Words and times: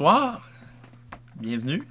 Bonsoir, 0.00 0.40
bienvenue 1.36 1.86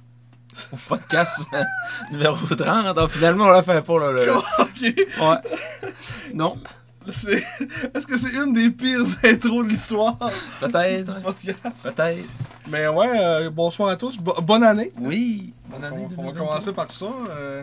au 0.72 0.76
podcast 0.88 1.46
numéro 2.10 2.34
30. 2.34 2.96
Donc, 2.96 3.08
finalement, 3.10 3.44
on 3.44 3.50
l'a 3.50 3.62
fait 3.62 3.82
pas, 3.82 3.98
là. 4.12 4.40
Ouais. 5.20 5.36
Non, 6.34 6.58
Est-ce 7.06 8.06
que 8.08 8.18
c'est 8.18 8.32
une 8.32 8.52
des 8.52 8.70
pires 8.70 9.04
intros 9.24 9.62
de 9.64 9.68
l'histoire? 9.68 10.18
Peut-être. 10.58 11.22
Peut-être. 11.22 12.24
Mais 12.68 12.88
ouais, 12.88 13.12
euh, 13.14 13.48
bonsoir 13.48 13.90
à 13.90 13.96
tous. 13.96 14.18
Bo- 14.18 14.40
bonne 14.42 14.64
année. 14.64 14.90
Oui. 14.98 15.54
Bonne 15.68 15.84
année. 15.84 15.96
On, 15.96 16.20
on 16.20 16.26
va 16.26 16.32
2023. 16.32 16.46
commencer 16.48 16.72
par 16.72 16.90
ça. 16.90 17.06
Euh, 17.28 17.62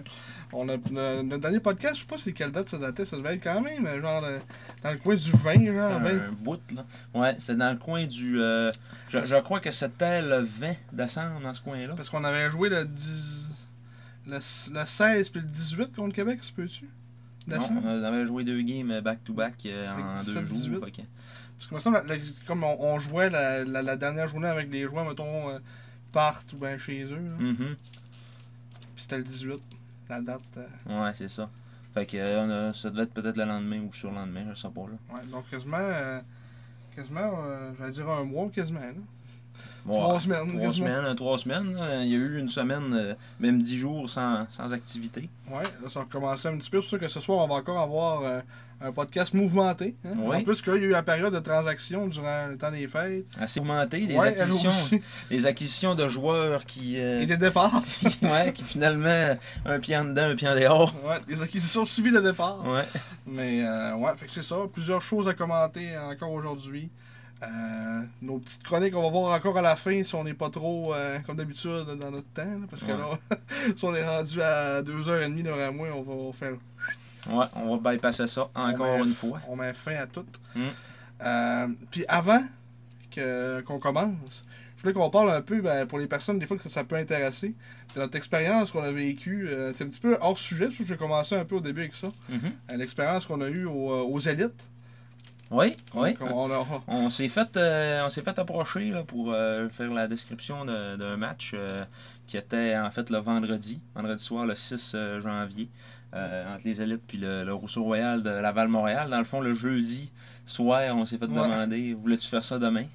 on 0.53 0.70
a, 0.70 0.76
le- 0.77 1.21
notre 1.23 1.41
dernier 1.41 1.59
podcast, 1.59 1.95
je 1.95 2.01
sais 2.01 2.05
pas 2.07 2.17
c'est 2.17 2.31
quelle 2.34 2.51
date 2.51 2.70
ça 2.70 2.77
datait, 2.77 3.05
ça 3.05 3.17
devait 3.17 3.35
être 3.35 3.43
quand 3.43 3.62
même 3.62 3.85
euh, 3.85 4.01
genre 4.01 4.23
euh, 4.23 4.40
dans 4.84 4.91
le 4.91 4.98
coin 4.98 5.15
du 5.15 5.31
20, 5.31 5.65
genre 5.73 5.99
20. 5.99 6.09
Un 6.09 6.31
bout, 6.31 6.59
là. 6.76 6.85
Ouais, 7.13 7.35
c'est 7.40 7.57
dans 7.57 7.71
le 7.71 7.77
coin 7.77 8.05
du. 8.05 8.40
euh, 8.41 8.71
je, 9.09 9.25
je 9.25 9.35
crois 9.37 9.59
que 9.59 9.71
c'était 9.71 10.21
le 10.21 10.40
20 10.41 10.73
décembre 10.93 11.41
dans 11.41 11.53
ce 11.53 11.62
coin-là. 11.62 11.93
Parce 11.95 12.09
qu'on 12.09 12.23
avait 12.23 12.49
joué 12.49 12.70
le 12.70 12.85
10. 12.85 13.49
Le, 14.27 14.35
le 14.35 14.85
16 14.85 15.29
puis 15.29 15.40
le 15.41 15.48
18 15.48 15.95
contre 15.95 16.13
Québec, 16.15 16.43
ça 16.43 16.51
peut-tu? 16.55 16.90
Non, 17.48 17.57
on 17.84 18.03
avait 18.03 18.25
joué 18.25 18.43
deux 18.43 18.62
games 18.62 18.99
back-to-back 18.99 19.53
euh, 19.68 19.95
Fait 19.95 20.01
que 20.01 20.07
en 20.07 20.15
17, 20.15 20.34
deux 20.35 20.48
jours. 20.48 20.57
18. 20.57 20.85
fait 20.85 20.91
que- 20.91 21.07
Parce 21.57 21.68
que 21.70 21.75
me 21.75 21.79
semble, 21.79 22.03
comme 22.45 22.63
on, 22.65 22.75
on 22.81 22.99
jouait 22.99 23.29
la, 23.29 23.63
la- 23.63 23.81
la 23.81 23.95
dernière 23.95 24.27
journée 24.27 24.49
avec 24.49 24.70
des 24.70 24.85
joueurs, 24.85 25.05
mettons, 25.07 25.49
euh, 25.49 25.59
partent 26.12 26.51
ou 26.51 26.57
bien 26.57 26.77
chez 26.77 27.03
eux. 27.05 27.20
Mhm. 27.40 27.55
Puis 27.55 29.03
c'était 29.03 29.18
le 29.18 29.23
18, 29.23 29.62
la 30.10 30.22
date. 30.22 30.41
euh, 30.58 31.04
Ouais, 31.04 31.12
c'est 31.16 31.30
ça. 31.30 31.50
Fait 31.94 32.05
que 32.05 32.18
euh, 32.18 32.44
on 32.46 32.70
a- 32.70 32.74
ça 32.74 32.90
devait 32.90 33.04
être 33.04 33.13
peut-être 33.13 33.38
le 33.38 33.46
lendemain 33.46 33.82
ou 33.82 33.94
sur 33.94 34.10
le 34.12 34.16
lendemain, 34.18 34.46
je 34.54 34.60
sais 34.60 34.68
pas 34.70 34.82
là. 34.82 35.16
ouais, 35.16 35.26
donc 35.32 35.49
quasiment, 35.49 35.77
euh, 35.80 36.20
quasiment 36.96 37.32
j'allais 37.80 37.91
dire 37.91 38.10
un 38.10 38.24
mois 38.24 38.49
quasiment. 38.49 38.80
Là. 38.82 38.88
Ouais, 39.86 39.94
Trois 39.98 40.20
semaines, 40.20 40.48
Trois 40.49 40.62
quasiment. 40.62 40.88
semaines, 40.88 41.16
trois 41.16 41.38
semaines. 41.38 41.74
là. 41.76 42.04
Il 42.04 42.10
y 42.12 42.16
a 42.16 42.18
eu 42.18 42.40
une 42.40 42.49
semaine, 42.49 43.16
même 43.40 43.62
dix 43.62 43.77
jours 43.77 44.10
sans, 44.10 44.46
sans 44.52 44.72
activité. 44.74 45.30
Ouais, 45.49 45.64
là, 45.82 45.90
ça 45.90 46.02
a 46.02 46.04
recommencé 46.04 46.48
un 46.49 46.58
petit 46.58 46.70
peu. 46.70 46.82
C'est 46.82 46.90
ça 46.90 46.98
que 46.99 47.08
ce 47.08 47.20
soir, 47.21 47.40
on 47.44 47.48
va 47.48 47.55
encore 47.55 47.80
avoir 47.80 48.24
un 48.80 48.92
podcast 48.92 49.34
mouvementé. 49.34 49.96
hein. 50.06 50.10
Oui. 50.18 50.38
En 50.38 50.44
plus, 50.44 50.62
qu'il 50.62 50.74
y 50.74 50.76
a 50.76 50.80
eu 50.80 50.90
la 50.90 51.02
période 51.04 51.34
de 51.34 51.40
transaction 51.40 52.08
durant 52.08 52.48
le 52.48 52.58
temps 52.58 52.72
des 52.72 52.88
fêtes. 52.88 53.26
Assez 53.40 53.60
augmenté, 53.60 54.06
des 54.06 54.16
ouais, 54.16 54.28
acquisitions, 54.40 55.00
des 55.30 55.46
acquisitions 55.48 55.96
de 55.96 56.08
joueurs 56.08 56.64
qui, 56.66 57.00
euh, 57.00 57.22
Et 57.22 57.26
des 57.26 57.38
départs. 57.38 57.82
ouais, 58.22 58.54
qui 58.54 58.64
finalement, 58.64 59.36
un 59.66 59.80
pied 59.80 59.98
en 59.98 60.05
dedans, 60.05 60.26
un 60.30 60.36
pied 60.36 60.48
en 60.48 60.55
dehors. 60.55 60.94
ouais, 61.05 61.18
des 61.28 61.42
acquisitions 61.42 61.86
suivies 61.86 62.12
de 62.12 62.20
départ. 62.20 62.64
Ouais. 62.68 62.86
Mais 63.26 63.64
euh, 63.64 63.96
ouais, 63.96 64.12
fait 64.16 64.28
que 64.28 64.31
c'est 64.31 64.44
ça. 64.44 64.58
Plusieurs 64.72 65.02
choses 65.02 65.28
à 65.28 65.34
commenter 65.34 65.98
encore 65.98 66.32
aujourd'hui. 66.32 66.90
Euh, 67.44 68.02
nos 68.24 68.40
petites 68.40 68.64
chroniques, 68.64 68.96
on 68.96 69.04
va 69.04 69.10
voir 69.10 69.36
encore 69.36 69.56
à 69.60 69.62
la 69.62 69.76
fin 69.76 70.04
si 70.04 70.16
on 70.16 70.24
n'est 70.24 70.34
pas 70.34 70.50
trop, 70.50 70.94
euh, 70.96 71.20
comme 71.26 71.36
d'habitude, 71.38 71.86
dans 72.00 72.10
notre 72.10 72.28
temps. 72.34 72.44
là, 72.46 72.66
parce 72.70 72.82
que 72.82 72.92
Ouais. 72.92 72.98
là, 72.98 73.38
si 73.76 73.86
on 73.86 73.94
est 73.94 74.04
rendu 74.04 74.42
à 74.42 74.82
2h30 74.82 75.44
devant 75.44 75.72
moi, 75.74 75.88
on 75.96 76.02
va 76.02 76.34
faire. 76.34 76.54
Ouais, 77.30 77.46
on 77.56 77.78
va 77.78 77.92
bypasser 77.92 78.28
ça 78.28 78.50
encore 78.56 78.98
met- 79.00 79.04
une 79.06 79.14
fois. 79.14 79.40
On 79.48 79.56
met 79.56 79.74
fin 79.74 79.96
à 79.96 80.08
tout. 80.08 80.26
Mm. 80.56 80.62
Euh, 81.24 81.68
puis 81.92 82.06
avant 82.08 82.44
que- 83.12 83.62
qu'on 83.62 83.80
commence, 83.80 84.46
je 84.78 84.82
voulais 84.84 84.94
qu'on 84.94 85.10
parle 85.10 85.32
un 85.32 85.42
peu, 85.42 85.62
ben, 85.62 85.86
pour 85.88 85.98
les 86.00 86.08
personnes, 86.08 86.38
des 86.40 86.46
fois, 86.46 86.58
que 86.58 86.70
ça 86.70 86.84
peut 86.84 86.96
intéresser, 86.96 87.56
de 87.96 88.00
notre 88.00 88.16
expérience 88.16 88.70
qu'on 88.72 88.84
a 88.84 88.92
vécue. 88.92 89.48
Euh, 89.50 89.74
c'est 89.74 89.84
un 89.84 89.88
petit 89.88 90.00
peu 90.00 90.18
hors 90.22 90.38
sujet, 90.38 90.66
parce 90.66 90.78
que 90.78 90.84
je 90.84 90.90
vais 90.90 90.98
commencer 90.98 91.36
un 91.36 91.46
peu 91.46 91.56
au 91.56 91.62
début 91.62 91.82
avec 91.82 91.96
ça. 91.96 92.10
Mhm. 92.30 92.52
Euh, 92.72 92.78
L'expérience 92.78 93.26
qu'on 93.26 93.42
a 93.42 93.50
eue 93.50 93.66
au- 93.66 93.92
euh, 93.92 94.04
aux 94.04 94.20
élites. 94.20 94.64
Oui, 95.50 95.78
oui. 95.94 96.18
On 96.20 96.52
a- 96.52 96.66
On 96.90 97.10
s'est 97.10 97.30
fait, 97.30 97.56
euh, 97.56 98.06
on 98.06 98.10
s'est 98.10 98.22
fait 98.22 98.38
approcher 98.38 98.90
là, 98.92 99.04
pour 99.04 99.32
euh, 99.32 99.70
faire 99.70 99.92
la 99.94 100.08
description 100.08 100.66
de- 100.66 100.98
d'un 100.98 101.16
match 101.16 101.54
euh, 101.56 101.86
qui 102.28 102.36
était 102.36 102.76
en 102.78 102.92
fait 102.92 103.10
le 103.10 103.20
vendredi, 103.20 103.80
vendredi 103.96 104.22
soir 104.22 104.46
le 104.46 104.56
6 104.56 104.92
euh, 104.94 105.22
janvier, 105.22 105.70
euh, 106.13 106.56
entre 106.56 106.63
les 106.66 106.81
élites 106.81 107.01
puis 107.07 107.18
le, 107.18 107.44
le 107.44 107.53
Rousseau 107.53 107.84
Royal 107.84 108.23
de 108.23 108.29
Laval-Montréal. 108.29 109.09
Dans 109.09 109.18
le 109.19 109.23
fond, 109.23 109.41
le 109.41 109.53
jeudi 109.53 110.12
soir, 110.45 110.95
on 110.95 111.06
s'est 111.06 111.18
fait 111.18 111.25
Ouais. 111.25 111.34
demander 111.50 111.94
voulais-tu 111.94 112.28
faire 112.28 112.44
ça 112.44 112.57
demain? 112.59 112.85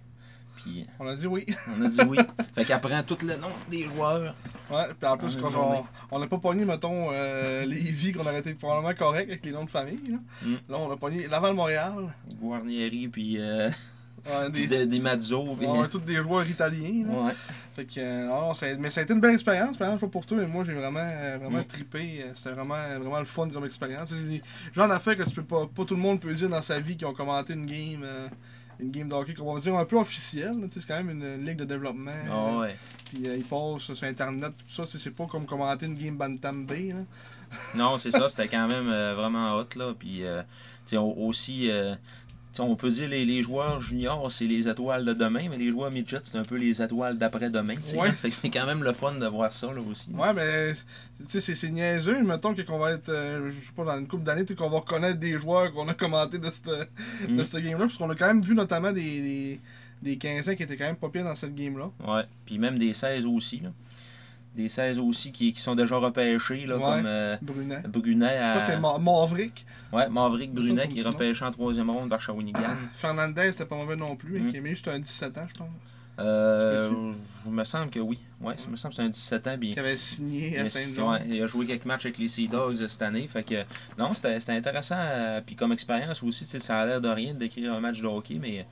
Puis 0.57 0.87
On 1.01 1.07
a 1.09 1.17
dit 1.17 1.27
oui. 1.27 1.45
on 1.79 1.85
a 1.85 1.89
dit 1.89 1.99
oui. 2.09 2.19
fait 2.55 2.65
qu'après 2.65 3.03
tout 3.05 3.17
le 3.27 3.37
nom 3.37 3.49
des 3.71 3.85
joueurs, 3.89 4.35
Ouais, 4.71 4.87
puis 4.99 5.09
en 5.09 5.17
plus, 5.19 5.37
quand 5.37 5.51
on 5.57 5.85
on 6.11 6.19
n'a 6.19 6.27
pas 6.27 6.39
pogné, 6.39 6.65
mettons, 6.65 7.09
euh, 7.13 7.65
les 7.67 7.75
vies 7.81 8.13
qu'on 8.13 8.21
aurait 8.23 8.39
été 8.39 8.55
probablement 8.55 8.95
correct 8.95 9.29
avec 9.29 9.45
les 9.45 9.53
noms 9.53 9.65
de 9.65 9.71
famille. 9.71 10.01
Là, 10.09 10.19
Mm. 10.43 10.55
Là, 10.71 10.77
on 10.79 10.91
a 10.93 10.97
pogné 10.97 11.27
Laval-Montréal. 11.29 12.15
Guarnieri 12.41 13.09
puis 13.09 13.37
euh, 13.39 13.69
Ouais, 14.25 14.51
des, 14.51 14.67
des, 14.69 14.87
des 14.87 15.01
Mazzo. 15.01 15.57
puis- 15.59 15.67
ouais, 15.67 15.89
tous 15.89 15.99
des 15.99 16.17
joueurs 16.17 16.49
italiens. 16.49 17.07
là. 17.09 17.13
Ouais. 17.25 17.33
Fait 17.75 17.87
que, 17.87 18.27
non, 18.27 18.53
mais 18.81 18.91
ça 18.91 19.01
a 19.01 19.05
été 19.05 19.15
une 19.15 19.21
belle 19.21 19.35
expérience, 19.35 19.79
par 19.79 19.89
exemple, 19.89 20.07
pas 20.07 20.13
pour 20.13 20.27
toi, 20.27 20.37
mais 20.37 20.47
moi 20.47 20.63
j'ai 20.65 20.75
vraiment, 20.75 21.01
euh, 21.01 21.39
vraiment 21.41 21.61
Mm. 21.61 21.65
trippé. 21.67 22.23
euh, 22.23 22.33
C'était 22.35 22.51
vraiment, 22.51 22.75
vraiment 22.99 23.19
le 23.21 23.25
fun 23.25 23.49
comme 23.49 23.65
expérience. 23.65 24.11
C'est 24.11 24.29
des 24.29 24.43
genre 24.75 24.89
d'affaires 24.89 25.17
que 25.17 25.23
tu 25.23 25.31
peux 25.37 25.43
pas, 25.45 25.67
pas 25.75 25.85
tout 25.85 25.95
le 25.95 26.01
monde 26.01 26.21
peut 26.21 26.35
dire 26.35 26.51
dans 26.51 26.61
sa 26.61 26.79
vie 26.81 26.97
qui 26.99 27.05
ont 27.07 27.15
commenté 27.15 27.55
une 27.55 27.65
game, 27.65 28.03
euh, 28.05 28.29
une 28.79 28.91
game 28.91 29.09
de 29.09 29.15
hockey 29.15 29.33
qu'on 29.33 29.55
va 29.55 29.61
dire 29.61 29.75
un 29.75 29.87
peu 29.87 29.97
officielle. 29.97 30.55
C'est 30.71 30.87
quand 30.87 30.97
même 31.03 31.11
une, 31.11 31.47
ligue 31.47 31.57
de 31.57 31.65
développement. 31.65 32.11
Ah 32.31 32.59
ouais. 32.59 32.77
Puis 33.07 33.27
euh, 33.27 33.37
ils 33.37 33.45
passent 33.45 33.91
sur 33.95 34.05
internet, 34.05 34.53
tout 34.59 34.75
ça. 34.75 34.85
c'est- 34.99 35.11
pas 35.11 35.27
comme 35.27 35.47
commenter 35.47 35.87
une 35.87 35.97
game 35.97 36.17
Bantam. 36.17 36.67
Là. 36.69 36.95
Non, 37.75 37.97
c'est 37.97 38.11
ça, 38.11 38.29
c'était 38.29 38.49
quand 38.49 38.67
même 38.69 38.89
euh, 38.89 39.15
vraiment 39.15 39.55
hot, 39.57 39.67
là. 39.77 39.95
Puis, 39.99 40.23
aussi, 40.99 41.71
on 42.59 42.77
peut 42.77 42.91
dire 42.91 43.09
les, 43.09 43.25
les 43.25 43.43
joueurs 43.43 43.81
juniors, 43.81 44.31
c'est 44.31 44.47
les 44.47 44.69
étoiles 44.69 45.05
de 45.05 45.13
demain, 45.15 45.49
mais 45.51 45.57
les 45.57 45.71
joueurs 45.71 45.91
midgets, 45.91 46.21
c'est 46.25 46.37
un 46.39 46.43
peu 46.43 46.57
les 46.57 46.83
étoiles 46.83 47.17
d'après-demain, 47.19 47.75
tu 47.77 47.93
sais. 47.93 47.99
Ouais. 47.99 48.11
Fait 48.21 48.29
que 48.29 48.35
c'est 48.35 48.51
quand 48.51 48.67
même 48.67 48.83
le 48.83 48.93
fun 48.93 49.13
de 49.13 49.27
voir 49.27 49.53
ça, 49.53 49.69
là, 49.73 49.81
aussi. 49.81 50.09
Ouais, 50.13 50.33
mais 50.35 50.75
tu 50.75 50.79
sais, 51.29 51.41
c'est- 51.41 51.55
c'est 51.55 51.71
niaiseux. 51.71 52.23
Mettons 52.23 52.55
qu'on 52.55 52.79
va 52.79 52.93
être, 52.93 53.09
euh, 53.09 53.51
je 53.51 53.61
sais 53.67 53.73
pas, 53.75 53.85
dans 53.85 53.99
une 53.99 54.07
couple 54.07 54.25
d'années, 54.25 54.45
qu'on 54.45 54.69
va 54.71 54.79
reconnaître 54.81 55.19
des 55.19 55.33
joueurs 55.39 55.73
qu'on 55.73 55.89
a 55.89 55.95
commenté 55.95 56.39
de 56.39 56.45
cette, 56.51 56.69
Mm. 57.29 57.37
de 57.37 57.45
cette 57.45 57.63
game-là. 57.65 57.87
Parce 57.87 57.97
qu'on 57.97 58.11
a 58.11 58.15
quand 58.15 58.27
même 58.27 58.43
vu 58.43 58.55
notamment 58.55 58.93
des, 58.93 59.01
des, 59.21 59.61
des 60.03 60.17
15 60.19 60.49
ans 60.49 60.55
qui 60.55 60.63
étaient 60.65 60.77
quand 60.77 60.85
même 60.87 60.97
pas 60.97 61.09
pires 61.09 61.25
dans 61.25 61.37
cette 61.37 61.55
game-là. 61.55 61.91
Ouais. 62.07 62.25
Puis 62.45 62.59
même 62.59 62.79
des 62.79 62.93
16 62.93 63.25
aussi, 63.27 63.61
là. 63.61 63.71
Des 64.55 64.69
16 64.69 64.99
aussi 64.99 65.33
qui, 65.33 65.55
qui 65.55 65.61
sont 65.63 65.75
déjà 65.75 65.97
repêchés, 65.97 66.67
là, 66.67 66.77
Ouais. 66.77 66.83
comme 66.83 67.07
euh, 67.07 67.37
Brunet. 67.41 67.81
Brunet 67.89 68.39
Je 68.57 68.61
sais 68.67 68.79
pas, 68.79 68.81
Ma- 68.81 68.99
Maverick. 68.99 69.65
Ouais, 69.93 70.09
Maverick 70.09 70.53
Brunet 70.55 70.89
qui 70.89 71.01
est 71.01 71.07
repêché 71.07 71.45
en 71.45 71.51
troisième 71.51 71.91
ronde 71.91 72.09
par 72.09 72.21
Shawinigan. 72.21 72.61
Fernandez, 72.97 73.53
c'était 73.53 73.67
pas 73.67 73.77
mauvais 73.77 73.97
non 73.97 74.17
plus. 74.17 74.41
Mm. 74.41 74.51
Qui 74.53 74.61
mais 74.61 74.71
lui, 74.71 74.77
c'était 74.77 74.91
un 74.93 74.99
17 74.99 75.39
ans, 75.39 75.47
je 75.53 75.59
pense. 75.59 75.69
Euh, 76.19 77.13
je 77.45 77.51
me 77.51 77.65
semble 77.65 77.91
que 77.91 77.99
oui. 77.99 78.19
Ouais, 78.41 78.55
ça 78.59 78.69
me 78.69 78.77
semble 78.77 78.93
que 78.93 78.97
c'est 78.97 79.03
un 79.03 79.09
17 79.09 79.47
ans, 79.47 79.59
Qui 79.59 79.79
avait 79.79 79.97
signé 79.97 80.59
à 80.59 80.61
Il 80.63 80.67
a- 80.67 80.69
Saint-Jean. 80.69 81.13
ouais, 81.13 81.21
il 81.27 81.43
a 81.43 81.47
joué 81.47 81.65
quelques 81.67 81.85
matchs 81.87 82.05
avec 82.07 82.19
les 82.19 82.29
Sea 82.29 82.49
Dogs 82.49 82.87
cette 82.87 83.03
année. 83.03 83.27
Fait 83.29 83.43
que, 83.43 83.65
non, 83.99 84.13
c'était 84.13 84.39
c'était 84.41 84.53
intéressant. 84.53 84.97
euh, 84.99 85.41
puis 85.45 85.57
comme 85.57 85.73
expérience 85.73 86.23
aussi, 86.23 86.45
ça 86.47 86.81
a 86.81 86.87
l'air 86.87 87.01
de 87.01 87.09
rien 87.09 87.33
de 87.35 87.39
décrire 87.39 87.73
un 87.73 87.81
match 87.81 88.01
de 88.01 88.07
hockey, 88.07 88.39
mais 88.41 88.67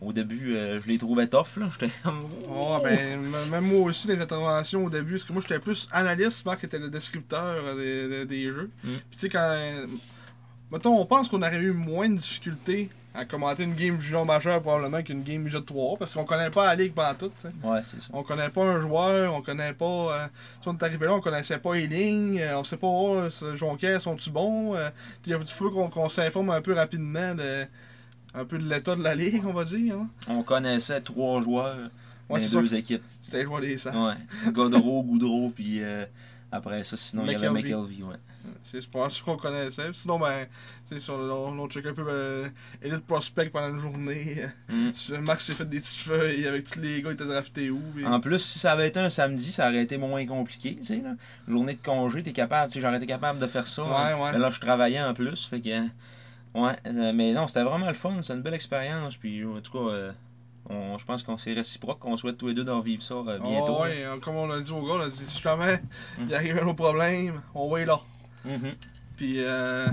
au 0.00 0.12
début, 0.12 0.56
euh, 0.56 0.80
je 0.80 0.86
les 0.88 0.96
trouvais 0.98 1.26
tough. 1.26 1.58
là. 1.58 1.68
J'étais 1.78 1.92
comme. 2.02 2.24
Ouais, 2.48 2.82
ben, 2.82 3.20
même 3.50 3.64
moi 3.66 3.80
aussi, 3.88 4.08
les 4.08 4.18
interventions 4.20 4.84
au 4.84 4.90
début, 4.90 5.12
parce 5.12 5.24
que 5.24 5.32
moi, 5.34 5.42
j'étais 5.42 5.58
plus 5.60 5.88
analyste, 5.92 6.46
Marc 6.46 6.64
était 6.64 6.78
le 6.78 6.88
descripteur 6.88 7.56
euh, 7.62 7.76
des, 8.08 8.08
des- 8.08 8.26
des 8.26 8.44
jeux. 8.46 8.70
Mm. 8.82 8.88
Puis, 8.88 9.00
tu 9.12 9.18
sais, 9.18 9.28
quand. 9.28 9.58
Mettons, 10.70 10.98
on 10.98 11.06
pense 11.06 11.28
qu'on 11.28 11.42
aurait 11.42 11.58
eu 11.60 11.72
moins 11.72 12.08
de 12.08 12.16
difficultés 12.16 12.90
à 13.14 13.24
commenter 13.24 13.62
une 13.64 13.74
game 13.74 13.98
junior 14.00 14.26
majeur 14.26 14.60
probablement 14.60 15.02
qu'une 15.02 15.22
game 15.22 15.42
midget 15.42 15.62
3, 15.62 15.96
parce 15.96 16.12
qu'on 16.12 16.24
connaît 16.24 16.50
pas 16.50 16.66
la 16.66 16.74
ligue 16.74 16.92
pendant 16.92 17.14
tout, 17.14 17.28
tu 17.40 17.48
sais. 17.48 17.52
Ouais, 17.66 17.80
c'est 17.90 18.02
ça. 18.02 18.08
On 18.12 18.22
connaît 18.22 18.50
pas 18.50 18.62
un 18.64 18.80
joueur, 18.82 19.32
on 19.34 19.40
connaît 19.40 19.72
pas. 19.72 19.84
Euh, 19.86 20.26
si 20.60 20.68
on 20.68 20.74
est 20.76 20.82
arrivé 20.82 21.06
là, 21.06 21.14
on 21.14 21.20
connaissait 21.20 21.58
pas 21.58 21.74
les 21.76 21.86
lignes, 21.86 22.38
euh, 22.40 22.58
on 22.58 22.64
sait 22.64 22.76
pas, 22.76 22.86
oh, 22.88 23.30
ce 23.30 23.56
Jonquière, 23.56 24.02
sont-tu 24.02 24.28
bons 24.30 24.74
euh, 24.74 24.90
Il 25.26 25.34
faut 25.46 25.70
qu'on 25.70 25.88
qu'on 25.88 26.08
s'informe 26.10 26.50
un 26.50 26.60
peu 26.60 26.74
rapidement 26.74 27.34
de. 27.34 27.64
Un 28.34 28.44
peu 28.44 28.58
de 28.58 28.68
l'état 28.68 28.94
de 28.94 29.02
la 29.02 29.14
ligue, 29.14 29.42
on 29.46 29.54
va 29.54 29.64
dire. 29.64 29.96
hein. 29.96 30.08
On 30.28 30.42
connaissait 30.42 31.00
trois 31.00 31.40
joueurs 31.40 31.88
Ouais, 32.28 32.40
les 32.40 32.48
deux 32.48 32.74
équipes. 32.74 33.02
C'était 33.22 33.38
le 33.38 33.44
joueur 33.44 33.60
des 33.62 33.78
Sags. 33.78 33.94
Ouais. 33.94 34.52
Godreau, 34.52 35.02
Goudreau, 35.02 35.50
puis 35.54 35.82
euh, 35.82 36.04
après 36.52 36.84
ça, 36.84 36.98
sinon, 36.98 37.22
il 37.24 37.32
y 37.32 37.34
avait. 37.36 37.48
McKelvey. 37.48 38.02
Ouais. 38.02 38.16
C'est 38.66 38.80
je 38.80 38.88
pense 38.88 39.20
qu'on 39.20 39.36
connaissait. 39.36 39.92
Sinon, 39.92 40.18
ben, 40.18 40.46
tu 40.88 40.94
sais, 40.94 41.00
si 41.00 41.10
on, 41.10 41.14
on, 41.14 41.58
on 41.58 41.68
check 41.68 41.86
un 41.86 41.94
peu 41.94 42.04
ben, 42.04 42.52
Elite 42.82 43.06
Prospect 43.06 43.50
pendant 43.50 43.70
une 43.70 43.80
journée. 43.80 44.44
Mm. 44.68 44.90
Euh, 45.12 45.20
Max 45.20 45.44
s'est 45.44 45.52
fait 45.52 45.68
des 45.68 45.78
petites 45.78 46.00
feuilles 46.00 46.46
avec 46.46 46.68
tous 46.68 46.80
les 46.80 47.00
gars, 47.00 47.10
il 47.10 47.14
était 47.14 47.24
drafté 47.24 47.70
où. 47.70 47.80
En 48.04 48.18
plus, 48.18 48.40
si 48.40 48.58
ça 48.58 48.72
avait 48.72 48.88
été 48.88 48.98
un 48.98 49.10
samedi, 49.10 49.52
ça 49.52 49.68
aurait 49.68 49.82
été 49.82 49.96
moins 49.96 50.26
compliqué, 50.26 50.76
tu 50.76 50.84
sais, 50.84 50.96
là. 50.96 51.14
Journée 51.46 51.74
de 51.74 51.82
congé, 51.82 52.22
t'es 52.22 52.32
capable, 52.32 52.72
tu 52.72 52.74
sais, 52.78 52.80
j'aurais 52.84 52.96
été 52.96 53.06
capable 53.06 53.38
de 53.38 53.46
faire 53.46 53.66
ça. 53.68 53.84
Ouais, 53.84 53.90
hein. 53.94 54.18
ouais. 54.18 54.32
Mais 54.32 54.38
là, 54.38 54.50
je 54.50 54.60
travaillais 54.60 55.00
en 55.00 55.14
plus, 55.14 55.46
fait 55.46 55.60
que... 55.60 55.82
Ouais, 56.54 56.76
euh, 56.86 57.12
mais 57.14 57.32
non, 57.32 57.46
c'était 57.46 57.62
vraiment 57.62 57.86
le 57.86 57.94
fun, 57.94 58.20
c'est 58.22 58.32
une 58.32 58.42
belle 58.42 58.54
expérience, 58.54 59.16
puis 59.16 59.44
en 59.44 59.60
tout 59.60 59.72
cas, 59.72 60.12
euh, 60.70 60.96
je 60.98 61.04
pense 61.04 61.22
qu'on 61.22 61.38
s'est 61.38 61.52
réciproque, 61.52 62.00
qu'on 62.00 62.16
souhaite 62.16 62.38
tous 62.38 62.48
les 62.48 62.54
deux 62.54 62.64
d'en 62.64 62.80
vivre 62.80 63.02
ça 63.02 63.14
euh, 63.14 63.38
bientôt. 63.38 63.84
Euh, 63.84 64.18
comme 64.20 64.36
on 64.36 64.46
l'a 64.46 64.60
dit 64.60 64.72
au 64.72 64.82
gars, 64.84 64.94
on 64.94 65.00
a 65.00 65.08
dit 65.08 65.22
si 65.26 65.40
jamais 65.40 65.80
Mm. 66.18 66.24
il 66.28 66.34
arrive 66.34 66.58
un 66.58 66.66
autre 66.66 66.76
problème, 66.76 67.40
on 67.54 67.68
va 67.68 67.80
y 67.80 67.84
là. 67.84 68.00
Mhm. 68.46 68.74
Puis, 69.16 69.36
euh, 69.42 69.86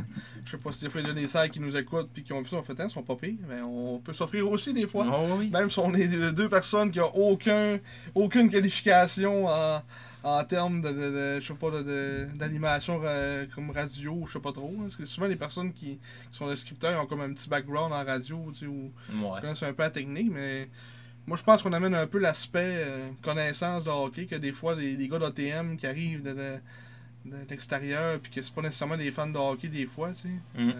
je 0.45 0.51
sais 0.51 0.57
pas 0.57 0.71
si 0.73 0.81
des 0.81 0.89
fois 0.89 0.99
il 0.99 1.07
y 1.07 1.09
a 1.09 1.13
des 1.13 1.29
salles 1.29 1.49
qui 1.49 1.61
nous 1.61 1.75
écoutent 1.77 2.09
puis 2.13 2.23
qui 2.23 2.33
ont 2.33 2.41
vu 2.41 2.49
ça, 2.49 2.57
on 2.57 2.61
fait, 2.63 2.77
hein, 2.79 2.87
ils 2.89 2.91
sont 2.91 3.03
pas 3.03 3.15
pires, 3.15 3.35
mais 3.47 3.61
on 3.61 3.99
peut 3.99 4.13
s'offrir 4.13 4.49
aussi 4.51 4.73
des 4.73 4.85
fois. 4.85 5.05
Oh, 5.09 5.35
oui. 5.39 5.49
Même 5.49 5.69
si 5.69 5.79
on 5.79 5.93
est 5.93 6.09
de- 6.09 6.31
deux 6.31 6.49
personnes 6.49 6.91
qui 6.91 6.99
ont 6.99 7.15
aucun, 7.15 7.79
aucune 8.15 8.49
qualification 8.49 9.47
en, 9.47 9.81
en 10.23 10.43
termes 10.43 10.81
de, 10.81 10.89
de- 10.89 10.93
de- 11.35 11.39
je 11.39 11.47
sais 11.47 11.53
pas, 11.53 11.71
de- 11.71 12.27
d'animation 12.35 12.99
euh, 13.05 13.45
comme 13.55 13.69
radio, 13.71 14.25
je 14.27 14.33
sais 14.33 14.39
pas 14.41 14.51
trop. 14.51 14.73
hein, 14.77 14.81
parce 14.83 14.97
que 14.97 15.05
souvent 15.05 15.27
les 15.27 15.37
personnes 15.37 15.71
qui, 15.71 15.99
qui 16.29 16.37
sont 16.37 16.49
descripteurs 16.49 17.01
ont 17.01 17.05
comme 17.05 17.21
un 17.21 17.31
petit 17.31 17.47
background 17.47 17.93
en 17.93 18.03
radio, 18.03 18.51
tu 18.53 18.59
sais, 18.59 18.65
ou 18.65 18.91
Ouais. 19.13 19.39
connaissent 19.39 19.63
un 19.63 19.71
peu 19.71 19.83
la 19.83 19.89
technique, 19.89 20.31
mais 20.33 20.67
moi 21.27 21.37
je 21.37 21.43
pense 21.43 21.61
qu'on 21.61 21.71
amène 21.71 21.95
un 21.95 22.07
peu 22.07 22.19
l'aspect 22.19 22.59
euh, 22.85 23.09
connaissance 23.21 23.85
de 23.85 23.89
hockey, 23.89 24.25
que 24.25 24.35
des 24.35 24.51
fois 24.51 24.75
des 24.75 25.07
gars 25.07 25.19
d'ATM 25.19 25.77
qui 25.77 25.87
arrivent 25.87 26.23
de, 26.23 26.35
de- 27.25 27.35
l'extérieur, 27.49 28.19
puis 28.19 28.31
que 28.31 28.41
c'est 28.41 28.53
pas 28.53 28.61
nécessairement 28.61 28.97
des 28.97 29.11
fans 29.11 29.27
de 29.27 29.37
hockey 29.37 29.67
des 29.69 29.85
fois, 29.85 30.11
tu 30.11 30.21
sais. 30.21 30.27
Mhm. 30.61 30.69
Euh, 30.69 30.73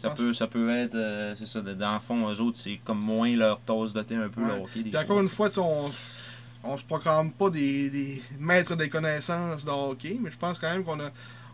Ça 0.00 0.10
peut, 0.10 0.32
ça 0.32 0.46
peut 0.46 0.70
être, 0.70 0.94
euh, 0.94 1.34
c'est 1.36 1.46
ça, 1.46 1.60
dans 1.60 1.92
le 1.94 2.00
fond, 2.00 2.26
eux 2.32 2.40
autres, 2.40 2.56
c'est 2.58 2.80
comme 2.84 3.00
moins 3.00 3.36
leur 3.36 3.60
tasse 3.60 3.92
de 3.92 4.00
thé 4.02 4.14
un 4.14 4.28
peu, 4.30 4.40
Ouais. 4.40 4.48
le 4.56 4.62
hockey. 4.62 4.82
des 4.82 4.90
Puis 4.90 4.96
encore 4.98 5.16
fois. 5.16 5.22
une 5.22 5.28
fois, 5.28 5.50
on, 5.58 5.90
on 6.64 6.76
se 6.78 6.84
proclame 6.84 7.30
pas 7.32 7.50
des, 7.50 7.90
des 7.90 8.22
maîtres 8.38 8.76
des 8.76 8.88
connaissances 8.88 9.64
de 9.64 9.70
hockey, 9.70 10.16
mais 10.20 10.30
je 10.30 10.38
pense 10.38 10.58
quand 10.58 10.70
même 10.70 10.84
qu'on 10.84 11.00
a, 11.00 11.10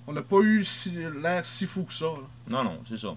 on 0.07 0.13
n'a 0.13 0.23
pas 0.23 0.39
eu 0.43 0.65
si- 0.65 0.93
l'air 1.21 1.45
si 1.45 1.67
fou 1.67 1.83
que 1.85 1.93
ça. 1.93 2.05
là. 2.07 2.23
Non, 2.49 2.63
non, 2.65 2.79
c'est 2.89 2.99
ça. 2.99 3.15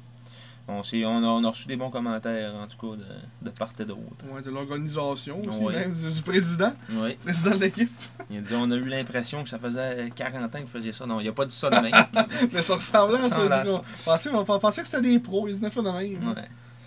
On, 0.70 0.82
on, 0.82 1.24
a, 1.24 1.28
on 1.28 1.44
a 1.44 1.50
reçu 1.50 1.68
des 1.68 1.76
bons 1.76 1.90
commentaires, 1.90 2.54
en 2.54 2.68
tout 2.68 2.78
cas, 2.78 2.96
de, 2.98 3.50
de 3.50 3.50
part 3.50 3.72
et 3.80 3.86
d'autre. 3.86 4.02
Ouais, 4.32 4.42
de 4.44 4.52
l'organisation 4.52 5.42
aussi, 5.42 5.62
Ouais. 5.64 5.74
même 5.80 5.96
du, 5.96 6.22
président, 6.22 6.74
Oui. 6.92 7.16
président 7.24 7.56
de 7.56 7.62
l'équipe. 7.62 7.92
Il 8.30 8.38
a 8.38 8.42
dit 8.42 8.54
on 8.56 8.70
a 8.70 8.76
eu 8.76 8.86
l'impression 8.86 9.44
que 9.44 9.50
ça 9.50 9.58
faisait 9.58 10.12
40 10.16 10.44
ans 10.56 10.60
qu'il 10.60 10.68
faisait 10.68 10.94
ça. 10.94 11.06
Non, 11.08 11.20
il 11.20 11.28
a 11.28 11.32
pas 11.34 11.46
dit 11.46 11.56
ça 11.56 11.70
de 11.72 11.80
même. 11.82 11.92
mais 12.54 12.62
ça 12.62 12.76
ressemblait 12.76 13.20
à 13.20 13.30
ça. 13.30 13.66
On 13.66 13.82
pensait, 14.06 14.30
on 14.32 14.46
pensait 14.60 14.82
que 14.82 14.88
c'était 14.88 15.02
des 15.02 15.20
pros, 15.20 15.48
ils 15.48 15.56
disaient 15.56 15.70
pas 15.72 15.82
de 15.82 15.90
même. 15.90 16.30
Ouais. 16.30 16.44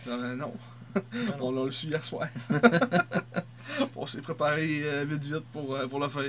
Euh, 0.08 0.36
non, 0.36 0.52
on 1.40 1.50
l'a 1.52 1.60
reçu 1.62 1.86
hier 1.86 2.04
soir. 2.04 2.28
on 3.96 4.06
s'est 4.06 4.20
préparé 4.20 4.82
euh, 4.84 5.04
vite 5.08 5.22
vite 5.24 5.44
pour, 5.52 5.74
euh, 5.74 5.86
pour 5.86 6.00
le 6.00 6.08
faire. 6.08 6.22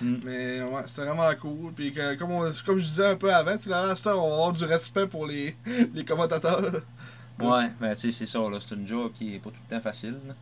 Mm. 0.00 0.14
Mais 0.24 0.62
ouais, 0.62 0.82
c'était 0.86 1.04
vraiment 1.04 1.30
cool. 1.40 1.72
Puis 1.74 1.92
que, 1.92 2.14
comme, 2.14 2.30
on- 2.32 2.52
comme 2.64 2.78
je 2.78 2.84
disais 2.84 3.06
un 3.06 3.16
peu 3.16 3.32
avant, 3.32 3.56
tu 3.56 3.68
là, 3.68 3.82
à 3.90 3.96
cette 3.96 4.06
heure, 4.06 4.22
on 4.22 4.28
va 4.28 4.34
avoir 4.34 4.52
du 4.52 4.64
respect 4.64 5.06
pour 5.06 5.26
les, 5.26 5.54
les 5.94 6.04
commentateurs. 6.04 6.62
Ouais, 7.38 7.70
mais 7.80 7.94
tu 7.96 8.02
sais, 8.02 8.10
c'est 8.12 8.26
ça, 8.26 8.38
là. 8.38 8.58
C'est 8.60 8.74
une 8.74 8.86
job 8.86 9.12
qui 9.14 9.34
est 9.34 9.38
pas 9.38 9.50
tout 9.50 9.56
le 9.68 9.76
temps 9.76 9.80
facile. 9.82 10.16
là. 10.26 10.34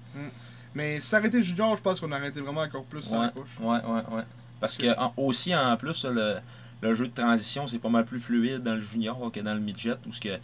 Mais 0.75 1.01
arrêtait 1.13 1.43
junior, 1.43 1.77
je 1.77 1.83
pense 1.83 2.01
qu'on 2.01 2.11
aurait 2.13 2.29
été 2.29 2.41
vraiment 2.41 2.61
encore 2.63 2.85
plus 2.85 3.03
sur 3.03 3.15
la 3.15 3.27
Ouais, 3.27 3.31
couche. 3.33 3.49
ouais, 3.61 3.79
ouais, 3.85 4.17
ouais. 4.17 4.23
Parce 4.61 4.77
que 4.77 4.97
en- 4.99 5.13
aussi, 5.17 5.55
en 5.55 5.77
plus, 5.77 6.05
le, 6.05 6.37
le 6.83 6.95
jeu 6.95 7.07
de 7.09 7.15
transition, 7.15 7.67
c'est 7.67 7.79
pas 7.79 7.89
mal 7.89 8.05
plus 8.05 8.21
fluide 8.21 8.63
dans 8.63 8.75
le 8.75 8.81
junior 8.81 9.31
que 9.33 9.41
dans 9.41 9.55
le 9.55 9.61
midget, 9.61 9.95
ou 10.07 10.13
ce 10.13 10.21
que 10.21 10.37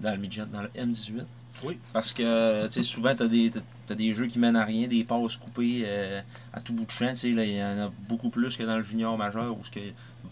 dans 0.00 0.12
le 0.12 0.16
midget, 0.18 0.44
dans 0.46 0.62
le 0.62 0.68
M18. 0.68 1.24
Oui. 1.62 1.78
Parce 1.92 2.12
que, 2.12 2.66
tu 2.66 2.72
sais, 2.72 2.82
souvent, 2.82 3.14
t'as 3.14 3.26
des, 3.26 3.50
t'as- 3.86 3.94
des 3.94 4.14
jeux 4.14 4.26
qui 4.26 4.38
mènent 4.38 4.56
à 4.56 4.64
rien, 4.64 4.86
des 4.88 5.02
passes 5.04 5.36
coupées 5.36 5.82
euh, 5.84 6.20
à 6.52 6.60
tout 6.60 6.72
bout 6.72 6.84
de 6.84 6.90
champ, 6.90 7.12
tu 7.14 7.28
il 7.30 7.56
y 7.56 7.62
en 7.62 7.86
a 7.86 7.90
beaucoup 8.08 8.30
plus 8.30 8.56
que 8.56 8.62
dans 8.62 8.76
le 8.76 8.82
junior 8.82 9.16
majeur, 9.18 9.52
où 9.52 9.62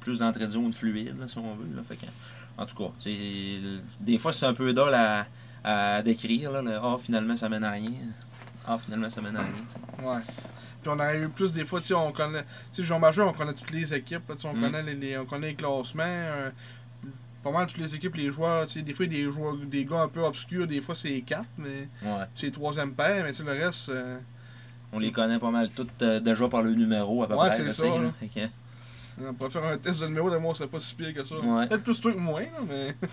plus 0.00 0.20
d'entrée 0.20 0.46
de 0.46 0.50
zone 0.52 0.72
fluide, 0.72 1.18
là, 1.18 1.26
si 1.26 1.38
on 1.38 1.54
veut, 1.54 1.74
là. 1.76 1.82
Fait 1.86 1.96
que, 1.96 2.06
en 2.56 2.64
tout 2.66 2.76
cas, 2.76 2.90
tu 3.00 3.10
des 4.00 4.18
fois, 4.18 4.32
c'est 4.32 4.46
un 4.46 4.54
peu 4.54 4.72
dole 4.72 4.94
à, 4.94 5.26
à 5.64 6.02
décrire, 6.02 6.52
là, 6.52 6.62
le 6.62 6.72
«Ah, 6.82 6.96
finalement, 7.00 7.36
ça 7.36 7.48
mène 7.48 7.64
à 7.64 7.72
rien». 7.72 7.90
Ah, 8.66 8.78
finalement, 8.78 9.08
ça 9.10 9.20
mène 9.20 9.36
à 9.36 9.40
rien, 9.40 9.50
tu 9.68 9.74
sais. 10.02 10.06
Ouais. 10.08 10.20
Puis 10.80 10.90
on 10.90 10.98
aurait 11.00 11.20
eu 11.20 11.28
plus 11.28 11.52
des 11.52 11.64
fois, 11.64 11.80
tu 11.80 11.86
sais, 11.88 11.94
on 11.94 12.12
connaît. 12.12 12.42
Tu 12.72 12.82
sais, 12.82 12.84
Jean 12.84 12.98
Majeur, 13.00 13.26
on 13.28 13.32
connaît 13.32 13.54
toutes 13.54 13.70
les 13.72 13.92
équipes, 13.94 14.28
là, 14.28 14.36
tu 14.36 14.46
on, 14.46 14.54
Mm. 14.54 14.60
connaît 14.60 14.82
les, 14.84 14.94
les- 14.94 15.18
on 15.18 15.24
connaît 15.26 15.48
les 15.48 15.54
classements. 15.54 16.02
euh, 16.06 16.50
pas 17.42 17.50
mal 17.50 17.66
toutes 17.66 17.78
les 17.78 17.94
équipes, 17.94 18.14
les 18.16 18.30
joueurs, 18.32 18.66
tu 18.66 18.74
sais, 18.74 18.82
des 18.82 18.94
fois 18.94 19.06
des 19.06 19.24
joueurs, 19.24 19.56
des 19.56 19.84
gars 19.84 20.02
un 20.02 20.08
peu 20.08 20.20
obscurs, 20.22 20.66
des 20.66 20.80
fois 20.80 20.94
c'est 20.94 21.20
4, 21.20 21.44
mais 21.58 21.88
Ouais. 22.02 22.24
c'est 22.34 22.50
troisième 22.50 22.92
paire, 22.94 23.24
mais 23.24 23.32
tu 23.32 23.38
sais, 23.38 23.44
le 23.44 23.52
reste. 23.52 23.88
euh, 23.90 24.18
On 24.92 24.98
les 24.98 25.12
connaît 25.12 25.38
pas 25.38 25.50
mal 25.50 25.70
toutes 25.70 26.02
euh, 26.02 26.18
déjà 26.20 26.48
par 26.48 26.62
le 26.62 26.74
numéro 26.74 27.22
à 27.22 27.28
peu 27.28 27.34
Ouais, 27.34 27.48
près. 27.48 27.56
c'est 27.56 27.72
ça, 27.72 27.86
là. 27.86 28.12
on 29.28 29.34
pourrait 29.34 29.50
faire 29.50 29.64
un 29.64 29.78
test 29.78 30.00
de 30.00 30.06
numéro, 30.06 30.30
de 30.30 30.36
moi, 30.38 30.54
c'est 30.56 30.66
pas 30.66 30.80
si 30.80 30.94
pire 30.94 31.12
que 31.14 31.24
ça. 31.24 31.36
Ouais. 31.36 31.66
Peut-être 31.66 31.82
plus 31.82 32.00
toi 32.00 32.12
que 32.12 32.18
moi, 32.18 32.40
là, 32.40 32.48
mais. 32.68 32.94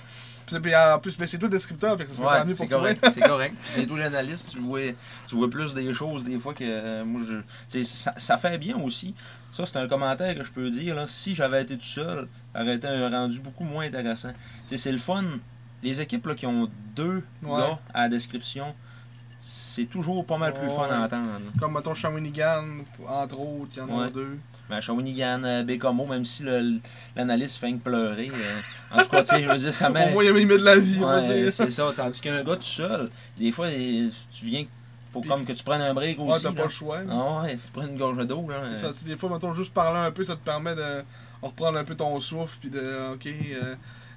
Puis, 0.47 0.59
puis, 0.59 0.75
en 0.75 0.99
plus, 0.99 1.17
mais 1.17 1.27
c'est 1.27 1.37
toi 1.37 1.47
le 1.47 1.53
descripteur, 1.53 1.97
fait 1.97 2.05
que 2.05 2.11
ça 2.11 2.17
serait 2.17 2.39
Ouais, 2.39 2.45
mieux 2.45 2.55
pour 2.55 2.67
toi. 2.67 2.77
correct. 2.77 3.09
C'est 3.13 3.21
correct. 3.21 3.55
C'est 3.63 3.85
tout 3.87 3.95
l'analyste, 3.95 4.51
tu 4.53 4.59
vois, 4.59 4.79
tu 5.27 5.35
vois 5.35 5.49
plus 5.49 5.73
des 5.73 5.93
choses 5.93 6.23
des 6.23 6.37
fois 6.37 6.53
que 6.53 6.63
euh, 6.63 7.03
moi 7.05 7.21
je. 7.27 7.83
Ça, 7.83 8.13
ça 8.17 8.37
fait 8.37 8.57
bien 8.57 8.77
aussi. 8.77 9.15
Ça, 9.51 9.65
c'est 9.65 9.77
un 9.77 9.87
commentaire 9.87 10.35
que 10.35 10.43
je 10.43 10.51
peux 10.51 10.69
dire. 10.69 10.95
Là, 10.95 11.05
si 11.07 11.33
j'avais 11.33 11.61
été 11.63 11.77
tout 11.77 11.85
seul, 11.85 12.27
ça 12.53 12.61
aurait 12.61 12.75
été 12.75 12.87
un 12.87 13.09
rendu 13.09 13.39
beaucoup 13.39 13.63
moins 13.63 13.85
intéressant. 13.85 14.33
C'est 14.67 14.91
le 14.91 14.97
fun. 14.97 15.23
Les 15.81 16.01
équipes 16.01 16.25
là, 16.27 16.35
qui 16.35 16.45
ont 16.45 16.69
deux 16.95 17.23
Ouais. 17.43 17.57
gars 17.59 17.79
à 17.93 18.01
la 18.03 18.09
description, 18.09 18.73
c'est 19.47 19.85
toujours 19.85 20.25
pas 20.25 20.37
mal 20.37 20.53
plus 20.53 20.69
fun 20.69 20.87
à 20.89 21.05
entendre. 21.05 21.39
Comme, 21.59 21.73
mettons, 21.73 21.93
Shawinigan, 21.93 22.63
entre 23.07 23.39
autres, 23.39 23.71
il 23.75 23.79
y 23.79 23.81
en 23.81 23.99
a 23.99 24.03
Ouais. 24.05 24.11
deux. 24.11 24.37
Mais 24.69 24.77
à 24.77 24.81
Shawinigan, 24.81 25.43
euh, 25.43 25.63
Bécamo, 25.63 26.05
même 26.07 26.25
si 26.25 26.43
l'analyste 27.15 27.57
fait 27.57 27.71
que 27.73 27.77
pleurer, 27.77 28.31
euh, 28.33 28.59
en 28.91 29.03
tout 29.03 29.09
cas, 29.09 29.21
tu 29.21 29.27
sais, 29.35 29.43
je 29.43 29.47
veux 29.49 29.57
dire, 29.57 29.73
ça 29.73 29.89
met. 29.91 30.09
Au 30.09 30.13
moins, 30.13 30.23
il 30.23 30.33
met 30.47 30.57
de 30.57 30.63
la 30.63 30.77
vie, 30.79 30.97
on 31.01 31.05
va 31.07 31.21
dire. 31.21 31.53
c'est 31.53 31.69
ça. 31.69 31.91
Tandis 31.95 32.19
qu'un 32.21 32.43
gars 32.43 32.55
tout 32.55 32.63
seul, 32.63 33.09
des 33.37 33.51
fois, 33.51 33.67
tu 33.69 34.45
viens. 34.45 34.65
Faut 35.13 35.21
comme 35.21 35.45
que 35.45 35.53
tu 35.53 35.63
prennes 35.63 35.81
un 35.81 35.93
break 35.93 36.19
Ouais, 36.19 36.33
aussi. 36.33 36.43
t'as 36.43 36.49
là. 36.49 36.55
pas 36.55 36.63
le 36.63 36.69
choix. 36.69 36.99
Ah 37.09 37.43
ouais, 37.43 37.53
tu 37.55 37.71
prends 37.71 37.87
une 37.87 37.97
gorge 37.97 38.25
d'eau. 38.27 38.47
là. 38.49 38.75
Ça, 38.75 38.87
des 39.05 39.15
fois, 39.15 39.29
mettons, 39.29 39.53
juste 39.53 39.73
parler 39.73 39.99
un 39.99 40.11
peu, 40.11 40.23
ça 40.25 40.33
te 40.35 40.43
permet 40.43 40.75
de 40.75 41.03
reprendre 41.41 41.77
un 41.77 41.83
peu 41.85 41.95
ton 41.95 42.19
souffle, 42.19 42.57
puis 42.59 42.69
de, 42.69 43.13
ok, 43.13 43.25
euh, 43.27 43.75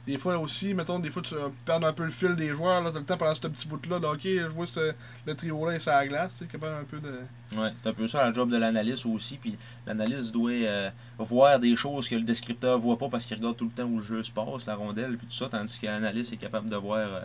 des 0.09 0.17
fois 0.19 0.39
aussi, 0.39 0.73
mettons, 0.73 0.99
des 0.99 1.11
fois, 1.11 1.21
tu 1.23 1.35
perds 1.67 1.85
un 1.85 1.93
peu 1.93 2.05
le 2.05 2.11
fil 2.11 2.35
des 2.35 2.49
joueurs, 2.49 2.81
là, 2.83 2.91
t'as 2.91 2.99
le 2.99 3.05
temps 3.05 3.19
pendant 3.19 3.35
ce 3.35 3.47
petit 3.47 3.69
bout-là, 3.69 3.99
de, 4.01 4.07
ok, 4.07 4.21
je 4.25 4.47
vois 4.49 4.67
ce, 4.67 4.93
le 5.27 5.35
trio-là 5.35 5.77
et 5.77 5.79
ça 5.79 6.05
glace, 6.07 6.33
tu 6.33 6.39
sais, 6.39 6.47
capable 6.51 6.77
un 6.81 6.85
peu 6.85 6.99
de... 6.99 7.21
Ouais, 7.57 7.71
c'est 7.77 7.87
un 7.89 7.93
peu 7.93 8.07
ça 8.09 8.27
le 8.29 8.35
job 8.35 8.51
de 8.51 8.57
l'analyste 8.57 9.05
aussi. 9.07 9.37
Puis 9.37 9.57
l'analyste 9.87 10.33
doit 10.33 10.51
euh, 10.51 10.91
voir 11.19 11.59
des 11.61 11.77
choses 11.77 12.09
que 12.09 12.15
le 12.15 12.23
descripteur 12.23 12.79
voit 12.79 12.99
pas 12.99 13.09
parce 13.09 13.25
qu'il 13.27 13.37
regarde 13.37 13.57
tout 13.57 13.67
le 13.67 13.71
temps 13.71 13.85
où 13.89 13.99
le 13.99 14.03
jeu 14.03 14.23
se 14.23 14.31
passe, 14.31 14.67
la 14.67 14.75
rondelle, 14.77 15.19
puis 15.19 15.27
tout 15.27 15.33
ça, 15.37 15.49
tandis 15.51 15.79
que 15.79 15.87
l'analyste 15.87 16.33
est 16.33 16.37
capable 16.39 16.69
de 16.71 16.77
voir 16.77 16.99
euh, 16.99 17.21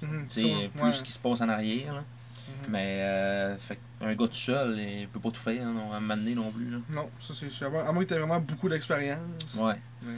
Mhm, 0.00 0.26
ça, 0.28 0.40
plus 0.42 0.80
ouais. 0.82 0.92
ce 0.92 1.02
qui 1.02 1.10
se 1.10 1.18
passe 1.18 1.40
en 1.40 1.48
arrière. 1.48 1.92
là. 1.94 2.04
Mhm. 2.48 2.70
Mais 2.70 3.00
euh, 3.02 3.56
fait, 3.58 3.78
un 4.00 4.14
gars 4.14 4.26
tout 4.28 4.34
seul, 4.34 4.78
il 4.78 5.08
peut 5.08 5.20
pas 5.20 5.30
tout 5.30 5.40
faire 5.40 5.66
hein, 5.66 5.72
non, 5.72 5.92
à 5.92 6.00
m'amener 6.00 6.34
non 6.34 6.50
plus. 6.50 6.70
Là. 6.70 6.78
Non, 6.90 7.08
ça 7.20 7.34
c'est 7.38 7.50
sûr. 7.50 7.66
À 7.74 7.92
moins 7.92 8.04
que 8.04 8.08
t'aies 8.08 8.18
vraiment 8.18 8.40
beaucoup 8.40 8.68
d'expérience. 8.68 9.54
Ouais. 9.58 9.74
Mais... 10.02 10.12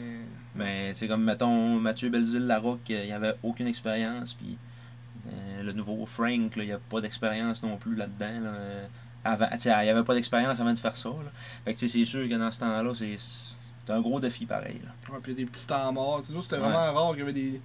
Mais 0.54 0.92
c'est 0.94 1.06
comme, 1.06 1.22
mettons, 1.24 1.78
Mathieu 1.78 2.10
Belzile-Larocque, 2.10 2.88
il 2.90 3.12
avait 3.12 3.34
aucune 3.42 3.68
expérience. 3.68 4.34
Puis 4.34 4.58
euh, 5.32 5.62
le 5.62 5.72
nouveau 5.72 6.04
Frank, 6.06 6.56
là, 6.56 6.62
il 6.64 6.66
n'y 6.66 6.72
a 6.72 6.78
pas 6.78 7.00
d'expérience 7.00 7.62
non 7.62 7.76
plus 7.76 7.94
là-dedans. 7.94 8.40
Là. 8.44 8.50
Euh, 8.50 8.86
Avant, 9.24 9.46
tu 9.60 9.68
il 9.68 9.82
n'y 9.82 9.90
avait 9.90 10.02
pas 10.02 10.14
d'expérience 10.14 10.58
avant 10.60 10.72
de 10.72 10.78
faire 10.78 10.96
ça. 10.96 11.10
Là. 11.10 11.30
Fait 11.64 11.74
que 11.74 11.78
tu 11.78 11.88
c'est 11.88 12.04
sûr 12.04 12.28
que 12.28 12.34
dans 12.34 12.50
ce 12.50 12.60
temps-là, 12.60 12.92
c'est 12.94 13.92
un 13.92 14.00
gros 14.00 14.18
défi 14.20 14.46
pareil. 14.46 14.80
Là. 14.84 15.14
Ouais, 15.14 15.20
puis 15.22 15.32
il 15.32 15.38
y 15.38 15.42
a 15.42 15.44
des 15.44 15.50
petits 15.50 15.66
temps 15.66 15.92
morts. 15.92 16.22
Tu 16.24 16.32
nous, 16.32 16.42
c'était 16.42 16.56
Ouais. 16.56 16.62
vraiment 16.62 16.92
rare 16.92 17.10
qu'il 17.10 17.20
y 17.20 17.22
avait 17.22 17.32
des, 17.32 17.60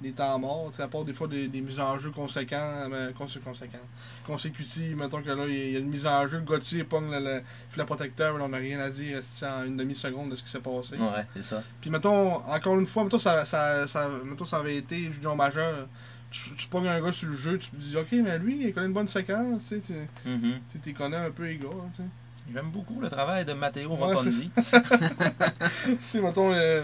des 0.00 0.12
temps 0.12 0.38
morts. 0.38 0.70
À 0.78 0.88
part 0.88 1.04
des 1.04 1.12
fois 1.12 1.26
des, 1.28 1.48
des 1.48 1.60
mises 1.60 1.80
en 1.80 1.96
jeu 1.98 2.10
conséquents, 2.10 2.86
mais 2.90 3.12
consé- 3.12 3.40
conséquents, 3.40 3.78
consécutives. 4.26 4.96
Mettons 4.96 5.22
que 5.22 5.30
là, 5.30 5.44
il 5.46 5.54
y 5.54 5.60
a- 5.60 5.64
il 5.66 5.72
y 5.72 5.76
a 5.76 5.78
une 5.78 5.88
mise 5.88 6.06
en 6.06 6.26
jeu, 6.28 6.38
le 6.38 6.44
Gauthier 6.44 6.84
pogne 6.84 7.10
le, 7.10 7.18
le 7.18 7.42
filet 7.70 7.84
protecteur, 7.86 8.32
mais 8.34 8.38
là, 8.40 8.44
on 8.44 8.48
n'a 8.48 8.58
rien 8.58 8.80
à 8.80 8.90
dire 8.90 9.20
en 9.44 9.64
une 9.64 9.76
demi-seconde 9.76 10.30
de 10.30 10.34
ce 10.34 10.42
qui 10.42 10.50
s'est 10.50 10.60
passé. 10.60 10.96
Ouais, 10.96 11.24
c'est 11.34 11.44
ça. 11.44 11.62
Puis 11.80 11.90
mettons, 11.90 12.34
encore 12.46 12.78
une 12.78 12.86
fois, 12.86 13.04
mettons 13.04 13.18
ça, 13.18 13.44
ça, 13.44 13.86
ça, 13.88 14.10
mettons, 14.24 14.44
ça 14.44 14.58
avait 14.58 14.76
été 14.76 15.10
junior 15.12 15.34
majeur. 15.36 15.86
Tu, 16.30 16.54
tu 16.56 16.66
pognes 16.68 16.88
un 16.88 17.00
gars 17.00 17.12
sur 17.12 17.28
le 17.28 17.36
jeu, 17.36 17.56
tu 17.58 17.70
te 17.70 17.76
dis, 17.76 17.96
ok, 17.96 18.08
mais 18.12 18.38
lui, 18.38 18.66
il 18.66 18.74
connaît 18.74 18.86
une 18.88 18.92
bonne 18.92 19.08
séquence, 19.08 19.68
tu 19.68 19.76
sais, 19.76 19.80
tu 19.80 20.28
Mhm. 20.28 20.58
t'y 20.82 20.92
connais 20.92 21.16
un 21.16 21.30
peu 21.30 21.44
les 21.46 21.56
gars, 21.56 21.68
tu 21.94 21.98
sais. 22.02 22.08
J'aime 22.52 22.70
beaucoup 22.70 23.00
le 23.00 23.08
travail 23.08 23.44
de 23.44 23.52
Matteo 23.54 23.90
Ouais, 23.90 23.96
Rotondi. 24.14 24.50
Tu 24.56 25.96
sais, 26.00 26.20
mettons, 26.20 26.52
euh, 26.52 26.82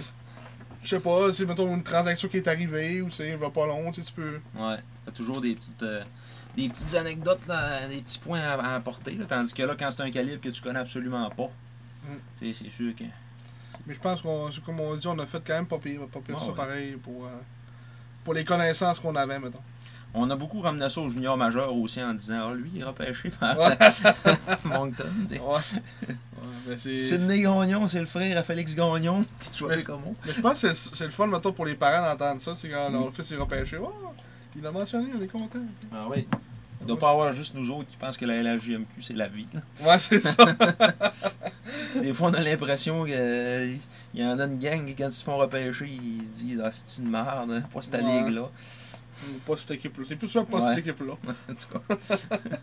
je 0.82 0.88
sais 0.88 1.00
pas, 1.00 1.32
sais, 1.32 1.46
mettons 1.46 1.74
une 1.74 1.82
transaction 1.82 2.28
qui 2.28 2.38
est 2.38 2.48
arrivée 2.48 3.02
ou 3.02 3.10
c'est 3.10 3.34
va 3.36 3.50
pas 3.50 3.66
long, 3.66 3.90
tu 3.92 4.02
peux. 4.14 4.40
Ouais, 4.56 4.76
t'as 5.04 5.12
toujours 5.12 5.40
des 5.40 5.54
petites, 5.54 5.82
euh, 5.82 6.02
des 6.56 6.68
petites 6.68 6.94
anecdotes, 6.94 7.46
là, 7.46 7.86
des 7.88 7.98
petits 8.02 8.18
points 8.18 8.40
à, 8.40 8.54
à 8.54 8.74
apporter. 8.76 9.12
là. 9.12 9.24
tandis 9.26 9.52
que 9.54 9.62
là, 9.62 9.74
quand 9.78 9.90
c'est 9.90 10.02
un 10.02 10.10
calibre 10.10 10.40
que 10.40 10.48
tu 10.48 10.60
connais 10.62 10.80
absolument 10.80 11.28
pas, 11.30 11.50
Mm. 12.04 12.14
c'est 12.40 12.52
c'est 12.52 12.68
sûr 12.70 12.96
que. 12.96 13.04
Mais 13.86 13.94
je 13.94 14.00
pense 14.00 14.20
qu'on, 14.22 14.50
c'est 14.50 14.60
comme 14.64 14.80
on 14.80 14.96
dit, 14.96 15.06
on 15.06 15.18
a 15.20 15.26
fait 15.26 15.40
quand 15.46 15.54
même 15.54 15.66
pas 15.66 15.78
pire, 15.78 16.00
pas 16.08 16.18
pire 16.20 16.34
Ah 16.36 16.40
ça 16.42 16.48
ouais. 16.50 16.56
pareil 16.56 16.92
pour, 16.96 17.26
euh, 17.26 17.30
pour 18.24 18.34
les 18.34 18.44
connaissances 18.44 18.98
qu'on 18.98 19.14
avait, 19.14 19.38
mettons. 19.38 19.60
On 20.14 20.28
a 20.30 20.36
beaucoup 20.36 20.60
ramené 20.60 20.88
ça 20.90 21.00
au 21.00 21.08
junior 21.08 21.36
majeur 21.38 21.74
aussi 21.74 22.02
en 22.02 22.12
disant 22.12 22.50
Ah, 22.50 22.54
lui, 22.54 22.70
il 22.74 22.80
est 22.82 22.84
repêché 22.84 23.30
par 23.30 23.58
Ouais. 23.58 23.78
Moncton. 24.64 25.04
Ouais. 25.30 25.38
ouais 26.68 26.76
c'est... 26.76 26.94
Sidney 27.08 27.40
Gagnon, 27.42 27.88
c'est 27.88 28.00
le 28.00 28.06
frère 28.06 28.36
à 28.36 28.42
Félix 28.42 28.74
Gagnon 28.74 29.24
qui 29.52 29.58
jouait 29.58 29.82
comme 29.82 30.02
mais 30.26 30.32
je 30.34 30.40
pense 30.40 30.60
que 30.60 30.72
c'est, 30.74 31.04
le 31.06 31.10
fun, 31.10 31.26
mettons, 31.28 31.52
pour 31.52 31.64
les 31.64 31.74
parents 31.74 32.06
d'entendre 32.10 32.40
ça. 32.42 32.54
C'est 32.54 32.68
quand 32.68 32.92
on 32.92 33.10
fait 33.10 33.22
ses 33.22 33.36
repêchés. 33.36 33.78
Oh, 33.80 33.90
il 34.54 34.66
a 34.66 34.70
mentionné, 34.70 35.08
on 35.18 35.22
est 35.22 35.28
content. 35.28 35.60
Ah 35.94 36.06
oui. 36.10 36.26
Il 36.82 36.86
doit 36.88 36.98
pas 36.98 37.10
avoir 37.10 37.32
juste 37.32 37.54
nous 37.54 37.70
autres 37.70 37.88
qui 37.88 37.96
pensent 37.96 38.16
que 38.18 38.24
la 38.26 38.42
LHJMQ, 38.42 39.02
c'est 39.02 39.14
la 39.14 39.28
vie. 39.28 39.46
là. 39.54 39.60
Ouais, 39.88 39.98
c'est 40.00 40.20
ça. 40.20 40.44
Des 41.94 42.12
fois, 42.12 42.30
on 42.30 42.34
a 42.34 42.40
l'impression 42.40 43.04
qu'il 43.04 43.78
y 44.14 44.24
en 44.24 44.38
a 44.38 44.44
une 44.44 44.58
gang 44.58 44.84
qui, 44.84 44.94
quand 44.96 45.06
ils 45.06 45.12
se 45.12 45.22
font 45.24 45.36
repêcher, 45.36 45.86
ils 45.88 46.24
se 46.24 46.30
disent 46.42 46.60
Ah, 46.62 46.70
c'est 46.72 47.00
une 47.02 47.08
merde, 47.10 47.50
hein, 47.52 47.62
pas 47.72 47.82
cette 47.82 48.02
Ouais. 48.02 48.24
ligue-là. 48.24 48.48
Pas 49.46 49.56
cette 49.56 49.72
équipe-là. 49.72 50.04
C'est 50.08 50.16
plus 50.16 50.28
sûr 50.28 50.44
pas 50.46 50.58
Ouais. 50.58 50.68
cette 50.74 50.78
équipe-là. 50.86 51.12
en 51.50 51.54
tout 51.54 51.78
cas. 51.78 51.96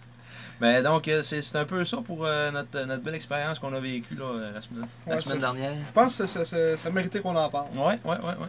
Ben, 0.61 0.83
donc, 0.83 1.07
euh, 1.07 1.23
c'est 1.23 1.41
c'est 1.41 1.57
un 1.57 1.63
peu 1.63 1.85
ça 1.85 1.97
pour 2.05 2.25
euh, 2.25 2.51
notre, 2.51 2.83
notre 2.83 3.01
belle 3.01 3.15
expérience 3.15 3.59
qu'on 3.59 3.71
a 3.73 3.79
vécue 3.79 4.15
là, 4.15 4.25
euh, 4.25 4.51
la 4.51 4.59
semaine, 4.59 4.85
la 5.07 5.15
Ouais, 5.15 5.21
semaine 5.21 5.39
dernière. 5.39 5.71
Je 5.87 5.93
pense 5.93 6.17
que 6.17 6.25
ça, 6.27 6.43
ça, 6.43 6.45
ça, 6.45 6.77
ça 6.77 6.89
méritait 6.91 7.21
qu'on 7.21 7.33
en 7.37 7.49
parle. 7.49 7.67
Ouais, 7.77 7.97
ouais, 8.03 8.17
ouais, 8.17 8.17
ouais. 8.41 8.47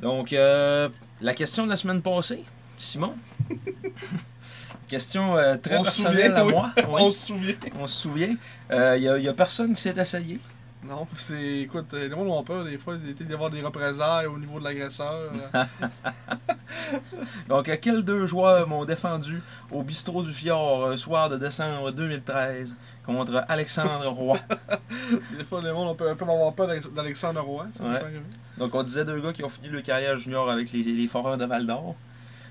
Donc, 0.00 0.32
euh, 0.32 0.88
la 1.20 1.34
question 1.34 1.64
de 1.66 1.70
la 1.70 1.76
semaine 1.76 2.00
passée, 2.00 2.42
Simon? 2.78 3.14
question 4.88 5.36
euh, 5.36 5.56
très 5.58 5.76
On 5.76 5.82
personnelle 5.82 6.14
souvient, 6.32 6.34
à 6.36 6.44
oui. 6.46 6.52
moi. 6.52 6.72
Oui, 6.76 6.84
On 6.88 7.10
se 7.12 7.26
souvient. 7.26 7.54
on 7.80 7.86
se 7.86 8.00
souvient. 8.02 8.36
Il 8.70 9.00
n'y 9.00 9.08
a, 9.08 9.18
y 9.18 9.28
a 9.28 9.32
personne 9.34 9.74
qui 9.74 9.82
s'est 9.82 9.94
essayé. 9.98 10.40
Non, 10.86 11.06
c'est. 11.16 11.60
Écoute, 11.60 11.86
euh, 11.94 12.04
les 12.08 12.10
gens 12.10 12.18
ont 12.20 12.42
peur 12.42 12.62
des 12.64 12.76
fois 12.76 12.96
d'y 12.96 13.32
avoir 13.32 13.48
des 13.50 13.62
représailles 13.62 14.26
au 14.26 14.38
niveau 14.38 14.58
de 14.58 14.64
l'agresseur. 14.64 15.30
euh. 15.54 15.64
Donc, 17.48 17.68
euh, 17.68 17.76
quels 17.80 18.02
deux 18.02 18.26
joueurs 18.26 18.68
m'ont 18.68 18.84
défendu 18.84 19.40
au 19.70 19.82
bistrot 19.82 20.22
du 20.22 20.32
Fjord, 20.32 20.88
un 20.90 20.96
soir 20.96 21.28
de 21.30 21.36
décembre 21.38 21.90
2013, 21.90 22.76
contre 23.04 23.44
Alexandre 23.48 24.08
Roy? 24.10 24.38
des 25.38 25.44
fois, 25.44 25.62
les 25.62 25.68
gens 25.70 25.90
ont 25.90 25.94
peur- 25.94 26.16
peuvent 26.16 26.28
avoir 26.30 26.52
peur 26.52 26.66
d'Alex- 26.66 26.92
d'Alexandre 26.92 27.40
Roy. 27.42 27.66
ça, 27.76 27.82
Ouais. 27.84 28.00
peut. 28.00 28.06
Donc, 28.58 28.74
on 28.74 28.82
disait 28.82 29.04
deux 29.04 29.20
gars 29.20 29.32
qui 29.32 29.42
ont 29.44 29.48
fini 29.48 29.68
leur 29.68 29.82
carrière 29.82 30.16
junior 30.18 30.50
avec 30.50 30.70
les, 30.72 30.82
les 30.82 31.08
Foreurs 31.08 31.38
de 31.38 31.44
Val 31.44 31.66
d'Or. 31.66 31.94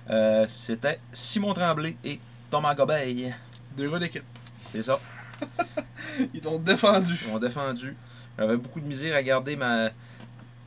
Euh, 0.10 0.46
C'était 0.48 1.00
Simon 1.14 1.54
Tremblay 1.54 1.96
et 2.04 2.20
Thomas 2.50 2.74
Gobeil. 2.76 3.34
Deux 3.78 3.90
gars 3.92 4.00
d'équipe. 4.00 4.24
C'est 4.72 4.82
ça. 4.82 5.00
Ils 6.34 6.42
t'ont 6.42 6.58
défendu. 6.60 7.14
Ils 7.26 7.32
m'ont 7.32 7.40
défendu. 7.40 7.96
J'avais 8.38 8.58
beaucoup 8.58 8.80
de 8.80 8.86
misère 8.86 9.16
à 9.16 9.22
garder 9.24 9.56
ma, 9.56 9.90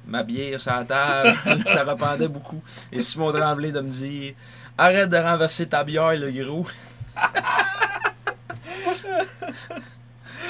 ma 0.06 0.22
bière 0.22 0.60
sur 0.60 0.72
la 0.72 0.84
table. 0.84 1.36
Je 1.46 1.74
la 1.74 1.84
rependais 1.84 2.28
beaucoup. 2.28 2.62
Et 2.92 3.00
Simon 3.00 3.32
Tremblay 3.32 3.72
de 3.72 3.80
me 3.80 3.90
dire 3.90 4.34
Arrête 4.78 5.08
de 5.10 5.16
renverser 5.16 5.66
ta 5.66 5.82
bière, 5.84 6.14
le 6.16 6.30
gros. 6.30 6.66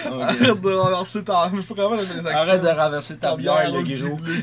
Arrête 0.04 0.60
de 0.60 0.72
renverser 0.72 1.24
ta. 1.24 1.50
Je 1.52 1.58
appelle 1.72 1.98
les 2.14 2.18
accents. 2.26 2.28
Arrête 2.38 2.62
de 2.62 2.68
renverser 2.68 3.16
ta 3.16 3.36
bière, 3.36 3.70
le 3.70 3.78
le 3.82 3.98
gros. 3.98 4.18
Le 4.24 4.40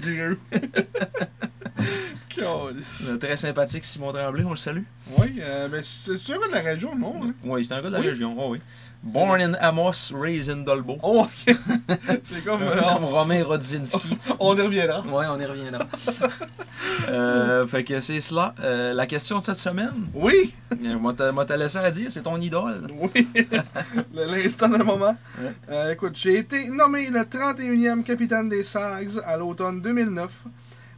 gros. 2.43 3.17
Très 3.19 3.37
sympathique, 3.37 3.85
Simon 3.85 4.11
Tremblay, 4.11 4.43
on 4.43 4.51
le 4.51 4.55
salue. 4.55 4.83
Oui, 5.17 5.39
euh, 5.41 5.67
mais 5.71 5.81
c'est 5.83 6.17
sûr 6.17 6.39
de 6.39 6.51
la 6.51 6.61
région, 6.61 6.95
non? 6.95 7.21
hein? 7.23 7.33
Oui, 7.43 7.63
c'est 7.63 7.73
un 7.73 7.81
gars 7.81 7.89
de 7.89 7.93
la 7.93 7.99
Oui? 7.99 8.09
région. 8.09 8.35
oh 8.37 8.51
oui. 8.51 8.61
Born 9.03 9.41
in 9.41 9.55
Amos, 9.59 10.13
raised 10.15 10.49
in 10.49 10.63
Dolbeau. 10.63 10.97
Oh, 11.03 11.25
ok. 11.25 11.55
c'est 12.23 12.43
comme. 12.45 12.61
euh, 12.63 12.79
Comme 12.81 13.03
Romain 13.05 13.43
Rodzinski. 13.43 14.17
on, 14.39 14.55
y 14.55 14.61
reviendra. 14.61 15.01
Ouais, 15.01 15.25
on 15.29 15.39
y 15.39 15.45
reviendra. 15.45 15.85
Euh, 17.09 17.65
fait 17.67 17.83
que 17.83 17.99
c'est 17.99 18.21
cela. 18.21 18.53
Euh, 18.61 18.93
la 18.93 19.05
question 19.05 19.39
de 19.39 19.43
cette 19.43 19.57
semaine, 19.57 20.07
Oui, 20.13 20.53
euh, 20.85 20.97
moi 20.97 21.13
te 21.13 21.53
laissé 21.53 21.77
à 21.77 21.89
dire, 21.91 22.11
c'est 22.11 22.21
ton 22.21 22.39
idole. 22.39 22.87
oui. 22.97 23.27
Le- 24.13 24.25
L'instant 24.25 24.69
d'un 24.69 24.83
moment. 24.83 25.15
Ouais. 25.69 25.93
Écoute, 25.93 26.15
j'ai 26.15 26.37
été 26.39 26.69
nommé 26.69 27.09
le 27.09 27.19
31e 27.21 28.03
capitaine 28.03 28.47
des 28.49 28.63
Sags 28.63 29.19
à 29.25 29.37
l'automne 29.37 29.81
2009, 29.81 30.29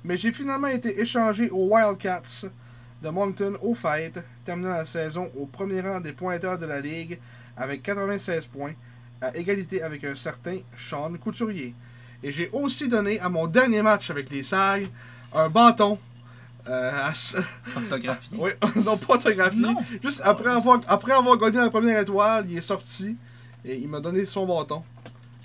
mais 0.04 0.18
j'ai 0.18 0.32
finalement 0.32 0.68
été 0.68 1.00
échangé 1.02 1.50
aux 1.50 1.68
Wildcats 1.74 2.46
de 3.02 3.10
Moncton 3.10 3.54
au 3.62 3.74
fait, 3.76 4.14
terminant 4.44 4.70
la 4.74 4.86
saison 4.86 5.30
au 5.38 5.46
premier 5.46 5.82
rang 5.82 6.00
des 6.02 6.14
pointeurs 6.14 6.58
de 6.60 6.66
la 6.66 6.82
ligue 6.82 7.20
avec 7.58 7.84
96 7.84 8.48
points, 8.48 8.74
à 9.22 9.36
égalité 9.36 9.82
avec 9.82 10.04
un 10.04 10.16
certain 10.16 10.60
Sean 10.78 11.14
Couturier. 11.16 11.74
Et 12.24 12.32
j'ai 12.32 12.50
aussi 12.52 12.88
donné 12.88 13.20
à 13.20 13.30
mon 13.30 13.48
dernier 13.48 13.82
match 13.82 14.10
avec 14.10 14.30
les 14.30 14.44
Sags 14.44 14.88
un 15.34 15.50
bâton. 15.50 15.98
euh, 16.68 16.92
à. 16.92 17.14
Oui, 18.38 18.52
non 18.86 18.98
pas 18.98 19.16
autographié. 19.16 19.60
Non. 19.60 19.76
Juste 20.04 20.22
après 20.24 20.50
avoir, 20.50 20.82
après 20.88 21.12
avoir 21.12 21.38
gagné 21.38 21.58
la 21.58 21.70
première 21.70 22.00
étoile, 22.02 22.46
il 22.50 22.58
est 22.58 22.62
sorti 22.62 23.16
et 23.64 23.76
il 23.78 23.88
m'a 23.88 24.00
donné 24.00 24.26
son 24.26 24.46
bâton. 24.46 24.84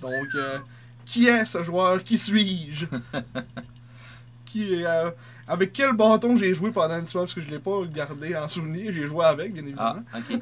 Donc, 0.00 0.29
euh, 0.35 0.59
qui 1.05 1.26
est 1.26 1.45
ce 1.45 1.62
joueur? 1.62 2.02
Qui 2.02 2.17
suis-je? 2.17 2.87
Qui 4.47 4.75
est, 4.75 4.87
euh, 4.87 5.11
Avec 5.50 5.73
quel 5.73 5.92
bâton 5.92 6.37
j'ai 6.38 6.54
joué 6.54 6.71
pendant 6.71 6.99
une 6.99 7.07
semaine 7.09 7.25
Parce 7.26 7.35
que 7.35 7.40
je 7.40 7.50
l'ai 7.50 7.59
pas 7.59 7.83
gardé 7.92 8.37
en 8.37 8.49
souvenir. 8.49 8.92
J'ai 8.92 9.07
joué 9.09 9.25
avec, 9.25 9.52
bien 9.52 9.64
Ah, 9.76 9.97
évidemment. 9.99 10.40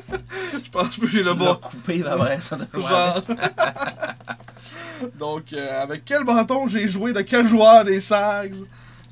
ok. 0.00 0.10
Je 0.64 0.70
pense 0.70 0.96
que 0.96 1.06
j'ai 1.06 1.22
le 1.22 1.34
bâton. 1.34 1.60
coupé, 1.68 1.98
la 1.98 2.16
vraie, 2.16 2.40
ça 2.40 2.56
Genre. 2.74 3.22
Donc, 5.18 5.52
euh, 5.52 5.82
avec 5.82 6.04
quel 6.04 6.24
bâton 6.24 6.66
j'ai 6.68 6.88
joué? 6.88 7.12
De 7.12 7.20
quel 7.22 7.46
joueur 7.46 7.84
des 7.84 8.00
Sags? 8.00 8.56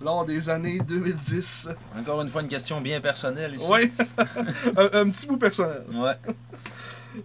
Lors 0.03 0.25
des 0.25 0.49
années 0.49 0.79
2010 0.81 1.69
Encore 1.99 2.23
une 2.23 2.29
fois, 2.29 2.41
une 2.41 2.49
question 2.49 2.81
bien 2.81 3.01
personnelle 3.03 3.55
ici. 3.57 3.67
Oui, 3.69 3.93
un, 4.77 5.01
un 5.01 5.11
petit 5.11 5.27
bout 5.27 5.37
personnel. 5.37 5.83
Ouais. 5.93 6.15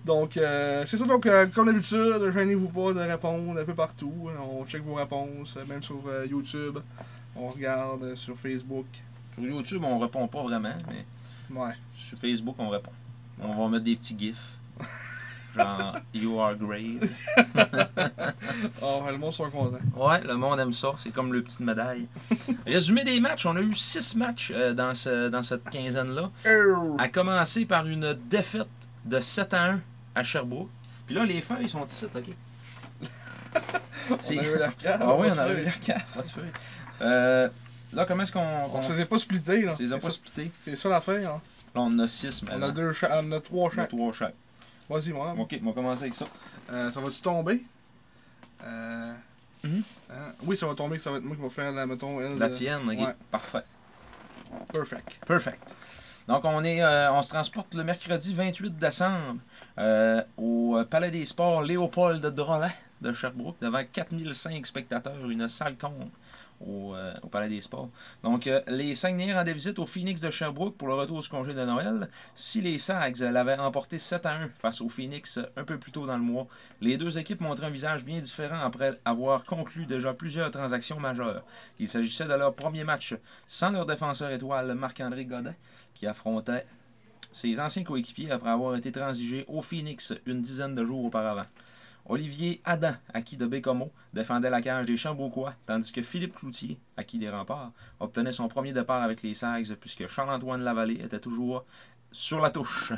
Donc, 0.04 0.36
euh, 0.36 0.84
c'est 0.86 0.98
ça. 0.98 1.06
Donc, 1.06 1.26
euh, 1.26 1.46
comme 1.54 1.68
d'habitude, 1.68 2.32
gênez-vous 2.34 2.68
pas 2.68 2.94
de 2.94 3.00
répondre 3.00 3.58
un 3.60 3.64
peu 3.64 3.74
partout. 3.76 4.14
On 4.52 4.66
check 4.66 4.84
vos 4.84 4.96
réponses, 4.96 5.58
même 5.70 5.82
sur 5.84 6.02
euh, 6.08 6.26
YouTube. 6.30 6.80
On 7.36 7.50
regarde 7.50 8.04
euh, 8.04 8.16
sur 8.16 8.38
Facebook. 8.38 8.86
Sur 9.34 9.44
YouTube, 9.44 9.84
on 9.84 10.00
répond 10.00 10.28
pas 10.28 10.44
vraiment, 10.44 10.74
mais 10.88 11.06
Ouais. 11.56 11.74
sur 11.98 12.18
Facebook, 12.18 12.56
on 12.58 12.70
répond. 12.70 12.92
On 13.42 13.54
va 13.64 13.70
mettre 13.70 13.84
des 13.84 13.96
petits 13.98 14.18
gifs. 14.18 14.58
Genre, 15.56 15.98
you 16.14 16.40
are 16.40 16.56
great. 16.56 17.02
Oh, 18.82 19.04
le 19.12 19.18
monde 19.18 19.34
sont 19.34 19.50
contents. 19.50 19.80
Ouais, 19.96 20.22
le 20.24 20.36
monde 20.36 20.60
aime 20.60 20.72
ça. 20.74 20.92
C'est 20.98 21.10
comme 21.12 21.34
le 21.34 21.42
petite 21.44 21.60
médaille. 21.60 22.08
Résumé 22.66 23.04
des 23.04 23.20
matchs, 23.20 23.46
on 23.46 23.56
a 23.56 23.60
eu 23.62 23.74
six 23.74 24.16
matchs 24.16 24.52
euh, 24.56 24.74
dans, 24.74 24.94
ce, 24.94 25.28
dans 25.30 25.44
cette 25.44 25.70
quinzaine-là. 25.70 26.32
Oh. 26.48 26.96
À 26.98 27.10
commencer 27.10 27.66
par 27.66 27.86
une 27.88 28.14
défaite 28.30 28.68
de 29.04 29.20
7 29.20 29.54
à 29.54 29.64
1 29.74 29.82
à 30.16 30.24
Sherbrooke. 30.24 30.70
Puis 31.06 31.16
là, 31.16 31.26
les 31.26 31.42
feuilles 31.42 31.68
sont 31.70 31.86
ici, 31.86 32.06
OK? 32.14 32.24
On 34.10 34.18
C'est- 34.20 34.40
a 34.40 34.44
eu 34.44 34.58
carte. 34.80 35.02
Ah 35.02 35.16
oui, 35.16 35.28
on 35.34 35.38
a 35.38 35.52
eu 35.52 35.56
feuille. 35.56 35.66
la 35.66 36.24
Euh, 37.02 37.50
là, 37.94 38.06
comment 38.06 38.24
est-ce 38.24 38.32
qu'on. 38.32 38.66
On 38.66 38.70
qu'on- 38.70 38.82
se 38.82 38.92
faisait 38.92 39.06
pas 39.06 39.18
splitter, 39.20 39.62
là. 39.64 39.72
on 39.72 39.76
se 39.76 39.84
les 39.84 39.94
a 39.94 39.98
pas 39.98 40.10
splittés? 40.10 40.52
C'est 40.64 40.76
ça 40.76 40.90
l'affaire, 40.90 41.30
hein. 41.34 41.42
Là, 41.74 41.82
on 41.82 42.00
a 42.00 42.08
6 42.08 42.42
On 42.42 42.46
maintenant. 42.46 42.68
a 42.68 42.72
deux 42.72 42.94
cha- 42.94 43.22
on 43.24 43.32
a 43.32 43.40
trois 43.42 43.66
On 43.66 43.68
a 43.68 43.76
chaque. 43.76 43.90
trois 43.90 44.14
chaque. 44.14 44.36
Vas-y, 44.90 45.12
moi. 45.12 45.34
Ok, 45.38 45.58
on 45.62 45.66
va 45.68 45.74
commencer 45.74 46.04
avec 46.04 46.16
ça. 46.16 46.26
Euh, 46.72 46.92
ça 46.92 47.00
va-tu 47.02 47.22
tomber? 47.22 47.64
Euh... 48.64 49.14
Mhm. 49.64 49.84
hein? 50.12 50.14
Oui, 50.44 50.56
ça 50.58 50.68
va 50.68 50.76
tomber, 50.76 50.98
que 50.98 51.04
ça 51.04 51.12
va 51.12 51.18
être 51.18 51.24
moi 51.24 51.36
qui 51.36 51.42
va 51.42 51.50
faire 51.50 51.72
la, 51.72 51.86
mettons, 51.86 52.22
elle. 52.22 52.38
La 52.38 52.50
tienne, 52.50 52.84
ok. 52.90 52.98
ouais. 53.00 53.16
Parfait. 53.32 53.64
Perfect. 54.72 55.18
Perfect. 55.26 55.60
Donc, 56.28 56.44
on, 56.46 56.64
est, 56.64 56.82
euh, 56.82 57.12
on 57.14 57.22
se 57.22 57.30
transporte 57.30 57.74
le 57.76 57.84
mercredi 57.84 58.34
28 58.34 58.78
décembre 58.80 59.38
euh, 59.78 60.24
au 60.38 60.78
Palais 60.90 61.12
des 61.12 61.26
Sports 61.26 61.62
Léopold 61.62 62.22
de 62.22 62.30
Drolet 62.30 62.74
de 63.02 63.12
Sherbrooke 63.14 63.58
devant 63.62 63.84
4005 63.92 64.66
spectateurs, 64.66 65.30
une 65.30 65.48
salle 65.50 65.76
comble 65.78 66.08
au, 66.62 66.94
euh, 66.96 67.14
au 67.22 67.28
Palais 67.28 67.50
des 67.50 67.62
Sports. 67.62 67.90
Donc, 68.24 68.48
euh, 68.48 68.62
les 68.68 68.96
Saguenayens 68.96 69.36
rendaient 69.36 69.54
visite 69.54 69.80
au 69.80 69.86
Phoenix 69.86 70.22
de 70.22 70.32
Sherbrooke 70.32 70.78
pour 70.78 70.88
le 70.88 70.94
retour 70.94 71.22
du 71.22 71.30
congé 71.30 71.54
de 71.54 71.64
Noël. 71.66 72.10
Si 72.34 72.62
les 72.62 72.78
Sags 72.78 73.20
l'avaient 73.20 73.58
emporté 73.58 74.00
7 74.00 74.26
à 74.26 74.34
1 74.34 74.50
face 74.50 74.82
au 74.82 74.90
Phoenix 74.90 75.40
un 75.56 75.64
peu 75.64 75.78
plus 75.78 75.92
tôt 75.92 76.06
dans 76.06 76.18
le 76.18 76.24
mois, 76.24 76.48
les 76.82 76.98
deux 76.98 77.18
équipes 77.18 77.42
montraient 77.42 77.68
un 77.68 77.72
visage 77.72 78.06
bien 78.06 78.20
différent 78.20 78.60
après 78.62 79.00
avoir 79.06 79.44
conclu 79.44 79.86
déjà 79.86 80.14
plusieurs 80.14 80.52
transactions 80.52 81.00
majeures. 81.00 81.44
Il 81.80 81.90
s'agissait 81.90 82.26
de 82.26 82.34
leur 82.34 82.54
premier 82.54 82.84
match 82.84 83.16
sans 83.48 83.72
leur 83.72 83.86
défenseur 83.86 84.32
étoile 84.32 84.74
Marc-André 84.76 85.26
Godin, 85.26 85.54
qui 85.94 86.08
affrontait 86.08 86.66
ses 87.32 87.60
anciens 87.60 87.84
coéquipiers 87.84 88.32
après 88.32 88.50
avoir 88.50 88.76
été 88.76 88.92
transigé 88.92 89.44
au 89.48 89.62
Phoenix 89.62 90.14
une 90.26 90.42
dizaine 90.42 90.74
de 90.74 90.86
jours 90.86 91.04
auparavant. 91.04 91.46
Olivier 92.08 92.62
Adam, 92.66 92.94
acquis 93.14 93.36
de 93.36 93.48
Bécomo, 93.48 93.92
défendait 94.14 94.52
la 94.52 94.62
cage 94.62 94.86
des 94.86 94.96
Chambouquois, 94.96 95.56
tandis 95.66 95.92
que 95.92 96.04
Philippe 96.04 96.36
Cloutier, 96.36 96.78
acquis 96.98 97.18
des 97.18 97.30
Remparts, 97.30 97.72
obtenait 98.00 98.32
son 98.32 98.48
premier 98.48 98.74
départ 98.74 99.02
avec 99.02 99.24
les 99.24 99.34
Sags, 99.34 99.74
puisque 99.80 100.08
Charles-Antoine 100.08 100.62
Lavallée 100.62 101.02
était 101.04 101.20
toujours 101.20 101.66
sur 102.12 102.42
la 102.42 102.52
touche. 102.52 102.94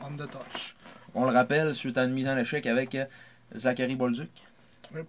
On 0.00 0.16
the 0.16 0.30
touch. 0.30 0.76
On 1.14 1.26
le 1.26 1.32
rappelle, 1.32 1.74
suite 1.74 1.98
à 1.98 2.04
une 2.04 2.12
mise 2.12 2.26
en 2.26 2.38
échec 2.38 2.66
avec 2.66 2.96
Zachary 3.54 3.96
Bolduc. 3.96 4.30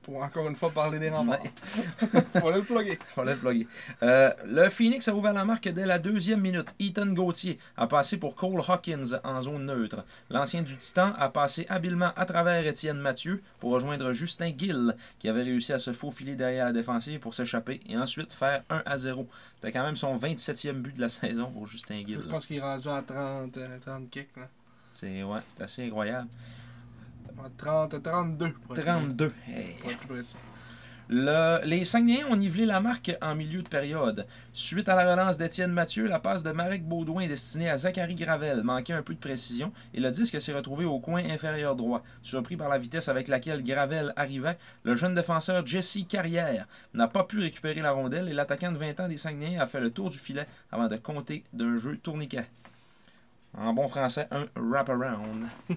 Pour 0.03 0.21
encore 0.21 0.47
une 0.47 0.55
fois 0.55 0.69
parler 0.69 0.99
des 0.99 1.09
remparts. 1.09 1.39
Faut 2.39 2.51
le 2.51 2.61
plugger. 2.61 2.99
Le 3.17 3.35
plugger. 3.35 3.67
Euh, 4.03 4.31
le 4.45 4.69
Phoenix 4.69 5.07
a 5.07 5.13
ouvert 5.15 5.33
la 5.33 5.43
marque 5.43 5.67
dès 5.69 5.85
la 5.85 5.97
deuxième 5.97 6.41
minute. 6.41 6.75
Ethan 6.79 7.07
Gauthier 7.07 7.57
a 7.77 7.87
passé 7.87 8.17
pour 8.17 8.35
Cole 8.35 8.61
Hawkins 8.67 9.19
en 9.23 9.41
zone 9.41 9.65
neutre. 9.65 10.05
L'ancien 10.29 10.61
du 10.61 10.75
Titan 10.77 11.13
a 11.17 11.29
passé 11.29 11.65
habilement 11.69 12.11
à 12.15 12.25
travers 12.25 12.65
Étienne 12.65 12.99
Mathieu 12.99 13.41
pour 13.59 13.71
rejoindre 13.71 14.13
Justin 14.13 14.51
Gill, 14.55 14.95
qui 15.19 15.27
avait 15.29 15.43
réussi 15.43 15.73
à 15.73 15.79
se 15.79 15.93
faufiler 15.93 16.35
derrière 16.35 16.65
la 16.65 16.73
défensive 16.73 17.19
pour 17.19 17.33
s'échapper 17.33 17.79
et 17.87 17.97
ensuite 17.97 18.33
faire 18.33 18.63
1 18.69 18.83
à 18.85 18.97
0. 18.97 19.27
C'était 19.55 19.71
quand 19.71 19.83
même 19.83 19.95
son 19.95 20.15
27e 20.17 20.73
but 20.73 20.95
de 20.95 21.01
la 21.01 21.09
saison 21.09 21.51
pour 21.51 21.67
Justin 21.67 22.03
Gill. 22.05 22.21
Je 22.23 22.29
pense 22.29 22.45
qu'il 22.45 22.57
est 22.57 22.61
rendu 22.61 22.87
à 22.87 23.01
30, 23.01 23.57
euh, 23.57 23.77
30 23.79 24.09
kicks. 24.09 24.29
C'est 24.93 25.23
ouais, 25.23 25.39
c'est 25.55 25.63
assez 25.63 25.85
incroyable. 25.85 26.27
À 27.43 27.49
30, 27.57 28.01
32. 28.03 28.51
pour 28.51 28.77
être 28.77 28.85
32. 28.85 29.29
plus- 29.29 29.53
Hey. 29.53 29.75
pour 29.81 29.91
être 29.91 29.97
plus 29.99 30.07
précis. 30.07 30.35
Le- 31.13 31.59
les 31.65 31.83
Saguenayens 31.83 32.27
ont 32.29 32.37
nivelé 32.37 32.65
la 32.65 32.79
marque 32.79 33.11
en 33.21 33.35
milieu 33.35 33.61
de 33.61 33.67
période. 33.67 34.25
Suite 34.53 34.87
à 34.87 34.95
la 34.95 35.11
relance 35.11 35.37
d'Étienne 35.37 35.73
Mathieu, 35.73 36.07
la 36.07 36.19
passe 36.19 36.41
de 36.41 36.51
Marek 36.51 36.85
Baudouin 36.87 37.27
destinée 37.27 37.69
à 37.69 37.77
Zachary 37.77 38.15
Gravel 38.15 38.63
manquait 38.63 38.93
un 38.93 39.01
peu 39.01 39.13
de 39.13 39.19
précision 39.19 39.73
et 39.93 39.99
le 39.99 40.09
disque 40.11 40.39
s'est 40.39 40.53
retrouvé 40.53 40.85
au 40.85 40.99
coin 40.99 41.21
inférieur 41.25 41.75
droit. 41.75 42.01
Surpris 42.21 42.55
par 42.55 42.69
la 42.69 42.77
vitesse 42.77 43.09
avec 43.09 43.27
laquelle 43.27 43.61
Gravel 43.61 44.13
arrivait, 44.15 44.57
le 44.83 44.95
jeune 44.95 45.13
défenseur 45.15 45.67
Jesse 45.67 45.97
Carrière 46.07 46.65
n'a 46.93 47.09
pas 47.09 47.25
pu 47.25 47.39
récupérer 47.39 47.81
la 47.81 47.91
rondelle 47.91 48.29
et 48.29 48.33
l'attaquant 48.33 48.71
de 48.71 48.77
20 48.77 48.97
ans 49.01 49.07
des 49.09 49.17
Saguenayens 49.17 49.61
a 49.61 49.67
fait 49.67 49.81
le 49.81 49.91
tour 49.91 50.11
du 50.11 50.17
filet 50.17 50.47
avant 50.71 50.87
de 50.87 50.95
compter 50.95 51.43
d'un 51.51 51.77
jeu 51.77 51.97
tourniquet. 51.97 52.45
En 53.57 53.73
bon 53.73 53.89
français, 53.89 54.27
un 54.31 54.45
wraparound. 54.55 55.47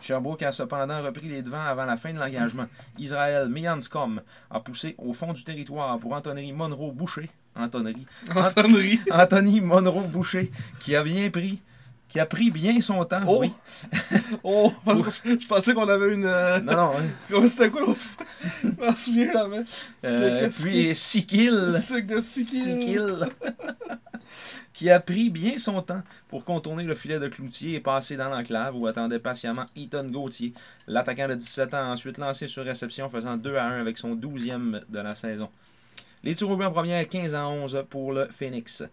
Sherbrooke 0.00 0.42
a 0.42 0.52
cependant 0.52 1.02
repris 1.02 1.28
les 1.28 1.42
devants 1.42 1.64
avant 1.64 1.84
la 1.86 1.96
fin 1.96 2.12
de 2.12 2.18
l'engagement. 2.18 2.66
Israël 2.98 3.48
Mianscom 3.48 4.20
a 4.50 4.60
poussé 4.60 4.94
au 4.98 5.12
fond 5.12 5.32
du 5.32 5.42
territoire 5.44 5.98
pour 5.98 6.12
Anthony 6.12 6.52
Monroe 6.52 6.92
Boucher. 6.92 7.28
Anthony. 7.56 8.06
Anthony. 8.34 9.00
Anthony 9.10 9.60
Monroe 9.60 10.06
Boucher, 10.06 10.52
qui 10.80 10.94
a 10.94 11.02
bien 11.02 11.28
pris, 11.30 11.60
qui 12.08 12.20
a 12.20 12.26
pris 12.26 12.50
bien 12.52 12.80
son 12.80 13.04
temps. 13.04 13.22
Oh! 13.26 13.38
Oui. 13.40 13.52
Oh, 14.44 14.72
parce 14.84 15.00
que 15.18 15.40
je 15.40 15.46
pensais 15.46 15.74
qu'on 15.74 15.88
avait 15.88 16.14
une. 16.14 16.24
euh, 16.24 16.60
Non, 16.60 16.76
non. 16.76 16.92
hein. 16.96 17.46
C'était 17.48 17.70
quoi 17.70 17.94
Je 18.62 18.68
m'en 18.86 18.94
souviens 18.94 19.32
jamais. 19.32 19.64
Euh, 20.04 20.48
puis 20.60 20.94
six 20.94 21.26
kills. 21.26 21.74
C'est 24.80 24.84
de 24.84 24.90
Six 24.90 24.90
6 24.90 24.90
kills. 24.90 24.90
qui 24.90 24.90
a 24.90 25.00
pris 25.00 25.28
bien 25.28 25.58
son 25.58 25.82
temps 25.82 26.02
pour 26.28 26.44
contourner 26.44 26.84
le 26.84 26.94
filet 26.94 27.18
de 27.18 27.26
Cloutier 27.26 27.74
et 27.74 27.80
passer 27.80 28.16
dans 28.16 28.28
l'enclave 28.28 28.76
où 28.76 28.86
attendait 28.86 29.18
patiemment 29.18 29.66
Ethan 29.74 30.04
Gauthier. 30.04 30.52
L'attaquant 30.86 31.26
de 31.26 31.34
17 31.34 31.74
ans 31.74 31.88
a 31.88 31.92
ensuite 31.92 32.16
lancé 32.16 32.46
sur 32.46 32.64
réception 32.64 33.08
faisant 33.08 33.36
2 33.36 33.56
à 33.56 33.64
1 33.64 33.80
avec 33.80 33.98
son 33.98 34.14
12e 34.14 34.82
de 34.88 34.98
la 35.00 35.16
saison. 35.16 35.50
Les 36.22 36.36
tirs 36.36 36.50
au 36.50 36.62
en 36.62 36.70
première 36.70 37.08
15 37.08 37.34
à 37.34 37.48
11 37.48 37.86
pour 37.90 38.12
le 38.12 38.28
Phoenix. 38.30 38.84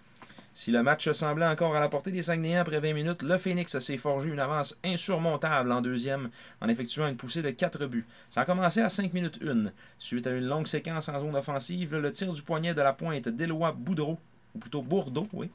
Si 0.56 0.72
le 0.72 0.82
match 0.82 1.12
semblait 1.12 1.46
encore 1.46 1.76
à 1.76 1.80
la 1.80 1.90
portée 1.90 2.12
des 2.12 2.24
Saguenayens 2.24 2.62
après 2.62 2.80
20 2.80 2.94
minutes, 2.94 3.22
le 3.22 3.38
Phoenix 3.38 3.78
s'est 3.78 3.98
forgé 3.98 4.30
une 4.30 4.40
avance 4.40 4.76
insurmontable 4.84 5.72
en 5.72 5.82
deuxième 5.82 6.32
en 6.62 6.70
effectuant 6.70 7.08
une 7.08 7.18
poussée 7.18 7.44
de 7.44 7.52
4 7.52 7.86
buts. 7.86 8.08
Ça 8.32 8.42
a 8.42 8.46
commencé 8.46 8.82
à 8.82 8.90
5 8.90 9.14
minutes 9.14 9.40
1. 9.46 9.72
Suite 10.00 10.26
à 10.26 10.32
une 10.32 10.46
longue 10.46 10.66
séquence 10.68 11.10
en 11.10 11.20
zone 11.20 11.36
offensive, 11.36 11.96
le 11.96 12.12
tir 12.12 12.32
du 12.32 12.42
poignet 12.42 12.74
de 12.74 12.82
la 12.82 12.94
pointe 12.94 13.30
d'Éloi 13.30 13.72
Boudreau, 13.72 14.18
ou 14.56 14.60
plutôt 14.60 14.82
Bourdeau, 14.82 15.28
oui, 15.34 15.50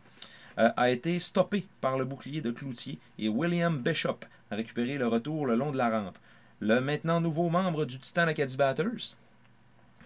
a 0.57 0.90
été 0.90 1.19
stoppé 1.19 1.66
par 1.80 1.97
le 1.97 2.04
bouclier 2.04 2.40
de 2.40 2.50
Cloutier 2.50 2.99
et 3.19 3.28
William 3.28 3.78
Bishop 3.78 4.19
a 4.50 4.57
récupéré 4.57 4.99
le 4.99 5.07
retour 5.07 5.47
le 5.47 5.54
long 5.54 5.71
de 5.71 5.78
la 5.78 5.88
rampe. 5.88 6.19
Le 6.61 6.80
maintenant 6.80 7.21
nouveau 7.21 7.49
membre 7.49 7.85
du 7.85 7.99
Titan 7.99 8.26
Acadie 8.26 8.57
Batters, 8.57 9.16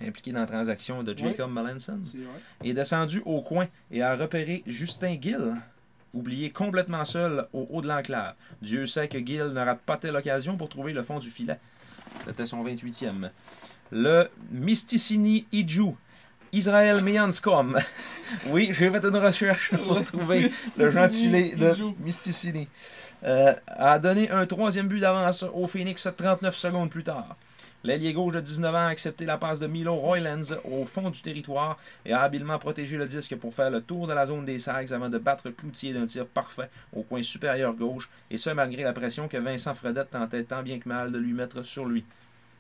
impliqué 0.01 0.33
dans 0.33 0.41
la 0.41 0.47
transaction 0.47 1.03
de 1.03 1.17
Jacob 1.17 1.51
Melanson, 1.51 2.01
vrai. 2.05 2.69
est 2.71 2.75
descendu 2.75 3.23
au 3.25 3.41
coin 3.41 3.67
et 3.91 4.03
a 4.03 4.17
repéré 4.17 4.63
Justin 4.67 5.17
Gill, 5.21 5.57
oublié 6.13 6.51
complètement 6.51 7.05
seul 7.05 7.49
au 7.53 7.67
haut 7.71 7.83
de 7.83 7.89
l'enclave. 7.89 8.35
Dieu 8.63 8.87
sait 8.87 9.09
que 9.09 9.19
Gill 9.19 9.53
ne 9.53 9.61
rate 9.61 9.81
pas 9.81 9.97
telle 9.97 10.15
occasion 10.17 10.57
pour 10.57 10.69
trouver 10.69 10.93
le 10.93 11.03
fond 11.03 11.19
du 11.19 11.31
filet. 11.31 11.59
C'était 12.25 12.47
son 12.47 12.65
28e. 12.65 13.31
Le 13.91 14.29
Mysticini 14.51 15.47
Iju, 15.53 15.95
Israël 16.55 17.03
Mianscom. 17.03 17.77
oui, 18.47 18.69
j'ai 18.73 18.89
fait 18.89 19.05
une 19.05 19.17
recherche 19.17 19.73
pour 19.77 20.05
trouver 20.05 20.51
le 20.77 20.89
gentilé 20.89 21.57
de. 21.57 21.75
Mysticini. 21.99 22.69
Euh, 23.25 23.55
a 23.67 23.99
donné 23.99 24.31
un 24.31 24.47
troisième 24.47 24.87
but 24.87 25.01
d'avance 25.01 25.45
au 25.53 25.67
Phoenix 25.67 26.09
39 26.17 26.55
secondes 26.55 26.91
plus 26.91 27.03
tard. 27.03 27.37
L'ailier 27.83 28.13
gauche 28.13 28.35
de 28.35 28.41
19 28.41 28.75
ans 28.75 28.87
a 28.87 28.91
accepté 28.91 29.25
la 29.27 29.37
passe 29.37 29.59
de 29.59 29.67
Milo 29.67 29.95
Roylands 29.97 30.55
au 30.65 30.85
fond 30.85 31.11
du 31.11 31.21
territoire 31.21 31.77
et 32.07 32.13
a 32.13 32.21
habilement 32.23 32.59
protégé 32.59 32.97
le 32.97 33.07
disque 33.07 33.37
pour 33.37 33.53
faire 33.53 33.71
le 33.71 33.83
tour 33.83 34.07
de 34.07 34.13
la 34.13 34.27
zone 34.27 34.45
des 34.45 34.59
Sags 34.59 34.93
avant 34.93 35.09
de 35.09 35.19
battre 35.19 35.51
Cloutier 35.51 35.93
d'un 35.93 36.07
tir 36.07 36.27
parfait 36.27 36.71
au 36.95 37.03
coin 37.03 37.23
supérieur 37.23 37.75
gauche, 37.75 38.09
et 38.31 38.39
ce 38.39 38.51
malgré 38.51 38.85
la 38.85 38.93
pression 38.93 39.29
que 39.29 39.37
Vincent 39.37 39.75
Fredette 39.75 40.13
tentait 40.13 40.45
tant 40.45 40.63
bien 40.63 40.79
que 40.79 40.89
mal 40.89 41.11
de 41.11 41.19
lui 41.19 41.33
mettre 41.33 41.63
sur 41.63 41.85
lui. 41.85 42.05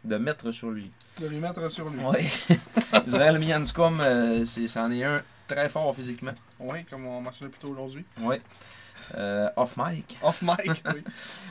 De 0.04 0.16
mettre 0.16 0.50
sur 0.50 0.70
lui. 0.70 0.90
De 1.20 1.26
lui 1.26 1.38
mettre 1.38 1.70
sur 1.70 1.88
lui. 1.88 2.00
Oui. 2.04 2.56
Israël 3.06 3.38
Mianscom, 3.38 4.00
euh, 4.00 4.44
c'en 4.44 4.90
est 4.90 5.04
un 5.04 5.22
très 5.48 5.68
fort 5.68 5.94
physiquement. 5.94 6.34
Oui, 6.60 6.84
comme 6.84 7.06
on 7.06 7.20
mentionnait 7.20 7.50
plus 7.50 7.60
tôt 7.60 7.68
aujourd'hui. 7.68 8.04
Oui. 8.20 8.36
Euh, 9.16 9.50
off 9.56 9.76
mic. 9.76 10.18
Off 10.22 10.42
mic, 10.42 10.82
oui. 10.94 11.02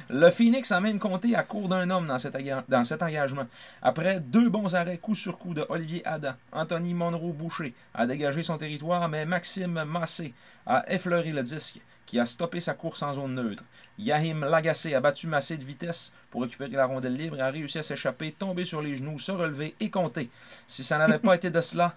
Le 0.09 0.29
Phoenix 0.31 0.71
a 0.71 0.81
même 0.81 0.99
compté 0.99 1.35
à 1.35 1.43
court 1.43 1.69
d'un 1.69 1.89
homme 1.89 2.07
dans 2.07 2.17
cet, 2.17 2.35
dans 2.67 2.83
cet 2.83 3.01
engagement. 3.01 3.45
Après 3.81 4.19
deux 4.19 4.49
bons 4.49 4.75
arrêts 4.75 4.97
coup 4.97 5.15
sur 5.15 5.37
coup 5.37 5.53
de 5.53 5.65
Olivier 5.69 6.05
Adam, 6.05 6.33
Anthony 6.51 6.93
Monroe-Boucher 6.93 7.73
a 7.93 8.05
dégagé 8.05 8.43
son 8.43 8.57
territoire, 8.57 9.07
mais 9.07 9.25
Maxime 9.25 9.83
Massé 9.83 10.33
a 10.65 10.83
effleuré 10.91 11.31
le 11.31 11.43
disque, 11.43 11.79
qui 12.05 12.19
a 12.19 12.25
stoppé 12.25 12.59
sa 12.59 12.73
course 12.73 13.01
en 13.01 13.13
zone 13.13 13.35
neutre. 13.35 13.63
Yahim 13.97 14.45
Lagacé 14.45 14.93
a 14.95 14.99
battu 14.99 15.27
Massé 15.27 15.57
de 15.57 15.63
vitesse 15.63 16.11
pour 16.29 16.41
récupérer 16.41 16.71
la 16.71 16.85
rondelle 16.85 17.15
libre 17.15 17.37
et 17.37 17.41
a 17.41 17.49
réussi 17.49 17.79
à 17.79 17.83
s'échapper, 17.83 18.31
tomber 18.31 18.65
sur 18.65 18.81
les 18.81 18.95
genoux, 18.95 19.19
se 19.19 19.31
relever 19.31 19.75
et 19.79 19.89
compter. 19.89 20.29
Si 20.67 20.83
ça 20.83 20.97
n'avait 20.97 21.19
pas 21.19 21.35
été 21.35 21.49
de 21.49 21.61
cela, 21.61 21.95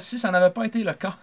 si, 0.00 0.18
ça 0.18 0.30
n'avait 0.30 0.50
pas 0.50 0.64
été 0.66 0.82
le 0.82 0.92
cas, 0.94 1.16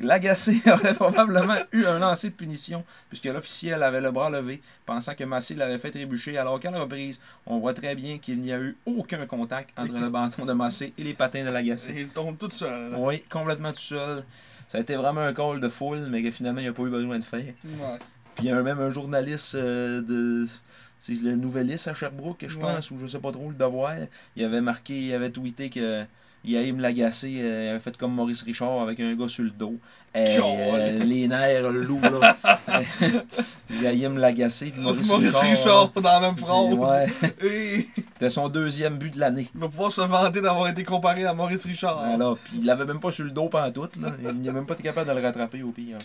Lagacé 0.00 0.60
aurait 0.66 0.94
probablement 0.94 1.56
eu 1.72 1.86
un 1.86 1.98
lancer 1.98 2.28
de 2.30 2.34
punition, 2.34 2.84
puisque 3.08 3.24
l'officiel 3.24 3.82
avait 3.82 4.00
le 4.00 4.10
bras 4.10 4.28
levé, 4.28 4.60
pensant 4.84 5.14
que 5.14 5.24
Massé 5.24 5.54
l'avait 5.54 5.78
fait 5.78 5.90
trébucher, 5.90 6.36
alors 6.36 6.60
qu'à 6.60 6.70
la 6.70 6.80
reprise, 6.80 7.20
on 7.46 7.58
voit 7.58 7.72
très 7.72 7.94
bien 7.94 8.18
qu'il 8.18 8.40
n'y 8.42 8.52
a 8.52 8.58
eu 8.58 8.76
aucun 8.84 9.24
contact 9.26 9.70
entre 9.78 9.94
le 9.94 10.10
bâton 10.10 10.44
de 10.44 10.52
Massé 10.52 10.92
et 10.98 11.04
les 11.04 11.14
patins 11.14 11.44
de 11.44 11.50
Lagacé. 11.50 11.94
Il 11.96 12.08
tombe 12.08 12.36
tout 12.36 12.50
seul. 12.50 12.94
Oui, 12.98 13.22
complètement 13.30 13.72
tout 13.72 13.80
seul. 13.80 14.24
Ça 14.68 14.78
a 14.78 14.80
été 14.82 14.96
vraiment 14.96 15.22
un 15.22 15.32
call 15.32 15.60
de 15.60 15.68
foule, 15.68 16.06
mais 16.10 16.22
que 16.22 16.30
finalement, 16.30 16.60
il 16.60 16.64
n'y 16.64 16.68
a 16.68 16.72
pas 16.74 16.82
eu 16.82 16.90
besoin 16.90 17.18
de 17.18 17.24
faire. 17.24 17.40
Ouais. 17.64 17.98
Puis 18.34 18.44
il 18.44 18.48
y 18.48 18.50
a 18.50 18.62
même 18.62 18.80
un 18.80 18.90
journaliste 18.90 19.54
euh, 19.54 20.02
de. 20.02 20.44
C'est 21.00 21.14
le 21.14 21.36
Nouvelliste 21.36 21.88
à 21.88 21.94
Sherbrooke, 21.94 22.44
je 22.48 22.56
Ouais. 22.58 22.62
pense, 22.62 22.90
ou 22.90 22.98
je 23.00 23.06
sais 23.06 23.18
pas 23.20 23.30
trop 23.30 23.48
le 23.48 23.54
devoir. 23.54 23.94
Il 24.34 24.44
avait 24.44 24.60
marqué, 24.60 25.00
il 25.06 25.14
avait 25.14 25.30
tweeté 25.30 25.70
que 25.70 26.04
Yaim 26.46 26.78
Lagacé 26.78 27.38
euh, 27.40 27.70
avait 27.70 27.80
fait 27.80 27.96
comme 27.96 28.14
Maurice 28.14 28.42
Richard 28.42 28.80
avec 28.80 29.00
un 29.00 29.14
gars 29.14 29.28
sur 29.28 29.42
le 29.44 29.50
dos. 29.50 29.74
Euh, 30.16 31.04
les 31.04 31.28
nerfs, 31.28 31.70
le 31.70 31.82
loup, 31.82 32.00
là. 32.00 32.36
Yaim 33.82 34.16
Lagacé, 34.16 34.70
puis 34.70 34.80
Maurice, 34.80 35.08
Maurice 35.08 35.36
Richard. 35.36 35.90
Richard 35.90 35.90
dans 35.94 36.02
la 36.02 36.20
même 36.20 36.36
phrase. 36.36 36.74
Ouais, 36.74 37.12
c'était 38.12 38.30
son 38.30 38.48
deuxième 38.48 38.96
but 38.96 39.12
de 39.12 39.20
l'année. 39.20 39.50
il 39.54 39.60
va 39.60 39.68
pouvoir 39.68 39.92
se 39.92 40.00
vanter 40.00 40.40
d'avoir 40.40 40.68
été 40.68 40.84
comparé 40.84 41.26
à 41.26 41.34
Maurice 41.34 41.64
Richard. 41.64 42.02
Voilà, 42.06 42.34
puis 42.44 42.58
il 42.60 42.64
l'avait 42.64 42.86
même 42.86 43.00
pas 43.00 43.12
sur 43.12 43.24
le 43.24 43.30
dos 43.30 43.48
pendant 43.48 43.70
tout. 43.70 43.88
Là. 44.00 44.12
Il 44.22 44.42
n'a 44.42 44.52
même 44.52 44.66
pas 44.66 44.74
été 44.74 44.84
capable 44.84 45.10
de 45.10 45.14
le 45.14 45.22
rattraper 45.26 45.62
au 45.62 45.70
pire. 45.70 45.98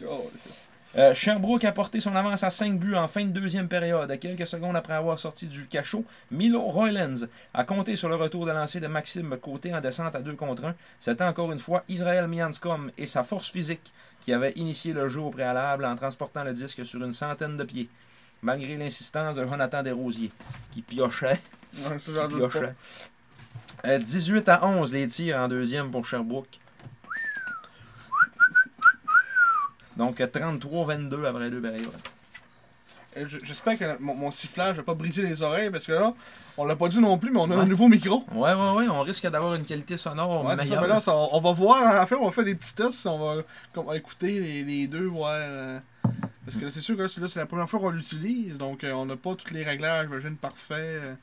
Euh, 0.97 1.13
Sherbrooke 1.13 1.63
a 1.63 1.71
porté 1.71 2.01
son 2.01 2.15
avance 2.15 2.43
à 2.43 2.49
5 2.49 2.77
buts 2.77 2.95
en 2.95 3.07
fin 3.07 3.23
de 3.23 3.29
deuxième 3.29 3.69
période. 3.69 4.19
Quelques 4.19 4.45
secondes 4.45 4.75
après 4.75 4.93
avoir 4.93 5.17
sorti 5.17 5.47
du 5.47 5.67
cachot, 5.67 6.03
Milo 6.31 6.61
Roylands 6.61 7.27
a 7.53 7.63
compté 7.63 7.95
sur 7.95 8.09
le 8.09 8.15
retour 8.15 8.45
de 8.45 8.51
lancer 8.51 8.81
de 8.81 8.87
Maxime 8.87 9.37
Côté 9.41 9.73
en 9.73 9.79
descente 9.79 10.15
à 10.15 10.21
2 10.21 10.33
contre 10.33 10.65
1. 10.65 10.75
C'était 10.99 11.23
encore 11.23 11.51
une 11.53 11.59
fois 11.59 11.83
Israël 11.87 12.27
Mianscom 12.27 12.91
et 12.97 13.05
sa 13.05 13.23
force 13.23 13.49
physique 13.49 13.93
qui 14.19 14.33
avaient 14.33 14.51
initié 14.57 14.91
le 14.93 15.07
jeu 15.07 15.21
au 15.21 15.29
préalable 15.29 15.85
en 15.85 15.95
transportant 15.95 16.43
le 16.43 16.53
disque 16.53 16.85
sur 16.85 17.01
une 17.03 17.13
centaine 17.13 17.55
de 17.55 17.63
pieds. 17.63 17.89
Malgré 18.41 18.75
l'insistance 18.75 19.37
de 19.37 19.45
Jonathan 19.45 19.83
Desrosiers, 19.83 20.31
qui 20.71 20.81
piochait, 20.81 21.39
qui 21.73 22.11
piochait. 22.11 22.75
Euh, 23.85 23.97
18 23.97 24.49
à 24.49 24.65
11 24.65 24.93
les 24.93 25.07
tirs 25.07 25.37
en 25.37 25.47
deuxième 25.47 25.89
pour 25.89 26.05
Sherbrooke. 26.05 26.60
Donc 29.97 30.19
33-22 30.19 31.25
après 31.25 31.49
deux 31.51 31.61
périodes. 31.61 31.89
Euh, 33.17 33.25
J'espère 33.43 33.77
que 33.77 33.99
mon, 34.01 34.15
mon 34.15 34.31
sifflage 34.31 34.77
va 34.77 34.83
pas 34.83 34.93
briser 34.93 35.21
les 35.23 35.41
oreilles 35.41 35.69
parce 35.69 35.85
que 35.85 35.91
là, 35.91 36.13
on 36.57 36.63
l'a 36.65 36.77
pas 36.77 36.87
dit 36.87 36.99
non 36.99 37.17
plus, 37.17 37.29
mais 37.29 37.39
on 37.41 37.51
a 37.51 37.55
Ouais. 37.57 37.61
un 37.63 37.65
nouveau 37.65 37.89
micro. 37.89 38.23
Ouais, 38.31 38.53
ouais, 38.53 38.71
ouais, 38.71 38.87
on 38.87 39.01
risque 39.01 39.27
d'avoir 39.27 39.55
une 39.55 39.65
qualité 39.65 39.97
sonore 39.97 40.45
Ouais, 40.45 40.51
c'est 40.51 40.57
ça, 40.59 40.63
meilleure. 40.63 40.81
mais 40.83 40.87
là, 40.87 41.01
ça- 41.01 41.13
on 41.15 41.41
va 41.41 41.51
voir. 41.51 42.01
En 42.01 42.05
fait, 42.07 42.15
on 42.15 42.23
va 42.25 42.31
faire 42.31 42.45
des 42.45 42.55
petits 42.55 42.73
tests. 42.73 43.05
On 43.05 43.19
va, 43.19 43.41
on 43.75 43.83
va 43.83 43.97
écouter 43.97 44.39
les, 44.39 44.63
les 44.63 44.87
deux, 44.87 45.07
voir. 45.07 45.33
euh, 45.35 45.79
parce 46.45 46.55
que 46.57 46.63
là, 46.65 46.71
c'est 46.73 46.79
sûr 46.81 46.95
que 46.95 47.01
là, 47.01 47.09
c'est 47.09 47.19
là, 47.19 47.27
la 47.35 47.45
première 47.45 47.69
fois 47.69 47.81
qu'on 47.81 47.89
l'utilise. 47.89 48.57
Donc, 48.57 48.85
euh, 48.85 48.93
on 48.93 49.05
n'a 49.05 49.17
pas 49.17 49.35
tous 49.35 49.53
les 49.53 49.63
réglages, 49.63 50.07
j'imagine, 50.07 50.37
parfaits. 50.37 50.77
Euh, 50.79 51.15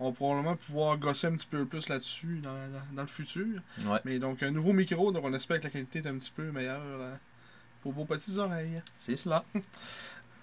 on 0.00 0.08
va 0.08 0.14
probablement 0.16 0.56
pouvoir 0.56 0.96
gosser 0.96 1.26
un 1.26 1.32
petit 1.36 1.46
peu 1.46 1.66
plus 1.66 1.90
là-dessus 1.90 2.40
dans, 2.42 2.50
dans- 2.52 2.96
dans 2.96 3.02
le 3.02 3.08
futur. 3.08 3.46
Ouais. 3.86 3.98
Mais 4.06 4.18
donc, 4.18 4.42
un 4.42 4.50
nouveau 4.50 4.72
micro, 4.72 5.12
donc 5.12 5.22
on 5.24 5.34
espère 5.34 5.58
que 5.58 5.64
la 5.64 5.70
qualité 5.70 5.98
est 5.98 6.06
un 6.08 6.14
petit 6.16 6.32
peu 6.34 6.50
meilleure 6.50 6.80
euh, 6.82 7.14
pour 7.84 7.92
vos 7.92 8.06
petites 8.06 8.38
oreilles. 8.38 8.82
C'est 8.98 9.16
cela. 9.16 9.44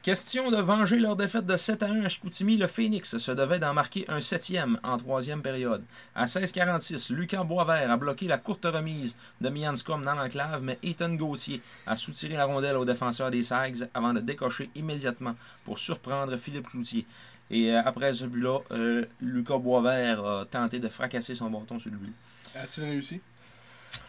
Question 0.04 0.50
de 0.50 0.58
venger 0.58 1.00
leur 1.00 1.16
défaite 1.16 1.46
de 1.46 1.58
7 1.58 1.84
à 1.84 1.88
1 1.88 2.06
à 2.06 2.10
Chicoutimi, 2.10 2.58
le 2.58 2.68
Phoenix 2.68 3.18
se 3.18 3.32
devait 3.32 3.60
d'en 3.60 3.74
marquer 3.74 4.06
un 4.08 4.22
septième 4.22 4.80
en 4.84 4.98
troisième 4.98 5.42
période. 5.42 5.84
À 6.16 6.26
16h46, 6.26 7.14
Lucas 7.14 7.44
Boisvert 7.44 7.90
a 7.90 7.98
bloqué 7.98 8.28
la 8.28 8.38
courte 8.38 8.66
remise 8.66 9.16
de 9.42 9.50
Mianscom 9.50 10.04
dans 10.04 10.16
l'enclave, 10.16 10.62
mais 10.64 10.80
Ethan 10.84 11.14
Gauthier 11.14 11.62
a 11.86 11.96
soutiré 11.96 12.36
la 12.36 12.46
rondelle 12.46 12.78
au 12.78 12.86
défenseur 12.86 13.30
des 13.30 13.44
Sags 13.44 13.90
avant 13.94 14.14
de 14.14 14.22
décocher 14.22 14.70
immédiatement 14.76 15.36
pour 15.66 15.78
surprendre 15.78 16.36
Philippe 16.38 16.70
Cloutier. 16.70 17.06
Et 17.52 17.72
euh, 17.72 17.82
après 17.84 18.14
ce 18.14 18.26
but-là, 18.26 18.60
euh, 18.72 19.06
Lucas 19.20 19.58
Boisvert 19.58 20.26
a 20.26 20.46
tenté 20.46 20.80
de 20.80 20.90
fracasser 20.90 21.36
son 21.36 21.50
bâton 21.50 21.78
sur 21.78 21.92
le 21.92 21.98
but. 21.98 22.14
A-t-il 22.56 22.86
réussi? 22.86 23.22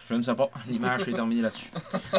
Je 0.09 0.14
ne 0.14 0.23
sais 0.23 0.35
pas. 0.35 0.51
L'image 0.68 1.09
est 1.09 1.12
terminée 1.12 1.42
là-dessus. 1.42 1.71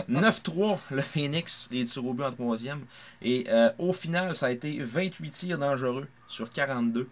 9-3, 0.09 0.77
le 0.91 1.01
Phoenix, 1.01 1.67
les 1.71 1.83
tirs 1.83 2.05
au 2.05 2.13
but 2.13 2.23
en 2.23 2.31
troisième. 2.31 2.81
Et 3.21 3.45
euh, 3.49 3.71
au 3.77 3.93
final, 3.93 4.35
ça 4.35 4.47
a 4.47 4.51
été 4.51 4.79
28 4.79 5.29
tirs 5.29 5.57
dangereux 5.57 6.07
sur 6.27 6.51
42. 6.51 7.07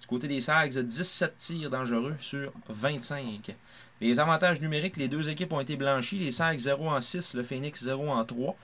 Du 0.00 0.06
côté 0.06 0.28
des 0.28 0.40
Sags, 0.40 0.78
17 0.78 1.36
tirs 1.36 1.70
dangereux 1.70 2.16
sur 2.20 2.52
25. 2.68 3.54
Les 4.00 4.20
avantages 4.20 4.60
numériques, 4.60 4.96
les 4.96 5.08
deux 5.08 5.28
équipes 5.28 5.52
ont 5.52 5.60
été 5.60 5.76
blanchies. 5.76 6.18
Les 6.18 6.32
Sags 6.32 6.58
0 6.58 6.88
en 6.88 7.00
6, 7.00 7.34
le 7.34 7.42
Phoenix 7.42 7.82
0 7.82 8.08
en 8.08 8.24
3. 8.24 8.56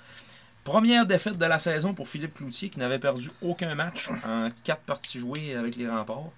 Première 0.63 1.05
défaite 1.05 1.37
de 1.37 1.45
la 1.45 1.59
saison 1.59 1.93
pour 1.93 2.09
Philippe 2.09 2.35
Cloutier 2.35 2.71
qui 2.71 2.79
n'avait 2.79 2.99
perdu 2.99 3.31
aucun 3.43 3.75
match 3.75 4.09
en 4.25 4.51
4 4.65 4.81
parties 4.83 5.19
jouées 5.19 5.55
avec 5.55 5.77
les 5.77 5.89
remparts. 5.89 6.31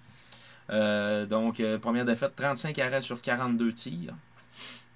Euh, 0.71 1.27
donc, 1.27 1.61
euh, 1.61 1.79
première 1.79 2.05
défaite, 2.05 2.33
35 2.35 2.77
arrêts 2.81 3.03
sur 3.03 3.21
42 3.21 3.73
tirs. 3.73 4.15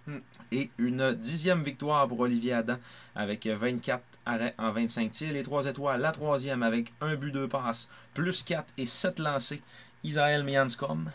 Hmm. 0.06 0.18
Et 0.52 0.70
une 0.78 1.14
dixième 1.14 1.62
victoire 1.62 2.08
pour 2.08 2.20
Olivier 2.20 2.54
Adam 2.54 2.76
avec 3.14 3.46
24 3.46 4.02
arrêts 4.26 4.54
en 4.58 4.72
25 4.72 5.10
tirs. 5.10 5.32
Les 5.32 5.42
trois 5.42 5.66
étoiles, 5.66 6.00
la 6.00 6.12
troisième 6.12 6.62
avec 6.62 6.92
un 7.00 7.14
but, 7.14 7.30
deux 7.32 7.48
passes, 7.48 7.88
plus 8.14 8.42
4 8.42 8.64
et 8.78 8.86
7 8.86 9.18
lancés. 9.18 9.62
Israël 10.02 10.42
Mianscom. 10.44 11.10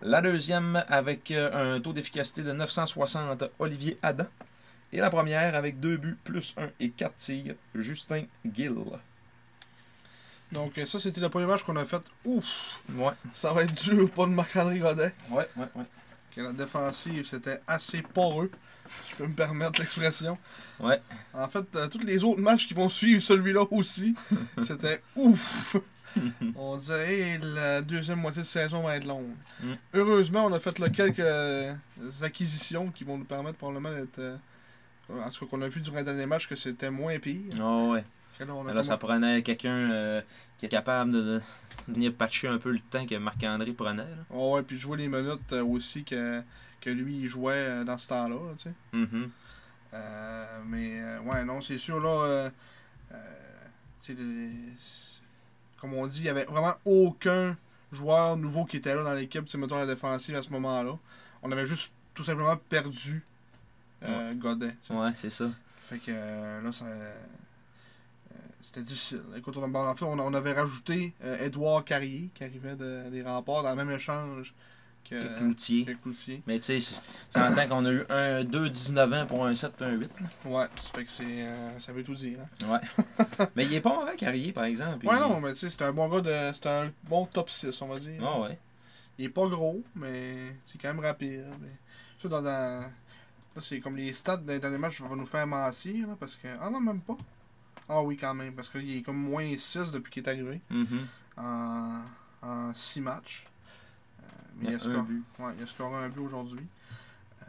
La 0.00 0.22
deuxième 0.22 0.82
avec 0.88 1.30
euh, 1.30 1.76
un 1.76 1.80
taux 1.80 1.92
d'efficacité 1.92 2.42
de 2.42 2.52
960, 2.52 3.44
Olivier 3.58 3.98
Adam. 4.02 4.26
Et 4.92 5.00
la 5.00 5.10
première 5.10 5.54
avec 5.54 5.80
deux 5.80 5.96
buts, 5.98 6.16
plus 6.24 6.54
1 6.56 6.70
et 6.80 6.90
4 6.90 7.16
tirs, 7.16 7.54
Justin 7.74 8.22
Gill. 8.54 8.74
Donc, 10.50 10.78
euh, 10.78 10.86
ça, 10.86 10.98
c'était 10.98 11.20
le 11.20 11.28
premier 11.28 11.44
match 11.44 11.62
qu'on 11.62 11.76
a 11.76 11.84
fait. 11.84 12.00
Ouf 12.24 12.80
Ouais, 12.94 13.12
Ça 13.34 13.52
va 13.52 13.64
être 13.64 13.74
dur 13.74 14.08
pour 14.10 14.26
le 14.26 14.32
Marc-André 14.32 14.78
Godet. 14.78 15.12
ouais, 15.30 15.46
ouais, 15.56 15.66
ouais. 15.74 15.84
Que 16.38 16.42
la 16.42 16.52
défensive, 16.52 17.26
c'était 17.26 17.60
assez 17.66 18.00
poreux. 18.02 18.50
Je 19.10 19.16
peux 19.16 19.26
me 19.26 19.34
permettre 19.34 19.80
l'expression. 19.80 20.38
Ouais. 20.80 21.00
En 21.34 21.48
fait, 21.48 21.64
euh, 21.74 21.88
tous 21.88 21.98
les 21.98 22.22
autres 22.24 22.40
matchs 22.40 22.68
qui 22.68 22.74
vont 22.74 22.88
suivre 22.88 23.20
celui-là 23.22 23.64
aussi, 23.70 24.14
c'était 24.62 25.02
ouf. 25.16 25.76
on 26.56 26.76
dirait 26.76 27.38
la 27.42 27.82
deuxième 27.82 28.20
moitié 28.20 28.42
de 28.42 28.46
saison 28.46 28.82
va 28.82 28.96
être 28.96 29.04
longue. 29.04 29.34
Mm. 29.62 29.72
Heureusement, 29.94 30.46
on 30.46 30.52
a 30.52 30.60
fait 30.60 30.78
là, 30.78 30.88
quelques 30.88 31.18
euh, 31.18 31.74
acquisitions 32.22 32.90
qui 32.90 33.04
vont 33.04 33.18
nous 33.18 33.24
permettre 33.24 33.58
probablement 33.58 33.92
d'être. 33.92 34.18
euh, 34.20 34.36
en 35.10 35.28
tout 35.30 35.44
cas, 35.44 35.50
qu'on 35.50 35.62
a 35.62 35.68
vu 35.68 35.80
durant 35.80 35.96
les 35.96 36.04
derniers 36.04 36.26
matchs 36.26 36.46
que 36.48 36.56
c'était 36.56 36.90
moins 36.90 37.18
pire. 37.18 37.42
Oh, 37.60 37.92
ouais. 37.92 38.04
Là, 38.74 38.82
ça 38.82 38.96
prenait 38.98 39.42
quelqu'un 39.42 39.90
euh, 39.90 40.22
qui 40.58 40.66
est 40.66 40.68
capable 40.68 41.10
de, 41.12 41.22
de 41.22 41.42
venir 41.88 42.12
patcher 42.14 42.48
un 42.48 42.58
peu 42.58 42.70
le 42.70 42.80
temps 42.80 43.06
que 43.06 43.14
Marc-André 43.16 43.72
prenait. 43.72 44.02
Là. 44.02 44.24
Oh, 44.30 44.54
ouais, 44.54 44.62
puis 44.62 44.78
jouer 44.78 44.96
les 44.98 45.08
minutes 45.08 45.52
euh, 45.52 45.64
aussi 45.64 46.04
que, 46.04 46.42
que 46.80 46.90
lui 46.90 47.18
il 47.18 47.26
jouait 47.26 47.54
euh, 47.54 47.84
dans 47.84 47.98
ce 47.98 48.08
temps-là. 48.08 48.34
là, 48.34 48.54
tu 48.56 48.64
sais. 48.64 48.72
Mhm. 48.92 49.30
Euh, 49.94 50.58
mais 50.66 51.00
euh, 51.00 51.20
ouais, 51.20 51.44
non, 51.44 51.60
c'est 51.62 51.78
sûr, 51.78 52.00
là. 52.00 52.50
les- 54.08 54.50
comme 55.80 55.94
on 55.94 56.06
dit, 56.06 56.20
il 56.20 56.24
n'y 56.24 56.28
avait 56.28 56.44
vraiment 56.44 56.74
aucun 56.84 57.56
joueur 57.92 58.36
nouveau 58.36 58.64
qui 58.64 58.78
était 58.78 58.94
là 58.94 59.02
dans 59.04 59.14
l'équipe, 59.14 59.52
mettons 59.54 59.78
la 59.78 59.86
défensive 59.86 60.34
à 60.36 60.42
ce 60.42 60.50
moment-là. 60.50 60.98
On 61.42 61.52
avait 61.52 61.66
juste 61.66 61.92
tout 62.14 62.24
simplement 62.24 62.56
perdu 62.56 63.24
euh, 64.02 64.34
Godet. 64.34 64.70
tu 64.70 64.76
sais. 64.82 64.94
Ouais, 64.94 65.12
c'est 65.14 65.30
ça. 65.30 65.50
Fait 65.88 65.98
que 65.98 66.10
euh, 66.10 66.60
là, 66.62 66.72
ça. 66.72 66.84
Euh, 68.68 68.74
c'était 68.74 68.82
difficile. 68.82 69.22
Écoute, 69.36 69.56
on, 69.56 69.74
en 69.74 69.94
fait, 69.96 70.04
on, 70.04 70.18
on 70.18 70.34
avait 70.34 70.52
rajouté 70.52 71.14
euh, 71.24 71.44
Edouard 71.46 71.84
Carrier 71.84 72.30
qui 72.34 72.44
arrivait 72.44 72.76
de- 72.76 73.08
des 73.10 73.22
remparts 73.22 73.62
dans 73.62 73.70
le 73.70 73.76
même 73.76 73.90
échange 73.90 74.54
que, 75.08 75.14
Que 75.14 75.38
Cloutier. 75.38 75.84
que 75.86 75.92
Cloutier. 75.92 76.42
Mais 76.46 76.58
tu 76.58 76.66
sais, 76.66 76.80
c'est- 76.80 77.00
c'est 77.30 77.40
en 77.40 77.54
temps 77.54 77.66
qu'on 77.68 77.84
a 77.86 77.90
eu 77.92 78.04
un 78.10 78.44
2 78.44 78.68
19 78.68 79.12
ans 79.12 79.26
pour 79.26 79.46
un 79.46 79.54
7 79.54 79.72
et 79.80 79.84
un 79.84 79.92
8. 79.92 80.10
là. 80.20 80.50
Ouais, 80.50 80.66
ça 80.76 80.90
fait 80.94 81.04
que 81.04 81.10
c'est. 81.12 81.24
euh, 81.26 81.80
ça 81.80 81.92
veut 81.92 82.02
tout 82.04 82.14
dire. 82.14 82.38
hein. 82.62 82.66
Ouais. 82.72 83.06
Mais 83.56 83.64
il 83.64 83.74
est 83.74 83.80
pas 83.80 83.94
mauvais 83.94 84.16
carrier, 84.16 84.52
par 84.52 84.64
exemple. 84.64 85.06
Ouais, 85.06 85.14
Il- 85.16 85.20
non, 85.20 85.40
mais 85.40 85.52
tu 85.54 85.60
sais, 85.60 85.70
c'est 85.70 85.82
un 85.82 85.92
bon 85.92 86.08
gars 86.08 86.20
de. 86.20 86.52
C'est 86.54 86.66
un 86.66 86.90
bon 87.04 87.24
top 87.26 87.48
6, 87.50 87.80
on 87.82 87.88
va 87.88 87.98
dire. 87.98 88.20
Ah 88.22 88.40
ouais. 88.40 88.58
Il 89.18 89.24
est 89.24 89.28
pas 89.30 89.46
gros, 89.48 89.82
mais 89.96 90.54
c'est 90.66 90.78
quand 90.80 90.88
même 90.94 91.00
rapide. 91.04 91.44
Mais... 91.60 91.68
Ça, 92.22 92.28
dans, 92.28 92.42
dans- 92.42 92.84
Là, 93.56 93.62
c'est 93.62 93.80
comme 93.80 93.96
les 93.96 94.12
stats 94.12 94.36
des 94.36 94.60
derniers 94.60 94.78
matchs 94.78 95.00
vont 95.00 95.16
nous 95.16 95.26
faire 95.26 95.46
mentir, 95.46 96.06
là, 96.06 96.16
parce 96.20 96.36
que. 96.36 96.46
Ah 96.60 96.68
non, 96.70 96.80
même 96.80 97.00
pas. 97.00 97.16
Ah 97.88 98.02
oui, 98.02 98.16
quand 98.16 98.34
même, 98.34 98.52
parce 98.54 98.68
qu'il 98.68 98.96
est 98.96 99.02
comme 99.02 99.16
moins 99.16 99.56
6 99.56 99.92
depuis 99.92 100.10
qu'il 100.12 100.22
est 100.24 100.28
arrivé 100.28 100.60
Mhm. 100.70 101.06
en, 101.38 102.00
en 102.42 102.74
6 102.74 103.00
matchs. 103.00 103.46
Euh, 104.22 104.26
mais 104.58 104.66
Il 104.66 104.72
y 104.72 104.74
a 104.74 104.78
score-. 104.78 105.06
Ouais, 105.38 105.52
il 105.56 105.62
a 105.62 105.66
scoré 105.66 106.04
un 106.04 106.08
but 106.08 106.20
aujourd'hui. 106.20 106.66
Euh, 107.42 107.44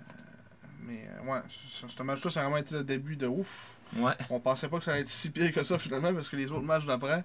mais 0.84 1.08
euh, 1.08 1.32
ouais, 1.32 1.42
ce, 1.70 2.04
match-là, 2.04 2.30
ça 2.32 2.40
a 2.40 2.44
vraiment 2.44 2.58
été 2.58 2.74
le 2.76 2.84
début 2.84 3.16
de 3.16 3.28
ouf. 3.28 3.74
Ouais. 3.98 4.14
On 4.30 4.40
pensait 4.40 4.68
pas 4.70 4.78
que 4.78 4.86
ça 4.86 4.92
allait 4.92 5.02
être 5.02 5.08
si 5.10 5.30
pire 5.30 5.52
que 5.52 5.64
ça 5.64 5.78
finalement, 5.80 6.14
parce 6.14 6.30
que 6.30 6.36
les 6.36 6.50
autres 6.52 6.64
matchs 6.66 6.86
d'après, 6.86 7.24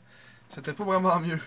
c'était 0.49 0.73
pas 0.73 0.85
vraiment 0.85 1.19
mieux. 1.21 1.41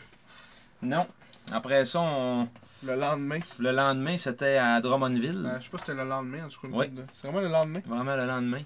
Non. 0.81 1.07
Après 1.51 1.83
ça, 1.85 1.99
on- 2.01 2.47
Le 2.83 2.95
lendemain. 2.95 3.39
le 3.57 3.71
lendemain, 3.71 4.15
c'était 4.17 4.57
à 4.57 4.79
Drummondville. 4.79 5.43
Euh, 5.45 5.57
je 5.59 5.63
sais 5.63 5.69
pas 5.71 5.77
si 5.79 5.85
c'était 5.85 6.01
le 6.03 6.07
lendemain, 6.07 6.45
en 6.45 6.49
tout 6.49 6.61
cas. 6.61 6.87
de- 6.87 7.05
C'est 7.13 7.27
vraiment 7.27 7.41
le 7.41 7.47
lendemain. 7.51 7.81
Vraiment 7.85 8.15
le 8.15 8.25
lendemain. 8.27 8.61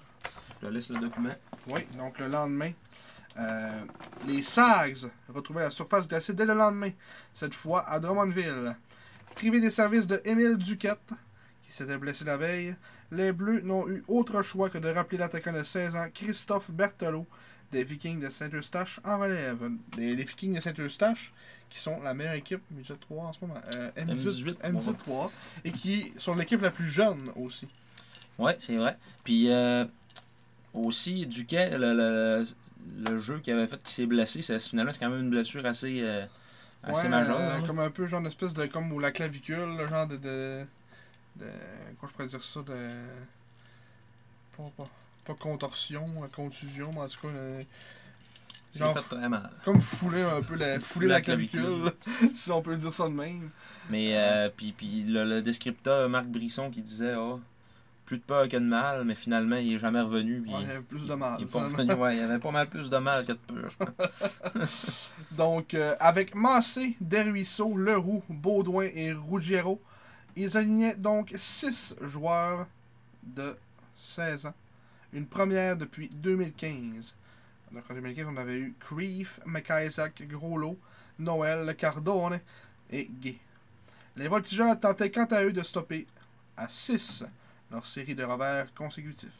Je 0.62 0.68
laisse 0.68 0.90
le 0.90 1.00
document. 1.00 1.34
Oui, 1.68 1.82
donc 1.98 2.18
le 2.18 2.28
lendemain. 2.28 2.70
euh, 3.38 3.82
les 4.26 4.42
Sags 4.42 5.08
retrouvaient 5.28 5.62
la 5.62 5.70
surface 5.70 6.06
glacée 6.08 6.34
dès 6.34 6.44
le 6.46 6.54
lendemain, 6.54 6.90
cette 7.34 7.54
fois 7.54 7.88
à 7.88 7.98
Drummondville. 7.98 8.76
Privé 9.34 9.60
des 9.60 9.70
services 9.70 10.06
de 10.06 10.20
Émile 10.24 10.56
Duquette, 10.56 11.10
qui 11.64 11.72
s'était 11.72 11.96
blessé 11.96 12.24
la 12.24 12.36
veille, 12.36 12.76
les 13.10 13.32
Bleus 13.32 13.60
n'ont 13.62 13.88
eu 13.88 14.04
autre 14.08 14.42
choix 14.42 14.70
que 14.70 14.78
de 14.78 14.88
rappeler 14.88 15.18
l'attaquant 15.18 15.52
de 15.52 15.62
16 15.62 15.96
ans, 15.96 16.06
Christophe 16.14 16.70
Berthelot, 16.70 17.26
des 17.72 17.84
Vikings 17.84 18.20
de 18.20 18.28
Saint-Eustache 18.28 19.00
en 19.04 19.18
relève. 19.18 19.70
Les, 19.96 20.14
les 20.14 20.24
Vikings 20.24 20.54
de 20.54 20.60
Saint-Eustache, 20.60 21.32
qui 21.70 21.78
sont 21.80 22.00
la 22.02 22.12
meilleure 22.12 22.34
équipe, 22.34 22.60
midget 22.70 22.94
3 23.00 23.24
en 23.24 23.32
ce 23.32 23.38
moment, 23.40 23.60
euh, 23.72 23.90
M18, 23.96 24.56
M18, 24.58 24.72
M18 24.72 24.96
3, 24.96 25.32
et 25.64 25.72
qui 25.72 26.12
sont 26.18 26.34
l'équipe 26.34 26.60
la 26.60 26.70
plus 26.70 26.90
jeune 26.90 27.30
aussi. 27.36 27.66
Ouais, 28.38 28.56
c'est 28.58 28.76
vrai. 28.76 28.98
Puis 29.24 29.50
euh, 29.50 29.84
aussi, 30.74 31.26
Duquet, 31.26 31.76
le, 31.78 31.94
le, 31.94 32.44
le 33.10 33.18
jeu 33.18 33.38
qu'il 33.40 33.52
avait 33.54 33.66
fait 33.66 33.82
qui 33.82 33.92
s'est 33.92 34.06
blessé, 34.06 34.42
c'est, 34.42 34.58
finalement, 34.60 34.92
c'est 34.92 34.98
quand 35.00 35.10
même 35.10 35.20
une 35.20 35.30
blessure 35.30 35.64
assez, 35.66 36.00
euh, 36.02 36.26
assez 36.82 37.08
Ouais, 37.08 37.08
majeure. 37.08 37.38
euh, 37.40 37.58
là. 37.60 37.62
comme 37.66 37.78
un 37.80 37.90
peu 37.90 38.06
genre 38.06 38.20
une 38.20 38.26
espèce 38.26 38.54
de 38.54 38.66
comme 38.66 38.98
la 39.00 39.12
clavicule, 39.12 39.76
le 39.76 39.86
genre 39.88 40.06
de, 40.06 40.16
de, 40.16 40.64
de 41.36 41.46
comment 42.00 42.08
je 42.08 42.12
pourrais 42.14 42.28
dire 42.28 42.44
ça 42.44 42.60
de 42.62 42.90
pas, 44.56 44.64
pas, 44.76 44.88
pas 45.24 45.34
contorsion, 45.34 46.06
euh, 46.24 46.28
contusion, 46.28 46.92
mais 46.92 47.00
en 47.00 47.08
tout 47.08 47.20
cas 47.28 47.28
euh, 47.34 47.62
genre 48.74 48.94
fait 48.94 49.16
très 49.16 49.28
mal. 49.28 49.50
comme 49.64 49.80
fouler 49.80 50.22
un 50.22 50.42
peu 50.42 50.56
la 50.56 50.80
fouler 50.80 51.06
la, 51.08 51.14
La 51.16 51.20
clavicule, 51.20 51.92
si 52.34 52.50
on 52.50 52.62
peut 52.62 52.76
dire 52.76 52.92
ça 52.94 53.04
de 53.04 53.14
même. 53.14 53.50
Mais 53.88 54.16
euh, 54.16 54.48
puis, 54.54 54.72
puis 54.72 55.04
le, 55.04 55.24
le 55.24 55.42
descripteur 55.42 56.08
Marc 56.08 56.26
Brisson 56.26 56.70
qui 56.70 56.82
disait 56.82 57.14
ah, 57.16 57.38
plus 58.12 58.18
de 58.18 58.24
peur 58.24 58.46
que 58.46 58.56
de 58.58 58.64
mal, 58.64 59.04
mais 59.04 59.14
finalement 59.14 59.56
il 59.56 59.72
est 59.72 59.78
jamais 59.78 60.02
revenu. 60.02 60.40
Ouais, 60.40 60.60
il 60.60 60.68
y 60.68 60.70
avait 60.70 60.80
plus 60.82 61.06
de 61.06 61.14
mal. 61.14 61.40
il. 61.40 61.94
Ouais, 61.94 62.16
y 62.18 62.20
avait 62.20 62.38
pas 62.38 62.50
mal 62.50 62.68
plus 62.68 62.90
de 62.90 62.96
mal 62.98 63.24
que 63.24 63.32
de 63.32 63.38
peur, 63.38 63.70
je 63.70 63.76
pense. 63.76 64.40
Donc, 65.32 65.72
euh, 65.72 65.96
avec 65.98 66.34
Massé, 66.34 66.94
Desruisseaux, 67.00 67.74
Leroux, 67.74 68.22
Baudouin 68.28 68.90
et 68.94 69.14
Ruggiero, 69.14 69.80
ils 70.36 70.54
alignaient 70.58 70.94
donc 70.94 71.32
6 71.34 71.96
joueurs 72.02 72.66
de 73.22 73.56
16 73.96 74.46
ans. 74.46 74.54
Une 75.14 75.26
première 75.26 75.78
depuis 75.78 76.10
2015. 76.12 77.14
Donc 77.70 77.84
en 77.90 77.94
2015, 77.94 78.26
on 78.28 78.36
avait 78.36 78.58
eu 78.58 78.74
Creef, 78.78 79.40
McIsaac, 79.46 80.22
Groslo, 80.28 80.78
Noël, 81.18 81.74
Cardone 81.76 82.40
et 82.90 83.08
Gay. 83.22 83.38
Les 84.16 84.28
Voltigeurs 84.28 84.78
tentaient 84.78 85.10
quant 85.10 85.28
à 85.30 85.44
eux 85.44 85.52
de 85.54 85.62
stopper 85.62 86.06
à 86.58 86.68
6 86.68 87.24
leur 87.72 87.86
série 87.86 88.14
de 88.14 88.22
revers 88.22 88.72
consécutifs. 88.74 89.30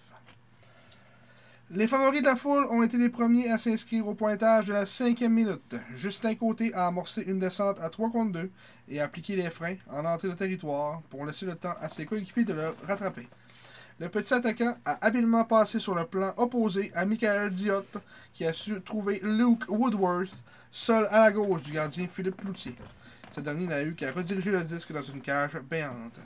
Les 1.70 1.86
favoris 1.86 2.20
de 2.20 2.26
la 2.26 2.36
foule 2.36 2.66
ont 2.70 2.82
été 2.82 2.98
les 2.98 3.08
premiers 3.08 3.50
à 3.50 3.56
s'inscrire 3.56 4.06
au 4.06 4.14
pointage 4.14 4.66
de 4.66 4.72
la 4.72 4.84
cinquième 4.84 5.32
minute. 5.32 5.74
Justin 5.94 6.34
Côté 6.34 6.74
a 6.74 6.86
amorcé 6.86 7.22
une 7.22 7.38
descente 7.38 7.78
à 7.80 7.88
3 7.88 8.10
contre 8.10 8.32
2 8.32 8.50
et 8.88 9.00
a 9.00 9.04
appliqué 9.04 9.36
les 9.36 9.48
freins 9.48 9.76
en 9.90 10.04
entrée 10.04 10.28
de 10.28 10.34
territoire 10.34 11.00
pour 11.08 11.24
laisser 11.24 11.46
le 11.46 11.54
temps 11.54 11.74
à 11.80 11.88
ses 11.88 12.04
coéquipiers 12.04 12.44
de 12.44 12.52
le 12.52 12.74
rattraper. 12.86 13.26
Le 13.98 14.08
petit 14.08 14.34
attaquant 14.34 14.76
a 14.84 14.98
habilement 15.04 15.44
passé 15.44 15.78
sur 15.78 15.94
le 15.94 16.04
plan 16.04 16.34
opposé 16.36 16.90
à 16.94 17.06
Michael 17.06 17.50
Diot 17.50 17.84
qui 18.34 18.44
a 18.44 18.52
su 18.52 18.80
trouver 18.82 19.20
Luke 19.22 19.64
Woodworth 19.68 20.34
seul 20.70 21.06
à 21.10 21.20
la 21.20 21.32
gauche 21.32 21.62
du 21.62 21.72
gardien 21.72 22.06
Philippe 22.06 22.36
Ploutier. 22.36 22.74
Ce 23.34 23.40
dernier 23.40 23.66
n'a 23.66 23.82
eu 23.82 23.94
qu'à 23.94 24.12
rediriger 24.12 24.50
le 24.50 24.62
disque 24.64 24.92
dans 24.92 25.02
une 25.02 25.22
cage 25.22 25.58
béante. 25.70 26.18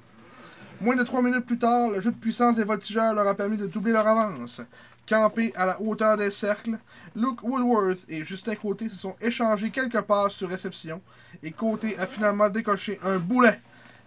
Moins 0.80 0.96
de 0.96 1.02
3 1.02 1.22
minutes 1.22 1.46
plus 1.46 1.58
tard, 1.58 1.88
le 1.90 2.00
jeu 2.02 2.10
de 2.10 2.16
puissance 2.16 2.56
des 2.56 2.64
voltigeurs 2.64 3.14
leur 3.14 3.26
a 3.26 3.34
permis 3.34 3.56
de 3.56 3.66
doubler 3.66 3.92
leur 3.92 4.06
avance. 4.06 4.60
Campés 5.08 5.52
à 5.56 5.64
la 5.64 5.80
hauteur 5.80 6.18
des 6.18 6.30
cercles, 6.30 6.78
Luke 7.14 7.42
Woodworth 7.42 8.04
et 8.08 8.24
Justin 8.24 8.56
Côté 8.56 8.88
se 8.88 8.96
sont 8.96 9.16
échangés 9.20 9.70
quelques 9.70 10.02
passes 10.02 10.34
sur 10.34 10.50
réception 10.50 11.00
et 11.42 11.52
Côté 11.52 11.96
a 11.98 12.06
finalement 12.06 12.50
décoché 12.50 13.00
un 13.02 13.18
boulet 13.18 13.60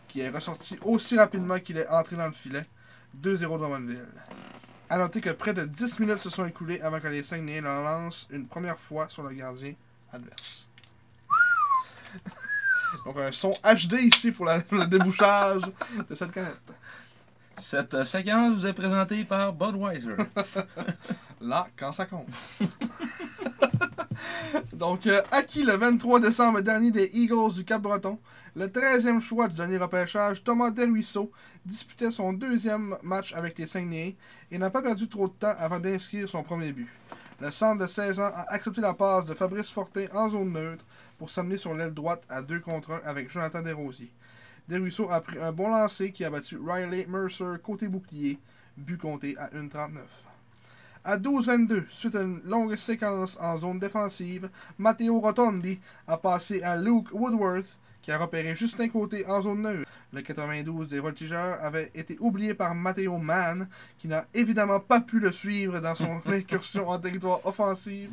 qui 0.08 0.20
est 0.20 0.30
ressorti 0.30 0.78
aussi 0.84 1.18
rapidement 1.18 1.60
qu'il 1.60 1.78
est 1.78 1.88
entré 1.88 2.16
dans 2.16 2.28
le 2.28 2.34
filet. 2.34 2.66
2-0 3.20 3.40
Drummondville. 3.58 4.06
A 4.90 4.98
noter 4.98 5.22
que 5.22 5.32
près 5.32 5.54
de 5.54 5.64
10 5.66 6.00
minutes 6.00 6.20
se 6.20 6.30
sont 6.30 6.46
écoulées 6.46 6.82
avant 6.82 7.00
que 7.00 7.08
les 7.08 7.24
Saguenayens 7.24 7.62
le 7.62 7.84
lancent 7.84 8.28
une 8.32 8.46
première 8.46 8.80
fois 8.80 9.08
sur 9.10 9.24
le 9.24 9.32
gardien 9.32 9.74
adverse. 10.12 10.59
Donc 13.06 13.18
un 13.18 13.32
son 13.32 13.52
HD 13.64 13.94
ici 14.04 14.32
pour 14.32 14.46
la- 14.46 14.62
le 14.72 14.86
débouchage 14.86 15.62
de 16.10 16.16
cette 16.16 16.32
canette. 16.32 16.56
Cette 17.58 17.94
euh, 17.94 18.04
séquence 18.06 18.56
vous 18.56 18.66
est 18.68 18.74
présentée 18.74 19.24
par 19.26 19.52
Budweiser. 19.54 20.16
Là, 21.42 21.68
quand 21.78 21.92
ça 21.92 22.06
compte. 22.06 22.28
Donc, 24.74 25.08
euh, 25.08 25.22
acquis 25.32 25.64
le 25.64 25.76
23 25.76 26.20
décembre 26.20 26.62
dernier 26.62 26.92
des 26.92 27.10
Eagles 27.14 27.54
du 27.54 27.64
Cap-Breton, 27.66 28.18
le 28.56 28.68
13e 28.68 29.22
choix 29.22 29.48
du 29.48 29.56
dernier 29.56 29.78
repêchage, 29.78 30.44
Thomas 30.44 30.72
Desruisseaux 30.72 31.32
disputait 31.66 32.12
son 32.12 32.34
deuxième 32.34 32.96
match 33.04 33.34
avec 33.34 33.58
les 33.58 33.68
Saguenayens 33.68 34.14
et 34.52 34.58
n'a 34.58 34.70
pas 34.70 34.82
perdu 34.82 35.08
trop 35.08 35.28
de 35.28 35.34
temps 35.34 35.54
avant 35.60 35.80
d'inscrire 35.80 36.28
son 36.28 36.44
premier 36.44 36.72
but. 36.72 36.90
Le 37.40 37.52
centre 37.52 37.82
de 37.82 37.88
16 37.88 38.20
ans 38.20 38.32
a 38.34 38.46
accepté 38.54 38.82
la 38.82 38.94
passe 38.94 39.26
de 39.26 39.34
Fabrice 39.34 39.70
Fortin 39.70 40.06
en 40.14 40.30
zone 40.30 40.52
neutre 40.52 40.86
pour 41.20 41.30
s'amener 41.30 41.58
sur 41.58 41.76
l'aile 41.76 41.94
droite 41.94 42.24
à 42.30 42.42
2 42.42 42.62
contre 42.62 42.92
1 42.92 43.02
avec 43.06 43.30
Jonathan 43.30 43.62
Desrosiers. 43.62 44.12
Desruisseaux 44.68 45.12
a 45.12 45.22
pris 45.22 45.38
un 45.38 45.52
bon 45.52 45.70
lancer 45.70 46.12
qui 46.12 46.24
a 46.24 46.30
battu 46.30 46.58
Riley 46.58 47.06
Mercer 47.08 47.56
côté 47.62 47.88
bouclier, 47.88 48.40
but 48.78 48.98
compté 48.98 49.38
à 49.38 49.50
1,39. 49.50 50.00
À 51.04 51.18
12-22, 51.18 51.86
suite 51.90 52.16
à 52.16 52.22
une 52.22 52.42
longue 52.46 52.76
séquence 52.78 53.38
en 53.40 53.58
zone 53.58 53.80
défensive, 53.80 54.50
Matteo 54.78 55.20
Rotondi 55.20 55.80
a 56.08 56.18
passé 56.18 56.62
à 56.62 56.76
Luke 56.76 57.08
Woodworth, 57.12 57.78
qui 58.10 58.14
a 58.14 58.18
repéré 58.18 58.56
Justin 58.56 58.90
Côté 58.90 59.24
en 59.28 59.40
zone 59.40 59.62
neutre. 59.62 59.92
Le 60.12 60.24
92 60.24 60.88
des 60.88 61.00
voltigeurs 61.00 61.60
avait 61.64 61.92
été 61.94 62.18
oublié 62.20 62.56
par 62.56 62.74
Matteo 62.74 63.20
Mann, 63.20 63.68
qui 64.00 64.08
n'a 64.08 64.26
évidemment 64.34 64.80
pas 64.80 65.00
pu 65.00 65.20
le 65.20 65.32
suivre 65.32 65.80
dans 65.80 65.94
son 65.94 66.20
incursion 66.26 66.90
en 66.90 66.98
territoire 66.98 67.46
offensif 67.46 68.10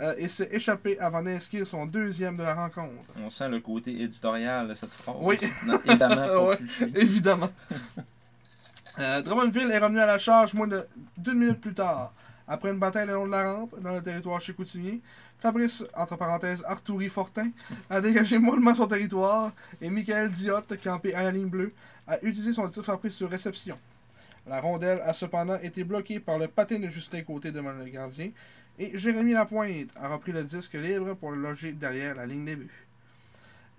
euh, 0.00 0.16
et 0.18 0.28
s'est 0.28 0.48
échappé 0.50 0.98
avant 0.98 1.22
d'inscrire 1.22 1.64
son 1.64 1.86
deuxième 1.86 2.36
de 2.36 2.42
la 2.42 2.54
rencontre. 2.54 3.08
On 3.24 3.30
sent 3.30 3.48
le 3.48 3.60
côté 3.60 4.02
éditorial 4.02 4.66
de 4.66 4.74
cette 4.74 4.90
phrase. 4.90 5.14
Oui. 5.20 5.38
Non, 5.64 5.78
évidemment, 5.84 6.16
pas 6.26 6.44
Ouais. 6.48 6.56
plus 6.56 6.68
suivi. 6.68 6.98
Évidemment. 6.98 7.50
Euh, 8.98 9.20
Drummondville 9.20 9.70
est 9.70 9.78
revenu 9.78 9.98
à 9.98 10.06
la 10.06 10.16
charge 10.16 10.54
moins 10.54 10.66
de 10.68 10.82
deux 11.18 11.34
minutes 11.34 11.60
plus 11.60 11.74
tard. 11.74 12.14
Après 12.48 12.70
une 12.70 12.78
bataille 12.78 13.06
le 13.06 13.12
long 13.12 13.26
de 13.26 13.30
la 13.32 13.52
rampe, 13.52 13.78
dans 13.78 13.92
le 13.92 14.00
territoire 14.00 14.40
chicoutimier, 14.40 15.02
Fabrice, 15.38 15.84
entre 15.94 16.16
parenthèses 16.16 16.64
Arturi 16.66 17.08
Fortin, 17.08 17.50
a 17.90 18.00
dégagé 18.00 18.38
mollement 18.38 18.74
son 18.74 18.86
territoire 18.86 19.52
et 19.80 19.90
Michael 19.90 20.30
Diot, 20.30 20.62
campé 20.82 21.14
à 21.14 21.22
la 21.22 21.30
ligne 21.30 21.48
bleue, 21.48 21.72
a 22.06 22.16
utilisé 22.18 22.52
son 22.52 22.68
tir 22.68 22.82
frappé 22.82 23.10
sur 23.10 23.28
réception. 23.28 23.78
La 24.46 24.60
rondelle 24.60 25.00
a 25.02 25.12
cependant 25.12 25.58
été 25.58 25.84
bloquée 25.84 26.20
par 26.20 26.38
le 26.38 26.48
patin 26.48 26.78
de 26.78 26.88
Justin 26.88 27.22
Côté 27.22 27.50
devant 27.50 27.72
le 27.72 27.84
gardien 27.84 28.30
et 28.78 28.96
Jérémy 28.96 29.32
Lapointe 29.32 29.90
a 29.96 30.08
repris 30.08 30.32
le 30.32 30.44
disque 30.44 30.74
libre 30.74 31.14
pour 31.14 31.32
le 31.32 31.40
loger 31.40 31.72
derrière 31.72 32.14
la 32.14 32.26
ligne 32.26 32.44
des 32.44 32.56
buts. 32.56 32.86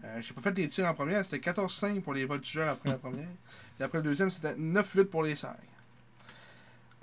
Euh, 0.03 0.21
J'ai 0.21 0.33
pas 0.33 0.41
fait 0.41 0.57
les 0.57 0.67
tirs 0.67 0.87
en 0.87 0.93
première, 0.93 1.23
c'était 1.25 1.51
14-5 1.51 2.01
pour 2.01 2.13
les 2.13 2.25
voltigeurs 2.25 2.69
après 2.69 2.89
la 2.89 2.97
première. 2.97 3.27
Et 3.79 3.83
après 3.83 3.99
le 3.99 4.03
deuxième, 4.03 4.29
c'était 4.29 4.55
9-8 4.55 5.05
pour 5.05 5.23
les 5.23 5.35
Serres. 5.35 5.55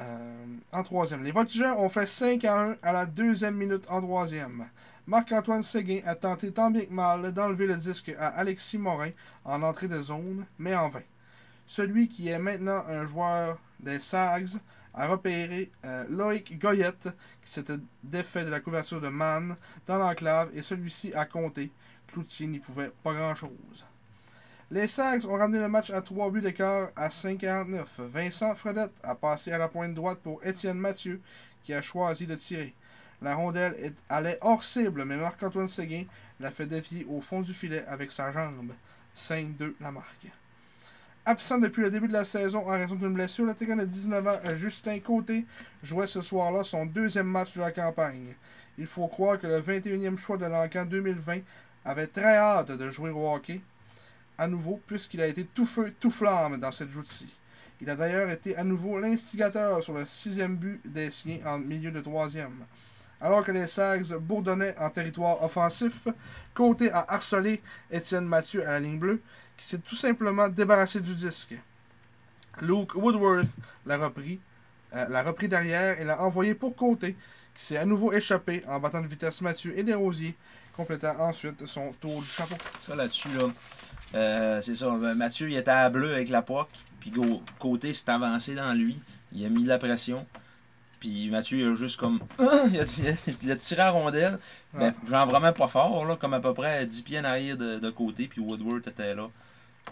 Euh, 0.00 0.46
en 0.72 0.82
troisième, 0.82 1.22
les 1.22 1.30
voltigeurs 1.30 1.78
ont 1.78 1.88
fait 1.88 2.06
5 2.06 2.44
à 2.44 2.62
1 2.62 2.76
à 2.82 2.92
la 2.92 3.06
deuxième 3.06 3.54
minute 3.54 3.84
en 3.88 4.00
troisième. 4.00 4.66
Marc-Antoine 5.06 5.62
Séguin 5.62 6.00
a 6.04 6.14
tenté 6.14 6.50
tant 6.52 6.70
bien 6.70 6.86
que 6.86 6.92
mal 6.92 7.30
d'enlever 7.32 7.66
le 7.66 7.76
disque 7.76 8.12
à 8.18 8.28
Alexis 8.28 8.78
Morin 8.78 9.10
en 9.44 9.62
entrée 9.62 9.86
de 9.86 10.00
zone, 10.00 10.46
mais 10.58 10.74
en 10.74 10.88
vain. 10.88 11.02
Celui 11.66 12.08
qui 12.08 12.28
est 12.28 12.38
maintenant 12.38 12.84
un 12.88 13.06
joueur 13.06 13.58
des 13.78 14.00
Sags 14.00 14.58
a 14.94 15.06
repéré 15.06 15.70
euh, 15.84 16.04
Loïc 16.08 16.58
Goyette, 16.58 17.08
qui 17.44 17.52
s'était 17.52 17.78
défait 18.02 18.44
de 18.44 18.50
la 18.50 18.60
couverture 18.60 19.00
de 19.00 19.08
Mann 19.08 19.56
dans 19.86 19.98
l'enclave, 19.98 20.50
et 20.54 20.62
celui-ci 20.62 21.12
a 21.14 21.24
compté. 21.24 21.70
Cloutier 22.08 22.46
n'y 22.46 22.60
pouvait 22.60 22.92
pas 23.02 23.12
grand-chose. 23.12 23.84
Les 24.70 24.86
Sags 24.88 25.26
ont 25.26 25.36
ramené 25.36 25.58
le 25.58 25.68
match 25.68 25.90
à 25.90 26.00
3 26.00 26.30
buts 26.30 26.40
d'écart 26.40 26.88
à 26.96 27.08
5,49. 27.10 27.84
Vincent 27.98 28.54
Fredette 28.54 28.92
a 29.02 29.14
passé 29.14 29.52
à 29.52 29.58
la 29.58 29.68
pointe 29.68 29.94
droite 29.94 30.18
pour 30.22 30.44
Étienne 30.44 30.78
Mathieu, 30.78 31.20
qui 31.62 31.72
a 31.74 31.82
choisi 31.82 32.26
de 32.26 32.34
tirer. 32.34 32.74
La 33.22 33.34
rondelle 33.34 33.74
est- 33.78 33.94
allait 34.08 34.38
hors 34.40 34.64
cible, 34.64 35.04
mais 35.04 35.16
Marc-Antoine 35.16 35.68
Séguin 35.68 36.04
l'a 36.40 36.50
fait 36.50 36.66
dévier 36.66 37.06
au 37.08 37.20
fond 37.20 37.40
du 37.42 37.54
filet 37.54 37.84
avec 37.86 38.10
sa 38.10 38.32
jambe. 38.32 38.72
5-2 39.14 39.76
la 39.80 39.92
marque. 39.92 40.26
Absent 41.26 41.58
depuis 41.58 41.82
le 41.82 41.90
début 41.90 42.08
de 42.08 42.12
la 42.12 42.24
saison 42.24 42.66
en 42.66 42.72
raison 42.72 42.96
d'une 42.96 43.14
blessure, 43.14 43.46
l'attaquant 43.46 43.76
de 43.76 43.84
19 43.84 44.26
ans, 44.26 44.40
Justin 44.56 44.98
Côté, 44.98 45.46
jouait 45.82 46.06
ce 46.06 46.20
soir-là 46.20 46.64
son 46.64 46.84
deuxième 46.84 47.28
match 47.28 47.54
de 47.54 47.60
la 47.60 47.70
campagne. 47.70 48.34
Il 48.76 48.86
faut 48.86 49.06
croire 49.06 49.38
que 49.38 49.46
le 49.46 49.60
21e 49.60 50.18
choix 50.18 50.36
de 50.36 50.46
l'encan 50.46 50.84
2020 50.84 51.38
avait 51.84 52.08
très 52.08 52.36
hâte 52.36 52.72
de 52.72 52.90
jouer 52.90 53.10
au 53.10 53.32
hockey 53.32 53.60
à 54.38 54.46
nouveau, 54.46 54.80
puisqu'il 54.86 55.20
a 55.20 55.26
été 55.26 55.44
tout 55.44 55.66
feu, 55.66 55.94
tout 55.98 56.10
flamme 56.10 56.58
dans 56.58 56.72
cette 56.72 56.90
joute-ci. 56.90 57.28
Il 57.80 57.90
a 57.90 57.96
d'ailleurs 57.96 58.30
été 58.30 58.56
à 58.56 58.64
nouveau 58.64 58.98
l'instigateur 58.98 59.82
sur 59.82 59.94
le 59.94 60.06
sixième 60.06 60.56
but 60.56 60.80
des 60.84 61.10
siens 61.10 61.40
en 61.44 61.58
milieu 61.58 61.90
de 61.90 62.00
troisième. 62.00 62.64
Alors 63.20 63.44
que 63.44 63.52
les 63.52 63.66
Sags 63.66 64.14
bourdonnaient 64.16 64.76
en 64.78 64.90
territoire 64.90 65.42
offensif, 65.42 66.08
Côté 66.52 66.90
a 66.90 67.04
harcelé 67.08 67.62
Étienne 67.90 68.26
Mathieu 68.26 68.66
à 68.66 68.72
la 68.72 68.80
ligne 68.80 68.98
bleue, 68.98 69.20
qui 69.56 69.66
s'est 69.66 69.78
tout 69.78 69.96
simplement 69.96 70.48
débarrassé 70.48 71.00
du 71.00 71.14
disque. 71.14 71.54
Luke 72.60 72.94
Woodworth 72.94 73.48
l'a 73.86 73.98
repris, 73.98 74.40
euh, 74.94 75.22
repris 75.22 75.48
derrière 75.48 76.00
et 76.00 76.04
l'a 76.04 76.20
envoyé 76.20 76.54
pour 76.54 76.76
Côté, 76.76 77.16
qui 77.54 77.64
s'est 77.64 77.76
à 77.76 77.84
nouveau 77.84 78.12
échappé 78.12 78.62
en 78.66 78.78
battant 78.78 79.00
de 79.00 79.06
vitesse 79.06 79.40
Mathieu 79.40 79.76
et 79.76 79.82
Desrosiers, 79.82 80.36
complétant 80.76 81.18
ensuite 81.20 81.66
son 81.66 81.92
tour 82.00 82.20
du 82.22 82.28
chapeau. 82.28 82.56
Ça 82.80 82.94
là-dessus, 82.96 83.28
là. 83.38 83.48
euh, 84.14 84.60
c'est 84.62 84.74
ça. 84.74 84.90
ben, 84.90 85.14
Mathieu, 85.14 85.50
il 85.50 85.56
était 85.56 85.70
à 85.70 85.88
bleu 85.90 86.12
avec 86.14 86.28
la 86.28 86.42
POC. 86.42 86.68
Puis 87.00 87.10
côté 87.58 87.92
s'est 87.92 88.10
avancé 88.10 88.54
dans 88.54 88.72
lui. 88.72 88.98
Il 89.32 89.44
a 89.44 89.48
mis 89.48 89.64
de 89.64 89.68
la 89.68 89.78
pression. 89.78 90.26
Puis 91.00 91.28
Mathieu, 91.30 91.58
il 91.58 91.72
a 91.72 91.74
juste 91.74 91.98
comme. 91.98 92.20
a- 92.80 93.32
il 93.42 93.50
a 93.52 93.56
tiré 93.56 93.82
à 93.82 93.90
rondelle. 93.90 94.38
Ouais. 94.72 94.90
Ben, 94.90 94.94
genre 95.08 95.26
vraiment 95.28 95.52
pas 95.52 95.68
fort, 95.68 96.04
là, 96.06 96.16
comme 96.16 96.32
à 96.34 96.40
peu 96.40 96.54
près 96.54 96.86
10 96.86 97.02
pieds 97.02 97.18
en 97.20 97.24
arrière 97.24 97.56
de, 97.56 97.78
de 97.78 97.90
côté. 97.90 98.26
Puis 98.26 98.40
Woodward 98.40 98.86
était 98.88 99.14
là. 99.14 99.28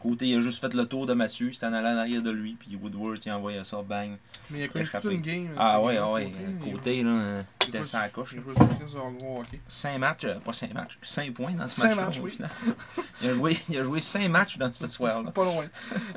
Côté, 0.00 0.26
il 0.26 0.37
a 0.37 0.40
juste 0.40 0.61
fait 0.61 0.74
le 0.74 0.85
tour 0.87 1.07
de 1.07 1.14
Mathieu. 1.14 1.52
S'est 1.52 1.64
en 1.66 1.72
allé 1.72 1.87
en 1.88 1.96
arrière 1.98 2.22
de 2.22 2.31
lui. 2.31 2.57
Puis 2.59 2.76
Woodward, 2.81 3.18
il 3.24 3.31
a 3.31 3.37
envoyé 3.38 3.62
ça, 3.62 3.83
bang. 3.83 4.16
Mais 4.50 4.61
il 4.61 4.62
a 4.64 4.68
connu 4.68 4.88
toute 4.88 5.05
une 5.12 5.20
game. 5.20 5.50
Ah 5.57 5.81
ouais, 5.81 6.00
ouais. 6.00 6.24
Côté, 6.31 6.38
il- 6.66 6.72
Côté, 6.72 7.02
là, 7.05 7.11
il 7.11 7.44
il 7.64 7.68
était 7.68 7.78
jouait 7.78 7.85
sans 7.87 8.09
coche. 8.09 8.33
Il 8.33 8.38
là. 8.38 8.42
jouait 8.42 8.55
sur 8.57 8.68
Chris 8.78 8.98
en 9.00 9.12
gros 9.12 9.40
hockey. 9.40 9.61
5 9.68 9.98
matchs, 9.98 10.24
euh, 10.24 10.40
pas 10.40 10.52
5 10.52 10.74
matchs, 10.74 10.98
5 11.02 11.33
points 11.35 11.52
dans 11.52 11.68
ce 11.68 11.81
Cinq 11.81 11.94
match-là. 11.94 12.05
matchs, 12.07 12.18
au 12.18 12.22
oui. 12.24 12.38
il, 13.22 13.28
a 13.28 13.35
joué, 13.35 13.57
il 13.68 13.78
a 13.78 13.83
joué 13.85 14.00
5 14.00 14.28
matchs 14.28 14.59
dans 14.59 14.72
ce 14.74 14.88
soir-là. 14.88 15.31
Pas 15.31 15.44
loin. 15.44 15.66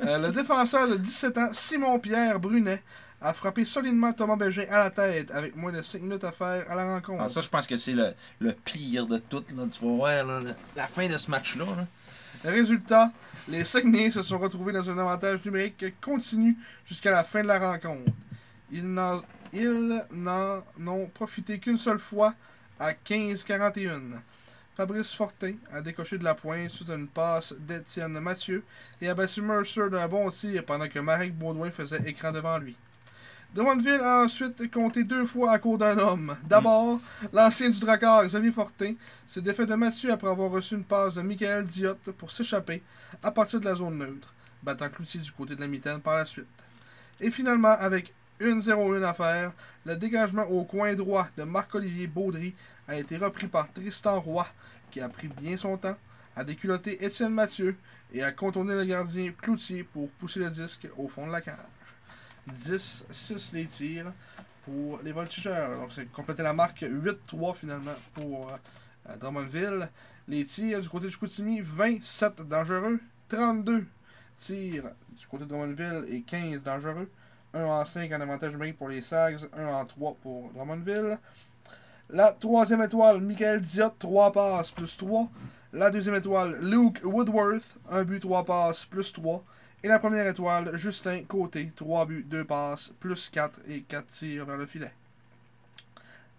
Euh, 0.02 0.18
le 0.18 0.32
défenseur 0.32 0.88
de 0.88 0.96
17 0.96 1.38
ans, 1.38 1.48
Simon-Pierre 1.52 2.40
Brunet, 2.40 2.82
a 3.20 3.32
frappé 3.32 3.64
solidement 3.64 4.12
Thomas 4.12 4.36
Bégin 4.36 4.64
à 4.70 4.78
la 4.78 4.90
tête 4.90 5.30
avec 5.30 5.54
moins 5.56 5.72
de 5.72 5.80
5 5.80 6.02
minutes 6.02 6.24
à 6.24 6.32
faire 6.32 6.70
à 6.70 6.74
la 6.74 6.94
rencontre. 6.94 7.22
Ah, 7.24 7.28
ça, 7.28 7.40
je 7.40 7.48
pense 7.48 7.66
que 7.66 7.76
c'est 7.76 7.92
le, 7.94 8.14
le 8.40 8.52
pire 8.52 9.06
de 9.06 9.18
tout. 9.18 9.42
Là. 9.56 9.64
Tu 9.70 9.84
vas 9.84 9.92
voir 9.92 10.24
là, 10.26 10.40
la 10.74 10.86
fin 10.86 11.06
de 11.06 11.16
ce 11.16 11.30
match-là. 11.30 11.64
là. 11.64 11.86
Résultat, 12.50 13.12
les 13.48 13.64
Saguenayens 13.64 14.10
se 14.10 14.22
sont 14.22 14.38
retrouvés 14.38 14.72
dans 14.72 14.88
un 14.88 14.98
avantage 14.98 15.44
numérique 15.44 15.84
continu 16.00 16.56
jusqu'à 16.86 17.10
la 17.10 17.24
fin 17.24 17.42
de 17.42 17.48
la 17.48 17.58
rencontre. 17.58 18.10
Ils 18.72 18.86
n'en- 18.86 19.22
Ils 19.52 20.02
n'en 20.12 20.62
ont 20.86 21.06
profité 21.06 21.58
qu'une 21.58 21.78
seule 21.78 22.00
fois 22.00 22.34
à 22.80 22.92
15-41. 22.92 24.20
Fabrice 24.76 25.14
Fortin 25.14 25.54
a 25.72 25.80
décoché 25.80 26.18
de 26.18 26.24
la 26.24 26.34
pointe 26.34 26.68
suite 26.70 26.90
à 26.90 26.94
une 26.94 27.08
passe 27.08 27.54
d'Étienne 27.58 28.18
Mathieu 28.20 28.62
et 29.00 29.08
a 29.08 29.14
battu 29.14 29.40
Mercer 29.40 29.88
d'un 29.88 30.06
bon 30.08 30.28
tir 30.30 30.64
pendant 30.66 30.88
que 30.88 30.98
Marek 30.98 31.32
Baudouin 31.32 31.70
faisait 31.70 32.02
écran 32.06 32.32
devant 32.32 32.58
lui. 32.58 32.76
Drummondville 33.54 34.00
a 34.02 34.24
ensuite 34.24 34.70
compté 34.70 35.04
deux 35.04 35.24
fois 35.24 35.52
à 35.52 35.58
court 35.58 35.78
d'un 35.78 35.96
homme. 35.96 36.36
D'abord, 36.44 37.00
l'ancien 37.32 37.70
du 37.70 37.80
Drakkar, 37.80 38.26
Xavier 38.26 38.52
Fortin, 38.52 38.94
s'est 39.26 39.40
défait 39.40 39.64
de 39.64 39.74
Mathieu 39.74 40.12
après 40.12 40.28
avoir 40.28 40.50
reçu 40.50 40.74
une 40.74 40.84
passe 40.84 41.14
de 41.14 41.22
Michael 41.22 41.64
Diot 41.64 41.96
pour 42.18 42.30
s'échapper 42.30 42.82
à 43.22 43.30
partir 43.30 43.60
de 43.60 43.64
la 43.64 43.74
zone 43.74 43.98
neutre, 43.98 44.34
battant 44.62 44.90
Cloutier 44.90 45.20
du 45.20 45.32
côté 45.32 45.54
de 45.54 45.60
la 45.60 45.66
mitaine 45.66 46.00
par 46.00 46.16
la 46.16 46.26
suite. 46.26 46.46
Et 47.18 47.30
finalement, 47.30 47.76
avec 47.78 48.12
1-0-1 48.40 49.02
à 49.02 49.14
faire, 49.14 49.52
le 49.86 49.96
dégagement 49.96 50.44
au 50.44 50.64
coin 50.64 50.92
droit 50.94 51.28
de 51.36 51.44
Marc-Olivier 51.44 52.08
Baudry 52.08 52.54
a 52.88 52.96
été 52.96 53.16
repris 53.16 53.46
par 53.46 53.72
Tristan 53.72 54.20
Roy, 54.20 54.46
qui 54.90 55.00
a 55.00 55.08
pris 55.08 55.28
bien 55.28 55.56
son 55.56 55.78
temps, 55.78 55.96
a 56.34 56.44
déculotté 56.44 57.02
Étienne 57.02 57.32
Mathieu 57.32 57.76
et 58.12 58.22
a 58.22 58.32
contourné 58.32 58.74
le 58.74 58.84
gardien 58.84 59.32
Cloutier 59.32 59.82
pour 59.84 60.10
pousser 60.10 60.40
le 60.40 60.50
disque 60.50 60.86
au 60.98 61.08
fond 61.08 61.26
de 61.26 61.32
la 61.32 61.40
cage. 61.40 61.56
10-6 62.52 63.54
les 63.54 63.66
tirs 63.66 64.12
pour 64.64 65.00
les 65.02 65.12
voltigeurs. 65.12 65.78
Donc, 65.80 65.92
c'est 65.92 66.10
complété 66.12 66.42
la 66.42 66.52
marque 66.52 66.82
8-3 66.82 67.54
finalement 67.56 67.94
pour 68.14 68.50
euh, 68.50 69.16
Drummondville. 69.16 69.88
Les 70.28 70.44
tirs 70.44 70.80
du 70.80 70.88
côté 70.88 71.06
du 71.06 71.12
Chicoutimi, 71.12 71.60
27 71.60 72.42
dangereux, 72.42 73.00
32 73.28 73.86
tirs 74.36 74.84
du 75.16 75.26
côté 75.26 75.44
de 75.44 75.48
Drummondville 75.48 76.04
et 76.08 76.22
15 76.22 76.62
dangereux. 76.62 77.10
1 77.54 77.64
en 77.64 77.84
5 77.84 78.12
en 78.12 78.20
avantage 78.20 78.52
numérique 78.52 78.76
pour 78.76 78.88
les 78.88 79.02
Sags, 79.02 79.48
1 79.56 79.66
en 79.66 79.84
3 79.84 80.16
pour 80.22 80.50
Drummondville. 80.52 81.18
La 82.10 82.32
troisième 82.32 82.82
étoile, 82.82 83.20
Michael 83.20 83.60
Diot, 83.60 83.90
3 83.98 84.32
passes 84.32 84.70
plus 84.70 84.96
3. 84.96 85.28
La 85.72 85.90
deuxième 85.90 86.14
étoile, 86.14 86.58
Luke 86.60 87.00
Woodworth, 87.02 87.78
1 87.90 88.04
but, 88.04 88.20
3 88.20 88.44
passes 88.44 88.84
plus 88.84 89.12
3. 89.12 89.44
Et 89.86 89.88
la 89.88 90.00
première 90.00 90.26
étoile, 90.26 90.76
Justin 90.76 91.22
Côté, 91.22 91.70
3 91.76 92.06
buts, 92.06 92.26
2 92.28 92.42
passes, 92.42 92.92
plus 92.98 93.28
4 93.28 93.60
et 93.68 93.82
4 93.82 94.06
tirs 94.08 94.44
vers 94.44 94.56
le 94.56 94.66
filet. 94.66 94.90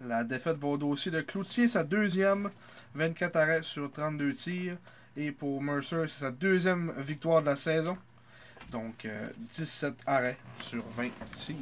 La 0.05 0.25
défaite 0.25 0.57
va 0.57 0.67
au 0.67 0.77
dossier 0.77 1.11
de 1.11 1.21
Cloutier, 1.21 1.69
sa 1.69 1.85
deuxième, 1.85 2.49
24 2.95 3.37
arrêts 3.37 3.63
sur 3.63 3.89
32 3.89 4.33
tirs. 4.33 4.75
Et 5.15 5.31
pour 5.31 5.63
Mercer, 5.63 6.09
c'est 6.09 6.25
sa 6.25 6.31
deuxième 6.31 6.91
victoire 6.97 7.39
de 7.39 7.45
la 7.45 7.55
saison. 7.55 7.97
Donc, 8.69 9.05
euh, 9.05 9.29
17 9.49 9.93
arrêts 10.05 10.37
sur 10.59 10.83
20 10.97 11.07
tirs. 11.31 11.55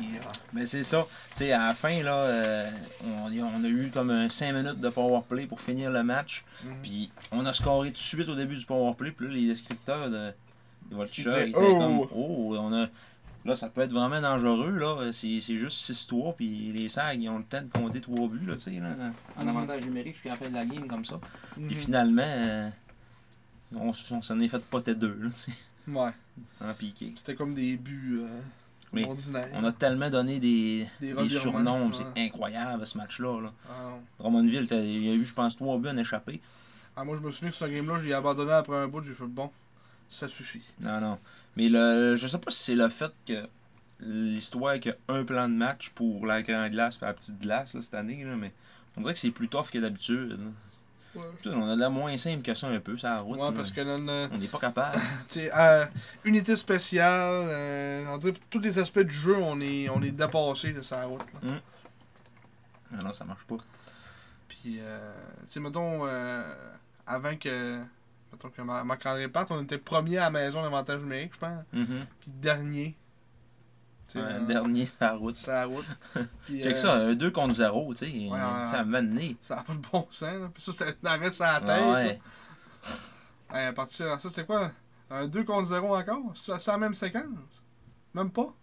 Mais 0.54 0.66
c'est 0.66 0.82
ça. 0.82 1.06
Tu 1.34 1.38
sais, 1.38 1.52
à 1.52 1.68
la 1.68 1.76
fin, 1.76 2.02
là, 2.02 2.18
euh, 2.18 2.72
on, 3.04 3.32
on 3.32 3.64
a 3.64 3.68
eu 3.68 3.92
comme 3.94 4.10
un 4.10 4.28
5 4.28 4.54
minutes 4.54 4.82
de 4.82 4.90
powerplay 4.90 5.46
pour 5.46 5.62
finir 5.62 5.92
le 5.92 6.02
match. 6.02 6.46
Mhm. 6.64 6.82
Puis 6.82 7.12
on 7.32 7.46
a 7.46 7.54
scoré 7.54 7.90
tout 7.90 7.94
de 7.94 8.00
suite 8.00 8.28
au 8.28 8.34
début 8.34 8.56
du 8.56 8.66
powerplay. 8.66 9.12
Puis 9.12 9.28
là, 9.28 9.34
les 9.36 9.46
descripteurs 9.46 10.10
de, 10.10 10.34
de 10.90 10.96
Voltigeur 10.96 11.34
Ils 11.40 11.46
disaient, 11.46 11.50
étaient 11.50 11.60
Oh! 11.60 11.80
comme 11.80 12.08
Oh, 12.16 12.58
on 12.60 12.74
a. 12.74 12.88
Là, 13.46 13.56
ça 13.56 13.70
peut 13.70 13.82
être 13.82 13.92
vraiment 13.92 14.20
dangereux. 14.22 14.72
là. 14.72 15.12
C'est 15.12 15.40
c'est 15.40 15.56
juste 15.56 15.78
6-3. 15.92 16.34
Puis 16.36 16.72
les 16.74 16.90
SAG, 16.90 17.22
ils 17.22 17.30
ont 17.30 17.38
le 17.38 17.44
temps 17.44 17.62
de 17.62 17.70
compter 17.72 18.02
3 18.02 18.28
buts, 18.28 18.46
là, 18.48 18.56
tu 18.56 18.62
sais, 18.62 18.72
là, 18.72 18.90
en 19.38 19.48
avantage 19.48 19.86
numérique 19.86 20.14
jusqu'à 20.16 20.30
la 20.32 20.36
fin 20.36 20.50
de 20.50 20.54
la 20.56 20.66
game, 20.66 20.88
comme 20.88 21.06
ça. 21.06 21.20
Puis 21.54 21.64
Mhm. 21.66 21.76
finalement, 21.76 22.24
euh, 22.26 22.70
on, 23.76 23.92
on 24.12 24.22
s'en 24.22 24.40
est 24.40 24.48
fait 24.48 24.64
poter 24.66 24.96
deux, 24.96 25.16
là, 25.22 25.30
tu 25.30 25.52
sais, 25.52 25.58
Ouais, 25.88 26.10
en 26.60 26.74
piqué. 26.74 27.14
c'était 27.16 27.36
comme 27.36 27.54
des 27.54 27.78
buts 27.78 28.22
euh, 28.24 28.42
Mais 28.92 29.06
ordinaires. 29.06 29.50
On 29.54 29.64
a 29.64 29.72
tellement 29.72 30.10
donné 30.10 30.40
des, 30.40 30.88
Des 31.00 31.30
surnoms, 31.30 31.88
ouais. 31.90 31.94
c'est 32.16 32.20
incroyable 32.22 32.86
ce 32.88 32.98
match-là. 32.98 33.42
Là. 33.42 33.54
Ah. 33.70 33.92
Drummondville, 34.18 34.68
il 34.72 35.04
y 35.06 35.10
a 35.12 35.14
eu, 35.14 35.24
je 35.24 35.34
pense, 35.36 35.56
trois 35.56 35.78
buts 35.78 35.90
en 35.90 35.98
échappé. 35.98 36.42
Ah, 36.98 37.04
moi, 37.04 37.16
je 37.22 37.26
me 37.28 37.30
souviens 37.32 37.50
que 37.52 37.56
ce 37.58 37.66
game-là, 37.66 38.00
j'ai 38.04 38.14
abandonné 38.16 38.54
après 38.54 38.78
un 38.78 38.88
bout, 38.88 39.04
j'ai 39.04 39.14
fait 39.14 39.26
bon, 39.26 39.52
ça 40.10 40.28
suffit. 40.28 40.64
Non, 40.82 41.00
non. 41.00 41.20
Mais 41.56 41.70
le, 41.70 42.16
je 42.16 42.28
sais 42.28 42.38
pas 42.38 42.52
si 42.52 42.64
c'est 42.64 42.76
le 42.76 42.90
fait 42.90 43.12
que 43.26 43.48
l'histoire 44.00 44.80
qu'il 44.80 44.92
y 44.92 45.12
a 45.12 45.16
un 45.16 45.24
plan 45.24 45.48
de 45.48 45.54
match 45.54 45.90
pour 45.92 46.26
la 46.26 46.42
grande 46.42 46.72
glace 46.72 47.00
et 47.02 47.06
la 47.06 47.14
petite 47.14 47.40
glace 47.40 47.74
là, 47.74 47.82
cette 47.82 47.94
année, 47.94 48.24
là, 48.24 48.36
mais 48.36 48.52
on 48.98 49.02
dirait 49.02 49.14
que 49.14 49.20
c'est 49.20 49.32
plus 49.32 49.48
tough 49.48 49.70
que 49.72 49.78
d'habitude. 49.80 50.40
Ouais, 51.16 51.24
On 51.46 51.70
a 51.70 51.76
de 51.76 51.80
la 51.80 51.90
moins 51.90 52.18
simple 52.18 52.42
que 52.42 52.54
ça 52.54 52.68
un 52.68 52.80
peu, 52.82 52.98
ça 52.98 53.12
la 53.12 53.18
route. 53.22 53.40
ouais 53.40 53.54
parce 53.54 53.72
que 53.72 53.80
là, 53.80 53.96
On 54.34 54.38
n'est 54.38 54.48
pas 54.48 54.60
capable. 54.60 55.00
euh, 55.38 55.86
unité 56.26 56.58
spéciale, 56.58 57.48
euh, 57.48 58.06
on 58.10 58.18
dirait 58.18 58.34
que 58.34 58.40
tous 58.50 58.60
les 58.60 58.78
aspects 58.80 59.00
du 59.00 59.16
jeu, 59.16 59.38
on 59.38 59.62
est, 59.62 59.88
on 59.90 60.02
est 60.02 60.12
dépassé 60.12 60.74
de 60.74 60.82
sa 60.82 61.06
route. 61.06 61.22
Là. 61.42 61.50
non, 62.92 63.04
non, 63.06 63.14
ça 63.14 63.24
marche 63.24 63.46
pas. 63.46 63.56
Puis, 64.50 64.78
euh, 64.80 65.14
tu 65.46 65.54
sais, 65.54 65.60
mettons, 65.62 66.06
euh, 66.06 66.54
avant 67.08 67.36
que. 67.38 67.80
Ma- 68.64 68.84
Marc-André 68.84 69.28
on 69.50 69.64
était 69.64 69.78
premier 69.78 70.18
à 70.18 70.26
la 70.26 70.30
maison 70.32 70.62
d'avantage 70.62 71.02
numérique, 71.02 71.34
je 71.34 71.40
pense. 71.40 71.64
Mhm. 71.74 72.06
Puis 72.20 72.32
dernier. 72.32 72.98
Ouais, 74.14 74.22
euh, 74.22 74.46
dernier, 74.46 74.86
ça 74.86 74.96
la 75.08 75.14
route. 75.16 75.36
sur 75.36 75.52
la 75.52 75.66
route. 75.66 75.86
Puis, 76.46 76.62
Check 76.64 76.74
euh, 76.74 76.76
ça, 76.76 76.94
un 76.94 77.16
2 77.16 77.32
contre 77.32 77.54
0, 77.54 77.94
tu 77.96 78.06
sais. 78.06 78.30
ouais, 78.30 78.40
ça 78.72 78.84
m'a 78.86 79.02
mené. 79.02 79.36
Ça 79.42 79.58
n'a 79.58 79.64
pas 79.64 79.74
de 79.74 79.80
bon 79.80 80.08
sens. 80.12 80.22
Là. 80.22 80.50
Puis 80.54 80.64
ça, 80.64 80.72
c'était 80.72 80.96
un 81.04 81.12
arrêt 81.12 81.32
sur 81.32 81.44
la 81.44 81.60
tête. 81.60 82.22
Ouais. 83.52 83.66
à 83.66 83.74
partir, 83.74 84.22
ça, 84.22 84.30
c'était 84.30 84.46
quoi? 84.46 84.72
Un 85.10 85.28
2 85.28 85.44
contre 85.44 85.68
0 85.68 85.96
encore? 85.96 86.32
C'est 86.36 86.60
c'est 86.60 86.72
la 86.72 86.78
même 86.78 86.94
séquence? 86.94 87.64
Même 88.14 88.32
pas? 88.32 88.54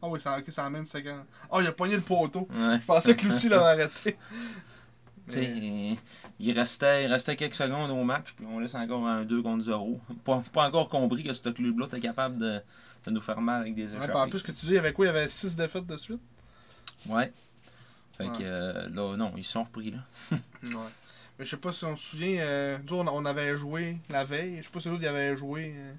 Ah 0.00 0.08
oui, 0.08 0.20
c'est 0.22 0.28
ok, 0.30 0.44
c'est 0.46 0.60
la 0.62 0.70
même 0.70 0.86
séquence. 0.86 1.24
Oh, 1.50 1.60
il 1.60 1.66
a 1.66 1.72
pogné 1.72 1.96
le 1.96 2.02
poteau. 2.02 2.48
Je 2.50 2.84
pensais 2.86 3.16
que 3.16 3.26
Lucie 3.26 3.48
l'avait 3.48 3.82
arrêté. 3.82 4.16
Il 5.34 6.52
restait, 6.52 7.04
il 7.04 7.12
restait 7.12 7.36
quelques 7.36 7.54
secondes 7.54 7.90
au 7.90 8.04
match, 8.04 8.32
puis 8.36 8.44
on 8.48 8.58
laisse 8.60 8.74
encore 8.74 9.06
un 9.06 9.24
2 9.24 9.42
contre 9.42 9.64
0. 9.64 10.00
Pas, 10.24 10.42
pas 10.52 10.68
encore 10.68 10.88
compris 10.88 11.24
que 11.24 11.32
ce 11.32 11.48
club-là 11.48 11.86
était 11.86 12.00
capable 12.00 12.38
de, 12.38 12.60
de 13.06 13.10
nous 13.10 13.20
faire 13.20 13.40
mal 13.40 13.62
avec 13.62 13.74
des 13.74 13.84
Ouais, 13.86 13.90
échappées. 13.96 14.06
puis 14.08 14.16
en 14.16 14.28
plus, 14.28 14.42
que 14.42 14.52
tu 14.52 14.66
dis, 14.66 14.72
il 14.72 14.74
y 14.74 14.78
avait 14.78 14.92
quoi 14.92 15.06
Il 15.06 15.08
y 15.08 15.10
avait 15.10 15.28
6 15.28 15.56
défaites 15.56 15.86
de 15.86 15.96
suite? 15.96 16.20
Ouais. 17.08 17.32
Fait 18.16 18.24
Ouais. 18.24 18.38
que 18.38 18.42
euh, 18.42 18.88
là, 18.88 19.16
non, 19.16 19.32
ils 19.36 19.44
sont 19.44 19.64
repris 19.64 19.90
là. 19.90 19.98
Ouais. 20.62 20.70
Mais 21.38 21.44
je 21.44 21.50
sais 21.50 21.56
pas 21.58 21.70
si 21.72 21.84
on 21.84 21.96
se 21.96 22.10
souvient, 22.10 22.38
euh, 22.40 22.78
nous, 22.88 22.96
on, 22.96 23.06
on 23.08 23.24
avait 23.26 23.56
joué 23.56 23.98
la 24.08 24.24
veille. 24.24 24.58
Je 24.58 24.62
sais 24.64 24.70
pas 24.72 24.80
si 24.80 24.88
l'autre 24.88 25.02
il 25.02 25.08
avait 25.08 25.36
joué 25.36 25.74
euh, 25.76 25.92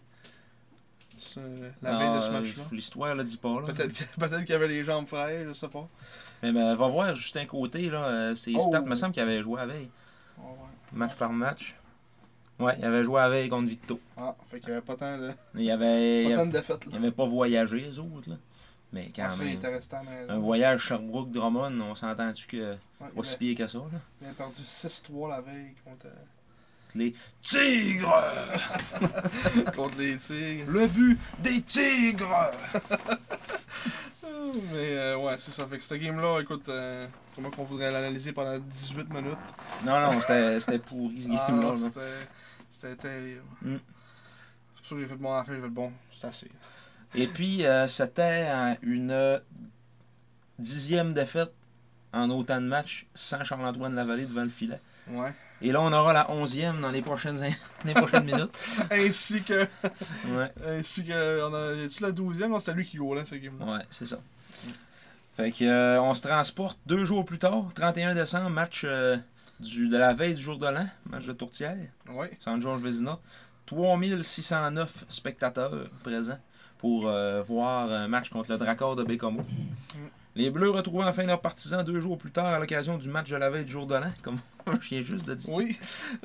ce- 1.17 1.39
la 1.81 1.91
Non, 1.93 1.99
veille 1.99 2.17
de 2.17 2.21
ce 2.21 2.27
euh, 2.29 2.31
match-là. 2.39 2.63
L'histoire 2.71 3.15
le 3.15 3.23
dit 3.23 3.37
pas 3.37 3.61
là. 3.61 3.67
Peut-être 3.73 4.45
qu'il 4.45 4.55
avait 4.55 4.67
les 4.67 4.83
jambes 4.83 5.07
fraîches, 5.07 5.47
je 5.47 5.53
sais 5.53 5.67
pas. 5.67 5.87
Mais 6.43 6.51
ben, 6.51 6.75
va 6.75 6.87
voir 6.87 7.15
Justin 7.15 7.45
Côté, 7.45 7.89
là, 7.89 8.05
euh, 8.05 8.35
ses 8.35 8.53
Oh. 8.55 8.67
stats, 8.67 8.81
me 8.81 8.95
semble 8.95 9.13
qu'il 9.13 9.23
avait 9.23 9.41
joué 9.41 9.61
à 9.61 9.65
veille. 9.65 9.89
Ouais. 10.37 10.43
Match 10.93 11.15
par 11.15 11.31
match. 11.33 11.75
Ouais, 12.59 12.75
il 12.79 12.85
avait 12.85 13.03
joué 13.03 13.21
à 13.21 13.29
veille 13.29 13.49
contre 13.49 13.67
Victo. 13.69 13.99
Ah, 14.17 14.35
fait 14.49 14.59
qu'il 14.59 14.69
y 14.69 14.71
avait 14.71 14.81
pas 14.81 14.95
tant 14.95 15.17
de, 15.17 15.31
Il 15.55 15.69
avait, 15.69 16.23
il 16.23 16.29
pas 16.29 16.35
tant 16.35 16.41
avait, 16.41 16.51
de 16.51 16.57
défaites. 16.57 16.83
il 16.87 16.91
Là. 16.93 16.97
avait 16.97 17.11
pas 17.11 17.25
voyagé, 17.25 17.79
les 17.81 17.99
autres, 17.99 18.29
là. 18.29 18.35
Mais 18.93 19.11
quand 19.15 19.27
Ah, 19.29 19.35
il 19.43 19.59
même. 20.09 20.29
Un 20.29 20.39
voyage 20.39 20.81
Sherbrooke-Drummond, 20.81 21.81
on 21.81 21.93
s'entend-tu 21.93 22.47
que 22.47 22.71
Ouais, 22.71 22.77
il, 23.01 23.07
pas 23.09 23.23
si 23.23 23.29
avait, 23.35 23.37
pire 23.37 23.57
que 23.57 23.67
ça, 23.67 23.77
là? 23.79 23.85
il 24.21 24.25
avait 24.27 24.35
perdu 24.35 24.61
6-3 24.63 25.29
la 25.29 25.41
veille 25.41 25.75
contre, 25.83 26.07
Les 26.95 27.13
Tigres! 27.41 28.23
contre 29.75 29.97
les 29.99 30.17
Tigres. 30.17 30.69
Le 30.69 30.87
but 30.87 31.19
des 31.39 31.61
Tigres! 31.61 32.51
Mais 34.71 34.97
euh, 34.97 35.17
ouais, 35.17 35.35
c'est 35.37 35.51
ça. 35.51 35.65
Fait 35.67 35.77
que 35.77 35.83
ce 35.83 35.95
game-là, 35.95 36.39
écoute, 36.41 36.67
euh, 36.69 37.05
comment 37.35 37.49
qu'on 37.51 37.63
voudrait 37.65 37.91
l'analyser 37.91 38.31
pendant 38.31 38.57
18 38.57 39.09
minutes? 39.09 39.37
Non, 39.85 39.99
non, 39.99 40.19
c'était 40.21 40.79
pourri 40.79 41.21
ce 41.23 41.27
Ah, 41.37 41.45
game-là. 41.49 41.71
là. 41.71 41.77
c'était 41.77 41.99
c'était 42.69 42.95
terrible. 42.95 43.41
Mm. 43.61 43.75
C'est 43.75 44.79
pour 44.81 44.87
ça 44.89 44.95
que 44.95 45.01
j'ai 45.01 45.07
fait 45.07 45.15
bon 45.15 45.33
à 45.33 45.37
la 45.37 45.43
fin, 45.43 45.53
j'ai 45.55 45.61
fait 45.61 45.69
bon, 45.69 45.91
c'est 46.19 46.27
assez. 46.27 46.51
Et 47.15 47.27
puis, 47.27 47.65
euh, 47.65 47.87
c'était 47.87 48.77
une 48.83 49.41
dixième 50.59 51.13
défaite 51.13 51.53
en 52.13 52.29
autant 52.29 52.61
de 52.61 52.67
matchs 52.67 53.05
sans 53.13 53.43
Charles-Antoine 53.43 53.95
Lavallée 53.95 54.25
devant 54.25 54.43
le 54.43 54.49
filet. 54.49 54.79
Ouais. 55.09 55.33
Et 55.61 55.71
là, 55.71 55.81
on 55.81 55.91
aura 55.91 56.13
la 56.13 56.29
onzième 56.31 56.81
dans 56.81 56.91
les 56.91 57.01
prochaines, 57.01 57.39
les 57.85 57.93
prochaines 57.93 58.25
minutes. 58.25 58.55
Ainsi 58.91 59.41
que. 59.43 59.67
Ouais, 60.27 60.51
Ainsi 60.67 61.03
que. 61.05 61.43
On 61.49 61.53
a. 61.53 61.73
Y 61.73 61.85
a-tu 61.85 62.03
la 62.03 62.11
12e 62.11 62.47
Non, 62.47 62.59
c'était 62.59 62.73
lui 62.73 62.85
qui 62.85 62.97
goalait 62.97 63.25
ce 63.25 63.35
game-là. 63.35 63.65
ouais 63.73 63.85
c'est 63.89 64.07
ça. 64.07 64.19
Fait 65.35 65.51
que, 65.51 65.63
euh, 65.65 66.01
on 66.01 66.13
se 66.15 66.21
transporte 66.23 66.79
deux 66.87 67.05
jours 67.05 67.23
plus 67.25 67.37
tard, 67.39 67.65
31 67.75 68.15
décembre, 68.15 68.49
match 68.49 68.81
euh, 68.85 69.17
du, 69.59 69.87
de 69.87 69.95
la 69.97 70.13
veille 70.13 70.33
du 70.33 70.41
jour 70.41 70.57
de 70.57 70.65
l'an, 70.67 70.87
match 71.09 71.25
de 71.25 71.33
tourtière, 71.33 71.75
Ouais. 72.09 72.31
San 72.39 72.59
George 72.61 72.81
Vezina. 72.81 73.19
3609 73.67 75.05
spectateurs 75.09 75.73
présents 76.03 76.39
pour 76.79 77.07
euh, 77.07 77.43
voir 77.43 77.91
un 77.91 78.07
match 78.07 78.29
contre 78.29 78.51
le 78.51 78.57
Dracor 78.57 78.95
de 78.95 79.03
Bécomo. 79.03 79.45
Les 80.37 80.51
Bleus 80.51 80.69
retrouvent 80.69 81.01
enfin 81.03 81.23
leurs 81.23 81.41
partisans 81.41 81.83
deux 81.83 81.99
jours 81.99 82.17
plus 82.17 82.29
tard 82.31 82.45
à 82.45 82.59
l'occasion 82.59 82.97
du 82.97 83.09
match 83.09 83.27
de 83.29 83.35
la 83.37 83.49
veille 83.49 83.65
du 83.65 83.71
jour 83.71 83.87
de 83.87 83.95
l'an, 83.95 84.11
comme 84.21 84.37
je 84.81 84.89
viens 84.89 85.01
juste 85.01 85.25
de 85.27 85.33
dire. 85.33 85.49
Oui. 85.51 85.77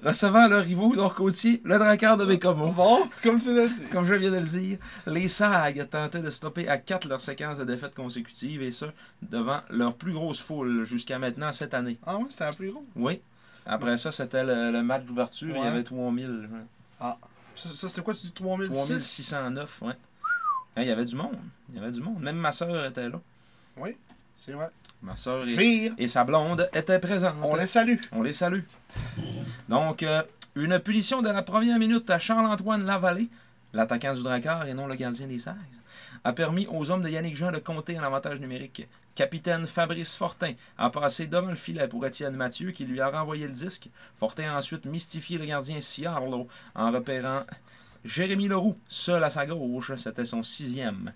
Recevant 0.05 0.49
leurs 0.49 0.65
rivaux 0.65 0.95
nord-côtier, 0.95 1.63
le 1.65 1.79
Drakkar 1.79 2.17
de 2.19 2.27
Bécomo. 2.27 2.73
Bon, 2.73 3.09
comme 3.23 3.39
tu 3.39 3.55
l'as 3.55 3.69
dit. 3.69 3.85
Comme 3.91 4.05
je 4.05 4.13
viens 4.15 4.31
de 4.31 4.37
le 4.37 4.43
dire, 4.43 4.79
les 5.07 5.29
SAG 5.29 5.89
tentaient 5.89 6.21
de 6.21 6.29
stopper 6.31 6.69
à 6.69 6.77
quatre 6.77 7.09
leur 7.09 7.21
séquence 7.21 7.57
de 7.59 7.65
défaites 7.65 7.95
consécutives, 7.95 8.63
et 8.63 8.71
ça, 8.73 8.93
devant 9.23 9.61
leur 9.71 9.95
plus 9.95 10.13
grosse 10.13 10.41
foule 10.41 10.85
jusqu'à 10.85 11.19
maintenant 11.19 11.53
cette 11.53 11.73
année. 11.73 11.99
Ah 12.07 12.17
ouais, 12.19 12.27
c'était 12.29 12.45
un 12.45 12.53
plus 12.53 12.71
gros. 12.71 12.85
Oui. 12.97 13.21
Après 13.65 13.97
ça, 13.97 14.13
c'était 14.13 14.45
le, 14.45 14.71
le 14.73 14.83
match 14.83 15.05
d'ouverture, 15.05 15.51
il 15.55 15.57
y 15.57 15.61
Ouais. 15.61 15.67
avait 15.69 15.85
3000. 15.85 16.49
ouais. 16.53 17.07
Ça, 17.55 17.69
ça, 17.75 17.89
c'était 17.89 18.03
quoi, 18.03 18.13
tu 18.15 18.27
dis 18.27 18.33
3006? 18.33 18.69
3609, 18.71 19.83
ouais. 19.83 19.93
Il 20.79 20.85
y 20.85 20.91
avait 20.91 21.05
du 21.05 21.15
monde. 21.17 21.37
Il 21.71 21.77
y 21.77 21.79
avait 21.83 21.93
du 21.93 22.01
monde. 22.01 22.21
Même 22.21 22.37
ma 22.37 22.51
soeur 22.53 22.85
était 22.87 23.09
là. 23.09 23.21
C'est 24.39 24.53
vrai. 24.53 24.71
Ma 25.03 25.17
soeur 25.17 25.45
et, 25.47 26.09
sa 26.09 26.25
blonde 26.25 26.69
étaient 26.73 26.99
présentes. 26.99 27.37
On 27.43 27.57
les 27.57 27.67
salue. 27.67 27.99
On 28.13 28.23
les 28.23 28.33
salue. 28.33 28.63
Donc, 29.69 30.03
euh, 30.03 30.23
une 30.55 30.79
punition 30.79 31.23
de 31.23 31.29
la 31.29 31.43
première 31.43 31.79
minute 31.79 32.09
à 32.11 32.19
Charles-Antoine 32.19 32.85
Lavallée, 32.85 33.29
l'attaquant 33.73 34.13
du 34.13 34.23
Drakkar 34.23 34.67
et 34.67 34.75
non 34.75 34.87
le 34.87 34.95
gardien 34.95 35.27
des 35.27 35.39
Sags, 35.39 35.57
a 36.25 36.33
permis 36.33 36.67
aux 36.69 36.91
hommes 36.91 37.03
de 37.03 37.09
Yannick 37.09 37.37
Jean 37.37 37.51
de 37.51 37.59
compter 37.59 37.99
en 37.99 38.03
avantage 38.03 38.41
numérique. 38.41 38.87
Capitaine 39.15 39.67
Fabrice 39.67 40.17
Fortin 40.17 40.53
a 40.79 40.91
passé 40.91 41.27
devant 41.27 41.49
le 41.49 41.57
filet 41.57 41.89
pour 41.89 42.05
Étienne 42.07 42.37
Mathieu 42.37 42.71
qui 42.71 42.85
lui 42.85 43.01
a 43.01 43.11
renvoyé 43.11 43.47
le 43.47 43.53
disque. 43.53 43.89
Fortin 44.19 44.53
a 44.53 44.59
ensuite 44.59 44.85
mystifié 44.87 45.39
le 45.39 45.47
gardien 45.47 45.81
Ciarlo 45.81 46.49
en 46.75 46.91
repérant 46.91 47.43
Jérémy 48.05 48.49
Leroux, 48.49 48.77
seul 48.89 49.23
à 49.23 49.31
sa 49.31 49.47
gauche. 49.47 49.93
C'était 49.97 50.25
son 50.25 50.43
sixième. 50.43 51.13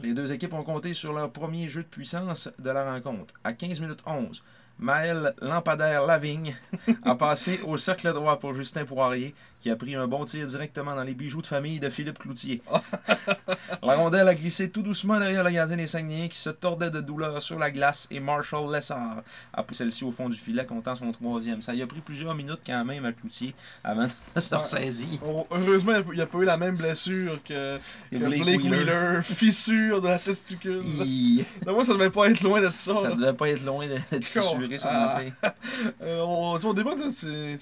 Les 0.00 0.14
deux 0.14 0.32
équipes 0.32 0.52
ont 0.52 0.62
compté 0.62 0.94
sur 0.94 1.12
leur 1.12 1.32
premier 1.32 1.68
jeu 1.68 1.82
de 1.82 1.88
puissance 1.88 2.48
de 2.60 2.70
la 2.70 2.92
rencontre. 2.92 3.34
À 3.42 3.52
15 3.52 3.80
minutes 3.80 4.04
11, 4.06 4.44
Maël 4.78 5.34
Lampadaire 5.42 6.06
Lavigne 6.06 6.56
a 7.02 7.14
passé 7.16 7.60
au 7.64 7.76
cercle 7.76 8.12
droit 8.12 8.38
pour 8.38 8.54
Justin 8.54 8.84
Poirier, 8.84 9.34
qui 9.60 9.70
a 9.70 9.76
pris 9.76 9.96
un 9.96 10.06
bon 10.06 10.24
tir 10.24 10.46
directement 10.46 10.94
dans 10.94 11.02
les 11.02 11.14
bijoux 11.14 11.42
de 11.42 11.46
famille 11.48 11.80
de 11.80 11.90
Philippe 11.90 12.20
Cloutier. 12.20 12.62
la 13.82 13.96
rondelle 13.96 14.28
a 14.28 14.34
glissé 14.36 14.70
tout 14.70 14.82
doucement 14.82 15.18
derrière 15.18 15.42
le 15.42 15.50
gardien 15.50 15.76
des 15.76 15.88
Saguenayens 15.88 16.28
qui 16.28 16.38
se 16.38 16.50
tordait 16.50 16.90
de 16.90 17.00
douleur 17.00 17.42
sur 17.42 17.58
la 17.58 17.72
glace 17.72 18.06
et 18.12 18.20
Marshall 18.20 18.72
Lessard 18.72 19.22
a 19.52 19.62
pris 19.64 19.74
celle-ci 19.74 20.04
au 20.04 20.12
fond 20.12 20.28
du 20.28 20.36
filet, 20.36 20.64
comptant 20.64 20.94
son 20.94 21.10
troisième. 21.10 21.60
Ça 21.60 21.74
y 21.74 21.82
a 21.82 21.86
pris 21.86 22.00
plusieurs 22.00 22.36
minutes 22.36 22.60
quand 22.64 22.84
même 22.84 23.04
à 23.04 23.12
Cloutier 23.12 23.54
avant 23.82 24.06
de 24.06 24.40
se 24.40 24.54
ressaisir. 24.54 25.08
Oh, 25.26 25.44
heureusement, 25.50 25.94
il 26.12 26.16
n'y 26.16 26.22
a 26.22 26.26
pas 26.26 26.38
eu 26.38 26.44
la 26.44 26.56
même 26.56 26.76
blessure 26.76 27.40
que, 27.42 27.78
que 28.12 28.16
Blake, 28.16 28.42
Blake 28.42 28.62
Wheeler. 28.62 28.78
Wheeler. 28.78 29.22
Fissure 29.22 30.00
de 30.00 30.08
la 30.08 30.18
testicule. 30.18 30.84
Non, 31.66 31.74
moi, 31.74 31.84
ça 31.84 31.92
devait 31.92 32.10
pas 32.10 32.30
être 32.30 32.40
loin 32.42 32.60
de 32.60 32.68
ça. 32.68 32.96
Ça 32.96 33.08
là. 33.08 33.14
devait 33.14 33.32
pas 33.32 33.48
être 33.48 33.64
loin 33.64 33.86
d'être 33.86 34.24
fissuré 34.24 34.67
son 34.76 34.88
Ah. 34.90 35.16
affaire. 35.16 35.32
Euh, 36.02 36.20
on, 36.22 36.54
au 36.56 36.74
début, 36.74 36.90
c'est- 37.12 37.56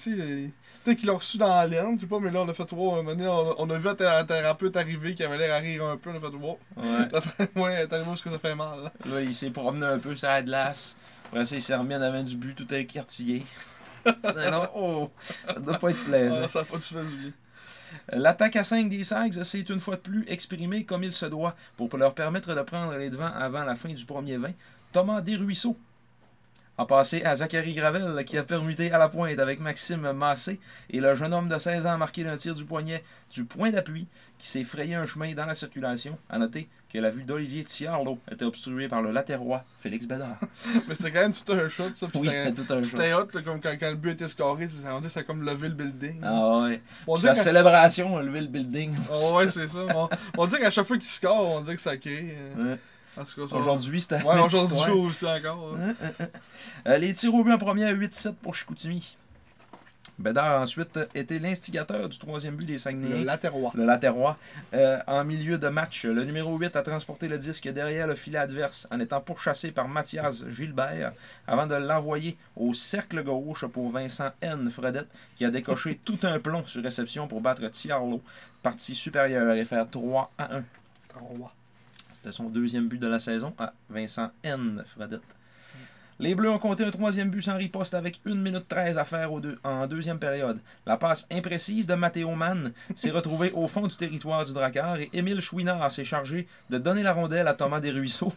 peut-être 0.83 0.97
qu'il 0.97 1.07
l'a 1.07 1.13
reçu 1.13 1.37
dans 1.37 1.47
la 1.47 1.67
laine, 1.67 1.95
je 1.95 2.01
sais 2.01 2.07
pas, 2.07 2.19
mais 2.19 2.31
là, 2.31 2.41
on 2.41 2.49
a 2.49 2.53
fait 2.53 2.65
donné, 3.03 3.27
on, 3.27 3.61
on 3.61 3.69
a 3.69 3.77
vu 3.77 3.87
un 3.87 3.95
thé- 3.95 4.05
un 4.07 4.25
thérapeute 4.25 4.75
arriver 4.75 5.13
qui 5.13 5.23
avait 5.23 5.37
l'air 5.37 5.53
à 5.53 5.59
rire 5.59 5.85
un 5.85 5.97
peu, 5.97 6.09
on 6.09 6.15
a 6.17 6.19
fait 6.19 6.35
voir. 6.37 6.55
Ouais. 6.75 7.05
D'après 7.11 7.49
moi, 7.55 7.69
arrivé 7.69 8.05
parce 8.05 8.21
que 8.21 8.29
ça 8.31 8.39
fait 8.39 8.55
mal. 8.55 8.83
là. 8.85 8.91
Là, 9.05 9.21
il 9.21 9.33
s'est 9.33 9.51
promené 9.51 9.85
un 9.85 9.99
peu 9.99 10.15
sur 10.15 10.27
la 10.27 10.41
glace. 10.41 10.95
Après 11.27 11.45
ça, 11.45 11.55
il 11.55 11.61
s'est 11.61 11.75
remis 11.75 11.95
en 11.95 12.01
avant 12.01 12.23
du 12.23 12.35
but, 12.35 12.55
tout 12.55 12.73
écartillé. 12.73 13.45
non, 14.05 14.51
non, 14.51 14.67
oh, 14.75 15.11
ça 15.47 15.53
doit 15.59 15.77
pas 15.77 15.89
être 15.91 16.03
plaisant. 16.05 16.41
Ah, 16.45 16.49
ça 16.49 16.59
a 16.61 16.63
pas 16.63 16.77
du 16.77 17.15
bien. 17.15 17.31
L'attaque 18.13 18.55
à 18.55 18.63
5 18.63 18.89
des 18.89 19.03
Sags 19.03 19.43
s'est 19.43 19.59
une 19.61 19.79
fois 19.79 19.95
de 19.95 20.01
plus 20.01 20.25
exprimée 20.27 20.83
comme 20.85 21.03
il 21.03 21.11
se 21.11 21.25
doit 21.25 21.55
pour 21.77 21.95
leur 21.97 22.13
permettre 22.13 22.53
de 22.55 22.61
prendre 22.61 22.93
les 22.95 23.09
devants 23.09 23.31
avant 23.37 23.63
la 23.63 23.75
fin 23.75 23.89
du 23.89 24.05
premier 24.05 24.37
20. 24.37 24.51
Thomas 24.91 25.21
Desruisseaux 25.21 25.77
a 26.77 26.85
passé 26.85 27.23
à 27.23 27.35
Zachary 27.35 27.73
Gravel 27.73 28.23
qui 28.25 28.37
a 28.37 28.43
permuté 28.43 28.91
à 28.91 28.97
la 28.99 29.09
pointe 29.09 29.39
avec 29.39 29.59
Maxime 29.59 30.11
Massé 30.11 30.59
et 30.89 30.99
le 30.99 31.15
jeune 31.15 31.33
homme 31.33 31.49
de 31.49 31.57
16 31.57 31.85
ans 31.87 31.93
a 31.93 31.97
marqué 31.97 32.23
d'un 32.23 32.35
tir 32.37 32.53
du 32.53 32.65
poignet 32.65 33.03
du 33.31 33.45
point 33.45 33.71
d'appui 33.71 34.07
qui 34.37 34.47
s'est 34.47 34.63
frayé 34.63 34.93
un 34.95 35.05
chemin 35.07 35.33
dans 35.33 35.45
la 35.47 35.55
circulation. 35.55 36.17
À 36.29 36.37
noter 36.37 36.67
que 36.93 36.99
la 36.99 37.09
vue 37.09 37.23
d'Olivier 37.23 37.63
Thiarlo 37.63 38.19
était 38.31 38.45
obstruée 38.45 38.87
par 38.87 39.01
le 39.01 39.11
latérois 39.11 39.63
Félix 39.79 40.05
Bédard. 40.05 40.39
Mais 40.87 40.93
c'était 40.95 41.11
quand 41.11 41.21
même 41.21 41.33
tout 41.33 41.51
un 41.51 41.67
shot, 41.67 41.83
ça. 41.95 42.07
Oui, 42.13 42.29
c'était- 42.29 42.53
tout 42.53 42.71
un 42.71 42.77
jeu. 42.83 42.89
C'était 42.89 43.13
hot, 43.13 43.27
là, 43.33 43.41
comme 43.41 43.59
quand, 43.59 43.73
quand 43.79 43.89
le 43.89 43.95
but 43.95 44.11
était 44.11 44.27
scoré, 44.27 44.67
on 44.85 44.99
dit 44.99 45.07
que 45.07 45.11
ça 45.11 45.21
a 45.21 45.23
comme 45.23 45.43
levé 45.43 45.69
le 45.69 45.73
building. 45.73 46.21
Ah 46.23 46.59
ouais. 46.61 46.81
on 47.07 47.15
dit 47.17 47.23
qu'à- 47.23 47.35
célébration 47.35 48.15
a 48.17 48.21
levé 48.21 48.41
le 48.41 48.47
building. 48.47 48.93
Ah 49.11 49.33
ouais, 49.33 49.49
c'est 49.49 49.67
ça. 49.67 49.79
On, 49.95 50.07
on 50.37 50.45
dit 50.47 50.57
qu'à 50.57 50.69
chaque 50.71 50.85
fois 50.87 50.97
qu'il 50.97 51.07
score, 51.09 51.49
on 51.49 51.61
dit 51.61 51.75
que 51.75 51.81
ça 51.81 51.97
crée. 51.97 52.35
euh, 52.57 52.71
Ouais. 52.73 52.79
Aujourd'hui, 53.51 54.01
c'était 54.01 54.21
Ouais, 54.23 54.39
aujourd'hui 54.39 54.91
aussi 54.91 55.25
encore. 55.25 55.75
Hein. 55.75 55.93
Hein, 56.01 56.11
hein, 56.19 56.25
euh, 56.87 56.97
les 56.97 57.13
tirs 57.13 57.33
au 57.33 57.43
but 57.43 57.53
en 57.53 57.57
premier 57.57 57.85
à 57.85 57.93
8-7 57.93 58.33
pour 58.33 58.55
Chicoutimi. 58.55 59.17
Bédard 60.19 60.51
a 60.51 60.61
ensuite 60.61 60.99
été 61.13 61.37
l'instigateur 61.37 62.09
du 62.09 62.17
troisième 62.17 62.55
but 62.55 62.65
des 62.65 62.79
Saguenayens. 62.79 63.19
Le 63.19 63.23
Laterrois. 63.23 63.71
Le 63.75 63.85
Laterrois. 63.85 64.37
Euh, 64.73 64.97
en 65.05 65.23
milieu 65.23 65.59
de 65.59 65.67
match, 65.67 66.05
le 66.05 66.23
numéro 66.23 66.57
8 66.57 66.75
a 66.75 66.81
transporté 66.81 67.27
le 67.27 67.37
disque 67.37 67.67
derrière 67.69 68.07
le 68.07 68.15
filet 68.15 68.39
adverse 68.39 68.87
en 68.89 68.99
étant 68.99 69.21
pourchassé 69.21 69.69
par 69.71 69.87
Mathias 69.87 70.43
Gilbert 70.49 71.13
avant 71.45 71.67
de 71.67 71.75
l'envoyer 71.75 72.35
au 72.55 72.73
cercle 72.73 73.23
gauche 73.23 73.65
pour 73.67 73.91
Vincent 73.91 74.31
N. 74.41 74.71
Fredette 74.71 75.07
qui 75.35 75.45
a 75.45 75.51
décoché 75.51 75.99
tout 76.05 76.19
un 76.23 76.39
plomb 76.39 76.65
sur 76.65 76.81
réception 76.81 77.27
pour 77.27 77.41
battre 77.41 77.67
Tiarlo, 77.67 78.23
partie 78.63 78.95
supérieure 78.95 79.53
et 79.53 79.65
faire 79.65 79.87
3 79.87 80.31
à 80.39 80.55
1. 80.55 80.63
3. 81.09 81.56
C'est 82.27 82.33
son 82.33 82.49
deuxième 82.49 82.89
but 82.89 82.97
de 82.97 83.07
la 83.07 83.19
saison 83.19 83.53
à 83.57 83.71
Vincent 83.89 84.31
N. 84.43 84.83
Fredette. 84.85 85.21
Les 86.19 86.33
Bleus 86.33 86.49
ont 86.49 86.57
compté 86.57 86.83
un 86.83 86.89
troisième 86.89 87.29
but 87.29 87.43
sans 87.43 87.57
riposte 87.57 87.93
avec 87.93 88.19
1 88.25 88.33
minute 88.35 88.67
13 88.67 88.97
à 88.97 89.05
faire 89.05 89.31
au 89.31 89.39
deux- 89.39 89.59
en 89.63 89.85
deuxième 89.85 90.17
période. 90.17 90.59
La 90.87 90.97
passe 90.97 91.27
imprécise 91.31 91.85
de 91.85 91.93
Matteo 91.93 92.31
Mann 92.33 92.71
s'est 92.95 93.11
retrouvée 93.11 93.51
au 93.51 93.67
fond 93.67 93.85
du 93.85 93.95
territoire 93.95 94.43
du 94.43 94.51
Drakkar 94.51 94.97
et 94.99 95.09
Émile 95.13 95.41
Chouinard 95.41 95.91
s'est 95.91 96.05
chargé 96.05 96.47
de 96.71 96.79
donner 96.79 97.03
la 97.03 97.13
rondelle 97.13 97.47
à 97.47 97.53
Thomas 97.53 97.79
Desruisseaux. 97.79 98.33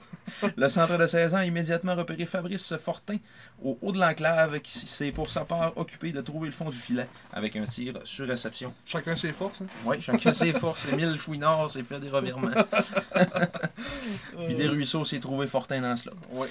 Le 0.57 0.69
centre 0.69 0.99
de 0.99 1.07
16 1.07 1.33
ans 1.35 1.39
a 1.39 1.47
immédiatement 1.47 1.95
repéré 1.95 2.27
Fabrice 2.27 2.77
Fortin 2.77 3.17
au 3.63 3.79
haut 3.81 3.93
de 3.93 3.99
l'enclave 3.99 4.61
qui 4.61 4.77
s'est 4.87 5.11
pour 5.11 5.31
sa 5.31 5.47
part 5.47 5.73
occupé 5.77 6.13
de 6.13 6.21
trouver 6.21 6.49
le 6.49 6.53
fond 6.55 6.69
du 6.69 6.77
filet 6.77 7.07
avec 7.33 7.57
un 7.57 7.65
tir 7.65 7.95
sur 8.05 8.27
réception. 8.29 8.75
Chacun 8.85 9.17
ses 9.17 9.33
forces. 9.33 9.63
Hein? 9.63 9.67
Oui, 9.87 10.03
chacun 10.03 10.33
ses 10.35 10.53
forces. 10.53 10.87
Émile 10.93 11.19
Chouinard 11.19 11.71
s'est 11.71 11.83
fait 11.83 11.99
des 11.99 12.11
revirements. 12.11 12.51
Puis 14.47 14.55
Desruisseaux 14.55 15.05
s'est 15.05 15.21
trouvé 15.21 15.47
Fortin 15.47 15.81
dans 15.81 15.97
cela. 15.97 16.15
Ouais. 16.33 16.49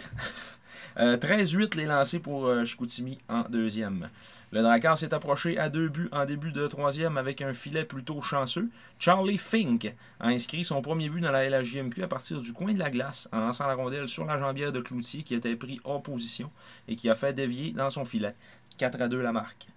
Euh, 1.00 1.18
13-8 1.18 1.76
les 1.78 1.86
lancés 1.86 2.20
pour 2.20 2.48
euh, 2.48 2.66
Chicoutimi 2.66 3.20
en 3.28 3.44
deuxième. 3.50 4.10
Le 4.52 4.62
Drakkar 4.62 4.98
s'est 4.98 5.14
approché 5.14 5.58
à 5.58 5.70
deux 5.70 5.90
buts 5.90 6.10
en 6.12 6.26
début 6.26 6.52
de 6.52 6.68
troisième 6.68 7.18
avec 7.18 7.42
un 7.42 7.54
filet 7.54 7.86
plutôt 7.86 8.22
chanceux. 8.22 8.70
Charlie 8.98 9.38
Fink 9.38 9.94
a 10.20 10.28
inscrit 10.28 10.64
son 10.64 10.82
premier 10.82 11.10
but 11.10 11.22
dans 11.22 11.32
la 11.32 11.48
LHJMQ 11.50 12.04
à 12.04 12.08
partir 12.08 12.42
du 12.42 12.52
coin 12.54 12.74
de 12.74 12.80
la 12.80 12.90
glace 12.90 13.30
en 13.32 13.40
lançant 13.40 13.68
la 13.68 13.76
rondelle 13.76 14.08
sur 14.08 14.26
la 14.26 14.40
jambière 14.40 14.72
de 14.72 14.82
Cloutier 14.82 15.24
qui 15.24 15.36
était 15.36 15.56
pris 15.56 15.80
hors 15.84 16.02
position 16.02 16.50
et 16.88 16.96
qui 16.96 17.10
a 17.10 17.16
fait 17.16 17.34
dévier 17.34 17.72
dans 17.74 17.90
son 17.90 18.06
filet. 18.06 18.34
4 18.78 19.02
à 19.02 19.08
2 19.08 19.22
la 19.22 19.32
marque. 19.32 19.68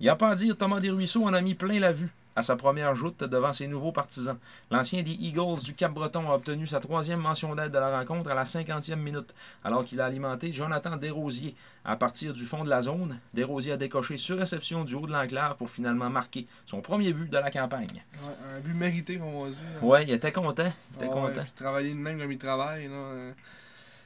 Il 0.00 0.04
n'y 0.04 0.08
a 0.08 0.16
pas 0.16 0.30
à 0.30 0.34
dire, 0.34 0.56
Thomas 0.56 0.80
Desruisseaux 0.80 1.24
en 1.24 1.34
a 1.34 1.40
mis 1.40 1.54
plein 1.54 1.78
la 1.78 1.92
vue 1.92 2.10
à 2.36 2.42
sa 2.42 2.54
première 2.54 2.94
joute 2.94 3.24
devant 3.24 3.52
ses 3.52 3.66
nouveaux 3.66 3.92
partisans. 3.92 4.36
L'ancien 4.70 5.02
des 5.02 5.10
Eagles 5.12 5.62
du 5.64 5.74
Cap-Breton 5.74 6.30
a 6.30 6.34
obtenu 6.34 6.66
sa 6.66 6.80
troisième 6.80 7.18
mention 7.18 7.54
d'aide 7.54 7.72
de 7.72 7.78
la 7.78 7.98
rencontre 7.98 8.30
à 8.30 8.34
la 8.34 8.44
50e 8.44 8.96
minute, 8.96 9.34
alors 9.64 9.84
qu'il 9.84 10.00
a 10.00 10.04
alimenté 10.04 10.52
Jonathan 10.52 10.96
Desrosiers 10.96 11.54
à 11.84 11.96
partir 11.96 12.32
du 12.34 12.44
fond 12.44 12.62
de 12.62 12.68
la 12.68 12.82
zone. 12.82 13.18
Desrosiers 13.34 13.72
a 13.72 13.76
décoché 13.76 14.18
sur 14.18 14.38
réception 14.38 14.84
du 14.84 14.94
haut 14.94 15.06
de 15.06 15.12
l'enclave 15.12 15.56
pour 15.56 15.70
finalement 15.70 16.10
marquer 16.10 16.46
son 16.66 16.80
premier 16.82 17.12
but 17.12 17.30
de 17.30 17.38
la 17.38 17.50
campagne. 17.50 18.02
Ouais, 18.22 18.34
un 18.56 18.60
but 18.60 18.74
mérité, 18.74 19.18
on 19.20 19.44
va 19.44 19.50
dire. 19.50 19.64
Ouais, 19.82 20.02
il 20.04 20.10
était 20.10 20.32
content. 20.32 20.72
Il 20.98 21.04
était 21.04 21.12
content. 21.12 21.44
travailler 21.56 21.90
de 21.94 21.98
même 21.98 22.20
comme 22.20 22.32
il 22.32 22.38
travaille, 22.38 22.86
là, 22.88 22.94
euh, 22.94 23.32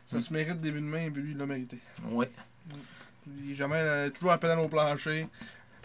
ça 0.06 0.18
Mm. 0.18 0.22
se 0.22 0.32
mérite 0.32 0.60
début 0.60 0.80
de 0.80 0.86
main, 0.86 1.10
puis 1.10 1.22
lui, 1.22 1.32
il 1.32 1.36
l'a 1.38 1.46
mérité. 1.46 1.78
Ouais. 2.10 2.30
Il 3.26 3.52
est 3.52 3.54
jamais 3.54 3.76
euh, 3.76 4.10
toujours 4.10 4.32
un 4.32 4.38
pédale 4.38 4.58
au 4.60 4.68
plancher. 4.68 5.26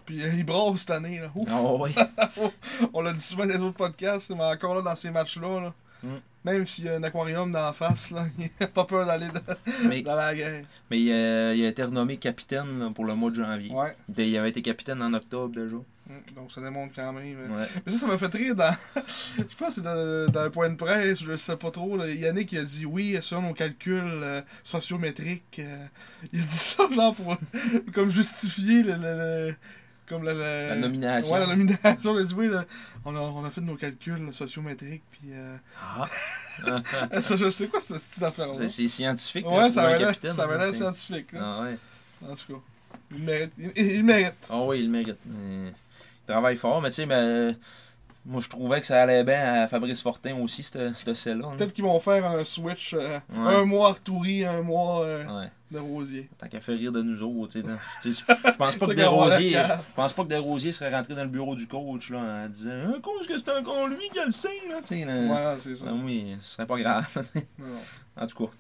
Puis 0.06 0.24
euh, 0.24 0.30
il 0.34 0.46
brasse 0.46 0.78
cette 0.80 0.92
année. 0.92 1.20
Là. 1.20 1.30
Ouf. 1.36 1.48
Ah. 1.50 2.30
On 2.94 3.02
l'a 3.02 3.14
dit 3.14 3.22
souvent 3.22 3.46
dans 3.46 3.54
les 3.54 3.60
autres 3.60 3.78
podcasts, 3.78 4.30
mais 4.32 4.44
encore 4.44 4.76
là, 4.76 4.82
dans 4.82 4.96
ces 4.96 5.12
matchs-là, 5.12 5.60
là, 5.62 5.74
Mm. 6.04 6.08
même 6.44 6.68
s'il 6.68 6.86
y 6.86 6.90
a 6.90 6.96
un 6.98 7.04
aquarium 7.04 7.52
dans 7.52 7.64
la 7.66 7.74
face, 7.74 8.12
là, 8.12 8.26
il 8.38 8.50
n'a 8.60 8.68
pas 8.68 8.84
peur 8.84 9.08
d'aller 9.08 9.28
dans, 10.04 10.16
la 10.16 10.36
guerre. 10.36 10.64
mais 10.92 11.00
il, 11.02 11.12
a, 11.12 11.54
il 11.56 11.66
a 11.66 11.70
été 11.70 11.82
renommé 11.84 12.18
capitaine 12.18 12.78
là, 12.80 12.92
pour 12.94 13.06
le 13.06 13.16
mois 13.16 13.32
de 13.32 13.38
janvier. 13.38 13.72
Ouais. 13.72 13.96
Il 14.18 14.38
avait 14.38 14.50
été 14.50 14.62
capitaine 14.62 15.02
en 15.02 15.14
octobre 15.14 15.56
déjà. 15.56 15.78
Mm, 15.78 16.36
Donc 16.36 16.52
ça 16.52 16.62
démontre 16.62 16.94
quand 16.96 17.12
même. 17.14 17.38
euh. 17.40 17.58
Ouais. 17.62 17.68
Mais 17.86 17.94
ça, 17.94 18.00
ça 18.00 18.08
m'a 18.08 18.18
fait 18.20 18.32
rire 18.36 18.56
dans. 18.56 18.76
je 19.38 19.56
pense 19.58 19.70
que 19.70 19.74
c'est 19.76 20.32
dans, 20.32 20.52
point 20.52 20.70
de 20.70 20.76
presse, 20.76 21.24
je 21.24 21.36
sais 21.38 21.56
pas 21.58 21.72
trop. 21.72 21.96
Là. 21.98 22.10
Yannick 22.12 22.52
il 22.52 22.60
a 22.60 22.64
dit 22.66 22.86
oui, 22.86 23.18
selon 23.22 23.42
nos 23.44 23.54
calculs 23.54 24.04
euh, 24.06 24.42
sociométriques. 24.64 25.60
euh, 25.60 25.86
il 26.34 26.42
a 26.42 26.44
dit 26.44 26.56
ça, 26.58 26.84
genre, 26.94 27.16
pour. 27.16 27.38
comme 27.94 28.10
justifier 28.12 28.84
le. 28.84 28.94
le- 28.94 28.98
le- 29.48 29.56
comme 30.08 30.24
la, 30.24 30.34
la, 30.34 30.68
La 30.70 30.76
nomination. 30.76 31.34
Ouais, 31.34 31.40
la 31.40 31.48
nomination. 31.48 32.12
On 32.12 32.18
a 32.18 32.24
dit, 32.24 32.34
oui, 32.34 32.48
là, 32.50 32.64
on, 33.06 33.16
a, 33.16 33.20
on 33.20 33.44
a 33.46 33.50
fait 33.50 33.62
nos 33.62 33.76
calculs 33.76 34.26
là, 34.26 34.34
sociométriques. 34.34 35.04
Puis. 35.12 35.30
Euh... 35.34 35.58
Ah. 35.82 36.08
ça, 37.22 37.36
je 37.36 37.50
sais 37.50 37.68
quoi, 37.68 37.82
cette 37.82 37.98
petite 37.98 38.24
affaire-là. 38.24 38.68
C'est 38.68 38.88
scientifique. 38.88 39.46
Ouais, 39.48 39.58
là, 39.58 39.72
ça 39.72 39.84
avait 39.84 39.98
l'air 40.00 40.58
là, 40.58 40.74
scientifique. 40.74 41.32
Là. 41.34 41.40
Ah 41.44 41.62
ouais. 41.64 41.78
En 42.30 42.36
tout 42.36 42.54
cas, 42.54 42.60
il 43.12 43.24
mérite. 43.24 43.52
Il, 43.58 43.72
il 43.76 44.04
mérite. 44.04 44.36
Ah 44.50 44.62
oui, 44.62 44.80
il 44.80 44.86
le 44.86 44.92
mérite. 44.92 45.18
Il 45.26 45.74
travaille 46.28 46.56
fort, 46.56 46.82
mais 46.82 46.90
tu 46.90 46.96
sais, 46.96 47.06
mais, 47.06 47.56
moi 48.26 48.42
je 48.42 48.50
trouvais 48.50 48.82
que 48.82 48.88
ça 48.88 49.04
allait 49.04 49.24
bien 49.24 49.64
à 49.64 49.68
Fabrice 49.68 50.02
Fortin 50.02 50.36
aussi, 50.38 50.64
cette, 50.64 50.96
cette 50.98 51.14
celle-là. 51.14 51.50
hein. 51.50 51.56
Peut-être 51.58 51.74
qu'ils 51.74 51.84
vont 51.84 52.00
faire 52.00 52.26
un 52.26 52.44
switch. 52.46 52.94
euh, 52.96 53.20
Ouais. 53.30 53.56
Un 53.56 53.66
mois 53.66 53.90
Arturi, 53.90 54.44
un 54.46 54.62
mois 54.62 55.04
euh, 55.04 55.26
Ouais. 55.42 55.50
De 55.72 55.80
Rosier. 55.80 56.30
Tant 56.38 56.48
qu'à 56.48 56.60
faire 56.60 56.78
rire 56.78 56.92
de 56.92 57.02
nous 57.02 57.24
autres, 57.24 57.54
tu 57.54 58.14
sais. 58.14 58.24
Je 58.46 58.58
pense 58.58 58.76
pas 58.76 58.88
que 58.88 58.94
Desrosiers, 58.94 59.54
je 59.54 59.96
pense 59.96 60.14
pas 60.14 60.24
que 60.24 60.30
Desrosiers 60.30 60.72
serait 60.72 60.96
rentré 60.96 61.16
dans 61.16 61.24
le 61.24 61.30
bureau 61.30 61.56
du 61.56 61.68
coach 61.68 62.12
là, 62.12 62.46
en 62.46 62.50
disant 62.50 62.94
À 62.96 63.00
cause 63.02 63.28
que 63.28 63.38
c'est 63.38 63.52
encore 63.52 63.88
lui 63.88 64.10
qui 64.12 64.20
a 64.20 64.26
le 64.26 64.32
signe, 64.32 64.70
là, 64.70 64.78
tu 64.82 64.88
sais. 64.88 65.06
Ouais, 65.06 65.58
c'est 65.60 65.76
ça. 65.76 65.86
Ah 65.88 65.94
oui, 65.94 66.36
ce 66.40 66.54
serait 66.54 66.68
pas 66.68 66.78
grave. 66.80 67.06
Non, 67.58 67.68
non. 67.68 68.24
En 68.24 68.28
tout 68.28 68.46
cas. 68.46 68.52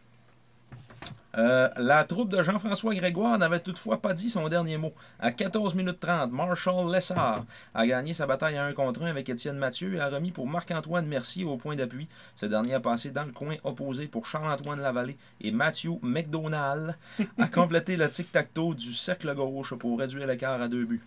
Euh, 1.37 1.69
la 1.77 2.03
troupe 2.05 2.29
de 2.29 2.41
Jean-François 2.41 2.95
Grégoire 2.95 3.37
n'avait 3.37 3.59
toutefois 3.59 4.01
pas 4.01 4.13
dit 4.13 4.29
son 4.29 4.47
dernier 4.47 4.77
mot. 4.77 4.93
À 5.19 5.31
14 5.31 5.75
minutes 5.75 5.99
30, 5.99 6.31
Marshall 6.31 6.91
Lessard 6.91 7.45
a 7.73 7.87
gagné 7.87 8.13
sa 8.13 8.25
bataille 8.25 8.57
à 8.57 8.65
1 8.65 8.73
contre 8.73 9.03
1 9.03 9.07
avec 9.07 9.27
Étienne 9.27 9.57
Mathieu 9.57 9.95
et 9.95 9.99
a 9.99 10.09
remis 10.09 10.31
pour 10.31 10.47
Marc-Antoine 10.47 11.05
Mercier 11.05 11.43
au 11.43 11.57
point 11.57 11.75
d'appui. 11.75 12.07
Ce 12.35 12.45
dernier 12.45 12.75
a 12.75 12.79
passé 12.79 13.11
dans 13.11 13.25
le 13.25 13.31
coin 13.31 13.55
opposé 13.63 14.07
pour 14.07 14.25
Charles-Antoine 14.25 14.81
Lavallée 14.81 15.17
et 15.41 15.51
Matthew 15.51 15.99
McDonald 16.01 16.95
a 17.37 17.47
complété 17.53 17.97
le 17.97 18.09
tic-tac-toe 18.09 18.75
du 18.75 18.93
cercle 18.93 19.33
gauche 19.35 19.73
pour 19.75 19.99
réduire 19.99 20.27
l'écart 20.27 20.61
à 20.61 20.67
deux 20.67 20.85
buts. 20.85 21.03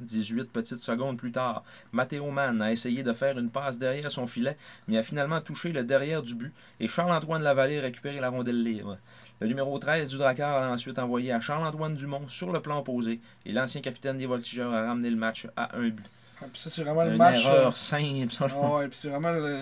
18 0.00 0.50
petites 0.52 0.78
secondes 0.80 1.16
plus 1.16 1.32
tard, 1.32 1.62
Matteo 1.92 2.30
Mann 2.30 2.60
a 2.62 2.72
essayé 2.72 3.02
de 3.02 3.12
faire 3.12 3.38
une 3.38 3.50
passe 3.50 3.78
derrière 3.78 4.10
son 4.10 4.26
filet, 4.26 4.56
mais 4.88 4.98
a 4.98 5.02
finalement 5.02 5.40
touché 5.40 5.72
le 5.72 5.84
derrière 5.84 6.22
du 6.22 6.34
but 6.34 6.52
et 6.80 6.88
Charles-Antoine 6.88 7.42
Lavallée 7.42 7.78
a 7.78 7.82
récupéré 7.82 8.20
la 8.20 8.28
rondelle 8.30 8.62
libre. 8.62 8.98
Le 9.40 9.46
numéro 9.48 9.78
13 9.78 10.08
du 10.08 10.18
Drakkar 10.18 10.62
a 10.62 10.70
ensuite 10.70 10.98
envoyé 10.98 11.32
à 11.32 11.40
Charles-Antoine 11.40 11.94
Dumont 11.94 12.26
sur 12.28 12.52
le 12.52 12.60
plan 12.60 12.78
opposé 12.78 13.20
et 13.44 13.52
l'ancien 13.52 13.80
capitaine 13.80 14.18
des 14.18 14.26
Voltigeurs 14.26 14.72
a 14.72 14.86
ramené 14.86 15.10
le 15.10 15.16
match 15.16 15.46
à 15.56 15.76
un 15.76 15.88
but. 15.88 16.04
Ah, 16.40 16.44
ça, 16.54 16.68
c'est 16.70 16.82
vraiment 16.82 17.04
le 17.04 17.16
match. 17.16 17.44
erreur 17.46 17.68
euh, 17.68 17.72
simple. 17.72 18.32
ça. 18.32 18.46
Ah 18.52 18.76
ouais, 18.76 18.88
puis 18.88 18.98
c'est 18.98 19.08
vraiment 19.08 19.32
le, 19.32 19.60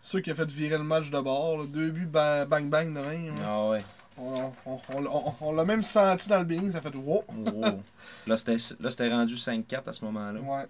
ceux 0.00 0.20
qui 0.20 0.30
a 0.30 0.34
fait 0.34 0.50
virer 0.50 0.78
le 0.78 0.84
match 0.84 1.10
de 1.10 1.20
bord. 1.20 1.58
là. 1.58 1.64
Deux 1.66 1.90
buts 1.90 2.06
ba- 2.06 2.44
bang 2.46 2.68
bang 2.70 2.88
de 2.88 3.00
même. 3.00 3.34
là. 3.36 3.42
Ah 3.46 3.68
ouais. 3.68 3.82
On, 4.16 4.52
on- 4.66 4.80
on- 4.90 5.06
on- 5.06 5.34
on 5.40 5.52
l'a 5.52 5.64
même 5.64 5.82
senti 5.82 6.28
dans 6.28 6.38
le 6.38 6.44
billing, 6.44 6.70
ça 6.72 6.80
fait 6.80 6.94
wow. 6.94 7.24
Oh. 7.28 7.64
Là, 8.26 8.36
c'était 8.36 8.56
là, 8.80 8.90
c'était 8.90 9.10
rendu 9.10 9.34
5-4 9.36 9.88
à 9.88 9.92
ce 9.92 10.04
moment-là. 10.04 10.40
Ouais. 10.40 10.66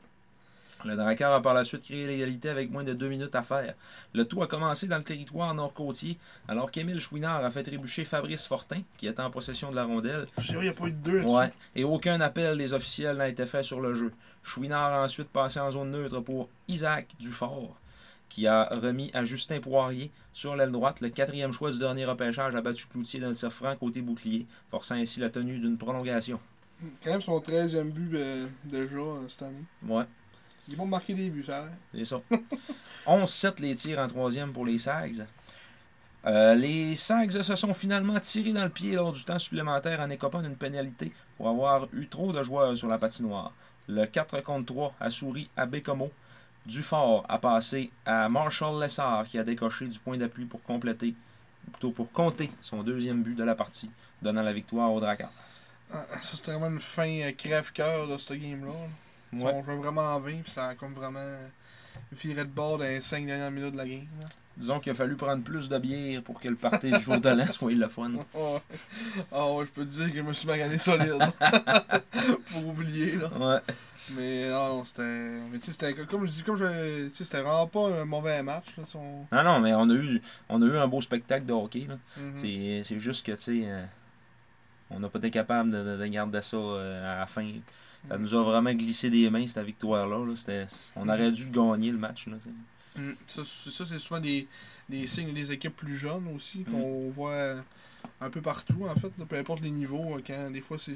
Le 0.86 0.96
Drakkar 0.96 1.32
a 1.32 1.40
par 1.40 1.54
la 1.54 1.64
suite 1.64 1.82
créé 1.82 2.06
l'égalité 2.06 2.50
avec 2.50 2.70
moins 2.70 2.84
de 2.84 2.92
deux 2.92 3.08
minutes 3.08 3.34
à 3.34 3.42
faire. 3.42 3.72
Le 4.12 4.26
tout 4.26 4.42
a 4.42 4.46
commencé 4.46 4.86
dans 4.86 4.98
le 4.98 5.02
territoire 5.02 5.54
nord-côtier, 5.54 6.18
alors 6.46 6.70
qu'Émile 6.70 7.00
Chouinard 7.00 7.42
a 7.42 7.50
fait 7.50 7.62
trébucher 7.62 8.04
Fabrice 8.04 8.46
Fortin, 8.46 8.80
qui 8.98 9.06
était 9.06 9.22
en 9.22 9.30
possession 9.30 9.70
de 9.70 9.76
la 9.76 9.84
rondelle. 9.84 10.26
Vrai, 10.36 10.44
il 10.50 10.58
n'y 10.60 10.68
a 10.68 10.72
pas 10.74 10.84
eu 10.86 10.92
de 10.92 10.96
deux. 10.98 11.22
Ouais. 11.22 11.50
Et 11.74 11.84
aucun 11.84 12.20
appel 12.20 12.58
des 12.58 12.74
officiels 12.74 13.16
n'a 13.16 13.28
été 13.28 13.46
fait 13.46 13.62
sur 13.62 13.80
le 13.80 13.94
jeu. 13.94 14.12
Chouinard 14.42 14.92
a 14.92 15.04
ensuite 15.04 15.28
passé 15.30 15.58
en 15.58 15.70
zone 15.70 15.90
neutre 15.90 16.20
pour 16.20 16.50
Isaac 16.68 17.06
Dufort, 17.18 17.74
qui 18.28 18.46
a 18.46 18.64
remis 18.64 19.10
à 19.14 19.24
Justin 19.24 19.60
Poirier 19.60 20.10
sur 20.32 20.56
l'aile 20.56 20.72
droite. 20.72 21.00
Le 21.00 21.08
quatrième 21.08 21.52
choix 21.52 21.70
du 21.70 21.78
dernier 21.78 22.04
repêchage 22.04 22.54
a 22.54 22.60
battu 22.60 22.86
Cloutier 22.86 23.20
dans 23.20 23.28
le 23.28 23.34
tir 23.34 23.52
franc 23.52 23.76
côté 23.76 24.02
bouclier, 24.02 24.46
forçant 24.70 24.96
ainsi 24.96 25.20
la 25.20 25.30
tenue 25.30 25.58
d'une 25.58 25.78
prolongation. 25.78 26.40
Quand 27.02 27.10
même 27.10 27.22
son 27.22 27.38
13e 27.38 27.90
but 27.90 28.14
euh, 28.14 28.46
déjà 28.64 28.96
euh, 28.96 29.28
cette 29.28 29.42
année. 29.42 29.64
Ouais. 29.86 30.04
Ils 30.68 30.76
vont 30.76 30.86
marquer 30.86 31.14
des 31.14 31.30
buts, 31.30 31.44
ça. 31.44 31.68
C'est 31.94 32.04
ça. 32.04 32.20
11-7 33.06 33.60
les 33.60 33.74
tirs 33.74 33.98
en 33.98 34.08
troisième 34.08 34.52
pour 34.52 34.64
les 34.64 34.78
Sags. 34.78 35.26
Euh, 36.26 36.54
les 36.54 36.96
Sags 36.96 37.42
se 37.42 37.54
sont 37.54 37.74
finalement 37.74 38.18
tirés 38.18 38.52
dans 38.52 38.64
le 38.64 38.70
pied 38.70 38.92
lors 38.92 39.12
du 39.12 39.22
temps 39.24 39.38
supplémentaire 39.38 40.00
en 40.00 40.08
écopant 40.08 40.40
d'une 40.40 40.56
pénalité 40.56 41.12
pour 41.36 41.48
avoir 41.48 41.86
eu 41.92 42.06
trop 42.08 42.32
de 42.32 42.42
joueurs 42.42 42.76
sur 42.76 42.88
la 42.88 42.98
patinoire. 42.98 43.52
Le 43.88 44.06
4 44.06 44.42
contre 44.42 44.72
3 44.72 44.94
a 45.00 45.10
souri 45.10 45.50
à 45.56 45.66
Bécomo. 45.66 46.10
Dufort 46.66 47.24
a 47.28 47.38
passé 47.38 47.90
à 48.06 48.28
Marshall 48.28 48.80
Lessard 48.82 49.24
qui 49.24 49.38
a 49.38 49.44
décoché 49.44 49.86
du 49.86 49.98
point 49.98 50.16
d'appui 50.16 50.44
pour 50.46 50.62
compléter, 50.62 51.14
plutôt 51.72 51.90
pour 51.90 52.10
compter 52.12 52.50
son 52.62 52.82
deuxième 52.82 53.22
but 53.22 53.34
de 53.34 53.44
la 53.44 53.54
partie, 53.54 53.90
donnant 54.22 54.42
la 54.42 54.52
victoire 54.52 54.92
au 54.92 55.00
Drakkar. 55.00 55.30
Ah, 55.92 56.06
Ça, 56.22 56.36
c'était 56.36 56.52
vraiment 56.52 56.68
une 56.74 56.80
fin 56.80 57.08
euh, 57.20 57.32
crève-cœur 57.32 58.08
de 58.08 58.16
ce 58.16 58.32
game-là. 58.34 58.72
Ouais. 59.34 59.52
On 59.54 59.62
jouait 59.62 59.76
vraiment 59.76 60.14
en 60.14 60.20
20, 60.20 60.42
puis 60.42 60.52
ça 60.52 60.68
a 60.68 60.74
comme 60.74 60.94
vraiment 60.94 61.20
viré 62.12 62.44
de 62.44 62.50
bord 62.50 62.78
dans 62.78 62.84
les 62.84 63.00
5 63.02 63.26
dernières 63.26 63.50
minutes 63.50 63.72
de 63.72 63.76
la 63.78 63.86
game. 63.86 64.06
là. 64.20 64.28
Disons 64.56 64.78
qu'il 64.78 64.92
a 64.92 64.94
fallu 64.94 65.16
prendre 65.16 65.42
plus 65.42 65.68
de 65.68 65.76
bière 65.78 66.22
pour 66.22 66.40
que 66.40 66.48
le 66.48 66.54
party 66.54 66.90
du 66.92 67.00
jour 67.00 67.18
de 67.20 67.28
l'an 67.28 67.46
soit 67.50 67.72
le 67.72 67.88
fun. 67.88 68.12
Ah. 68.36 68.60
Ah 69.32 69.52
ouais, 69.52 69.66
je 69.66 69.70
peux 69.72 69.84
te 69.84 69.90
dire 69.90 70.10
que 70.10 70.16
je 70.18 70.22
me 70.22 70.32
suis 70.32 70.46
magané 70.46 70.78
solide. 70.78 71.18
Pour 72.52 72.66
oublier, 72.68 73.16
là. 73.16 73.28
Ouais. 73.38 73.60
Mais 74.16 74.50
non, 74.50 74.68
non, 74.76 74.84
c'était. 74.84 75.02
Mais 75.50 75.58
tu 75.58 75.66
sais, 75.66 75.72
c'était 75.72 75.94
comme 76.06 76.24
je 76.26 76.30
dis, 76.30 76.42
comme 76.42 76.56
je. 76.56 77.08
Tu 77.08 77.14
sais, 77.16 77.24
c'était 77.24 77.40
vraiment 77.42 77.66
pas 77.66 77.88
un 78.00 78.04
mauvais 78.04 78.42
match, 78.42 78.66
là. 78.78 78.84
Son... 78.86 79.26
Non, 79.32 79.42
non, 79.42 79.60
mais 79.60 79.72
on 79.74 79.88
a 79.90 79.94
eu, 79.94 80.20
on 80.48 80.62
a 80.62 80.66
eu 80.66 80.76
un 80.78 80.86
beau 80.86 81.00
spectacle 81.00 81.46
de 81.46 81.52
hockey. 81.52 81.86
là. 81.88 81.96
Mhm. 82.16 82.32
C'est, 82.40 82.82
c'est 82.84 83.00
juste 83.00 83.26
que, 83.26 83.32
tu 83.32 83.38
sais, 83.42 83.62
euh, 83.64 83.84
on 84.90 85.00
n'a 85.00 85.08
pas 85.08 85.18
été 85.18 85.30
capable 85.30 85.70
de, 85.72 85.82
de- 85.82 85.96
de 85.96 86.06
garder 86.06 86.42
ça 86.42 86.56
euh, 86.56 87.16
à 87.16 87.20
la 87.20 87.26
fin. 87.26 87.48
Ça 88.08 88.18
nous 88.18 88.34
a 88.34 88.44
vraiment 88.44 88.72
glissé 88.72 89.08
des 89.10 89.28
mains, 89.30 89.46
cette 89.46 89.64
victoire-là. 89.64 90.24
là. 90.26 90.36
C'était, 90.36 90.66
on 90.94 91.08
aurait 91.08 91.32
dû 91.32 91.46
gagner 91.48 91.90
le 91.90 91.98
match. 91.98 92.26
Là. 92.28 92.36
Mm. 92.96 93.12
Ça, 93.26 93.42
c'est- 93.44 93.98
souvent 93.98 94.20
des, 94.20 94.46
des 94.88 95.06
signes 95.06 95.32
des 95.34 95.50
équipes 95.52 95.76
plus 95.76 95.96
jeunes 95.96 96.28
aussi, 96.34 96.58
Mm. 96.60 96.64
qu'on 96.64 97.10
voit 97.10 97.56
un 98.20 98.30
peu 98.30 98.40
partout, 98.40 98.86
en 98.88 98.94
fait, 98.94 99.10
peu 99.28 99.36
importe 99.38 99.60
les 99.62 99.70
niveaux, 99.70 100.16
euh, 100.16 100.22
quand 100.26 100.50
des 100.50 100.60
fois 100.60 100.78
c'est. 100.78 100.94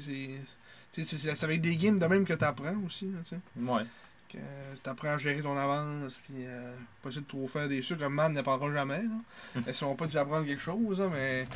avec 1.43 1.61
des 1.61 1.75
games 1.75 1.99
de 1.99 2.05
même 2.05 2.25
que 2.25 2.33
tu 2.33 2.43
apprends 2.43 2.75
aussi, 2.85 3.07
là. 3.11 3.37
Ouais. 3.57 3.83
Que 4.31 4.37
tu 4.83 4.89
apprends 4.89 5.07
à 5.09 5.17
gérer 5.17 5.41
ton 5.41 5.57
avance, 5.57 6.21
puis 6.23 6.45
euh, 6.45 6.71
pas 7.01 7.09
essayer 7.09 7.23
de 7.23 7.27
trop 7.27 7.47
faire 7.47 7.67
des 7.67 7.81
choses 7.81 7.97
comme 7.97 8.13
Man 8.13 8.31
n'apprendra 8.33 8.71
jamais. 8.71 9.01
Là. 9.01 9.61
Elles 9.65 9.73
vont 9.73 9.95
pas 9.95 10.05
d'y 10.05 10.17
apprendre 10.19 10.45
quelque 10.45 10.61
chose, 10.61 11.01
mais 11.11 11.47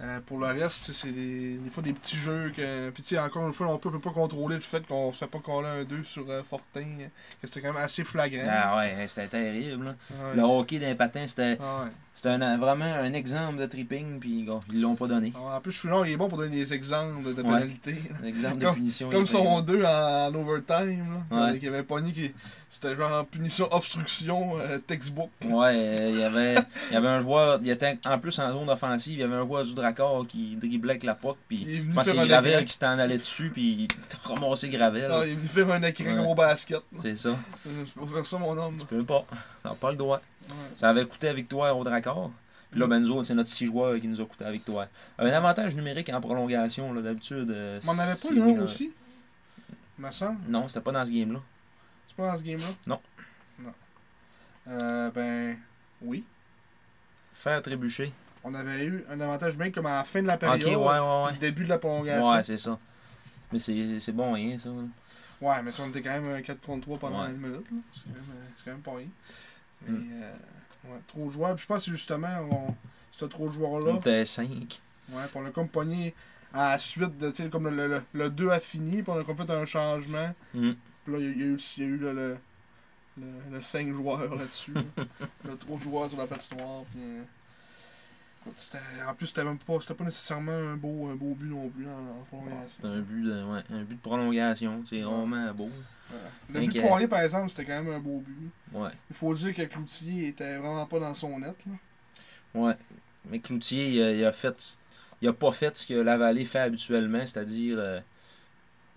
euh, 0.00 0.20
pour 0.24 0.38
le 0.38 0.46
reste, 0.46 0.90
c'est 0.92 1.12
des, 1.12 1.58
des 1.58 1.70
fois 1.70 1.82
des 1.82 1.92
petits 1.92 2.16
jeux 2.16 2.50
que. 2.56 2.88
Puis 2.90 3.02
tu 3.02 3.10
sais, 3.10 3.18
encore 3.18 3.46
une 3.46 3.52
fois, 3.52 3.68
on 3.68 3.76
peut, 3.78 3.90
peut 3.90 4.00
pas 4.00 4.12
contrôler 4.12 4.56
le 4.56 4.62
fait 4.62 4.86
qu'on 4.86 5.12
se 5.12 5.18
fait 5.18 5.30
pas 5.30 5.40
coller 5.40 5.68
un 5.68 5.84
2 5.84 6.02
sur 6.04 6.24
euh, 6.30 6.42
Fortin, 6.48 6.80
euh, 7.00 7.06
que 7.42 7.46
c'était 7.46 7.60
quand 7.60 7.74
même 7.74 7.82
assez 7.82 8.04
flagrant. 8.04 8.42
Ah 8.48 8.76
ouais, 8.78 9.04
c'était 9.06 9.28
terrible. 9.28 9.84
là. 9.84 9.94
Ouais. 10.10 10.36
Le 10.36 10.42
hockey 10.42 10.78
d'un 10.78 10.94
patin, 10.94 11.26
c'était, 11.26 11.58
Ah 11.60 11.84
ouais. 11.84 11.90
C'était 12.14 12.28
un- 12.28 12.56
vraiment 12.58 12.84
un 12.84 13.12
exemple 13.12 13.58
de 13.58 13.66
tripping, 13.66 14.18
puis 14.20 14.44
gars, 14.44 14.60
ils 14.72 14.80
l'ont 14.80 14.94
pas 14.94 15.06
donné. 15.08 15.32
Ah, 15.36 15.56
En 15.56 15.60
plus, 15.60 15.72
Chouinard, 15.72 16.06
il 16.06 16.12
est 16.12 16.16
bon 16.16 16.28
pour 16.28 16.38
donner 16.38 16.56
des 16.56 16.72
exemples 16.72 17.34
de 17.34 17.42
pénalités. 17.42 17.96
exemple 18.24 18.58
de 18.58 18.64
Comme- 18.66 18.74
punition. 18.76 19.10
Comme 19.10 19.22
il 19.22 19.26
son 19.26 19.60
était- 19.60 19.72
2 19.72 19.84
en, 19.84 20.26
en 20.28 20.34
overtime, 20.34 21.04
là. 21.30 21.46
Ouais. 21.50 21.58
Qui 21.58 21.68
avait 21.68 21.82
pogné, 21.82 22.12
qui, 22.12 22.32
c'était 22.70 22.94
genre 22.96 23.24
punition 23.26 23.68
obstruction 23.72 24.58
euh, 24.60 24.78
textbook. 24.78 25.30
Ouais, 25.44 25.72
euh, 25.74 26.08
il 26.10 26.18
y 26.18 26.22
avait, 26.24 26.54
il 26.90 26.94
y 26.94 26.96
avait 26.96 27.08
un 27.08 27.20
joueur, 27.20 27.58
il 27.62 27.70
était 27.70 27.98
en 28.04 28.18
plus 28.18 28.38
en 28.38 28.52
zone 28.52 28.68
offensive, 28.70 29.12
il 29.14 29.20
y 29.20 29.22
avait 29.22 29.34
un 29.36 29.44
joueur 29.46 29.64
du 29.64 29.74
Drakkar 29.74 30.26
qui 30.28 30.56
driblait 30.56 30.92
avec 30.92 31.02
la 31.04 31.14
puck, 31.14 31.36
puis 31.48 31.64
Il 31.68 31.76
je 31.88 31.94
pense 31.94 32.04
c'est 32.04 32.14
Gravel 32.16 32.64
qui 32.64 32.72
s'était 32.72 32.86
en 32.86 32.98
allé 32.98 33.18
dessus, 33.18 33.50
puis 33.52 33.72
il 33.84 33.88
a 34.28 34.28
ramassé 34.34 34.68
Gravel. 34.68 35.08
Ah, 35.10 35.22
il 35.24 35.32
est 35.32 35.34
venu 35.34 35.48
faire 35.48 35.70
un 35.72 35.82
écran 35.82 36.04
Ouais. 36.04 36.18
au 36.30 36.34
basket. 36.34 36.80
C'est 37.00 37.16
ça. 37.16 37.30
Je 37.64 38.00
peux 38.00 38.06
faire 38.06 38.26
ça, 38.26 38.38
mon 38.38 38.56
homme. 38.58 38.76
Tu 38.78 38.86
peux 38.86 39.04
pas. 39.04 39.24
T'as 39.62 39.74
pas 39.74 39.90
le 39.92 39.96
droit. 39.96 40.20
Ça 40.76 40.88
avait 40.90 41.06
coûté 41.06 41.26
la 41.28 41.34
victoire 41.34 41.76
au 41.76 41.84
Drakkar. 41.84 42.30
Puis 42.70 42.80
là. 42.80 42.86
Benzo, 42.86 43.22
c'est 43.24 43.34
notre 43.34 43.48
6 43.50 43.66
joueurs 43.66 44.00
qui 44.00 44.08
nous 44.08 44.20
a 44.20 44.24
coûté 44.24 44.44
la 44.44 44.50
victoire. 44.52 44.88
Un 45.18 45.26
avantage 45.28 45.74
numérique 45.76 46.08
en 46.10 46.20
prolongation, 46.20 46.92
là, 46.92 47.02
d'habitude. 47.02 47.50
euh, 47.50 47.80
Mais 47.84 47.90
on 47.90 47.98
avait 47.98 48.16
pas 48.16 48.28
euh, 48.28 48.64
aussi? 48.64 48.90
Me 49.98 50.10
semble. 50.10 50.40
Non, 50.48 50.66
c'était 50.68 50.80
pas 50.80 50.90
dans 50.92 51.04
ce 51.04 51.10
game-là. 51.10 51.40
C'est 52.08 52.16
pas 52.16 52.32
dans 52.32 52.36
ce 52.36 52.42
game-là? 52.42 52.66
Non. 52.86 53.00
Non. 53.60 53.72
Euh, 54.68 55.10
ben. 55.10 55.56
Oui. 56.02 56.24
Faire 57.34 57.62
trébucher. 57.62 58.12
On 58.42 58.52
avait 58.54 58.84
eu 58.84 59.04
un 59.10 59.20
avantage 59.20 59.56
bien 59.56 59.70
comme 59.70 59.86
à 59.86 59.98
la 59.98 60.04
fin 60.04 60.20
de 60.20 60.26
la 60.26 60.34
Ok, 60.34 60.40
période. 60.40 60.68
ouais, 60.68 60.74
ouais, 60.74 60.82
puis 60.82 61.24
ouais. 61.26 61.32
le 61.32 61.38
début 61.38 61.64
de 61.64 61.68
la 61.68 61.78
prolongation. 61.78 62.30
Ouais, 62.30 62.42
c'est 62.44 62.58
ça. 62.58 62.78
Mais 63.52 63.58
c'est 63.58 64.00
c'est 64.00 64.12
bon, 64.12 64.32
rien, 64.32 64.58
ça. 64.58 64.68
Ouais, 65.40 65.62
mais 65.62 65.72
si 65.72 65.80
on 65.80 65.88
était 65.88 66.02
quand 66.02 66.10
même 66.10 66.32
un 66.32 66.42
4 66.42 66.60
contre 66.60 66.82
3 66.82 66.98
pendant 66.98 67.22
Ouais. 67.22 67.30
une 67.30 67.36
minute, 67.38 67.70
là. 67.70 67.76
C'est 67.94 68.02
quand, 68.04 68.10
même, 68.14 68.24
euh, 68.36 68.44
c'est 68.56 68.64
quand 68.64 68.70
même 68.72 68.80
pas 68.80 68.94
rien. 68.96 69.06
Mais, 69.82 69.98
Mm. 69.98 70.10
euh, 70.22 70.32
ouais, 70.92 71.00
trop 71.06 71.26
de 71.26 71.30
joueurs. 71.30 71.54
Puis 71.54 71.62
je 71.62 71.66
pense 71.68 71.84
que 71.84 71.90
justement, 71.92 72.40
on, 72.50 72.74
ce 73.12 73.24
trop 73.26 73.48
de 73.48 73.52
joueurs-là, 73.52 73.94
était 73.96 74.24
5. 74.24 74.48
ouais, 75.10 75.22
puis 75.26 75.36
on 75.36 75.46
a 75.46 75.50
comme 75.50 75.68
pogné 75.68 76.14
à 76.52 76.70
la 76.72 76.78
suite 76.78 77.18
de, 77.18 77.30
tu 77.30 77.42
sais, 77.42 77.48
comme 77.50 77.68
le, 77.68 77.88
le, 77.88 78.02
le 78.12 78.30
2 78.30 78.48
a 78.50 78.60
fini, 78.60 79.02
puis 79.02 79.12
on 79.12 79.18
a 79.18 79.24
comme 79.24 79.36
fait 79.36 79.50
un 79.50 79.64
changement. 79.64 80.32
Mm. 80.54 80.72
Puis 81.04 81.12
là, 81.12 81.18
il 81.20 81.36
y, 81.36 81.40
y 81.40 81.42
a 81.42 81.46
eu, 81.46 81.58
y 81.78 81.82
a 81.82 81.86
eu 81.86 81.96
le, 81.96 82.12
le, 82.12 82.36
le, 83.18 83.26
le 83.52 83.62
5 83.62 83.88
joueurs 83.94 84.34
là-dessus. 84.36 84.72
là. 84.72 84.82
le 85.44 85.56
3 85.56 85.78
joueurs 85.80 86.08
sur 86.08 86.18
la 86.18 86.26
patinoire. 86.26 86.82
Puis, 86.92 87.00
euh, 87.02 87.22
Écoute, 88.46 88.54
c'était- 88.58 88.78
En 89.08 89.14
plus, 89.14 89.26
c'était 89.28 89.44
même 89.44 89.58
pas, 89.58 89.78
c'était 89.80 89.94
pas 89.94 90.04
nécessairement 90.04 90.52
un 90.52 90.76
beau, 90.76 91.08
un 91.10 91.14
beau 91.14 91.34
but 91.34 91.48
non 91.48 91.68
plus 91.70 91.86
en, 91.86 91.90
en 92.20 92.24
prolongation. 92.28 92.78
C'est 92.80 92.86
un 92.86 93.00
but 93.00 93.22
de, 93.24 93.42
ouais, 93.44 93.60
un 93.70 93.82
but 93.84 93.94
de 93.94 94.00
prolongation. 94.00 94.82
C'est 94.88 95.00
vraiment 95.00 95.52
beau. 95.54 95.70
Voilà. 96.10 96.24
Le 96.52 96.60
but 96.66 96.74
de. 96.74 96.80
Poirier, 96.86 97.08
par 97.08 97.20
exemple, 97.20 97.50
c'était 97.50 97.64
quand 97.64 97.82
même 97.82 97.92
un 97.94 98.00
beau 98.00 98.22
but. 98.26 98.50
Ouais. 98.72 98.90
Il 99.10 99.16
faut 99.16 99.34
dire 99.34 99.54
que 99.54 99.62
Cloutier 99.62 100.28
était 100.28 100.56
vraiment 100.58 100.84
pas 100.86 101.00
dans 101.00 101.14
son 101.14 101.38
net. 101.38 101.56
Là. 101.66 101.72
Ouais. 102.60 102.74
Mais 103.30 103.38
Cloutier, 103.38 103.88
il 103.90 104.02
a, 104.02 104.12
il 104.12 104.24
a 104.24 104.32
fait. 104.32 104.76
Il 105.22 105.28
a 105.28 105.32
pas 105.32 105.52
fait 105.52 105.74
ce 105.76 105.86
que 105.86 105.94
Lavallée 105.94 106.44
fait 106.44 106.58
habituellement, 106.60 107.26
c'est-à-dire. 107.26 107.76
euh, 107.78 108.00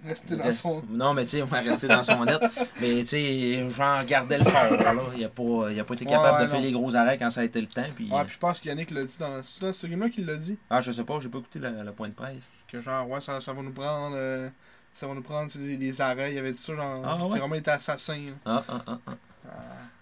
Rester 0.05 0.35
dans 0.35 0.43
reste- 0.43 0.61
son. 0.61 0.83
Non, 0.89 1.13
mais 1.13 1.23
tu 1.23 1.29
sais, 1.29 1.41
on 1.41 1.45
va 1.45 1.59
rester 1.59 1.87
dans 1.87 2.03
son 2.03 2.23
net. 2.23 2.39
Mais 2.79 2.99
tu 2.99 3.05
sais, 3.07 3.67
genre, 3.71 4.03
gardait 4.05 4.37
le 4.37 4.45
fort. 4.45 4.71
Là. 4.71 4.93
Il 5.17 5.23
a 5.25 5.29
pas, 5.29 5.71
il 5.71 5.79
a 5.79 5.83
pas 5.83 5.93
été 5.95 6.05
capable 6.05 6.37
Ouais, 6.37 6.43
de 6.43 6.49
faire 6.49 6.61
les 6.61 6.71
gros 6.71 6.95
arrêts 6.95 7.17
quand 7.17 7.29
ça 7.31 7.41
a 7.41 7.43
été 7.43 7.59
le 7.59 7.65
temps. 7.67 7.83
Puis, 7.95 8.07
Ouais, 8.11 8.23
puis 8.23 8.33
je 8.35 8.37
pense 8.39 8.59
qu'Yannick 8.59 8.91
l'a 8.91 9.03
dit 9.05 9.17
dans. 9.17 9.41
C'est 9.41 9.59
dans 9.61 9.73
ce 9.73 9.87
game-là 9.87 10.09
qu'il 10.09 10.25
l'a 10.27 10.35
dit. 10.35 10.57
Ah, 10.69 10.81
je 10.81 10.91
sais 10.91 11.03
pas, 11.03 11.19
j'ai 11.19 11.29
pas 11.29 11.39
écouté 11.39 11.57
la, 11.59 11.71
la 11.71 11.91
point 11.91 12.09
de 12.09 12.13
presse. 12.13 12.43
Que 12.67 12.79
genre, 12.79 13.09
ouais, 13.09 13.21
ça, 13.21 13.41
ça 13.41 13.53
va 13.53 13.61
nous 13.63 13.73
prendre. 13.73 14.15
euh, 14.15 14.49
ça 14.93 15.07
va 15.07 15.15
nous 15.15 15.23
prendre 15.23 15.51
des, 15.57 15.77
des 15.77 15.99
arrêts. 16.01 16.31
Il 16.33 16.37
avait 16.37 16.51
dit 16.51 16.57
ça, 16.59 16.75
genre. 16.75 17.03
Ah, 17.03 17.15
ouais? 17.23 17.29
C'est 17.33 17.39
vraiment 17.39 17.55
été 17.55 17.71
assassin. 17.71 18.17
là. 18.17 18.31
Ah, 18.45 18.63
ah, 18.69 18.81
ah, 18.87 18.99
ah. 19.07 19.11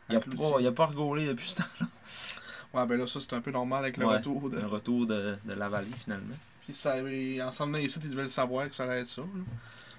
Il 0.10 0.18
a 0.18 0.20
Cloutier. 0.20 0.52
pas, 0.52 0.60
il 0.60 0.68
a 0.68 0.72
pas 0.74 0.86
rigolé 0.88 1.26
depuis 1.28 1.48
ce 1.50 1.56
temps-là. 1.58 1.88
Ouais, 2.74 2.86
ben 2.86 3.00
là, 3.00 3.08
ça, 3.08 3.20
c'est 3.22 3.34
un 3.34 3.40
peu 3.42 3.52
normal 3.52 3.84
avec 3.86 3.96
le 3.98 4.06
Ouais. 4.06 4.18
retour 4.18 4.50
de. 4.50 4.60
Le 4.60 4.68
retour 4.68 5.08
de, 5.08 5.38
de 5.46 5.54
Lavallée, 5.54 5.88
finalement. 6.04 6.36
Puis 6.66 6.74
ça, 6.74 6.96
en 6.98 7.52
s'en 7.54 7.68
venant 7.68 7.78
ici, 7.78 7.98
ils 8.04 8.10
devaient 8.10 8.24
le 8.24 8.28
savoir 8.30 8.68
que 8.70 8.76
ça 8.76 8.84
allait 8.84 9.02
être 9.02 9.08
ça. 9.08 9.22
là. 9.22 9.28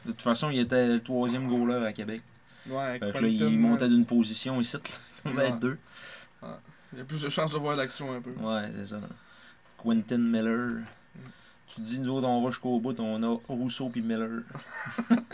De 0.07 0.13
toute 0.13 0.23
façon, 0.23 0.51
il 0.51 0.61
était 0.61 0.87
le 0.87 1.03
troisième 1.03 1.49
goaler 1.49 1.85
à 1.85 1.93
Québec. 1.93 2.23
Ouais, 2.69 2.77
avec 2.79 3.03
Fait 3.05 3.13
que 3.13 3.19
là, 3.19 3.29
il 3.29 3.59
montait 3.59 3.85
euh, 3.85 3.89
d'une 3.89 4.07
position 4.07 4.61
ici. 4.61 4.77
Il 5.25 5.31
tombait 5.31 5.47
à 5.47 5.51
Ouais. 5.53 5.59
deux. 5.61 5.79
Il 6.93 6.99
y 6.99 7.01
a 7.03 7.05
plus 7.05 7.21
de 7.23 7.29
chances 7.29 7.53
de 7.53 7.59
voir 7.59 7.77
l'action 7.77 8.13
un 8.13 8.21
peu. 8.21 8.31
Ouais, 8.41 8.71
c'est 8.77 8.87
ça. 8.89 9.01
Quentin 9.83 10.19
Miller. 10.19 10.83
Tu 11.69 11.75
te 11.77 11.81
dis, 11.81 12.01
nous 12.01 12.09
autres, 12.11 12.27
on 12.29 12.43
va 12.43 12.51
jusqu'au 12.51 12.79
bout, 12.81 12.99
on 13.01 13.23
a 13.23 13.39
Rousseau 13.49 13.89
puis 13.89 14.01
Miller. 14.01 14.43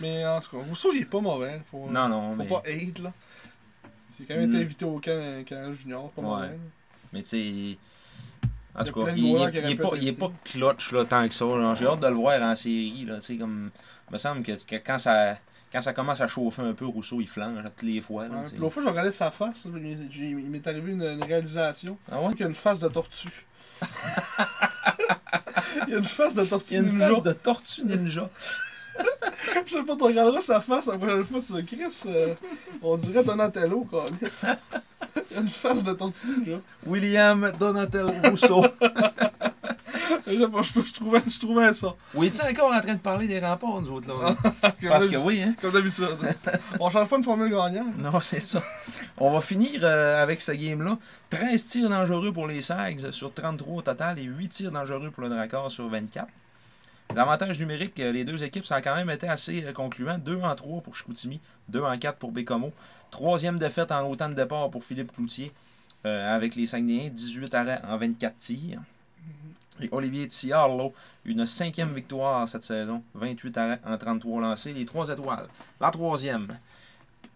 Mais 0.00 0.26
en 0.26 0.40
tout 0.40 0.56
cas, 0.56 0.62
Rousseau, 0.68 0.92
il 0.94 1.02
est 1.02 1.04
pas 1.06 1.20
mauvais. 1.20 1.60
Faut, 1.70 1.88
Non, 1.90 2.08
non, 2.08 2.30
faut 2.30 2.36
mais, 2.36 2.46
pas 2.48 2.62
hate, 2.66 2.98
là. 3.00 3.12
Il 4.18 4.24
a 4.24 4.28
quand 4.28 4.34
même 4.40 4.48
été 4.50 4.58
Mm. 4.58 4.62
invité 4.62 4.84
au 4.84 4.98
camp, 5.00 5.44
camp 5.48 5.72
junior, 5.74 6.10
pas 6.12 6.22
Ouais. 6.22 6.28
mauvais. 6.28 6.48
là. 6.48 6.54
mais 7.12 7.22
tu 7.22 7.28
sais. 7.28 7.78
En 8.78 8.82
Il 8.82 8.86
y 8.86 8.88
a 8.88 8.92
tout 8.92 9.04
cas, 9.04 9.10
il, 9.16 9.24
il- 9.24 9.70
est 9.72 9.74
pas, 9.76 9.90
il 9.96 10.08
est 10.08 10.12
pas 10.12 10.30
clutch 10.44 10.92
là, 10.92 11.04
tant 11.06 11.26
que 11.26 11.34
ça. 11.34 11.46
J'ai 11.74 11.86
hâte 11.86 12.00
de 12.00 12.06
le 12.08 12.14
voir 12.14 12.40
en 12.42 12.54
série. 12.54 13.04
Là, 13.06 13.18
comme, 13.38 13.70
il 14.08 14.12
me 14.12 14.18
semble 14.18 14.42
que, 14.42 14.52
que 14.64 14.76
quand, 14.76 14.98
ça, 14.98 15.38
quand 15.72 15.80
ça 15.80 15.92
commence 15.94 16.20
à 16.20 16.28
chauffer 16.28 16.62
un 16.62 16.74
peu, 16.74 16.84
Rousseau 16.86 17.20
il 17.20 17.26
flanche 17.28 17.56
là, 17.64 17.70
toutes 17.70 17.82
les 17.88 18.00
fois. 18.00 18.28
Là, 18.28 18.34
Ouais, 18.36 18.58
l'autre 18.58 18.74
fois, 18.74 18.82
je 18.82 18.88
regardais 18.88 19.12
sa 19.12 19.30
face. 19.30 19.66
il 19.66 20.50
m'est 20.50 20.66
arrivé 20.66 20.92
une, 20.92 21.02
une 21.02 21.24
réalisation. 21.24 21.96
Ah 22.12 22.20
ouais? 22.20 22.32
Il 22.38 22.44
a 22.44 22.48
une 22.48 22.54
face 22.54 22.78
de 22.80 22.88
tortue. 22.88 23.46
il 25.88 25.94
a 25.94 25.98
une 25.98 26.04
face 26.04 26.34
de 26.34 26.44
tortue. 26.44 26.74
Il 26.74 26.74
y 26.74 26.76
a 26.76 26.80
une 26.82 26.88
ninja. 26.92 27.08
face 27.08 27.22
de 27.22 27.32
tortue 27.32 27.84
ninja. 27.84 28.28
Je 29.66 29.72
sais 29.76 29.82
pas, 29.82 29.96
tu 29.96 30.02
regarderas 30.02 30.40
sa 30.40 30.60
face 30.60 30.86
la 30.86 30.98
prochaine 30.98 31.24
fois 31.24 31.42
sur 31.42 31.64
Chris. 31.66 32.02
euh, 32.06 32.34
on 32.82 32.96
dirait 32.96 33.24
Donatello, 33.24 33.86
a 33.92 34.06
une 35.40 35.48
face 35.48 35.82
de 35.82 35.92
tortue 35.92 36.26
ninja. 36.28 36.58
William 36.86 37.52
Donatel 37.58 38.06
Rousseau. 38.24 38.64
Je 40.28 40.32
sais 40.38 40.48
pas, 40.48 40.62
je, 40.62 40.80
je 40.80 40.92
trouvais, 40.92 41.20
je 41.26 41.38
trouvais 41.38 41.72
ça. 41.72 41.94
oui, 42.14 42.30
tu 42.30 42.40
es 42.40 42.50
encore 42.50 42.72
en 42.72 42.80
train 42.80 42.94
de 42.94 42.98
parler 43.00 43.26
des 43.28 43.38
remparts, 43.38 43.80
nous 43.80 43.90
autres, 43.90 44.08
là? 44.08 44.36
Comme 44.80 44.88
Parce 44.88 45.06
que 45.08 45.16
oui, 45.18 45.42
hein? 45.42 45.54
Comme 45.60 45.72
d'habitude. 45.72 46.08
On 46.80 46.90
change 46.90 47.08
pas 47.08 47.16
une 47.16 47.24
formule 47.24 47.50
gagnante. 47.50 47.96
Non, 47.98 48.20
c'est 48.20 48.40
ça. 48.40 48.62
On 49.18 49.30
va 49.32 49.40
finir 49.40 49.80
euh, 49.82 50.22
avec 50.22 50.40
ce 50.40 50.52
game-là. 50.52 50.98
13 51.30 51.66
tirs 51.66 51.88
dangereux 51.88 52.32
pour 52.32 52.46
les 52.48 52.60
Sags 52.60 53.10
sur 53.12 53.32
33 53.32 53.74
au 53.76 53.82
total 53.82 54.18
et 54.18 54.24
8 54.24 54.48
tirs 54.48 54.70
dangereux 54.72 55.10
pour 55.10 55.22
le 55.22 55.28
Drakkar 55.28 55.70
sur 55.70 55.88
24. 55.88 56.26
L'avantage 57.14 57.58
numérique, 57.60 57.98
euh, 58.00 58.12
les 58.12 58.24
deux 58.24 58.42
équipes, 58.44 58.66
ça 58.66 58.76
a 58.76 58.82
quand 58.82 58.94
même 58.94 59.10
été 59.10 59.28
assez 59.28 59.64
euh, 59.64 59.72
concluant. 59.72 60.18
2 60.18 60.40
en 60.42 60.54
3 60.54 60.82
pour 60.82 60.94
Chicoutimi, 60.94 61.40
2 61.68 61.82
en 61.82 61.96
4 61.96 62.18
pour 62.18 62.32
Bécomo. 62.32 62.72
Troisième 63.10 63.58
défaite 63.58 63.92
en 63.92 64.08
autant 64.10 64.28
de 64.28 64.34
départ 64.34 64.70
pour 64.70 64.84
Philippe 64.84 65.14
Cloutier 65.14 65.52
euh, 66.04 66.34
avec 66.36 66.54
les 66.54 66.66
Saguenayens, 66.66 67.10
18 67.10 67.54
arrêts 67.54 67.80
en 67.88 67.96
24 67.96 68.38
tirs. 68.38 68.80
Et 69.80 69.88
Olivier 69.92 70.28
Thiarlo, 70.28 70.94
une 71.24 71.46
cinquième 71.46 71.92
victoire 71.92 72.46
cette 72.48 72.62
saison, 72.62 73.02
28 73.14 73.58
arrêts 73.58 73.80
en 73.84 73.98
33 73.98 74.40
lancés, 74.40 74.72
les 74.72 74.86
trois 74.86 75.08
étoiles. 75.08 75.48
La 75.80 75.90
troisième, 75.90 76.58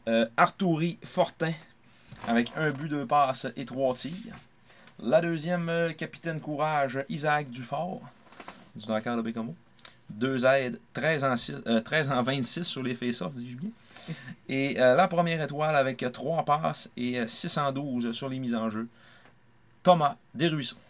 euh, 0.08 0.26
Arturi 0.36 0.98
Fortin, 1.02 1.52
avec 2.28 2.52
un 2.56 2.70
but, 2.70 2.88
deux 2.88 3.06
passes 3.06 3.46
et 3.56 3.64
trois 3.64 3.94
tirs. 3.94 4.36
La 5.00 5.20
deuxième, 5.20 5.68
euh, 5.68 5.92
capitaine 5.92 6.40
courage, 6.40 7.04
Isaac 7.08 7.50
Dufort, 7.50 8.02
du 8.80 8.86
Drakkar 8.86 9.16
de 9.16 9.22
Bécomo. 9.22 9.54
Deux 10.08 10.44
aides, 10.44 10.80
13 10.92 11.24
en, 11.24 11.36
six- 11.36 11.54
euh, 11.66 11.80
13 11.80 12.10
en 12.10 12.22
26 12.22 12.64
sur 12.64 12.82
les 12.82 12.94
face-offs, 12.96 13.34
dis-je 13.34 13.56
bien. 13.56 13.70
Et 14.48 14.80
euh, 14.80 14.96
la 14.96 15.06
première 15.06 15.40
étoile 15.40 15.76
avec 15.76 16.02
euh, 16.02 16.10
trois 16.10 16.44
passes 16.44 16.90
et 16.96 17.20
euh, 17.20 17.26
6 17.28 17.58
en 17.58 17.70
12 17.70 18.10
sur 18.12 18.28
les 18.28 18.40
mises 18.40 18.54
en 18.54 18.68
jeu. 18.70 18.88
Thomas 19.84 20.16
Desruisseaux. 20.34 20.76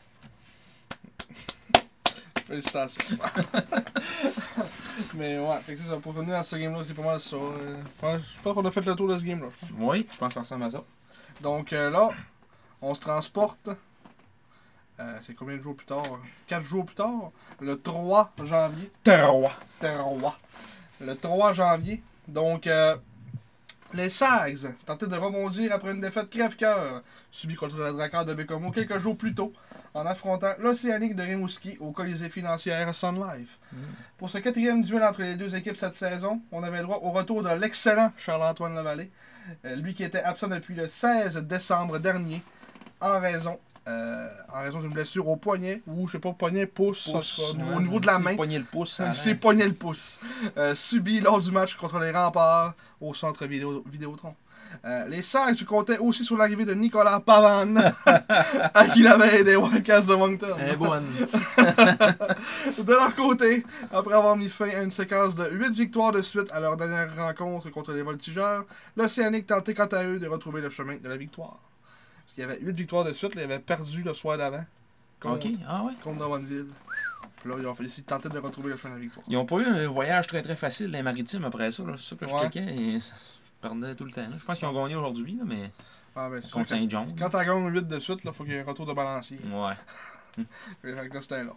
Félicitations. 2.47 3.18
Mais 5.14 5.38
ouais, 5.38 5.59
fait 5.64 5.74
que 5.74 5.80
c'est 5.80 5.88
ça. 5.88 5.97
Pour 5.99 6.14
revenir 6.14 6.36
à 6.36 6.43
ce 6.43 6.57
game-là, 6.57 6.80
c'est 6.84 6.95
pas 6.95 7.03
mal 7.03 7.20
ça. 7.20 7.36
Euh, 7.36 7.76
je 8.03 8.43
pense 8.43 8.55
qu'on 8.55 8.64
a 8.64 8.70
fait 8.70 8.80
le 8.80 8.95
tour 8.95 9.09
de 9.09 9.18
ce 9.18 9.24
game-là. 9.24 9.49
Oui, 9.78 10.07
je 10.11 10.16
pense 10.16 10.28
que 10.28 10.34
ça 10.34 10.41
ressemble 10.41 10.64
à 10.64 10.70
ça. 10.70 10.82
Donc 11.43 11.72
euh, 11.72 11.91
là, 11.91 12.11
on 12.82 12.95
se 12.95 13.01
transporte. 13.01 13.70
Euh, 15.01 15.19
c'est 15.27 15.35
combien 15.35 15.57
de 15.57 15.63
jours 15.63 15.77
plus 15.77 15.87
tard? 15.87 16.03
4 16.47 16.63
jours 16.63 16.85
plus 16.85 16.95
tard, 16.95 17.31
le 17.61 17.81
3 17.81 18.33
janvier. 18.45 18.91
3. 19.05 19.53
3. 19.81 20.39
Le 21.01 21.15
3 21.17 21.53
janvier. 21.53 22.03
Donc, 22.29 22.67
euh, 22.67 22.97
les 23.95 24.11
Sags 24.11 24.75
tentaient 24.87 25.07
de 25.07 25.17
rebondir 25.17 25.73
après 25.73 25.93
une 25.93 26.01
défaite 26.01 26.31
crève-cœur 26.31 27.03
subie 27.31 27.57
contre 27.57 27.77
le 27.77 27.93
Drakkar 27.93 28.25
de 28.25 28.35
Bécomo 28.35 28.71
quelques 28.71 28.99
jours 28.99 29.17
plus 29.17 29.35
tôt 29.35 29.53
en 29.95 30.07
affrontant 30.07 30.53
l'Océanique 30.59 31.17
de 31.17 31.23
Rimouski 31.23 31.77
au 31.81 31.91
Colisée 31.91 32.29
financière 32.29 32.95
Sun 32.95 33.17
Life. 33.17 33.59
Pour 34.19 34.31
ce 34.31 34.39
quatrième 34.39 34.83
duel 34.83 35.03
entre 35.03 35.23
les 35.23 35.35
deux 35.35 35.57
équipes 35.57 35.77
cette 35.77 35.95
saison, 35.95 36.41
on 36.53 36.63
avait 36.63 36.83
droit 36.83 37.01
au 37.03 37.11
retour 37.11 37.43
de 37.43 37.49
l'excellent 37.49 38.13
Charles-Antoine 38.17 38.75
Lavallée, 38.75 39.11
euh, 39.65 39.75
lui 39.75 39.95
qui 39.95 40.05
était 40.05 40.23
absent 40.23 40.49
depuis 40.49 40.75
le 40.75 40.89
16 40.89 41.39
décembre 41.39 41.99
dernier 41.99 42.43
en 43.01 43.19
raison, 43.19 43.59
euh, 43.91 44.28
en 44.53 44.62
raison 44.62 44.80
d'une 44.80 44.93
blessure 44.93 45.26
au 45.28 45.36
poignet 45.36 45.82
ou 45.86 46.07
je 46.07 46.12
sais 46.12 46.18
pas 46.18 46.32
poignet 46.32 46.66
pouce, 46.66 47.11
au 47.74 47.80
niveau 47.80 47.99
de 47.99 48.07
la 48.07 48.18
main. 48.18 48.36
Le 48.38 48.62
pouce. 48.62 49.01
s'est 49.14 49.30
l'air. 49.30 49.41
pogné 49.41 49.66
le 49.66 49.74
pouce. 49.74 50.20
Euh, 50.57 50.74
subi 50.74 51.20
lors 51.20 51.41
du 51.41 51.51
match 51.51 51.76
contre 51.76 51.99
les 51.99 52.11
remparts 52.11 52.74
au 53.01 53.14
centre 53.14 53.47
vidéo, 53.47 53.82
Vidéotron. 53.91 54.34
Euh, 54.84 55.09
les 55.09 55.22
Sags 55.22 55.64
comptaient 55.64 55.99
aussi 55.99 56.22
sur 56.22 56.36
l'arrivée 56.36 56.64
de 56.64 56.74
Nicolas 56.74 57.18
Pavan, 57.20 57.74
à 58.07 58.86
qui 58.88 59.01
il 59.01 59.09
avait 59.09 59.41
aidé 59.41 59.57
Wildcats 59.57 60.03
de 60.03 60.14
Moncton. 60.14 60.57
Eh. 60.61 60.76
De 62.82 62.93
leur 62.93 63.14
côté, 63.16 63.64
après 63.93 64.14
avoir 64.14 64.36
mis 64.36 64.49
fin 64.49 64.68
à 64.68 64.82
une 64.82 64.93
séquence 64.93 65.34
de 65.34 65.49
8 65.51 65.74
victoires 65.74 66.12
de 66.12 66.22
suite 66.22 66.49
à 66.53 66.61
leur 66.61 66.76
dernière 66.76 67.09
rencontre 67.16 67.68
contre 67.70 67.93
les 67.93 68.03
Voltigeurs, 68.03 68.64
l'Océanique 68.97 69.49
tentait 69.49 69.74
quant 69.74 69.86
à 69.86 70.05
eux 70.05 70.20
de 70.20 70.28
retrouver 70.28 70.61
le 70.61 70.70
chemin 70.70 70.97
de 70.97 71.09
la 71.09 71.16
victoire. 71.16 71.59
Parce 72.31 72.35
qu'il 72.35 72.43
y 72.43 72.45
avait 72.45 72.61
8 72.61 72.76
victoires 72.76 73.05
de 73.05 73.12
suite, 73.12 73.35
là, 73.35 73.43
ils 73.43 73.45
avaient 73.45 73.59
perdu 73.59 74.03
le 74.03 74.14
soir 74.14 74.39
d'avant 74.39 74.64
contre, 75.20 75.47
Ok, 75.49 75.53
ah 75.68 75.83
ouais. 75.83 75.93
contre 76.03 76.18
Drummondville. 76.18 76.66
Puis 77.41 77.51
là, 77.51 77.57
ils 77.59 77.66
ont 77.66 77.74
fait 77.74 77.85
essayer 77.85 78.03
de 78.03 78.07
tenter 78.09 78.28
de 78.28 78.39
retrouver 78.39 78.70
le 78.70 78.76
chemin 78.76 78.95
de 78.95 78.99
la 79.01 79.05
victoire. 79.05 79.24
Ils 79.28 79.35
n'ont 79.35 79.47
pas 79.47 79.57
eu 79.57 79.66
un 79.66 79.89
voyage 79.89 80.26
très 80.28 80.43
très 80.43 80.55
facile 80.57 80.87
dans 80.93 80.99
les 80.99 81.03
maritimes 81.03 81.45
après 81.45 81.72
ça. 81.72 81.83
là. 81.85 81.95
C'est 81.97 82.11
ça 82.11 82.16
que 82.16 82.28
je 82.28 82.33
Ouais. 82.35 82.41
checkais 82.43 82.76
et 82.76 83.01
ça 83.01 83.14
perdait 83.61 83.95
tout 83.95 84.05
le 84.05 84.12
temps. 84.12 84.22
là. 84.22 84.37
Je 84.39 84.45
pense 84.45 84.59
qu'ils 84.59 84.68
ont 84.68 84.72
gagné 84.83 84.95
aujourd'hui, 84.95 85.37
là, 85.37 85.43
mais 85.47 85.70
Ah, 86.14 86.28
ben, 86.31 86.41
contre 86.53 86.68
Saint-John. 86.68 87.14
Quand 87.18 87.31
t'as 87.31 87.45
gagné 87.45 87.68
8 87.68 87.87
de 87.89 87.99
suite, 87.99 88.20
il 88.24 88.33
faut 88.33 88.45
qu'il 88.45 88.53
y 88.53 88.57
ait 88.57 88.61
un 88.61 88.64
retour 88.64 88.87
de 88.87 88.93
balancier. 88.93 89.39
Ouais. 89.53 89.74
Fait 90.83 91.09
que 91.09 91.14
là, 91.14 91.20
c'était 91.20 91.43
là. 91.45 91.53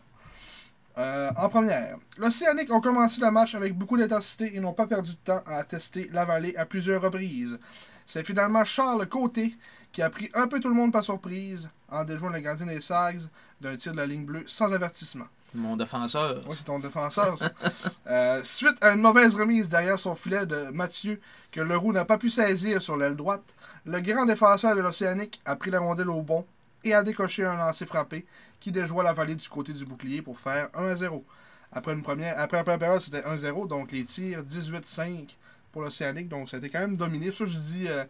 Euh, 0.98 1.32
en 1.38 1.50
première, 1.50 1.98
l'Océanique 2.18 2.72
ont 2.72 2.82
commencé 2.82 3.20
le 3.22 3.32
match 3.32 3.56
avec 3.56 3.76
beaucoup 3.76 3.98
d'intensité 3.98 4.56
et 4.56 4.60
n'ont 4.60 4.74
pas 4.74 4.86
perdu 4.88 5.12
de 5.12 5.18
temps 5.18 5.42
à 5.48 5.64
tester 5.64 6.10
la 6.12 6.24
vallée 6.26 6.56
à 6.56 6.66
plusieurs 6.66 7.02
reprises. 7.02 7.58
C'est 8.06 8.26
finalement 8.26 8.64
Charles 8.66 9.08
Côté 9.08 9.56
qui 9.94 10.02
a 10.02 10.10
pris 10.10 10.30
un 10.34 10.48
peu 10.48 10.60
tout 10.60 10.68
le 10.68 10.76
monde 10.76 10.92
par 10.92 11.04
surprise 11.04 11.70
en 11.88 12.04
déjouant 12.04 12.30
le 12.30 12.40
gardien 12.40 12.66
des 12.66 12.82
Sags 12.82 13.22
d'un 13.62 13.78
tir 13.78 13.94
de 13.94 13.98
la 13.98 14.08
ligne 14.08 14.26
bleue 14.26 14.44
sans 14.48 14.74
avertissement. 14.74 15.28
Mon 15.54 15.78
défenseur. 15.78 16.42
Oui, 16.48 16.56
c'est 16.58 16.66
ton 16.66 16.80
défenseur. 16.80 17.38
ça. 17.38 17.52
Euh, 18.08 18.42
suite 18.44 18.84
à 18.84 18.92
une 18.92 19.00
mauvaise 19.00 19.34
remise 19.34 19.70
derrière 19.70 19.98
son 19.98 20.14
filet 20.14 20.46
de 20.46 20.70
Mathieu 20.74 21.22
que 21.52 21.62
Leroux 21.62 21.94
n'a 21.94 22.04
pas 22.04 22.18
pu 22.18 22.30
saisir 22.30 22.82
sur 22.82 22.98
l'aile 22.98 23.16
droite, 23.16 23.56
le 23.86 24.02
grand 24.02 24.26
défenseur 24.26 24.76
de 24.76 24.82
l'Océanique 24.82 25.40
a 25.46 25.56
pris 25.56 25.72
la 25.72 25.80
rondelle 25.80 26.10
au 26.10 26.22
bon 26.22 26.46
et 26.84 26.94
a 26.94 27.02
décoché 27.02 27.46
un 27.46 27.56
lancer 27.56 27.86
frappé 27.86 28.26
qui 28.60 28.74
déjoua 28.74 29.04
la 29.04 29.14
vallée 29.14 29.36
du 29.36 29.48
côté 29.48 29.72
du 29.72 29.86
bouclier 29.86 30.22
pour 30.22 30.38
faire 30.38 30.70
1 30.74 30.86
à 30.90 30.96
0. 30.98 31.24
Après, 31.72 31.94
une 31.94 32.04
première, 32.04 32.38
après 32.38 32.58
la 32.58 32.64
première 32.64 32.80
période, 32.80 33.02
c'était 33.02 33.24
1 33.24 33.38
0, 33.38 33.68
donc 33.68 33.94
les 33.94 34.04
tirs 34.04 34.44
18-5 34.44 35.36
pour 35.74 35.82
l'Océanique, 35.82 36.30
donc 36.30 36.50
ça 36.50 36.56
a 36.56 36.60
été 36.60 36.70
quand 36.70 36.80
même 36.80 36.96
dominé. 36.96 37.30
Pour 37.32 37.40
ça, 37.40 37.46
je 37.48 37.58
dis, 37.58 37.86
euh, 37.88 38.06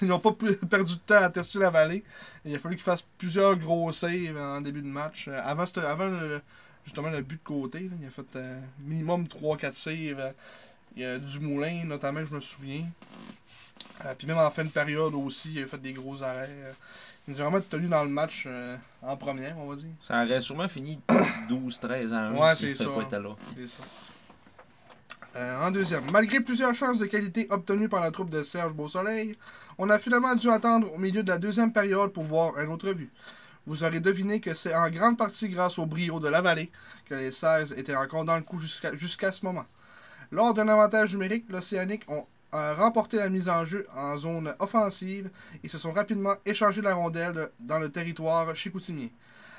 ils 0.00 0.06
n'ont 0.08 0.18
pas, 0.20 0.32
perdu 0.70 0.94
de 0.94 1.00
temps 1.00 1.16
à 1.22 1.28
tester 1.28 1.58
la 1.58 1.68
vallée. 1.70 2.02
Il 2.46 2.54
a 2.54 2.58
fallu 2.58 2.76
qu'ils 2.76 2.84
fassent 2.84 3.04
plusieurs 3.18 3.56
gros 3.56 3.92
saves 3.92 4.38
en 4.38 4.60
début 4.62 4.80
de 4.80 4.86
match. 4.86 5.26
Euh, 5.28 5.38
avant 5.44 5.66
cette- 5.66 5.78
avant 5.78 6.06
le- 6.06 6.40
justement 6.84 7.10
le 7.10 7.20
but 7.20 7.36
de 7.40 7.44
côté, 7.44 7.80
là, 7.80 7.90
il 8.00 8.06
a 8.06 8.10
fait 8.10 8.36
euh, 8.36 8.58
minimum 8.80 9.26
3-4 9.28 9.74
saves. 9.74 10.32
Il 10.96 11.02
y 11.02 11.04
a 11.04 11.18
Dumoulin, 11.18 11.84
notamment, 11.84 12.24
je 12.24 12.34
me 12.34 12.40
souviens. 12.40 12.84
Euh, 14.06 14.14
puis 14.16 14.26
même 14.26 14.38
en 14.38 14.50
fin 14.50 14.64
de 14.64 14.70
période 14.70 15.14
aussi, 15.14 15.52
il 15.54 15.62
a 15.64 15.66
fait 15.66 15.78
des 15.78 15.92
gros 15.92 16.22
arrêts. 16.22 16.48
Il 17.26 17.34
nous 17.34 17.40
a 17.40 17.44
vraiment 17.44 17.60
tenu 17.68 17.88
dans 17.88 18.04
le 18.04 18.10
match 18.10 18.44
euh, 18.46 18.76
en 19.02 19.16
première, 19.16 19.58
on 19.58 19.66
va 19.68 19.76
dire. 19.76 19.90
Ça 20.00 20.24
aurait 20.24 20.40
sûrement 20.40 20.68
fini 20.68 20.98
12-13 21.48 22.12
à 22.12 22.18
1 22.28 22.34
Ouais, 22.36 22.56
si 22.56 22.74
c'est 22.74 22.84
ça. 22.84 22.90
pas 22.90 23.02
été 23.02 23.16
là. 23.18 23.34
C'est 23.56 23.66
ça. 23.66 23.82
Euh, 25.38 25.64
en 25.66 25.70
deuxième, 25.70 26.10
malgré 26.10 26.40
plusieurs 26.40 26.74
chances 26.74 26.98
de 26.98 27.06
qualité 27.06 27.46
obtenues 27.50 27.88
par 27.88 28.00
la 28.00 28.10
troupe 28.10 28.30
de 28.30 28.42
Serge 28.42 28.72
Beausoleil, 28.74 29.36
on 29.78 29.88
a 29.88 29.98
finalement 30.00 30.34
dû 30.34 30.50
attendre 30.50 30.92
au 30.92 30.98
milieu 30.98 31.22
de 31.22 31.28
la 31.30 31.38
deuxième 31.38 31.72
période 31.72 32.12
pour 32.12 32.24
voir 32.24 32.58
un 32.58 32.66
autre 32.68 32.92
but. 32.92 33.12
Vous 33.66 33.84
aurez 33.84 34.00
deviné 34.00 34.40
que 34.40 34.54
c'est 34.54 34.74
en 34.74 34.90
grande 34.90 35.16
partie 35.16 35.48
grâce 35.48 35.78
au 35.78 35.86
brio 35.86 36.18
de 36.18 36.28
la 36.28 36.40
vallée 36.40 36.72
que 37.04 37.14
les 37.14 37.30
16 37.30 37.74
étaient 37.76 37.94
encore 37.94 38.24
dans 38.24 38.36
le 38.36 38.42
coup 38.42 38.58
jusqu'à 38.94 39.30
ce 39.30 39.44
moment. 39.44 39.66
Lors 40.32 40.54
d'un 40.54 40.66
avantage 40.68 41.12
numérique, 41.12 41.44
l'Océanique 41.50 42.04
ont 42.08 42.26
euh, 42.54 42.74
remporté 42.74 43.18
la 43.18 43.28
mise 43.28 43.48
en 43.48 43.64
jeu 43.64 43.86
en 43.94 44.16
zone 44.16 44.54
offensive 44.58 45.30
et 45.62 45.68
se 45.68 45.78
sont 45.78 45.92
rapidement 45.92 46.34
échangé 46.46 46.80
la 46.82 46.94
rondelle 46.94 47.34
de- 47.34 47.52
dans 47.60 47.78
le 47.78 47.90
territoire 47.90 48.56
chicoutimier. 48.56 49.12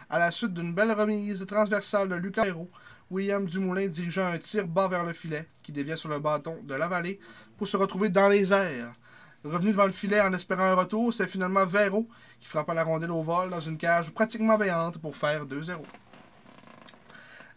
À 0.10 0.18
la 0.20 0.32
suite 0.32 0.56
d'une 0.56 0.74
belle 0.74 0.92
remise 0.92 1.46
transversale 1.46 2.10
de 2.10 2.16
Lucas 2.16 2.48
William 3.10 3.46
Dumoulin 3.46 3.88
dirigeant 3.88 4.28
un 4.28 4.38
tir 4.38 4.68
bas 4.68 4.88
vers 4.88 5.04
le 5.04 5.14
filet 5.14 5.48
qui 5.64 5.72
déviait 5.72 5.96
sur 5.96 6.10
le 6.10 6.20
bâton 6.20 6.58
de 6.64 6.76
la 6.76 6.88
vallée 6.88 7.20
pour 7.58 7.68
se 7.68 7.76
retrouver 7.76 8.10
dans 8.10 8.28
les 8.28 8.54
airs. 8.54 8.94
Revenu 9.44 9.72
devant 9.72 9.86
le 9.86 9.92
filet 9.92 10.22
en 10.22 10.34
espérant 10.34 10.64
un 10.64 10.76
retour, 10.76 11.14
c'est 11.14 11.28
finalement 11.28 11.66
Véro 11.66 12.08
qui 12.40 12.48
frappa 12.48 12.74
la 12.74 12.84
rondelle 12.84 13.12
au 13.12 13.24
vol 13.24 13.50
dans 13.50 13.62
une 13.62 13.78
cage 13.78 14.12
pratiquement 14.12 14.58
béante 14.58 15.00
pour 15.00 15.16
faire 15.16 15.46
2-0. 15.46 15.78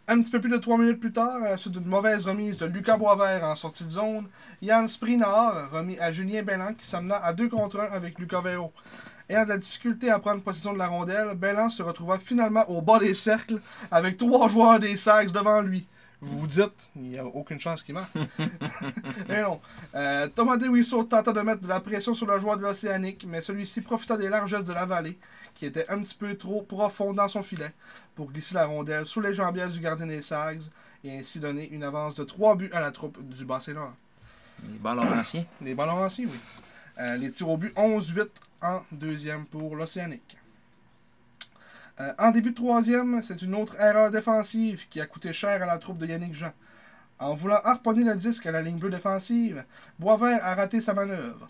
Un 0.08 0.22
petit 0.22 0.30
peu 0.30 0.40
plus 0.40 0.50
de 0.50 0.56
3 0.56 0.78
minutes 0.78 1.00
plus 1.00 1.12
tard, 1.12 1.42
à 1.42 1.50
la 1.50 1.56
suite 1.56 1.74
d'une 1.74 1.86
mauvaise 1.86 2.26
remise 2.26 2.56
de 2.56 2.66
Lucas 2.66 2.96
Boisvert 2.96 3.44
en 3.44 3.54
sortie 3.54 3.84
de 3.84 3.90
zone, 3.90 4.28
Yann 4.62 4.88
Sprinard 4.88 5.70
remis 5.70 5.98
à 5.98 6.12
Julien 6.12 6.42
Bellan 6.42 6.74
qui 6.74 6.86
s'amena 6.86 7.16
à 7.16 7.32
2 7.32 7.48
contre 7.48 7.80
1 7.80 7.84
avec 7.92 8.18
Lucas 8.18 8.40
Véro. 8.40 8.72
Ayant 9.32 9.44
de 9.44 9.48
la 9.48 9.56
difficulté 9.56 10.10
à 10.10 10.18
prendre 10.18 10.42
possession 10.42 10.74
de 10.74 10.78
la 10.78 10.88
rondelle, 10.88 11.34
Bellan 11.34 11.70
se 11.70 11.82
retrouva 11.82 12.18
finalement 12.18 12.68
au 12.68 12.82
bas 12.82 12.98
des 12.98 13.14
cercles 13.14 13.62
avec 13.90 14.18
trois 14.18 14.46
joueurs 14.50 14.78
des 14.78 14.94
Sags 14.98 15.32
devant 15.32 15.62
lui. 15.62 15.88
Vous 16.20 16.40
vous 16.40 16.46
dites, 16.46 16.90
il 16.96 17.04
n'y 17.04 17.18
a 17.18 17.24
aucune 17.24 17.58
chance 17.58 17.82
qu'il 17.82 17.94
marque. 17.94 18.14
mais 19.30 19.40
non. 19.42 19.58
Euh, 19.94 20.28
Thomas 20.28 20.58
DeWisso 20.58 21.04
tenta 21.04 21.32
de 21.32 21.40
mettre 21.40 21.62
de 21.62 21.68
la 21.68 21.80
pression 21.80 22.12
sur 22.12 22.26
le 22.26 22.38
joueur 22.38 22.58
de 22.58 22.62
l'Océanique, 22.62 23.24
mais 23.26 23.40
celui-ci 23.40 23.80
profita 23.80 24.18
des 24.18 24.28
largesses 24.28 24.66
de 24.66 24.74
la 24.74 24.84
vallée, 24.84 25.16
qui 25.54 25.64
était 25.64 25.88
un 25.88 26.02
petit 26.02 26.14
peu 26.14 26.36
trop 26.36 26.60
profond 26.60 27.14
dans 27.14 27.28
son 27.28 27.42
filet, 27.42 27.72
pour 28.14 28.30
glisser 28.30 28.54
la 28.54 28.66
rondelle 28.66 29.06
sous 29.06 29.22
les 29.22 29.32
jambières 29.32 29.70
du 29.70 29.80
gardien 29.80 30.08
des 30.08 30.20
Sags, 30.20 30.64
et 31.04 31.18
ainsi 31.18 31.40
donner 31.40 31.70
une 31.70 31.84
avance 31.84 32.14
de 32.16 32.24
3 32.24 32.56
buts 32.56 32.70
à 32.74 32.80
la 32.80 32.90
troupe 32.90 33.16
du 33.26 33.46
Bas-Saint-Laurent. 33.46 33.96
Les 34.70 34.78
ballons 34.78 35.10
anciens. 35.10 35.46
Les 35.62 35.74
ballons 35.74 36.04
anciens, 36.04 36.26
oui. 36.26 36.38
Euh, 36.98 37.16
les 37.16 37.30
tirs 37.30 37.48
au 37.48 37.56
but, 37.56 37.74
11-8 37.74 38.28
en 38.62 38.82
deuxième 38.92 39.46
pour 39.46 39.76
l'Océanique. 39.76 40.36
Euh, 42.00 42.12
en 42.18 42.30
début 42.30 42.50
de 42.50 42.56
troisième, 42.56 43.22
c'est 43.22 43.42
une 43.42 43.54
autre 43.54 43.78
erreur 43.80 44.10
défensive 44.10 44.88
qui 44.88 45.00
a 45.00 45.06
coûté 45.06 45.32
cher 45.32 45.62
à 45.62 45.66
la 45.66 45.78
troupe 45.78 45.98
de 45.98 46.06
Yannick 46.06 46.34
Jean. 46.34 46.52
En 47.18 47.34
voulant 47.34 47.60
harponner 47.62 48.04
le 48.04 48.16
disque 48.16 48.46
à 48.46 48.50
la 48.52 48.62
ligne 48.62 48.78
bleue 48.78 48.90
défensive, 48.90 49.64
Boisvert 49.98 50.44
a 50.44 50.54
raté 50.54 50.80
sa 50.80 50.94
manœuvre. 50.94 51.48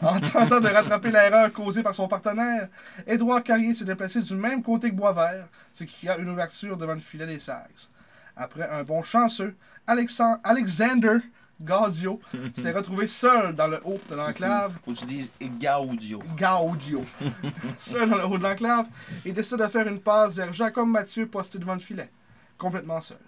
En 0.00 0.18
tentant 0.32 0.60
de 0.60 0.68
rattraper 0.68 1.10
l'erreur 1.10 1.52
causée 1.52 1.82
par 1.82 1.94
son 1.94 2.08
partenaire, 2.08 2.68
Édouard 3.06 3.42
Carrier 3.42 3.74
s'est 3.74 3.84
déplacé 3.84 4.22
du 4.22 4.34
même 4.34 4.62
côté 4.62 4.90
que 4.90 4.94
Boisvert, 4.94 5.46
ce 5.72 5.84
qui 5.84 5.94
créa 5.94 6.18
une 6.18 6.30
ouverture 6.30 6.76
devant 6.76 6.94
le 6.94 7.00
filet 7.00 7.26
des 7.26 7.38
Sags. 7.38 7.88
Après 8.36 8.68
un 8.68 8.82
bon 8.82 9.02
chanceux, 9.02 9.54
Alexan- 9.86 10.40
Alexander 10.42 11.18
Gazio 11.60 12.20
s'est 12.54 12.72
retrouvé 12.72 13.06
seul 13.06 13.54
dans 13.54 13.68
le 13.68 13.80
haut 13.84 14.00
de 14.10 14.14
l'enclave 14.14 14.72
Faut 14.84 14.92
que 14.92 14.98
tu 14.98 15.04
dises 15.04 15.30
Gaudio. 15.40 16.22
Gaudio. 16.36 17.04
seul 17.78 18.10
dans 18.10 18.18
le 18.18 18.26
haut 18.26 18.38
de 18.38 18.42
l'enclave, 18.42 18.86
et 19.24 19.32
décide 19.32 19.58
de 19.58 19.68
faire 19.68 19.86
une 19.86 20.00
passe 20.00 20.34
vers 20.34 20.52
Jacob 20.52 20.88
Mathieu 20.88 21.26
posté 21.26 21.58
devant 21.58 21.74
le 21.74 21.80
filet. 21.80 22.10
Complètement 22.58 23.00
seul. 23.00 23.18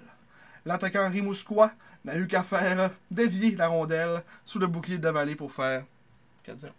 L'attaquant 0.65 1.11
Rimousquois 1.11 1.73
n'a 2.05 2.17
eu 2.17 2.27
qu'à 2.27 2.43
faire 2.43 2.91
dévier 3.11 3.55
la 3.55 3.69
rondelle 3.69 4.23
sous 4.45 4.59
le 4.59 4.67
bouclier 4.67 4.99
de 4.99 5.05
la 5.05 5.13
vallée 5.13 5.37
pour 5.37 5.53
faire 5.53 5.85
4-0. 6.47 6.71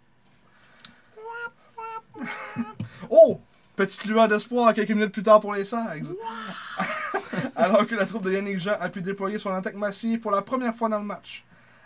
oh! 3.10 3.40
Petite 3.76 4.06
lueur 4.06 4.26
d'espoir 4.26 4.72
quelques 4.72 4.90
minutes 4.90 5.12
plus 5.12 5.22
tard 5.22 5.38
pour 5.38 5.52
les 5.52 5.66
Sags. 5.66 6.06
Alors 7.58 7.86
que 7.86 7.94
la 7.94 8.04
troupe 8.04 8.24
de 8.24 8.32
Yannick 8.32 8.58
Jean 8.58 8.76
a 8.78 8.90
pu 8.90 9.00
déployer 9.00 9.38
son 9.38 9.50
attaque 9.50 9.76
massive 9.76 10.20
pour 10.20 10.30
la 10.30 10.42
première 10.42 10.76
fois 10.76 10.90
dans 10.90 10.98
le 10.98 11.06
match. 11.06 11.42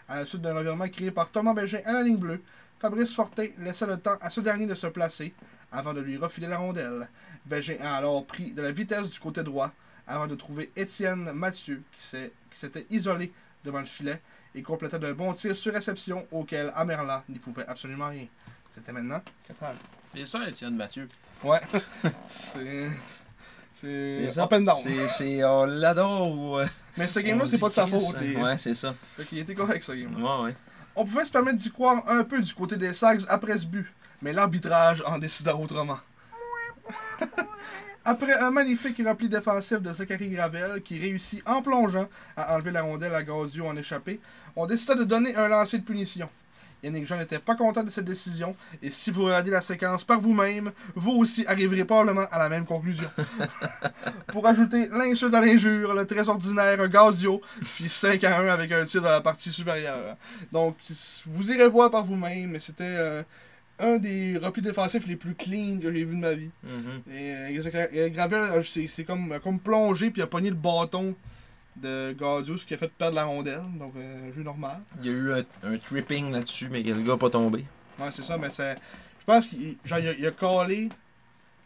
À 0.08 0.16
la 0.16 0.26
suite 0.26 0.42
d'un 0.42 0.52
revirement 0.52 0.88
créé 0.88 1.12
par 1.12 1.30
Thomas 1.30 1.54
Bégin 1.54 1.78
à 1.84 1.92
la 1.92 2.02
ligne 2.02 2.16
bleue, 2.16 2.42
Fabrice 2.80 3.14
Fortin 3.14 3.46
laissa 3.58 3.86
le 3.86 3.96
temps 3.96 4.18
à 4.20 4.30
ce 4.30 4.40
dernier 4.40 4.66
de 4.66 4.74
se 4.74 4.88
placer 4.88 5.32
avant 5.70 5.94
de 5.94 6.00
lui 6.00 6.16
refiler 6.16 6.48
la 6.48 6.58
rondelle. 6.58 7.08
Bégin 7.46 7.76
a 7.80 7.94
alors 7.94 8.26
pris 8.26 8.50
de 8.50 8.60
la 8.60 8.72
vitesse 8.72 9.10
du 9.10 9.20
côté 9.20 9.44
droit 9.44 9.70
avant 10.08 10.26
de 10.26 10.34
trouver 10.34 10.72
Étienne 10.74 11.30
Mathieu 11.32 11.84
qui 11.96 12.04
s'était 12.50 12.86
isolé 12.90 13.32
devant 13.64 13.78
le 13.78 13.86
filet 13.86 14.20
et 14.56 14.62
complétait 14.62 14.98
d'un 14.98 15.12
bon 15.12 15.32
tir 15.34 15.54
sur 15.54 15.72
réception 15.72 16.26
auquel 16.32 16.72
Amerla 16.74 17.22
n'y 17.28 17.38
pouvait 17.38 17.66
absolument 17.68 18.08
rien. 18.08 18.26
C'était 18.74 18.90
maintenant 18.90 19.22
4 19.46 19.62
ans. 19.62 19.74
C'est 20.16 20.24
ça, 20.24 20.48
Étienne 20.48 20.74
Mathieu. 20.74 21.06
Ouais. 21.44 21.60
c'est. 22.52 22.90
C'est. 23.80 24.38
Up 24.38 24.52
and 24.52 24.60
down. 24.62 24.78
C'est-. 25.08 25.44
On 25.44 25.64
l'adore 25.64 26.30
ou. 26.30 26.56
euh, 26.58 26.66
Mais 26.96 27.06
ce 27.08 27.20
game-là, 27.20 27.46
c'est 27.46 27.58
pas 27.58 27.68
de 27.68 27.72
sa 27.74 27.86
faute. 27.86 28.16
les- 28.20 28.36
Ouais, 28.36 28.58
c'est 28.58 28.74
ça. 28.74 28.94
Fait 29.16 29.24
qu'il 29.24 29.38
était 29.38 29.54
correct, 29.54 29.82
ce 29.82 29.92
game 29.92 30.14
Ouais, 30.22 30.44
ouais. 30.44 30.54
On 30.96 31.04
pouvait 31.04 31.24
se 31.24 31.30
permettre 31.32 31.56
d'y 31.58 31.70
croire 31.70 32.02
un 32.08 32.24
peu 32.24 32.40
du 32.40 32.52
côté 32.52 32.76
des 32.76 32.92
Sags 32.94 33.22
après 33.28 33.56
ce 33.58 33.66
but, 33.66 33.86
mais 34.22 34.32
l'arbitrage 34.32 35.02
en 35.06 35.18
décida 35.18 35.54
autrement. 35.56 35.98
Après 38.04 38.32
un 38.32 38.50
magnifique 38.50 39.00
repli 39.06 39.28
défensif 39.28 39.78
de 39.80 39.92
Zachary 39.92 40.30
Gravel 40.30 40.80
qui 40.82 40.98
réussit 40.98 41.46
en 41.46 41.60
plongeant 41.60 42.08
à 42.36 42.54
enlever 42.54 42.70
la 42.70 42.80
rondelle 42.82 43.14
à 43.14 43.22
Gazio 43.22 43.66
en 43.66 43.76
échappé, 43.76 44.20
on 44.56 44.66
décida 44.66 44.94
de 44.94 45.04
donner 45.04 45.36
un 45.36 45.48
lancer 45.48 45.78
de 45.78 45.84
punition. 45.84 46.28
Yannick 46.82 47.06
Jean 47.06 47.18
n'était 47.18 47.38
pas 47.38 47.54
content 47.54 47.82
de 47.84 47.90
cette 47.90 48.04
décision, 48.06 48.56
et 48.82 48.90
si 48.90 49.10
vous 49.10 49.24
regardez 49.26 49.50
la 49.50 49.60
séquence 49.62 50.04
par 50.04 50.18
vous-même, 50.20 50.72
vous 50.94 51.12
aussi 51.12 51.44
arriverez 51.46 51.84
probablement 51.84 52.26
à 52.30 52.38
la 52.38 52.48
même 52.48 52.64
conclusion. 52.64 53.08
Pour 54.28 54.46
ajouter 54.46 54.88
l'insulte 54.90 55.34
à 55.34 55.40
l'injure, 55.40 55.94
le 55.94 56.06
très 56.06 56.28
ordinaire 56.28 56.88
Gazio 56.88 57.40
fit 57.62 57.88
5 57.88 58.22
à 58.24 58.38
1 58.40 58.46
avec 58.46 58.72
un 58.72 58.84
tir 58.84 59.02
dans 59.02 59.10
la 59.10 59.20
partie 59.20 59.52
supérieure. 59.52 60.16
Donc, 60.52 60.76
vous 61.26 61.52
irez 61.52 61.68
voir 61.68 61.90
par 61.90 62.04
vous-même, 62.04 62.50
mais 62.50 62.60
c'était 62.60 62.84
euh, 62.84 63.22
un 63.78 63.98
des 63.98 64.38
replis 64.38 64.62
défensifs 64.62 65.06
les 65.06 65.16
plus 65.16 65.34
clean 65.34 65.78
que 65.80 65.92
j'ai 65.92 66.04
vu 66.04 66.14
de 66.16 66.20
ma 66.20 66.34
vie. 66.34 66.50
Mhm. 66.62 67.02
Et 67.14 67.58
euh, 67.58 67.62
Gra- 67.70 68.10
Gravel, 68.10 68.64
c'est 68.64 68.88
c'est 68.88 69.04
comme, 69.04 69.38
comme 69.42 69.58
plongé, 69.58 70.10
puis 70.10 70.20
il 70.20 70.24
a 70.24 70.26
pogné 70.26 70.50
le 70.50 70.56
bâton 70.56 71.14
de 71.80 72.56
ce 72.56 72.66
qui 72.66 72.74
a 72.74 72.78
fait 72.78 72.90
perdre 72.92 73.16
la 73.16 73.24
rondelle. 73.24 73.62
Donc, 73.78 73.94
euh, 73.96 74.28
un 74.30 74.32
jeu 74.34 74.42
normal. 74.42 74.80
Il 75.00 75.06
y 75.06 75.08
a 75.08 75.12
eu 75.12 75.32
un, 75.32 75.44
un 75.64 75.78
tripping 75.78 76.30
là-dessus, 76.32 76.68
mais 76.70 76.82
le 76.82 76.94
gars 77.02 77.12
n'a 77.12 77.18
pas 77.18 77.30
tombé. 77.30 77.64
Ouais, 77.98 78.08
c'est 78.12 78.22
ça, 78.22 78.36
mais 78.38 78.50
c'est. 78.50 78.76
Je 79.20 79.24
pense 79.24 79.46
qu'il 79.48 79.76
genre, 79.84 79.98
il 79.98 80.08
a, 80.08 80.12
il 80.12 80.26
a 80.26 80.30
collé. 80.30 80.88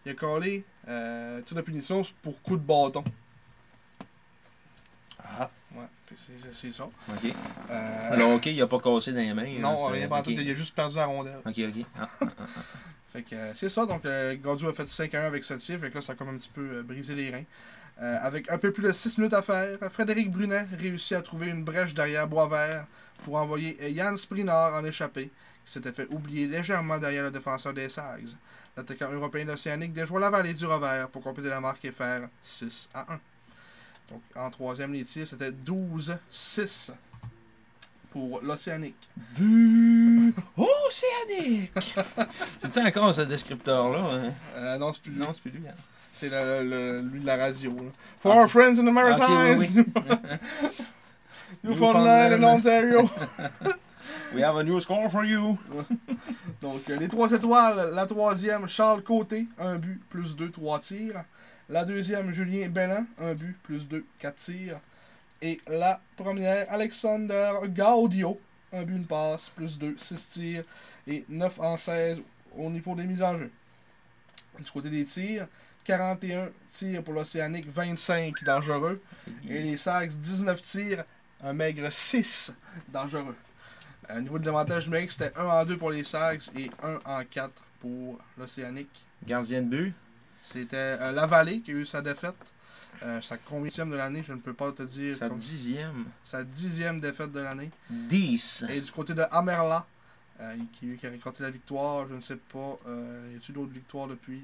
Il 0.07 0.13
a 0.13 0.15
collé 0.15 0.65
euh, 0.89 1.41
tir 1.43 1.57
de 1.57 1.63
punition 1.63 2.03
pour 2.23 2.41
coup 2.43 2.57
de 2.57 2.63
bâton. 2.63 3.03
Ah. 5.19 5.51
Ouais, 5.75 5.85
c'est 6.53 6.71
ça. 6.73 6.85
Ok. 6.85 7.33
Euh, 7.71 8.13
Alors, 8.13 8.33
ok, 8.35 8.47
il 8.47 8.61
a 8.63 8.67
pas 8.67 8.79
cassé 8.79 9.13
dans 9.13 9.19
les 9.21 9.33
mains. 9.35 9.59
non, 9.59 9.71
là, 9.71 9.77
c'est- 9.93 9.99
rien 9.99 10.09
pas 10.09 10.23
tout, 10.23 10.31
il 10.31 10.51
a 10.51 10.55
juste 10.55 10.75
perdu 10.75 10.97
la 10.97 11.07
rondelle. 11.07 11.41
Ok, 11.47 11.59
ok. 11.59 11.85
Ah. 11.99 12.09
Fait 13.09 13.23
que 13.23 13.35
euh, 13.37 13.53
c'est 13.55 13.69
ça, 13.69 13.87
donc 13.87 14.05
euh, 14.07 14.35
Gaudio 14.37 14.69
a 14.71 14.73
fait 14.75 14.87
5 14.87 15.15
à 15.15 15.23
1 15.25 15.27
avec 15.29 15.45
ce 15.45 15.55
tir, 15.55 15.79
fait 15.79 15.89
que 15.89 15.95
là 15.95 16.03
ça 16.03 16.13
a 16.13 16.17
comme 16.17 16.29
un 16.31 16.37
petit 16.37 16.51
peu 16.53 16.79
euh, 16.79 16.83
brisé 16.83 17.15
les 17.15 17.31
reins. 17.31 17.45
Euh, 18.03 18.19
avec 18.23 18.51
un 18.51 18.59
peu 18.59 18.73
plus 18.73 18.83
de 18.83 18.93
6 18.93 19.19
minutes 19.19 19.35
à 19.35 19.43
faire, 19.43 19.79
Frédéric 19.93 20.31
Brunet 20.31 20.67
réussit 20.79 21.13
à 21.17 21.23
trouver 21.23 21.49
une 21.49 21.63
brèche 21.63 21.95
derrière 21.95 22.27
Boisvert 22.27 22.87
pour 23.25 23.37
envoyer 23.37 23.77
Yann 23.93 24.17
Sprinard 24.17 24.75
en 24.75 24.85
échappée, 24.85 25.31
qui 25.65 25.73
s'était 25.73 25.93
fait 25.93 26.09
oublier 26.11 26.49
légèrement 26.49 26.99
derrière 26.99 27.23
le 27.23 27.31
défenseur 27.31 27.73
des 27.73 27.89
Sags. 27.89 28.31
L'attaquant 28.77 29.13
européen 29.13 29.45
d'Océanique 29.45 29.93
déjoua 29.93 30.19
la 30.19 30.31
vallée 30.31 30.55
du 30.55 30.67
revers 30.67 31.09
pour 31.09 31.23
compléter 31.23 31.51
la 31.51 31.61
marque 31.61 31.85
et 31.85 31.93
faire 31.93 32.29
6 32.43 32.89
à 32.93 33.13
1. 33.13 33.21
Donc 34.11 34.23
en 34.35 34.51
troisième, 34.51 34.93
les 34.93 35.05
tirs, 35.05 35.29
c'était 35.29 35.53
12-6 35.53 36.91
pour 38.11 38.41
l'Océanique. 38.43 39.09
Océanique! 40.57 41.73
C'est-tu 42.59 42.81
encore 42.81 43.15
ce 43.15 43.21
descripteur-là? 43.23 43.99
hein? 44.01 44.33
Euh, 44.57 44.79
non, 44.79 44.93
c'est 44.93 45.03
plus 45.03 45.13
Non, 45.13 45.33
c'est 45.33 45.43
plus 45.43 45.51
lui. 45.53 45.69
hein. 45.69 45.75
C'est 46.15 46.29
le, 46.31 46.63
le- 46.63 47.01
lui 47.03 47.21
de 47.21 47.27
la 47.27 47.37
radio. 47.37 47.71
là. 47.75 47.91
For 48.23 48.33
Ah, 48.33 48.37
our 48.43 48.49
friends 48.49 48.79
in 48.79 48.85
the 48.87 48.93
Maritimes! 48.93 49.59
oui, 49.59 49.85
Newfoundland 51.65 52.35
and 52.35 52.45
Ontario. 52.45 53.11
We 54.35 54.43
have 54.43 54.57
a 54.57 54.65
new 54.65 54.81
score 54.81 55.09
for 55.09 55.25
you. 55.25 55.59
Donc, 56.61 56.89
euh, 56.91 56.97
les 56.99 57.09
trois 57.09 57.31
étoiles, 57.33 57.91
la 57.95 58.07
troisième, 58.07 58.69
Charles 58.69 59.03
Côté, 59.03 59.47
un 59.59 59.77
but, 59.77 60.01
plus 60.09 60.35
deux, 60.37 60.51
trois 60.51 60.79
tirs. 60.81 61.25
La 61.69 61.85
deuxième, 61.85 62.33
Julien 62.33 62.69
Bellin, 62.69 63.07
un 63.19 63.35
but, 63.35 63.57
plus 63.63 63.87
deux, 63.89 64.05
quatre 64.19 64.37
tirs. 64.37 64.79
Et 65.41 65.61
la 65.69 66.01
première, 66.17 66.67
Alexander 66.71 67.53
Gaudio, 67.69 68.39
un 68.73 68.83
but, 68.83 68.97
une 68.97 69.07
passe, 69.07 69.51
plus 69.51 69.79
deux, 69.79 69.95
six 69.99 70.29
tirs. 70.29 70.65
Et 71.07 71.25
9 71.29 71.61
en 71.61 71.77
16 71.77 72.21
au 72.57 72.71
niveau 72.71 72.95
des 72.95 73.05
mises 73.05 73.23
en 73.23 73.39
jeu. 73.39 73.51
Du 74.59 74.71
côté 74.71 74.89
des 74.91 75.05
tirs, 75.05 75.47
41 75.85 76.49
tirs 76.69 77.03
pour 77.03 77.15
l'Océanique, 77.15 77.67
25 77.69 78.43
dangereux. 78.45 79.01
Et 79.49 79.63
les 79.63 79.77
Sags, 79.77 80.11
19 80.13 80.61
tirs, 80.61 81.05
un 81.43 81.53
maigre 81.53 81.91
6 81.93 82.55
dangereux. 82.89 83.37
Euh, 84.11 84.19
Au 84.19 84.21
niveau 84.21 84.39
de 84.39 84.47
l'avantage 84.47 84.87
numérique, 84.87 85.13
c'était 85.13 85.33
1 85.37 85.45
en 85.45 85.65
2 85.65 85.77
pour 85.77 85.91
les 85.91 86.05
Sags 86.05 86.43
et 86.57 86.71
1 86.83 87.01
en 87.05 87.25
4 87.25 87.53
pour 87.81 88.19
l'Océanique. 88.39 89.05
Gardien 89.27 89.63
de 89.63 89.69
but. 89.69 89.95
C'était 90.43 90.77
euh, 90.77 91.13
la 91.13 91.27
Vallée 91.27 91.61
qui 91.61 91.71
a 91.71 91.75
eu 91.75 91.87
sa 91.87 92.03
défaite. 92.03 92.35
Euh, 93.03 93.21
sa 93.21 93.37
combienième 93.37 93.91
de 93.91 93.97
l'année, 93.97 94.23
je 94.27 94.33
ne 94.33 94.39
peux 94.39 94.53
pas 94.53 94.71
te 94.73 94.83
dire. 94.83 95.17
Sa 95.17 95.29
comme- 95.29 95.39
dixième. 95.39 96.05
sa 96.23 96.45
dixième 96.45 97.01
défaite 97.01 97.33
de 97.33 97.41
l'année. 97.41 97.71
10. 97.91 98.67
Et 98.71 98.81
du 98.81 98.91
côté 98.93 99.15
de 99.15 99.23
Amerla, 99.31 99.87
euh, 100.41 100.57
qui, 100.75 100.97
qui 100.97 101.07
a 101.07 101.11
récolté 101.11 101.43
la 101.43 101.51
victoire, 101.51 102.07
je 102.09 102.15
ne 102.15 102.21
sais 102.21 102.37
pas, 102.37 102.77
euh, 102.89 103.31
y 103.33 103.37
a-t-il 103.37 103.55
d'autres 103.55 103.73
victoires 103.73 104.07
depuis 104.07 104.43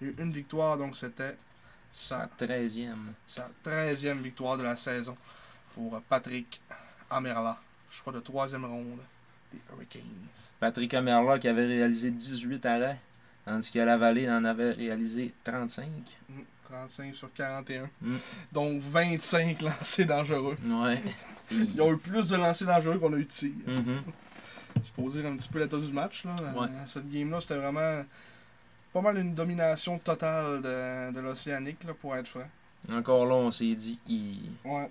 Il 0.00 0.06
y 0.06 0.10
a 0.10 0.12
eu 0.12 0.16
une 0.22 0.32
victoire, 0.32 0.76
donc 0.78 0.96
c'était 0.96 1.36
Sa 1.92 2.20
sa, 2.20 2.30
treizième. 2.46 3.12
sa 3.26 3.50
13e 3.64 4.20
victoire 4.22 4.56
de 4.56 4.62
la 4.62 4.76
saison 4.76 5.16
pour 5.74 6.00
Patrick 6.02 6.60
Amerla. 7.10 7.58
Choix 7.90 8.12
de 8.12 8.20
troisième 8.20 8.64
ronde 8.64 9.00
des 9.52 9.58
Hurricanes. 9.72 10.02
Patrick 10.60 10.92
Amerla 10.94 11.38
qui 11.38 11.48
avait 11.48 11.66
réalisé 11.66 12.10
18 12.10 12.66
arrêts, 12.66 12.98
tandis 13.44 13.70
que 13.70 13.78
la 13.78 13.96
vallée 13.96 14.28
en 14.30 14.44
avait 14.44 14.72
réalisé 14.72 15.32
35. 15.42 15.86
Mm, 16.28 16.40
35 16.68 17.14
sur 17.14 17.32
41. 17.32 17.88
Mm. 18.02 18.16
Donc 18.52 18.82
25 18.82 19.62
lancés 19.62 20.04
dangereux. 20.04 20.56
Ouais. 20.64 21.02
Ils 21.50 21.80
ont 21.80 21.92
eu 21.94 21.96
plus 21.96 22.28
de 22.28 22.36
lancers 22.36 22.68
dangereux 22.68 22.98
qu'on 22.98 23.12
a 23.14 23.16
eu 23.16 23.24
de 23.24 23.30
tirs. 23.30 23.52
C'est 24.84 24.92
pour 24.92 25.10
dire 25.10 25.24
un 25.26 25.36
petit 25.36 25.48
peu 25.48 25.58
l'état 25.60 25.78
du 25.78 25.92
match. 25.92 26.24
Là. 26.24 26.36
Ouais. 26.54 26.68
Cette 26.86 27.10
game-là, 27.10 27.40
c'était 27.40 27.56
vraiment 27.56 28.04
pas 28.92 29.00
mal 29.00 29.18
une 29.18 29.34
domination 29.34 29.98
totale 29.98 30.62
de, 30.62 31.12
de 31.12 31.20
l'Océanique, 31.20 31.84
là, 31.84 31.94
pour 31.94 32.16
être 32.16 32.28
franc. 32.28 32.48
Encore 32.92 33.26
là, 33.26 33.34
on 33.34 33.50
s'est 33.50 33.74
dit, 33.74 33.98
il... 34.08 34.50
Ouais. 34.64 34.90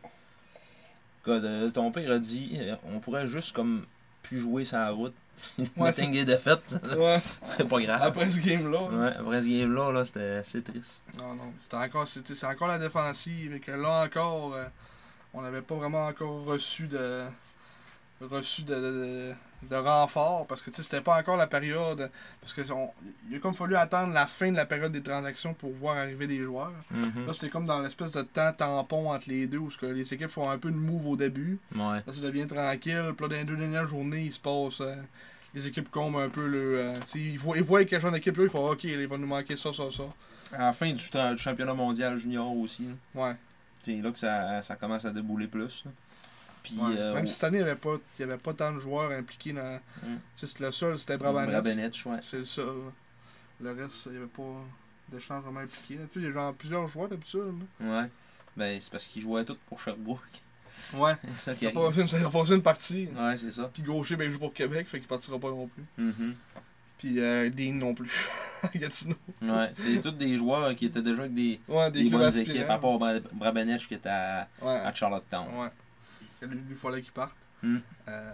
God, 1.26 1.44
euh, 1.44 1.70
ton 1.70 1.92
père 1.92 2.12
a 2.12 2.20
dit, 2.20 2.58
euh, 2.60 2.76
on 2.86 3.00
pourrait 3.00 3.28
juste 3.28 3.54
comme 3.54 3.86
plus 4.24 4.40
jouer 4.40 4.66
sa 4.66 4.90
route. 4.90 5.16
Ouais. 5.78 5.92
Des 5.94 6.26
défaites, 6.26 6.76
ouais. 6.98 7.20
ce 7.44 7.52
serait 7.52 7.68
pas 7.68 7.80
grave. 7.80 8.02
Après 8.02 8.32
ce 8.32 8.40
game-là. 8.40 8.84
Ouais, 8.84 9.14
après 9.20 9.42
ce 9.44 9.48
game-là, 9.48 9.92
là, 9.92 10.04
c'était 10.04 10.38
assez 10.38 10.64
triste. 10.64 11.02
Non, 11.20 11.36
non. 11.36 11.54
C'était 11.60 11.76
encore, 11.76 12.08
c'était, 12.08 12.34
c'est 12.34 12.48
encore 12.48 12.68
la 12.68 12.80
défensive. 12.80 13.54
Et 13.54 13.60
que 13.60 13.72
là 13.72 14.04
encore, 14.04 14.56
euh, 14.56 14.66
on 15.36 15.44
n'avait 15.44 15.62
pas 15.62 15.76
vraiment 15.76 16.08
encore 16.08 16.44
reçu 16.46 16.88
de 16.88 17.26
reçu 18.22 18.64
de, 18.64 18.74
de, 18.74 19.34
de 19.64 19.76
renfort 19.76 20.46
parce 20.48 20.62
que 20.62 20.70
tu 20.70 20.78
sais, 20.78 20.84
c'était 20.84 21.02
pas 21.02 21.18
encore 21.20 21.36
la 21.38 21.48
période 21.48 22.10
parce 22.42 22.54
que 22.54 22.62
on- 22.72 22.92
il 23.30 23.38
a 23.38 23.40
comme 23.40 23.56
fallu 23.56 23.76
attendre 23.76 24.14
la 24.14 24.28
fin 24.28 24.52
de 24.52 24.56
la 24.56 24.66
période 24.66 24.92
des 24.92 25.02
transactions 25.02 25.54
pour 25.54 25.72
voir 25.72 25.98
arriver 25.98 26.28
des 26.28 26.38
joueurs. 26.44 26.72
Mhm. 26.92 27.26
Là 27.26 27.34
c'était 27.34 27.50
comme 27.50 27.66
dans 27.66 27.80
l'espèce 27.80 28.12
de 28.12 28.22
temps 28.22 28.54
tampon 28.54 29.12
entre 29.12 29.28
les 29.30 29.48
deux 29.48 29.58
où 29.58 29.72
ce 29.72 29.78
que 29.78 29.88
les 29.88 30.14
équipes 30.14 30.30
font 30.30 30.50
un 30.50 30.58
peu 30.60 30.70
de 30.70 30.76
move 30.78 31.08
au 31.08 31.18
début. 31.18 31.58
Ouais. 31.76 31.82
Là 32.06 32.14
ça 32.14 32.22
devient 32.22 32.46
tranquille. 32.48 33.14
Puis 33.18 33.26
là 33.26 33.30
dans 33.30 33.36
les 33.36 33.46
deux 33.46 33.58
dernières 33.58 33.88
journées 33.88 34.26
il 34.26 34.34
se 34.34 34.40
passe 34.40 34.80
euh, 34.82 34.96
les 35.56 35.66
équipes 35.66 35.90
comblent 35.90 36.22
un 36.22 36.30
peu 36.30 36.48
le. 36.48 36.78
euh, 36.80 36.94
ils, 37.16 37.40
voient, 37.40 37.58
ils 37.58 37.64
voient 37.64 37.84
quel 37.86 38.00
genre 38.02 38.12
d'équipe 38.12 38.38
là, 38.38 38.44
ils 38.44 38.50
font 38.50 38.70
ok 38.70 38.84
il 38.84 39.08
va 39.08 39.18
nous 39.18 39.26
manquer 39.28 39.58
ça, 39.58 39.74
ça, 39.74 39.84
ça. 39.92 40.04
À 40.54 40.68
la 40.68 40.74
fin 40.74 40.88
du, 40.94 41.04
du 41.04 41.38
championnat 41.38 41.74
mondial 41.74 42.16
junior 42.18 42.56
aussi, 42.56 42.84
là. 43.16 43.22
Ouais. 43.30 43.36
c'est 43.84 43.96
là 44.02 44.12
que 44.12 44.20
ça, 44.20 44.62
ça 44.62 44.76
commence 44.76 45.04
à 45.04 45.10
débouler 45.10 45.48
plus. 45.48 45.84
là. 45.86 45.92
Puis, 46.68 46.78
Ouais. 46.80 46.96
euh, 46.98 47.14
Même 47.14 47.28
si 47.28 47.34
cette 47.34 47.44
année, 47.46 47.58
il 47.60 47.64
n'y 47.64 47.70
avait, 47.70 47.80
pas- 47.80 47.98
il 48.18 48.22
y 48.22 48.24
avait 48.24 48.38
pas 48.38 48.54
tant 48.54 48.72
de 48.74 48.80
joueurs 48.80 49.12
impliqués 49.12 49.54
dans. 49.54 49.80
Mm. 50.04 50.18
Le 50.60 50.72
seul, 50.72 51.00
c'était 51.00 51.18
Brabanets. 51.18 51.52
Brabenetch, 51.52 52.06
ouais. 52.06 52.20
C'est 52.24 52.38
le 52.38 52.46
seul. 52.46 52.76
Le 53.62 53.72
reste, 53.72 54.06
il 54.08 54.12
n'y 54.12 54.18
avait 54.18 54.28
pas 54.28 54.44
d'échange 55.12 55.44
vraiment 55.44 55.62
impliqué. 55.62 55.96
là. 55.96 56.02
Tu 56.12 56.14
sais, 56.14 56.20
il 56.20 56.26
y 56.26 56.30
a 56.30 56.34
genre 56.34 56.54
plusieurs 56.54 56.88
joueurs 56.88 57.10
d'habitude. 57.10 57.42
Ouais. 57.80 58.06
Ben, 58.56 58.80
c'est 58.82 58.92
parce 58.92 59.06
qu'ils 59.08 59.22
jouaient 59.22 59.46
tous 59.46 59.58
pour 59.68 59.80
Sherbrooke. 59.80 60.20
Ouais. 60.94 61.16
C'est 61.38 61.44
ça 61.52 61.56
qui 61.56 61.66
Il 61.66 61.68
n'a 61.70 61.74
pas 61.74 61.90
besoin- 61.90 62.20
il 62.20 62.26
a 62.26 62.30
pas 62.30 62.42
besoin 62.42 62.58
de 62.58 62.62
partir. 62.62 63.10
Ouais, 63.18 63.36
c'est 63.38 63.52
ça. 63.52 63.70
Puis 63.74 63.82
Gaucher, 63.82 64.16
ben, 64.16 64.26
il 64.26 64.34
joue 64.34 64.40
pour 64.40 64.54
Québec, 64.54 64.88
fait 64.88 65.00
qu'il 65.00 65.08
partira 65.08 65.40
pas 65.40 65.50
non 65.50 65.68
plus. 65.68 65.84
Mhm. 65.98 66.36
Puis 67.00 67.20
euh, 67.20 67.50
Dean 67.50 67.74
non 67.74 67.94
plus. 67.96 68.12
Gatineau. 68.76 69.16
Ouais, 69.42 69.72
c'est 69.74 70.02
tous 70.02 70.12
des 70.12 70.36
joueurs 70.38 70.76
qui 70.76 70.86
étaient 70.88 71.02
déjà 71.02 71.22
avec 71.22 71.34
des, 71.36 71.60
Ouais, 71.68 71.92
des, 71.92 72.04
des 72.04 72.10
bonnes 72.10 72.24
aspirants. 72.24 72.52
équipes, 72.52 72.70
à 72.70 72.78
part 72.80 72.98
qui 73.88 73.94
était 73.96 74.10
à, 74.10 74.48
Ouais. 74.62 74.70
à 74.72 74.94
Charlottetown. 74.94 75.46
Ouais. 75.60 75.68
Il 76.42 76.76
fallait 76.76 77.02
qu'il 77.02 77.12
parte. 77.12 77.36
Mm. 77.64 77.78
Euh, 78.08 78.34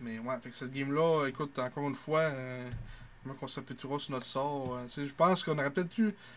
mais 0.00 0.18
ouais, 0.18 0.38
fait 0.42 0.50
que 0.50 0.56
cette 0.56 0.72
game-là, 0.72 1.26
écoute, 1.26 1.58
encore 1.58 1.88
une 1.88 1.94
fois, 1.94 2.20
euh, 2.20 2.70
comment 3.22 3.34
qu'on 3.34 3.48
s'appellera 3.48 3.98
sur 3.98 4.12
notre 4.12 4.26
sort. 4.26 4.74
euh, 4.76 4.86
je 5.06 5.12
pense 5.12 5.42
qu'on 5.44 5.58
aurait 5.58 5.70
peut-être 5.70 5.94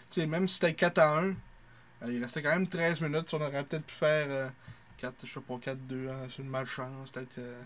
sais, 0.09 0.25
même 0.25 0.47
si 0.47 0.55
c'était 0.55 0.73
4 0.73 0.97
à 0.99 1.19
1, 1.19 1.25
euh, 1.27 1.33
il 2.07 2.21
restait 2.21 2.41
quand 2.41 2.49
même 2.49 2.67
13 2.67 3.01
minutes, 3.01 3.33
on 3.33 3.41
aurait 3.41 3.63
peut-être 3.63 3.85
pu 3.85 3.93
faire 3.95 4.25
euh, 4.29 4.49
4, 4.97 5.13
je 5.25 5.31
sais 5.33 5.39
pas, 5.39 5.53
4-2, 5.55 6.09
hein, 6.09 6.15
c'est 6.29 6.41
une 6.41 6.49
malchance, 6.49 7.11
peut-être. 7.11 7.37
Euh, 7.37 7.61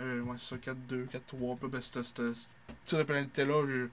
euh, 0.00 0.20
ouais, 0.22 0.36
c'est 0.38 0.56
ça, 0.64 0.72
4-2, 0.72 1.06
4-3, 1.08 1.58
peu, 1.58 1.68
ben, 1.68 1.80
c'était, 1.82 2.00
de 2.00 3.02
pénalité-là, 3.02 3.86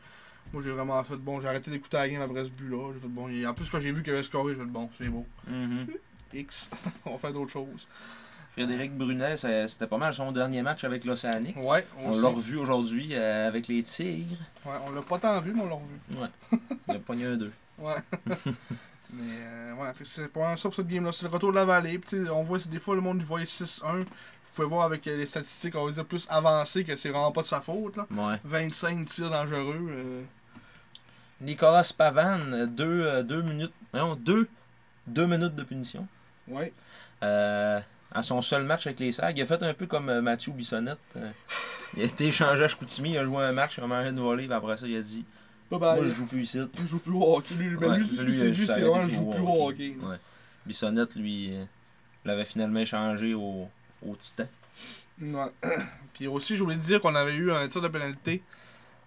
moi 0.53 0.63
j'ai 0.63 0.71
vraiment 0.71 1.03
fait 1.03 1.17
bon, 1.17 1.41
j'ai 1.41 1.47
arrêté 1.49 1.69
d'écouter 1.69 1.97
la 1.97 2.07
game 2.07 2.21
après 2.21 2.45
ce 2.45 2.49
but-là, 2.49 2.93
j'ai 2.93 2.99
fait 3.01 3.07
bon, 3.07 3.27
et 3.27 3.45
en 3.45 3.53
plus 3.53 3.69
quand 3.69 3.81
j'ai 3.81 3.91
vu 3.91 4.01
qu'il 4.01 4.13
avait 4.13 4.23
scoré, 4.23 4.53
j'ai 4.53 4.59
fait 4.59 4.65
bon, 4.65 4.89
c'est 4.97 5.09
beau, 5.09 5.25
Mhm. 5.47 5.87
X, 6.33 6.69
on 7.05 7.11
va 7.13 7.17
faire 7.17 7.33
d'autres 7.33 7.51
choses. 7.51 7.87
Frédéric 8.57 8.97
Brunet, 8.97 9.37
c'était 9.37 9.85
pas 9.85 9.97
mal 9.99 10.15
son 10.15 10.31
dernier 10.31 10.63
match 10.63 10.83
avec 10.83 11.05
l'Océanique. 11.05 11.55
Ouais, 11.57 11.85
On 11.99 12.19
l'a 12.19 12.27
revu 12.29 12.57
aujourd'hui 12.57 13.09
euh, 13.13 13.47
avec 13.47 13.67
les 13.67 13.83
Tigres. 13.83 14.35
Ouais, 14.65 14.73
on 14.87 14.91
l'a 14.93 15.03
pas 15.03 15.19
tant 15.19 15.39
vu, 15.41 15.53
mais 15.53 15.61
on 15.61 15.67
l'a 15.69 15.75
revu. 15.75 16.29
Il 16.89 16.95
a 16.95 16.99
pogné 16.99 17.25
un 17.25 17.37
2. 17.37 17.51
Ouais. 17.79 17.93
mais 19.13 19.23
euh, 19.43 19.73
ouais, 19.75 19.91
c'est 20.03 20.33
pas 20.33 20.57
ça 20.57 20.63
pour 20.63 20.73
cette 20.75 20.87
game-là. 20.87 21.11
C'est 21.11 21.21
le 21.25 21.29
retour 21.29 21.51
de 21.51 21.55
la 21.57 21.65
vallée. 21.65 21.99
Puis, 21.99 22.27
on 22.31 22.41
voit, 22.41 22.57
des 22.57 22.79
fois, 22.79 22.95
le 22.95 23.01
monde 23.01 23.17
il 23.19 23.25
voit 23.25 23.39
6-1. 23.41 23.99
Vous 23.99 24.05
pouvez 24.55 24.67
voir 24.67 24.85
avec 24.85 25.05
euh, 25.05 25.15
les 25.15 25.27
statistiques, 25.27 25.75
on 25.75 25.85
va 25.85 25.91
dire 25.91 26.05
plus 26.05 26.25
avancées 26.31 26.83
que 26.83 26.95
c'est 26.95 27.09
vraiment 27.09 27.31
pas 27.31 27.43
de 27.43 27.45
sa 27.45 27.61
faute. 27.61 27.95
Là. 27.97 28.07
Ouais. 28.09 28.39
25 28.43 29.05
tirs 29.05 29.29
dangereux. 29.29 29.87
euh, 29.91 30.23
Nicolas 31.41 31.87
Pavan, 31.95 32.65
2 32.65 33.41
minutes. 33.43 33.73
Non, 33.93 34.15
2 34.15 34.47
minutes 35.27 35.55
de 35.55 35.63
punition. 35.63 36.07
ouais. 36.47 36.73
Euh, 37.21 37.79
à 38.11 38.23
son 38.23 38.41
seul 38.41 38.63
match 38.63 38.87
avec 38.87 38.99
les 38.99 39.11
Sags. 39.11 39.37
Il 39.37 39.41
a 39.41 39.45
fait 39.45 39.61
un 39.63 39.73
peu 39.73 39.85
comme 39.87 40.09
euh, 40.09 40.21
Mathieu 40.21 40.51
Bissonnette. 40.53 40.97
Euh, 41.15 41.29
il 41.95 42.03
a 42.03 42.05
été 42.05 42.25
échangé 42.27 42.63
à 42.63 42.67
Chicoutimi, 42.67 43.11
il 43.11 43.17
a 43.17 43.23
joué 43.25 43.43
un 43.43 43.51
match, 43.51 43.77
il 43.77 43.83
a 43.83 43.87
mangé 43.87 44.09
une 44.09 44.19
volée, 44.19 44.45
puis 44.45 44.53
après 44.53 44.77
ça, 44.77 44.87
il 44.87 44.95
a 44.97 45.01
dit 45.01 45.25
Bye 45.69 45.79
Moi, 45.79 45.95
bye. 45.95 46.09
je 46.09 46.13
joue 46.15 46.25
plus 46.27 46.43
ici. 46.43 46.59
Il 46.79 46.87
joue 46.87 46.99
plus 46.99 47.13
au 47.13 47.35
hockey. 47.35 47.53
Lui, 47.55 47.75
Ouais, 47.75 47.97
lui, 47.99 48.05
lui, 48.07 48.41
lui, 48.51 48.67
c'est 48.67 48.81
vraiment, 48.81 49.03
de 49.05 49.09
je 49.09 49.15
joue 49.15 49.31
plus 49.31 49.41
au 49.41 49.47
au 49.47 49.67
hockey. 49.69 49.95
hockey. 49.99 50.05
Ouais. 50.05 50.15
Bissonnette, 50.65 51.15
lui, 51.15 51.49
euh, 51.53 51.65
l'avait 52.25 52.45
finalement 52.45 52.79
échangé 52.79 53.33
au, 53.33 53.67
au 54.05 54.15
Titan. 54.15 54.47
Ouais. 55.21 55.51
Puis 56.13 56.27
aussi, 56.27 56.55
j'ai 56.55 56.61
oublié 56.61 56.79
de 56.79 56.85
dire 56.85 56.99
qu'on 57.01 57.15
avait 57.15 57.35
eu 57.35 57.51
un 57.51 57.67
tir 57.67 57.81
de 57.81 57.87
pénalité. 57.89 58.41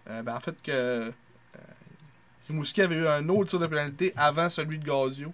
Euh, 0.09 0.23
ben, 0.23 0.35
en 0.37 0.41
fait, 0.41 0.61
que 0.63 0.71
euh, 0.71 1.11
Rimouski 2.49 2.83
avait 2.83 2.97
eu 2.97 3.07
un 3.07 3.29
autre 3.29 3.51
tir 3.51 3.59
de 3.59 3.67
pénalité 3.67 4.13
avant 4.17 4.49
celui 4.51 4.79
de 4.79 4.85
Gazio. 4.85 5.33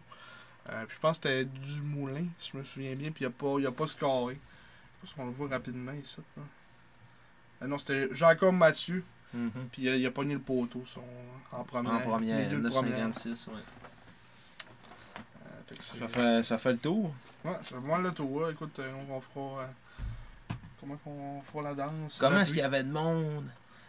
Euh, 0.70 0.84
puis 0.86 0.96
je 0.96 1.00
pense 1.00 1.18
que 1.18 1.28
c'était 1.28 1.44
Dumoulin, 1.44 2.24
si 2.38 2.50
je 2.52 2.58
me 2.58 2.64
souviens 2.64 2.94
bien. 2.94 3.10
Puis 3.12 3.24
il 3.24 3.28
n'a 3.28 3.32
pas, 3.32 3.56
il 3.58 3.66
a 3.66 3.72
pas 3.72 3.86
scoré. 3.86 4.38
Pense 5.00 5.12
qu'on 5.12 5.26
le 5.26 5.30
voit 5.32 5.48
rapidement 5.48 5.92
ici. 5.92 6.16
Là. 6.36 6.42
Euh, 7.62 7.66
non, 7.66 7.78
c'était 7.78 8.08
Jacob 8.12 8.54
Mathieu. 8.54 9.04
Mhm. 9.32 9.50
Puis 9.72 9.82
il 9.82 10.04
a, 10.04 10.08
a 10.08 10.10
pogné 10.10 10.34
le 10.34 10.40
poteau 10.40 10.82
son, 10.86 11.02
en 11.52 11.64
première. 11.64 11.92
En 11.94 12.00
première, 12.00 12.38
les 12.38 12.46
deux 12.46 12.60
de 12.60 12.68
première. 12.68 13.08
9,56. 13.10 13.48
Ouais. 13.48 13.54
Euh, 13.56 15.48
fait 15.68 15.76
que 15.76 15.84
c'est- 15.84 15.98
Ça, 15.98 16.08
fait, 16.08 16.42
ça 16.42 16.58
fait 16.58 16.72
le 16.72 16.78
tour. 16.78 17.14
Ouais, 17.44 17.52
c'est 17.64 17.74
vraiment 17.74 17.98
le 17.98 18.12
tour. 18.12 18.40
là. 18.42 18.50
Écoute, 18.50 18.78
euh, 18.78 18.92
on, 19.08 19.14
on 19.14 19.20
fera. 19.20 19.62
euh, 19.62 19.66
comment 20.80 20.96
qu'on 20.96 21.42
fera 21.52 21.62
la 21.70 21.74
danse? 21.74 22.16
Comment 22.18 22.40
est-ce 22.40 22.50
qu'il 22.50 22.60
y 22.60 22.64
avait 22.64 22.82
de 22.84 22.90
monde? 22.90 23.44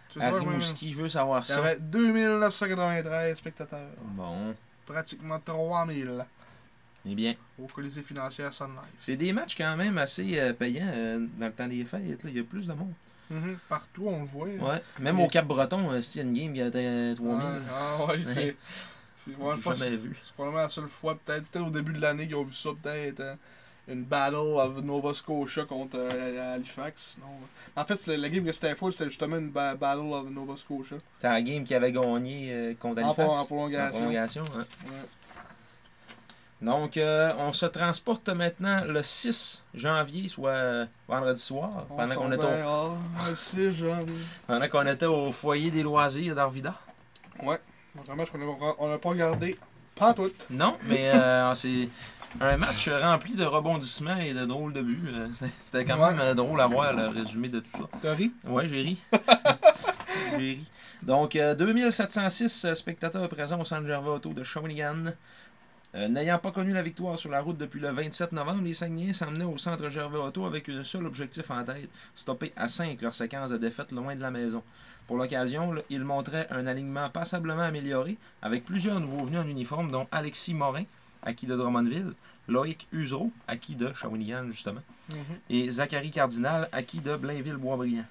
Tu 0.10 0.22
à 0.22 0.32
Rimouski? 0.32 0.94
Je 0.94 1.02
veux 1.02 1.10
savoir 1.10 1.42
Il 1.42 1.46
y 1.46 1.48
ça. 1.48 1.58
avait 1.58 1.80
2993 1.80 3.38
spectateurs. 3.38 3.90
Bon, 4.02 4.56
Pratiquement 4.86 5.40
3000 5.40 6.26
eh 7.10 7.16
bien. 7.16 7.34
au 7.60 7.68
Colisée 7.68 8.02
financière 8.02 8.54
Sunlight. 8.54 8.84
C'est 9.00 9.16
des 9.16 9.32
matchs 9.34 9.56
quand 9.58 9.76
même 9.78 9.98
assez 9.98 10.40
euh, 10.40 10.54
payants 10.54 10.92
euh, 10.94 11.26
dans 11.38 11.48
le 11.48 11.52
temps 11.54 11.68
des 11.68 11.84
fêtes. 11.86 12.24
là. 12.24 12.30
Il 12.30 12.38
y 12.38 12.40
a 12.40 12.44
plus 12.44 12.68
de 12.68 12.74
monde. 12.74 12.94
Mhm, 13.30 13.58
Partout, 13.68 14.06
on 14.08 14.22
le 14.22 14.26
voit. 14.26 14.48
Ouais. 14.48 14.82
Même 15.00 15.20
Et- 15.20 15.24
au 15.26 15.28
Cap-Breton, 15.28 15.92
euh, 15.92 16.00
a 16.00 16.22
une 16.22 16.34
game, 16.34 16.56
il 16.56 16.58
y 16.58 16.62
avait 16.62 17.14
3000. 17.16 17.34
Ouais, 17.36 17.42
ah 17.74 18.06
ouais, 18.06 18.20
c'est. 18.26 18.56
ouais, 19.38 19.56
je 19.58 19.74
jamais 19.74 19.96
vu. 19.98 20.18
c'est 20.24 20.34
probablement 20.34 20.64
la 20.64 20.70
seule 20.70 20.88
fois, 20.88 21.18
peut-être 21.18 21.46
peut-être 21.48 21.68
au 21.68 21.72
début 21.72 21.92
de 21.94 22.00
l'année 22.02 22.26
qu'ils 22.28 22.36
ont 22.38 22.44
vu 22.46 22.54
ça, 22.54 22.70
peut-être. 22.82 23.20
hein. 23.22 23.36
une 23.90 24.04
battle 24.04 24.36
of 24.36 24.84
Nova 24.84 25.14
Scotia 25.14 25.64
contre 25.64 25.96
euh, 25.98 26.56
Halifax. 26.56 27.18
Non. 27.22 27.28
En 27.82 27.86
fait, 27.86 27.96
c'est- 27.96 28.18
la 28.18 28.28
game 28.30 28.44
que 28.44 28.52
c'était 28.52 28.76
full, 28.76 28.92
c'était 28.92 29.06
justement 29.10 29.38
une 29.38 29.50
ba- 29.50 29.76
battle 29.76 30.12
of 30.12 30.30
Nova 30.30 30.58
Scotia. 30.58 30.98
C'était 31.16 31.30
la 31.30 31.42
game 31.42 31.64
qui 31.64 31.74
avait 31.74 31.92
gagné 31.94 32.52
euh, 32.52 32.74
contre 32.76 33.00
Halifax. 33.02 33.30
En 33.30 33.46
prolongation. 33.46 33.92
prolongation, 34.00 34.44
hein. 34.58 34.66
Ouais. 34.86 34.92
Donc, 36.62 36.98
euh, 36.98 37.34
on 37.38 37.52
se 37.52 37.68
transporte 37.68 38.30
maintenant 38.30 38.84
le 38.84 39.04
6 39.04 39.64
janvier, 39.76 40.28
soit 40.28 40.50
euh, 40.50 40.86
vendredi 41.08 41.40
soir, 41.40 41.86
pendant 41.96 42.16
qu'on 42.16 42.32
était, 42.32 42.44
au- 42.46 42.48
ah, 43.20 43.30
le 43.30 43.36
6 43.36 43.72
janvier. 43.74 44.16
pendant 44.48 44.68
qu'on 44.68 44.88
était 44.88 45.06
au 45.06 45.32
foyer 45.32 45.70
des 45.70 45.84
loisirs 45.84 46.34
d'Arvida. 46.34 46.74
Ouais. 47.44 47.60
Donc, 47.96 48.10
un 48.10 48.16
match 48.16 48.30
qu'on 48.32 48.42
a- 48.42 48.76
on 48.80 48.90
n'a 48.90 48.98
pas 48.98 49.10
regardé. 49.10 49.58
Pas 49.96 50.14
tout. 50.16 50.32
Non, 50.50 50.78
mais 50.86 51.10
euh, 51.14 51.54
c'est 51.56 51.90
un 52.42 52.58
match 52.58 52.90
rempli 52.90 53.36
de 53.36 53.46
rebondissements 53.46 54.18
et 54.18 54.34
de 54.34 54.46
drôles 54.46 54.74
de 54.74 54.82
buts. 54.82 55.10
Euh, 55.14 55.28
C'était 55.66 55.86
quand 55.86 56.00
Ouais. 56.00 56.14
même 56.16 56.34
drôle 56.34 56.60
à 56.60 56.66
voir 56.68 56.92
le 56.94 57.08
résumé 57.10 57.50
de 57.50 57.60
tout 57.60 57.72
ça. 57.78 57.84
T'as 58.02 58.14
ri? 58.16 58.32
Ouais, 58.46 58.68
j'ai 58.68 58.82
ri. 58.82 58.98
j'ai 60.32 60.38
ri. 60.38 60.66
Donc, 61.04 61.36
euh, 61.36 61.54
2706 61.54 62.66
euh, 62.66 62.74
spectateurs 62.76 63.30
présents 63.30 63.60
au 63.60 63.64
Centre 63.66 63.86
Gervais 63.86 64.10
Auto 64.10 64.34
de 64.34 64.44
Shawinigan. 64.44 65.14
Euh, 65.96 66.08
N'ayant 66.08 66.38
pas 66.38 66.52
connu 66.52 66.74
la 66.74 66.82
victoire 66.82 67.18
sur 67.18 67.32
la 67.32 67.42
route 67.42 67.58
depuis 67.58 67.80
le 67.80 67.90
27 67.90 68.32
novembre, 68.34 68.62
les 68.64 68.74
Saguenayens 68.74 69.14
s'emmenaient 69.14 69.46
au 69.46 69.58
Centre 69.58 69.90
Gervais 69.90 70.18
Auto 70.18 70.46
avec 70.46 70.68
un 70.70 70.84
seul 70.84 71.06
objectif 71.06 71.50
en 71.50 71.64
tête, 71.64 71.90
stopper 72.14 72.52
à 72.58 72.68
5 72.68 73.02
leur 73.02 73.14
séquence 73.16 73.50
de 73.52 73.58
défaite 73.58 73.92
loin 73.92 74.16
de 74.16 74.22
la 74.22 74.30
maison. 74.32 74.62
Pour 75.08 75.16
l'occasion, 75.18 75.74
ils 75.90 76.04
montraient 76.04 76.48
un 76.52 76.68
alignement 76.68 77.10
passablement 77.10 77.62
amélioré 77.62 78.18
avec 78.42 78.66
plusieurs 78.66 79.00
nouveaux 79.00 79.26
venus 79.26 79.40
en 79.40 79.48
uniforme, 79.48 79.90
dont 79.90 80.08
Alexis 80.12 80.54
Morin, 80.54 80.84
acquis 81.24 81.46
de 81.48 81.56
Drummondville, 81.56 82.14
Loïc 82.50 82.88
Usereau, 82.92 83.32
acquis 83.48 83.76
de 83.76 83.94
Shawinigan 83.94 84.48
justement, 84.52 84.82
et 85.50 85.70
Zachary 85.72 86.12
Cardinal, 86.12 86.68
acquis 86.74 87.00
de 87.00 87.16
Blainville-Boisbriand. 87.16 88.04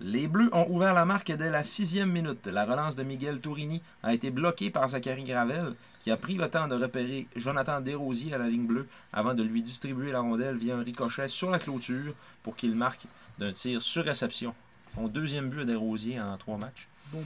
Les 0.00 0.28
Bleus 0.28 0.50
ont 0.52 0.66
ouvert 0.68 0.92
la 0.92 1.06
marque 1.06 1.32
dès 1.32 1.50
la 1.50 1.62
sixième 1.62 2.12
minute. 2.12 2.46
La 2.46 2.66
relance 2.66 2.96
de 2.96 3.02
Miguel 3.02 3.40
Tourini 3.40 3.82
a 4.02 4.12
été 4.12 4.30
bloquée 4.30 4.68
par 4.68 4.88
Zachary 4.88 5.24
Gravel, 5.24 5.74
qui 6.00 6.10
a 6.10 6.18
pris 6.18 6.34
le 6.34 6.50
temps 6.50 6.68
de 6.68 6.74
repérer 6.74 7.28
Jonathan 7.34 7.80
Desrosiers 7.80 8.34
à 8.34 8.38
la 8.38 8.48
ligne 8.48 8.66
bleue 8.66 8.88
avant 9.12 9.32
de 9.32 9.42
lui 9.42 9.62
distribuer 9.62 10.12
la 10.12 10.20
rondelle 10.20 10.58
via 10.58 10.76
un 10.76 10.82
ricochet 10.82 11.28
sur 11.28 11.50
la 11.50 11.58
clôture 11.58 12.12
pour 12.42 12.56
qu'il 12.56 12.74
marque 12.74 13.06
d'un 13.38 13.52
tir 13.52 13.80
sur 13.80 14.04
réception. 14.04 14.54
Son 14.94 15.08
deuxième 15.08 15.48
but 15.48 15.62
à 15.62 15.64
Desrosiers 15.64 16.20
en 16.20 16.36
trois 16.36 16.58
matchs. 16.58 16.88
Boum. 17.10 17.24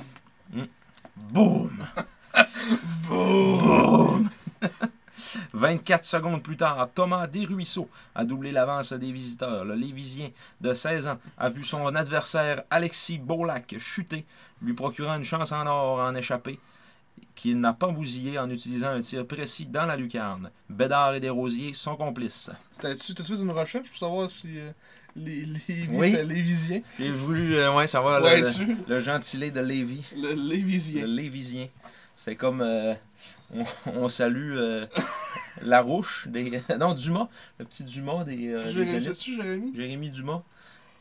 Boum! 1.17 1.71
Boum! 3.09 4.31
24 5.53 6.05
secondes 6.05 6.43
plus 6.43 6.57
tard, 6.57 6.89
Thomas 6.95 7.27
Desruisseaux 7.27 7.89
a 8.15 8.25
doublé 8.25 8.53
l'avance 8.53 8.93
des 8.93 9.13
visiteurs. 9.13 9.65
Le 9.65 9.75
Lévisien 9.75 10.31
de 10.61 10.75
16 10.75 11.07
ans 11.09 11.19
a 11.39 11.49
vu 11.49 11.63
son 11.65 11.87
adversaire 11.95 12.63
Alexis 12.71 13.19
Beaulac 13.19 13.75
chuter, 13.79 14.25
lui 14.63 14.73
procurant 14.75 15.17
une 15.17 15.25
chance 15.25 15.53
en 15.53 15.67
or 15.67 15.99
en 16.01 16.15
échappée 16.15 16.59
qu'il 17.35 17.59
n'a 17.61 17.73
pas 17.73 17.89
bousillé 17.89 18.39
en 18.39 18.49
utilisant 18.51 18.89
un 18.89 19.01
tir 19.01 19.27
précis 19.27 19.67
dans 19.67 19.87
la 19.87 19.97
lucarne. 19.97 20.51
Bédard 20.69 21.15
et 21.15 21.21
Desrosiers 21.21 21.75
sont 21.75 21.97
complices. 21.97 22.51
T'as-tu 22.81 23.15
t'as-tu 23.15 23.35
fait 23.37 23.43
une 23.43 23.51
recherche 23.51 23.89
pour 23.89 23.99
savoir 23.99 24.31
si 24.31 24.59
euh, 24.59 24.71
les, 25.17 25.45
les, 25.45 25.87
Oui. 25.91 26.11
c'était 26.13 26.25
Lévisien? 26.25 26.81
J'ai 26.99 27.11
voulu 27.11 27.57
euh, 27.57 27.75
ouais, 27.75 27.87
savoir 27.87 28.23
Ouais, 28.23 28.41
le, 28.41 28.47
le, 28.65 28.77
le 28.89 29.01
gentilé 29.01 29.51
de 29.51 29.61
Lévis. 29.61 30.05
Le 30.17 30.31
Le 30.31 30.35
Lévisien. 30.35 31.07
Lévisien. 31.07 31.69
C'était 32.17 32.37
comme. 32.37 32.61
euh, 32.63 32.95
on, 33.55 33.65
on 33.87 34.09
salue 34.09 34.57
euh, 34.57 34.87
Larouche, 35.63 36.29
des, 36.29 36.63
non, 36.79 36.95
Dumas, 36.95 37.29
le 37.59 37.65
petit 37.65 37.85
Dumas 37.85 38.25
des, 38.25 38.49
euh, 38.49 38.69
Jérémy, 39.75 40.11
Dumas, 40.11 40.43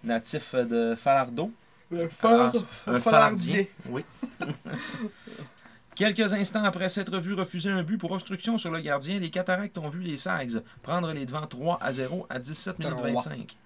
natif 0.03 0.55
de 0.55 0.95
Falardeau. 0.95 1.51
Le 1.91 2.07
phare, 2.07 2.53
un 2.85 2.99
Falardien. 2.99 3.65
Oui. 3.87 4.03
Quelques 5.95 6.31
instants 6.33 6.63
après 6.63 6.87
s'être 6.87 7.17
vu 7.17 7.33
refuser 7.33 7.71
un 7.71 7.83
but 7.83 7.97
pour 7.97 8.11
obstruction 8.11 8.57
sur 8.57 8.71
le 8.71 8.79
gardien, 8.79 9.19
les 9.19 9.29
Cataractes 9.29 9.77
ont 9.79 9.89
vu 9.89 9.99
les 9.99 10.15
Sags 10.15 10.61
prendre 10.81 11.11
les 11.11 11.25
devants 11.25 11.47
3 11.47 11.79
à 11.81 11.91
0 11.91 12.25
à 12.29 12.39
17 12.39 12.79
minutes 12.79 12.95
Trois. 12.95 13.11
25. 13.11 13.57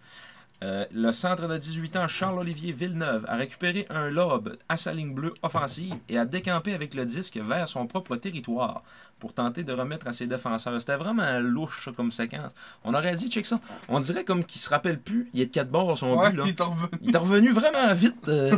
Euh, 0.63 0.85
le 0.93 1.11
centre 1.11 1.47
de 1.47 1.57
18 1.57 1.97
ans 1.97 2.07
Charles-Olivier 2.07 2.71
Villeneuve 2.71 3.25
a 3.27 3.35
récupéré 3.35 3.85
un 3.89 4.09
lob 4.09 4.55
à 4.69 4.77
sa 4.77 4.93
ligne 4.93 5.13
bleue 5.13 5.33
offensive 5.43 5.93
et 6.07 6.17
a 6.17 6.23
décampé 6.25 6.73
avec 6.73 6.93
le 6.93 7.03
disque 7.05 7.35
vers 7.37 7.67
son 7.67 7.85
propre 7.85 8.15
territoire 8.15 8.81
pour 9.19 9.33
tenter 9.33 9.63
de 9.63 9.73
remettre 9.73 10.07
à 10.07 10.13
ses 10.13 10.25
défenseurs. 10.25 10.79
C'était 10.79 10.95
vraiment 10.95 11.37
louche 11.39 11.89
comme 11.97 12.11
séquence. 12.13 12.53
On 12.85 12.93
aurait 12.93 13.15
dit, 13.15 13.29
check 13.29 13.45
ça, 13.45 13.59
on 13.89 13.99
dirait 13.99 14.23
comme 14.23 14.45
qu'il 14.45 14.61
se 14.61 14.69
rappelle 14.69 14.99
plus, 14.99 15.29
il 15.33 15.41
est 15.41 15.47
de 15.47 15.51
4 15.51 15.69
bords 15.69 15.97
son 15.97 16.13
Ouais, 16.15 16.31
but. 16.31 16.37
Là. 16.37 16.43
il 16.47 16.51
est 16.51 16.61
revenu. 16.61 16.89
Il 17.01 17.13
est 17.13 17.17
revenu 17.17 17.51
vraiment 17.51 17.93
vite. 17.93 18.29
euh. 18.29 18.57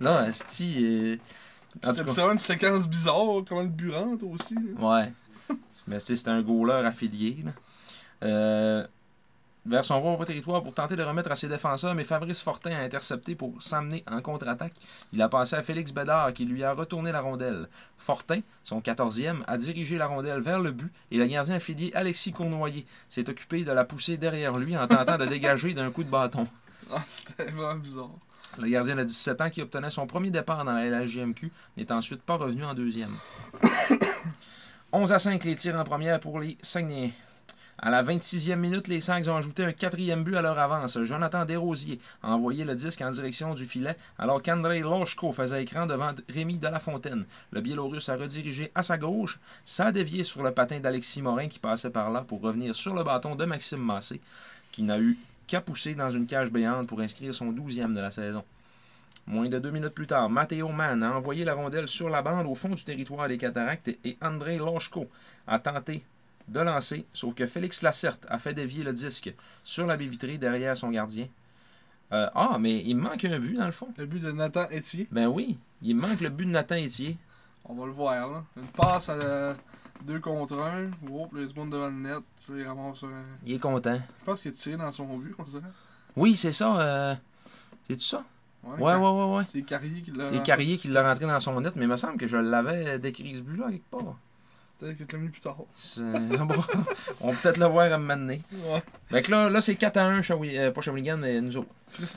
Là, 0.00 0.18
Asti. 0.20 0.76
euh, 0.80 1.16
C'était 1.82 2.02
vraiment 2.02 2.32
une 2.32 2.38
séquence 2.38 2.88
bizarre, 2.88 3.42
comme 3.48 3.62
le 3.62 3.68
but 3.68 3.90
rentre 3.92 4.24
aussi. 4.26 4.54
ouais. 4.78 5.12
Mais 5.88 5.98
c'est 5.98 6.28
un 6.28 6.40
goaler 6.40 6.86
affilié. 6.86 7.38
là. 7.44 7.50
Euh, 8.22 8.86
vers 9.64 9.84
son 9.84 10.00
propre 10.00 10.24
territoire 10.24 10.62
pour 10.62 10.74
tenter 10.74 10.96
de 10.96 11.02
remettre 11.02 11.30
à 11.30 11.36
ses 11.36 11.48
défenseurs, 11.48 11.94
mais 11.94 12.04
Fabrice 12.04 12.40
Fortin 12.40 12.72
a 12.72 12.80
intercepté 12.80 13.34
pour 13.34 13.60
s'amener 13.62 14.02
en 14.10 14.20
contre-attaque. 14.20 14.72
Il 15.12 15.22
a 15.22 15.28
passé 15.28 15.56
à 15.56 15.62
Félix 15.62 15.92
Bédard 15.92 16.32
qui 16.34 16.44
lui 16.44 16.64
a 16.64 16.72
retourné 16.72 17.12
la 17.12 17.20
rondelle. 17.20 17.68
Fortin, 17.98 18.40
son 18.64 18.80
14e, 18.80 19.42
a 19.46 19.56
dirigé 19.56 19.98
la 19.98 20.06
rondelle 20.06 20.40
vers 20.40 20.58
le 20.58 20.72
but 20.72 20.92
et 21.10 21.18
le 21.18 21.26
gardien 21.26 21.54
affilié 21.54 21.92
Alexis 21.94 22.32
Cournoyer 22.32 22.86
s'est 23.08 23.28
occupé 23.28 23.64
de 23.64 23.72
la 23.72 23.84
pousser 23.84 24.16
derrière 24.16 24.58
lui 24.58 24.76
en 24.76 24.88
tentant 24.88 25.18
de 25.18 25.26
dégager 25.26 25.74
d'un 25.74 25.90
coup 25.90 26.02
de 26.02 26.10
bâton. 26.10 26.46
Ah, 26.92 27.02
c'était 27.10 27.50
vraiment 27.52 27.76
bizarre. 27.76 28.10
Le 28.58 28.68
gardien 28.68 28.96
de 28.96 29.04
17 29.04 29.40
ans 29.40 29.50
qui 29.50 29.62
obtenait 29.62 29.90
son 29.90 30.06
premier 30.06 30.30
départ 30.30 30.64
dans 30.64 30.74
la 30.74 30.84
LHJMQ 30.84 31.50
n'est 31.76 31.92
ensuite 31.92 32.22
pas 32.22 32.34
revenu 32.36 32.64
en 32.64 32.74
deuxième. 32.74 33.12
11 34.92 35.12
à 35.12 35.18
5 35.18 35.42
les 35.44 35.56
tirs 35.56 35.78
en 35.80 35.84
première 35.84 36.20
pour 36.20 36.38
les 36.38 36.58
Saguenayens. 36.60 37.12
À 37.84 37.90
la 37.90 38.04
26e 38.04 38.54
minute, 38.54 38.86
les 38.86 39.00
Sags 39.00 39.28
ont 39.28 39.36
ajouté 39.36 39.64
un 39.64 39.72
quatrième 39.72 40.22
but 40.22 40.36
à 40.36 40.40
leur 40.40 40.56
avance. 40.56 41.02
Jonathan 41.02 41.44
Desrosiers 41.44 41.98
a 42.22 42.30
envoyé 42.30 42.64
le 42.64 42.76
disque 42.76 43.00
en 43.00 43.10
direction 43.10 43.54
du 43.54 43.66
filet 43.66 43.96
alors 44.20 44.40
qu'Andrei 44.40 44.82
Loshko 44.82 45.32
faisait 45.32 45.64
écran 45.64 45.86
devant 45.86 46.12
Rémi 46.28 46.58
Delafontaine. 46.58 47.24
Le 47.50 47.60
Biélorusse 47.60 48.08
a 48.08 48.14
redirigé 48.16 48.70
à 48.76 48.84
sa 48.84 48.98
gauche, 48.98 49.40
sans 49.64 49.90
dévier 49.90 50.22
sur 50.22 50.44
le 50.44 50.52
patin 50.52 50.78
d'Alexis 50.78 51.22
Morin 51.22 51.48
qui 51.48 51.58
passait 51.58 51.90
par 51.90 52.12
là 52.12 52.20
pour 52.20 52.40
revenir 52.40 52.72
sur 52.72 52.94
le 52.94 53.02
bâton 53.02 53.34
de 53.34 53.44
Maxime 53.46 53.82
Massé, 53.82 54.20
qui 54.70 54.84
n'a 54.84 55.00
eu 55.00 55.18
qu'à 55.48 55.60
pousser 55.60 55.96
dans 55.96 56.10
une 56.10 56.26
cage 56.26 56.52
béante 56.52 56.86
pour 56.86 57.00
inscrire 57.00 57.34
son 57.34 57.50
12e 57.50 57.94
de 57.94 58.00
la 58.00 58.12
saison. 58.12 58.44
Moins 59.26 59.48
de 59.48 59.58
deux 59.58 59.72
minutes 59.72 59.94
plus 59.94 60.06
tard, 60.06 60.30
Matteo 60.30 60.68
Mann 60.68 61.02
a 61.02 61.16
envoyé 61.16 61.44
la 61.44 61.54
rondelle 61.54 61.88
sur 61.88 62.08
la 62.08 62.22
bande 62.22 62.46
au 62.46 62.54
fond 62.54 62.68
du 62.68 62.84
territoire 62.84 63.26
des 63.26 63.38
Cataractes 63.38 63.88
et 64.04 64.16
André 64.22 64.58
Loshko 64.58 65.08
a 65.48 65.58
tenté 65.58 66.04
de 66.48 66.60
lancer, 66.60 67.06
sauf 67.12 67.34
que 67.34 67.46
Félix 67.46 67.82
Lacerte 67.82 68.26
a 68.28 68.38
fait 68.38 68.54
dévier 68.54 68.82
le 68.84 68.92
disque 68.92 69.34
sur 69.64 69.86
la 69.86 69.96
baie 69.96 70.06
vitrée 70.06 70.38
derrière 70.38 70.76
son 70.76 70.90
gardien. 70.90 71.28
Euh, 72.12 72.28
ah, 72.34 72.58
mais 72.60 72.82
il 72.84 72.94
me 72.96 73.02
manque 73.02 73.24
un 73.24 73.38
but 73.38 73.54
dans 73.56 73.66
le 73.66 73.72
fond. 73.72 73.88
Le 73.96 74.04
but 74.06 74.20
de 74.20 74.32
Nathan 74.32 74.66
Etier. 74.70 75.08
Ben 75.10 75.26
oui, 75.28 75.58
il 75.80 75.96
me 75.96 76.02
manque 76.02 76.20
le 76.20 76.28
but 76.28 76.44
de 76.44 76.50
Nathan 76.50 76.76
Etier. 76.76 77.16
On 77.64 77.74
va 77.74 77.86
le 77.86 77.92
voir 77.92 78.30
là. 78.30 78.44
Une 78.56 78.68
passe 78.68 79.08
à 79.08 79.56
2 80.04 80.18
contre 80.20 80.58
1. 80.58 80.90
Oh, 81.10 81.28
là, 81.32 81.40
il 81.42 81.48
se 81.48 81.54
monte 81.54 81.70
devant 81.70 81.86
le 81.86 81.92
net. 81.94 82.18
Il 82.50 82.64
ramasse. 82.66 83.04
Il 83.46 83.54
est 83.54 83.58
content. 83.58 83.98
Je 84.20 84.24
pense 84.24 84.42
qu'il 84.42 84.50
a 84.50 84.54
tiré 84.54 84.76
dans 84.76 84.92
son 84.92 85.16
but, 85.16 85.34
on 85.38 85.44
dirait. 85.44 85.62
Oui, 86.16 86.36
c'est 86.36 86.52
ça. 86.52 86.78
euh, 86.80 87.14
C'est 87.88 87.96
tout 87.96 88.02
ça? 88.02 88.24
Ouais, 88.64 88.94
ouais, 88.94 88.94
ouais, 88.96 89.36
ouais. 89.36 89.44
C'est 89.48 89.62
Carrier 89.62 90.02
qui 90.02 90.10
l'a. 90.10 90.28
C'est 90.28 90.42
Carrier 90.42 90.76
qui 90.76 90.88
l'a 90.88 91.02
rentré 91.08 91.26
dans 91.26 91.40
son 91.40 91.60
net, 91.60 91.74
mais 91.76 91.84
il 91.84 91.88
me 91.88 91.96
semble 91.96 92.16
que 92.18 92.28
je 92.28 92.36
l'avais 92.36 92.98
décrit 92.98 93.34
ce 93.36 93.40
but-là 93.40 93.70
quelque 93.70 93.90
part. 93.90 94.16
Peut-être 94.82 94.98
que 94.98 95.04
tu 95.04 95.14
l'as 95.14 95.22
mis 95.22 95.28
plus 95.28 95.40
tard. 95.40 95.58
On 97.20 97.30
va 97.30 97.36
peut-être 97.40 97.56
le 97.58 97.66
voir 97.66 97.92
à 97.92 97.94
un 97.94 97.98
moment 97.98 98.16
donné. 98.16 98.42
Ouais. 98.52 98.82
Fait 99.10 99.22
que 99.22 99.30
là, 99.30 99.48
là 99.48 99.60
c'est 99.60 99.76
4 99.76 99.96
à 99.96 100.06
1, 100.06 100.20
Shawi- 100.22 100.58
euh, 100.58 100.70
pas 100.72 100.80
Shawinigan, 100.80 101.18
mais 101.18 101.40
nous 101.40 101.56
autres. 101.56 101.68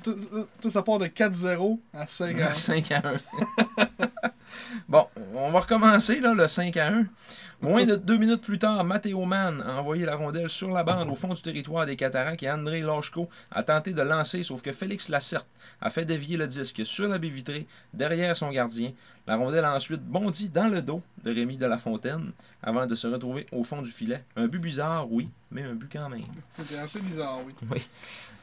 Tout- 0.03 0.17
tout 0.59 0.71
ça 0.71 0.81
part 0.81 0.97
de 0.97 1.05
4-0 1.05 1.79
à 1.93 2.07
5 2.07 2.41
à 2.41 2.49
1. 2.49 2.53
5 2.55 2.91
à 2.91 3.01
1. 3.07 3.19
bon, 4.89 5.05
on 5.35 5.51
va 5.51 5.59
recommencer 5.59 6.19
là, 6.19 6.33
le 6.33 6.47
5 6.47 6.75
à 6.77 6.87
1. 6.87 7.05
Moins 7.65 7.85
de 7.85 7.95
deux 7.95 8.17
minutes 8.17 8.41
plus 8.41 8.59
tard, 8.59 8.83
Matteo 8.83 9.25
Mann 9.25 9.61
a 9.61 9.79
envoyé 9.79 10.05
la 10.05 10.15
rondelle 10.15 10.49
sur 10.49 10.69
la 10.71 10.83
bande 10.83 11.09
au 11.09 11.15
fond 11.15 11.33
du 11.33 11.41
territoire 11.41 11.85
des 11.85 11.95
Cataractes 11.95 12.43
et 12.43 12.51
André 12.51 12.81
Lachko 12.81 13.27
a 13.51 13.63
tenté 13.63 13.91
de 13.93 14.01
lancer, 14.03 14.43
sauf 14.43 14.61
que 14.61 14.71
Félix 14.71 15.09
Lacerte 15.09 15.47
a 15.81 15.89
fait 15.89 16.05
dévier 16.05 16.37
le 16.37 16.45
disque 16.47 16.85
sur 16.85 17.07
la 17.07 17.17
baie 17.17 17.29
vitrée 17.29 17.65
derrière 17.93 18.37
son 18.37 18.51
gardien. 18.51 18.91
La 19.27 19.35
rondelle 19.37 19.65
a 19.65 19.73
ensuite 19.73 20.01
bondi 20.01 20.49
dans 20.49 20.67
le 20.67 20.83
dos 20.83 21.01
de 21.23 21.33
Rémi 21.33 21.57
Delafontaine 21.57 22.31
avant 22.61 22.85
de 22.85 22.93
se 22.93 23.07
retrouver 23.07 23.47
au 23.51 23.63
fond 23.63 23.81
du 23.81 23.89
filet. 23.89 24.23
Un 24.35 24.45
but 24.47 24.59
bizarre, 24.59 25.11
oui, 25.11 25.31
mais 25.49 25.63
un 25.63 25.73
but 25.73 25.89
quand 25.91 26.09
même. 26.09 26.21
C'était 26.51 26.77
assez 26.77 26.99
bizarre, 27.01 27.39
oui. 27.45 27.81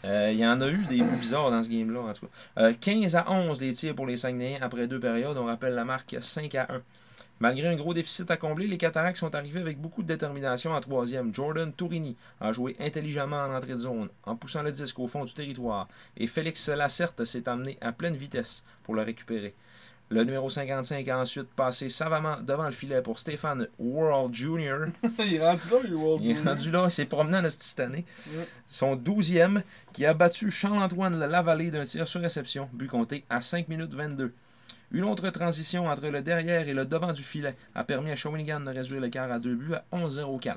Euh, 0.04 0.30
Il 0.32 0.38
y 0.40 0.46
en 0.46 0.60
a 0.60 0.68
eu 0.68 0.84
des 0.86 0.98
buts 0.98 1.16
bizarres 1.20 1.52
dans 1.52 1.62
ce 1.62 1.68
game-là, 1.68 2.00
en 2.00 2.12
tout 2.12 2.26
cas. 2.26 2.62
Euh, 2.62 2.72
15 2.80 3.14
à 3.14 3.30
11 3.30 3.60
les 3.60 3.72
tirs 3.72 3.94
pour 3.94 4.06
les 4.06 4.16
Saguenayens 4.16 4.58
après 4.60 4.88
deux 4.88 4.98
périodes. 4.98 5.38
On 5.38 5.44
rappelle 5.44 5.74
la 5.74 5.84
marque 5.84 6.16
5 6.20 6.52
à 6.56 6.66
1. 6.72 6.82
Malgré 7.40 7.68
un 7.68 7.74
gros 7.74 7.92
déficit 7.92 8.30
à 8.30 8.36
combler, 8.36 8.66
les 8.66 8.78
Cataractes 8.78 9.18
sont 9.18 9.34
arrivés 9.34 9.60
avec 9.60 9.80
beaucoup 9.80 10.02
de 10.02 10.08
détermination 10.08 10.72
en 10.72 10.80
troisième. 10.80 11.34
Jordan 11.34 11.72
Tourini 11.72 12.16
a 12.40 12.52
joué 12.52 12.76
intelligemment 12.78 13.44
en 13.44 13.54
entrée 13.54 13.72
de 13.72 13.78
zone, 13.78 14.08
en 14.24 14.36
poussant 14.36 14.62
le 14.62 14.70
disque 14.70 14.98
au 14.98 15.08
fond 15.08 15.24
du 15.24 15.32
territoire, 15.32 15.88
et 16.16 16.26
Félix 16.26 16.68
Lacerte 16.68 17.24
s'est 17.24 17.48
amené 17.48 17.78
à 17.80 17.92
pleine 17.92 18.14
vitesse 18.14 18.64
pour 18.84 18.94
le 18.94 19.02
récupérer. 19.02 19.54
Le 20.12 20.24
numéro 20.24 20.50
55 20.50 21.08
a 21.08 21.20
ensuite 21.20 21.48
passé 21.54 21.88
savamment 21.88 22.36
devant 22.42 22.66
le 22.66 22.72
filet 22.72 23.00
pour 23.00 23.18
Stéphane 23.18 23.66
World 23.78 24.34
Jr. 24.34 24.92
il 25.18 25.34
est 25.34 25.40
rendu 25.40 25.70
là, 25.70 25.76
il 25.84 25.90
est 25.90 25.94
World 25.94 26.22
Il 26.22 26.30
est 26.32 26.42
rendu 26.42 26.70
là, 26.70 26.84
il 26.84 26.90
s'est 26.92 27.06
promené 27.06 27.38
en 27.38 27.48
cette 27.48 27.80
année. 27.80 28.04
Ouais. 28.28 28.46
Son 28.66 28.94
12e, 28.94 29.62
qui 29.94 30.04
a 30.04 30.12
battu 30.12 30.50
Charles-Antoine 30.50 31.18
Lavallée 31.18 31.70
d'un 31.70 31.84
tir 31.84 32.06
sur 32.06 32.20
réception, 32.20 32.68
but 32.74 32.88
compté 32.88 33.24
à 33.30 33.40
5 33.40 33.68
minutes 33.68 33.94
22. 33.94 34.34
Une 34.94 35.04
autre 35.04 35.30
transition 35.30 35.88
entre 35.88 36.08
le 36.08 36.20
derrière 36.20 36.68
et 36.68 36.74
le 36.74 36.84
devant 36.84 37.12
du 37.12 37.22
filet 37.22 37.56
a 37.74 37.82
permis 37.82 38.10
à 38.10 38.16
Shawinigan 38.16 38.60
de 38.60 38.70
réduire 38.70 39.00
l'écart 39.00 39.32
à 39.32 39.38
deux 39.38 39.54
buts 39.54 39.74
à 39.74 39.84
11-0-4. 39.96 40.56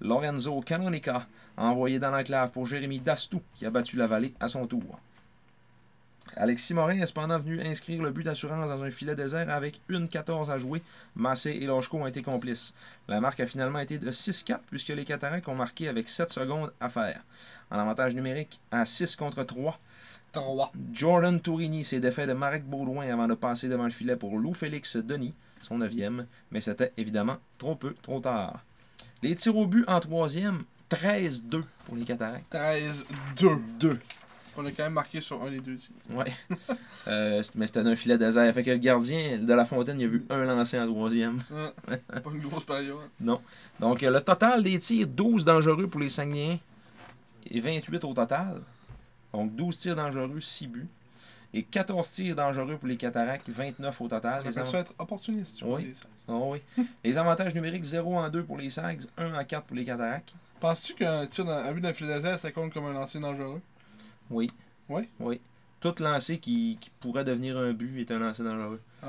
Lorenzo 0.00 0.62
Canonica 0.62 1.26
a 1.58 1.64
envoyé 1.64 1.98
dans 1.98 2.10
l'enclave 2.10 2.50
pour 2.50 2.64
Jérémy 2.64 2.98
Dastou, 3.00 3.42
qui 3.54 3.66
a 3.66 3.70
battu 3.70 3.96
Lavallée 3.96 4.32
à 4.40 4.48
son 4.48 4.66
tour. 4.66 4.98
Alexis 6.36 6.72
Morin 6.72 7.00
est 7.00 7.06
cependant 7.06 7.38
venu 7.38 7.60
inscrire 7.60 8.02
le 8.02 8.10
but 8.10 8.22
d'assurance 8.22 8.68
dans 8.68 8.82
un 8.82 8.90
filet 8.90 9.14
désert 9.14 9.50
avec 9.50 9.80
une 9.90 10.08
14 10.08 10.50
à 10.50 10.56
jouer. 10.56 10.82
Massé 11.14 11.50
et 11.50 11.66
Lochko 11.66 11.98
ont 11.98 12.06
été 12.06 12.22
complices. 12.22 12.72
La 13.06 13.20
marque 13.20 13.40
a 13.40 13.46
finalement 13.46 13.80
été 13.80 13.98
de 13.98 14.10
6-4 14.10 14.60
puisque 14.70 14.88
les 14.88 15.04
Cataractes 15.04 15.48
ont 15.48 15.54
marqué 15.54 15.88
avec 15.88 16.08
7 16.08 16.30
secondes 16.30 16.72
à 16.80 16.88
faire. 16.88 17.20
En 17.70 17.78
avantage 17.78 18.14
numérique 18.14 18.60
à 18.70 18.86
6 18.86 19.16
contre 19.16 19.42
3, 19.42 19.78
Jordan 20.92 21.40
Tourini 21.40 21.84
s'est 21.84 22.00
défait 22.00 22.26
de 22.26 22.32
Marek 22.32 22.64
Baudouin 22.64 23.08
avant 23.12 23.26
de 23.26 23.34
passer 23.34 23.68
devant 23.68 23.84
le 23.84 23.90
filet 23.90 24.16
pour 24.16 24.38
Lou 24.38 24.54
Félix 24.54 24.96
Denis, 24.96 25.34
son 25.62 25.78
9e, 25.78 26.26
mais 26.50 26.60
c'était 26.60 26.92
évidemment 26.96 27.36
trop 27.58 27.74
peu, 27.74 27.94
trop 28.02 28.20
tard. 28.20 28.64
Les 29.22 29.34
tirs 29.34 29.56
au 29.56 29.66
but 29.66 29.84
en 29.88 30.00
troisième, 30.00 30.62
13-2 30.90 31.62
pour 31.86 31.96
les 31.96 32.04
Cataractes. 32.04 32.52
13-2. 32.52 33.60
2. 33.80 33.98
On 34.60 34.66
a 34.66 34.72
quand 34.72 34.82
même 34.82 34.94
marqué 34.94 35.20
sur 35.20 35.40
un 35.42 35.50
des 35.50 35.60
deux 35.60 35.76
tirs. 35.76 35.94
Ouais. 36.10 36.32
Euh, 37.06 37.42
mais 37.54 37.66
c'était 37.66 37.82
d'un 37.82 37.96
filet 37.96 38.18
désert. 38.18 38.52
Fait 38.52 38.62
que 38.62 38.70
le 38.70 38.76
gardien 38.76 39.38
de 39.38 39.54
la 39.54 39.64
fontaine, 39.64 39.98
il 39.98 40.04
a 40.04 40.08
vu 40.08 40.26
un 40.28 40.44
lancé 40.44 40.78
en 40.78 40.86
troisième. 40.86 41.42
Ouais. 41.50 41.96
Pas 42.22 42.30
une 42.30 42.42
grosse 42.42 42.66
période. 42.66 42.98
Donc, 43.18 44.02
euh, 44.02 44.10
le 44.10 44.20
total 44.20 44.62
des 44.62 44.76
tirs, 44.76 45.06
12 45.06 45.42
dangereux 45.42 45.86
pour 45.86 46.02
les 46.02 46.10
Saguenayens 46.10 46.58
et 47.50 47.60
28 47.60 48.04
au 48.04 48.12
total. 48.12 48.60
Donc, 49.32 49.54
12 49.54 49.78
tirs 49.78 49.96
dangereux, 49.96 50.40
6 50.40 50.66
buts. 50.66 50.88
Et 51.54 51.62
14 51.62 52.10
tirs 52.10 52.36
dangereux 52.36 52.76
pour 52.76 52.88
les 52.88 52.96
Cataractes, 52.96 53.48
29 53.48 54.00
au 54.00 54.08
total. 54.08 54.42
On 54.44 54.48
Les, 54.48 54.64
ça 54.64 54.78
être 54.78 54.94
opportuniste. 54.98 55.56
tu 55.56 55.64
vois, 55.64 55.76
Oui. 55.78 55.84
les- 55.86 55.94
Oh 56.30 56.50
oui. 56.52 56.84
les 57.04 57.16
avantages 57.16 57.54
numériques, 57.54 57.84
0 57.84 58.18
en 58.18 58.28
2 58.28 58.42
pour 58.44 58.58
les 58.58 58.68
Sags, 58.68 59.02
1 59.16 59.32
en 59.34 59.44
4 59.44 59.64
pour 59.64 59.76
les 59.76 59.84
Cataractes. 59.84 60.34
Penses-tu 60.60 60.94
qu'un 60.94 61.26
tir 61.26 61.44
dans, 61.46 61.52
un 61.52 61.72
but 61.72 61.80
d'un 61.80 61.94
filet 61.94 62.16
désert, 62.16 62.38
ça 62.38 62.50
compte 62.52 62.72
comme 62.74 62.84
un 62.86 62.92
lancer 62.92 63.18
dangereux? 63.18 63.62
Oui. 64.28 64.50
Oui? 64.90 65.08
Oui. 65.20 65.40
Tout 65.80 65.94
lancé 66.00 66.38
qui, 66.38 66.76
qui 66.80 66.90
pourrait 67.00 67.24
devenir 67.24 67.56
un 67.56 67.72
but 67.72 68.00
est 68.00 68.10
un 68.10 68.18
lancer 68.18 68.42
dangereux. 68.42 68.80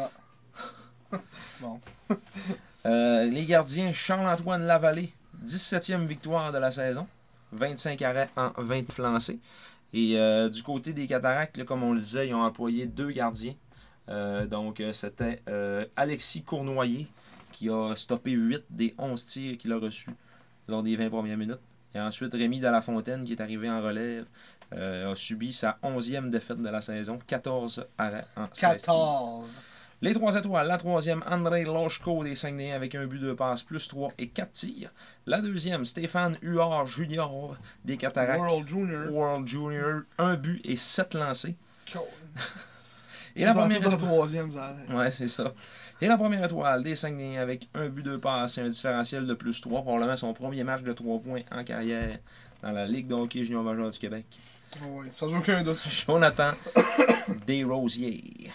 Bon. 1.61 1.79
Euh, 2.85 3.25
les 3.25 3.45
gardiens, 3.45 3.91
Charles-Antoine 3.91 4.65
Lavallée, 4.65 5.11
17e 5.45 6.05
victoire 6.05 6.53
de 6.53 6.59
la 6.59 6.71
saison. 6.71 7.05
25 7.51 8.01
arrêts 8.03 8.29
en 8.37 8.51
20 8.57 8.97
lancés. 8.99 9.37
Et 9.93 10.17
euh, 10.17 10.49
du 10.49 10.61
côté 10.63 10.93
des 10.93 11.07
Cataractes, 11.07 11.63
comme 11.65 11.83
on 11.83 11.93
le 11.93 11.99
disait, 11.99 12.27
ils 12.27 12.33
ont 12.33 12.43
employé 12.43 12.85
deux 12.85 13.11
gardiens. 13.11 13.55
Euh, 14.09 14.45
donc, 14.45 14.79
euh, 14.79 14.93
c'était 14.93 15.41
Alexis 15.95 16.43
Cournoyer 16.43 17.07
qui 17.51 17.69
a 17.69 17.95
stoppé 17.95 18.31
8 18.31 18.65
des 18.69 18.95
11 18.97 19.25
tirs 19.25 19.57
qu'il 19.57 19.73
a 19.73 19.77
reçus 19.77 20.11
lors 20.67 20.83
des 20.83 20.95
20 20.95 21.09
premières 21.09 21.37
minutes. 21.37 21.59
Et 21.95 21.99
ensuite, 21.99 22.33
Rémi 22.33 22.59
Delafontaine, 22.59 23.25
qui 23.25 23.33
est 23.33 23.41
arrivé 23.41 23.69
en 23.69 23.81
relève, 23.81 24.25
a 24.71 25.15
subi 25.15 25.51
sa 25.51 25.79
11e 25.83 26.29
défaite 26.29 26.61
de 26.61 26.69
la 26.69 26.81
saison. 26.81 27.17
14 27.25 27.87
arrêts 27.97 28.25
en 28.37 28.47
16 28.53 28.83
tirs. 28.83 28.93
14. 30.01 30.01
Les 30.01 30.13
trois 30.13 30.35
étoiles. 30.35 30.67
La 30.67 30.77
troisième, 30.77 31.23
André 31.29 31.63
Lochko 31.63 32.23
des 32.23 32.35
Saguenayens 32.35 32.75
avec 32.75 32.95
un 32.95 33.05
but 33.05 33.19
de 33.19 33.33
passe 33.33 33.63
plus 33.63 33.87
3 33.87 34.13
et 34.17 34.29
4 34.29 34.51
tirs. 34.51 34.91
La 35.25 35.41
deuxième, 35.41 35.85
Stéphane 35.85 36.37
Huard 36.41 36.87
Junior 36.87 37.57
des 37.85 37.97
Cataractes. 37.97 38.39
World 38.39 38.67
Junior. 38.67 39.11
World 39.11 39.47
Junior, 39.47 40.01
un 40.17 40.35
but 40.35 40.61
et 40.63 40.77
7 40.77 41.15
lancés. 41.15 41.55
Cool. 41.91 42.01
Et 43.35 43.45
la 43.45 43.53
première 43.53 43.77
étoile. 43.77 43.97
troisième, 43.97 44.51
ça. 44.51 44.75
Ouais, 44.89 45.11
c'est 45.11 45.27
ça. 45.27 45.53
Et 46.01 46.07
la 46.07 46.17
première 46.17 46.43
étoile 46.43 46.83
des 46.83 46.95
Saguenayens 46.95 47.41
avec 47.41 47.67
un 47.73 47.87
but 47.89 48.03
de 48.03 48.17
passe 48.17 48.57
et 48.57 48.61
un 48.61 48.69
différentiel 48.69 49.27
de 49.27 49.33
plus 49.33 49.59
3. 49.61 49.81
Probablement 49.81 50.15
son 50.15 50.33
premier 50.33 50.63
match 50.63 50.81
de 50.81 50.93
3 50.93 51.19
points 51.19 51.41
en 51.51 51.63
carrière 51.63 52.19
dans 52.61 52.71
la 52.71 52.85
Ligue 52.87 53.07
de 53.07 53.15
hockey 53.15 53.43
junior 53.43 53.63
major 53.63 53.89
du 53.89 53.99
Québec. 53.99 54.25
Oui, 54.81 55.07
sans 55.11 55.33
aucun 55.33 55.63
doute. 55.63 55.81
Jonathan 56.05 56.51
Desrosiers. 57.47 58.51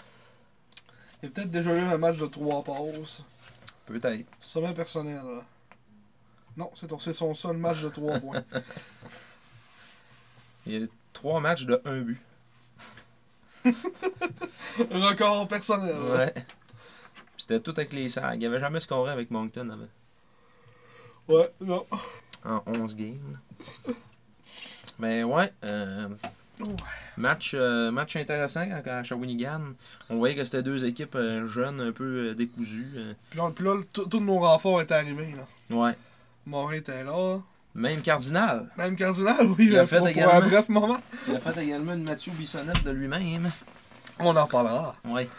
Il 1.25 1.29
a 1.29 1.31
peut-être 1.31 1.49
déjà 1.49 1.73
eu 1.75 1.79
un 1.79 1.97
match 1.97 2.17
de 2.17 2.27
3 2.27 2.63
passes. 2.63 3.23
Peut-être. 3.87 4.27
Sommet 4.39 4.75
personnel. 4.75 5.23
Non, 6.55 6.69
c'est 6.75 7.13
son 7.13 7.33
seul 7.33 7.57
match 7.57 7.81
de 7.81 7.89
3 7.89 8.19
points. 8.19 8.43
Il 10.67 10.73
y 10.73 10.83
a 10.83 10.87
trois 11.13 11.39
matchs 11.39 11.65
de 11.65 11.81
1 11.83 12.01
but. 12.01 12.21
Record 14.91 15.47
personnel. 15.47 15.95
Ouais. 15.95 16.33
C'était 17.37 17.59
tout 17.59 17.71
avec 17.71 17.91
les 17.91 18.07
sags. 18.07 18.39
Il 18.39 18.45
avait 18.45 18.59
jamais 18.59 18.79
scoré 18.79 19.11
avec 19.11 19.31
Moncton 19.31 19.67
avant. 19.71 19.87
Ouais, 21.27 21.51
non. 21.59 21.87
en 22.43 22.61
11 22.67 22.95
games. 22.95 23.39
Mais 24.99 25.23
ouais, 25.23 25.51
euh, 25.63 26.07
Ouais. 26.59 26.67
Match, 27.17 27.51
euh, 27.53 27.91
match 27.91 28.15
intéressant 28.15 28.65
à 28.85 29.03
Shawinigan. 29.03 29.61
On 30.09 30.17
voyait 30.17 30.35
que 30.35 30.43
c'était 30.43 30.63
deux 30.63 30.85
équipes 30.85 31.15
euh, 31.15 31.47
jeunes, 31.47 31.79
un 31.81 31.91
peu 31.91 32.29
euh, 32.29 32.33
décousues. 32.35 32.91
euh. 32.95 33.13
Puis 33.29 33.39
là, 33.39 33.51
puis 33.55 33.65
là, 33.65 33.81
tout- 33.93 34.05
tous 34.05 34.19
nos 34.19 34.39
renforts 34.39 34.81
étaient 34.81 34.93
arrivés. 34.95 35.33
Là. 35.35 35.75
Ouais. 35.75 35.93
Morin 36.45 36.73
était 36.75 37.03
là. 37.03 37.39
Même 37.73 38.01
Cardinal. 38.01 38.69
Même 38.77 38.95
Cardinal, 38.95 39.47
oui, 39.57 39.67
Il 39.71 39.77
a 39.77 39.85
fait 39.85 39.97
pour, 39.97 40.05
pour 40.07 40.15
également. 40.15 40.33
un 40.33 40.39
bref 40.47 40.69
moment. 40.69 40.97
Il 41.27 41.35
a 41.35 41.39
fait 41.39 41.61
également 41.63 41.93
une 41.93 42.03
Mathieu 42.03 42.31
Bissonnette 42.33 42.83
de 42.85 42.91
lui-même. 42.91 43.51
On 44.19 44.35
en 44.35 44.47
parlera. 44.47 44.95
Ouais. 45.05 45.27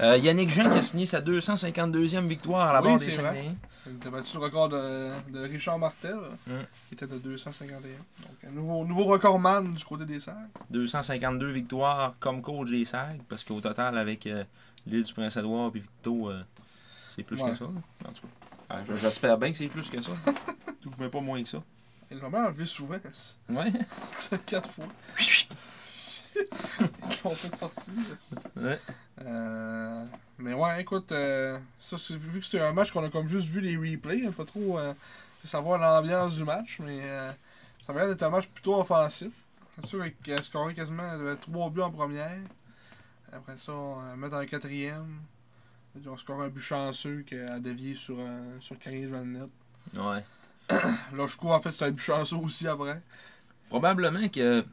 Euh, 0.00 0.16
Yannick 0.16 0.50
Jean 0.50 0.62
qui 0.62 0.78
a 0.78 0.82
signé 0.82 1.06
sa 1.06 1.20
252e 1.20 2.28
victoire 2.28 2.68
à 2.68 2.72
la 2.72 2.80
Oui, 2.80 2.86
barre 2.90 2.98
des. 3.00 3.10
Saguenayens. 3.10 3.56
Il 4.00 4.06
a 4.06 4.10
battu 4.10 4.36
le 4.36 4.42
record 4.44 4.68
de, 4.68 5.10
de 5.32 5.40
Richard 5.40 5.76
Martel, 5.78 6.14
Mm. 6.46 6.52
qui 6.88 6.94
était 6.94 7.06
de 7.08 7.18
251. 7.18 7.78
Donc, 7.80 7.90
un 8.46 8.50
nouveau, 8.52 8.84
nouveau 8.84 9.04
recordman 9.06 9.74
du 9.74 9.84
côté 9.84 10.04
des 10.04 10.20
Serres. 10.20 10.36
252 10.70 11.50
victoires 11.50 12.14
comme 12.20 12.42
coach 12.42 12.70
des 12.70 12.84
Sags, 12.84 13.20
parce 13.28 13.42
qu'au 13.42 13.60
total, 13.60 13.98
avec 13.98 14.26
euh, 14.28 14.44
l'île 14.86 15.02
du 15.02 15.12
Prince-Édouard 15.12 15.72
et 15.74 15.80
Victo, 15.80 16.30
euh, 16.30 16.42
c'est 17.10 17.24
plus 17.24 17.40
Ouais. 17.42 17.50
que 17.50 17.56
ça. 17.56 17.64
En 17.64 18.12
tout 18.12 18.22
cas, 18.22 18.28
Ah, 18.70 18.78
je- 18.86 18.94
j'espère 18.96 19.36
bien 19.36 19.50
que 19.50 19.56
c'est 19.56 19.66
plus 19.66 19.88
que 19.90 20.00
ça. 20.00 20.12
Mais 21.00 21.08
pas 21.08 21.20
moins 21.20 21.42
que 21.42 21.48
ça. 21.48 21.58
Il 22.10 22.18
même 22.18 22.34
enlevé 22.36 22.66
souvent. 22.66 22.94
Ouais. 23.48 23.72
Quatre 24.46 24.70
fois. 24.70 24.84
Ils 26.80 27.16
l'ont 27.24 27.30
fait 27.34 27.54
sortir. 27.56 27.92
c'est- 28.18 28.56
ouais. 28.60 28.80
Euh, 29.22 30.04
mais 30.38 30.52
ouais, 30.54 30.80
écoute, 30.82 31.10
euh, 31.12 31.58
ça, 31.80 31.98
c'est- 31.98 32.14
vu 32.16 32.40
que 32.40 32.46
c'est 32.46 32.60
un 32.60 32.72
match 32.72 32.92
qu'on 32.92 33.04
a 33.04 33.10
comme 33.10 33.28
juste 33.28 33.48
vu 33.48 33.60
les 33.60 33.76
replays, 33.76 34.26
un 34.26 34.32
peu 34.32 34.44
trop 34.44 34.78
euh, 34.78 34.94
c'est 35.42 35.48
savoir 35.48 35.78
l'ambiance 35.78 36.34
du 36.36 36.44
match, 36.44 36.80
mais 36.84 37.00
euh, 37.02 37.32
ça 37.84 37.92
va 37.92 38.00
l'air 38.00 38.08
d'être 38.10 38.22
un 38.22 38.30
match 38.30 38.46
plutôt 38.48 38.80
offensif. 38.80 39.32
C'est 39.80 39.86
sûr 39.86 40.04
qu'il 40.24 40.44
scoré 40.44 40.74
quasiment 40.74 41.04
il 41.14 41.18
y 41.18 41.20
avait 41.28 41.36
trois 41.36 41.70
buts 41.70 41.80
en 41.80 41.90
première. 41.90 42.30
Après 43.32 43.56
ça, 43.58 43.72
on 43.72 44.16
mettre 44.16 44.36
en 44.36 44.44
quatrième. 44.46 45.20
On 46.06 46.16
score 46.16 46.40
un 46.42 46.48
but 46.48 46.60
chanceux 46.60 47.22
qui 47.26 47.36
a 47.36 47.58
dévié 47.58 47.94
sur, 47.94 48.18
un 48.20 48.60
sur 48.60 48.78
Carrier 48.78 49.06
devant 49.06 49.18
le 49.20 49.24
net. 49.24 49.48
Ouais. 49.96 50.24
Là, 50.70 51.26
je 51.26 51.36
crois 51.36 51.56
en 51.56 51.60
fait 51.60 51.72
c'était 51.72 51.86
un 51.86 51.90
but 51.90 52.02
chanceux 52.02 52.36
aussi 52.36 52.68
après. 52.68 53.00
Probablement 53.68 54.28
que 54.28 54.64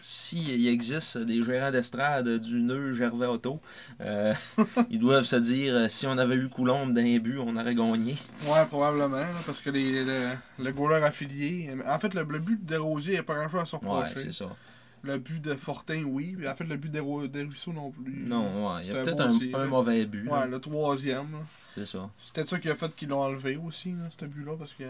s'il 0.00 0.66
existe 0.68 1.18
des 1.18 1.42
gérants 1.42 1.70
d'estrade 1.70 2.28
du 2.38 2.60
nœud 2.62 2.92
Gervais 2.92 3.26
Auto, 3.26 3.60
euh, 4.00 4.34
ils 4.90 4.98
doivent 4.98 5.24
se 5.24 5.36
dire 5.36 5.74
euh, 5.74 5.88
si 5.88 6.06
on 6.06 6.16
avait 6.18 6.36
eu 6.36 6.48
Coulombe 6.48 6.92
d'un 6.94 7.18
but, 7.18 7.38
on 7.38 7.56
aurait 7.56 7.74
gagné. 7.74 8.16
Ouais, 8.46 8.66
probablement, 8.66 9.24
parce 9.46 9.60
que 9.60 9.70
les, 9.70 10.04
le, 10.04 10.30
le 10.58 10.72
goaler 10.72 11.04
affilié. 11.04 11.70
En 11.86 11.98
fait, 11.98 12.14
le, 12.14 12.22
le 12.24 12.38
but 12.38 12.64
de 12.64 12.76
n'y 13.10 13.16
a 13.16 13.22
pas 13.22 13.34
grand 13.34 13.48
chose 13.48 13.60
à 13.62 13.66
se 13.66 13.76
Ouais, 13.76 13.82
reprocher. 13.82 14.14
c'est 14.26 14.32
ça. 14.32 14.56
Le 15.02 15.18
but 15.18 15.40
de 15.40 15.54
Fortin, 15.54 16.02
oui. 16.04 16.34
Mais 16.38 16.48
en 16.48 16.56
fait, 16.56 16.64
le 16.64 16.76
but 16.76 16.90
de 16.90 17.26
Desruisseaux 17.28 17.72
non 17.72 17.90
plus. 17.92 18.24
Non, 18.26 18.74
ouais, 18.74 18.82
il 18.82 18.84
y 18.84 18.86
C'était 18.86 18.98
a 18.98 19.02
peut-être 19.02 19.54
un, 19.54 19.60
un 19.60 19.66
mauvais 19.66 20.04
but. 20.06 20.24
là. 20.24 20.40
Ouais, 20.42 20.48
le 20.48 20.58
troisième. 20.58 21.28
C'est 21.74 21.86
ça. 21.86 22.10
C'est 22.22 22.34
peut-être 22.34 22.48
ça 22.48 22.58
qui 22.58 22.70
a 22.70 22.74
fait 22.74 22.94
qu'ils 22.96 23.08
l'ont 23.10 23.20
enlevé 23.22 23.56
aussi, 23.56 23.90
là, 23.90 24.08
ce 24.18 24.24
but-là, 24.24 24.52
parce 24.58 24.72
que. 24.72 24.84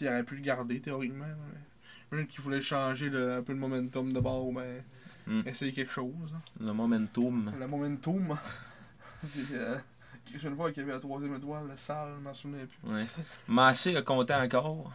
Il 0.00 0.08
aurait 0.08 0.24
pu 0.24 0.36
le 0.36 0.42
garder 0.42 0.78
théoriquement. 0.80 1.24
mais- 1.24 1.60
Peut-être 2.10 2.28
qu'il 2.28 2.40
voulait 2.40 2.60
changer 2.60 3.08
le- 3.10 3.34
un 3.34 3.42
peu 3.42 3.52
le 3.52 3.58
momentum 3.58 4.12
de 4.12 4.20
bord, 4.20 4.52
ben. 4.52 4.82
Mm. 5.26 5.42
Essayer 5.46 5.72
quelque 5.72 5.90
chose. 5.92 6.32
hein. 6.34 6.40
Le 6.60 6.72
momentum. 6.72 7.52
Le 7.58 7.66
momentum. 7.66 8.38
Puis, 9.32 9.46
euh, 9.54 9.76
Christian 10.24 10.54
Paul 10.54 10.72
qui 10.72 10.80
avait 10.80 10.92
la 10.92 11.00
troisième 11.00 11.34
étoile, 11.34 11.66
le 11.68 11.76
sale, 11.76 12.10
je 12.16 12.22
m'en 12.22 12.32
souviens 12.34 12.66
plus. 12.66 12.90
Ouais. 12.92 13.06
Massé 13.48 13.96
a 13.96 14.02
compté 14.02 14.34
encore. 14.34 14.92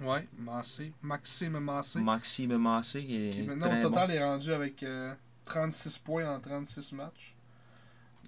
Ouais, 0.00 0.26
Massé. 0.38 0.92
Maxime 1.02 1.58
Massé. 1.58 2.00
Maxime 2.00 2.56
Massé 2.56 3.04
qui 3.04 3.28
est 3.28 3.30
Qui 3.32 3.42
maintenant 3.42 3.78
au 3.78 3.82
total 3.82 4.08
bon. 4.08 4.14
est 4.14 4.24
rendu 4.24 4.52
avec 4.52 4.82
euh, 4.82 5.12
36 5.44 5.98
points 5.98 6.32
en 6.32 6.40
36 6.40 6.92
matchs. 6.92 7.34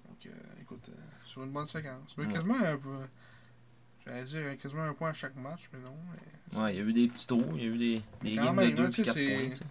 Donc 0.07 0.25
euh, 0.25 0.29
écoute, 0.61 0.89
euh, 0.89 1.01
sur 1.25 1.43
une 1.43 1.51
bonne 1.51 1.65
séquence. 1.65 2.13
Mais 2.17 2.25
Ouais. 2.25 2.33
quasiment 2.33 2.55
un 2.59 2.77
peu. 2.77 2.89
J'allais 4.05 4.23
dire 4.23 4.57
quasiment 4.61 4.83
un 4.83 4.93
point 4.93 5.09
à 5.09 5.13
chaque 5.13 5.35
match, 5.35 5.69
mais 5.71 5.79
non. 5.79 5.95
mais- 6.11 6.59
Ouais, 6.59 6.73
il 6.73 6.77
y 6.77 6.81
a 6.81 6.83
eu 6.83 6.93
des 6.93 7.07
petits 7.07 7.25
trous, 7.27 7.43
il 7.55 7.61
y 7.63 7.65
a 7.65 7.69
eu 7.69 7.77
des, 7.77 8.01
des 8.21 8.35
games 8.35 8.55
même, 8.55 8.71
de 8.71 8.75
2 8.75 8.83
hein, 8.83 8.89
puis 8.91 9.03
tu 9.03 9.03
sais, 9.03 9.05
4 9.05 9.13
c'est- 9.13 9.57
points. 9.59 9.67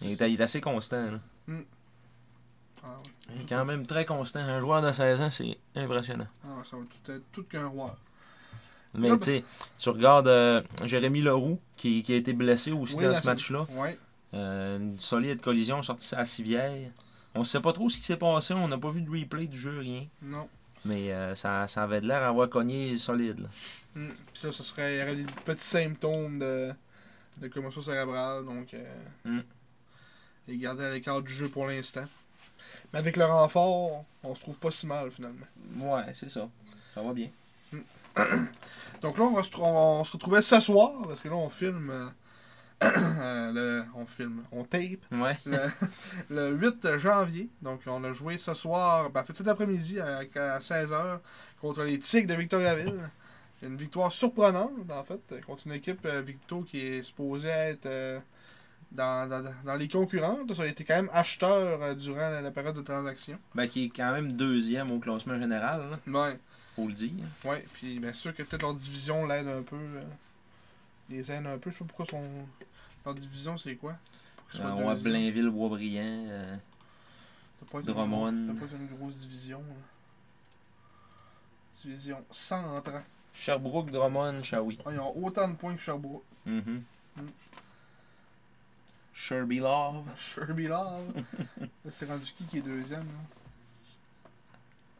Il 0.00 0.10
est, 0.22 0.32
il 0.32 0.40
est 0.40 0.44
assez 0.44 0.60
constant. 0.60 1.10
Là. 1.12 1.18
Ah, 2.84 2.88
ouais. 2.88 3.34
Il 3.36 3.42
est 3.42 3.48
quand 3.48 3.64
même 3.64 3.86
très 3.86 4.04
constant. 4.04 4.40
Un 4.40 4.60
joueur 4.60 4.82
de 4.82 4.90
16 4.92 5.20
ans, 5.20 5.30
c'est 5.30 5.56
impressionnant. 5.76 6.26
Ah, 6.44 6.62
ça 6.68 6.76
va 6.76 6.82
tout 6.84 7.10
être 7.12 7.24
tout 7.32 7.44
qu'un 7.44 7.66
roi. 7.66 7.96
Mais 8.94 9.08
tu 9.18 9.24
sais, 9.24 9.44
tu 9.78 9.88
regardes 9.88 10.28
euh, 10.28 10.60
Jérémy 10.84 11.22
Leroux, 11.22 11.58
qui, 11.76 12.02
qui 12.02 12.12
a 12.12 12.16
été 12.16 12.32
blessé 12.32 12.72
aussi 12.72 12.94
Oui, 12.96 13.04
dans 13.04 13.14
ce 13.14 13.24
match-là. 13.26 13.66
Ouais. 13.70 13.98
Euh, 14.34 14.78
une 14.78 14.98
solide 14.98 15.40
collision 15.40 15.82
sortie 15.82 16.14
à 16.14 16.24
civière. 16.24 16.90
On 17.34 17.44
sait 17.44 17.60
pas 17.60 17.72
trop 17.72 17.88
ce 17.88 17.96
qui 17.96 18.02
s'est 18.02 18.16
passé, 18.18 18.52
on 18.54 18.68
n'a 18.68 18.76
pas 18.76 18.90
vu 18.90 19.00
de 19.02 19.10
replay 19.10 19.46
du 19.46 19.58
jeu, 19.58 19.78
rien. 19.78 20.06
Non. 20.20 20.48
Mais 20.84 21.12
euh, 21.12 21.34
ça, 21.34 21.66
ça 21.68 21.84
avait 21.84 22.00
de 22.00 22.08
l'air 22.08 22.20
d'avoir 22.20 22.48
cogné 22.48 22.98
solide. 22.98 23.40
là. 23.40 23.48
Puis 23.94 24.42
là, 24.44 24.52
ce 24.52 24.62
serait, 24.62 24.96
il 24.96 24.98
y 25.00 25.02
aurait 25.02 25.14
des 25.16 25.24
petits 25.44 25.64
symptômes 25.64 26.38
de, 26.38 26.72
de 27.36 27.48
commotion 27.48 27.82
cérébrale. 27.82 28.44
Donc, 28.44 28.74
euh, 28.74 29.40
il 30.48 30.54
est 30.54 30.58
gardé 30.58 30.84
à 30.84 30.90
l'écart 30.90 31.22
du 31.22 31.32
jeu 31.32 31.48
pour 31.48 31.66
l'instant. 31.66 32.04
Mais 32.92 32.98
avec 32.98 33.16
le 33.16 33.24
renfort, 33.24 34.04
on 34.24 34.34
se 34.34 34.40
trouve 34.40 34.56
pas 34.56 34.70
si 34.70 34.86
mal 34.86 35.10
finalement. 35.10 35.46
Ouais, 35.76 36.12
c'est 36.14 36.30
ça. 36.30 36.48
Ça 36.94 37.02
va 37.02 37.12
bien. 37.12 37.28
Donc 39.02 39.18
là, 39.18 39.24
on, 39.24 39.32
va 39.32 39.42
se, 39.42 39.50
trou- 39.50 39.62
on 39.64 40.04
se 40.04 40.12
retrouvait 40.12 40.42
ce 40.42 40.60
soir, 40.60 40.92
parce 41.06 41.20
que 41.20 41.28
là, 41.28 41.34
on 41.36 41.48
filme. 41.48 42.12
le, 43.52 43.84
on 43.94 44.06
filme, 44.06 44.42
on 44.52 44.64
tape 44.64 45.00
Ouais. 45.10 45.38
le, 45.46 45.58
le 46.30 46.50
8 46.56 46.98
janvier. 46.98 47.48
Donc, 47.60 47.80
on 47.86 48.02
a 48.04 48.12
joué 48.12 48.38
ce 48.38 48.54
soir, 48.54 49.10
ben, 49.10 49.20
en 49.20 49.24
fait, 49.24 49.36
cet 49.36 49.48
après-midi 49.48 50.00
à, 50.00 50.18
à 50.34 50.58
16h 50.58 51.18
contre 51.60 51.82
les 51.84 51.98
Tigres 51.98 52.28
de 52.28 52.34
Victoriaville. 52.34 53.08
Une 53.62 53.76
victoire 53.76 54.10
surprenante, 54.10 54.72
en 54.90 55.04
fait, 55.04 55.20
contre 55.46 55.66
une 55.66 55.74
équipe 55.74 56.04
euh, 56.04 56.20
Victo 56.20 56.62
qui 56.62 56.80
est 56.80 57.02
supposée 57.04 57.46
être 57.48 57.86
euh, 57.86 58.18
dans, 58.90 59.28
dans, 59.28 59.44
dans 59.64 59.74
les 59.76 59.86
concurrents. 59.86 60.38
Ça 60.52 60.64
a 60.64 60.66
été 60.66 60.82
quand 60.82 60.96
même 60.96 61.10
acheteur 61.12 61.80
euh, 61.80 61.94
durant 61.94 62.28
la, 62.28 62.40
la 62.40 62.50
période 62.50 62.74
de 62.74 62.82
transaction. 62.82 63.38
Ben, 63.54 63.68
qui 63.68 63.84
est 63.84 63.88
quand 63.90 64.10
même 64.12 64.32
deuxième 64.32 64.90
au 64.90 64.98
classement 64.98 65.38
général, 65.38 65.80
là, 66.06 66.20
Ouais, 66.24 66.38
faut 66.74 66.88
le 66.88 66.92
dire. 66.92 67.12
ouais. 67.44 67.64
Puis, 67.74 68.00
bien 68.00 68.12
sûr 68.12 68.34
que 68.34 68.42
peut-être 68.42 68.62
leur 68.62 68.74
division 68.74 69.26
l'aide 69.26 69.46
un 69.46 69.62
peu. 69.62 69.76
les 71.08 71.30
aide 71.30 71.46
un 71.46 71.58
peu. 71.58 71.70
Je 71.70 71.76
sais 71.76 71.84
pas 71.84 71.92
pourquoi 71.94 72.06
son, 72.06 72.24
leur 73.04 73.14
division, 73.14 73.56
c'est 73.56 73.76
quoi? 73.76 73.94
Euh, 74.56 74.70
on 74.70 74.88
a. 74.88 74.94
Blainville, 74.94 75.48
Boisbriand. 75.50 76.26
euh, 76.28 76.56
Drummond. 77.82 78.32
doit 78.52 78.68
pas 78.68 78.74
une 78.76 78.86
grosse 78.96 79.16
division. 79.20 79.58
là. 79.60 79.74
Division 81.82 82.24
centre. 82.30 82.92
Sherbrooke, 83.34 83.90
Drummond, 83.90 84.42
Shawi. 84.42 84.78
Ah, 84.84 84.90
ils 84.92 85.00
ont 85.00 85.16
autant 85.24 85.48
de 85.48 85.54
points 85.54 85.74
que 85.74 85.80
Sherbrooke. 85.80 86.22
Mhm. 86.46 86.80
Mm. 87.16 87.22
Sherby 89.14 89.58
Love. 89.58 90.04
Sherby 90.16 90.66
Love. 90.68 91.12
Là, 91.60 91.90
c'est 91.92 92.06
rendu 92.06 92.24
qui 92.36 92.44
qui 92.44 92.58
est 92.58 92.62
deuxième 92.62 93.06
là? 93.06 93.12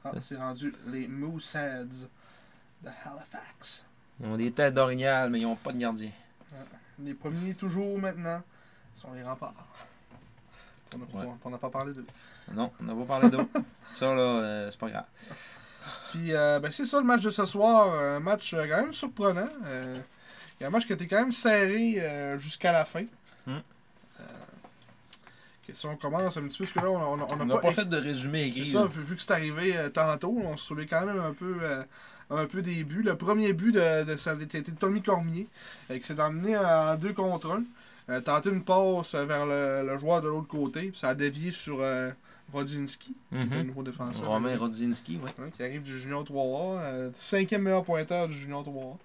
Ah, 0.05 0.13
c'est 0.21 0.37
rendu 0.37 0.75
les 0.87 1.07
Mooseheads 1.07 2.09
de 2.83 2.89
Halifax. 3.05 3.87
Ils 4.21 4.27
ont 4.27 4.37
des 4.37 4.51
têtes 4.51 4.75
d'orignal, 4.75 5.31
mais 5.31 5.41
ils 5.41 5.45
n'ont 5.45 5.57
pas 5.57 5.73
de 5.73 5.79
gardien. 5.79 6.11
Les 7.03 7.15
premiers 7.15 7.55
toujours 7.55 7.99
maintenant 7.99 8.43
sont 8.95 9.13
les 9.15 9.23
remparts. 9.23 9.55
On 10.95 10.99
n'a 10.99 11.57
Ouais. 11.57 11.59
pas 11.59 11.71
parlé 11.71 11.93
d'eux. 11.95 12.07
Non, 12.53 12.71
on 12.81 12.85
n'a 12.85 12.95
pas 12.95 13.05
parlé 13.05 13.31
d'eau. 13.31 13.49
ça, 13.95 14.15
là, 14.15 14.21
euh, 14.21 14.71
c'est 14.71 14.79
pas 14.79 14.91
grave. 14.91 15.05
Puis, 16.11 16.35
euh, 16.35 16.61
ben, 16.61 16.71
c'est 16.71 16.87
ça 16.87 16.99
le 16.99 17.05
match 17.05 17.23
de 17.23 17.31
ce 17.31 17.47
soir. 17.47 17.93
Un 17.99 18.21
match 18.21 18.53
euh, 18.55 18.67
quand 18.69 18.83
même 18.83 18.93
surprenant. 18.93 19.49
Euh, 19.65 19.99
Il 20.61 20.63
y 20.63 20.65
a 20.65 20.69
un 20.69 20.71
match 20.71 20.87
qui 20.87 20.93
a 20.93 20.95
été 20.95 21.07
quand 21.09 21.19
même 21.21 21.33
serré 21.33 21.95
euh, 21.99 22.39
jusqu'à 22.39 22.71
la 22.73 22.85
fin. 22.85 23.03
Hmm. 23.47 23.59
Euh, 24.21 24.23
que 25.67 25.73
si 25.73 25.87
on 25.87 25.97
commence 25.97 26.37
un 26.37 26.43
petit 26.47 26.59
peu, 26.59 26.65
parce 26.67 26.73
que 26.73 26.85
là, 26.85 26.91
on 26.91 26.99
a- 26.99 27.05
on 27.05 27.21
a- 27.21 27.25
on 27.37 27.41
On 27.41 27.47
n'a 27.47 27.59
pas, 27.59 27.73
fait 27.73 27.85
de 27.89 27.97
résumé 27.97 28.43
C'est 28.53 28.61
écrit. 28.61 28.71
ça, 28.73 28.81
là. 28.81 28.87
vu, 28.87 29.03
vu 29.03 29.17
que 29.17 29.23
c'est 29.23 29.33
arrivé 29.33 29.77
euh, 29.77 29.89
tantôt, 29.89 30.37
on 30.45 30.57
se 30.57 30.65
soulevait 30.67 30.87
quand 30.87 31.05
même 31.07 31.19
un 31.21 31.33
peu, 31.33 31.59
euh, 31.63 31.83
un 32.33 32.47
peu 32.47 32.63
des 32.63 32.83
buts. 32.85 33.03
Le 33.05 33.17
premier 33.17 33.53
but, 33.53 33.73
de, 33.73 34.05
de, 34.05 34.17
ça 34.17 34.33
a 34.33 34.35
été 34.43 34.63
Tommy 34.63 35.03
Cormier, 35.03 35.47
euh, 35.91 35.99
qui 35.99 36.05
s'est 36.07 36.21
emmené 36.21 36.57
en 36.57 36.97
2 36.97 37.13
contre 37.13 37.51
1. 37.51 37.63
Euh, 38.11 38.21
tenté 38.21 38.51
une 38.51 38.65
passe 38.65 39.15
vers 39.15 39.47
le, 39.47 39.87
le 39.87 39.99
joueur 39.99 40.21
de 40.23 40.29
l'autre 40.29 40.49
côté, 40.49 40.89
puis 40.91 40.99
ça 40.99 41.11
a 41.11 41.15
dévié 41.15 41.53
sur 41.53 41.79
euh, 41.81 42.11
Rodzinski, 42.53 43.15
qui 43.31 43.37
est 43.37 43.41
un 43.41 43.45
Mhm. 43.61 43.67
nouveau 43.69 43.83
défenseur. 43.85 44.27
Romain 44.29 44.57
Rodzinski, 44.59 45.21
oui. 45.23 45.31
Hein, 45.39 45.51
qui 45.57 45.63
arrive 45.63 45.83
du 45.83 45.99
Junior 46.01 46.25
3A. 46.25 46.81
euh, 46.81 47.11
cinquième 47.17 47.63
meilleur 47.63 47.85
pointeur 47.85 48.27
du 48.29 48.35
Junior 48.35 48.65
3A. 48.65 48.97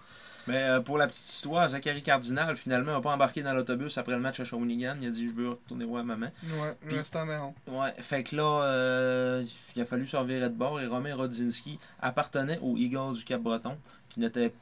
Mais 0.48 0.64
euh, 0.64 0.80
pour 0.82 0.98
la 0.98 1.08
petite 1.08 1.24
histoire, 1.26 1.68
Zachary 1.70 2.02
Cardinal, 2.04 2.56
finalement, 2.56 2.94
n'a 2.94 3.02
pas 3.02 3.12
embarqué 3.14 3.44
dans 3.44 3.54
l'autobus 3.54 3.98
après 3.98 4.14
le 4.14 4.20
match 4.20 4.40
à 4.40 4.46
Shawinigan. 4.46 4.96
Il 5.02 5.08
a 5.08 5.12
dit 5.12 5.28
Je 5.28 5.34
veux 5.34 5.50
retourner 5.50 5.86
voir 5.86 6.04
maman. 6.04 6.28
Ouais, 6.44 6.76
Puis- 6.88 6.98
reste 6.98 7.16
en 7.16 7.26
marron. 7.26 7.54
Ouais, 7.68 7.94
fait 8.00 8.24
que 8.24 8.36
là, 8.36 8.62
euh, 8.64 9.44
il 9.76 9.82
a 9.82 9.86
fallu 9.86 10.06
se 10.08 10.16
revirer 10.18 10.50
de 10.50 10.56
bord 10.56 10.80
et 10.80 10.88
Romain 10.88 11.16
Rodzinski 11.16 11.80
appartenait 12.02 12.60
aux 12.62 12.78
Eagles 12.78 13.14
du 13.16 13.24
Cap-Breton 13.26 13.78
qui 14.10 14.20
n'étaient 14.20 14.54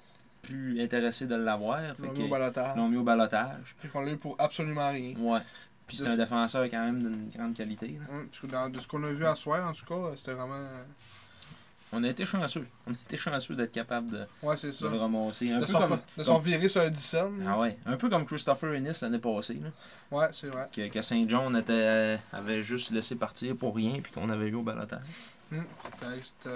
plus 0.41 0.81
intéressés 0.81 1.25
de 1.27 1.35
l'avoir. 1.35 1.79
Ils 1.99 2.05
l'ont 2.05 2.11
mis 2.13 2.23
au 2.23 2.27
balotage. 2.29 2.75
l'ont 2.77 2.89
mis 2.89 2.97
au 2.97 3.03
balotage. 3.03 3.75
Puis 3.79 3.89
qu'on 3.89 4.01
l'a 4.01 4.11
eu 4.11 4.17
pour 4.17 4.35
absolument 4.39 4.89
rien. 4.89 5.15
Ouais. 5.17 5.39
Puis 5.87 5.97
c'est 5.97 6.07
un 6.07 6.17
défenseur 6.17 6.63
quand 6.65 6.83
même 6.83 6.99
d'une 7.01 7.29
grande 7.29 7.53
qualité. 7.55 7.87
là. 7.87 8.15
Ouais, 8.15 8.23
parce 8.25 8.39
que 8.39 8.47
dans- 8.47 8.69
de 8.69 8.79
ce 8.79 8.87
qu'on 8.87 9.03
a 9.03 9.11
vu 9.11 9.23
à 9.25 9.35
soir, 9.35 9.67
en 9.67 9.73
tout 9.73 9.85
cas, 9.85 10.13
c'était 10.17 10.33
vraiment. 10.33 10.55
On 11.93 12.03
a 12.03 12.09
été 12.09 12.25
chanceux. 12.25 12.67
On 12.87 12.91
a 12.91 12.95
été 13.05 13.15
chanceux 13.15 13.55
d'être 13.55 13.71
capable 13.71 14.09
de, 14.09 14.25
Ouais, 14.43 14.57
c'est 14.57 14.77
de 14.81 14.87
le 14.87 14.97
ramasser. 14.97 15.49
Un 15.51 15.59
De 15.59 15.65
peu 15.65 15.73
comme, 15.73 15.99
de 16.17 16.23
s'en 16.23 16.39
virer 16.39 16.67
sur 16.67 16.81
un 16.81 16.89
Dyson. 16.89 17.31
ah 17.47 17.59
ouais, 17.59 17.77
un 17.85 17.95
peu 17.95 18.09
comme 18.09 18.25
Christopher 18.25 18.73
Ennis 18.73 18.99
l'année 19.01 19.19
passée. 19.19 19.59
là. 19.61 19.69
Ouais, 20.17 20.27
c'est 20.31 20.47
vrai. 20.47 20.67
que, 20.73 20.87
que 20.89 21.01
Saint 21.01 21.25
John 21.27 21.55
était, 21.55 21.71
euh, 21.73 22.17
avait 22.33 22.63
juste 22.63 22.91
laissé 22.91 23.15
partir 23.15 23.55
pour 23.55 23.75
rien 23.75 23.99
puis 24.01 24.11
qu'on 24.11 24.29
avait 24.29 24.47
eu 24.47 24.55
au 24.55 24.63
balotage. 24.63 24.99
T'as 25.51 26.07
t'as- 26.43 26.49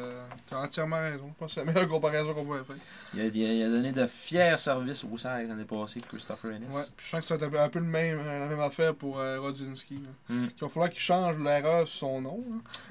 t'as 0.50 0.58
entièrement 0.64 1.00
raison. 1.00 1.30
Je 1.30 1.34
pense 1.40 1.48
que 1.48 1.54
c'est 1.62 1.66
la 1.66 1.72
meilleure 1.72 1.90
comparaison 1.90 2.34
qu'on 2.34 2.46
pouvait 2.46 2.64
faire. 2.64 2.76
Il 3.14 3.22
a, 3.22 3.26
il 3.26 3.72
donné 3.72 3.92
de 3.92 4.08
fiers 4.08 4.56
services 4.58 5.04
au 5.04 5.18
Serre 5.18 5.48
l'année 5.48 5.64
passée, 5.64 6.02
Christopher 6.02 6.52
Ennis. 6.52 6.66
Ouais. 6.72 6.84
Puis 6.98 7.06
je 7.06 7.12
sens 7.12 7.22
que 7.22 7.26
ça 7.28 7.38
va 7.38 7.46
être 7.48 7.60
un 7.62 7.70
peu 7.70 7.80
le 7.80 7.86
même, 7.86 8.26
la 8.26 8.48
même 8.48 8.60
affaire 8.60 8.96
pour 8.96 9.20
euh, 9.20 9.40
Rodzinski. 9.40 9.96
là. 9.96 10.36
Mm. 10.36 10.48
Il 10.56 10.62
va 10.62 10.70
falloir 10.70 10.90
qu'il 10.90 11.00
change 11.00 11.38
l'erreur 11.38 11.88
sur 11.88 12.00
son 12.00 12.22
nom. 12.22 12.44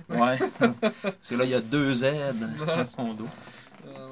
là. 0.09 0.17
Ouais. 0.17 0.39
Parce 0.81 1.29
que 1.29 1.35
là, 1.35 1.45
il 1.45 1.51
y 1.51 1.55
a 1.55 1.61
deux 1.61 1.93
Z 1.95 2.05
dans 2.67 2.87
son 2.87 3.15
dos. 3.15 3.29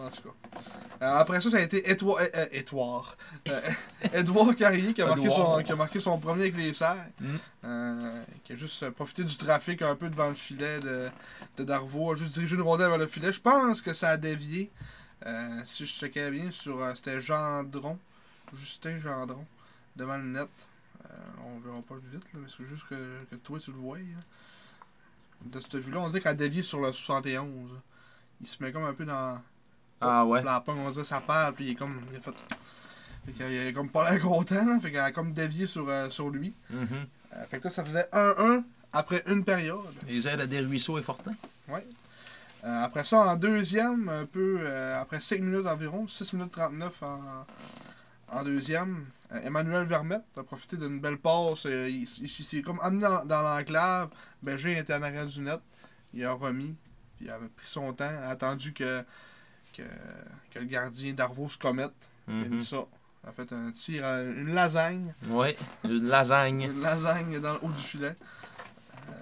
Euh, 0.06 0.08
en 0.08 0.10
tout 0.10 0.22
cas. 0.22 0.60
Euh, 1.02 1.18
après 1.18 1.40
ça, 1.40 1.50
ça 1.50 1.56
a 1.58 1.60
été 1.60 1.90
Étoile. 1.90 2.24
euh, 2.24 2.28
euh, 2.36 2.46
Étoile. 2.52 3.02
Euh, 3.48 3.60
Édouard 4.14 4.54
Carrier 4.56 4.94
qui 4.94 5.02
a, 5.02 5.06
marqué 5.06 5.28
son, 5.28 5.62
qui 5.62 5.72
a 5.72 5.76
marqué 5.76 6.00
son 6.00 6.18
premier 6.18 6.42
avec 6.42 6.56
les 6.56 6.72
serres. 6.72 6.96
Mm. 7.20 7.36
Euh, 7.64 8.22
qui 8.44 8.52
a 8.52 8.56
juste 8.56 8.82
euh, 8.82 8.90
profité 8.90 9.24
du 9.24 9.36
trafic 9.36 9.82
un 9.82 9.94
peu 9.94 10.08
devant 10.08 10.28
le 10.28 10.34
filet 10.34 10.80
de, 10.80 11.08
de 11.58 11.64
Darvaux. 11.64 12.12
A 12.12 12.14
juste 12.16 12.32
dirigé 12.32 12.54
une 12.54 12.62
rondelle 12.62 12.88
vers 12.88 12.98
le 12.98 13.06
filet. 13.06 13.32
Je 13.32 13.40
pense 13.40 13.82
que 13.82 13.92
ça 13.92 14.10
a 14.10 14.16
dévié. 14.16 14.70
Euh, 15.26 15.60
si 15.66 15.86
je 15.86 15.92
checkais 15.92 16.30
bien, 16.30 16.50
sur 16.50 16.82
euh, 16.82 16.94
c'était 16.94 17.20
Gendron. 17.20 17.98
Justin 18.54 18.98
Gendron. 18.98 19.44
Devant 19.96 20.16
le 20.16 20.24
net. 20.24 20.48
Euh, 21.04 21.14
on 21.44 21.58
verra 21.60 21.80
pas 21.82 21.94
vite, 21.96 22.12
là, 22.32 22.40
mais 22.40 22.48
c'est 22.48 22.66
juste 22.66 22.84
que, 22.88 23.24
que 23.30 23.36
toi 23.36 23.58
tu 23.60 23.70
le 23.70 23.76
vois. 23.78 23.98
là. 23.98 24.04
De 25.44 25.60
cette 25.60 25.76
vue-là, 25.76 26.00
on 26.00 26.08
dirait 26.08 26.20
qu'elle 26.20 26.32
a 26.32 26.34
dévié 26.34 26.62
sur 26.62 26.80
le 26.80 26.90
71. 26.92 27.70
Il 28.40 28.46
se 28.46 28.62
met 28.62 28.72
comme 28.72 28.84
un 28.84 28.94
peu 28.94 29.04
dans. 29.04 29.40
Ah 30.00 30.24
ouais. 30.24 30.42
La 30.42 30.60
pogne, 30.60 30.78
on 30.78 30.90
dirait 30.90 31.04
ça 31.04 31.20
parle, 31.20 31.54
puis 31.54 31.66
il 31.66 31.70
est 31.72 31.74
comme. 31.74 32.00
Il 32.10 32.16
a 32.16 32.20
fait. 32.20 32.34
Fait 33.26 33.32
qu'il 33.32 33.52
est 33.52 33.72
comme 33.72 33.88
pas 33.88 34.10
l'air 34.10 34.22
content, 34.22 34.64
là, 34.64 34.78
fait 34.80 34.92
qu'elle 34.92 35.00
a 35.00 35.10
comme 35.10 35.32
dévié 35.32 35.66
sur, 35.66 35.88
euh, 35.88 36.08
sur 36.10 36.30
lui. 36.30 36.54
Mhm. 36.70 37.06
Euh, 37.32 37.44
fait 37.50 37.58
que 37.58 37.64
là, 37.64 37.70
ça 37.70 37.84
faisait 37.84 38.08
1-1 38.12 38.62
après 38.92 39.22
une 39.26 39.44
période. 39.44 39.80
Les 40.06 40.28
aides 40.28 40.40
à 40.40 40.46
des 40.46 40.60
ruisseaux 40.60 40.98
et 40.98 41.02
Fortin. 41.02 41.32
Euh, 41.68 42.82
après 42.82 43.04
ça, 43.04 43.18
en 43.18 43.36
deuxième, 43.36 44.08
un 44.08 44.26
peu 44.26 44.58
euh, 44.60 45.00
après 45.00 45.20
5 45.20 45.40
minutes 45.40 45.66
environ, 45.66 46.08
6 46.08 46.32
minutes 46.32 46.52
39 46.52 47.02
en, 47.02 47.20
en 48.28 48.42
deuxième, 48.42 49.06
Emmanuel 49.44 49.86
Vermette 49.86 50.24
a 50.36 50.42
profité 50.42 50.76
d'une 50.76 51.00
belle 51.00 51.18
passe. 51.18 51.64
il 51.64 52.06
s'est 52.06 52.62
comme 52.62 52.80
amené 52.80 53.02
dans, 53.02 53.24
dans 53.24 53.42
l'enclave. 53.42 54.08
Berger 54.42 54.78
était 54.78 54.94
en 54.94 55.02
arrière 55.02 55.26
du 55.26 55.40
net. 55.40 55.60
Il 56.14 56.24
a 56.24 56.32
remis. 56.32 56.74
Puis 57.16 57.26
il 57.26 57.30
avait 57.30 57.48
pris 57.48 57.66
son 57.66 57.92
temps, 57.92 58.04
a 58.04 58.28
attendu 58.28 58.72
que, 58.72 59.04
que, 59.76 59.82
que 60.52 60.58
le 60.58 60.64
gardien 60.66 61.12
d'Arvaux 61.12 61.48
se 61.48 61.58
commette. 61.58 61.92
Il 62.28 62.32
a 62.34 62.36
Mhm. 62.36 62.54
mis 62.56 62.64
ça. 62.64 62.84
Il 63.24 63.28
a 63.28 63.32
fait 63.32 63.52
un 63.52 63.70
tir, 63.72 64.04
une 64.04 64.54
lasagne. 64.54 65.14
Ouais. 65.28 65.56
Une 65.84 66.06
lasagne. 66.08 66.62
Une 66.62 66.80
lasagne 66.80 67.40
dans 67.40 67.54
le 67.54 67.58
haut 67.62 67.70
du 67.70 67.80
filet. 67.82 68.14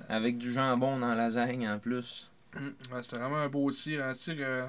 Avec 0.08 0.38
du 0.38 0.52
jambon 0.52 0.98
dans 0.98 1.08
la 1.08 1.14
lasagne 1.14 1.68
en 1.68 1.78
plus. 1.78 2.30
Mm. 2.54 2.68
Ouais, 2.92 3.02
c'était 3.02 3.16
vraiment 3.18 3.38
un 3.38 3.48
beau 3.48 3.70
tir. 3.70 4.04
Un 4.04 4.12
tir 4.14 4.36
que 4.36 4.64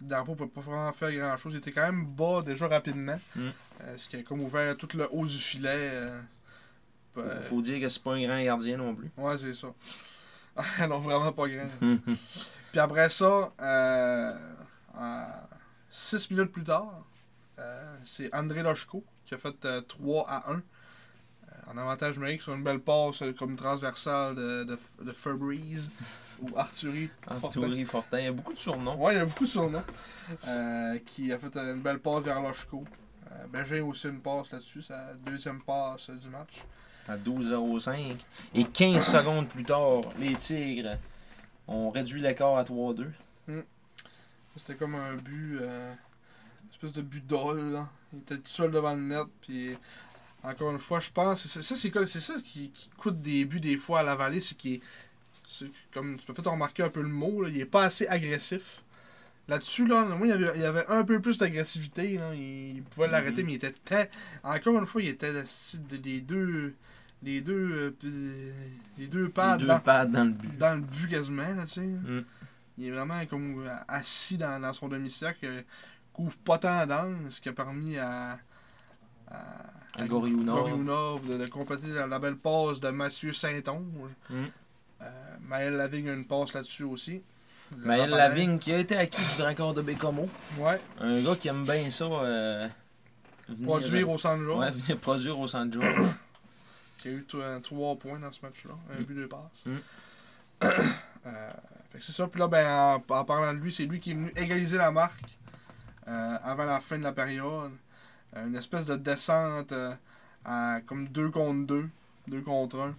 Darvo 0.00 0.32
ne 0.32 0.38
peut 0.38 0.48
pas 0.48 0.60
vraiment 0.60 0.92
faire 0.92 1.12
grand 1.12 1.36
chose. 1.36 1.52
Il 1.54 1.58
était 1.58 1.72
quand 1.72 1.82
même 1.90 2.04
bas 2.04 2.42
déjà 2.44 2.66
rapidement. 2.68 3.18
Mm. 3.36 3.48
Euh, 3.82 3.96
ce 3.96 4.08
qui 4.08 4.16
a 4.16 4.22
comme 4.22 4.40
ouvert 4.42 4.76
tout 4.76 4.88
le 4.94 5.08
haut 5.12 5.26
du 5.26 5.38
filet. 5.38 5.68
euh, 5.92 6.20
Faut, 7.14 7.20
euh, 7.20 7.42
faut 7.48 7.62
dire 7.62 7.80
que 7.80 7.88
c'est 7.88 8.02
pas 8.02 8.12
un 8.14 8.22
grand 8.26 8.42
gardien 8.42 8.76
non 8.76 8.94
plus. 8.94 9.10
Ouais, 9.16 9.36
c'est 9.38 9.54
ça. 9.54 9.68
non, 10.88 10.98
vraiment 11.00 11.32
pas 11.32 11.48
grand. 11.48 11.66
Puis 12.72 12.78
après 12.80 13.08
ça, 13.08 13.52
euh, 15.00 15.24
6 15.90 16.30
minutes 16.30 16.52
plus 16.52 16.64
tard, 16.64 17.04
euh, 17.58 17.96
c'est 18.04 18.34
André 18.34 18.62
Lochko 18.62 19.04
qui 19.26 19.34
a 19.34 19.38
fait 19.38 19.64
euh, 19.64 19.80
3 19.82 20.26
à 20.28 20.50
1. 20.50 20.54
euh, 20.56 20.60
en 21.72 21.76
avantage 21.78 22.16
numérique 22.16 22.42
sur 22.42 22.54
une 22.54 22.64
belle 22.64 22.80
passe 22.80 23.22
euh, 23.22 23.32
comme 23.32 23.56
transversale 23.56 24.34
de, 24.34 24.64
de, 24.64 24.78
de 25.02 25.12
Febreze 25.12 25.90
ou 26.40 26.48
Arthurie. 26.56 27.10
Fortin. 27.22 27.46
Arthurie 27.46 27.84
Fortin, 27.84 28.18
il 28.18 28.24
y 28.24 28.28
a 28.28 28.32
beaucoup 28.32 28.54
de 28.54 28.58
surnoms. 28.58 28.96
Ouais, 29.02 29.14
il 29.14 29.18
y 29.18 29.20
a 29.20 29.24
beaucoup 29.26 29.44
de 29.44 29.50
surnoms. 29.50 29.82
Euh, 30.46 30.98
qui 31.06 31.32
a 31.32 31.38
fait 31.38 31.54
euh, 31.56 31.74
une 31.74 31.82
belle 31.82 31.98
passe 31.98 32.22
vers 32.22 32.40
Lochko. 32.40 32.84
Euh, 33.32 33.46
Benjamin 33.52 33.82
aussi 33.84 34.08
une 34.08 34.20
passe 34.20 34.50
là-dessus, 34.52 34.82
sa 34.82 35.12
deuxième 35.14 35.60
passe 35.62 36.10
euh, 36.10 36.14
du 36.16 36.28
match. 36.28 36.60
À 37.08 37.16
12-0-5. 37.16 38.16
Et 38.54 38.64
15 38.64 39.04
secondes 39.04 39.48
plus 39.48 39.64
tard, 39.64 40.02
les 40.18 40.34
Tigres 40.36 40.96
ont 41.68 41.90
réduit 41.90 42.20
l'écart 42.20 42.56
à 42.56 42.62
3-2. 42.64 43.06
C'était 44.56 44.74
comme 44.74 44.94
un 44.94 45.14
but, 45.16 45.58
euh, 45.60 45.92
une 46.64 46.70
espèce 46.72 46.92
de 46.92 47.02
but 47.02 47.26
d'ol. 47.26 47.82
Il 48.12 48.18
était 48.20 48.36
tout 48.38 48.48
seul 48.50 48.70
devant 48.70 48.94
le 48.94 49.00
net. 49.02 49.26
Puis 49.42 49.76
encore 50.42 50.70
une 50.72 50.78
fois, 50.78 51.00
je 51.00 51.10
pense, 51.10 51.44
c'est 51.46 51.62
ça, 51.62 51.74
c'est, 51.76 52.20
ça 52.20 52.34
qui, 52.44 52.70
qui 52.70 52.88
coûte 52.96 53.20
des 53.22 53.44
buts 53.44 53.60
des 53.60 53.76
fois 53.78 54.00
à 54.00 54.02
la 54.02 54.16
vallée, 54.16 54.40
c'est 54.40 54.56
qu'il 54.56 54.80
comme 55.92 56.16
tu 56.16 56.26
peux 56.26 56.32
peut-être 56.32 56.50
remarquer 56.52 56.84
un 56.84 56.88
peu 56.90 57.02
le 57.02 57.08
mot, 57.08 57.42
là, 57.42 57.48
il 57.48 57.58
est 57.60 57.64
pas 57.64 57.82
assez 57.84 58.06
agressif. 58.06 58.82
Là-dessus, 59.48 59.84
là, 59.86 60.04
moi, 60.04 60.28
il 60.28 60.30
y 60.30 60.32
avait, 60.32 60.52
il 60.54 60.62
y 60.62 60.64
avait 60.64 60.86
un 60.86 61.02
peu 61.02 61.20
plus 61.20 61.38
d'agressivité. 61.38 62.18
là. 62.18 62.32
Il, 62.34 62.76
il 62.76 62.82
pouvait 62.84 63.08
l'arrêter, 63.08 63.42
Mhm. 63.42 63.46
mais 63.46 63.52
il 63.54 63.56
était 63.56 63.74
très. 63.84 64.08
Encore 64.44 64.78
une 64.78 64.86
fois, 64.86 65.02
il 65.02 65.08
était 65.08 65.32
des 65.90 66.20
deux. 66.20 66.74
Les 67.22 67.40
deux. 67.40 67.94
euh, 68.04 68.52
les 68.96 69.06
deux 69.08 69.28
pads 69.28 69.56
les 69.56 69.62
deux 69.62 69.66
dans, 69.66 69.80
pads 69.80 70.06
dans 70.06 70.24
le 70.24 70.30
but. 70.30 70.56
dans 70.56 70.74
le 70.76 70.82
but 70.82 71.08
quasiment, 71.10 71.42
là, 71.54 71.64
tu 71.64 71.72
sais. 71.72 71.80
Mm. 71.80 72.24
Il 72.80 72.86
est 72.88 72.90
vraiment 72.92 73.24
comme 73.26 73.66
euh, 73.66 73.74
assis 73.88 74.38
dans, 74.38 74.58
dans 74.60 74.72
son 74.72 74.88
demi-cercle, 74.88 75.44
euh, 75.44 75.62
couvre 76.14 76.36
pas 76.38 76.56
tant 76.58 76.86
d'angles, 76.86 77.30
ce 77.30 77.40
qui 77.40 77.50
a 77.50 77.52
permis 77.52 77.98
à, 77.98 78.38
à, 79.30 79.38
À 79.98 80.02
de, 80.04 80.08
de 80.08 81.50
compléter 81.50 81.88
la, 81.88 82.06
la 82.06 82.18
belle 82.18 82.36
passe 82.36 82.80
de 82.80 82.88
Mathieu 82.88 83.32
Saint-Onge. 83.34 84.10
Mm. 84.30 84.44
Euh, 85.02 85.06
Maël 85.42 85.74
Lavigne 85.74 86.08
a 86.08 86.14
une 86.14 86.26
passe 86.26 86.54
là-dessus 86.54 86.84
aussi. 86.84 87.22
Le 87.76 87.84
Maël. 87.86 88.10
Lavigne 88.10 88.58
qui 88.58 88.72
a 88.72 88.78
été 88.78 88.96
acquis 88.96 89.20
du 89.20 89.36
Dracor 89.38 89.74
de 89.74 89.82
Bécomo. 89.82 90.28
Ouais, 90.58 90.80
Un 91.00 91.22
gars 91.22 91.36
qui 91.36 91.48
aime 91.48 91.64
bien 91.64 91.88
ça. 91.90 92.04
Euh, 92.06 92.66
produire 93.62 94.08
au 94.08 94.16
centre 94.18 94.42
jaune, 94.42 94.58
Ouais, 94.58 94.70
venir 94.70 94.98
produire 94.98 95.38
au 95.38 95.46
centre 95.46 95.78
qui 96.98 97.08
a 97.08 97.10
eu 97.12 97.26
3 97.62 97.96
points 97.96 98.18
dans 98.18 98.32
ce 98.32 98.40
match-là. 98.42 98.74
Un 98.90 99.00
Mm. 99.00 99.04
but, 99.04 99.14
deux 99.14 99.28
passes. 99.28 99.66
Mm. 99.66 99.76
Fait 101.92 101.98
que 101.98 102.04
c'est 102.04 102.12
ça. 102.12 102.26
Puis 102.28 102.38
là, 102.40 102.48
ben, 102.48 102.66
en, 102.66 103.14
en 103.14 103.24
parlant 103.24 103.52
de 103.52 103.58
lui, 103.58 103.72
c'est 103.72 103.84
lui 103.84 104.00
qui 104.00 104.12
est 104.12 104.14
venu 104.14 104.32
égaliser 104.36 104.78
la 104.78 104.90
marque 104.90 105.24
euh, 106.08 106.36
avant 106.42 106.64
la 106.64 106.80
fin 106.80 106.98
de 106.98 107.02
la 107.02 107.12
période. 107.12 107.72
Euh, 108.36 108.46
une 108.46 108.56
espèce 108.56 108.86
de 108.86 108.96
descente 108.96 109.72
euh, 109.72 109.92
à 110.44 110.80
comme 110.86 111.08
2 111.08 111.30
contre 111.30 111.66
2, 111.66 111.88
2 112.28 112.40
contre 112.42 112.78
1. 112.80 112.94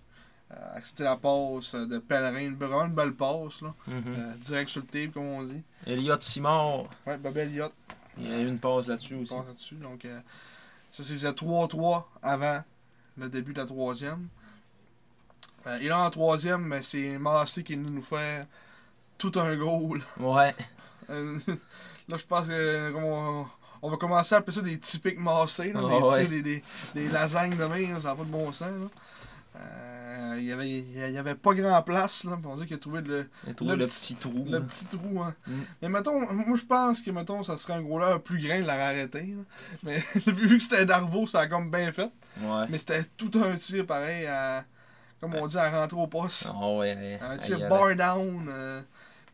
Euh, 0.54 0.76
accepter 0.76 1.04
la 1.04 1.16
passe 1.16 1.76
de 1.76 1.98
Pellerin, 2.00 2.40
une, 2.42 2.56
vraiment 2.56 2.84
une 2.86 2.94
belle 2.94 3.14
passe, 3.14 3.62
là. 3.62 3.74
Mhm. 3.88 4.04
Euh, 4.08 4.34
direct 4.42 4.70
sur 4.70 4.82
le 4.82 4.88
tape, 4.88 5.14
comme 5.14 5.24
on 5.24 5.44
dit. 5.44 5.64
Elliot 5.88 6.20
Simard, 6.20 6.84
Ouais, 7.08 7.18
Bob 7.18 7.38
Elliott 7.38 7.74
il 8.18 8.30
y 8.30 8.34
a 8.34 8.42
eu 8.42 8.48
une 8.50 8.60
passe 8.60 8.88
là-dessus 8.88 9.16
aussi. 9.16 9.34
passe 9.34 9.48
là-dessus. 9.48 9.76
Donc, 9.76 10.06
ça, 10.92 11.04
c'est 11.06 11.14
faisait 11.14 11.32
3-3 11.32 12.04
avant 12.22 12.62
le 13.18 13.30
début 13.30 13.54
de 13.54 13.60
la 13.60 13.66
troisième. 13.66 14.28
Euh, 15.68 15.80
et 15.80 15.88
là, 15.88 16.00
en 16.00 16.10
troisième, 16.10 16.78
c'est 16.82 17.18
Massé 17.18 17.64
qui 17.64 17.74
est 17.74 17.76
venu 17.78 17.90
nous 17.90 18.02
faire 18.02 18.46
tout 19.30 19.40
un 19.40 19.56
goal. 19.56 20.02
Ouais. 20.20 20.56
Euh, 21.10 21.38
là, 22.10 22.18
je 22.18 22.26
pense 22.26 22.48
que 22.48 22.92
comme 22.92 23.04
on, 23.04 23.46
on 23.84 23.90
va 23.90 23.98
commencer 23.98 24.36
à 24.36 24.40
appeler 24.40 24.56
ça 24.56 24.62
des 24.62 24.80
typiques 24.80 25.20
Massés. 25.20 25.74
Là, 25.74 25.82
des, 25.82 25.86
ouais. 25.88 26.20
tirs, 26.20 26.30
des, 26.30 26.42
des, 26.42 26.64
des 26.96 27.08
lasagnes 27.10 27.56
de 27.56 27.66
main, 27.66 28.00
ça 28.02 28.10
n'a 28.10 28.16
pas 28.16 28.24
de 28.24 28.30
bon 28.30 28.52
sens. 28.52 28.62
là. 28.70 28.88
Euh, 29.58 30.36
il 30.40 30.46
y 30.46 30.52
avait, 30.54 30.70
il 30.70 31.12
y 31.12 31.18
avait 31.18 31.36
pas 31.36 31.54
grand 31.54 31.82
place. 31.84 32.24
Là, 32.24 32.38
on 32.46 32.56
dit 32.56 32.66
qu'il 32.66 32.76
a 32.76 32.80
trouvé 32.80 33.02
le, 33.02 33.30
a 33.50 33.54
trouvé 33.54 33.72
Le 33.72 33.78
le, 33.80 33.86
petit- 33.86 34.16
petit 34.16 34.30
trou. 34.30 34.46
le 34.50 34.62
petit 34.64 34.86
trou, 34.86 35.22
hein. 35.22 35.36
Mm. 35.46 35.52
Mais 35.82 35.90
mettons, 35.90 36.20
moi 36.34 36.58
je 36.58 36.64
pense 36.66 37.02
que 37.02 37.12
mettons, 37.12 37.44
ça 37.44 37.58
serait 37.58 37.74
un 37.74 37.82
gros 37.82 38.00
là 38.00 38.18
plus 38.18 38.40
grand 38.42 38.56
de 38.58 38.62
l'aurait 38.62 38.82
arrêté. 38.82 39.36
Mais 39.84 39.98
vu 40.26 40.58
que 40.58 40.64
c'était 40.64 40.86
Darvo, 40.86 41.28
ça 41.28 41.42
a 41.42 41.48
comme 41.48 41.70
bien 41.70 41.92
fait. 41.92 42.10
Ouais. 42.42 42.66
Mais 42.70 42.78
c'était 42.78 43.04
tout 43.18 43.30
un 43.44 43.56
tir 43.58 43.86
pareil 43.86 44.26
à. 44.26 44.64
Comme 45.20 45.36
on 45.36 45.46
dit, 45.46 45.58
à 45.58 45.70
rentrer 45.70 45.98
au 46.00 46.08
poste. 46.08 46.50
Ah 46.52 46.70
ouais. 46.78 47.20
Un 47.22 47.34
il 47.36 47.40
tir 47.40 47.70
bar 47.70 47.96
down. 47.96 48.46
euh, 48.50 48.82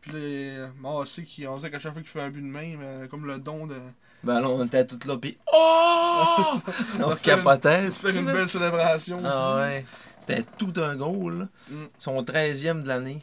puis 0.08 0.56
Massé 0.80 1.24
qui. 1.24 1.46
On 1.46 1.58
sait 1.58 1.70
qu'à 1.70 1.78
chaque 1.78 1.92
fois 1.92 2.02
qu'il 2.02 2.10
fait 2.10 2.20
un 2.20 2.30
but 2.30 2.42
de 2.42 2.46
main, 2.46 2.76
mais 2.78 3.08
comme 3.08 3.26
le 3.26 3.38
don 3.38 3.66
de. 3.66 3.76
Ben 4.24 4.40
là, 4.40 4.48
on 4.48 4.64
était 4.66 4.84
tous 4.86 5.06
là, 5.06 5.16
pis. 5.16 5.38
Oh! 5.52 6.58
on 7.04 7.14
capotait. 7.14 7.90
c'est-tu, 7.92 8.18
une 8.18 8.24
belle 8.26 8.48
célébration 8.48 9.20
Ah 9.24 9.28
aussi. 9.54 9.60
ouais. 9.60 9.86
C'était 10.20 10.42
tout 10.58 10.72
un 10.76 10.96
goal. 10.96 11.38
là. 11.38 11.48
Mm. 11.70 11.84
Son 11.98 12.22
13e 12.22 12.82
de 12.82 12.88
l'année. 12.88 13.20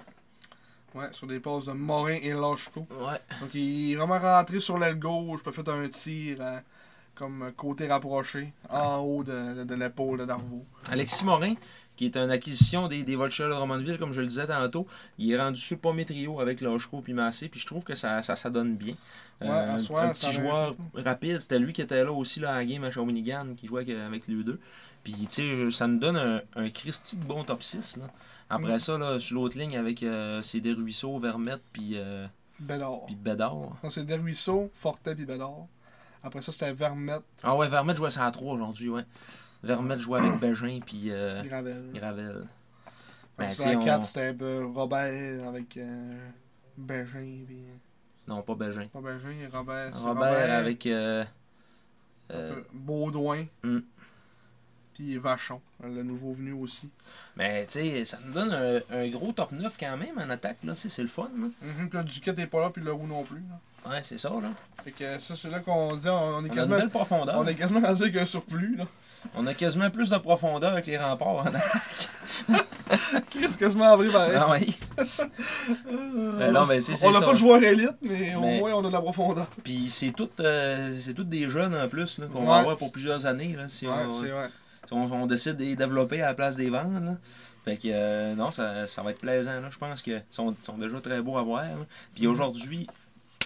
Ouais, 0.93 1.07
sur 1.11 1.27
des 1.27 1.41
passes 1.41 1.65
de 1.65 1.73
Morin 1.73 2.15
et 2.21 2.31
Lachko. 2.31 2.87
Ouais. 2.91 3.19
Donc 3.41 3.49
il 3.53 3.91
est 3.91 3.95
vraiment 3.97 4.17
rentré 4.19 4.61
sur 4.61 4.77
l'aile 4.77 4.97
gauche, 4.97 5.41
puis 5.43 5.49
a 5.49 5.51
fait 5.51 5.69
un 5.69 5.89
tir 5.89 6.37
euh, 6.39 6.59
comme 7.15 7.51
côté 7.57 7.87
rapproché, 7.87 8.53
en 8.69 8.99
haut 8.99 9.23
de, 9.23 9.55
de, 9.55 9.63
de 9.65 9.75
l'épaule 9.75 10.19
de 10.19 10.25
Darvaux. 10.25 10.63
Alexis 10.89 11.25
Morin, 11.25 11.55
qui 11.95 12.05
est 12.05 12.17
une 12.17 12.31
acquisition 12.31 12.87
des, 12.87 13.03
des 13.03 13.15
de 13.15 13.49
Drummondville, 13.49 13.97
comme 13.97 14.11
je 14.13 14.21
le 14.21 14.27
disais 14.27 14.47
tantôt, 14.47 14.85
il 15.17 15.31
est 15.31 15.37
rendu 15.37 15.59
sur 15.59 15.75
le 15.75 15.79
premier 15.81 16.05
trio 16.05 16.39
avec 16.39 16.61
Lachko 16.61 17.01
puis 17.01 17.13
Massé, 17.13 17.47
puis 17.49 17.59
je 17.59 17.65
trouve 17.65 17.83
que 17.83 17.95
ça, 17.95 18.21
ça, 18.21 18.35
ça 18.35 18.49
donne 18.49 18.75
bien. 18.75 18.95
Ouais, 19.41 19.47
Euh, 19.49 19.75
un, 19.75 19.79
soir, 19.79 20.03
un 20.05 20.13
ça 20.13 20.29
petit 20.29 20.35
joueur 20.41 20.75
rapide, 20.93 21.39
c'était 21.41 21.59
lui 21.59 21.73
qui 21.73 21.81
était 21.81 22.03
là 22.03 22.11
aussi 22.11 22.39
là, 22.39 22.51
à 22.53 22.55
la 22.57 22.65
game 22.65 22.83
à 22.83 22.91
Shawinigan, 22.91 23.55
qui 23.57 23.67
jouait 23.67 23.81
avec, 23.81 23.95
avec 23.97 24.27
les 24.27 24.43
deux. 24.43 24.59
Puis, 25.03 25.13
tu 25.13 25.27
sais, 25.29 25.71
ça 25.71 25.87
nous 25.87 25.99
donne 25.99 26.17
un, 26.17 26.41
un 26.55 26.69
Christy 26.69 27.17
de 27.17 27.23
bon 27.25 27.43
top 27.43 27.61
6. 27.61 27.97
Là. 27.97 28.05
Après 28.49 28.75
Mm. 28.75 28.79
ça, 28.79 28.97
là, 28.97 29.19
sur 29.19 29.35
l'autre 29.35 29.57
ligne, 29.57 29.77
avec 29.77 30.01
euh, 30.03 30.41
c'est 30.41 30.59
des 30.61 30.73
ruisseaux, 30.73 31.19
Vermette, 31.19 31.61
puis, 31.73 31.91
euh, 31.95 32.25
Bédard. 32.59 33.05
puis 33.05 33.15
Bédard. 33.15 33.53
Non, 33.83 33.89
c'est 33.89 34.03
Desruisseaux, 34.05 34.71
Fortet 34.73 35.13
puis 35.15 35.25
Bédard. 35.25 35.67
Après 36.23 36.41
ça, 36.41 36.51
c'était 36.51 36.73
Vermette, 36.73 37.21
Ah 37.43 37.55
ouais, 37.55 37.67
Vermette 37.67 37.97
jouait 37.97 38.09
ça 38.09 38.25
à 38.25 38.31
3 38.31 38.53
aujourd'hui, 38.55 38.89
ouais. 38.89 39.03
Vermette 39.65 39.99
jouait 39.99 40.19
avec 40.19 40.39
Bégin, 40.39 40.79
puis 40.85 41.11
euh, 41.11 41.43
Gravel. 41.43 41.91
Gravel. 41.93 42.47
Ben, 43.37 43.43
Après 43.45 43.55
tu 43.55 43.55
ça, 43.55 43.63
sais, 43.65 43.75
à 43.75 43.79
on- 43.79 43.85
4, 43.85 44.05
c'était 44.05 44.35
euh, 44.41 44.65
Robert 44.73 45.47
avec 45.47 45.77
euh, 45.77 46.29
Bégin. 46.77 47.43
Puis... 47.47 47.63
Non, 48.27 48.41
pas 48.41 48.55
Bégin. 48.55 48.87
Pas 48.87 49.01
Bégin, 49.01 49.49
Robert. 49.51 49.91
c'est 49.95 50.01
Robert, 50.03 50.53
avec. 50.53 50.85
euh, 50.87 51.25
euh, 52.31 52.61
Baudouin. 52.73 53.45
Mm. 53.63 53.79
Puis 54.93 55.17
Vachon, 55.17 55.59
le 55.83 56.03
nouveau 56.03 56.31
venu 56.31 56.53
aussi. 56.53 56.89
mais 57.35 57.65
tu 57.65 57.73
sais, 57.73 58.05
ça 58.05 58.17
nous 58.25 58.31
donne 58.31 58.53
un, 58.53 58.79
un 58.97 59.09
gros 59.09 59.33
top 59.33 59.51
9 59.51 59.75
quand 59.77 59.97
même 59.97 60.17
en 60.17 60.29
attaque, 60.29 60.59
là. 60.63 60.73
C'est 60.73 61.01
le 61.01 61.09
fun, 61.09 61.29
là. 61.37 61.47
Mhm, 61.61 61.89
Puis 61.89 61.97
là, 61.97 62.03
Duquette 62.03 62.37
n'est 62.37 62.47
pas 62.47 62.61
là, 62.61 62.69
puis 62.69 62.81
le 62.81 62.93
roux 62.93 63.05
non 63.05 63.23
plus. 63.23 63.39
là. 63.49 63.59
Ouais, 63.89 63.99
c'est 64.03 64.17
ça, 64.17 64.29
là. 64.29 64.49
Fait 64.83 64.91
que 64.91 65.19
ça, 65.19 65.35
c'est 65.35 65.49
là 65.49 65.59
qu'on 65.59 65.95
dit, 65.95 66.07
on, 66.09 66.13
on 66.13 66.31
est 66.31 66.33
On 66.33 66.37
a 66.37 66.41
une 66.47 66.49
quasiment. 66.53 66.77
belle 66.77 66.89
profondeur. 66.89 67.35
On 67.37 67.47
est 67.47 67.55
quasiment 67.55 67.79
rendu 67.81 68.03
avec 68.03 68.15
un 68.17 68.25
surplus, 68.25 68.75
là. 68.77 68.85
On 69.35 69.45
a 69.47 69.53
quasiment 69.55 69.89
plus 69.89 70.09
de 70.11 70.17
profondeur 70.17 70.79
que 70.83 70.85
les 70.87 70.97
remparts 70.97 71.27
en 71.37 71.45
attaque. 71.47 71.63
Qu'est-ce 73.31 73.57
quasiment 73.57 73.97
pareil. 73.97 74.35
Ah 74.37 74.47
oui. 74.51 74.77
Ben 76.37 76.51
non, 76.51 76.65
mais 76.67 76.79
c'est 76.79 76.95
c'est 76.95 77.07
on 77.07 77.11
n'a 77.11 77.21
pas 77.21 77.31
de 77.33 77.37
joueur 77.37 77.63
élite, 77.63 77.95
mais, 78.03 78.33
Mais- 78.33 78.35
au 78.35 78.41
moins 78.41 78.73
on 78.73 78.85
a 78.85 78.87
de 78.87 78.93
la 78.93 79.01
profondeur. 79.01 79.47
Puis 79.63 79.89
c'est 79.89 80.11
tout, 80.11 80.29
euh, 80.39 80.95
tout 81.15 81.23
des 81.23 81.49
jeunes 81.49 81.75
en 81.75 81.87
plus 81.87 82.19
là, 82.19 82.27
qu'on 82.27 82.41
Ouais. 82.41 82.45
va 82.47 82.57
avoir 82.57 82.77
pour 82.77 82.91
plusieurs 82.91 83.25
années. 83.25 83.55
Là, 83.57 83.67
si 83.67 83.87
Ouais, 83.87 83.93
on, 84.07 84.21
c'est 84.21 84.29
vrai. 84.29 84.49
si 84.87 84.93
on, 84.93 85.11
on 85.11 85.25
décide 85.25 85.57
de 85.57 85.63
les 85.63 85.75
développer 85.75 86.21
à 86.21 86.27
la 86.27 86.33
place 86.35 86.55
des 86.55 86.69
vendre. 86.69 86.99
Là. 86.99 87.15
Fait 87.65 87.77
que 87.77 87.87
euh, 87.87 88.35
non, 88.35 88.51
ça, 88.51 88.85
ça 88.85 89.01
va 89.01 89.09
être 89.11 89.19
plaisant. 89.19 89.59
Là. 89.59 89.69
Je 89.71 89.77
pense 89.79 90.03
qu'ils 90.03 90.23
sont, 90.29 90.55
sont 90.61 90.77
déjà 90.77 90.99
très 91.01 91.19
beaux 91.21 91.37
à 91.39 91.41
voir. 91.41 91.63
Puis 92.13 92.25
Mhm. 92.27 92.31
aujourd'hui, 92.33 92.87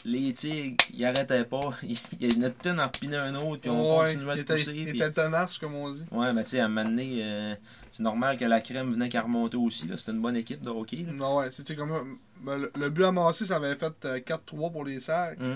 les 0.05 0.33
tigres, 0.33 0.77
ils 0.93 1.05
arrêtaient 1.05 1.43
pas. 1.43 1.71
Il 1.83 1.97
y 2.33 2.37
en 2.39 2.43
a 2.43 2.49
tout 2.49 2.69
en 2.69 2.85
repinait 2.85 3.17
un 3.17 3.35
autre, 3.35 3.61
puis 3.61 3.69
on 3.69 3.99
Ouais, 3.99 4.05
continuait 4.05 4.35
de 4.37 4.43
pousser. 4.43 4.71
il 4.73 4.85
puis- 4.85 4.97
était 4.97 5.11
tenace, 5.11 5.57
comme 5.57 5.75
on 5.75 5.91
dit. 5.91 6.03
Ouais, 6.11 6.31
mais 6.33 6.43
tu 6.43 6.51
sais, 6.51 6.59
à 6.59 6.65
un 6.65 6.67
moment 6.69 6.89
donné, 6.89 7.19
euh, 7.21 7.55
c'est 7.91 8.03
normal 8.03 8.37
que 8.37 8.45
la 8.45 8.61
crème 8.61 8.91
venait 8.91 9.09
qu'à 9.09 9.21
remonter 9.21 9.57
aussi. 9.57 9.89
C'était 9.97 10.11
une 10.11 10.21
bonne 10.21 10.35
équipe 10.37 10.61
de 10.61 10.69
hockey. 10.69 11.03
là. 11.05 11.11
Non, 11.13 11.37
ouais, 11.37 11.51
c'était 11.51 11.75
comme. 11.75 11.91
euh, 11.91 12.03
ben, 12.41 12.57
le, 12.57 12.71
le 12.77 12.89
but 12.89 13.03
amassé, 13.05 13.45
ça 13.45 13.57
avait 13.57 13.75
fait 13.75 13.93
euh, 14.05 14.19
4-3 14.19 14.71
pour 14.71 14.85
les 14.85 14.99
Serres. 14.99 15.35
Mm. 15.37 15.55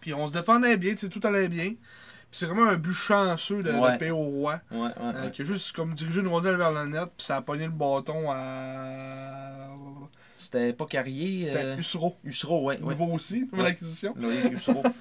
Puis 0.00 0.12
on 0.14 0.26
se 0.26 0.32
défendait 0.32 0.76
bien, 0.76 0.90
tu 0.92 0.98
sais, 0.98 1.08
tout 1.08 1.20
allait 1.24 1.48
bien. 1.48 1.68
Puis 1.70 2.40
c'est 2.40 2.46
vraiment 2.46 2.68
un 2.68 2.76
but 2.76 2.92
chanceux 2.92 3.62
de, 3.62 3.70
Ouais. 3.70 3.92
de 3.92 3.96
payer 3.98 4.10
au 4.10 4.16
roi. 4.16 4.60
Ouais, 4.70 4.78
ouais, 4.80 4.90
euh, 5.00 5.24
ouais. 5.26 5.30
qui 5.32 5.42
a 5.42 5.44
juste 5.44 5.74
comme 5.74 5.94
dirigé 5.94 6.20
une 6.20 6.26
rondelle 6.26 6.56
vers 6.56 6.72
le 6.72 6.84
net, 6.86 7.08
puis 7.16 7.24
ça 7.24 7.36
a 7.36 7.42
pogné 7.42 7.66
le 7.66 7.70
bâton 7.72 8.30
à 8.30 9.68
C'était 10.44 10.72
pas 10.72 10.86
Carrier. 10.86 11.46
C'était 11.46 11.64
Euh... 11.64 11.76
Usuro. 12.24 12.64
Ouais. 12.64 12.78
Nouveau 12.78 13.06
aussi, 13.06 13.40
nouvelle 13.50 13.60
Ouais. 13.60 13.70
acquisition. 13.70 14.14
Loïc 14.16 14.52
Usuro. 14.52 14.82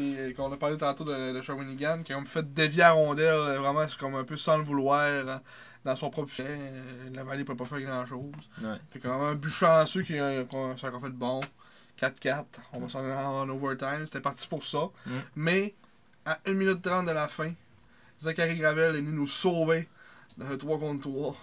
Euh, 0.00 0.32
qu'on 0.34 0.50
a 0.52 0.56
parlé 0.56 0.76
tantôt 0.76 1.04
de, 1.04 1.32
de 1.32 1.40
Shawinigan, 1.42 2.02
qui 2.02 2.14
ont 2.14 2.24
fait 2.24 2.52
dévier 2.52 2.82
à 2.82 2.92
rondelle, 2.92 3.26
euh, 3.34 3.58
vraiment, 3.58 3.86
c'est 3.88 3.98
comme 3.98 4.14
un 4.14 4.24
peu 4.24 4.36
sans 4.36 4.56
le 4.58 4.64
vouloir, 4.64 5.00
euh, 5.02 5.36
dans 5.84 5.96
son 5.96 6.10
propre. 6.10 6.30
Euh, 6.40 6.80
La 7.14 7.24
vallée 7.24 7.44
peut 7.44 7.56
pas 7.56 7.64
faire 7.64 7.80
grand 7.80 8.04
chose. 8.06 8.32
Ouais. 8.62 8.76
Fait 8.90 8.98
quand 9.00 9.10
même 9.18 9.28
un 9.28 9.34
but 9.34 9.50
chanceux 9.50 10.02
qui 10.02 10.18
a, 10.18 10.28
a 10.28 10.44
fait 10.44 10.86
de 10.86 11.08
bon. 11.10 11.40
4-4. 12.00 12.44
On 12.72 12.80
va 12.80 12.88
s'en 12.88 13.00
aller 13.00 13.12
en 13.12 13.48
overtime. 13.48 14.06
C'était 14.06 14.20
parti 14.20 14.46
pour 14.48 14.64
ça. 14.64 14.88
Mm. 15.06 15.10
Mais, 15.36 15.74
à 16.24 16.38
1 16.46 16.54
minute 16.54 16.82
30 16.82 17.06
de 17.06 17.12
la 17.12 17.28
fin, 17.28 17.52
Zachary 18.20 18.56
Gravel 18.56 18.96
est 18.96 19.00
venu 19.02 19.12
nous 19.12 19.26
sauver 19.26 19.88
d'un 20.38 20.56
3 20.56 20.78
contre 20.78 21.08
3. 21.10 21.36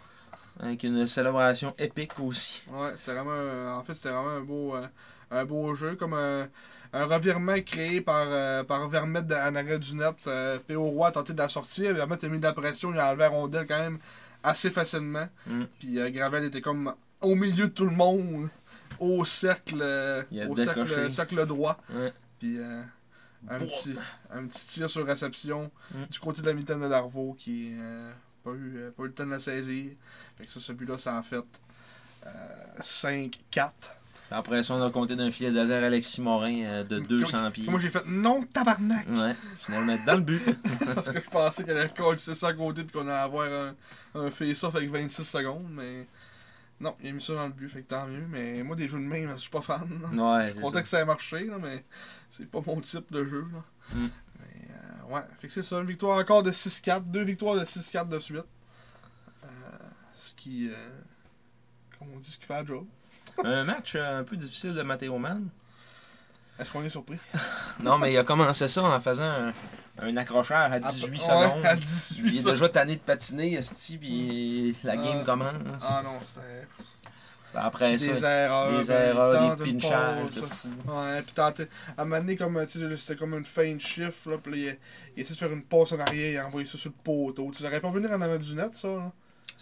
Avec 0.59 0.83
une 0.83 1.07
célébration 1.07 1.73
épique 1.77 2.19
aussi. 2.19 2.63
Ouais, 2.69 2.91
c'est 2.97 3.13
vraiment. 3.13 3.31
un- 3.31 3.77
En 3.77 3.83
fait, 3.83 3.93
c'était 3.93 4.09
vraiment 4.09 4.29
un 4.29 4.41
beau, 4.41 4.75
euh, 4.75 4.85
un 5.31 5.45
beau 5.45 5.73
jeu. 5.75 5.95
Comme 5.95 6.13
un, 6.13 6.47
un 6.91 7.05
revirement 7.05 7.59
créé 7.61 8.01
par, 8.01 8.27
euh, 8.29 8.63
par 8.63 8.89
Vermette 8.89 9.27
de- 9.27 9.35
en 9.35 9.55
arrêt 9.55 9.79
du 9.79 9.95
net. 9.95 10.15
P.O. 10.67 10.83
Roy 10.83 11.07
a 11.07 11.11
tenté 11.11 11.33
de 11.33 11.37
la 11.37 11.47
sortir. 11.49 11.93
Vermette 11.93 12.23
a 12.25 12.29
mis 12.29 12.39
de 12.39 12.43
la 12.43 12.53
pression. 12.53 12.91
Il 12.91 12.99
a 12.99 13.07
enlevé 13.07 13.21
la 13.23 13.29
rondelle 13.29 13.67
quand 13.67 13.79
même 13.79 13.99
assez 14.43 14.69
facilement. 14.69 15.27
Mm. 15.47 15.63
Puis 15.79 15.99
euh, 15.99 16.09
Gravel 16.09 16.43
était 16.45 16.61
comme 16.61 16.93
au 17.21 17.35
milieu 17.35 17.67
de 17.67 17.71
tout 17.73 17.85
le 17.85 17.95
monde. 17.95 18.49
Au 18.99 19.23
cercle, 19.23 19.81
au 20.49 20.55
cercle, 20.65 21.11
cercle 21.11 21.45
droit. 21.45 21.77
Ouais. 21.93 22.11
Puis 22.37 22.57
euh, 22.59 22.81
un, 23.49 23.59
petit, 23.59 23.95
un 24.29 24.45
petit 24.45 24.67
tir 24.67 24.89
sur 24.89 25.05
réception 25.05 25.71
Mm. 25.93 26.03
du 26.09 26.19
côté 26.19 26.41
de 26.41 26.47
la 26.47 26.53
mitaine 26.53 26.81
de 26.81 26.89
Darvaux 26.89 27.33
qui 27.39 27.71
n'a 27.71 28.09
pas, 28.43 28.51
eu, 28.51 28.91
pas 28.97 29.03
eu 29.03 29.07
le 29.07 29.13
temps 29.13 29.25
de 29.25 29.31
la 29.31 29.39
saisir. 29.39 29.91
Fait 30.39 30.45
que 30.45 30.51
ça, 30.53 30.59
ce 30.59 30.71
but-là, 30.71 30.97
ça 30.97 31.15
en 31.15 31.23
fait 31.23 31.43
euh, 32.25 32.29
5-4. 32.79 33.69
Après 34.31 34.61
ça, 34.63 34.75
on 34.75 34.81
a 34.83 34.91
compté 34.91 35.15
d'un 35.15 35.31
filet 35.31 35.51
laser 35.51 35.83
Alexis 35.83 36.21
Morin 36.21 36.61
euh, 36.63 36.83
de 36.83 36.99
200 36.99 37.51
pieds. 37.51 37.69
Moi, 37.69 37.79
j'ai 37.79 37.89
fait 37.89 38.05
non, 38.05 38.43
tabarnak! 38.43 39.07
Ouais, 39.09 39.35
finalement, 39.63 39.97
dans 40.05 40.15
le 40.15 40.21
but. 40.21 40.41
Parce 40.95 41.09
que 41.11 41.21
je 41.21 41.29
pensais 41.29 41.63
qu'elle 41.63 41.77
allait 41.77 41.89
coller 41.89 42.19
ça 42.19 42.47
à 42.47 42.53
côté 42.53 42.83
puis 42.83 42.91
qu'on 42.93 43.07
allait 43.07 43.17
avoir 43.17 43.47
un, 43.51 43.75
un 44.15 44.31
face-off 44.31 44.75
avec 44.75 44.89
26 44.89 45.23
secondes, 45.23 45.67
mais 45.71 46.07
non, 46.79 46.95
il 47.01 47.09
a 47.09 47.11
mis 47.11 47.21
ça 47.21 47.33
dans 47.33 47.47
le 47.47 47.53
but, 47.53 47.69
fait 47.69 47.81
que 47.81 47.87
tant 47.87 48.05
mieux. 48.05 48.25
Mais 48.29 48.63
moi, 48.63 48.75
des 48.75 48.87
jeux 48.87 48.99
de 48.99 49.03
main, 49.03 49.33
je 49.33 49.41
suis 49.41 49.49
pas 49.49 49.61
fan. 49.61 49.89
là. 50.01 50.37
Ouais, 50.37 50.47
Je 50.47 50.51
suis 50.53 50.61
content 50.61 50.81
que 50.81 50.87
ça 50.87 50.99
ait 51.01 51.05
marché, 51.05 51.45
là, 51.45 51.57
mais 51.59 51.83
c'est 52.29 52.49
pas 52.49 52.61
mon 52.65 52.79
type 52.81 53.11
de 53.11 53.25
jeu. 53.25 53.45
Là. 53.51 53.63
Mm. 53.93 54.07
Mais 54.39 54.67
euh, 54.69 55.15
ouais, 55.15 55.21
fait 55.41 55.47
que 55.47 55.53
c'est 55.53 55.63
ça, 55.63 55.79
une 55.79 55.87
victoire 55.87 56.19
encore 56.19 56.43
de 56.43 56.51
6-4, 56.51 57.01
deux 57.05 57.23
victoires 57.23 57.55
de 57.55 57.65
6-4 57.65 58.07
de 58.07 58.19
suite. 58.19 58.45
Ce 60.21 60.33
qui, 60.33 60.67
euh, 60.69 60.73
comme 61.97 62.09
on 62.13 62.19
dit, 62.19 62.29
ce 62.29 62.37
qui 62.37 62.45
fait 62.45 62.53
la 62.53 62.65
job. 62.65 62.85
Un 63.43 63.63
match 63.63 63.93
euh, 63.95 64.19
un 64.19 64.23
peu 64.23 64.35
difficile 64.35 64.73
de 64.73 64.81
Matteo 64.81 65.17
Mann. 65.17 65.47
Est-ce 66.59 66.71
qu'on 66.71 66.83
est 66.83 66.89
surpris? 66.89 67.17
Non, 67.79 67.97
mais 67.97 68.11
il 68.11 68.17
a 68.17 68.25
commencé 68.25 68.67
ça 68.67 68.83
en 68.83 68.99
faisant 68.99 69.23
un, 69.23 69.53
un 70.01 70.17
accrocheur 70.17 70.57
à 70.73 70.77
18 70.81 71.05
Ah, 71.29 71.39
ouais, 71.39 71.47
secondes. 71.47 71.65
à 71.65 71.75
18 71.77 72.21
Puis 72.21 72.31
il 72.35 72.39
est 72.39 72.51
déjà 72.51 72.67
tanné 72.67 72.95
de 72.97 73.01
patiner, 73.01 73.53
esti, 73.53 73.97
puis 73.97 74.75
la 74.83 74.97
game 74.97 75.19
Ah. 75.21 75.25
commence. 75.25 75.83
Ah 75.83 76.01
non, 76.03 76.19
c'était 76.21 76.67
Après 77.55 77.95
des 77.95 78.19
ça, 78.19 78.43
erreurs. 78.45 78.79
des 78.81 78.85
ben, 78.87 79.01
erreurs, 79.09 79.33
tente 79.57 79.59
des 79.59 79.71
pinchages 79.71 80.31
de. 80.31 80.41
Ouais, 80.41 81.21
puis 81.21 81.33
tenter. 81.33 81.67
À 81.97 82.01
un 82.01 82.05
moment 82.05 82.17
donné, 82.19 82.35
comme, 82.35 82.67
c'était 82.67 83.15
comme 83.15 83.33
une 83.35 83.45
feinte 83.45 83.79
shift, 83.79 84.25
là, 84.25 84.37
puis 84.37 84.63
il, 84.67 84.77
il 85.15 85.21
essaie 85.21 85.33
de 85.35 85.39
faire 85.39 85.53
une 85.53 85.63
passe 85.63 85.93
en 85.93 85.99
arrière, 85.99 86.31
il 86.33 86.37
a 86.37 86.45
envoyé 86.47 86.67
ça 86.67 86.77
sur 86.77 86.89
le 86.91 86.95
poteau. 87.01 87.49
Tu 87.55 87.65
aurais 87.65 87.79
pas 87.79 87.91
venir 87.91 88.11
en 88.11 88.19
avant 88.19 88.37
du 88.37 88.53
net, 88.55 88.75
ça, 88.75 88.89
là? 88.89 89.11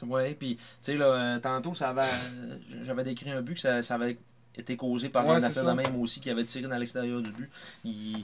Ouais, 0.04 0.36
puis 0.36 0.56
tu 0.58 0.64
sais, 0.82 0.98
là, 0.98 1.06
euh, 1.36 1.40
tantôt, 1.40 1.74
ça 1.74 1.90
avait, 1.90 2.02
euh, 2.04 2.58
j'avais 2.84 3.04
décrit 3.04 3.32
un 3.32 3.42
but 3.42 3.56
que 3.56 3.60
ça, 3.60 3.82
ça 3.82 3.96
avait 3.96 4.18
été 4.56 4.76
causé 4.76 5.10
par 5.10 5.28
Ouais, 5.28 5.36
un 5.36 5.44
affaire 5.44 5.66
de 5.66 5.72
même 5.72 5.96
aussi 6.02 6.20
qui 6.20 6.30
avait 6.32 6.44
tiré 6.46 6.68
dans 6.68 6.78
l'extérieur 6.78 7.22
du 7.22 7.32
but. 7.32 7.50
Il- 7.84 8.24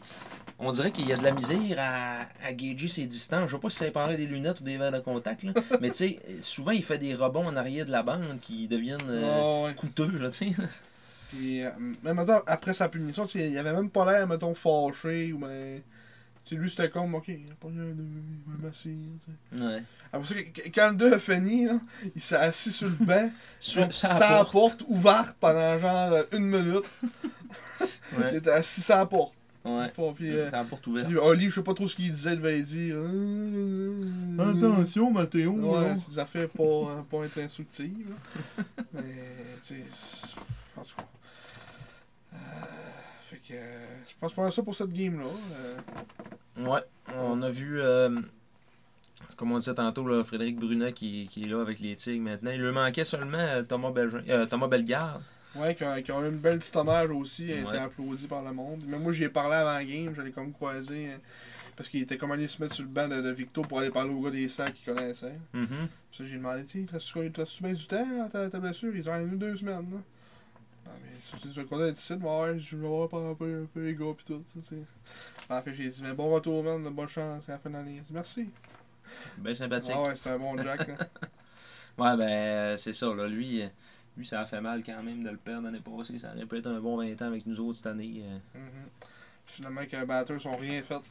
on 0.60 0.72
dirait 0.72 0.92
qu'il 0.92 1.08
y 1.08 1.14
a 1.14 1.18
de 1.18 1.24
la 1.24 1.32
misère 1.32 1.78
à, 1.80 2.22
à 2.46 2.54
gager 2.54 2.88
ses 2.88 3.06
distances. 3.06 3.50
Je 3.50 3.56
sais 3.56 3.62
pas 3.62 3.70
si 3.70 3.78
ça 3.78 3.86
dépendrait 3.86 4.18
des 4.18 4.26
lunettes 4.26 4.60
ou 4.62 4.64
des 4.64 4.78
verres 4.78 4.92
de 4.92 5.00
contact, 5.00 5.44
là, 5.44 5.54
mais 5.82 5.90
tu 5.92 5.96
sais, 5.98 6.20
souvent 6.42 6.72
il 6.72 6.84
fait 6.84 6.98
des 6.98 7.16
rebonds 7.16 7.46
en 7.48 7.56
arrière 7.56 7.86
de 7.86 7.92
la 7.92 8.04
bande 8.04 8.40
qui 8.42 8.68
deviennent 8.68 9.02
euh, 9.10 9.66
ouais. 9.66 9.76
coûteux, 9.76 10.12
là, 10.20 10.30
tu 10.30 10.50
sais. 10.50 10.54
Puis, 11.30 11.64
euh, 11.64 11.72
mais 12.04 12.14
maintenant, 12.14 12.42
après 12.48 12.74
sa 12.74 12.90
punition, 12.90 13.26
il 13.26 13.58
avait 13.58 13.74
même 13.74 13.90
pas 13.90 14.06
l'air, 14.12 14.28
mettons, 14.28 14.54
fâché, 14.56 15.34
ou 15.34 15.40
ben. 15.40 15.82
Tu 16.46 16.56
sais, 16.56 16.62
lui, 16.62 16.70
c'était 16.70 16.90
comme, 16.90 17.16
ok, 17.16 17.26
il 17.30 17.46
a 17.52 17.56
pas 17.56 17.68
un 17.70 17.72
deux, 17.72 18.72
tu 18.74 18.78
sais. 19.56 19.64
Ouais. 19.64 19.82
Après 20.12 20.28
ça, 20.28 20.36
que- 20.44 20.70
quand 20.70 20.90
le 20.90 20.96
2 20.96 21.14
a 21.14 21.20
fini, 21.20 21.66
là, 21.66 21.80
il 22.16 22.22
s'est 22.22 22.36
assis 22.36 22.72
sur 22.72 22.88
le 22.90 23.06
banc, 23.06 23.32
Sur, 23.60 23.94
sur 23.94 24.12
ça 24.12 24.30
la 24.40 24.44
porte 24.46 24.84
ouverte 24.88 25.38
pendant 25.40 25.80
genre 25.80 26.12
euh, 26.14 26.24
une 26.34 26.46
minute. 26.48 26.84
Il 28.30 28.36
était 28.36 28.52
assis 28.52 28.82
sur 28.82 28.96
la 28.96 29.06
porte. 29.06 29.36
Ouais. 29.66 29.90
Puis, 30.16 30.30
euh, 30.36 30.52
Ça 30.52 30.60
apporte 30.60 30.86
ouverte. 30.88 31.08
Puis, 31.08 31.18
Oli, 31.18 31.50
je 31.50 31.56
sais 31.56 31.64
pas 31.64 31.74
trop 31.74 31.88
ce 31.88 31.96
qu'il 31.96 32.12
disait, 32.12 32.34
il 32.34 32.38
devait 32.42 32.62
dire. 32.62 32.96
euh, 32.98 34.50
Attention, 34.58 35.10
Mathéo. 35.12 35.54
Ouais, 35.54 35.96
des 36.10 36.20
affaires 36.20 36.50
pas, 36.50 36.64
euh, 36.64 37.02
pas 37.10 37.24
être 37.26 37.38
instructives. 37.40 38.14
Mais, 38.94 39.02
tu 39.66 39.76
sais, 39.76 39.84
en 40.78 40.82
tout 40.82 40.96
cas. 40.98 41.06
Euh, 42.34 42.38
fait 43.30 43.38
que, 43.38 43.54
euh, 43.54 43.93
je 44.08 44.14
pense 44.20 44.34
pas 44.34 44.46
à 44.48 44.52
ça 44.52 44.62
pour 44.64 44.76
cette 44.76 44.92
game-là. 44.94 45.26
euh. 46.58 46.66
Ouais, 46.66 46.82
on 47.18 47.42
a 47.42 47.50
vu, 47.50 47.82
euh, 47.82 48.20
comme 49.38 49.52
on 49.52 49.58
disait 49.60 49.74
tantôt, 49.74 50.08
là, 50.08 50.24
Frédéric 50.24 50.58
Brunet 50.60 50.94
qui, 50.94 51.28
qui 51.32 51.44
est 51.44 51.48
là 51.48 51.62
avec 51.62 51.80
les 51.80 51.96
Tigres 51.96 52.22
maintenant. 52.24 52.52
Il 52.52 52.62
lui 52.62 52.72
manquait 52.72 53.06
seulement 53.06 53.64
Thomas, 53.68 53.92
Belgin, 53.92 54.24
euh, 54.30 54.46
Thomas 54.46 54.68
Bellegarde. 54.68 55.22
Ouais, 55.56 55.76
qui 55.76 55.84
a, 55.84 56.02
qui 56.02 56.12
a 56.12 56.20
eu 56.22 56.30
une 56.30 56.38
belle 56.40 56.60
petite 56.60 56.76
hommage 56.76 57.10
aussi, 57.12 57.46
il 57.46 57.52
a 57.54 57.58
été 57.58 57.66
Ouais. 57.68 57.78
applaudi 57.78 58.28
par 58.28 58.42
le 58.42 58.52
monde. 58.54 58.84
Même 58.88 59.02
moi, 59.04 59.12
j'y 59.14 59.24
ai 59.24 59.30
parlé 59.30 59.56
avant 59.56 59.74
la 59.74 59.84
game, 59.86 60.14
j'allais 60.16 60.32
comme 60.32 60.52
croiser. 60.52 61.10
euh, 61.12 61.18
parce 61.76 61.90
qu'il 61.90 62.04
était 62.04 62.18
comme 62.18 62.32
allé 62.32 62.48
se 62.48 62.62
mettre 62.62 62.76
sur 62.76 62.84
le 62.84 62.90
banc 62.92 63.08
de, 63.08 63.20
de 63.20 63.30
Victo 63.32 63.64
pour 63.64 63.80
aller 63.80 63.90
parler 63.90 64.14
au 64.14 64.22
gars 64.22 64.30
des 64.30 64.48
sacs 64.48 64.76
qu'il 64.76 64.94
connaissait. 64.94 65.34
Mhm. 65.54 65.68
Puis 65.68 66.18
ça, 66.20 66.24
j'ai 66.24 66.36
demandé, 66.38 66.66
tu 66.66 66.86
reste-tu 66.92 67.64
bien 67.64 67.74
du 67.74 67.88
temps 67.88 68.30
ta, 68.32 68.48
ta 68.48 68.60
blessure? 68.60 68.96
Ils 68.96 69.10
ont 69.10 69.16
une 69.20 69.34
ou 69.34 69.38
deux 69.38 69.56
semaines. 69.56 69.88
Là. 69.92 69.98
Mais 71.02 71.40
tu 71.54 71.60
es 71.60 71.64
content 71.64 71.80
d'être 71.80 71.98
ici, 72.00 72.14
ouais, 72.14 72.60
je 72.60 72.76
vais 72.78 72.88
voir 72.88 73.10
par 73.10 73.22
un 73.22 73.34
peu, 73.36 73.64
un 73.64 73.66
peu 73.66 73.86
les 73.86 73.96
gars 73.96 74.14
pis 74.18 74.26
tout. 74.26 74.44
Ça, 74.48 74.60
c'est... 74.68 75.54
En 75.54 75.62
fait, 75.62 75.74
j'ai 75.74 75.90
dit, 75.90 76.04
mais 76.04 76.14
bon 76.14 76.34
retour, 76.34 76.64
man, 76.64 76.82
bonne 76.90 77.08
chance 77.08 77.48
à 77.50 77.54
la 77.54 77.58
fin 77.58 77.70
de 77.70 77.76
l'année. 77.76 78.02
Merci. 78.12 78.50
Ben 79.38 79.54
sympathique. 79.54 79.94
Ah 79.96 80.02
ouais, 80.04 80.16
c'était 80.16 80.32
un 80.32 80.40
bon 80.40 80.58
Jack. 80.58 80.88
là. 80.88 80.96
Ouais, 81.96 82.18
ben 82.18 82.28
euh, 82.28 82.78
c'est 82.78 82.94
ça, 82.94 83.14
là. 83.14 83.28
Lui, 83.28 83.62
euh, 83.62 83.68
lui, 84.18 84.26
ça 84.26 84.42
a 84.42 84.46
fait 84.48 84.60
mal 84.62 84.84
quand 84.84 85.04
même 85.04 85.22
de 85.22 85.30
le 85.30 85.38
perdre 85.38 85.66
l'année 85.66 85.80
passée. 85.80 86.18
Ça 86.18 86.34
aurait 86.34 86.48
pu 86.48 86.58
être 86.58 86.66
un 86.66 86.80
bon 86.80 86.98
20 86.98 87.22
ans 87.22 87.28
avec 87.28 87.46
nous 87.46 87.60
autres 87.60 87.78
cette 87.78 87.86
année. 87.86 88.24
euh. 88.26 88.40
Mhm. 88.58 88.90
Puis 89.46 89.56
Finalement, 89.58 89.86
que 89.86 89.96
les 89.96 90.06
batteurs 90.06 90.42
sont 90.42 90.56
rien 90.58 90.82
fait. 90.82 91.02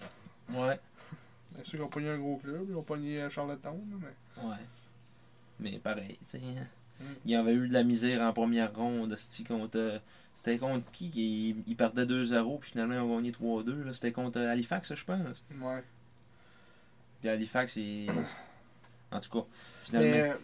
Ouais. 0.51 0.81
Bien 1.53 1.63
sûr 1.65 1.71
qu'ils 1.79 1.83
ont 1.83 1.89
pogné 1.89 2.09
un 2.11 2.19
gros 2.19 2.37
club, 2.39 2.67
ils 2.69 2.75
ont 2.75 2.83
pogné 2.83 3.31
Charlottetown, 3.31 3.81
mais. 4.01 4.43
Ouais. 4.43 4.57
Mais 5.61 5.79
pareil, 5.79 6.19
tu 6.29 6.39
sais. 6.39 6.41
Il 7.25 7.31
y 7.31 7.35
avait 7.37 7.55
eu 7.55 7.69
de 7.69 7.73
la 7.73 7.83
misère 7.85 8.21
en 8.23 8.33
première 8.33 8.75
ronde. 8.75 9.15
C'était 9.17 9.49
contre. 9.49 9.79
euh, 9.79 9.99
C'était 10.35 10.59
contre 10.59 10.91
qui? 10.93 11.55
Il 11.67 11.77
perdait 11.77 12.05
2-0, 12.07 12.59
puis 12.61 12.71
finalement, 12.71 12.95
ils 12.95 13.01
ont 13.01 13.17
gagné 13.17 13.33
3-2. 13.33 13.85
là. 13.85 13.93
C'était 13.93 14.13
contre 14.13 14.41
Halifax, 14.41 14.95
je 14.95 15.05
pense. 15.05 15.45
Ouais. 15.61 15.83
Puis 17.21 17.29
Halifax, 17.29 17.73
c'est. 17.75 18.07
En 19.11 19.21
tout 19.21 19.31
cas, 19.31 19.47
finalement. 19.83 20.11
Mais 20.11 20.31
euh, 20.31 20.35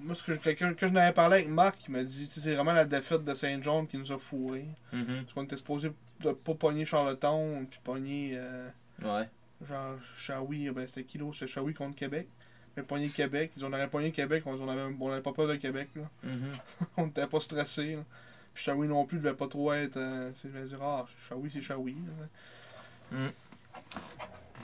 moi, 0.00 0.14
ce 0.14 0.22
que, 0.24 0.34
je- 0.34 0.38
quelqu'un- 0.40 0.74
quand 0.74 0.88
je 0.88 0.92
n'avais 0.92 1.12
parlé 1.14 1.36
avec 1.36 1.48
Marc, 1.48 1.78
il 1.88 1.92
m'a 1.92 2.02
dit, 2.04 2.26
c'est 2.26 2.54
vraiment 2.54 2.72
la 2.72 2.84
défaite 2.84 3.24
de 3.24 3.34
Saint-John 3.34 3.86
qui 3.86 3.96
nous 3.96 4.10
a 4.12 4.18
fourrés. 4.18 4.66
Mhm. 4.92 5.22
Parce 5.22 5.32
qu'on 5.34 5.44
était 5.44 5.56
supposé 5.56 5.92
de 6.20 6.32
pas 6.32 6.54
pogner 6.54 6.84
Charlottetown, 6.84 7.66
puis 7.66 7.78
pogner. 7.84 8.32
euh, 8.34 8.68
Ouais. 9.02 9.28
genre 9.68 9.94
Shawi, 10.16 10.68
ben 10.70 10.86
c'était 10.88 11.04
qui 11.04 11.18
l'autre? 11.18 11.34
C'était 11.38 11.52
Shawi 11.52 11.74
contre 11.74 11.94
Québec. 11.94 12.26
Pogné 12.82 13.08
Québec, 13.08 13.52
ils 13.56 13.64
ont 13.64 13.72
aurait 13.72 13.88
pogné 13.88 14.12
Québec, 14.12 14.42
on 14.46 14.52
on 14.60 14.68
avait, 14.68 14.94
on 15.00 15.10
avait 15.12 15.22
pas 15.22 15.32
peur 15.32 15.46
de 15.48 15.56
Québec, 15.56 15.88
là. 15.96 16.02
Mhm. 16.22 16.52
on 16.96 17.06
n'était 17.06 17.26
pas 17.26 17.40
stressé. 17.40 17.98
Puis 18.54 18.64
Shawi 18.64 18.88
non 18.88 19.04
plus 19.04 19.18
devait 19.18 19.34
pas 19.34 19.46
trop 19.48 19.72
être. 19.72 19.96
Euh, 19.96 20.32
sais, 20.34 20.48
je 20.52 20.58
vais 20.58 20.64
dire, 20.66 20.82
ah, 20.82 21.06
Shawi 21.28 21.50
c'est 21.52 21.60
Shawi. 21.62 21.96
là. 23.12 23.28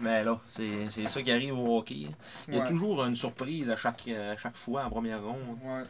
Mais 0.01 0.25
là, 0.25 0.41
c'est 0.49 0.91
c'est 0.91 1.07
ça 1.07 1.23
qui 1.23 1.31
arrive 1.31 1.57
au 1.57 1.79
hockey. 1.79 2.09
Il 2.49 2.55
y 2.55 2.57
a 2.57 2.61
Ouais. 2.63 2.67
toujours 2.69 3.05
une 3.05 3.15
surprise 3.15 3.71
à 3.71 3.77
chaque, 3.77 4.09
à 4.09 4.37
chaque 4.37 4.57
fois 4.57 4.85
en 4.85 4.91
première 4.91 5.23
ronde. 5.23 5.59
Ouais. 5.63 5.85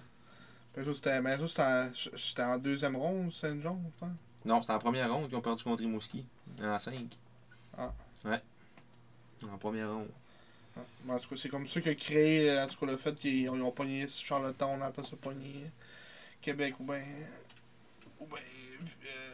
Mais 0.77 0.85
ça, 0.85 0.93
c'était 0.95 2.43
en, 2.43 2.51
en 2.53 2.59
deuxième 2.59 2.97
ronde, 2.97 3.33
Saint-Jean, 3.33 3.81
je 3.87 4.01
pense. 4.01 4.11
Non, 4.45 4.61
c'était 4.61 4.75
en 4.75 4.79
première 4.79 5.11
ronde 5.13 5.29
qu'ils 5.29 5.37
ont 5.37 5.41
perdu 5.41 5.65
contre 5.65 5.81
Rimouski. 5.83 6.27
En 6.63 6.79
5. 6.79 7.17
Ah. 7.79 7.93
Ouais. 8.27 8.43
En 9.51 9.57
première 9.57 9.91
ronde. 9.91 10.09
En 11.09 11.19
tout 11.19 11.29
cas, 11.29 11.37
c'est 11.37 11.49
comme 11.49 11.67
ça 11.67 11.81
qui 11.81 11.89
a 11.89 11.95
créé 11.95 12.59
en 12.59 12.67
tout 12.67 12.79
cas, 12.79 12.87
le 12.87 12.97
fait 12.97 13.15
qu'ils 13.15 13.49
ont, 13.49 13.61
ont 13.61 13.71
pogné 13.71 14.07
Charlottetown, 14.09 14.81
on 14.81 14.85
appelle 14.85 15.05
ça 15.05 15.17
pogné 15.21 15.71
Québec 16.41 16.75
ou 16.81 16.85
bien. 16.85 17.03
ou 18.21 18.27
bien. 18.27 18.39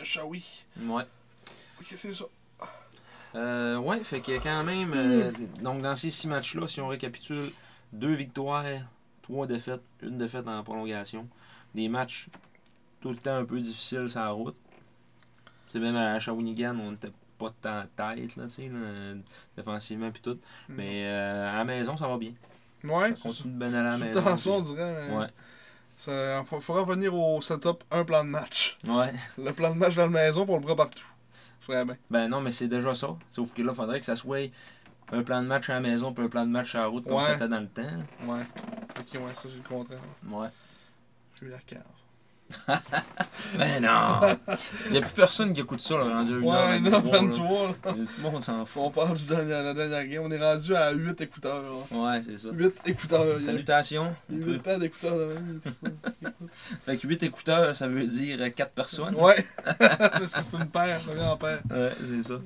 Euh, 0.00 0.04
Shawi. 0.04 0.64
Ouais. 0.82 1.04
Ok, 1.80 1.94
c'est 1.96 2.14
ça. 2.14 2.24
Euh, 3.34 3.78
ouais, 3.78 4.02
fait 4.02 4.20
que 4.20 4.42
quand 4.42 4.64
même, 4.64 4.92
euh, 4.94 5.30
donc 5.60 5.82
dans 5.82 5.94
ces 5.94 6.10
six 6.10 6.26
matchs-là, 6.26 6.66
si 6.66 6.80
on 6.80 6.88
récapitule, 6.88 7.52
deux 7.92 8.14
victoires, 8.14 8.64
trois 9.22 9.46
défaites, 9.46 9.82
une 10.02 10.18
défaite 10.18 10.48
en 10.48 10.62
prolongation. 10.64 11.28
Des 11.74 11.88
matchs 11.88 12.28
tout 13.00 13.10
le 13.10 13.16
temps 13.16 13.36
un 13.36 13.44
peu 13.44 13.60
difficile 13.60 14.08
sur 14.08 14.20
la 14.20 14.30
route. 14.30 14.56
C'est 15.68 15.78
même 15.78 15.96
à 15.96 16.18
Shawinigan, 16.18 16.76
on 16.80 16.90
n'était 16.90 17.12
pas 17.40 17.52
tant 17.60 17.82
tête, 17.96 18.36
là, 18.36 18.44
tu 18.44 18.50
sais, 18.50 18.68
là, 18.68 19.14
défensivement 19.56 20.10
puis 20.10 20.22
tout. 20.22 20.38
Mm. 20.68 20.74
Mais 20.76 21.06
euh, 21.06 21.50
à 21.52 21.56
la 21.56 21.64
maison, 21.64 21.96
ça 21.96 22.06
va 22.06 22.16
bien. 22.18 22.32
Ouais, 22.84 23.10
Ça 23.16 23.22
continue 23.22 23.54
de 23.54 23.58
bien 23.58 23.74
à 23.74 23.82
la 23.82 23.98
maison. 23.98 24.22
tension, 24.22 24.56
on 24.56 24.60
dirait. 24.60 25.08
mais 25.08 25.16
Ouais. 25.16 25.26
Ça, 25.96 26.42
faudra 26.44 26.82
revenir 26.82 27.14
au 27.14 27.40
setup 27.42 27.84
un 27.90 28.04
plan 28.04 28.24
de 28.24 28.30
match. 28.30 28.78
Ouais. 28.88 29.12
Le 29.36 29.52
plan 29.52 29.70
de 29.70 29.78
match 29.78 29.94
dans 29.96 30.04
la 30.04 30.08
maison, 30.08 30.46
pour 30.46 30.56
le 30.56 30.62
bras 30.62 30.76
partout. 30.76 31.04
Ferait 31.60 31.84
bien. 31.84 31.96
Ben 32.10 32.26
non, 32.28 32.40
mais 32.40 32.52
c'est 32.52 32.68
déjà 32.68 32.94
ça. 32.94 33.14
Sauf 33.30 33.52
que 33.52 33.60
là, 33.62 33.74
faudrait 33.74 34.00
que 34.00 34.06
ça 34.06 34.16
soit 34.16 34.50
un 35.12 35.22
plan 35.22 35.42
de 35.42 35.46
match 35.46 35.68
à 35.68 35.74
la 35.74 35.80
maison 35.80 36.12
puis 36.14 36.24
un 36.24 36.28
plan 36.28 36.46
de 36.46 36.50
match 36.50 36.74
à 36.74 36.78
la 36.80 36.86
route 36.86 37.04
comme 37.04 37.14
Ouais. 37.16 37.24
c'était 37.32 37.48
dans 37.48 37.60
le 37.60 37.68
temps. 37.68 37.82
Ouais. 38.26 38.42
Ok, 38.98 39.12
ouais, 39.14 39.34
ça 39.34 39.42
c'est 39.44 39.56
le 39.56 39.68
contraire. 39.68 39.98
Ouais. 40.26 40.48
J'ai 41.38 41.48
eu 41.48 41.50
la 41.50 41.58
cave. 41.58 41.82
Ben 43.58 43.82
non! 43.82 44.36
Il 44.86 44.92
n'y 44.92 44.98
a 44.98 45.00
plus 45.00 45.12
personne 45.14 45.52
qui 45.52 45.60
écoute 45.60 45.80
ça, 45.80 45.96
là, 45.98 46.04
rendu 46.04 46.34
à 46.34 46.36
une 46.36 46.46
heure 46.46 47.04
Ouais, 47.04 47.10
vingt-trois, 47.10 47.20
9-23, 47.20 47.42
là. 47.42 47.66
là. 47.84 47.92
Tout 47.92 47.98
le 48.24 48.30
monde 48.30 48.42
s'en 48.42 48.64
fout. 48.64 48.82
On 48.84 48.90
parle 48.90 49.16
du 49.16 49.24
dernier, 49.24 49.50
la 49.50 49.74
dernière 49.74 50.06
game. 50.06 50.22
On 50.24 50.30
est 50.30 50.38
rendu 50.38 50.74
à 50.76 50.90
8 50.92 51.20
écouteurs. 51.20 51.62
là. 51.62 51.96
Ouais, 51.98 52.20
c'est 52.22 52.38
ça. 52.38 52.48
8 52.52 52.74
écouteurs. 52.86 53.38
Salutations. 53.40 54.14
il 54.30 54.38
y 54.40 54.42
a 54.42 54.46
8 54.46 54.58
paires 54.62 54.78
d'écouteurs 54.78 55.16
de 55.18 55.24
même. 55.34 55.60
Fait 56.86 56.96
que 56.96 57.06
8 57.08 57.22
écouteurs, 57.24 57.74
ça 57.74 57.88
veut 57.88 58.06
dire 58.06 58.54
4 58.54 58.72
personnes. 58.72 59.14
Ouais. 59.16 59.46
Parce 59.78 60.32
que 60.32 60.40
c'est 60.50 60.56
une 60.56 60.66
paire, 60.66 61.00
ça 61.00 61.14
vient 61.14 61.30
en 61.30 61.36
paire. 61.36 61.60
Ouais, 61.70 61.92
c'est 62.22 62.28
ça. 62.28 62.40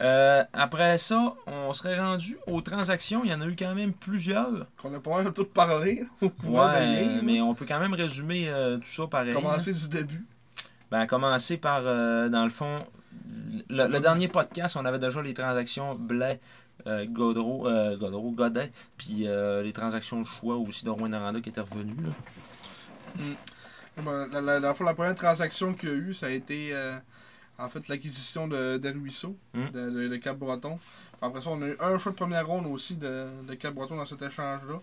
Euh, 0.00 0.44
après 0.52 0.98
ça, 0.98 1.34
on 1.46 1.72
serait 1.72 1.98
rendu 1.98 2.38
aux 2.46 2.60
transactions. 2.60 3.22
Il 3.24 3.30
y 3.30 3.34
en 3.34 3.40
a 3.40 3.46
eu 3.46 3.56
quand 3.56 3.74
même 3.74 3.92
plusieurs. 3.92 4.66
Qu'on 4.80 4.92
a 4.94 5.00
pas 5.00 5.22
mal 5.22 5.32
tout 5.32 5.44
parlé 5.44 6.04
au 6.20 6.28
cours 6.30 6.50
Ouais, 6.54 7.20
mais 7.22 7.40
on 7.40 7.54
peut 7.54 7.66
quand 7.66 7.80
même 7.80 7.94
résumer 7.94 8.48
euh, 8.48 8.78
tout 8.78 8.88
ça 8.88 9.06
pareil. 9.06 9.34
Commencer 9.34 9.72
du 9.72 9.88
début. 9.88 10.24
Ben, 10.90 11.06
commencer 11.06 11.56
par, 11.58 11.82
euh, 11.84 12.28
dans 12.28 12.44
le 12.44 12.50
fond, 12.50 12.86
le, 13.68 13.86
le 13.86 14.00
dernier 14.00 14.28
podcast, 14.28 14.76
on 14.76 14.84
avait 14.84 14.98
déjà 14.98 15.20
les 15.20 15.34
transactions 15.34 15.94
Blais, 15.94 16.40
Godreau, 16.86 17.68
Godreau, 17.98 18.30
Godet, 18.30 18.70
puis 18.96 19.26
les 19.62 19.72
transactions 19.74 20.20
de 20.22 20.26
choix 20.26 20.56
aussi 20.56 20.84
de 20.84 20.90
Rouen 20.90 21.12
Aranda 21.12 21.40
qui 21.40 21.50
étaient 21.50 21.60
revenus. 21.60 21.96
là. 22.02 23.22
Ben, 24.02 24.28
La, 24.32 24.40
la, 24.40 24.60
la, 24.60 24.74
la 24.78 24.94
première 24.94 25.14
transaction 25.14 25.74
qu'il 25.74 25.88
y 25.88 25.92
a 25.92 25.94
eu, 25.96 26.14
ça 26.14 26.26
a 26.26 26.30
été 26.30 26.72
en 27.58 27.68
fait 27.68 27.88
l'acquisition 27.88 28.48
de, 28.48 28.78
de 28.78 28.88
Ruisseau, 28.90 29.36
Hmm. 29.54 29.70
de, 29.72 29.90
de, 29.90 30.08
de 30.08 30.16
Cap-Breton. 30.16 30.78
Après 31.20 31.40
ça, 31.42 31.50
on 31.50 31.60
a 31.62 31.66
eu 31.66 31.76
un 31.80 31.98
choix 31.98 32.12
de 32.12 32.16
première 32.16 32.46
ronde 32.46 32.66
aussi 32.66 32.94
de, 32.94 33.26
de 33.46 33.54
Cap-Breton 33.54 33.96
dans 33.96 34.06
cet 34.06 34.22
échange-là. 34.22 34.80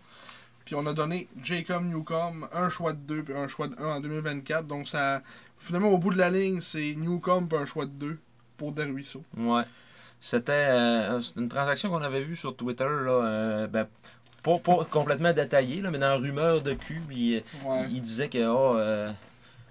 Puis 0.65 0.75
on 0.75 0.85
a 0.87 0.93
donné 0.93 1.27
Jacob 1.43 1.83
Newcomb, 1.83 2.47
un 2.53 2.69
choix 2.69 2.93
de 2.93 2.97
2 2.99 3.23
puis 3.23 3.33
un 3.35 3.47
choix 3.47 3.67
de 3.67 3.75
1 3.79 3.85
en 3.85 3.99
2024. 4.01 4.65
Donc 4.67 4.87
ça 4.87 5.21
finalement 5.59 5.89
au 5.89 5.97
bout 5.97 6.11
de 6.13 6.17
la 6.17 6.29
ligne, 6.29 6.59
c'est 6.61 6.93
Newcomb 6.95 7.47
puis 7.47 7.57
un 7.57 7.65
choix 7.65 7.85
de 7.85 7.91
2 7.91 8.19
pour 8.57 8.73
Ruisseau. 8.83 9.23
Ouais. 9.37 9.63
C'était 10.19 10.51
euh, 10.69 11.21
une 11.37 11.49
transaction 11.49 11.89
qu'on 11.89 12.01
avait 12.01 12.21
vue 12.21 12.35
sur 12.35 12.55
Twitter, 12.55 12.83
là, 12.83 13.11
euh, 13.11 13.67
ben, 13.67 13.87
pas, 14.41 14.57
pas 14.59 14.85
complètement 14.85 15.33
détaillée, 15.33 15.81
là, 15.81 15.91
mais 15.91 15.99
dans 15.99 16.07
la 16.07 16.15
rumeur 16.15 16.61
de 16.61 16.73
cul, 16.73 17.01
euh, 17.35 17.41
Ouais. 17.67 17.87
il 17.91 18.01
disait 18.01 18.29
que 18.29 18.43
oh, 18.47 18.75
euh, 18.77 19.11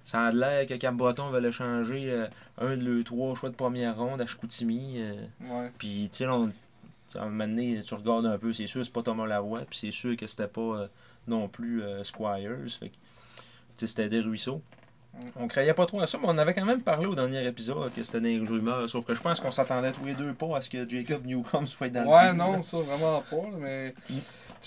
ça 0.04 0.22
a 0.26 0.30
l'air 0.30 0.66
que 0.66 0.74
Cap-Breton 0.74 1.30
veut 1.30 1.50
changer 1.50 2.10
euh, 2.10 2.26
un 2.58 2.76
de 2.76 2.84
leurs 2.84 3.04
trois 3.04 3.34
choix 3.34 3.48
de 3.50 3.54
première 3.54 3.96
ronde 3.96 4.20
à 4.20 4.26
Chicoutimi. 4.26 4.96
euh, 4.98 5.14
Ouais. 5.40 5.70
Puis, 5.78 6.08
tu 6.12 6.18
sais, 6.18 6.26
on- 6.26 6.52
à 7.16 7.22
un 7.22 7.26
moment 7.28 7.46
donné, 7.46 7.80
tu 7.86 7.94
regardes 7.94 8.26
un 8.26 8.38
peu, 8.38 8.52
c'est 8.52 8.66
sûr, 8.66 8.84
c'est 8.84 8.92
pas 8.92 9.02
Thomas 9.02 9.26
Lavoie, 9.26 9.60
puis 9.68 9.78
c'est 9.78 9.90
sûr 9.90 10.16
que 10.16 10.26
c'était 10.26 10.48
pas 10.48 10.60
euh, 10.60 10.86
non 11.28 11.48
plus 11.48 11.82
euh, 11.82 12.02
Squires. 12.04 12.56
Fait 12.78 12.88
que, 13.78 13.86
c'était 13.86 14.08
des 14.08 14.20
ruisseaux. 14.20 14.60
On 15.36 15.46
croyait 15.46 15.74
pas 15.74 15.86
trop 15.86 16.00
à 16.00 16.08
ça, 16.08 16.18
mais 16.20 16.26
on 16.28 16.36
avait 16.38 16.54
quand 16.54 16.64
même 16.64 16.80
parlé 16.82 17.06
au 17.06 17.14
dernier 17.14 17.46
épisode 17.46 17.92
que 17.94 18.02
c'était 18.02 18.20
des 18.20 18.38
rumeurs. 18.40 18.88
Sauf 18.90 19.04
que 19.04 19.14
je 19.14 19.22
pense 19.22 19.38
qu'on 19.38 19.52
s'attendait 19.52 19.92
tous 19.92 20.04
les 20.04 20.14
deux 20.14 20.32
pas 20.34 20.56
à 20.56 20.60
ce 20.60 20.68
que 20.68 20.88
Jacob 20.88 21.24
Newcomb 21.24 21.66
soit 21.66 21.88
dans 21.88 22.02
le 22.02 22.08
Ouais, 22.08 22.32
non, 22.32 22.52
là. 22.54 22.62
ça 22.64 22.78
vraiment 22.78 23.20
pas. 23.30 23.56
Mais 23.60 23.94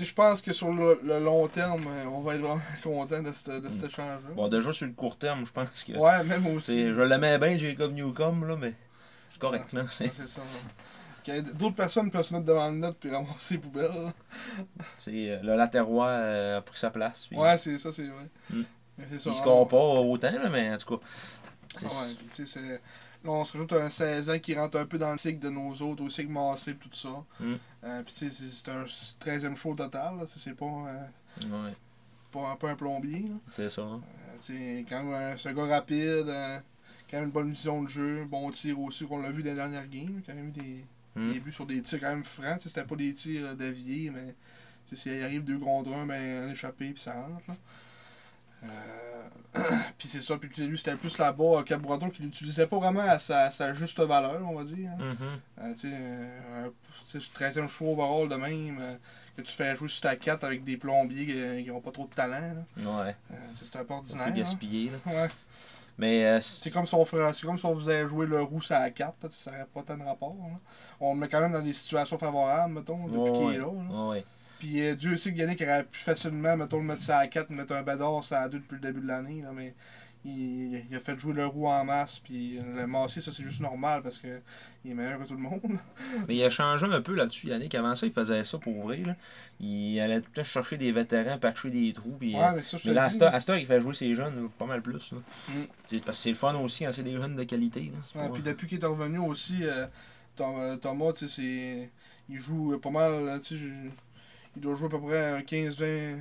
je 0.05 0.13
pense 0.13 0.41
que 0.41 0.53
sur 0.53 0.71
le, 0.71 0.99
le 1.03 1.19
long 1.19 1.47
terme, 1.47 1.85
euh, 1.87 2.05
on 2.05 2.21
va 2.21 2.35
être 2.35 2.41
vraiment 2.41 2.61
content 2.83 3.21
de, 3.21 3.31
ce- 3.33 3.59
de 3.59 3.67
cet 3.69 3.85
échange-là. 3.85 4.29
Mm. 4.31 4.35
Bon, 4.35 4.47
déjà 4.47 4.71
sur 4.73 4.85
le 4.87 4.93
court 4.93 5.17
terme, 5.17 5.45
je 5.45 5.51
pense 5.51 5.83
que. 5.83 5.93
Ouais, 5.93 6.23
même 6.23 6.45
aussi. 6.47 6.93
Je 6.93 7.01
l'aimais 7.01 7.37
bien, 7.37 7.57
Jacob 7.57 7.93
Newcomb, 7.93 8.43
là, 8.45 8.55
mais 8.55 8.73
c'est 9.31 9.39
correct, 9.39 9.73
là. 9.73 9.85
c'est- 9.89 10.11
ça. 10.25 10.41
D'autres 11.55 11.75
personnes 11.75 12.09
peuvent 12.09 12.23
se 12.25 12.33
mettre 12.33 12.45
devant 12.45 12.69
le 12.69 12.77
net 12.77 12.95
puis 12.99 13.11
ramasser 13.13 13.55
les 13.55 13.59
poubelles. 13.59 13.91
c'est, 14.97 15.11
euh, 15.31 15.39
le 15.43 15.55
latérois 15.57 16.07
euh, 16.07 16.57
a 16.59 16.61
pris 16.61 16.77
sa 16.79 16.89
place. 16.89 17.25
puis 17.27 17.37
Ouais, 17.37 17.57
c'est 17.57 17.77
ça, 17.77 17.91
c'est 17.91 18.07
vrai. 18.07 18.27
Mm. 18.49 18.61
Ça, 19.19 19.29
il 19.29 19.33
se 19.33 19.43
compte 19.43 19.69
pas 19.69 19.77
autant, 19.77 20.31
là, 20.31 20.49
mais 20.49 20.73
en 20.73 20.77
tout 20.77 20.97
cas. 20.97 21.05
Ah 21.81 21.85
ouais, 21.85 22.15
c'est. 22.31 22.81
On 23.29 23.43
se 23.45 23.53
rajoute 23.53 23.73
un 23.73 23.89
16 23.89 24.29
ans 24.29 24.39
qui 24.39 24.55
rentre 24.55 24.77
un 24.77 24.85
peu 24.85 24.97
dans 24.97 25.11
le 25.11 25.17
cycle 25.17 25.39
de 25.39 25.49
nos 25.49 25.71
autres, 25.81 26.03
au 26.03 26.09
cycle 26.09 26.31
massé 26.31 26.75
tout 26.75 26.89
ça. 26.93 27.23
Mm. 27.39 27.53
Euh, 27.83 28.03
puis 28.03 28.13
tu 28.13 28.29
sais, 28.31 28.47
c'est- 28.49 28.69
un 28.71 28.85
13e 29.19 29.55
show 29.57 29.75
total. 29.75 30.13
C'est- 30.27 30.53
pas, 30.53 30.65
euh, 30.65 31.05
Ouais, 31.43 31.73
pas, 32.31 32.55
pas 32.55 32.69
un 32.71 32.75
plombier. 32.75 33.25
c'est 33.51 33.69
ça. 33.69 33.81
hein. 33.81 34.01
Euh, 34.51 34.83
quand 34.87 35.03
même, 35.03 35.37
un 35.45 35.53
gars 35.53 35.65
rapide, 35.65 36.25
quand 37.09 37.17
même 37.17 37.25
une 37.25 37.31
bonne 37.31 37.49
vision 37.51 37.83
de 37.83 37.89
jeu, 37.89 38.25
bon 38.25 38.49
tir 38.51 38.79
aussi, 38.79 39.05
qu'on 39.05 39.21
l'a 39.21 39.31
vu 39.31 39.43
dans 39.43 39.49
les 39.49 39.55
dernières 39.55 39.87
games. 39.87 40.21
Quand 40.25 40.33
même 40.33 40.49
eu 40.49 40.51
des, 40.51 40.85
Mm. 41.15 41.33
des 41.33 41.39
buts 41.39 41.51
sur 41.51 41.65
des 41.65 41.81
tirs 41.81 41.99
quand 41.99 42.09
même 42.09 42.23
francs. 42.23 42.61
C'était 42.61 42.83
pas 42.83 42.95
des 42.95 43.11
tirs 43.13 43.55
déviés, 43.55 44.09
mais 44.11 44.35
s'il 44.95 45.21
arrive 45.23 45.43
deux 45.43 45.57
contre 45.59 45.91
un, 45.93 46.05
ben, 46.05 46.47
un 46.47 46.51
échappé, 46.51 46.91
puis 46.91 47.01
ça 47.01 47.13
rentre. 47.13 47.41
là. 47.47 47.55
Euh, 48.63 48.67
puis 49.97 50.07
c'est 50.07 50.21
ça, 50.21 50.37
puis 50.37 50.49
lui 50.67 50.77
c'était 50.77 50.95
plus 50.95 51.17
là-bas, 51.17 51.63
Cap-Breton, 51.65 52.09
qui 52.09 52.21
l'utilisait 52.23 52.67
pas 52.67 52.77
vraiment 52.77 53.01
à 53.01 53.19
sa, 53.19 53.43
à 53.45 53.51
sa 53.51 53.73
juste 53.73 53.99
valeur, 53.99 54.39
on 54.47 54.55
va 54.55 54.63
dire. 54.63 54.89
hein. 54.99 55.15
Euh, 55.61 55.73
tu 55.73 55.79
sais, 55.79 55.89
euh, 55.91 56.67
un- 56.67 56.71
tu 57.09 57.19
sais, 57.21 57.29
13e 57.33 57.67
choix 57.67 57.89
overall 57.91 58.27
de 58.29 58.35
même, 58.35 58.77
euh, 58.81 58.95
que 59.35 59.41
tu 59.41 59.51
fais 59.51 59.75
jouer 59.75 59.87
sur 59.87 60.01
ta 60.01 60.15
4 60.15 60.43
avec 60.43 60.63
des 60.63 60.77
plombiers 60.77 61.25
qui, 61.25 61.63
qui 61.63 61.71
ont 61.71 61.81
pas 61.81 61.91
trop 61.91 62.05
de 62.05 62.13
talent. 62.13 62.53
là. 62.77 63.03
Ouais, 63.05 63.15
Euh, 63.31 63.35
c'est 63.53 63.75
un 63.77 63.83
peu 63.85 63.93
un 63.93 63.97
ordinaire. 63.97 64.25
peu 64.25 64.31
hein. 64.31 64.35
gaspillé. 64.35 64.91
Ouais. 65.05 65.27
Mais 65.99 66.25
euh, 66.25 66.41
c'est- 66.41 66.69
comme 66.69 66.85
si 66.85 66.93
on 66.93 67.03
ferait- 67.05 67.33
c'est 67.33 67.45
comme 67.47 67.57
si 67.57 67.65
on 67.65 67.75
faisait 67.75 68.07
jouer 68.07 68.27
le 68.27 68.41
roux 68.43 68.61
à 68.69 68.79
la 68.79 68.91
4, 68.91 69.15
là, 69.23 69.29
ça 69.31 69.49
n'aurait 69.51 69.65
pas 69.73 69.81
tant 69.81 69.97
de 69.97 70.03
rapport. 70.03 70.35
là. 70.39 70.59
On 70.99 71.15
le 71.15 71.19
met 71.21 71.27
quand 71.27 71.41
même 71.41 71.51
dans 71.53 71.61
des 71.61 71.73
situations 71.73 72.17
favorables, 72.19 72.73
mettons, 72.73 73.07
depuis 73.07 73.17
ouais, 73.19 73.31
qu'il 73.31 73.55
est 73.55 73.57
là. 73.59 73.65
là. 73.65 74.21
Puis 74.59 74.81
euh, 74.81 74.95
Dieu 74.95 75.15
sait 75.17 75.31
que 75.31 75.37
Yannick 75.37 75.61
aurait 75.61 75.83
pu 75.85 75.99
facilement, 75.99 76.57
mettons, 76.57 76.77
le 76.77 76.83
mettre 76.85 77.03
ça 77.03 77.19
à 77.19 77.27
4, 77.27 77.49
mettre 77.51 77.73
un 77.73 77.83
bador 77.83 78.23
ça 78.23 78.41
à 78.41 78.49
2 78.49 78.59
depuis 78.59 78.75
le 78.75 78.81
début 78.81 79.01
de 79.01 79.07
l'année, 79.07 79.41
là, 79.41 79.51
mais 79.53 79.75
il, 80.25 80.83
il 80.89 80.95
a 80.95 80.99
fait 80.99 81.17
jouer 81.17 81.33
le 81.33 81.45
roux 81.45 81.67
en 81.67 81.85
masse, 81.85 82.19
puis 82.19 82.59
le 82.59 82.87
massé, 82.87 83.21
ça 83.21 83.31
c'est 83.31 83.43
juste 83.43 83.61
normal 83.61 84.01
parce 84.01 84.17
que 84.17 84.41
il 84.83 84.91
est 84.91 84.93
meilleur 84.93 85.19
que 85.19 85.25
tout 85.27 85.33
le 85.33 85.39
monde. 85.41 85.61
Mais 86.29 86.35
il 86.37 86.43
a 86.43 86.49
changé 86.49 86.85
un 86.85 87.01
peu 87.01 87.13
là-dessus, 87.13 87.47
Yannick. 87.47 87.75
Avant 87.75 87.93
ça, 87.93 88.05
il 88.05 88.13
faisait 88.13 88.43
ça 88.45 88.57
pour 88.57 88.73
ouvrir. 88.77 89.07
Là. 89.07 89.15
Il 89.59 89.99
allait 89.99 90.21
tout 90.21 90.27
le 90.33 90.41
temps 90.41 90.43
chercher 90.47 90.77
des 90.77 90.93
vétérans, 90.93 91.37
patcher 91.37 91.69
des 91.71 91.91
trous. 91.91 92.15
Puis, 92.17 92.33
Ouais, 92.33 92.53
mais 92.55 92.63
ça, 92.63 92.77
je 92.77 92.83
te 92.83 92.87
mais 92.87 92.93
là, 92.93 93.03
à 93.03 93.07
dis, 93.09 93.13
cette 93.15 93.23
heure- 93.23 93.33
à 93.35 93.39
cette 93.41 93.49
heure, 93.49 93.57
il 93.57 93.65
fait 93.65 93.81
jouer 93.81 93.93
ses 93.93 94.15
jeunes 94.15 94.47
pas 94.57 94.65
mal 94.65 94.81
plus. 94.81 95.11
là. 95.11 95.17
Mm. 95.49 95.51
C'est- 95.87 96.05
Parce 96.05 96.17
que 96.17 96.23
c'est 96.23 96.29
le 96.29 96.35
fun 96.35 96.55
aussi 96.55 96.85
quand 96.85 96.91
c'est 96.93 97.03
des 97.03 97.17
jeunes 97.17 97.35
de 97.35 97.43
qualité. 97.43 97.91
là. 98.15 98.21
Ouais, 98.21 98.29
puis 98.33 98.43
depuis 98.43 98.65
qu'il 98.67 98.79
est 98.81 98.85
revenu 98.85 99.17
aussi, 99.19 99.57
euh, 99.63 99.87
euh, 100.39 100.77
Thomas, 100.77 101.11
tu 101.13 101.27
sais, 101.27 101.35
c'est. 101.35 101.89
Il 102.29 102.39
joue 102.39 102.77
pas 102.79 102.89
mal, 102.89 103.41
tu 103.43 103.57
sais, 103.57 103.63
il 104.57 104.61
doit 104.61 104.75
jouer 104.75 104.87
à 104.87 104.89
peu 104.89 104.99
près 104.99 105.41
15-20. 105.43 106.17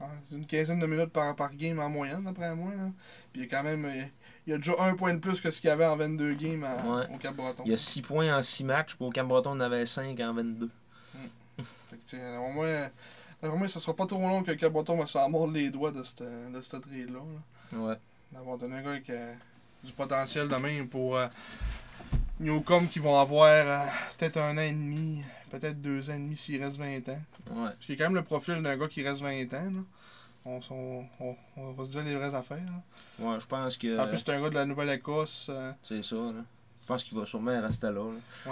ah, 0.00 0.04
une 0.32 0.46
quinzaine 0.46 0.78
de 0.80 0.86
minutes 0.86 1.10
par, 1.12 1.34
par 1.34 1.54
game 1.54 1.78
en 1.80 1.88
moyenne, 1.88 2.22
d'après 2.24 2.54
moi. 2.54 2.70
Là. 2.74 2.90
Puis 3.32 3.42
il 3.42 3.44
y 3.44 3.44
a 3.44 3.48
quand 3.48 3.62
même. 3.64 3.84
euh, 3.84 4.04
Il 4.46 4.52
y 4.52 4.54
a 4.54 4.56
déjà 4.58 4.72
un 4.80 4.94
point 4.94 5.12
de 5.12 5.18
plus 5.18 5.40
que 5.40 5.50
ce 5.50 5.60
qu'il 5.60 5.68
y 5.68 5.70
avait 5.70 5.84
en 5.84 5.96
22 5.96 6.32
games 6.34 6.64
à- 6.64 6.76
Ouais. 6.86 7.06
au 7.14 7.18
Cap-Breton. 7.18 7.62
Il 7.66 7.70
y 7.70 7.74
a 7.74 7.76
6 7.76 8.00
points 8.02 8.34
en 8.36 8.42
6 8.42 8.64
matchs, 8.64 8.94
puis 8.96 9.04
au 9.04 9.10
Cam-Breton, 9.10 9.50
on 9.56 9.60
avait 9.60 9.84
5 9.84 10.18
en 10.20 10.32
22. 10.32 10.70
Fait 11.90 11.96
que, 12.16 12.38
au 12.38 12.52
moins, 12.52 12.88
au 13.42 13.56
moins, 13.56 13.68
ça 13.68 13.78
sera 13.80 13.94
pas 13.94 14.06
trop 14.06 14.18
long 14.20 14.42
que 14.42 14.50
le 14.52 14.56
Cap-Breton 14.56 14.96
va 14.96 15.04
se 15.06 15.12
faire 15.12 15.28
mordre 15.28 15.52
les 15.52 15.70
doigts 15.70 15.90
de 15.92 16.02
cette, 16.02 16.22
de 16.22 16.60
cette 16.62 16.80
trade-là. 16.82 17.18
là. 17.72 17.78
Ouais. 17.78 17.94
D'avoir 18.32 18.56
donné 18.58 18.76
un 18.76 18.82
gars 18.82 18.90
avec 18.90 19.10
euh, 19.10 19.34
du 19.84 19.92
potentiel 19.92 20.48
de 20.48 20.56
même 20.56 20.88
pour 20.88 21.16
euh, 21.16 21.26
Newcomb 22.40 22.86
qui 22.86 22.98
vont 23.00 23.18
avoir 23.18 23.44
euh, 23.48 23.84
peut-être 24.18 24.36
un 24.38 24.56
an 24.56 24.60
et 24.62 24.72
demi, 24.72 25.22
peut-être 25.48 25.80
deux 25.80 26.08
ans 26.10 26.14
et 26.14 26.18
demi 26.18 26.36
s'il 26.36 26.62
reste 26.62 26.78
20 26.78 27.08
ans. 27.08 27.18
Ouais. 27.50 27.64
Parce 27.70 27.86
qu'il 27.86 27.96
quand 27.96 28.04
même 28.04 28.14
le 28.14 28.22
profil 28.24 28.62
d'un 28.62 28.76
gars 28.76 28.88
qui 28.88 29.02
reste 29.02 29.22
20 29.22 29.42
ans. 29.54 29.70
Là. 29.70 29.80
On, 30.44 30.60
on, 31.20 31.36
on 31.56 31.72
va 31.72 31.84
se 31.84 31.90
dire 31.90 32.04
les 32.04 32.14
vraies 32.14 32.34
affaires. 32.34 32.56
là. 32.58 33.24
Ouais, 33.26 33.40
je 33.40 33.46
pense 33.46 33.76
que 33.76 33.98
En 33.98 34.06
plus, 34.08 34.18
c'est 34.18 34.30
un 34.30 34.40
gars 34.40 34.48
de 34.50 34.54
la 34.54 34.64
Nouvelle-Écosse. 34.64 35.46
euh, 35.50 35.72
c'est 35.82 36.02
ça. 36.02 36.16
Là. 36.16 36.32
Je 36.82 36.86
pense 36.86 37.04
qu'il 37.04 37.18
va 37.18 37.26
sûrement 37.26 37.60
rester 37.60 37.88
là. 37.88 37.92
là. 37.92 38.00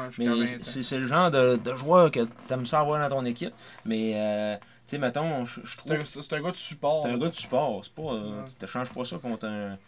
ouais, 0.01 0.06
jusqu'à 0.10 0.35
20 0.35 0.36
Mais 0.36 0.82
c'est 0.82 0.98
le 0.98 1.06
genre 1.06 1.31
de, 1.31 1.56
de 1.56 1.74
joueur 1.74 2.10
que 2.10 2.20
t'aimes 2.48 2.66
ça 2.66 2.81
avoir 2.81 3.01
dans 3.09 3.16
ton 3.16 3.24
équipe. 3.24 3.55
Mais, 3.86 4.12
euh, 4.14 4.56
tu 4.56 4.62
sais, 4.86 4.98
mettons, 4.98 5.47
je 5.47 5.60
je 5.64 5.77
C'est 5.82 5.90
un, 5.93 5.94
trouve 6.02 6.23
c'est 6.23 6.32
un 6.35 6.43
gars 6.43 6.51
de 6.51 6.56
support. 6.56 7.02
C'est 7.05 7.12
un 7.12 7.18
gars 7.18 7.28
de 7.28 7.35
support. 7.35 7.82
C'est 7.85 7.94
pas, 7.94 8.02
euh, 8.02 8.43
Ouais. 8.43 8.48
Tu 8.48 8.55
te 8.56 8.66
changes 8.66 8.93
pas 8.93 9.05
ça 9.05 9.16
contre 9.18 9.47
un, 9.47 9.78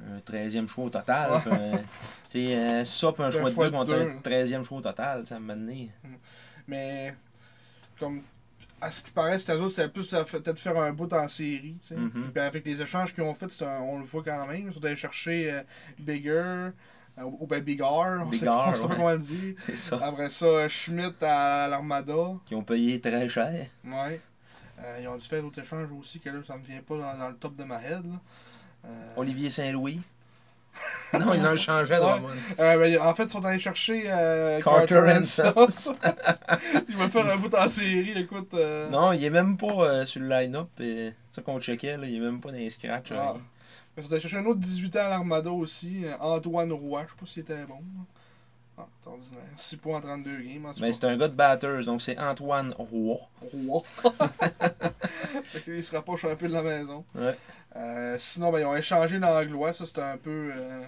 un 0.00 0.18
13e 0.20 0.68
choix 0.68 0.84
au 0.84 0.90
total. 0.90 1.32
Ouais. 1.46 1.82
puis 2.28 2.48
sais, 2.48 2.54
euh, 2.56 2.84
ça, 2.84 3.12
puis 3.12 3.22
un 3.22 3.30
choix 3.30 3.50
de 3.50 3.54
deux 3.56 3.64
de 3.64 3.70
contre 3.70 3.84
deux. 3.86 4.00
un 4.00 4.20
13e 4.20 4.62
choix 4.64 4.78
au 4.78 4.82
total, 4.82 5.26
ça 5.26 5.38
m'a 5.38 5.54
donné. 5.54 5.90
Mais 6.66 7.14
comme 7.98 8.22
à 8.80 8.92
ce 8.92 9.02
qui 9.02 9.10
paraît, 9.10 9.38
c'était 9.38 9.54
autres, 9.54 9.70
c'était 9.74 9.88
plus 9.88 10.08
peut-être 10.08 10.58
faire 10.60 10.78
un 10.78 10.92
bout 10.92 11.12
en 11.12 11.26
série. 11.26 11.76
tu 11.80 11.88
sais. 11.88 11.96
Mhm. 11.96 12.30
Puis 12.32 12.40
avec 12.42 12.64
les 12.64 12.80
échanges 12.80 13.12
qu'ils 13.12 13.24
ont 13.24 13.34
fait, 13.34 13.50
un- 13.62 13.80
on 13.80 13.98
le 13.98 14.04
voit 14.04 14.22
quand 14.22 14.46
même. 14.46 14.68
Ils 14.68 14.72
sont 14.72 14.84
allés 14.84 14.94
chercher 14.94 15.52
euh, 15.52 15.62
Bigger, 15.98 16.30
euh, 16.30 16.70
ou 17.22 17.46
ben 17.46 17.60
Bigard, 17.60 18.20
on 18.24 18.28
on 18.28 18.32
sait 18.32 18.46
pas 18.46 18.70
ouais. 18.70 18.78
comment 18.88 19.10
le 19.10 19.18
dit. 19.18 19.56
C'est 19.66 19.76
ça. 19.76 19.98
Après 20.00 20.30
ça, 20.30 20.68
Schmidt 20.68 21.16
à 21.24 21.66
l'Armada. 21.68 22.34
Qui 22.46 22.54
ont 22.54 22.62
payé 22.62 23.00
très 23.00 23.28
cher. 23.28 23.66
Ouais. 23.84 24.20
Euh, 24.80 24.98
ils 25.02 25.08
ont 25.08 25.16
dû 25.16 25.26
faire 25.26 25.42
d'autres 25.42 25.60
échanges 25.60 25.88
aussi, 25.98 26.20
que 26.20 26.30
là, 26.30 26.38
ça 26.46 26.56
me 26.56 26.62
vient 26.62 26.80
pas 26.82 26.96
dans, 26.98 27.18
dans 27.18 27.28
le 27.30 27.34
top 27.34 27.56
de 27.56 27.64
ma 27.64 27.82
head. 27.82 28.04
Là. 28.04 28.20
Euh, 28.84 28.88
Olivier 29.16 29.50
Saint-Louis. 29.50 30.00
non, 31.18 31.34
il 31.34 31.44
en 31.44 31.56
changeait 31.56 31.96
de 31.96 32.00
Ouais. 32.00 32.10
Drummond. 32.10 32.28
euh, 32.60 32.78
ben, 32.78 33.00
en 33.00 33.14
fait, 33.14 33.24
ils 33.24 33.30
sont 33.30 33.44
allés 33.44 33.58
chercher 33.58 34.04
euh, 34.06 34.60
Carter. 34.62 35.00
Ransom. 35.00 35.52
il 36.88 36.96
va 36.96 37.08
faire 37.08 37.26
un 37.32 37.36
bout 37.36 37.52
en 37.54 37.68
série, 37.68 38.12
écoute. 38.16 38.54
euh, 38.54 38.88
Non, 38.90 39.12
il 39.12 39.24
est 39.24 39.30
même 39.30 39.56
pas 39.56 40.06
sur 40.06 40.20
le 40.20 40.28
line-up. 40.28 40.68
Et 40.80 41.12
ça 41.32 41.42
qu'on 41.42 41.60
checkait, 41.60 41.96
là, 41.96 42.06
il 42.06 42.16
est 42.16 42.20
même 42.20 42.40
pas 42.40 42.50
dans 42.52 42.58
les 42.58 42.70
scratchs. 42.70 43.10
Ah. 43.12 43.32
rien. 43.32 43.40
Ils 43.96 44.04
sont 44.04 44.12
allés 44.12 44.20
chercher 44.20 44.36
un 44.38 44.46
autre 44.46 44.60
18 44.60 44.96
ans 44.96 45.06
à 45.06 45.08
l'Armada 45.08 45.50
aussi, 45.50 46.04
Antoine 46.20 46.70
Roy. 46.72 47.02
Je 47.06 47.10
sais 47.10 47.16
pas 47.18 47.26
s'il 47.26 47.42
était 47.42 47.64
bon. 47.64 47.80
Ah, 48.80 48.86
c'est 49.02 49.10
ordinaire. 49.10 49.42
6 49.56 49.76
points 49.78 49.96
en 49.98 50.00
32 50.00 50.36
games. 50.42 50.66
En 50.66 50.72
Mais 50.80 50.92
c'est 50.92 51.04
un 51.06 51.16
gars 51.16 51.26
de 51.26 51.34
batters, 51.34 51.84
donc 51.84 52.00
c'est 52.00 52.16
Antoine 52.16 52.72
Roy. 52.78 53.18
Fait 55.44 55.66
lui, 55.66 55.78
il 55.78 55.84
se 55.84 55.96
rapproche 55.96 56.24
un 56.26 56.36
peu 56.36 56.46
de 56.46 56.52
la 56.52 56.62
maison. 56.62 57.04
Ouais. 57.16 57.36
Euh, 57.78 58.16
sinon, 58.18 58.50
ben, 58.50 58.60
ils 58.60 58.64
ont 58.64 58.76
échangé 58.76 59.18
l'anglois. 59.18 59.72
Ça, 59.72 59.86
c'était 59.86 60.02
un 60.02 60.16
peu, 60.16 60.50
euh, 60.54 60.84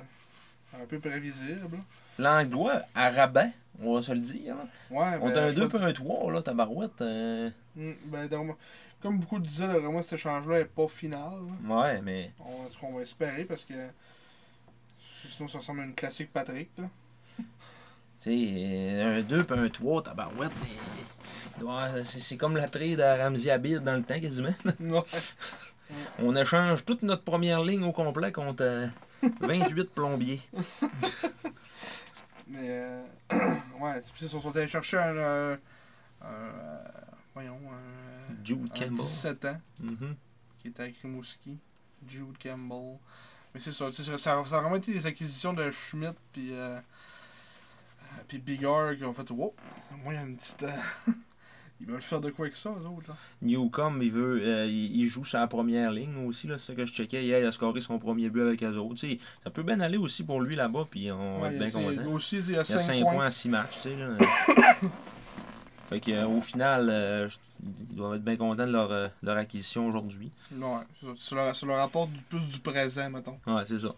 un 0.75 0.87
peu 0.87 0.99
prévisible. 0.99 1.79
L'anglois, 2.19 2.83
à 2.95 3.11
rabais, 3.11 3.51
on 3.81 3.95
va 3.95 4.03
se 4.03 4.13
le 4.13 4.19
dire. 4.21 4.57
Ouais, 4.91 5.19
On 5.21 5.29
ben, 5.29 5.37
a 5.39 5.43
un 5.45 5.51
je 5.51 5.57
2 5.57 5.67
vois- 5.67 5.79
puis 5.79 5.89
un 5.89 5.93
3, 5.93 6.33
là, 6.33 6.43
tabarouette. 6.43 7.01
euh, 7.01 7.49
Hmm, 7.77 7.93
ben, 8.07 8.27
donc, 8.27 8.57
comme 9.01 9.19
beaucoup 9.21 9.39
disaient, 9.39 9.67
là, 9.69 9.79
vraiment, 9.79 10.03
cet 10.03 10.15
échange-là 10.15 10.59
n'est 10.59 10.65
pas 10.65 10.89
final. 10.89 11.31
là. 11.69 11.77
Ouais, 11.81 12.01
mais 12.03 12.33
On, 12.41 12.65
en 12.65 12.67
tout 12.67 12.81
cas, 12.81 12.87
on 12.91 12.97
va 12.97 13.03
espérer 13.03 13.45
parce 13.45 13.65
que 13.65 13.75
sinon, 15.29 15.49
ça 15.49 15.59
ressemble 15.59 15.81
à 15.81 15.85
une 15.85 15.95
classique 15.95 16.33
Patrick. 16.33 16.71
Là. 16.77 16.85
tu 17.39 17.45
sais, 18.31 19.01
un 19.03 19.21
2 19.23 19.45
puis 19.45 19.59
un 19.59 19.69
3, 19.69 20.03
tabarouette. 20.03 20.51
c'est 22.05 22.37
comme 22.37 22.57
la 22.57 22.69
trade 22.69 23.01
à 23.01 23.17
Ramsey 23.17 23.51
Abid 23.51 23.79
dans 23.83 23.95
le 23.97 24.03
temps, 24.03 24.21
quasiment. 24.21 24.55
Ouais. 24.81 25.03
On 26.19 26.37
échange 26.37 26.85
toute 26.85 27.03
notre 27.03 27.23
première 27.25 27.63
ligne 27.63 27.85
au 27.85 27.93
complet 27.93 28.33
contre 28.33 28.63
euh, 28.63 28.87
28 29.41 29.95
plombiers. 29.95 30.41
Mais, 32.49 32.69
euh, 32.69 33.05
ouais, 33.81 34.01
puis 34.13 34.27
ils 34.27 34.29
sont 34.29 34.57
allés 34.57 34.69
chercher 34.69 34.99
un. 34.99 35.17
euh, 35.17 35.57
un, 36.23 36.27
euh, 36.27 36.83
voyons, 37.35 37.59
un, 37.71 38.45
Jude 38.45 38.69
un 38.75 38.79
Campbell. 38.79 38.97
17 38.97 39.45
ans. 39.47 39.61
Mhm. 39.81 40.17
qui 40.59 40.69
était 40.69 40.83
avec 40.83 40.97
Rimouski, 40.99 41.59
Jude 42.07 42.37
Campbell. 42.43 42.99
Mais 43.55 43.61
c'est 43.61 43.73
ça, 43.73 43.91
ça, 43.93 44.19
ça 44.19 44.39
a 44.39 44.43
vraiment 44.43 44.77
été 44.77 44.93
des 44.93 45.07
acquisitions 45.07 45.53
de 45.53 45.71
Schmidt 45.71 46.15
puis 46.33 46.53
euh, 46.53 46.77
euh, 46.77 46.81
puis 48.29 48.39
Bigard 48.39 48.97
qui 48.97 49.05
ont 49.05 49.13
fait 49.13 49.29
wow, 49.31 49.55
moi 50.05 50.13
il 50.13 50.17
y 50.17 50.19
a 50.19 50.23
une 50.23 50.37
petite 50.37 50.63
euh, 50.63 50.73
ils 51.81 51.87
veulent 51.87 52.03
faire 52.03 52.21
de 52.21 52.31
quoi 52.31 52.47
avec 52.47 52.57
ça 52.57 52.71
eux 52.71 52.87
autres 52.87 53.09
là. 53.09 53.17
Newcomb, 53.43 54.01
il 54.03 54.13
veut, 54.13 54.41
euh, 54.43 54.67
il, 54.67 55.07
joue 55.07 55.25
sa 55.25 55.47
première 55.47 55.91
ligne 55.93 56.27
aussi, 56.27 56.47
là, 56.47 56.59
c'est 56.59 56.69
ça 56.69 56.75
que 56.75 56.85
je 56.87 56.93
checkais 56.93 57.25
hier, 57.25 57.41
il 57.41 57.47
a 57.47 57.53
scoré 57.53 57.81
son 57.81 57.99
premier 57.99 58.29
but 58.29 58.43
avec 58.43 58.63
eux 58.63 58.77
autres. 58.77 58.97
Tu 58.97 59.13
sais, 59.13 59.19
ça 59.43 59.51
peut 59.51 59.63
bien 59.63 59.81
aller 59.81 59.97
aussi 59.97 60.23
pour 60.25 60.41
lui 60.41 60.57
là-bas, 60.57 60.87
puis 60.91 61.11
on 61.11 61.41
va 61.41 61.49
Ouais, 61.49 61.55
être 61.55 61.59
bien 61.59 61.71
content. 61.71 62.13
aussi 62.13 62.37
il 62.39 62.51
y 62.53 62.57
a 62.57 62.63
Il 62.63 62.71
y 62.71 62.75
a 62.75 62.79
5 62.79 62.81
5 62.81 63.03
points. 63.03 63.27
à 63.27 63.31
6 63.31 63.49
matchs, 63.49 63.81
tu 63.83 63.89
sais. 63.89 63.97
Là. 63.97 64.17
fait 65.89 66.01
que, 66.01 66.11
euh, 66.13 66.27
au 66.27 66.41
final, 66.41 66.89
euh, 66.91 67.29
ils 67.91 67.97
doivent 67.97 68.15
être 68.17 68.25
bien 68.25 68.37
contents 68.37 68.67
de 68.67 68.73
leur, 68.73 68.91
euh, 68.93 69.09
leur 69.23 69.37
acquisition 69.37 69.89
aujourd'hui. 69.89 70.31
Ouais, 70.53 70.69
c'est 71.01 71.07
ça. 71.07 71.13
Ça 71.17 71.35
leur, 71.35 71.57
ça 71.57 71.67
leur 71.67 71.81
apporte 71.81 72.11
du, 72.13 72.21
plus 72.21 72.41
du 72.41 72.59
présent 72.61 73.11
mettons. 73.11 73.39
Ouais, 73.47 73.63
c'est 73.67 73.79
ça. 73.79 73.95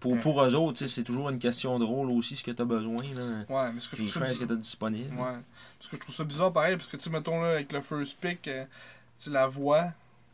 Pour, 0.00 0.18
pour 0.18 0.42
eux 0.42 0.54
autres, 0.56 0.84
c'est 0.86 1.04
toujours 1.04 1.30
une 1.30 1.38
question 1.38 1.78
de 1.78 1.84
rôle 1.84 2.10
aussi, 2.10 2.34
ce 2.34 2.42
que 2.42 2.50
tu 2.50 2.60
as 2.60 2.64
besoin. 2.64 3.04
Là. 3.14 3.44
Ouais, 3.48 3.72
mais 3.72 3.78
ce 3.78 3.88
que 3.88 3.96
je 3.96 4.02
Les 4.02 4.08
chances 4.08 4.36
que 4.36 4.44
tu 4.44 4.52
as 4.52 4.56
disponibles. 4.56 5.14
Ouais. 5.14 5.38
Parce 5.82 5.90
que 5.90 5.96
je 5.96 6.00
trouve 6.02 6.14
ça 6.14 6.24
bizarre 6.24 6.52
pareil 6.52 6.76
parce 6.76 6.86
que 6.88 6.96
tu 6.96 7.02
sais 7.02 7.10
mettons 7.10 7.42
là 7.42 7.50
avec 7.50 7.72
le 7.72 7.80
first 7.82 8.16
pick 8.20 8.46
euh, 8.46 8.64
tu 9.18 9.30
la 9.30 9.46
voix 9.48 9.92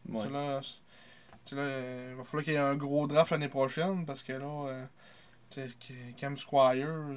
Ouais. 0.09 0.29
Là, 0.31 0.61
là, 0.61 1.59
euh, 1.63 2.09
il 2.13 2.17
va 2.19 2.25
falloir 2.25 2.45
qu'il 2.45 2.53
y 2.53 2.57
ait 2.57 2.59
un 2.59 2.75
gros 2.77 3.07
draft 3.07 3.31
l'année 3.33 3.49
prochaine 3.49 4.05
parce 4.07 4.23
que 4.23 4.33
là, 4.33 4.47
euh, 4.69 4.85
tu 5.51 5.61
sais, 5.61 5.69
que- 5.81 6.19
Cam 6.21 6.37
Squires, 6.37 6.87
euh, 6.89 7.17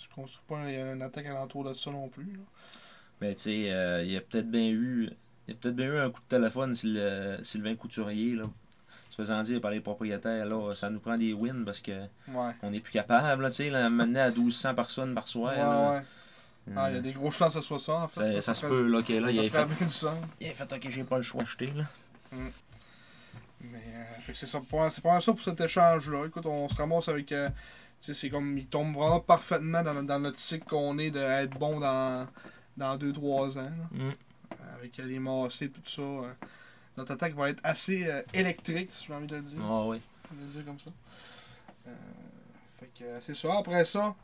tu 0.00 0.08
construis 0.14 0.44
pas 0.48 0.56
un- 0.58 0.94
une 0.94 1.02
attaque 1.02 1.26
alentour 1.26 1.64
de 1.64 1.74
ça 1.74 1.90
non 1.90 2.08
plus. 2.08 2.24
là. 2.32 2.38
Mais 3.20 3.34
tu 3.34 3.42
sais, 3.42 3.70
euh, 3.72 4.02
il 4.04 4.10
y 4.12 4.16
a 4.16 4.20
peut-être 4.20 4.50
bien 4.50 4.68
eu. 4.68 5.10
Il 5.46 5.54
y 5.54 5.56
a 5.56 5.60
peut-être 5.60 5.76
bien 5.76 5.86
eu 5.86 5.98
un 5.98 6.10
coup 6.10 6.20
de 6.20 6.26
téléphone 6.28 6.74
Sylvain 6.74 7.74
Couturier, 7.76 8.34
là. 8.36 8.44
Se 9.10 9.16
faisant 9.16 9.42
dire 9.42 9.60
par 9.60 9.70
les 9.70 9.80
propriétaires, 9.80 10.46
là, 10.46 10.74
ça 10.74 10.90
nous 10.90 10.98
prend 11.00 11.16
des 11.16 11.32
wins 11.32 11.64
parce 11.64 11.80
que 11.80 11.92
Ouais. 12.28 12.52
on 12.62 12.70
n'est 12.70 12.80
plus 12.80 12.92
capable, 12.92 13.42
là, 13.44 13.50
tu 13.50 13.56
sais, 13.56 13.70
là, 13.70 13.88
maintenant 13.90 14.22
à 14.22 14.30
1200 14.30 14.74
personnes 14.74 15.14
par 15.14 15.28
soir. 15.28 15.52
Ouais, 15.52 15.58
là. 15.58 15.92
ouais. 15.92 16.02
Ah, 16.76 16.90
il 16.90 16.96
y 16.96 16.98
a 16.98 17.00
des 17.02 17.12
grosses 17.12 17.36
chances 17.36 17.54
que 17.54 17.60
ce 17.60 17.66
soit 17.66 17.78
ça, 17.78 17.94
en 17.96 18.08
fait. 18.08 18.40
Ça, 18.40 18.54
se 18.54 18.66
peut, 18.66 18.86
là, 18.86 19.02
que 19.02 19.12
là, 19.12 19.30
il 19.30 19.38
a 19.38 19.42
fait, 19.50 19.66
il 20.40 20.48
a 20.48 20.54
fait, 20.54 20.72
ok, 20.72 20.86
j'ai 20.88 21.04
pas 21.04 21.16
le 21.16 21.22
choix 21.22 21.40
d'acheter, 21.40 21.72
là. 21.72 21.84
Mais 23.60 23.82
euh, 23.94 24.32
c'est 24.34 24.46
ça 24.46 24.60
pour, 24.60 24.86
c'est 24.92 25.00
pour 25.00 25.22
ça 25.22 25.32
pour 25.32 25.42
cet 25.42 25.60
échange-là. 25.60 26.26
Écoute, 26.26 26.46
on 26.46 26.68
se 26.68 26.74
ramasse 26.76 27.08
avec. 27.08 27.32
euh, 27.32 27.48
tu 27.48 27.54
sais, 28.00 28.14
c'est 28.14 28.30
comme. 28.30 28.58
Il 28.58 28.66
tombe 28.66 28.94
vraiment 28.94 29.20
parfaitement 29.20 29.82
dans, 29.82 30.02
dans 30.02 30.18
notre 30.18 30.38
cycle 30.38 30.66
qu'on 30.66 30.98
est 30.98 31.10
d'être 31.10 31.58
bon 31.58 31.80
dans, 31.80 32.26
dans 32.76 32.96
2-3 32.98 33.58
ans. 33.58 33.70
Mm. 33.92 34.10
avec 34.78 34.96
les 34.98 35.18
massés, 35.18 35.70
tout 35.70 35.80
ça. 35.86 36.02
euh, 36.02 36.32
notre 36.96 37.12
attaque 37.12 37.34
va 37.34 37.48
être 37.50 37.60
assez 37.64 38.06
euh, 38.06 38.22
électrique, 38.34 38.90
si 38.92 39.06
j'ai 39.06 39.14
envie 39.14 39.26
de 39.26 39.36
le 39.36 39.42
dire. 39.42 39.58
Ah 39.62 39.84
oui. 39.86 40.00
Va 40.30 40.42
le 40.44 40.52
dire 40.52 40.64
comme 40.64 40.78
ça. 40.80 40.90
Euh, 41.88 41.90
fait 42.80 42.90
que 42.98 43.04
euh, 43.04 43.20
c'est 43.22 43.34
ça. 43.36 43.58
Après 43.58 43.84
ça, 43.84 44.14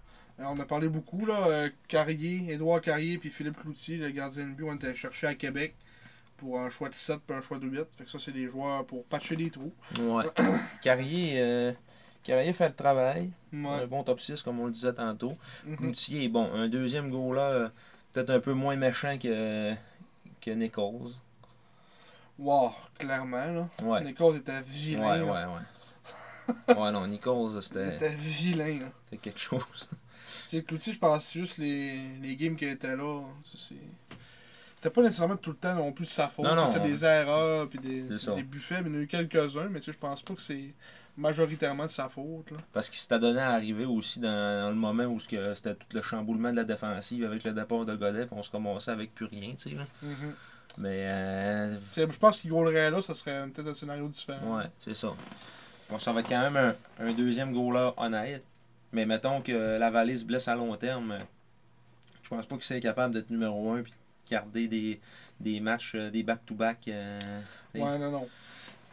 euh, 0.40 0.44
on 0.48 0.58
a 0.60 0.64
parlé 0.64 0.88
beaucoup, 0.88 1.24
là. 1.26 1.46
euh, 1.48 1.68
Carrier, 1.88 2.52
Édouard 2.52 2.80
Carrier 2.80 3.18
puis 3.18 3.30
Philippe 3.30 3.60
Cloutier, 3.60 3.96
le 3.96 4.10
gardien 4.10 4.46
de 4.46 4.52
but, 4.52 4.64
on 4.64 4.74
était 4.74 4.94
chercher 4.94 5.26
à 5.28 5.34
Québec 5.34 5.74
pour 6.36 6.58
un 6.58 6.70
choix 6.70 6.88
de 6.88 6.94
7 6.94 7.20
puis 7.26 7.36
un 7.36 7.40
choix 7.42 7.58
de 7.58 7.66
8. 7.66 7.84
Fait 7.98 8.04
que 8.04 8.10
ça, 8.10 8.18
c'est 8.18 8.32
des 8.32 8.48
joueurs 8.48 8.84
pour 8.86 9.04
patcher 9.04 9.36
les 9.36 9.50
trous. 9.50 9.72
Ouais. 10.00 10.24
Carrier, 10.82 11.40
euh, 11.40 11.72
Carrier 12.24 12.52
fait 12.52 12.68
le 12.68 12.74
travail. 12.74 13.30
Un 13.52 13.64
Ouais. 13.64 13.86
bon 13.86 14.02
top 14.04 14.20
6, 14.20 14.42
comme 14.42 14.60
on 14.60 14.66
le 14.66 14.72
disait 14.72 14.92
tantôt. 14.94 15.36
Mhm. 15.64 15.76
Cloutier 15.76 16.24
est 16.24 16.28
bon. 16.28 16.50
Un 16.54 16.68
deuxième 16.68 17.10
goal 17.10 17.36
là, 17.36 17.42
euh, 17.50 17.68
peut-être 18.12 18.30
un 18.30 18.40
peu 18.40 18.52
moins 18.54 18.76
méchant 18.76 19.18
que, 19.18 19.74
que 20.40 20.50
Nichols. 20.50 21.12
Wow, 22.38 22.72
clairement, 22.98 23.44
là. 23.44 23.68
Ouais. 23.82 24.02
Nichols 24.02 24.36
était 24.36 24.62
vilain. 24.62 25.06
Ouais, 25.10 25.18
là. 25.18 25.24
ouais, 25.24 25.54
ouais. 26.68 26.74
ouais, 26.80 26.90
non, 26.92 27.06
Nichols, 27.06 27.50
Il 27.56 27.62
c'était 27.62 27.94
était 27.96 28.08
vilain, 28.14 28.78
là. 28.80 28.86
c'était 29.04 29.18
quelque 29.18 29.38
chose. 29.40 29.88
Sais, 30.50 30.62
Cloutier, 30.62 30.92
je 30.92 30.98
pense 30.98 31.32
juste 31.32 31.58
les, 31.58 32.00
les 32.20 32.36
games 32.36 32.56
qui 32.56 32.64
étaient 32.64 32.96
là. 32.96 33.22
C'était 34.76 34.90
pas 34.90 35.02
nécessairement 35.02 35.36
tout 35.36 35.50
le 35.50 35.56
temps 35.56 35.74
non 35.74 35.92
plus 35.92 36.06
de 36.06 36.10
sa 36.10 36.28
faute. 36.28 36.46
C'était 36.66 36.88
des 36.88 37.04
erreurs 37.04 37.68
puis 37.68 37.78
des, 37.78 38.02
des 38.02 38.42
buffets, 38.42 38.82
mais 38.82 38.88
il 38.90 38.94
y 38.94 38.96
en 38.96 39.00
a 39.00 39.02
eu 39.02 39.06
quelques-uns, 39.06 39.68
mais 39.68 39.80
je 39.80 39.92
pense 39.92 40.22
pas 40.22 40.34
que 40.34 40.40
c'est 40.42 40.74
majoritairement 41.16 41.84
de 41.84 41.90
sa 41.90 42.08
faute. 42.08 42.50
Là. 42.50 42.56
Parce 42.72 42.88
qu'il 42.88 42.98
s'était 42.98 43.18
donné 43.18 43.40
à 43.40 43.50
arriver 43.50 43.84
aussi 43.84 44.20
dans, 44.20 44.62
dans 44.64 44.70
le 44.70 44.76
moment 44.76 45.04
où 45.04 45.20
c'était 45.20 45.74
tout 45.74 45.86
le 45.92 46.02
chamboulement 46.02 46.50
de 46.50 46.56
la 46.56 46.64
défensive 46.64 47.24
avec 47.24 47.44
le 47.44 47.52
départ 47.52 47.84
de 47.84 47.94
Godet, 47.94 48.26
puis 48.26 48.34
on 48.36 48.42
se 48.42 48.50
commençait 48.50 48.90
avec 48.90 49.14
plus 49.14 49.26
rien, 49.26 49.52
tu 49.56 49.70
sais. 49.70 49.76
là. 49.76 49.84
Mais, 50.78 51.04
euh, 51.10 51.76
Je 51.96 52.18
pense 52.18 52.40
qu'il 52.40 52.50
goalerait 52.50 52.90
là, 52.90 53.02
ça 53.02 53.14
serait 53.14 53.46
peut-être 53.48 53.68
un 53.68 53.74
scénario 53.74 54.08
différent. 54.08 54.56
ouais, 54.58 54.64
c'est 54.78 54.94
ça. 54.94 55.12
On 55.90 55.98
s'en 55.98 56.14
va 56.14 56.22
quand 56.22 56.40
même 56.50 56.56
un, 56.56 56.74
un 57.04 57.12
deuxième 57.12 57.52
goaler 57.52 57.90
honnête. 57.96 58.44
Mais 58.92 59.06
mettons 59.06 59.40
que 59.40 59.78
la 59.78 59.90
Vallée 59.90 60.16
se 60.16 60.24
blesse 60.24 60.48
à 60.48 60.54
long 60.54 60.76
terme, 60.76 61.18
je 62.22 62.28
pense 62.28 62.46
pas 62.46 62.56
qu'il 62.56 62.64
serait 62.64 62.80
capable 62.80 63.14
d'être 63.14 63.30
numéro 63.30 63.70
1 63.72 63.82
puis 63.82 63.92
de 63.92 64.30
garder 64.30 64.68
des, 64.68 65.00
des 65.38 65.60
matchs, 65.60 65.94
euh, 65.94 66.10
des 66.10 66.22
back-to-back. 66.22 66.88
euh, 66.88 67.18
tu 67.72 67.78
sais. 67.78 67.84
Ouais, 67.84 67.98
non, 67.98 68.10
non. 68.10 68.28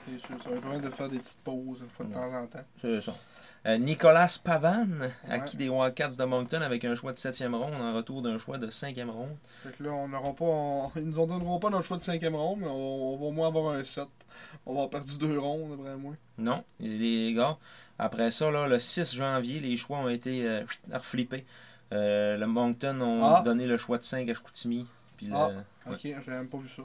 C'est 0.08 0.20
sûr, 0.20 0.42
ça 0.42 0.50
va 0.50 0.62
permettre 0.62 0.90
de 0.90 0.96
faire 0.96 1.10
des 1.10 1.20
petites 1.20 1.40
pauses 1.44 1.80
une 1.82 1.90
fois 1.90 2.06
de 2.06 2.14
temps 2.14 2.34
en 2.34 2.48
temps. 2.48 2.64
C'est 2.80 3.02
ça. 3.02 3.16
Euh, 3.68 3.78
Nicolas 3.78 4.40
Pavan, 4.44 4.88
acquis 5.30 5.58
Ouais. 5.58 5.64
des 5.66 5.70
Wildcats 5.70 6.16
de 6.18 6.24
Moncton 6.24 6.62
avec 6.62 6.86
un 6.86 6.96
choix 6.96 7.12
de 7.12 7.18
7e 7.18 7.54
ronde 7.54 7.74
en 7.74 7.94
retour 7.94 8.22
d'un 8.22 8.38
choix 8.38 8.58
de 8.58 8.70
5e 8.70 9.10
ronde. 9.10 9.36
Fait 9.64 9.76
que 9.78 9.84
là, 9.84 9.90
on 9.92 10.08
n'aura 10.08 10.34
pas. 10.34 10.46
on- 10.46 10.92
Ils 10.96 11.04
nous 11.04 11.20
en 11.20 11.28
donneront 11.28 11.60
pas 11.60 11.70
notre 11.70 11.84
choix 11.84 11.98
de 11.98 12.02
cinquième 12.02 12.36
ronde, 12.36 12.60
mais 12.62 12.68
on, 12.68 13.14
on 13.14 13.18
va 13.18 13.26
au 13.26 13.32
moins 13.32 13.48
avoir 13.50 13.74
un 13.74 13.84
7. 13.84 14.08
On 14.66 14.72
va 14.74 14.84
avoir 14.84 14.90
perdu 14.90 15.18
deux 15.18 15.38
rondes, 15.38 15.72
d'après 15.78 15.98
moi. 15.98 16.14
Non, 16.38 16.64
les 16.80 17.34
gars. 17.34 17.58
Après 18.00 18.32
ça, 18.32 18.50
là, 18.52 18.68
le 18.68 18.80
6 18.80 19.14
janvier, 19.16 19.60
les 19.60 19.76
choix 19.76 19.98
ont 19.98 20.08
été 20.10 20.46
euh, 20.48 20.64
reflippés. 20.94 21.46
Euh, 21.92 22.38
le 22.38 22.48
Moncton 22.48 23.02
ont 23.02 23.24
Ah. 23.24 23.42
donné 23.44 23.66
le 23.66 23.78
choix 23.78 23.98
de 23.98 24.04
5 24.04 24.30
à 24.30 24.34
Chicoutimi. 24.34 24.86
Puis 25.18 25.26
le- 25.28 25.34
Ah. 25.36 25.50
Ouais. 25.88 25.94
Ok, 25.94 26.00
j'ai 26.04 26.32
même 26.32 26.48
pas 26.48 26.58
vu 26.58 26.70
ça. 26.70 26.84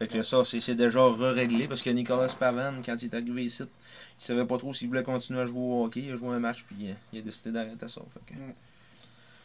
Fait 0.00 0.08
que 0.08 0.22
ça, 0.22 0.42
c'est 0.44 0.74
déjà 0.74 1.00
re-réglé 1.00 1.68
parce 1.68 1.82
que 1.82 1.90
Nicolas 1.90 2.34
Pavan, 2.38 2.80
quand 2.84 2.96
il 3.02 3.04
est 3.04 3.14
arrivé 3.14 3.44
ici, 3.44 3.64
il 4.18 4.24
savait 4.24 4.46
pas 4.46 4.56
trop 4.56 4.72
s'il 4.72 4.88
voulait 4.88 5.02
continuer 5.02 5.40
à 5.40 5.46
jouer 5.46 5.60
au 5.60 5.84
hockey. 5.84 6.00
Il 6.00 6.12
a 6.12 6.16
joué 6.16 6.30
un 6.34 6.38
match 6.38 6.64
puis 6.64 6.88
euh, 6.90 6.94
il 7.12 7.18
a 7.18 7.22
décidé 7.22 7.52
d'arrêter 7.52 7.86
ça. 7.86 8.00
Fait 8.14 8.34
que- 8.34 8.40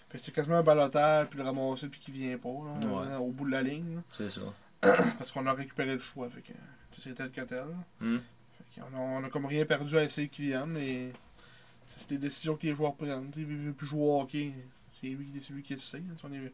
Fait 0.09 0.17
que 0.17 0.23
c'est 0.23 0.31
quasiment 0.31 0.55
un 0.55 0.63
balotage, 0.63 1.27
puis 1.27 1.39
le 1.39 1.43
ramasser, 1.45 1.89
puis 1.89 1.99
qu'il 1.99 2.13
vient 2.13 2.37
pas, 2.37 2.47
là, 2.47 2.87
Ouais. 2.87 3.07
euh, 3.11 3.17
au 3.17 3.31
bout 3.31 3.45
de 3.45 3.51
la 3.51 3.61
ligne. 3.61 3.99
C'est 4.13 4.29
ça. 4.29 4.41
parce 4.81 5.29
qu'on 5.31 5.45
a 5.45 5.51
récupéré 5.53 5.93
le 5.93 5.99
choix, 5.99 6.29
fait 6.29 6.41
que 6.41 6.53
c'est 6.97 7.13
tel 7.13 7.31
que 7.31 7.41
tel. 7.41 7.65
Fait 7.99 8.81
qu'on 8.81 8.95
a, 8.97 8.99
on 8.99 9.23
a 9.25 9.29
comme 9.29 9.47
rien 9.47 9.65
perdu 9.65 9.97
à 9.97 10.03
essayer 10.05 10.29
qu'il 10.29 10.45
vienne, 10.45 10.67
mais 10.69 11.11
c'est 11.85 12.07
des 12.11 12.17
décisions 12.17 12.55
que 12.55 12.65
les 12.65 12.73
joueurs 12.75 12.95
prennent. 12.95 13.29
Tu 13.31 13.41
sais, 13.41 13.47
Il 13.49 13.57
veut 13.57 13.73
plus 13.73 13.87
jouer 13.87 14.01
au 14.03 14.21
hockey, 14.21 14.53
c'est 15.01 15.07
lui, 15.07 15.27
lui 15.49 15.63
qui 15.63 15.73
le 15.73 15.79
sait. 15.81 15.97
hein. 15.97 16.15
Si 16.17 16.23
on 16.25 16.31
est- 16.31 16.51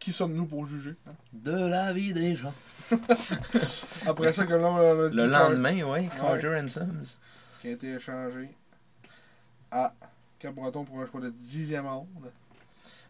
Qui 0.00 0.12
sommes-nous 0.12 0.46
pour 0.46 0.66
juger? 0.66 0.94
hein? 1.06 1.12
De 1.32 1.68
la 1.68 1.92
vie 1.92 2.12
des 2.12 2.34
gens. 2.34 2.54
Après 4.06 4.32
ça, 4.32 4.44
comme 4.46 4.62
là, 4.62 4.68
on 4.70 5.04
a 5.06 5.08
dit 5.10 5.16
Le 5.16 5.26
lendemain, 5.26 5.82
ouais, 5.84 6.08
Carter 6.18 6.58
and 6.60 6.68
Sons. 6.68 7.16
qui 7.60 7.68
a 7.68 7.70
été 7.72 7.92
échangé 7.94 8.48
à 9.70 9.92
Cap-Breton 10.38 10.84
pour 10.84 11.00
un 11.00 11.06
choix 11.06 11.20
de 11.20 11.30
dixième 11.30 11.86
ronde. 11.86 12.06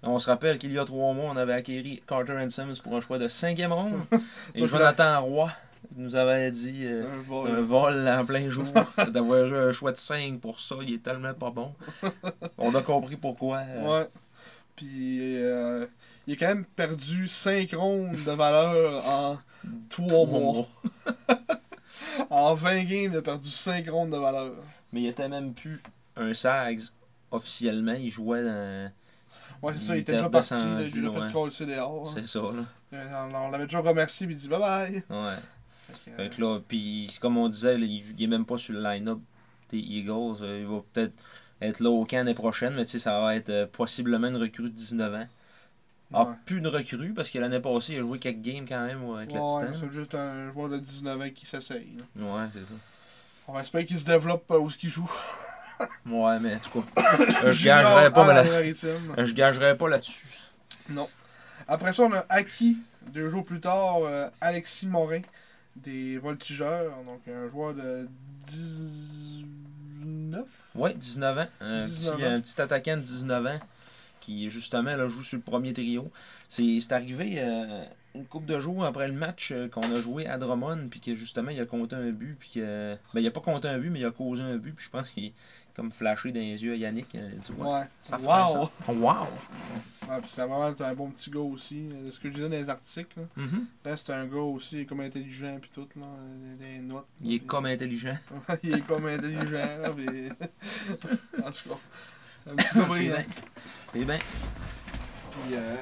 On 0.03 0.19
se 0.19 0.29
rappelle 0.31 0.59
qu'il 0.59 0.73
y 0.73 0.79
a 0.79 0.85
trois 0.85 1.13
mois, 1.13 1.31
on 1.31 1.37
avait 1.37 1.53
acquéri 1.53 2.03
Carter 2.07 2.33
and 2.33 2.51
Sims 2.51 2.81
pour 2.83 2.97
un 2.97 3.01
choix 3.01 3.19
de 3.19 3.29
cinquième 3.29 3.73
ronde. 3.73 4.01
Et 4.55 4.67
Jonathan 4.67 5.23
Roy 5.23 5.51
nous 5.97 6.17
avait 6.17 6.51
dit 6.51 6.85
euh, 6.87 7.07
un 7.13 7.21
vol. 7.23 7.51
un 7.51 7.61
vol 7.61 8.09
en 8.09 8.25
plein 8.25 8.49
jour. 8.51 8.67
D'avoir 9.11 9.45
eu 9.47 9.57
un 9.57 9.73
choix 9.73 9.93
de 9.93 9.99
5 9.99 10.41
pour 10.41 10.59
ça, 10.59 10.77
il 10.83 10.95
est 10.95 11.03
tellement 11.03 11.35
pas 11.35 11.51
bon. 11.51 11.73
On 12.59 12.75
a 12.75 12.83
compris 12.83 13.17
pourquoi. 13.17 13.59
euh, 13.59 14.01
Ouais. 14.01 14.09
Puis 14.77 15.19
euh, 15.43 15.87
il 16.31 16.35
a 16.35 16.37
quand 16.37 16.55
même 16.55 16.65
perdu 16.65 17.27
5 17.27 17.73
rondes 17.73 18.13
de 18.15 18.31
valeur 18.31 19.05
en 19.07 19.39
3 19.89 20.27
mois. 20.27 20.69
En 22.29 22.55
20 22.55 22.85
games, 22.85 23.11
il 23.13 23.17
a 23.17 23.23
perdu 23.23 23.49
5 23.49 23.89
rondes 23.89 24.11
de 24.11 24.17
valeur. 24.17 24.53
Mais 24.93 25.03
il 25.03 25.07
était 25.09 25.29
même 25.29 25.55
plus 25.55 25.83
un 26.17 26.33
Sags 26.35 26.83
officiellement. 27.31 27.95
Il 27.95 28.11
jouait 28.11 28.45
dans. 28.45 28.93
Ouais, 29.63 29.73
c'est 29.75 29.81
ça, 29.85 29.97
Il 29.97 30.01
était 30.01 30.13
déjà 30.13 30.29
parti. 30.31 30.55
là, 30.55 30.83
Il 30.83 31.07
a 31.07 31.27
fait 31.27 31.33
coller 31.33 31.51
CDR. 31.51 31.89
C'est 32.15 32.27
ça, 32.27 32.41
là. 32.41 32.65
On, 32.93 33.35
on 33.35 33.51
l'avait 33.51 33.65
déjà 33.65 33.81
remercié, 33.81 34.27
puis 34.27 34.37
il 34.37 34.39
dit 34.39 34.49
bye 34.49 34.59
bye. 34.59 35.05
Ouais. 35.11 35.37
Fait 35.87 36.11
que, 36.11 36.17
Fait 36.17 36.31
que 36.31 36.41
là, 36.41 36.61
puis 36.67 37.11
comme 37.21 37.37
on 37.37 37.49
disait, 37.49 37.77
là, 37.79 37.85
il, 37.85 38.05
il 38.17 38.23
est 38.25 38.29
même 38.29 38.45
pas 38.47 38.59
sur 38.59 38.75
le 38.75 38.83
line-up 38.83 39.19
des 39.71 39.79
Eagles. 39.79 40.43
Euh, 40.43 40.61
il 40.61 40.67
va 40.67 40.83
peut-être 40.93 41.15
être 41.61 41.81
là 41.81 41.91
au 41.91 42.05
camp 42.05 42.19
l'année 42.19 42.35
prochaine, 42.35 42.75
mais 42.75 42.85
tu 42.85 42.93
sais, 42.93 42.99
ça 43.01 43.19
va 43.21 43.35
être 43.37 43.51
euh, 43.51 43.67
possiblement 43.67 44.29
une 44.29 44.37
recrue 44.37 44.65
de 44.65 44.69
19 44.69 45.15
ans. 45.15 45.27
Ouais. 46.13 46.25
plus 46.45 46.59
une 46.59 46.67
recrue, 46.67 47.13
parce 47.15 47.31
que 47.31 47.39
l'année 47.39 47.61
passée, 47.61 47.93
il 47.95 47.99
a 47.99 48.03
joué 48.03 48.19
quelques 48.19 48.41
games 48.43 48.67
quand 48.69 48.85
même 48.85 48.99
avec 49.11 49.31
Ouais, 49.31 49.39
Titan. 49.39 49.63
c'est 49.81 49.93
juste 49.93 50.15
un 50.15 50.51
joueur 50.51 50.69
de 50.69 50.79
19 50.79 51.21
ans 51.21 51.31
qui 51.35 51.47
s'essaye. 51.47 51.97
Ouais, 52.17 52.47
c'est 52.53 52.65
ça. 52.65 52.75
On 53.47 53.53
va 53.53 53.63
espérer 53.63 53.87
qu'il 53.87 53.99
se 53.99 54.05
développe 54.05 54.51
euh, 54.51 54.59
où 54.59 54.71
ce 54.71 54.77
qu'il 54.77 54.91
joue. 54.91 55.11
Ouais, 56.07 56.39
mais 56.41 56.55
en 56.55 56.59
tout 56.59 56.83
cas, 56.83 57.03
euh, 57.45 57.53
je 57.53 57.65
gagerais 57.65 58.11
pas, 58.11 58.33
la 58.35 58.45
euh, 58.45 58.73
je 59.25 59.33
gagerais 59.33 59.77
là-dessus. 59.89 60.27
Non. 60.91 61.09
Après 61.67 61.93
ça, 61.93 62.03
on 62.03 62.13
a 62.13 62.25
acquis, 62.29 62.79
deux 63.13 63.29
jours 63.29 63.45
plus 63.45 63.61
tard, 63.61 63.99
euh, 64.03 64.29
Alexis 64.41 64.87
Morin 64.87 65.21
des 65.77 66.19
Voltigeurs. 66.19 66.93
Donc, 67.07 67.21
un 67.29 67.49
joueur 67.49 67.75
de 67.75 68.09
19. 68.47 70.45
Ouais, 70.75 70.95
19 70.95 71.39
ans. 71.39 71.47
Un, 71.61 71.81
19 71.83 72.17
petit, 72.17 72.25
ans. 72.25 72.31
un 72.31 72.41
petit 72.41 72.61
attaquant 72.61 72.97
de 72.97 73.03
19 73.03 73.47
ans 73.47 73.61
qui, 74.21 74.51
justement, 74.51 74.95
là, 74.97 75.09
joue 75.09 75.23
sur 75.23 75.37
le 75.39 75.43
premier 75.43 75.73
trio. 75.73 76.11
C'est 76.49 76.81
c'est 76.81 76.93
arrivé 76.93 77.35
euh, 77.39 77.85
une 78.15 78.27
coupe 78.27 78.47
de 78.47 78.59
jours 78.61 78.85
après 78.85 79.07
le 79.09 79.15
match 79.15 79.53
euh, 79.53 79.69
qu'on 79.69 79.83
a 79.95 80.01
joué 80.01 80.27
à 80.27 80.39
Drummond, 80.39 80.89
puis 80.91 81.01
que, 81.01 81.15
justement, 81.15 81.51
il 81.51 81.61
a 81.61 81.67
compté 81.67 81.97
un 81.97 82.11
but, 82.11 82.37
puis 82.39 82.51
que... 82.55 82.97
Ben, 83.15 83.21
il 83.21 83.27
a 83.27 83.31
pas 83.31 83.41
compté 83.41 83.69
un 83.69 83.79
but, 83.79 83.91
mais 83.91 84.01
il 84.01 84.05
a 84.07 84.11
causé 84.11 84.43
un 84.43 84.57
but, 84.57 84.73
puis 84.75 84.85
je 84.85 84.91
pense 84.91 85.11
qu'il 85.11 85.27
est 85.27 85.33
comme 85.77 85.93
flashé 85.93 86.33
dans 86.33 86.41
les 86.41 86.63
yeux 86.63 86.73
à 86.73 86.77
Yannick. 86.77 87.15
Il 87.15 87.39
dit, 87.39 87.53
ouais, 87.53 87.69
Ouais. 87.69 87.85
ça 88.03 88.17
wow! 88.19 88.71
ça. 88.87 88.93
Wow! 88.93 89.27
Ouais, 90.09 90.21
puis 90.21 90.29
c'est 90.31 90.45
vraiment 90.45 90.75
un 90.79 90.95
bon 90.95 91.11
petit 91.11 91.31
gars 91.31 91.39
aussi. 91.41 91.83
De 92.05 92.11
ce 92.11 92.19
que 92.19 92.29
je 92.29 92.35
disais 92.35 92.49
dans 92.49 92.57
les 92.57 92.69
articles, 92.69 93.19
là. 93.19 93.45
Là, 93.85 93.97
c'est 93.97 94.13
un 94.13 94.27
gars 94.27 94.41
aussi 94.41 94.85
comme 94.85 95.01
intelligent 95.01 95.59
puis 95.61 95.71
tout, 95.73 95.89
là. 95.97 96.07
Des 96.59 96.79
notes. 96.81 97.07
Il 97.23 97.35
est 97.35 97.39
comme 97.41 97.67
intelligent. 97.67 98.19
il 98.65 98.75
est 98.75 98.87
comme 98.87 99.07
intelligent, 99.07 99.79
là. 99.81 99.91
Puis... 99.91 100.29
en 101.39 101.51
tout 101.51 101.69
cas. 101.69 101.79
Un 102.49 102.57
petit 102.57 102.69
peu 102.73 102.81
C'est 102.81 102.87
brillant. 102.87 103.15
bien. 103.17 103.25
C'est 103.93 104.05
bien. 104.05 104.19
Puis, 105.31 105.55
euh, 105.55 105.77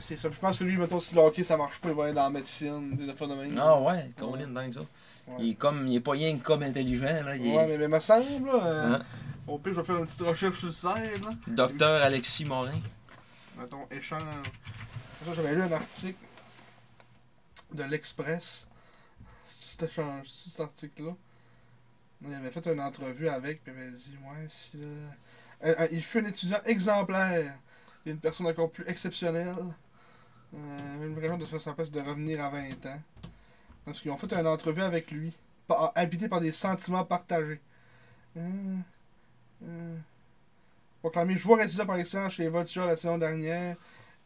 c'est 0.00 0.16
ça. 0.16 0.28
Je 0.30 0.38
pense 0.38 0.58
que 0.58 0.64
lui, 0.64 0.76
mettons, 0.76 1.00
si 1.00 1.14
le 1.14 1.20
hockey 1.20 1.44
ça 1.44 1.56
marche 1.56 1.78
pas, 1.80 1.88
il 1.88 1.94
va 1.94 2.04
aller 2.04 2.12
dans 2.14 2.24
la 2.24 2.30
médecine, 2.30 2.96
des 2.96 3.08
affaires 3.08 3.28
de 3.28 3.34
même. 3.34 3.58
Ah 3.60 3.80
ouais, 3.80 4.10
Colin, 4.18 4.48
dingue 4.48 4.74
ça. 4.74 4.80
Ouais. 5.28 5.36
Il 5.40 5.50
est 5.50 5.54
comme, 5.54 5.86
il 5.86 5.96
est 5.96 6.00
pas 6.00 6.12
rien 6.12 6.36
que 6.36 6.42
comme 6.42 6.62
intelligent, 6.62 7.22
là. 7.24 7.36
Il 7.36 7.46
est 7.46 7.56
Ouais, 7.56 7.66
mais, 7.66 7.78
mais 7.78 7.88
me 7.88 8.00
semble, 8.00 8.46
là. 8.46 8.66
euh, 8.66 8.94
Hein? 8.96 9.02
Au 9.46 9.58
pire, 9.58 9.72
je 9.74 9.80
vais 9.80 9.86
faire 9.86 9.96
une 9.98 10.04
petite 10.06 10.20
recherche 10.22 10.58
sur 10.58 10.66
le 10.68 10.72
site, 10.72 10.84
là. 11.24 11.30
Docteur 11.46 12.02
Alexis 12.02 12.44
Morin. 12.44 12.70
Mettons, 13.58 13.86
échange. 13.90 14.22
Ça, 15.24 15.32
j'avais 15.34 15.54
lu 15.54 15.62
un 15.62 15.72
article 15.72 16.18
de 17.72 17.82
l'Express. 17.84 18.68
Cet 19.44 19.84
échange, 19.84 20.26
cet 20.28 20.60
article-là. 20.60 21.12
Il 22.26 22.34
avait 22.34 22.50
fait 22.50 22.66
une 22.66 22.80
entrevue 22.80 23.28
avec, 23.28 23.62
puis 23.62 23.72
il 23.76 23.80
avait 23.80 23.90
dit 23.92 24.14
Ouais, 24.24 24.46
si 24.48 24.76
là. 24.78 24.86
Euh, 24.86 25.08
euh, 25.64 25.88
il 25.92 26.02
fut 26.02 26.18
un 26.20 26.26
étudiant 26.26 26.58
exemplaire. 26.64 27.54
Il 28.04 28.10
est 28.10 28.12
une 28.14 28.20
personne 28.20 28.46
encore 28.46 28.70
plus 28.70 28.84
exceptionnelle. 28.88 29.54
Euh, 30.54 31.06
une 31.06 31.18
raison 31.18 31.38
de 31.38 31.44
se 31.44 31.50
faire 31.50 31.60
sa 31.60 31.72
place 31.72 31.90
de 31.90 32.00
revenir 32.00 32.44
à 32.44 32.50
20 32.50 32.86
ans. 32.86 33.00
Parce 33.84 34.00
qu'ils 34.00 34.10
ont 34.10 34.16
fait 34.18 34.32
une 34.32 34.46
entrevue 34.46 34.82
avec 34.82 35.10
lui, 35.10 35.32
par- 35.66 35.92
habité 35.94 36.28
par 36.28 36.40
des 36.40 36.52
sentiments 36.52 37.04
partagés. 37.04 37.60
Euh, 38.36 38.40
euh, 39.64 39.96
proclamé 41.00 41.36
joueur 41.36 41.60
étudiant 41.60 41.86
par 41.86 41.96
excellence 41.96 42.34
chez 42.34 42.44
les 42.44 42.48
Voltigeurs 42.48 42.86
la 42.86 42.96
saison 42.96 43.18
dernière. 43.18 43.76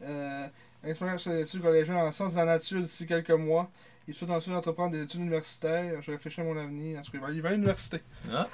Euh, 0.03 0.47
expérience 0.83 1.23
sur 1.23 1.31
les 1.31 1.41
études 1.41 1.61
collégiales 1.61 1.97
en 1.97 2.11
sciences 2.11 2.33
de 2.33 2.37
la 2.37 2.45
nature 2.45 2.81
d'ici 2.81 3.05
quelques 3.07 3.31
mois. 3.31 3.69
Il 4.07 4.13
souhaite 4.13 4.29
ensuite 4.31 4.55
entreprendre 4.55 4.91
des 4.91 5.01
études 5.01 5.21
universitaires. 5.21 6.01
Je 6.01 6.11
réfléchis 6.11 6.39
à 6.39 6.43
mon 6.43 6.55
avenir. 6.55 6.99
En 6.99 7.01
tout 7.01 7.11
cas, 7.11 7.17
il 7.31 7.41
va- 7.41 7.49
à 7.49 7.51
l'université. 7.51 8.01
Ah. 8.31 8.47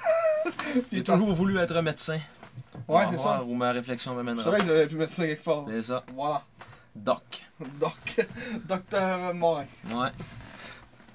J'ai 0.92 1.04
toujours 1.04 1.32
voulu 1.32 1.58
être 1.58 1.80
médecin. 1.82 2.18
Ouais, 2.88 3.04
c'est 3.10 3.18
ça. 3.18 3.42
Où 3.42 3.54
ma 3.54 3.72
réflexion 3.72 4.14
m'amènera. 4.14 4.44
savais 4.44 4.58
qu'il 4.60 4.70
aurait 4.70 4.86
pu 4.88 4.96
mettre 4.96 5.12
ça 5.12 5.26
quelque 5.26 5.44
part. 5.44 5.64
C'est 5.68 5.82
ça. 5.82 6.04
Voilà. 6.14 6.42
Doc. 6.94 7.42
Donc, 7.80 8.26
docteur 8.68 9.34
Morin. 9.34 9.66
Ouais. 9.90 10.10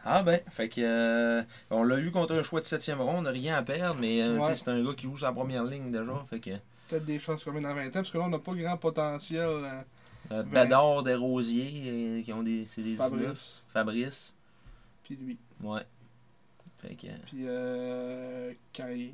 Ah 0.06 0.24
ben, 0.24 0.40
fait 0.50 0.70
que 0.70 0.82
euh, 0.82 1.44
on 1.70 1.84
l'a 1.84 2.00
eu 2.00 2.10
contre 2.12 2.34
un 2.34 2.42
choix 2.44 2.60
de 2.62 2.66
septième 2.66 3.02
ronde, 3.02 3.18
on 3.18 3.22
n'a 3.24 3.32
rien 3.32 3.58
à 3.58 3.64
perdre, 3.64 4.00
mais 4.00 4.22
euh, 4.22 4.40
Ouais. 4.40 4.56
c'est 4.56 4.70
un 4.70 4.84
gars 4.84 4.94
qui 4.94 5.04
joue 5.04 5.18
sa 5.18 5.32
première 5.32 5.64
ligne 5.66 5.92
déjà. 5.92 6.26
Fait 6.30 6.40
que 6.40 6.52
Peut-être 6.88 7.06
des 7.06 7.20
chances 7.20 7.48
vienne 7.48 7.66
à 7.66 7.74
20 7.74 7.88
ans, 7.88 7.90
parce 7.94 8.10
que 8.10 8.18
là, 8.18 8.24
on 8.24 8.30
n'a 8.30 8.40
pas 8.40 8.54
grand 8.54 8.78
potentiel. 8.78 9.42
euh, 9.48 9.82
euh. 10.32 10.44
Badard, 10.44 11.04
Desrosiers, 11.04 11.84
euh, 11.86 12.22
qui 12.24 12.34
ont 12.34 12.42
des. 12.44 12.66
C'est 12.66 12.82
des 12.82 12.96
19. 12.96 13.10
Fabrice. 13.10 13.64
Fabrice. 13.74 14.36
Puis 15.04 15.16
lui. 15.18 15.38
Ouais. 15.62 15.82
Fait 16.82 16.96
que. 16.96 17.08
Puis 17.28 17.44
euh, 17.46 18.54
Carrier. 18.74 19.14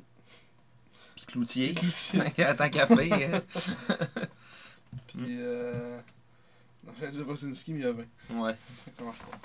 Cloutier. 1.26 1.74
Cloutier. 1.74 2.20
Tant 2.56 2.68
qu'à 2.70 2.86
faire. 2.86 3.34
hein. 3.34 3.40
Puis 5.08 5.38
euh. 5.40 5.98
Non, 6.86 6.92
j'allais 7.00 7.12
dire 7.12 7.28
Wozinski, 7.28 7.72
mais 7.72 7.80
il 7.80 7.84
y 7.84 7.88
a 7.88 7.92
20. 7.92 8.04
Ouais. 8.42 8.54
Fait 8.84 8.90
que 8.92 8.96
ça 8.98 9.04
marche 9.04 9.18
pas. 9.18 9.38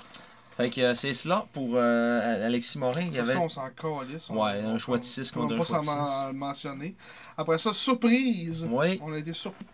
Fait 0.56 0.70
que 0.70 0.80
euh, 0.82 0.94
c'est 0.94 1.14
cela 1.14 1.46
pour 1.52 1.70
euh, 1.76 2.46
Alexis 2.46 2.78
Morin. 2.78 3.00
Il 3.00 3.06
y 3.08 3.10
De 3.10 3.16
toute 3.20 3.20
avait. 3.30 3.32
façon, 3.32 3.44
on 3.44 3.48
s'en 3.48 3.70
calisse. 3.70 4.30
on- 4.30 4.36
Ouais, 4.42 4.60
un 4.60 4.74
on- 4.74 4.78
choix 4.78 4.98
de 4.98 5.02
on- 5.02 5.06
six 5.06 5.30
on 5.34 5.40
contre 5.40 5.48
va 5.48 5.54
un 5.54 5.58
pas 5.58 5.64
choix 5.64 5.80
de 5.80 5.84
s'en 5.84 6.26
men- 6.28 6.36
mentionner. 6.36 6.94
Après 7.36 7.58
ça, 7.58 7.72
surprise. 7.72 8.66
Oui. 8.70 9.00
On 9.02 9.12
a 9.12 9.18
été 9.18 9.32
surpris. 9.32 9.64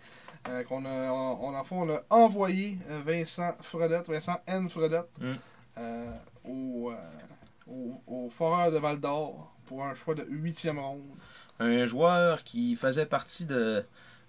Euh, 0.47 0.63
qu'on 0.63 0.85
a, 0.85 0.89
on, 1.11 1.53
en 1.53 1.65
on 1.69 1.89
a 1.93 2.01
envoyé 2.09 2.77
Vincent 3.05 3.51
Fredette, 3.61 4.07
Vincent 4.07 4.39
N. 4.47 4.69
Fredette, 4.69 5.09
Mm. 5.19 5.33
au, 6.45 6.93
au, 7.67 8.01
au 8.07 8.29
Foreur 8.29 8.71
de 8.71 8.77
Val 8.77 8.99
d'Or 8.99 9.53
pour 9.67 9.83
un 9.85 9.93
choix 9.95 10.15
de 10.15 10.25
huitième 10.29 10.79
ronde. 10.79 11.03
Un 11.59 11.85
joueur 11.85 12.43
qui 12.43 12.75
faisait 12.75 13.05
partie 13.05 13.45
de, 13.45 13.83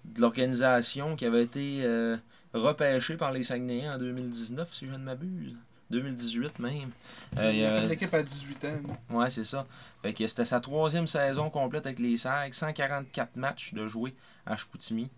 de 0.05 0.21
l'organisation 0.21 1.15
qui 1.15 1.25
avait 1.25 1.43
été 1.43 1.79
euh, 1.83 2.17
repêché 2.53 3.15
par 3.17 3.31
les 3.31 3.43
Saguenayens 3.43 3.95
en 3.95 3.97
2019, 3.97 4.73
si 4.73 4.85
je 4.87 4.91
ne 4.91 4.97
m'abuse. 4.97 5.55
2018 5.91 6.59
même. 6.59 6.91
Euh, 7.37 7.51
il 7.51 7.65
a 7.65 7.81
fait 7.81 7.87
l'équipe 7.89 8.13
à 8.13 8.23
18 8.23 8.65
ans. 8.65 8.67
lui. 9.09 9.17
ouais, 9.17 9.29
c'est 9.29 9.43
ça. 9.43 9.67
Fait 10.01 10.13
que 10.13 10.25
c'était 10.25 10.45
sa 10.45 10.61
troisième 10.61 11.05
saison 11.05 11.49
complète 11.49 11.85
avec 11.85 11.99
les 11.99 12.15
Sags, 12.15 12.53
144 12.53 13.35
matchs 13.35 13.73
de 13.73 13.85
jouer 13.89 14.13
à 14.45 14.55
Chicoutimi. 14.55 15.09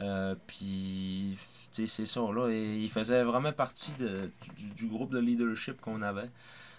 Euh, 0.00 0.34
puis, 0.46 1.38
tu 1.72 1.86
sais, 1.86 1.86
c'est 1.86 2.06
ça, 2.06 2.20
là. 2.30 2.48
Et 2.50 2.76
il 2.76 2.90
faisait 2.90 3.22
vraiment 3.24 3.52
partie 3.52 3.92
de- 3.98 4.30
du, 4.56 4.68
du 4.70 4.86
groupe 4.86 5.10
de 5.12 5.18
leadership 5.18 5.80
qu'on 5.80 6.02
avait. 6.02 6.30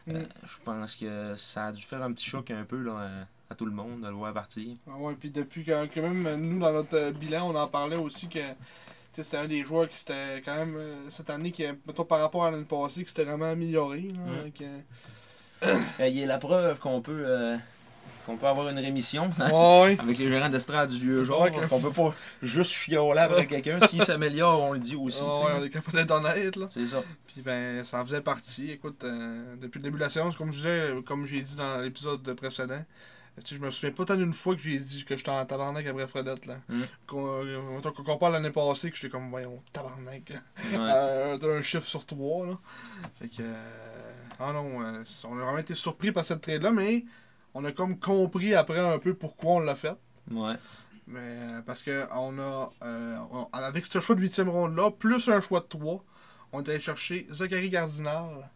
Euh, 0.10 0.22
Mm. 0.22 0.28
je 0.44 0.58
pense 0.64 0.96
que 0.96 1.34
ça 1.36 1.66
a 1.68 1.72
dû 1.72 1.82
faire 1.84 2.02
un 2.04 2.14
petit 2.14 2.26
choc 2.30 2.52
un 2.52 2.64
peu 2.64 2.78
là, 2.78 3.10
à, 3.50 3.56
tout 3.56 3.66
le 3.66 3.72
monde 3.72 4.02
de 4.02 4.08
le 4.08 4.14
voir 4.14 4.34
partir. 4.34 4.76
Ah 4.88 4.98
ouais, 5.00 5.16
puis 5.20 5.30
depuis 5.32 5.64
que, 5.64 5.86
que 5.88 6.00
même 6.00 6.36
nous, 6.38 6.60
dans 6.60 6.72
notre 6.72 6.96
euh, 6.96 7.12
bilan, 7.12 7.50
on 7.52 7.56
en 7.56 7.68
parlait 7.68 7.96
aussi 7.98 8.28
que 8.28 8.40
tu 8.40 8.44
sais, 9.14 9.24
c'était 9.24 9.38
un 9.38 9.48
des 9.48 9.64
joueurs 9.64 9.90
qui 9.90 9.98
s'était 9.98 10.42
quand 10.46 10.56
même 10.56 10.76
euh, 10.78 10.96
cette 11.10 11.30
année, 11.32 11.52
qui, 11.52 11.64
mettons, 11.88 12.06
par 12.06 12.20
rapport 12.20 12.46
à 12.46 12.52
l'année 12.52 12.64
passée, 12.66 13.04
qui 13.04 13.10
s'était 13.10 13.24
vraiment 13.26 13.50
amélioré. 13.52 14.02
là, 14.02 14.20
Mm. 14.32 14.40
avec, 14.40 14.62
euh, 14.62 14.80
Euh, 15.64 16.08
il 16.08 16.20
est 16.20 16.26
la 16.26 16.38
preuve 16.38 16.80
qu'on 16.80 17.02
peut, 17.02 17.24
euh, 17.26 17.58
qu'on 18.26 18.38
peut 18.38 18.46
avoir 18.48 18.70
une 18.70 18.78
rémission 18.80 19.30
Ouais. 19.52 19.98
avec 20.00 20.18
les 20.18 20.30
gérants 20.30 20.48
d'estrade 20.48 20.90
du 20.90 21.00
vieux 21.00 21.24
genre. 21.26 21.42
Ouais. 21.42 21.52
On 21.72 21.80
peut 21.82 21.92
pas 21.92 22.14
juste 22.42 22.72
chioler 22.72 23.20
après 23.20 23.46
quelqu'un. 23.48 23.80
S'il 23.88 24.02
s'améliore, 24.04 24.62
on 24.62 24.72
le 24.74 24.80
dit 24.80 24.96
aussi. 24.96 25.22
Ouais, 25.22 25.28
tu 25.30 25.36
sais. 25.48 25.54
on 25.60 25.64
est 25.66 25.70
capable 25.70 25.98
d'être 25.98 26.12
honnête, 26.12 26.56
là. 26.56 26.68
C'est 26.70 26.86
ça. 26.86 27.04
Puis 27.28 27.42
ben, 27.42 27.84
ça 27.84 28.00
en 28.02 28.06
faisait 28.06 28.22
partie. 28.22 28.72
Écoute, 28.72 29.04
euh, 29.04 29.56
depuis 29.60 29.80
le 29.80 29.84
début 29.84 29.98
de 29.98 30.04
la 30.04 30.10
séance, 30.10 30.38
comme 30.38 30.52
je 30.54 30.58
disais, 30.58 30.94
comme 31.06 31.26
j'ai 31.26 31.42
dit 31.42 31.56
dans 31.58 31.80
l'épisode 31.82 32.22
précédent, 32.36 32.86
tu 33.44 33.50
sais, 33.50 33.56
je 33.56 33.62
me 33.66 33.72
souviens 33.72 33.92
pas 33.96 34.06
tant 34.06 34.16
d'une 34.16 34.34
fois 34.34 34.56
que 34.56 34.62
j'ai 34.62 34.80
dit 34.80 35.04
que 35.06 35.16
j'étais 35.18 35.30
en 35.32 35.46
tabarnak 35.46 35.86
après 35.86 36.08
Fredette, 36.08 36.46
là. 36.46 36.58
Mm. 36.70 36.82
Qu'on 37.08 37.44
mettons 37.76 37.92
qu'on 37.92 38.04
compare 38.04 38.30
l'année 38.32 38.52
passée, 38.52 38.90
que 38.92 38.98
j'étais 38.98 39.10
comme, 39.10 39.30
voyons, 39.30 39.62
tabarnak. 39.74 40.32
Ouais. 40.32 40.78
Euh, 40.80 41.60
un 41.60 41.62
chiffre 41.62 41.86
sur 41.86 42.06
trois, 42.06 42.46
là. 42.48 42.58
Fait 43.20 43.28
que. 43.28 43.42
euh, 43.42 44.12
ah 44.40 44.54
non, 44.54 44.78
on 44.78 44.82
a 44.84 45.04
vraiment 45.44 45.58
été 45.58 45.76
surpris 45.76 46.12
par 46.12 46.26
cette 46.26 46.42
trade-là, 46.42 46.72
mais 46.72 47.06
on 47.54 47.66
a 47.66 47.72
comme 47.72 48.00
compris 48.00 48.54
après 48.56 48.80
un 48.80 49.00
peu 49.00 49.14
pourquoi 49.14 49.54
on 49.54 49.60
l'a 49.60 49.76
fait. 49.76 49.96
Ouais. 50.32 50.56
Mais 51.08 51.38
parce 51.66 51.82
que 51.84 52.06
on 52.14 52.38
a. 52.40 52.72
euh, 52.84 53.18
on- 53.32 53.48
avec 53.52 53.86
ce 53.86 54.00
choix 54.00 54.16
de 54.16 54.22
huitième 54.22 54.50
ronde-là, 54.50 54.92
plus 54.92 55.28
un 55.30 55.42
choix 55.42 55.60
de 55.62 55.66
3, 55.66 56.04
on 56.52 56.64
est 56.64 56.70
allé 56.70 56.80
chercher 56.80 57.26
Zachary 57.30 57.70
Cardinal 57.70 58.50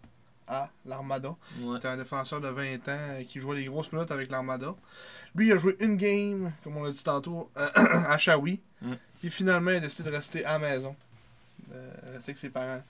à 0.54 0.70
l'Armada. 0.86 1.36
Ouais. 1.60 1.76
C'était 1.76 1.88
un 1.88 1.98
défenseur 1.98 2.42
de 2.42 2.48
20 2.48 2.76
ans 2.76 2.80
euh, 2.88 3.24
qui 3.24 3.40
jouait 3.40 3.58
les 3.58 3.66
grosses 3.66 3.92
minutes 3.92 4.12
avec 4.12 4.30
l'Armada. 4.30 4.76
Lui, 5.36 5.48
il 5.48 5.54
a 5.54 5.58
joué 5.58 5.76
une 5.80 5.98
game, 5.98 6.52
comme 6.64 6.78
on 6.78 6.84
l'a 6.84 6.92
dit 6.92 7.04
tantôt, 7.04 7.50
euh, 7.58 7.70
à 7.76 8.18
Shawi. 8.18 8.60
Mm. 8.82 8.94
Puis 9.20 9.32
finalement, 9.32 9.72
il 9.72 9.78
a 9.78 9.80
décidé 9.82 10.10
de 10.10 10.16
rester 10.16 10.46
à 10.46 10.54
la 10.54 10.60
maison. 10.60 10.96
De 11.70 11.76
rester 12.14 12.32
avec 12.32 12.38
ses 12.38 12.50
parents. 12.50 12.82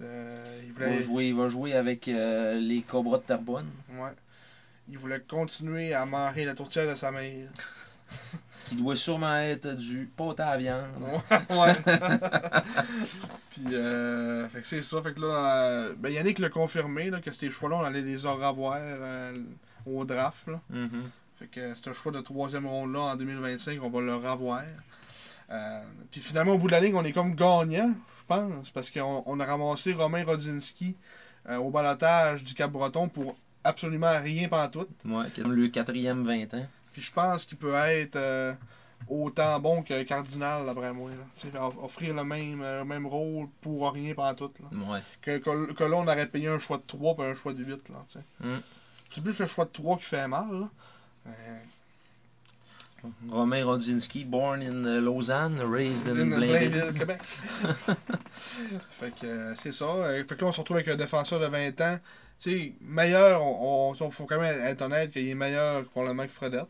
Euh, 0.00 0.60
il, 0.62 0.68
Il 0.68 0.72
voulait, 0.72 0.96
va 0.96 1.02
jouer, 1.02 1.28
il 1.28 1.34
va 1.34 1.48
jouer 1.48 1.72
avec 1.74 2.08
euh, 2.08 2.58
les 2.58 2.82
Cobras 2.82 3.18
de 3.18 3.22
Terrebonne. 3.22 3.70
ouais. 3.90 4.10
il 4.88 4.98
voulait 4.98 5.20
continuer 5.20 5.94
à 5.94 6.04
manger 6.04 6.44
la 6.44 6.54
tourtière 6.54 6.88
de 6.88 6.94
sa 6.96 7.10
mère. 7.10 7.48
Qui 8.68 8.76
doit 8.76 8.96
sûrement 8.96 9.36
être 9.36 9.76
du 9.76 10.10
pot 10.16 10.38
à 10.38 10.56
viande. 10.56 10.86
ouais. 11.50 11.74
Puis, 13.50 13.74
euh, 13.74 14.48
fait 14.48 14.60
que 14.60 14.66
c'est 14.66 14.82
ça. 14.82 15.02
Fait 15.02 15.14
que 15.14 15.20
là, 15.20 15.26
euh, 15.26 15.94
ben 15.96 16.10
Yannick 16.10 16.38
l'a 16.38 16.48
confirmé 16.48 17.10
là, 17.10 17.20
que 17.20 17.32
ces 17.32 17.50
choix-là, 17.50 17.76
on 17.76 17.84
allait 17.84 18.02
les 18.02 18.16
revoir 18.16 18.78
euh, 18.80 19.42
au 19.86 20.04
draft. 20.04 20.46
Là. 20.48 20.60
Mhm. 20.70 21.10
Fait 21.38 21.46
que 21.46 21.74
c'est 21.74 21.88
un 21.88 21.92
choix 21.92 22.12
de 22.12 22.20
troisième 22.20 22.66
ronde-là 22.66 23.00
en 23.00 23.16
2025, 23.16 23.80
on 23.82 23.90
va 23.90 24.00
le 24.00 24.14
revoir. 24.14 24.62
Euh, 25.50 25.82
puis 26.10 26.20
finalement, 26.20 26.52
au 26.52 26.58
bout 26.58 26.68
de 26.68 26.72
la 26.72 26.80
ligne, 26.80 26.94
on 26.94 27.04
est 27.04 27.12
comme 27.12 27.34
gagnant, 27.34 27.92
je 28.18 28.24
pense, 28.26 28.70
parce 28.70 28.90
qu'on 28.90 29.22
on 29.26 29.40
a 29.40 29.44
ramassé 29.44 29.92
Romain 29.92 30.24
Rodzinski 30.24 30.96
euh, 31.48 31.56
au 31.56 31.70
balotage 31.70 32.44
du 32.44 32.54
Cap-Breton 32.54 33.08
pour 33.08 33.36
absolument 33.62 34.20
rien 34.20 34.48
pantoute. 34.48 34.88
Ouais, 35.04 35.30
qui 35.34 35.40
est 35.40 35.44
le 35.44 35.68
quatrième 35.68 36.24
20 36.24 36.54
ans. 36.54 36.66
Puis 36.94 37.02
je 37.02 37.12
pense 37.12 37.44
qu'il 37.44 37.58
peut 37.58 37.74
être 37.74 38.14
euh, 38.16 38.54
autant 39.08 39.58
bon 39.58 39.82
que 39.82 40.02
Cardinal, 40.04 40.64
d'après 40.64 40.92
moi. 40.92 41.10
là. 41.10 41.70
Offrir 41.82 42.14
le 42.14 42.24
même, 42.24 42.62
euh, 42.62 42.78
le 42.78 42.84
même 42.84 43.06
rôle 43.06 43.48
pour 43.60 43.92
rien 43.92 44.14
pantoute. 44.14 44.60
Là. 44.60 44.92
Ouais. 44.92 45.00
Que, 45.20 45.38
que, 45.38 45.72
que 45.72 45.84
là, 45.84 45.96
on 45.96 46.06
aurait 46.06 46.28
payé 46.28 46.48
un 46.48 46.58
choix 46.58 46.78
de 46.78 46.84
3 46.86 47.16
et 47.18 47.22
un 47.30 47.34
choix 47.34 47.52
de 47.52 47.64
8. 47.64 47.88
Là. 47.88 48.04
Mm. 48.40 48.60
C'est 49.12 49.20
plus 49.20 49.38
le 49.38 49.46
choix 49.46 49.64
de 49.64 49.70
3 49.70 49.98
qui 49.98 50.04
fait 50.04 50.28
mal. 50.28 50.48
Là. 50.52 50.68
Euh, 51.26 51.58
Romain 53.28 53.64
Rodzinski, 53.64 54.24
born 54.24 54.62
in 54.62 55.00
Lausanne, 55.00 55.60
raised 55.60 56.08
in 56.08 56.32
in 56.32 56.36
Blainville. 56.36 56.92
Québec. 56.98 57.20
fait 57.22 59.10
que 59.10 59.26
euh, 59.26 59.54
c'est 59.56 59.72
ça. 59.72 59.86
Fait 60.26 60.36
que 60.36 60.40
là, 60.40 60.46
on 60.48 60.52
se 60.52 60.60
retrouve 60.60 60.78
avec 60.78 60.88
un 60.88 60.96
défenseur 60.96 61.38
de 61.38 61.46
20 61.46 61.80
ans. 61.82 61.98
Tu 62.40 62.50
sais, 62.50 62.72
meilleur, 62.80 63.42
on, 63.42 63.94
on, 63.98 64.10
faut 64.10 64.24
quand 64.24 64.40
même 64.40 64.58
être 64.64 64.82
honnête 64.82 65.10
qu'il 65.10 65.28
est 65.28 65.34
meilleur 65.34 65.84
probablement 65.84 66.24
que 66.24 66.32
Fredette. 66.32 66.66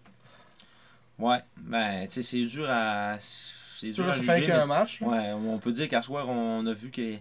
Ouais, 1.18 1.38
ben, 1.56 2.06
tu 2.06 2.14
sais, 2.14 2.22
c'est 2.22 2.42
dur 2.44 2.66
à. 2.68 3.16
C'est 3.20 3.90
dur 3.90 4.08
à 4.08 4.14
juger. 4.14 4.46
mais- 4.48 4.66
match. 4.66 5.00
là. 5.00 5.06
Ouais, 5.08 5.32
on 5.32 5.58
peut 5.58 5.72
dire 5.72 5.88
qu'à 5.88 6.02
soir, 6.02 6.28
on 6.28 6.66
a 6.66 6.72
vu 6.72 6.90
que. 6.90 7.14
tu 7.14 7.20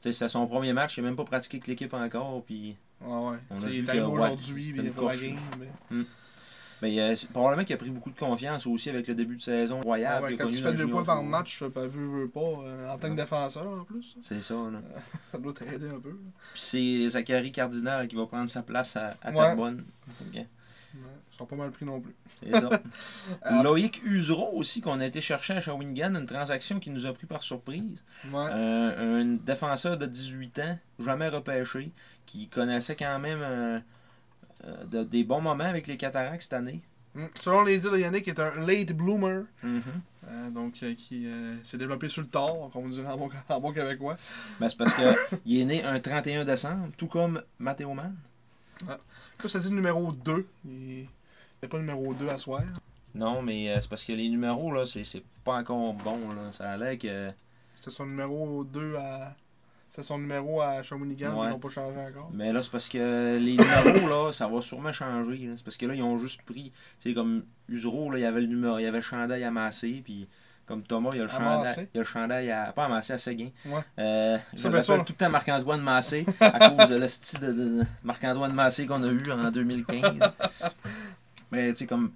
sais, 0.00 0.12
C'est 0.12 0.28
son 0.28 0.46
premier 0.46 0.72
match, 0.72 0.96
il 0.96 1.02
n'a 1.02 1.08
même 1.08 1.16
pas 1.16 1.24
pratiqué 1.24 1.56
avec 1.56 1.66
l'équipe 1.66 1.92
encore. 1.94 2.42
Puis, 2.44 2.76
Ouais, 3.00 3.10
ouais. 3.30 3.36
On 3.50 3.56
a 3.56 3.66
vu 3.66 3.74
il 3.78 3.84
est 3.90 3.92
que, 3.92 3.98
ouais, 3.98 4.02
aujourd'hui, 4.02 4.72
puis 4.72 4.80
il 4.82 4.86
est 4.86 4.90
pour 4.90 5.08
la 5.08 5.16
game. 5.16 5.36
mais- 5.90 6.04
ben, 6.82 6.98
euh, 6.98 7.16
c'est 7.16 7.30
probablement 7.30 7.64
qu'il 7.64 7.74
a 7.74 7.78
pris 7.78 7.88
beaucoup 7.90 8.10
de 8.10 8.18
confiance 8.18 8.66
aussi 8.66 8.90
avec 8.90 9.06
le 9.08 9.14
début 9.14 9.36
de 9.36 9.40
saison 9.40 9.76
Ouais, 9.78 9.84
royal. 9.84 10.22
ouais, 10.22 10.36
quand 10.36 10.48
tu 10.48 10.56
fais 10.56 10.72
deux 10.74 10.88
points 10.88 11.04
par 11.04 11.22
match, 11.22 11.58
tu 11.58 11.70
pas 11.70 11.86
vu, 11.86 12.04
veux 12.06 12.28
pas, 12.28 12.40
euh, 12.40 12.88
en 12.90 12.98
tant 12.98 13.06
que 13.08 13.12
Ouais. 13.12 13.16
défenseur 13.16 13.66
en 13.66 13.84
plus. 13.84 14.16
C'est 14.20 14.42
ça, 14.42 14.54
là. 14.54 14.80
Ça 15.32 15.38
doit 15.38 15.52
t'aider 15.54 15.88
un 15.88 16.00
peu. 16.00 16.18
Puis 16.52 16.62
c'est 16.62 17.08
Zachary 17.10 17.52
Cardinal 17.52 18.06
qui 18.08 18.16
va 18.16 18.26
prendre 18.26 18.48
sa 18.50 18.62
place 18.62 18.96
à, 18.96 19.16
à 19.22 19.30
Ouais. 19.32 19.54
Ouais, 19.54 19.76
sont 21.44 21.56
pas 21.56 21.62
mal 21.62 21.70
pris 21.70 21.84
non 21.84 22.00
plus. 22.00 22.14
C'est 22.42 22.52
ça. 22.52 22.68
Euh, 23.50 23.62
Loïc 23.62 24.02
Usereau 24.04 24.50
aussi, 24.54 24.80
qu'on 24.80 25.00
a 25.00 25.06
été 25.06 25.20
chercher 25.20 25.54
à 25.54 25.60
Shawinigan, 25.60 26.14
une 26.14 26.26
transaction 26.26 26.80
qui 26.80 26.90
nous 26.90 27.06
a 27.06 27.12
pris 27.12 27.26
par 27.26 27.42
surprise. 27.42 28.02
Ouais. 28.32 28.46
Euh, 28.50 29.20
un 29.22 29.24
défenseur 29.44 29.96
de 29.98 30.06
18 30.06 30.58
ans, 30.60 30.78
jamais 30.98 31.28
repêché, 31.28 31.92
qui 32.26 32.48
connaissait 32.48 32.96
quand 32.96 33.18
même 33.18 33.40
euh, 33.42 33.80
de- 34.86 35.04
des 35.04 35.24
bons 35.24 35.40
moments 35.40 35.64
avec 35.64 35.86
les 35.86 35.96
cataractes 35.96 36.42
cette 36.42 36.52
année. 36.54 36.80
Mm. 37.14 37.24
Selon 37.38 37.62
les 37.64 37.78
dires 37.78 37.92
de 37.92 37.98
Yannick, 37.98 38.26
est 38.28 38.40
un 38.40 38.54
late 38.66 38.92
bloomer. 38.92 39.44
Mhm. 39.62 39.82
euh, 40.28 40.50
donc, 40.50 40.74
euh, 40.82 40.94
qui 40.94 41.26
euh, 41.26 41.54
s'est 41.64 41.76
développé 41.78 42.08
sur 42.08 42.22
le 42.22 42.28
tard, 42.28 42.70
comme 42.72 42.84
on 42.86 42.88
dirait 42.88 43.06
en 43.06 43.16
bon, 43.16 43.30
en 43.48 43.60
bon 43.60 43.72
québécois. 43.72 44.16
Ben, 44.58 44.68
c'est 44.68 44.76
parce 44.78 44.94
qu'il 44.94 45.60
est 45.60 45.64
né 45.64 45.84
un 45.84 46.00
31 46.00 46.44
décembre, 46.44 46.88
tout 46.96 47.06
comme 47.06 47.42
Mathéo 47.58 47.92
Mann. 47.94 48.14
Ça 49.46 49.58
dit 49.60 49.70
numéro 49.70 50.10
2. 50.12 50.46
Il 50.66 51.06
a 51.64 51.68
pas 51.68 51.78
numéro 51.78 52.14
2 52.14 52.28
à 52.28 52.38
soir? 52.38 52.62
Non, 53.14 53.42
mais 53.42 53.70
euh, 53.70 53.80
c'est 53.80 53.88
parce 53.88 54.04
que 54.04 54.12
les 54.12 54.28
numéros, 54.28 54.72
là, 54.72 54.84
c'est 54.84 55.04
c'est 55.04 55.22
pas 55.44 55.54
encore 55.56 55.92
bon. 55.94 56.18
Là. 56.34 56.50
Ça 56.52 56.70
a 56.70 56.76
l'air 56.76 56.98
que. 56.98 57.30
C'était 57.76 57.90
son 57.90 58.06
numéro 58.06 58.64
2 58.64 58.96
à. 58.96 59.34
C'était 59.88 60.02
son 60.08 60.18
numéro 60.18 60.60
à 60.60 60.82
Shawinigan, 60.82 61.38
Ouais. 61.38 61.46
ils 61.46 61.50
n'ont 61.50 61.58
pas 61.60 61.68
changé 61.68 61.96
encore. 62.00 62.28
Mais 62.32 62.52
là, 62.52 62.60
c'est 62.62 62.72
parce 62.72 62.88
que 62.88 63.38
les 63.38 63.56
numéros, 63.56 64.08
là, 64.08 64.32
ça 64.32 64.48
va 64.48 64.60
sûrement 64.60 64.90
changer. 64.92 65.46
là. 65.46 65.52
C'est 65.56 65.62
parce 65.64 65.76
que 65.76 65.86
là, 65.86 65.94
ils 65.94 66.02
ont 66.02 66.18
juste 66.18 66.42
pris. 66.42 66.72
Tu 67.00 67.10
sais, 67.10 67.14
comme 67.14 67.44
Usereau, 67.68 68.10
là, 68.10 68.18
il 68.18 68.22
y 68.22 68.24
avait 68.24 68.40
le 68.40 68.48
numéro, 68.48 68.78
il 68.78 68.82
y 68.82 68.86
avait 68.86 68.98
le 68.98 69.02
chandail 69.02 69.44
amassé, 69.44 70.02
puis 70.04 70.26
comme 70.66 70.82
Thomas, 70.82 71.10
il 71.12 71.18
y 71.18 71.20
a 71.20 71.24
le 71.24 71.28
chandail. 71.28 71.74
Il 71.94 71.96
y 71.96 71.98
a 71.98 72.02
le 72.02 72.04
chandail 72.04 72.50
à. 72.50 72.72
Pas 72.72 72.86
amassé, 72.86 73.12
à 73.12 73.18
Séguin. 73.18 73.50
Ouais. 73.66 73.80
Euh, 74.00 74.38
je 74.56 74.66
ben, 74.66 74.82
tout 74.82 74.92
le 75.10 75.14
temps 75.14 75.30
Marc-Antoine 75.30 75.82
Massé, 75.82 76.26
à 76.40 76.70
cause 76.70 76.88
de 76.88 76.96
le 76.96 77.06
style 77.06 77.38
de, 77.38 77.52
de 77.52 77.82
Marc-Antoine 78.02 78.52
Massé 78.52 78.86
qu'on 78.88 79.02
a 79.04 79.08
eu 79.12 79.30
en 79.30 79.50
2015. 79.52 80.18
Mais 81.50 81.72
tu 81.72 81.80
sais, 81.80 81.86
comme. 81.86 82.12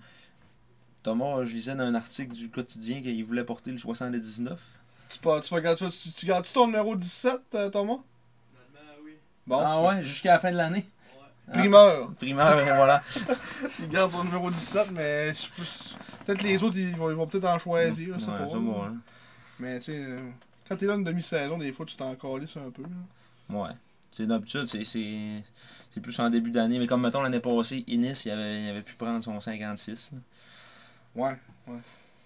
Thomas, 1.03 1.45
je 1.45 1.53
lisais 1.55 1.75
dans 1.75 1.85
un 1.85 1.95
article 1.95 2.35
du 2.35 2.51
quotidien 2.51 3.01
qu'il 3.01 3.25
voulait 3.25 3.45
porter 3.45 3.71
le 3.71 3.79
79. 3.79 4.61
Tu, 5.09 5.19
pas- 5.21 5.41
tu, 5.41 5.55
vas 5.55 5.61
garder- 5.61 5.89
tu, 5.89 6.11
tu 6.13 6.27
gardes-tu 6.27 6.53
ton 6.53 6.67
numéro 6.67 6.95
17, 6.97 7.41
euh, 7.55 7.71
Thomas? 7.71 7.99
Bon. 9.47 9.63
Ah 9.65 9.81
ouais, 9.83 10.05
jusqu'à 10.05 10.33
la 10.33 10.39
fin 10.39 10.53
de 10.53 10.57
l'année. 10.57 10.85
Ah, 11.51 11.59
Primeur. 11.59 12.13
primeur, 12.17 12.63
voilà. 12.77 13.03
Il 13.81 13.89
garde 13.89 14.11
son 14.11 14.23
numéro 14.25 14.51
17, 14.51 14.91
mais 14.91 15.33
peut-être 16.27 16.43
les 16.43 16.63
autres, 16.63 16.77
ils 16.77 16.95
vont, 16.95 17.09
ils 17.11 17.17
vont 17.17 17.27
peut-être 17.27 17.47
en 17.47 17.59
choisir. 17.59 18.09
Ouais, 18.17 18.27
pas. 18.27 18.49
ça, 18.51 18.57
moi, 18.57 18.91
hein. 18.93 18.97
Mais 19.59 19.79
tu 19.79 19.85
sais, 19.87 20.19
quand 20.69 20.77
t'es 20.77 20.85
là 20.85 20.95
une 20.95 21.05
demi-saison, 21.05 21.57
des 21.57 21.73
fois, 21.73 21.87
tu 21.87 21.97
t'en 21.97 22.15
calisses 22.17 22.59
un 22.59 22.71
peu. 22.71 22.83
là. 22.83 23.57
Ouais. 23.59 23.71
C'est 24.13 24.27
d'habitude, 24.27 24.67
c'est, 24.67 24.85
c'est, 25.91 26.01
plus 26.01 26.19
en 26.21 26.31
début 26.31 26.51
d'année. 26.51 26.79
Mais 26.79 26.87
comme 26.87 27.03
mettons 27.03 27.23
l'année 27.23 27.41
passée, 27.41 27.85
Innis, 27.87 28.23
il 28.27 28.31
avait, 28.31 28.63
il 28.65 28.69
avait 28.71 28.83
pu 28.83 28.95
prendre 28.95 29.23
son 29.23 29.41
56. 29.41 30.11
là. 30.13 30.19
Ouais. 31.17 31.75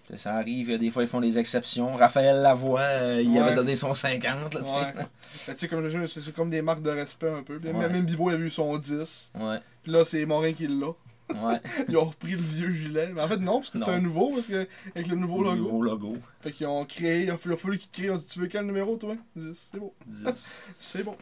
Ça, 0.09 0.17
Ça 0.17 0.35
arrive, 0.35 0.77
des 0.77 0.91
fois 0.91 1.03
ils 1.03 1.09
font 1.09 1.21
des 1.21 1.39
exceptions. 1.39 1.95
Raphaël 1.95 2.41
Lavoie, 2.41 2.81
euh, 2.81 3.21
il 3.23 3.31
Ouais. 3.31 3.39
avait 3.39 3.55
donné 3.55 3.75
son 3.75 3.95
50. 3.95 4.53
Là, 4.53 4.59
tu 4.61 4.67
sais. 4.69 4.75
Ouais. 4.75 4.93
Ben, 4.95 5.07
tu 5.47 5.57
sais, 5.57 5.67
comme 5.69 5.87
je 5.89 5.97
dis, 5.97 6.07
c'est 6.21 6.33
comme 6.35 6.49
des 6.49 6.61
marques 6.61 6.81
de 6.81 6.89
respect 6.89 7.29
un 7.29 7.41
peu. 7.43 7.57
Ouais. 7.57 7.71
Même 7.73 8.05
Bibo, 8.05 8.29
il 8.29 8.35
a 8.35 8.37
eu 8.39 8.49
son 8.49 8.77
10. 8.77 9.31
Ouais, 9.39 9.59
Puis 9.81 9.91
là, 9.91 10.03
c'est 10.05 10.25
Morin 10.25 10.51
qui 10.53 10.67
l'a. 10.67 10.87
ouais. 10.87 11.61
Ils 11.87 11.95
ont 11.97 12.05
repris 12.05 12.31
le 12.31 12.37
vieux 12.37 12.73
gilet. 12.73 13.11
Mais 13.15 13.21
en 13.21 13.27
fait, 13.29 13.37
non, 13.37 13.59
parce 13.59 13.69
que 13.69 13.79
c'était 13.79 13.91
un 13.91 14.01
nouveau, 14.01 14.31
parce 14.35 14.47
que 14.47 14.67
avec 14.93 15.07
le 15.07 15.15
nouveau 15.15 15.41
Le 15.41 15.51
logo. 15.51 15.61
Nouveau 15.63 15.81
logo. 15.81 16.17
Fait 16.41 16.51
qu'ils 16.51 16.67
ont 16.67 16.83
créé, 16.85 17.23
il 17.23 17.31
a 17.31 17.37
fallu 17.37 17.77
qu'ils 17.77 17.89
créent. 17.91 18.09
On 18.11 18.17
dit, 18.17 18.25
tu 18.29 18.39
veux 18.39 18.47
quel 18.47 18.65
numéro, 18.65 18.97
toi? 18.97 19.15
10. 19.37 19.69
C'est 19.71 19.79
bon. 19.79 19.93
10. 20.05 20.25
C'est 20.79 21.03
bon. 21.03 21.15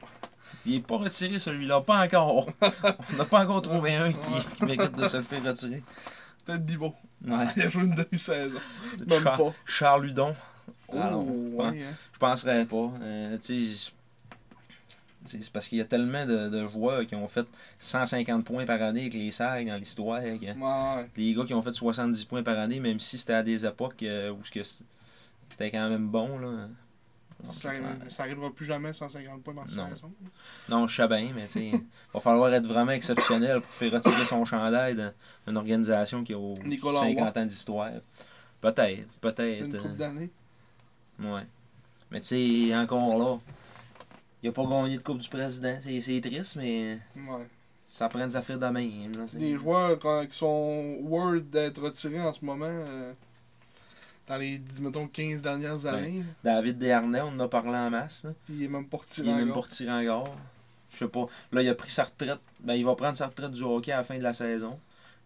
Il 0.66 0.76
est 0.76 0.80
pas 0.80 0.98
retiré 0.98 1.40
celui-là, 1.40 1.82
pas 1.82 2.04
encore. 2.06 2.48
On 3.14 3.18
n'a 3.18 3.26
pas 3.26 3.44
encore 3.44 3.62
trouvé 3.62 3.96
un 3.96 4.14
qui, 4.14 4.66
mérite 4.66 4.96
de 4.96 5.08
se 5.08 5.18
le 5.18 5.24
faire 5.24 5.44
retirer. 5.44 5.84
Peut-être 6.46 6.64
Bibo. 6.64 6.94
Ouais. 7.26 7.46
Il 7.56 7.64
a 7.64 7.70
joué 7.70 7.84
une 7.84 7.96
demi-saison. 7.96 8.60
Même 9.08 9.24
Char- 9.24 9.38
pas. 9.38 9.54
Charles 9.66 10.06
Ludon. 10.06 10.36
Oh, 10.90 10.94
pas- 11.58 11.70
ouais, 11.70 11.84
hein. 11.84 11.94
Je 12.14 12.20
penserais 12.20 12.66
pas. 12.66 12.92
Euh, 13.02 13.38
c'est 13.42 13.92
parce 15.54 15.68
qu'il 15.68 15.78
y 15.78 15.82
a 15.82 15.86
tellement 15.86 16.26
de, 16.26 16.50
de 16.50 16.68
joueurs 16.68 17.06
qui 17.06 17.16
ont 17.16 17.28
fait 17.28 17.46
150 17.80 18.44
points 18.44 18.66
par 18.66 18.82
année 18.82 19.02
avec 19.02 19.14
les 19.14 19.32
SAG 19.32 19.68
dans 19.68 19.76
l'histoire. 19.76 20.22
Ouais. 20.22 20.40
Les 21.16 21.34
gars 21.34 21.46
qui 21.46 21.54
ont 21.54 21.62
fait 21.62 21.74
70 21.74 22.26
points 22.26 22.44
par 22.44 22.58
année, 22.58 22.80
même 22.80 23.00
si 23.00 23.18
c'était 23.18 23.34
à 23.34 23.44
des 23.44 23.66
époques 23.66 24.04
euh, 24.04 24.32
où 24.32 24.40
c'était 24.44 25.72
quand 25.72 25.90
même 25.90 26.08
bon. 26.08 26.40
Là. 26.40 26.68
Ça, 27.50 27.72
ça 28.10 28.24
arrivera 28.24 28.52
plus 28.52 28.66
jamais 28.66 28.94
150 28.94 29.42
points 29.44 29.54
dans 29.54 29.64
la 29.64 29.76
Non. 29.76 29.90
saison. 29.96 30.12
Non, 30.70 30.88
je 30.88 30.96
sais 30.96 31.08
bien, 31.08 31.32
mais 31.36 31.48
tu 31.48 31.54
sais, 31.54 31.72
va 32.14 32.20
falloir 32.20 32.54
être 32.54 32.68
vraiment 32.68 32.92
exceptionnel 32.92 33.62
pour 33.62 33.70
faire 33.72 33.92
retirer 33.94 34.26
son 34.26 34.46
chandail 34.46 34.96
d'une 35.48 35.58
organisation 35.58 36.24
qui 36.24 36.34
a 36.34 36.38
au- 36.38 36.56
Nicolas 36.64 37.00
50 37.00 37.38
ans 37.38 37.46
d'histoire. 37.46 37.92
Peut-être, 38.62 39.08
peut-être. 39.20 39.66
Une 39.66 39.76
euh, 39.76 39.96
d'années. 39.96 40.30
Ouais. 41.20 41.46
Mais 42.12 42.20
tu 42.22 42.28
sais, 42.70 42.76
encore 42.76 43.18
là, 43.18 43.38
il 44.44 44.50
a 44.50 44.52
pas 44.52 44.66
gagné 44.66 44.98
de 44.98 45.02
Coupe 45.02 45.20
du 45.20 45.30
Président. 45.30 45.78
C'est 45.82 46.22
triste, 46.22 46.56
mais 46.58 47.00
Ouais. 47.16 47.48
ça 47.88 48.08
prend 48.10 48.26
des 48.28 48.36
affaires 48.36 48.60
de 48.60 48.66
même. 48.68 49.12
là. 49.16 49.26
Les 49.34 49.56
joueurs 49.58 49.98
quand- 50.00 50.26
qui 50.28 50.38
sont 50.38 50.98
worth 51.02 51.50
d'être 51.50 51.82
retirés 51.82 52.22
en 52.22 52.34
ce 52.34 52.44
moment, 52.46 52.66
euh, 52.70 53.14
dans 54.32 54.38
les, 54.38 54.62
mettons, 54.80 55.08
15 55.08 55.42
dernières 55.42 55.86
années, 55.86 56.24
David 56.44 56.78
Desharnais, 56.78 57.22
on 57.22 57.28
en 57.30 57.40
a 57.42 57.48
parlé 57.50 57.76
en 57.78 57.90
masse. 57.90 58.24
là. 58.24 58.32
puis 58.46 58.54
il 58.56 58.64
est 58.64 58.68
même 58.70 58.88
pas 58.88 58.98
retiré 58.98 59.28
Il 59.28 59.32
est 59.32 59.36
même 59.36 59.54
pas 59.54 59.60
retiré 59.60 59.92
encore. 59.92 60.36
Je 60.92 60.98
sais 60.98 61.08
pas. 61.08 61.26
Là, 61.52 61.62
il 61.62 61.70
a 61.70 61.76
pris 61.76 61.90
sa 61.92 62.04
retraite. 62.04 62.40
Ben, 62.62 62.74
il 62.76 62.86
va 62.86 62.96
prendre 62.96 63.18
sa 63.18 63.28
retraite 63.28 63.52
du 63.52 63.64
hockey 63.64 63.92
à 63.92 63.98
la 63.98 64.04
fin 64.04 64.18
de 64.18 64.24
la 64.24 64.34
saison. 64.34 64.80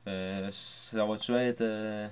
Euh, 0.08 0.48
ça 0.52 1.06
va-tu 1.06 1.34
être. 1.34 1.62
euh, 1.62 2.08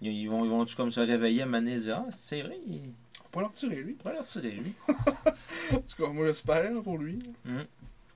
ils 0.00 0.12
ils 0.12 0.28
vont, 0.28 0.44
ils 0.44 0.50
vont-tu 0.50 0.76
comme 0.76 0.90
se 0.90 1.00
réveiller 1.00 1.42
à 1.42 1.46
donné 1.46 1.74
et 1.74 1.78
dire 1.78 2.02
Ah, 2.04 2.10
c'est 2.10 2.42
vrai, 2.42 2.56
il 2.66 2.90
Pas 3.32 3.40
le 3.40 3.46
retirer, 3.46 3.76
lui. 3.82 3.94
pourrait 3.94 4.14
le 4.14 4.20
retirer, 4.20 4.50
lui. 4.52 4.74
En 5.72 5.78
tout 5.80 6.02
cas, 6.02 6.08
moi, 6.12 6.26
j'espère 6.26 6.70
pour 6.82 6.98
lui. 6.98 7.18
Mhm. 7.44 7.64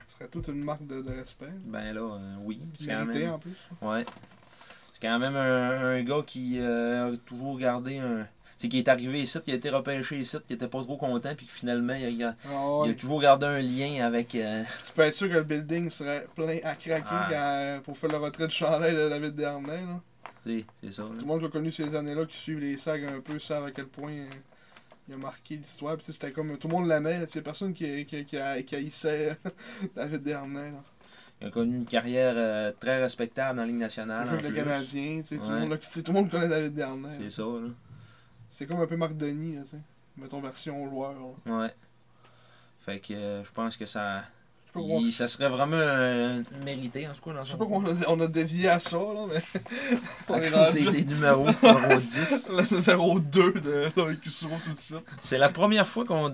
Ce 0.07 0.15
serait 0.15 0.27
toute 0.29 0.47
une 0.47 0.63
marque 0.63 0.85
de, 0.87 1.01
de 1.01 1.11
respect. 1.11 1.51
Ben 1.65 1.93
là, 1.93 2.01
euh, 2.01 2.35
oui. 2.41 2.59
Mérité, 2.85 3.19
même. 3.19 3.31
en 3.31 3.39
plus. 3.39 3.55
Ouais. 3.81 4.05
Quand 5.03 5.19
même 5.19 5.35
un, 5.35 5.97
un 5.97 6.01
gars 6.03 6.23
qui 6.25 6.57
euh, 6.59 7.13
a 7.13 7.17
toujours 7.17 7.59
gardé 7.59 7.97
un. 7.99 8.25
C'est 8.57 8.69
qui 8.69 8.77
est 8.79 8.87
arrivé 8.87 9.21
ici, 9.21 9.37
qui 9.43 9.51
a 9.51 9.55
été 9.55 9.69
repêché 9.69 10.17
ici, 10.19 10.37
qui 10.47 10.53
était 10.53 10.67
pas 10.69 10.81
trop 10.81 10.95
content, 10.95 11.35
puis 11.35 11.45
que 11.45 11.51
finalement, 11.51 11.95
il 11.95 12.23
a, 12.23 12.35
Ah 12.47 12.83
il 12.85 12.91
a 12.91 12.93
toujours 12.93 13.19
gardé 13.19 13.45
un 13.45 13.59
lien 13.59 14.05
avec. 14.05 14.33
euh, 14.35 14.63
Tu 14.87 14.93
peux 14.93 15.01
être 15.01 15.13
sûr 15.15 15.27
que 15.27 15.33
le 15.33 15.43
building 15.43 15.89
serait 15.89 16.25
plein 16.33 16.57
à 16.63 16.75
craquer 16.75 17.03
Ah. 17.09 17.27
quand- 17.29 17.81
pour 17.83 17.97
faire 17.97 18.11
le 18.11 18.17
retrait 18.17 18.47
de 18.47 18.51
chandail 18.51 18.95
de 18.95 19.09
David 19.09 19.35
Dernay. 19.35 19.81
Là. 19.81 19.99
c'est 20.45 20.65
c'est 20.81 20.91
ça. 20.93 21.03
Tout 21.03 21.13
le 21.19 21.25
monde 21.25 21.39
qui 21.41 21.45
a 21.47 21.49
connu 21.49 21.71
ces 21.71 21.93
années-là, 21.93 22.25
qui 22.25 22.37
suivent 22.37 22.59
les 22.59 22.77
sags 22.77 23.03
un 23.03 23.19
peu, 23.19 23.37
savent 23.39 23.65
à 23.65 23.71
quel 23.71 23.87
point 23.87 24.11
euh, 24.13 24.25
il 25.09 25.15
a 25.15 25.17
marqué 25.17 25.57
l'histoire. 25.57 25.97
Puis, 25.97 26.05
C'était 26.13 26.31
comme 26.31 26.57
tout 26.57 26.69
le 26.69 26.73
monde 26.75 26.87
l'aimait. 26.87 27.19
Il 27.35 27.41
personne 27.43 27.73
qui, 27.73 28.05
qui, 28.05 28.23
qui, 28.23 28.37
a- 28.37 28.61
qui 28.61 28.75
haïssait 28.77 29.37
David 29.95 30.23
Dernay. 30.23 30.71
Là. 30.71 30.81
Il 31.43 31.47
a 31.47 31.51
connu 31.51 31.75
une 31.75 31.85
carrière 31.85 32.33
euh, 32.37 32.71
très 32.79 33.01
respectable 33.01 33.57
dans 33.57 33.63
la 33.63 33.67
Ligue 33.67 33.75
Il 33.75 33.79
nationale. 33.79 34.25
joue 34.25 34.35
avec 34.35 34.49
le. 34.51 34.55
Canadien. 34.55 35.17
tu 35.21 35.23
sais, 35.27 35.35
Tout, 35.37 35.49
le 35.49 35.53
Ouais. 35.55 35.59
monde, 35.67 35.79
tout 35.79 36.03
le 36.07 36.13
monde 36.13 36.31
connaît 36.31 36.47
David 36.47 36.73
Dernay. 36.73 37.09
C'est 37.11 37.29
ça, 37.29 37.43
là. 37.43 37.67
C'est 38.49 38.65
comme 38.65 38.79
un 38.79 38.87
peu 38.87 38.95
Marc 38.95 39.17
Denis. 39.17 39.55
Là, 39.57 39.61
tu 39.63 39.71
sais. 39.71 39.77
Mettons 40.17 40.39
version 40.39 40.87
joueur. 40.89 41.13
là. 41.45 41.57
Ouais. 41.57 41.75
Fait 42.79 42.99
que 42.99 43.13
euh, 43.13 43.43
je 43.43 43.51
pense 43.51 43.75
que 43.75 43.85
ça. 43.85 44.23
Je 44.75 44.79
sais 44.79 44.85
pas 44.87 44.93
comment- 44.93 44.99
il- 45.05 45.11
ça 45.13 45.27
serait 45.27 45.49
vraiment 45.49 45.77
euh, 45.77 46.41
mérité, 46.65 47.07
en 47.07 47.13
tout 47.13 47.21
cas, 47.29 47.33
dans 47.35 47.43
je 47.43 47.51
sais 47.51 47.57
pas 47.57 47.65
comment 47.65 47.77
on 47.87 48.01
a, 48.01 48.09
on 48.09 48.19
a 48.21 48.27
dévié 48.27 48.69
à 48.69 48.79
ça, 48.79 48.97
là, 48.97 49.25
mais 49.31 49.43
on 50.29 50.33
À 50.33 50.41
est 50.41 50.51
cause 50.51 50.71
des, 50.73 51.03
des 51.03 51.05
numéros, 51.13 51.45
numéro 51.45 51.99
10. 52.01 52.49
le 52.49 52.75
numéro 52.77 53.19
2 53.19 53.53
de 53.53 53.91
sur 54.27 54.47
tout 54.49 54.55
le 54.69 54.75
site. 54.75 54.95
C'est 55.21 55.37
la 55.37 55.49
première 55.49 55.87
fois 55.87 56.05
qu'on 56.05 56.29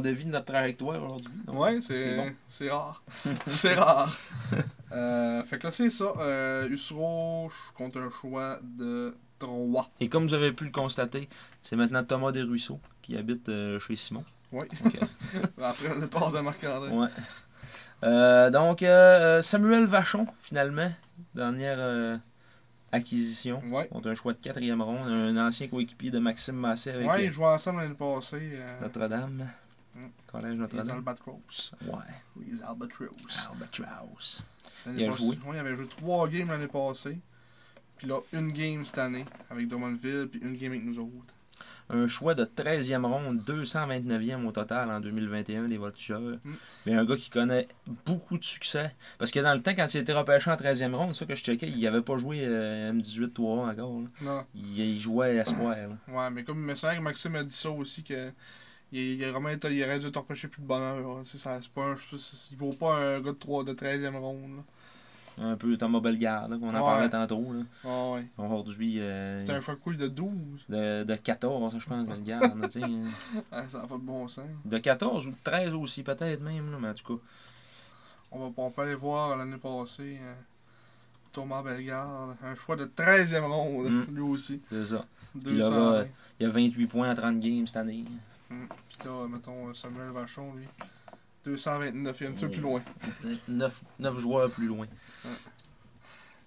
devine 0.00 0.30
notre 0.30 0.46
trajectoire 0.46 1.02
aujourd'hui. 1.02 1.32
Ouais, 1.48 1.80
c'est 1.80 2.16
bon. 2.16 2.30
c'est 2.48 2.70
rare. 2.70 3.02
c'est 3.46 3.74
rare. 3.74 4.14
Euh, 4.92 5.42
fait 5.44 5.58
que 5.58 5.64
là, 5.66 5.70
c'est 5.72 5.90
ça. 5.90 6.12
Euh, 6.18 6.68
Usuro 6.68 7.50
compte 7.74 7.96
un 7.96 8.10
choix 8.10 8.58
de 8.62 9.14
3. 9.38 9.90
Et 10.00 10.08
comme 10.08 10.26
vous 10.28 10.34
avez 10.34 10.52
pu 10.52 10.64
le 10.64 10.70
constater, 10.70 11.28
c'est 11.62 11.74
maintenant 11.76 12.04
Thomas 12.04 12.30
Desruisseaux 12.30 12.78
qui 13.00 13.16
habite 13.16 13.48
euh, 13.48 13.80
chez 13.80 13.96
Simon. 13.96 14.24
Oui. 14.52 14.66
Après 15.62 15.88
le 15.88 16.00
départ 16.00 16.30
de 16.30 16.40
Marc-André. 16.40 16.90
Ouais. 16.90 17.08
Euh, 18.04 18.50
donc, 18.50 18.82
euh, 18.82 19.42
Samuel 19.42 19.84
Vachon, 19.86 20.26
finalement, 20.40 20.90
dernière 21.34 21.76
euh, 21.78 22.16
acquisition. 22.90 23.62
Ouais. 23.70 23.88
On 23.92 24.00
a 24.00 24.10
un 24.10 24.14
choix 24.14 24.32
de 24.32 24.38
quatrième 24.38 24.82
ronde, 24.82 25.06
un 25.08 25.36
ancien 25.46 25.68
coéquipier 25.68 26.10
de 26.10 26.18
Maxime 26.18 26.56
Massé 26.56 26.90
avec 26.90 27.06
Ouais, 27.08 27.20
euh, 27.20 27.24
ils 27.24 27.30
jouaient 27.30 27.46
ensemble 27.46 27.80
l'année 27.80 27.94
passée. 27.94 28.50
Euh, 28.54 28.80
Notre-Dame. 28.80 29.48
Mm. 29.94 30.06
Collège 30.26 30.52
les 30.52 30.58
Notre-Dame. 30.58 30.90
Albatros. 30.96 31.72
Ouais. 31.86 32.44
Les 32.48 32.62
Albatros. 32.62 33.48
Albatross. 33.52 34.42
L'année 34.86 35.02
Il 35.02 35.06
a 35.06 35.10
passée- 35.10 35.22
joué. 35.24 35.38
Ouais, 35.46 35.56
il 35.56 35.58
avait 35.58 35.76
joué 35.76 35.86
3 35.86 36.28
games 36.28 36.48
l'année 36.48 36.66
passée. 36.66 37.18
Puis 37.98 38.08
là, 38.08 38.18
une 38.32 38.50
game 38.50 38.84
cette 38.84 38.98
année 38.98 39.24
avec 39.48 39.68
Drummondville, 39.68 40.26
puis 40.28 40.40
une 40.42 40.56
game 40.56 40.72
avec 40.72 40.84
nous 40.84 40.98
autres. 40.98 41.34
Un 41.92 42.06
choix 42.06 42.34
de 42.34 42.44
13e 42.44 43.04
ronde, 43.04 43.42
229e 43.46 44.46
au 44.46 44.52
total 44.52 44.90
en 44.90 45.00
2021 45.00 45.68
des 45.68 45.76
voltigeurs. 45.76 46.20
Mm. 46.44 46.52
Mais 46.86 46.94
un 46.94 47.04
gars 47.04 47.16
qui 47.16 47.30
connaît 47.30 47.68
beaucoup 48.06 48.38
de 48.38 48.44
succès. 48.44 48.94
Parce 49.18 49.30
que 49.30 49.40
dans 49.40 49.54
le 49.54 49.60
temps, 49.62 49.74
quand 49.74 49.92
il 49.92 49.98
était 50.00 50.12
repêché 50.12 50.50
en 50.50 50.56
13e 50.56 50.94
ronde, 50.94 51.14
ça 51.14 51.26
que 51.26 51.34
je 51.34 51.42
checkais, 51.42 51.68
il 51.68 51.86
avait 51.86 52.02
pas 52.02 52.16
joué 52.18 52.40
euh, 52.42 52.92
M18-3 52.92 53.70
encore. 53.70 54.00
là. 54.00 54.08
Non. 54.22 54.44
Il, 54.54 54.78
il 54.78 55.00
jouait 55.00 55.36
espoir. 55.36 55.76
là. 55.76 55.88
Ouais, 56.08 56.30
mais 56.30 56.44
comme 56.44 56.66
que 56.66 57.00
Maxime 57.00 57.36
a 57.36 57.44
dit 57.44 57.54
ça 57.54 57.70
aussi 57.70 58.02
que 58.02 58.32
il, 58.92 59.20
il, 59.20 59.24
vraiment 59.30 59.48
il 59.48 59.82
aurait 59.82 59.98
dû 59.98 60.10
t'empêcher 60.12 60.48
plus 60.48 60.62
de 60.62 60.66
bonheur. 60.66 61.20
C'est 61.24 61.38
ça, 61.38 61.58
pas 61.74 61.82
un, 61.82 61.96
il 62.50 62.56
vaut 62.56 62.72
pas 62.72 62.96
un 62.96 63.20
gars 63.20 63.32
de, 63.32 63.38
3, 63.38 63.64
de 63.64 63.72
13e 63.72 64.16
ronde. 64.16 64.56
Là. 64.56 64.62
Un 65.38 65.56
peu 65.56 65.76
Thomas 65.78 66.00
Bellegarde, 66.00 66.50
là, 66.52 66.58
qu'on 66.58 66.68
en 66.70 66.74
Ouais. 66.74 66.80
parlait 66.80 67.08
tantôt. 67.08 67.52
là. 67.52 67.60
Ah 67.84 68.10
ouais. 68.12 68.26
Aujourd'hui, 68.36 69.00
euh, 69.00 69.40
C'était 69.40 69.52
un 69.52 69.60
choix 69.60 69.76
cool 69.76 69.96
de 69.96 70.06
12. 70.08 70.30
de, 70.68 71.04
de 71.04 71.14
14, 71.16 71.78
je 71.78 71.86
pense, 71.88 72.06
Bellegarde. 72.06 72.58
là. 72.60 72.68
Ah, 73.52 73.62
ça 73.66 73.78
n'a 73.80 73.86
pas 73.86 73.94
de 73.96 74.00
bon 74.02 74.28
sens. 74.28 74.44
de 74.64 74.78
14 74.78 75.26
ou 75.26 75.30
de 75.30 75.36
13 75.42 75.74
aussi, 75.74 76.02
peut-être 76.02 76.40
même. 76.42 76.70
Là, 76.70 76.78
mais 76.80 76.88
en 76.88 76.94
tout 76.94 77.16
cas, 77.16 77.22
On 78.30 78.48
va 78.48 78.70
peut 78.70 78.82
aller 78.82 78.94
voir 78.94 79.36
l'année 79.36 79.56
passée 79.56 80.18
euh, 80.22 80.34
Thomas 81.32 81.62
Bellegarde. 81.62 82.36
Un 82.44 82.54
choix 82.54 82.76
de 82.76 82.84
13e 82.84 83.44
ronde, 83.44 83.90
Mm. 83.90 84.14
lui 84.14 84.22
aussi. 84.22 84.60
c'est 84.70 84.84
ça. 84.86 85.04
200. 85.34 85.70
là, 85.92 86.04
Il 86.40 86.46
a 86.46 86.50
28 86.50 86.86
points 86.88 87.10
en 87.10 87.14
30 87.14 87.40
games 87.40 87.66
cette 87.66 87.76
année. 87.78 88.04
Puis 88.48 88.98
là, 89.06 89.26
mettons 89.28 89.72
Samuel 89.72 90.10
Vachon, 90.10 90.52
lui. 90.54 90.66
229, 91.44 92.16
il 92.20 92.24
est 92.24 92.28
un 92.28 92.32
petit 92.32 92.44
peu 92.46 92.50
plus 92.52 92.60
loin. 92.60 92.82
9, 93.48 93.82
joueurs 94.18 94.50
plus 94.50 94.66
loin. 94.66 94.86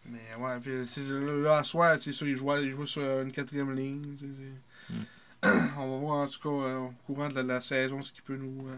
Mais 0.07 0.35
ouais, 0.37 0.59
puis 0.59 0.85
c'est- 0.87 1.01
là, 1.01 1.57
à 1.57 1.63
soir, 1.63 1.97
c'est 1.99 2.11
sûr, 2.11 2.27
il 2.27 2.35
jouait, 2.35 2.63
il 2.63 2.71
jouait 2.71 2.85
sur 2.85 3.01
une 3.21 3.31
quatrième 3.31 3.73
ligne. 3.75 4.15
c'est- 4.17 5.49
On 5.77 5.91
va 5.91 5.97
voir 5.99 6.17
en 6.19 6.27
tout 6.27 6.39
cas 6.39 6.49
euh, 6.67 6.77
au 6.77 6.93
courant 7.05 7.29
de 7.29 7.35
la, 7.35 7.43
la 7.43 7.61
saison 7.61 8.01
ce 8.03 8.11
qui 8.11 8.21
peut 8.21 8.35
nous. 8.37 8.67
euh, 8.69 8.75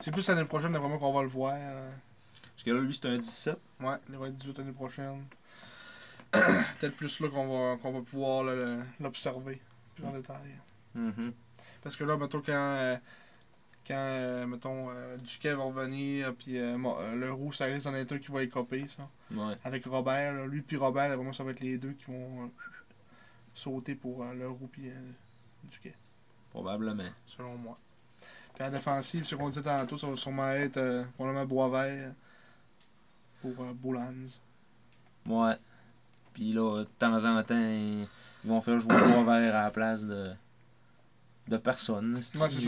C'est 0.00 0.10
plus 0.10 0.26
l'année 0.28 0.44
prochaine 0.44 0.72
vraiment 0.76 0.98
qu'on 0.98 1.12
va 1.12 1.22
le 1.22 1.28
voir. 1.28 1.54
euh. 1.56 1.90
Parce 2.54 2.64
que 2.64 2.70
là, 2.70 2.80
lui, 2.80 2.94
c'est 2.94 3.08
un 3.08 3.18
17. 3.18 3.58
Ouais, 3.80 3.96
il 4.10 4.16
va 4.16 4.28
être 4.28 4.36
18 4.36 4.58
l'année 4.58 4.72
prochaine. 4.72 5.24
Peut-être 6.32 6.96
plus 6.96 7.20
là 7.20 7.28
qu'on 7.28 7.46
va, 7.46 7.76
qu'on 7.78 7.92
va 7.92 8.00
pouvoir 8.02 8.44
l'observer 9.00 9.60
plus 9.94 10.04
en 10.04 10.12
détail. 10.12 10.54
Mhm. 10.94 11.32
Parce 11.82 11.96
que 11.96 12.04
là, 12.04 12.16
mettons, 12.16 12.40
quand, 12.44 12.52
euh, 12.52 12.96
quand 13.86 13.94
euh, 13.96 14.46
mettons, 14.46 14.90
euh, 14.90 15.16
Duquet 15.18 15.54
va 15.54 15.64
revenir, 15.64 16.34
puis 16.34 16.58
euh, 16.58 16.76
le 17.14 17.32
roux, 17.32 17.52
ça 17.52 17.66
risque 17.66 17.86
d'en 17.86 17.94
être 17.94 18.12
un 18.12 18.18
qui 18.18 18.32
va 18.32 18.42
écoper, 18.42 18.86
ça. 18.88 19.08
Ouais. 19.30 19.54
Avec 19.64 19.86
Robert, 19.86 20.34
là. 20.34 20.46
lui 20.46 20.62
puis 20.62 20.76
Robert, 20.76 21.08
là, 21.08 21.16
vraiment, 21.16 21.32
ça 21.32 21.44
va 21.44 21.52
être 21.52 21.60
les 21.60 21.78
deux 21.78 21.92
qui 21.92 22.06
vont 22.06 22.50
sauter 23.54 23.94
pour 23.94 24.24
le 24.24 24.48
roux 24.48 24.68
puis 24.70 24.90
Duquet, 25.70 25.94
Probablement. 26.50 27.10
selon 27.26 27.56
moi. 27.56 27.78
Puis 28.54 28.64
la 28.64 28.70
défensive, 28.70 29.24
ce 29.24 29.34
qu'on 29.34 29.50
disait 29.50 29.62
tantôt, 29.62 29.98
ça 29.98 30.06
va 30.06 30.16
sûrement 30.16 30.50
être 30.52 30.78
euh, 30.78 31.04
probablement 31.14 31.44
Boisvert 31.44 32.12
pour 33.42 33.52
euh, 33.60 33.72
Boulans. 33.74 34.40
Ouais. 35.26 35.56
Puis 36.32 36.52
là, 36.52 36.80
de 36.80 36.88
temps 36.98 37.22
en 37.24 37.42
temps, 37.42 37.54
ils 37.54 38.08
vont 38.44 38.60
faire 38.62 38.80
jouer 38.80 38.96
Boisvert 38.96 39.54
à 39.54 39.64
la 39.64 39.70
place 39.70 40.04
de, 40.04 40.32
de 41.48 41.56
personne. 41.58 42.14
Ouais. 42.16 42.48
Il 42.52 42.60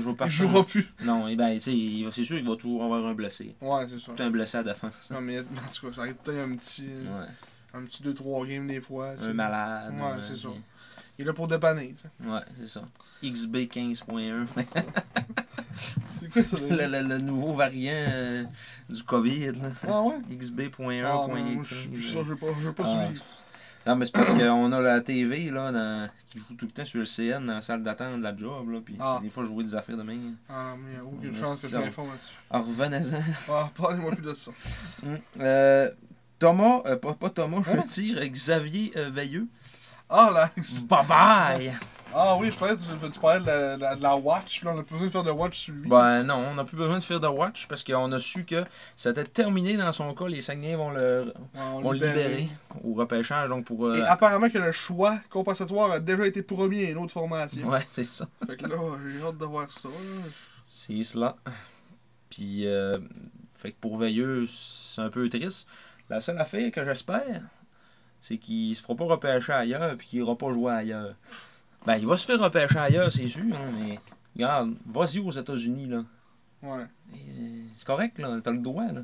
joue- 0.00 0.28
jouera 0.28 0.64
plus. 0.66 0.86
Non, 1.04 1.26
et 1.28 1.36
ben, 1.36 1.54
tu 1.54 1.60
sais, 1.60 1.72
il 1.76 2.06
c'est 2.12 2.24
sûr 2.24 2.36
qu'il 2.36 2.46
va 2.48 2.56
toujours 2.56 2.84
avoir 2.84 3.04
un 3.06 3.14
blessé. 3.14 3.54
Ouais, 3.60 3.86
c'est 3.88 3.98
ça. 3.98 4.12
Tout 4.14 4.22
un 4.22 4.30
blessé 4.30 4.58
à 4.58 4.62
la 4.62 4.72
défense. 4.72 4.92
Non, 5.10 5.20
mais 5.20 5.40
en 5.40 5.42
tout 5.42 5.86
cas, 5.88 5.92
ça 5.94 6.00
arrive 6.02 6.14
peut-être 6.16 6.38
un 6.46 6.54
petit, 6.56 6.86
Ouais. 6.86 7.26
un 7.74 7.82
petit 7.82 8.02
2-3 8.02 8.46
games 8.46 8.66
des 8.66 8.80
fois. 8.80 9.14
Un 9.22 9.32
malade. 9.32 9.94
Ouais, 9.94 10.22
c'est 10.22 10.36
ça. 10.36 10.48
Il 11.18 11.22
est 11.22 11.24
là 11.24 11.32
pour 11.32 11.48
dépanner, 11.48 11.94
ça. 12.00 12.08
Ouais, 12.30 12.40
c'est 12.58 12.68
ça. 12.68 12.82
XB 13.24 13.56
15.1. 13.68 14.46
C'est 16.20 16.30
quoi 16.30 16.42
ça? 16.44 16.56
le, 16.58 16.68
le- 16.76 17.08
le 17.08 17.18
nouveau 17.18 17.52
variant 17.54 17.92
euh, 17.94 18.44
du 18.88 19.02
COVID. 19.02 19.52
Là. 19.52 19.70
Ah 19.88 20.02
ouais? 20.02 20.14
XB.1. 20.30 21.04
Ah, 21.04 21.26
ben, 21.28 21.62
je 21.64 21.74
suis 21.74 21.90
je 22.08 22.18
vais 22.18 22.34
pas, 22.36 22.46
je 22.60 22.68
vais 22.68 22.74
pas 22.74 22.84
Ah. 22.86 23.08
suivre. 23.08 23.24
Non, 23.86 23.94
mais 23.96 24.04
c'est 24.06 24.12
parce 24.12 24.32
qu'on 24.32 24.72
a 24.72 24.80
la 24.80 25.00
TV 25.00 25.50
là, 25.50 25.70
dans- 25.70 26.08
qui 26.28 26.38
joue 26.38 26.54
tout 26.58 26.66
le 26.66 26.72
temps 26.72 26.84
sur 26.84 26.98
le 26.98 27.06
CN 27.06 27.40
dans 27.46 27.54
la 27.54 27.60
salle 27.60 27.82
d'attente 27.82 28.18
de 28.18 28.22
la 28.22 28.36
job. 28.36 28.68
Là, 28.70 28.80
puis 28.84 28.96
Ah. 28.98 29.20
des 29.22 29.30
fois, 29.30 29.44
je 29.44 29.48
jouais 29.48 29.62
des 29.64 29.74
affaires 29.74 29.96
de 29.96 30.02
main. 30.02 30.18
Ah, 30.48 30.74
mais 30.78 30.90
il 30.90 30.94
n'y 30.94 30.98
a 30.98 31.04
aucune 31.04 31.34
chance 31.34 31.60
que 31.60 31.68
je 31.68 31.76
m'informe 31.76 32.08
là-dessus. 32.10 32.34
Alors, 32.50 32.66
revenez-en. 32.66 33.22
Ah, 33.50 33.70
parlez-moi 33.76 34.10
plus 34.12 34.22
de 34.24 34.34
ça. 34.34 34.50
Euh, 35.40 35.90
Thomas, 36.38 36.80
euh, 36.86 36.96
pas, 36.96 37.14
pas 37.14 37.30
Thomas, 37.30 37.62
je 37.64 37.70
Hein? 37.70 37.76
veux 37.76 37.82
dire, 37.88 38.28
Xavier 38.28 38.92
euh, 38.96 39.08
Veilleux. 39.10 39.46
Ah, 40.10 40.30
là! 40.34 40.50
Bye 40.88 41.06
bye! 41.06 41.72
Ah 42.14 42.36
oui, 42.38 42.50
je 42.50 42.58
parlais, 42.58 42.76
tu, 42.76 43.10
tu 43.10 43.20
parlais 43.20 43.40
de 43.40 43.46
la, 43.46 43.76
de 43.76 43.82
la- 43.82 43.96
de 43.96 44.02
la 44.02 44.16
Watch. 44.16 44.62
Là, 44.62 44.72
on 44.74 44.78
a 44.78 44.82
pas 44.82 44.92
besoin 44.92 45.06
de 45.08 45.12
faire 45.12 45.24
de 45.24 45.30
Watch 45.30 45.58
sur 45.58 45.74
lui. 45.74 45.88
Ben 45.88 46.22
non, 46.22 46.36
on 46.36 46.54
n'a 46.54 46.64
plus 46.64 46.76
besoin 46.76 46.98
de 46.98 47.04
faire 47.04 47.20
de 47.20 47.26
watch 47.26 47.66
parce 47.68 47.82
qu'on 47.84 48.10
a 48.12 48.18
su 48.18 48.44
que 48.44 48.64
c'était 48.96 49.24
terminé 49.24 49.76
dans 49.76 49.92
son 49.92 50.14
cas. 50.14 50.26
Les 50.28 50.40
Saguenay 50.40 50.76
vont 50.76 50.90
le, 50.90 51.24
Ouais, 51.54 51.60
on 51.74 51.80
vont 51.82 51.90
le 51.90 51.96
libérait. 51.98 52.14
libérer 52.28 52.48
au 52.84 52.94
repêchage. 52.94 53.48
Donc 53.48 53.66
pour. 53.66 53.86
euh, 53.86 53.94
Et 53.96 54.02
apparemment 54.02 54.48
que 54.48 54.58
le 54.58 54.72
choix 54.72 55.18
compensatoire 55.30 55.90
a 55.92 56.00
déjà 56.00 56.26
été 56.26 56.42
promis 56.42 56.84
à 56.86 56.90
une 56.90 56.98
autre 56.98 57.12
formation. 57.12 57.68
ouais, 57.68 57.86
c'est 57.92 58.04
ça. 58.04 58.26
Fait 58.46 58.56
que 58.56 58.66
là, 58.66 58.76
j'ai 59.06 59.22
hâte 59.22 59.38
de 59.38 59.44
voir 59.44 59.70
ça. 59.70 59.88
C'est 60.66 61.02
cela. 61.02 61.36
Puis, 62.30 62.66
euh, 62.66 62.98
fait 63.54 63.72
que 63.72 63.76
pour 63.80 63.98
Veilleux, 63.98 64.46
c'est 64.48 65.00
un 65.02 65.10
peu 65.10 65.28
triste. 65.28 65.66
La 66.08 66.20
seule 66.20 66.38
affaire 66.38 66.70
que 66.70 66.84
j'espère, 66.84 67.42
c'est 68.20 68.38
qu'il 68.38 68.74
se 68.76 68.82
fera 68.82 68.94
pas 68.94 69.04
repêcher 69.04 69.52
ailleurs 69.52 69.96
puis 69.96 70.06
qu'il 70.06 70.18
ira 70.20 70.36
pas 70.36 70.52
jouer 70.52 70.72
ailleurs. 70.72 71.14
Ben, 71.86 71.96
il 71.96 72.06
va 72.06 72.16
se 72.16 72.26
faire 72.26 72.40
repêcher 72.40 72.78
ailleurs, 72.78 73.12
c'est 73.12 73.28
sûr, 73.28 73.44
hein, 73.54 73.70
mais 73.78 74.00
regarde, 74.34 74.74
vas-y 74.86 75.18
aux 75.20 75.30
États-Unis, 75.30 75.86
là. 75.86 76.04
Ouais. 76.62 76.84
Et 77.14 77.64
C'est 77.78 77.84
correct, 77.86 78.18
là, 78.18 78.40
t'as 78.42 78.50
le 78.50 78.58
droit, 78.58 78.86
là. 78.92 79.02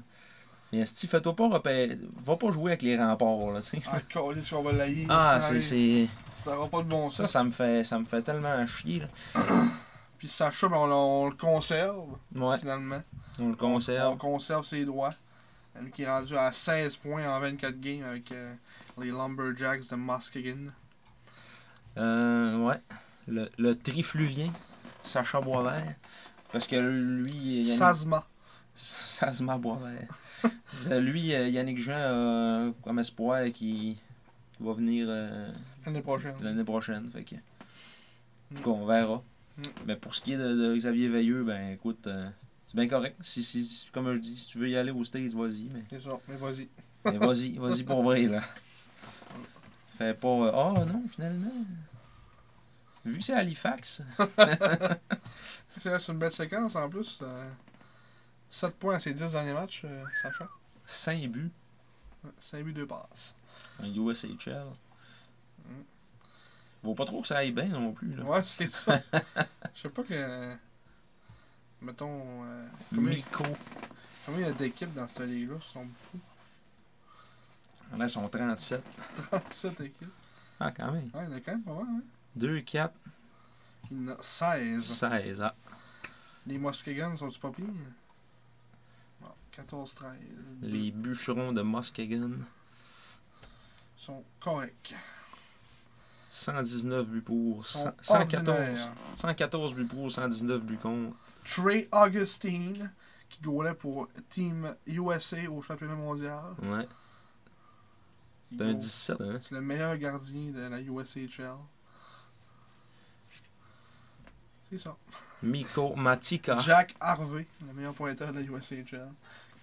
Mais 0.73 0.87
si 0.87 1.07
fais-toi 1.07 1.37
pas 1.37 1.49
repêcher, 1.49 1.99
va 2.25 2.37
pas 2.37 2.51
jouer 2.51 2.73
avec 2.73 2.83
les 2.83 2.97
remparts, 2.99 3.51
là, 3.53 3.61
tu 3.61 3.71
sais. 3.79 3.83
Ah, 3.87 4.01
va 4.63 4.73
l'aïr. 4.73 5.07
Ah, 5.11 5.41
ça, 5.41 5.59
c'est. 5.61 6.09
Ça 6.45 6.57
aura 6.59 6.69
pas 6.69 6.79
de 6.83 6.89
bon 6.89 7.09
Ça, 7.09 7.25
sens. 7.25 7.31
ça 7.33 7.45
me 7.45 7.51
fait, 7.51 7.85
ça 7.85 7.99
me 7.99 8.05
fait 8.05 8.23
tellement 8.23 8.67
chier, 8.67 9.01
là. 9.01 9.07
Puis 10.19 10.29
Sacha, 10.29 10.69
ben, 10.69 10.77
on, 10.77 11.29
le 11.29 11.35
conserve, 11.37 12.17
Ouais, 12.35 12.59
finalement. 12.59 13.03
on 13.39 13.47
le 13.49 13.53
On 13.53 13.57
conserve. 13.57 14.19
conserve 14.19 14.65
ses 14.65 14.85
droits. 14.85 15.15
Qui 15.95 16.03
est 16.03 16.09
rendu 16.09 16.37
à 16.37 16.53
16 16.53 16.97
points 16.97 17.27
en 17.29 17.41
24 17.41 17.81
games 17.81 18.05
avec 18.05 18.31
euh, 18.31 18.55
les 19.01 19.11
Lumberjacks 19.11 19.89
de 19.89 19.97
Muskegon. 19.97 20.71
Euh, 21.99 22.59
ouais. 22.59 22.81
Le, 23.29 23.49
le 23.59 23.77
trifluvien, 23.79 24.53
Sacha 25.03 25.41
Boisvert. 25.41 25.95
Parce 26.53 26.67
que 26.67 26.77
lui. 26.77 27.65
Sazma. 27.65 28.27
Sazma 28.75 29.59
Boisvert. 29.59 30.09
Euh, 30.91 30.99
lui, 31.01 31.33
euh, 31.35 31.47
Yannick 31.49 31.79
Jean 31.79 31.93
a 31.93 32.73
comme 32.83 32.99
espoir 32.99 33.45
qui 33.55 33.99
va 34.59 34.73
venir 34.73 35.07
euh, 35.09 35.37
L'année 35.87 36.01
prochaine. 36.03 36.35
l'année 36.41 36.65
prochaine. 36.65 37.09
Fait 37.13 37.23
que, 37.23 37.35
en 37.37 38.57
tout 38.57 38.63
cas, 38.65 38.71
on 38.71 38.87
verra. 38.87 39.23
Mm. 39.59 39.63
Mais 39.87 39.97
pour 39.97 40.13
ce 40.15 40.21
qui 40.23 40.33
est 40.33 40.39
de, 40.39 40.49
de 40.55 40.75
Xavier 40.75 41.09
Veilleux, 41.09 41.45
ben 41.45 41.73
écoute, 41.75 42.07
euh, 42.09 42.29
c'est 42.67 42.75
bien 42.75 42.89
correct. 42.89 43.17
Si, 43.23 43.45
si, 43.45 43.87
comme 43.93 44.13
je 44.15 44.19
dis, 44.19 44.37
si 44.37 44.49
tu 44.49 44.59
veux 44.59 44.69
y 44.69 44.77
aller 44.77 44.91
aux 44.91 45.05
States, 45.05 45.33
vas-y. 45.35 45.69
Mais, 45.73 45.85
C'est 45.91 46.03
ça, 46.03 46.19
mais 46.27 46.37
vas-y. 46.37 46.69
mais 47.05 47.19
vas-y, 47.19 47.53
vas-y 47.59 47.83
pour 47.85 48.03
vrai, 48.03 48.23
là. 48.23 48.43
Fais 49.99 50.15
pas. 50.15 50.29
euh, 50.29 50.53
Ah 50.55 50.85
non, 50.85 51.05
finalement. 51.09 51.51
Vu 53.05 53.19
que 53.19 53.25
c'est 53.25 53.35
Halifax. 53.35 54.03
C'est 55.79 56.09
une 56.09 56.19
belle 56.19 56.31
séquence 56.31 56.77
en 56.77 56.89
plus. 56.89 57.19
euh, 57.23 57.51
7 58.51 58.77
points 58.77 58.97
à 58.97 59.01
ses 59.01 59.15
10 59.15 59.33
derniers 59.33 59.55
matchs, 59.55 59.83
euh, 59.85 60.05
Sacha. 60.23 60.47
5 60.87 61.29
buts 61.31 61.51
5 62.39 62.63
buts, 62.65 62.73
2 62.75 62.87
passes. 62.87 63.35
en 63.81 63.87
USHL. 63.87 64.63
Vaut 66.83 66.95
pas 66.95 67.05
trop 67.05 67.23
que 67.23 67.29
ça 67.29 67.39
aille 67.39 67.53
bien 67.53 67.67
non 67.69 67.93
plus. 67.93 68.15
Là. 68.15 68.25
Ouais, 68.25 68.43
c'est 68.45 68.71
ça. 68.71 69.01
Je 69.75 69.83
sais 69.83 69.89
pas 69.89 70.03
que. 70.03 70.55
Mettons. 71.81 72.45
euh, 72.45 72.67
combien, 72.91 73.11
Miko. 73.15 73.45
combien 74.27 74.41
il 74.41 74.47
y 74.47 74.51
a 74.51 74.53
d'équipes 74.53 74.93
dans 74.95 75.09
cette 75.09 75.21
ligue-là 75.27 75.57
sont 75.73 75.85
beaucoup. 75.87 76.25
Là, 77.97 78.07
ils 78.07 78.11
sont 78.11 78.29
37. 78.29 78.83
37 79.31 79.81
équipes. 79.81 80.09
Ah, 80.59 80.71
quand 80.71 80.93
même. 80.93 81.11
Ouais, 81.15 81.25
il 81.27 81.31
y 81.31 81.35
en 81.35 81.37
a 81.37 81.41
quand 81.41 81.53
même 81.53 81.63
pas 81.63 81.75
mal, 81.75 81.87
hein. 81.89 82.03
2, 82.37 82.61
4, 82.61 82.95
Il 83.91 84.03
y 84.03 84.09
en 84.09 84.13
a 84.13 84.23
16. 84.23 84.83
16. 84.85 85.41
Ah. 85.43 85.55
Les 86.47 86.59
Muskegon 86.59 87.17
sont-tu 87.17 87.39
pas 87.39 87.51
pires? 87.51 87.67
Bon, 89.21 89.29
14, 89.53 89.95
13. 89.95 90.19
Les 90.63 90.91
bûcherons 90.91 91.53
de 91.53 91.63
Muskegon. 91.63 92.39
sont 93.97 94.25
corrects. 94.41 94.95
119 96.31 97.07
buts 97.07 97.21
pour. 97.21 97.59
Ils 97.59 97.65
sont 97.65 97.93
100 98.01 98.15
114. 98.15 98.49
ordinaires. 98.49 98.93
114 99.17 99.75
buts 99.75 99.85
pour, 99.85 100.11
119 100.11 100.63
buts 100.63 100.79
contre. 100.79 101.15
Trey 101.45 101.89
Augustine, 101.93 102.91
qui 103.29 103.43
goalait 103.43 103.75
pour 103.75 104.09
Team 104.31 104.75
USA 104.87 105.49
au 105.51 105.61
championnat 105.61 105.95
mondial. 105.95 106.43
Ouais. 106.63 106.89
C'est 108.57 108.63
un 108.63 108.67
goal- 108.67 108.77
17, 108.79 109.21
hein. 109.21 109.39
C'est 109.41 109.55
le 109.55 109.61
meilleur 109.61 109.97
gardien 109.97 110.51
de 110.53 110.61
la 110.61 110.81
USHL. 110.81 111.51
C'est 114.71 114.79
ça. 114.79 114.97
Miko 115.43 115.95
Matika. 115.97 116.57
Jack 116.59 116.95
Harvey, 117.01 117.47
le 117.67 117.73
meilleur 117.75 117.95
pointeur 117.95 118.33
de 118.33 118.39
la 118.41 118.45
USHL. 118.45 119.09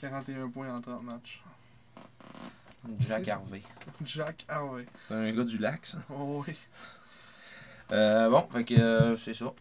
41 0.02 0.49
points 0.49 0.74
en 0.76 0.82
30 0.82 1.03
matchs. 1.03 1.41
Jack 2.99 3.28
Harvey. 3.28 3.61
Jack 4.06 4.45
Harvey. 4.48 4.86
C'est 5.07 5.14
un 5.16 5.32
gars 5.34 5.44
du 5.44 5.57
lac, 5.57 5.86
ça. 5.86 5.98
Oh 6.10 6.44
oui. 6.48 6.56
Euh, 7.91 8.30
bon, 8.30 8.48
fait 8.52 8.64
que 8.64 8.76
euh, 8.76 9.18
c'est 9.18 9.34
ça. 9.34 9.52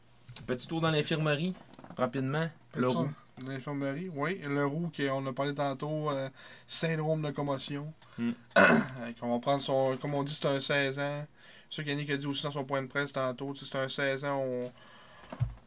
Petit 0.46 0.66
tour 0.68 0.80
dans 0.80 0.90
l'infirmerie, 0.90 1.54
rapidement. 1.96 2.48
Le 2.74 2.82
Ça, 2.90 2.98
roux. 2.98 3.10
L'infirmerie, 3.46 4.10
oui. 4.14 4.40
Le 4.44 4.66
roux, 4.66 4.90
qu'on 4.96 5.26
a 5.26 5.32
parlé 5.32 5.54
tantôt, 5.54 6.10
euh, 6.10 6.28
syndrome 6.66 7.22
de 7.22 7.30
commotion. 7.30 7.92
Mm. 8.18 8.30
Euh, 8.58 9.12
qu'on 9.20 9.30
va 9.30 9.38
prendre 9.38 9.62
son. 9.62 9.96
Comme 10.00 10.14
on 10.14 10.22
dit, 10.24 10.34
c'est 10.34 10.46
un 10.48 10.60
16 10.60 10.98
ans. 10.98 11.26
C'est 11.70 11.76
ça 11.76 11.84
qu'Yannick 11.84 12.10
a 12.10 12.16
dit 12.16 12.26
aussi 12.26 12.42
dans 12.44 12.50
son 12.50 12.64
point 12.64 12.82
de 12.82 12.86
presse 12.88 13.12
tantôt. 13.12 13.54
C'est 13.54 13.76
un 13.78 13.88
16 13.88 14.24
ans, 14.24 14.42
on. 14.44 14.72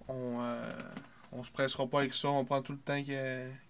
On, 0.08 0.40
euh, 0.42 0.74
on 1.32 1.44
se 1.44 1.52
pressera 1.52 1.88
pas 1.88 2.00
avec 2.00 2.14
ça. 2.14 2.28
On 2.30 2.44
prend 2.44 2.62
tout 2.62 2.74
le 2.74 2.80
temps 2.80 3.02
qu'il 3.02 3.18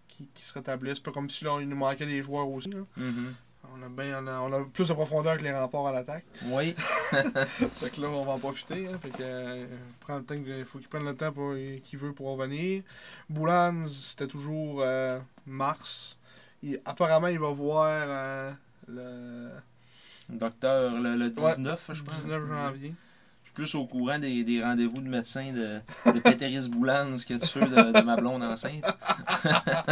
qu'il- 0.08 0.28
qu'il 0.34 0.46
se 0.46 0.54
rétablisse. 0.54 0.96
C'est 0.96 1.04
pas 1.04 1.12
comme 1.12 1.30
si 1.30 1.44
là, 1.44 1.60
il 1.62 1.68
nous 1.70 1.76
manquait 1.76 2.06
des 2.06 2.22
joueurs 2.24 2.48
aussi. 2.50 2.70
là. 2.70 2.80
Mhm. 2.98 3.34
On 3.74 3.82
a, 3.84 3.90
bien, 3.90 4.24
on, 4.24 4.28
a, 4.28 4.40
on 4.40 4.52
a 4.54 4.66
plus 4.66 4.88
de 4.90 4.94
profondeur 4.94 5.38
que 5.38 5.44
les 5.44 5.52
remparts 5.54 5.88
à 5.88 5.92
l'attaque. 5.92 6.26
Oui. 6.46 6.76
Fait 7.12 7.90
que 7.90 8.02
là, 8.02 8.10
on 8.10 8.26
va 8.26 8.34
en 8.34 8.40
profiter. 8.40 8.88
Hein. 8.88 8.98
Fait 9.02 9.10
que, 9.10 9.18
euh, 9.22 9.66
prend 10.02 10.18
le 10.18 10.24
temps 10.24 10.36
que- 10.44 10.64
faut 10.66 10.80
qu'il 10.80 10.88
prenne 10.90 11.06
le 11.06 11.16
temps 11.16 11.32
pour- 11.32 11.54
qu'il 11.56 11.98
veut 12.00 12.14
pour 12.14 12.36
revenir. 12.38 12.84
Boulans, 13.30 13.86
c'était 13.88 14.28
toujours 14.28 14.82
euh, 14.82 15.20
mars. 15.46 16.18
Il- 16.64 16.82
apparemment, 16.86 17.28
il 17.28 17.40
va 17.40 17.50
voir 17.52 17.88
euh, 17.90 18.52
le 18.88 19.50
Docteur, 20.30 21.00
le, 21.00 21.16
le 21.16 21.30
19, 21.30 21.90
je 21.94 22.04
pense. 22.04 22.24
19 22.26 22.48
janvier. 22.48 22.94
Plus 23.54 23.76
au 23.76 23.86
courant 23.86 24.18
des, 24.18 24.44
des 24.46 24.64
rendez-vous 24.64 25.02
de 25.02 25.10
médecins 25.10 25.52
de, 25.52 25.80
de 26.12 26.20
Péteris 26.20 26.70
Boulans 26.70 27.18
que 27.28 27.34
de 27.34 27.46
ceux 27.46 27.60
de, 27.62 27.92
de 27.92 28.02
ma 28.06 28.16
blonde 28.16 28.44
enceinte. 28.44 28.86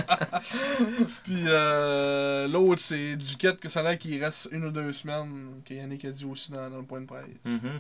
Puis 1.24 1.44
euh, 1.48 2.48
l'autre, 2.48 2.82
c'est 2.82 3.16
Duquette, 3.18 3.60
que 3.60 3.70
ça 3.70 3.82
a 3.82 3.84
l'air 3.84 4.00
qu'il 4.00 4.22
reste 4.24 4.50
une 4.52 4.66
ou 4.66 4.72
deux 4.72 4.94
semaines, 4.94 5.62
que 5.66 5.74
Yannick 5.74 6.06
a 6.06 6.12
dit 6.12 6.26
aussi 6.26 6.52
dans, 6.52 6.70
dans 6.70 6.78
le 6.78 6.84
point 6.84 7.02
de 7.02 7.06
presse. 7.06 7.26
Mhm. 7.46 7.80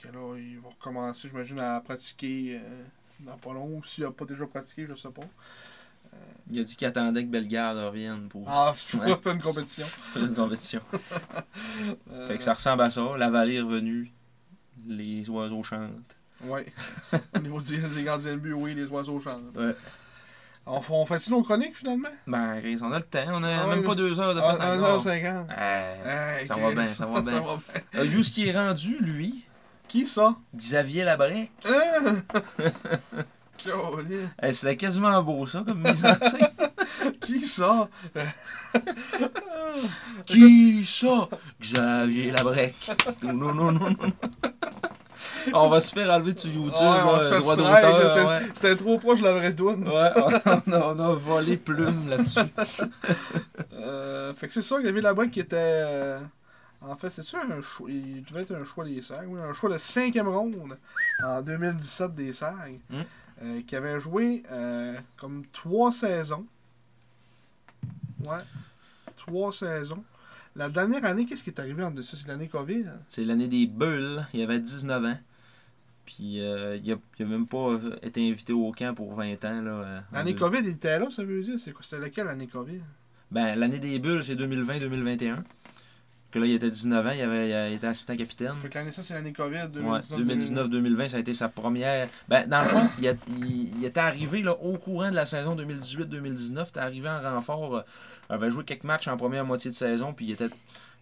Que 0.00 0.08
là, 0.08 0.36
il 0.38 0.58
va 0.60 0.68
recommencer, 0.70 1.28
j'imagine, 1.28 1.58
à 1.58 1.78
pratiquer 1.80 2.58
euh, 2.64 2.82
dans 3.20 3.36
pas 3.36 3.52
long. 3.52 3.66
Ou 3.66 3.84
s'il 3.84 4.04
n'a 4.04 4.10
pas 4.10 4.24
déjà 4.24 4.46
pratiqué, 4.46 4.86
je 4.88 4.94
sais 4.94 5.10
pas. 5.10 5.22
Il 6.50 6.58
a 6.58 6.64
dit 6.64 6.74
qu'il 6.74 6.86
attendait 6.88 7.22
que 7.24 7.28
Bellegarde 7.30 7.78
revienne 7.78 8.28
pour 8.28 8.44
Ah, 8.48 8.74
Ouais. 8.94 9.14
faire 9.22 9.32
une 9.34 9.40
compétition. 9.42 9.84
faire 9.86 10.24
une 10.24 10.34
compétition. 10.34 10.80
Euh, 12.10 12.28
Fait 12.28 12.38
que 12.38 12.42
ça 12.42 12.54
ressemble 12.54 12.82
à 12.82 12.90
ça. 12.90 13.02
La 13.18 13.28
vallée 13.30 13.56
est 13.56 13.60
revenue. 13.60 14.10
Les 14.88 15.28
oiseaux 15.28 15.62
chantent. 15.62 15.90
Ouais. 16.44 16.66
Au 17.34 17.38
niveau 17.38 17.60
du- 17.60 17.76
des 17.78 18.02
gardiens 18.04 18.32
de 18.32 18.38
but, 18.38 18.52
oui, 18.54 18.74
les 18.74 18.86
oiseaux 18.86 19.20
chantent. 19.20 19.56
Ouais. 19.56 19.74
On, 20.66 20.80
fait- 20.80 20.92
on 20.92 21.06
fait-tu 21.06 21.30
nos 21.30 21.42
chroniques 21.42 21.76
finalement? 21.76 22.08
Ben, 22.26 22.60
Chris, 22.60 22.78
on 22.82 22.92
a 22.92 22.98
le 22.98 23.04
temps. 23.04 23.24
On 23.28 23.42
a 23.42 23.62
Ah 23.62 23.66
même 23.66 23.82
pas 23.82 23.94
deux 23.94 24.18
heures 24.20 24.34
de 24.34 24.40
Ah, 24.42 24.52
fête 24.52 24.80
encore. 24.80 25.00
1h50. 25.04 25.46
Eh, 25.50 26.08
Hey, 26.40 26.46
ça 26.46 26.54
va 26.56 26.72
bien, 26.72 26.86
ça 26.86 27.06
va 27.06 27.20
bien. 27.22 27.42
Euh, 27.96 28.04
you, 28.04 28.22
ce 28.22 28.30
qui 28.30 28.48
est 28.48 28.52
rendu, 28.52 28.98
lui, 29.00 29.44
Qui 29.88 30.06
ça? 30.06 30.36
Xavier 30.54 31.04
Labrec. 31.04 31.50
Hein? 31.66 32.14
Eh, 34.42 34.52
C'était 34.52 34.76
quasiment 34.76 35.22
beau, 35.22 35.46
ça, 35.46 35.62
comme 35.66 35.80
mise 35.82 36.02
en 36.04 36.28
scène. 36.28 36.48
Qui 37.20 37.44
ça? 37.46 37.88
Qui 40.26 40.84
ça? 40.84 41.28
Xavier 41.60 42.30
Labrec. 42.30 42.90
Non, 43.22 43.32
non, 43.34 43.54
non, 43.54 43.72
non, 43.72 43.90
non. 43.90 44.12
On 45.52 45.68
va 45.68 45.80
se 45.80 45.92
faire 45.92 46.10
enlever 46.10 46.36
sur 46.36 46.50
YouTube, 46.50 46.72
Ouais, 46.80 47.00
on 47.04 47.16
là, 47.16 47.22
se 47.22 47.28
fait 47.34 47.40
droit 47.40 47.56
d'auteur. 47.56 48.40
C'était 48.54 48.76
trop 48.76 48.98
proche 48.98 49.20
de 49.20 49.24
la 49.24 49.34
vraie 49.34 49.54
toune. 49.54 49.86
Ouais, 49.86 50.10
on, 50.16 50.72
a, 50.72 50.94
on 50.94 50.98
a 50.98 51.12
volé 51.14 51.56
plume 51.56 52.08
là-dessus. 52.08 52.40
Euh, 53.82 54.34
fait 54.34 54.46
que 54.46 54.52
c'est 54.52 54.62
ça, 54.62 54.76
avait 54.76 55.00
là-bas 55.00 55.26
qui 55.28 55.40
était. 55.40 55.56
euh, 55.58 56.18
en 56.82 56.96
fait, 56.96 57.08
c'est 57.08 57.24
ça 57.24 57.38
un 57.50 57.62
choix. 57.62 57.88
Il 57.90 58.22
devait 58.24 58.42
être 58.42 58.54
un 58.54 58.64
choix 58.64 58.84
des 58.84 59.00
SAG. 59.00 59.26
Oui, 59.26 59.40
un 59.40 59.54
choix 59.54 59.70
de 59.70 59.78
cinquième 59.78 60.28
ronde 60.28 60.76
en 61.24 61.40
2017 61.40 62.14
des 62.14 62.34
SAG. 62.34 62.78
Mm. 62.90 63.00
euh, 63.42 63.60
qui 63.66 63.74
avait 63.74 63.98
joué 63.98 64.42
euh, 64.52 64.94
comme 65.18 65.44
trois 65.52 65.92
saisons. 65.92 66.44
Ouais. 68.24 68.42
Trois 69.16 69.52
saisons. 69.52 70.02
La 70.56 70.68
dernière 70.68 71.04
année, 71.04 71.26
qu'est-ce 71.26 71.44
qui 71.44 71.50
est 71.50 71.60
arrivé 71.60 71.82
en 71.82 71.90
dessus? 71.90 72.16
C'est 72.16 72.26
l'année 72.28 72.48
COVID? 72.48 72.84
C'est 73.08 73.24
l'année 73.24 73.46
des 73.48 73.66
bulles. 73.66 74.26
Il 74.34 74.42
avait 74.42 74.58
19 74.60 75.04
ans. 75.04 75.18
Puis 76.06 76.40
euh, 76.40 76.76
il, 76.82 76.92
a, 76.92 76.96
il 77.18 77.24
a 77.24 77.28
même 77.28 77.46
pas 77.46 77.68
euh, 77.70 77.96
été 78.02 78.28
invité 78.28 78.52
au 78.52 78.72
camp 78.72 78.94
pour 78.94 79.14
20 79.14 79.44
ans. 79.44 79.62
là, 79.62 79.70
euh, 79.70 80.00
L'année 80.12 80.32
deux- 80.32 80.40
COVID, 80.40 80.58
il 80.62 80.70
était 80.70 80.98
là, 80.98 81.06
ça 81.10 81.22
veut 81.22 81.40
dire? 81.40 81.58
C'est 81.60 81.70
quoi? 81.72 81.82
C'était 81.84 82.02
laquelle 82.02 82.26
l'année 82.26 82.48
COVID? 82.48 82.80
Ben, 83.30 83.54
l'année 83.54 83.78
des 83.78 83.98
bulles, 84.00 84.24
c'est 84.24 84.34
2020-2021. 84.34 85.36
Que 86.32 86.38
là, 86.40 86.46
il 86.46 86.52
était 86.52 86.70
19 86.70 87.06
ans, 87.06 87.10
il, 87.10 87.20
avait, 87.22 87.70
il 87.70 87.74
était 87.76 87.86
assistant 87.88 88.16
capitaine. 88.16 88.52
Fait 88.62 88.68
que 88.68 88.74
l'année, 88.74 88.92
ça, 88.92 89.02
c'est 89.02 89.14
l'année 89.14 89.32
COVID, 89.32 89.68
Ouais, 89.82 90.00
2019. 90.16 90.68
2019-2020, 90.68 91.08
ça 91.08 91.16
a 91.16 91.20
été 91.20 91.32
sa 91.32 91.48
première. 91.48 92.08
Ben, 92.28 92.48
dans 92.48 92.58
le 92.60 92.64
fond, 92.66 92.88
il, 93.00 93.08
a- 93.08 93.14
il- 93.28 93.76
il 93.78 93.84
était 93.84 94.00
arrivé 94.00 94.42
là, 94.42 94.52
au 94.54 94.78
courant 94.78 95.10
de 95.10 95.16
la 95.16 95.26
saison 95.26 95.54
2018-2019. 95.56 96.66
Il 96.66 96.68
était 96.68 96.80
arrivé 96.80 97.08
en 97.08 97.20
renfort. 97.20 97.84
Avait 98.30 98.50
joué 98.50 98.64
quelques 98.64 98.84
matchs 98.84 99.08
en 99.08 99.16
première 99.16 99.44
moitié 99.44 99.70
de 99.70 99.76
saison. 99.76 100.12
Puis 100.14 100.26
il 100.26 100.32
était 100.32 100.48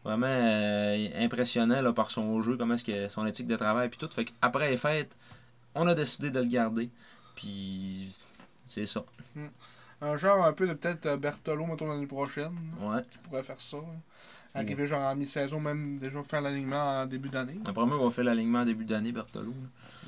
vraiment 0.05 0.26
euh, 0.26 1.09
impressionnant 1.18 1.80
là, 1.82 1.92
par 1.92 2.10
son 2.10 2.40
jeu, 2.42 2.56
comment 2.56 2.74
est-ce 2.74 2.84
que 2.84 3.09
son 3.09 3.26
éthique 3.26 3.46
de 3.46 3.56
travail. 3.56 3.88
Puis 3.88 3.98
tout. 3.98 4.09
Fait 4.12 4.24
qu'après 4.24 4.70
les 4.70 4.76
fêtes, 4.76 5.16
on 5.74 5.86
a 5.86 5.94
décidé 5.94 6.30
de 6.30 6.40
le 6.40 6.46
garder. 6.46 6.90
Puis 7.36 8.09
c'est 8.68 8.86
ça. 8.86 9.05
Un 10.00 10.16
genre 10.16 10.44
un 10.44 10.52
peu 10.52 10.66
de 10.66 10.74
peut-être 10.74 11.06
euh, 11.06 11.16
Bertolo, 11.16 11.66
mettons, 11.66 11.88
l'année 11.88 12.06
prochaine. 12.06 12.56
Ouais. 12.80 13.02
qui 13.10 13.18
pourrait 13.18 13.42
faire 13.42 13.60
ça. 13.60 13.76
là. 13.78 13.82
Arriver 14.55 14.86
genre 14.86 15.02
en 15.02 15.14
mi-saison, 15.14 15.60
même 15.60 15.98
déjà 15.98 16.22
faire 16.22 16.40
l'alignement 16.40 17.02
en 17.02 17.06
début 17.06 17.28
d'année. 17.28 17.60
Après 17.68 17.86
moi, 17.86 17.96
on 18.00 18.05
va 18.05 18.10
faire 18.10 18.24
l'alignement 18.24 18.60
en 18.60 18.64
début 18.64 18.84
d'année, 18.84 19.12
Berthelot. 19.12 19.55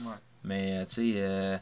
là. 0.04 0.10
Ouais. 0.10 0.16
Mais, 0.44 0.78
euh, 0.78 0.84
tu 0.86 0.94
sais, 0.94 1.12
euh, 1.16 1.58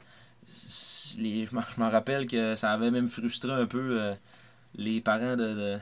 je 0.48 1.80
m'en 1.80 1.90
rappelle 1.90 2.26
que 2.26 2.54
ça 2.54 2.72
avait 2.72 2.90
même 2.90 3.08
frustré 3.08 3.50
un 3.50 3.66
peu 3.66 4.00
euh, 4.00 4.14
les 4.78 5.00
parents 5.02 5.36
de, 5.36 5.54
de, 5.54 5.78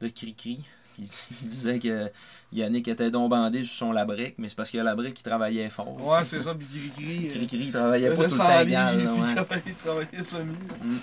de 0.00 0.08
Cricri. 0.08 0.64
Qui 0.96 1.02
qui 1.08 1.34
disaient 1.44 1.80
que 1.80 2.08
Yannick 2.52 2.86
était 2.86 3.10
donc 3.10 3.28
bandé 3.28 3.64
sur 3.64 3.74
son 3.74 3.90
labrique, 3.92 4.36
mais 4.38 4.48
c'est 4.48 4.54
parce 4.54 4.70
que 4.70 4.78
Labrique 4.78 5.18
il 5.18 5.22
travaillait 5.24 5.68
fort. 5.68 6.00
Ouais, 6.00 6.24
c'est 6.24 6.40
ça, 6.40 6.54
puis 6.54 6.68
Gris-Gris. 6.72 7.30
Cricri 7.30 7.58
il 7.66 7.72
travaillait 7.72 8.10
pas 8.10 8.14
tout 8.14 8.22
le 8.22 8.28
temps 8.28 8.36
100 8.36 8.60
égal. 8.60 8.98
livres, 9.00 9.26
là, 9.34 9.44
puis 9.44 9.56
ouais. 9.56 9.62
il 9.66 9.74
travaillait- 9.74 10.22
semi. 10.24 10.54
Mm. 10.82 10.96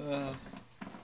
Euh, 0.00 0.30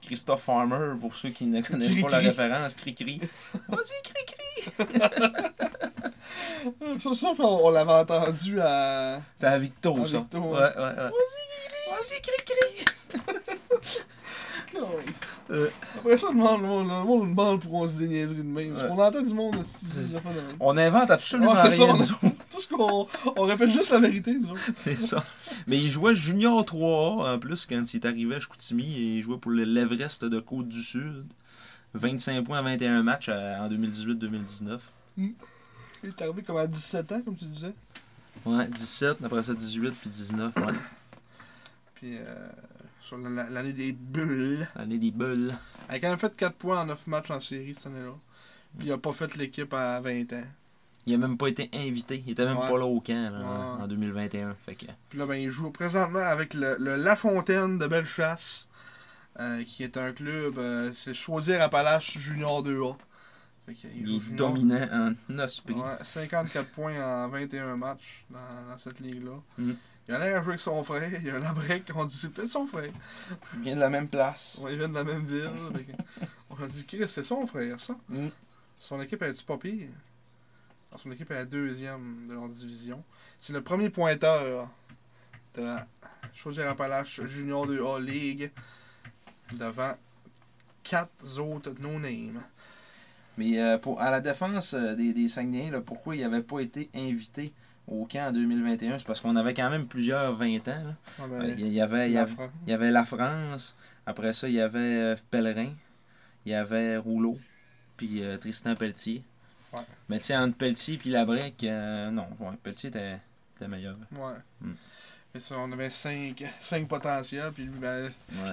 Christophe 0.02 0.42
Farmer, 0.42 0.98
pour 1.00 1.14
ceux 1.14 1.30
qui 1.30 1.46
ne 1.46 1.62
connaissent 1.62 1.94
pas 2.02 2.10
la 2.10 2.20
Cricri. 2.20 2.42
référence, 2.42 2.74
Cricri. 2.74 3.20
Vas-y, 3.68 4.02
Cricri! 4.02 4.76
ça, 7.00 7.14
ça, 7.14 7.32
on, 7.38 7.66
on 7.66 7.70
l'avait 7.70 7.92
entendu 7.92 8.60
à. 8.60 9.20
C'est 9.38 9.46
à 9.46 9.58
Victo, 9.58 10.02
À 10.02 10.06
ça. 10.06 10.18
Victo, 10.18 10.38
ouais, 10.38 10.58
ouais. 10.58 10.60
ouais, 10.60 10.82
ouais. 10.82 11.10
Vas-y, 11.90 12.20
Cricri! 12.20 12.84
Euh. 15.50 15.68
Après 15.98 16.16
ça, 16.18 16.28
le 16.30 16.34
monde, 16.34 16.60
le 16.62 16.66
monde, 16.66 16.88
le 16.88 17.04
monde 17.04 17.28
demande 17.30 17.60
pour 17.60 17.74
on 17.74 17.86
se 17.86 17.92
dit 17.94 17.98
des 18.00 18.08
niaiseries 18.08 18.36
de 18.38 18.42
même. 18.42 18.74
Parce 18.74 18.86
qu'on 18.88 18.98
entend 18.98 19.22
du 19.22 19.32
monde 19.34 19.56
aussi. 19.56 19.86
C'est-. 19.86 20.18
On 20.60 20.76
invente 20.76 21.10
absolument 21.10 21.52
Ouais, 21.52 21.70
c'est 21.70 21.76
ça, 21.76 21.84
rien, 21.92 22.04
on-. 22.22 22.30
Tout 22.50 22.60
ce 22.60 22.68
qu'on. 22.68 23.06
On 23.36 23.42
répète 23.42 23.70
juste 23.70 23.90
la 23.90 23.98
vérité. 24.00 24.36
C'est 24.76 25.00
ça. 25.06 25.22
Mais 25.66 25.78
il 25.78 25.88
jouait 25.90 26.14
Junior 26.14 26.62
3A 26.64 27.34
en 27.34 27.38
plus 27.38 27.66
quand 27.66 27.84
il 27.92 27.96
est 27.98 28.06
arrivé 28.06 28.34
à 28.36 28.40
Chicoutimi 28.40 28.84
et 28.96 29.16
il 29.16 29.22
jouait 29.22 29.38
pour 29.38 29.50
le- 29.50 29.64
l'Everest 29.64 30.24
de 30.24 30.40
Côte-du-Sud. 30.40 31.24
25 31.94 32.44
points 32.44 32.58
à 32.58 32.62
21 32.62 33.02
matchs 33.04 33.28
en 33.28 33.68
2018-2019. 33.68 34.78
Il 35.16 35.34
est 36.04 36.22
arrivé 36.22 36.42
comme 36.42 36.56
à 36.56 36.66
17 36.66 37.12
ans, 37.12 37.22
comme 37.22 37.36
tu 37.36 37.44
disais. 37.44 37.72
Ouais, 38.44 38.66
17, 38.68 39.18
après 39.24 39.42
ça 39.44 39.54
18 39.54 39.92
puis 40.00 40.10
19. 40.10 40.52
Ouais. 40.56 40.62
Puis, 41.94 42.16
euh, 42.18 42.48
sur 43.04 43.18
la- 43.18 43.30
la- 43.30 43.50
l'année 43.50 43.72
des 43.72 43.92
bulles. 43.92 44.66
L'année 44.76 44.98
des 44.98 45.10
bulles. 45.10 45.54
Il 45.90 45.94
a 45.94 45.98
quand 46.00 46.08
même 46.10 46.18
fait 46.18 46.36
4 46.36 46.56
points 46.56 46.80
en 46.80 46.86
9 46.86 47.06
matchs 47.06 47.30
en 47.30 47.40
série 47.40 47.74
cette 47.74 47.86
année-là. 47.86 48.14
Puis 48.78 48.88
il 48.88 48.92
a 48.92 48.98
pas 48.98 49.12
fait 49.12 49.34
l'équipe 49.36 49.72
à 49.72 50.00
20 50.00 50.32
ans. 50.32 50.44
Il 51.06 51.14
a 51.14 51.18
même 51.18 51.36
pas 51.36 51.48
été 51.48 51.68
invité. 51.74 52.22
Il 52.26 52.32
était 52.32 52.46
même 52.46 52.56
Ouais. 52.56 52.68
pas 52.70 52.78
là 52.78 52.86
au 52.86 52.98
camp 53.00 53.30
là, 53.30 53.38
en- 53.44 53.76
Ouais. 53.76 53.82
en 53.82 53.86
2021. 53.86 54.54
Fait 54.64 54.74
que, 54.74 54.86
Puis 55.10 55.18
là, 55.18 55.26
ben, 55.26 55.34
il 55.36 55.50
joue 55.50 55.70
présentement 55.70 56.18
avec 56.20 56.54
le, 56.54 56.76
le 56.78 56.96
La 56.96 57.14
Fontaine 57.14 57.78
de 57.78 57.86
Bellechasse, 57.86 58.68
euh, 59.38 59.62
qui 59.64 59.82
est 59.82 59.96
un 59.98 60.12
club, 60.12 60.58
euh, 60.58 60.90
c'est 60.96 61.12
Choisir 61.12 61.60
Appalaches 61.60 62.16
Junior 62.18 62.62
2A. 62.62 62.96
Fait 63.66 63.74
qu'il 63.74 63.90
il 63.96 64.06
joue 64.06 64.16
est 64.16 64.18
junior. 64.20 64.48
dominant 64.50 65.14
en 65.28 65.38
esprit. 65.40 65.74
Ouais, 65.74 65.96
54 66.02 66.68
points 66.70 67.00
en 67.24 67.28
21 67.28 67.76
matchs 67.76 68.24
dans, 68.30 68.38
dans 68.70 68.78
cette 68.78 69.00
ligue-là. 69.00 69.32
Mm. 69.58 69.72
Il 70.06 70.14
a 70.14 70.18
l'air 70.18 70.38
à 70.38 70.42
jouer 70.42 70.52
avec 70.52 70.60
son 70.60 70.84
frère, 70.84 71.10
il 71.22 71.30
a 71.30 71.36
un 71.36 71.42
abrec, 71.42 71.84
on 71.94 72.04
dit 72.04 72.16
c'est 72.16 72.28
peut-être 72.28 72.50
son 72.50 72.66
frère. 72.66 72.92
Il 73.54 73.60
vient 73.60 73.74
de 73.74 73.80
la 73.80 73.88
même 73.88 74.08
place. 74.08 74.58
Ouais, 74.60 74.72
ils 74.72 74.78
viennent 74.78 74.92
de 74.92 74.96
la 74.98 75.04
même 75.04 75.24
ville. 75.24 75.50
on 76.50 76.62
a 76.62 76.66
dit 76.66 76.84
Chris, 76.84 77.08
c'est 77.08 77.24
son 77.24 77.46
frère, 77.46 77.80
ça. 77.80 77.96
Mm. 78.08 78.28
Son 78.78 79.00
équipe 79.00 79.22
est 79.22 79.32
du 79.32 79.42
pas 79.44 79.56
pire? 79.56 79.88
Alors, 80.90 81.00
Son 81.00 81.10
équipe 81.10 81.30
est 81.30 81.34
la 81.34 81.44
deuxième 81.46 82.26
de 82.28 82.34
leur 82.34 82.48
division. 82.48 83.02
C'est 83.40 83.54
le 83.54 83.62
premier 83.62 83.88
pointeur 83.88 84.68
de 85.54 85.62
la 85.62 85.86
Chaudière 86.34 86.68
Appalaches 86.68 87.24
Junior 87.24 87.66
2A 87.66 88.04
League 88.04 88.52
devant 89.52 89.94
quatre 90.82 91.38
autres 91.38 91.72
no-name. 91.78 92.42
Mais 93.38 93.58
euh, 93.58 93.78
pour, 93.78 94.00
à 94.00 94.10
la 94.10 94.20
défense 94.20 94.74
euh, 94.74 94.94
des, 94.94 95.12
des 95.12 95.28
Saguenayens, 95.28 95.72
là, 95.72 95.80
pourquoi 95.80 96.14
il 96.14 96.22
n'avait 96.22 96.42
pas 96.42 96.60
été 96.60 96.90
invité? 96.94 97.52
Au 97.86 98.06
camp 98.06 98.28
en 98.28 98.32
2021 98.32 98.98
C'est 98.98 99.06
parce 99.06 99.20
qu'on 99.20 99.36
avait 99.36 99.54
quand 99.54 99.70
même 99.70 99.86
plusieurs 99.86 100.34
20 100.34 100.56
ans. 100.68 100.84
là. 100.84 100.94
Ah 101.18 101.22
ben, 101.28 101.42
Euh, 101.42 101.54
Il 101.58 101.72
y 101.72 101.80
avait, 101.80 102.08
il 102.08 102.12
y 102.12 102.14
la 102.14 102.22
avait, 102.22 102.32
France. 102.32 102.50
il 102.66 102.70
y 102.70 102.72
avait 102.72 102.90
la 102.90 103.04
France. 103.04 103.76
Après 104.06 104.32
ça, 104.32 104.48
il 104.48 104.54
y 104.54 104.60
avait 104.60 104.78
euh, 104.78 105.16
Pellerin. 105.30 105.72
Il 106.46 106.52
y 106.52 106.54
avait 106.54 106.96
Rouleau. 106.96 107.36
Puis 107.96 108.22
euh, 108.22 108.36
Tristan 108.38 108.74
Pelletier. 108.74 109.22
Ouais. 109.72 109.80
Mais 110.08 110.18
tu 110.18 110.24
sais, 110.26 110.36
entre 110.36 110.56
Pelletier 110.56 110.98
et 111.04 111.08
Labrec, 111.08 111.62
euh, 111.64 112.10
non, 112.10 112.26
ouais, 112.40 112.56
Pelletier 112.62 112.88
était, 112.90 113.18
était 113.56 113.68
meilleur. 113.68 113.96
Ouais. 114.12 114.34
Mm. 114.60 114.72
Mais 115.34 115.40
ça, 115.40 115.56
on 115.58 115.72
avait 115.72 115.90
cinq, 115.90 116.44
cinq 116.60 116.86
potentiels, 116.86 117.50
puis 117.52 117.66
ben, 117.66 118.10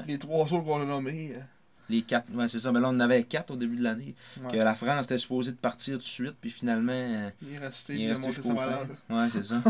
les 0.07 0.17
trois 0.17 0.41
autres 0.51 0.63
qu'on 0.63 0.81
a 0.81 0.85
nommés. 0.85 1.35
Les 1.91 2.01
quatre, 2.03 2.27
ouais, 2.33 2.47
c'est 2.47 2.59
ça. 2.59 2.71
Mais 2.71 2.79
là, 2.79 2.87
on 2.87 2.91
en 2.95 2.99
avait 3.01 3.23
quatre 3.23 3.51
au 3.51 3.55
début 3.55 3.75
de 3.77 3.83
l'année. 3.83 4.15
ouais. 4.43 4.51
Que 4.51 4.57
la 4.57 4.73
France 4.75 5.05
était 5.05 5.17
supposée 5.17 5.51
de 5.51 5.57
partir 5.57 5.95
tout 5.95 5.99
de 5.99 6.03
suite. 6.03 6.35
Puis 6.39 6.49
finalement, 6.51 6.91
euh, 6.93 7.29
Il 7.41 7.53
est 7.53 7.57
resté, 7.59 7.93
il 7.95 8.01
est 8.05 8.09
resté 8.11 8.31
jusqu'au. 8.31 8.51
Ouais, 8.53 9.29
c'est 9.31 9.43
ça. 9.43 9.61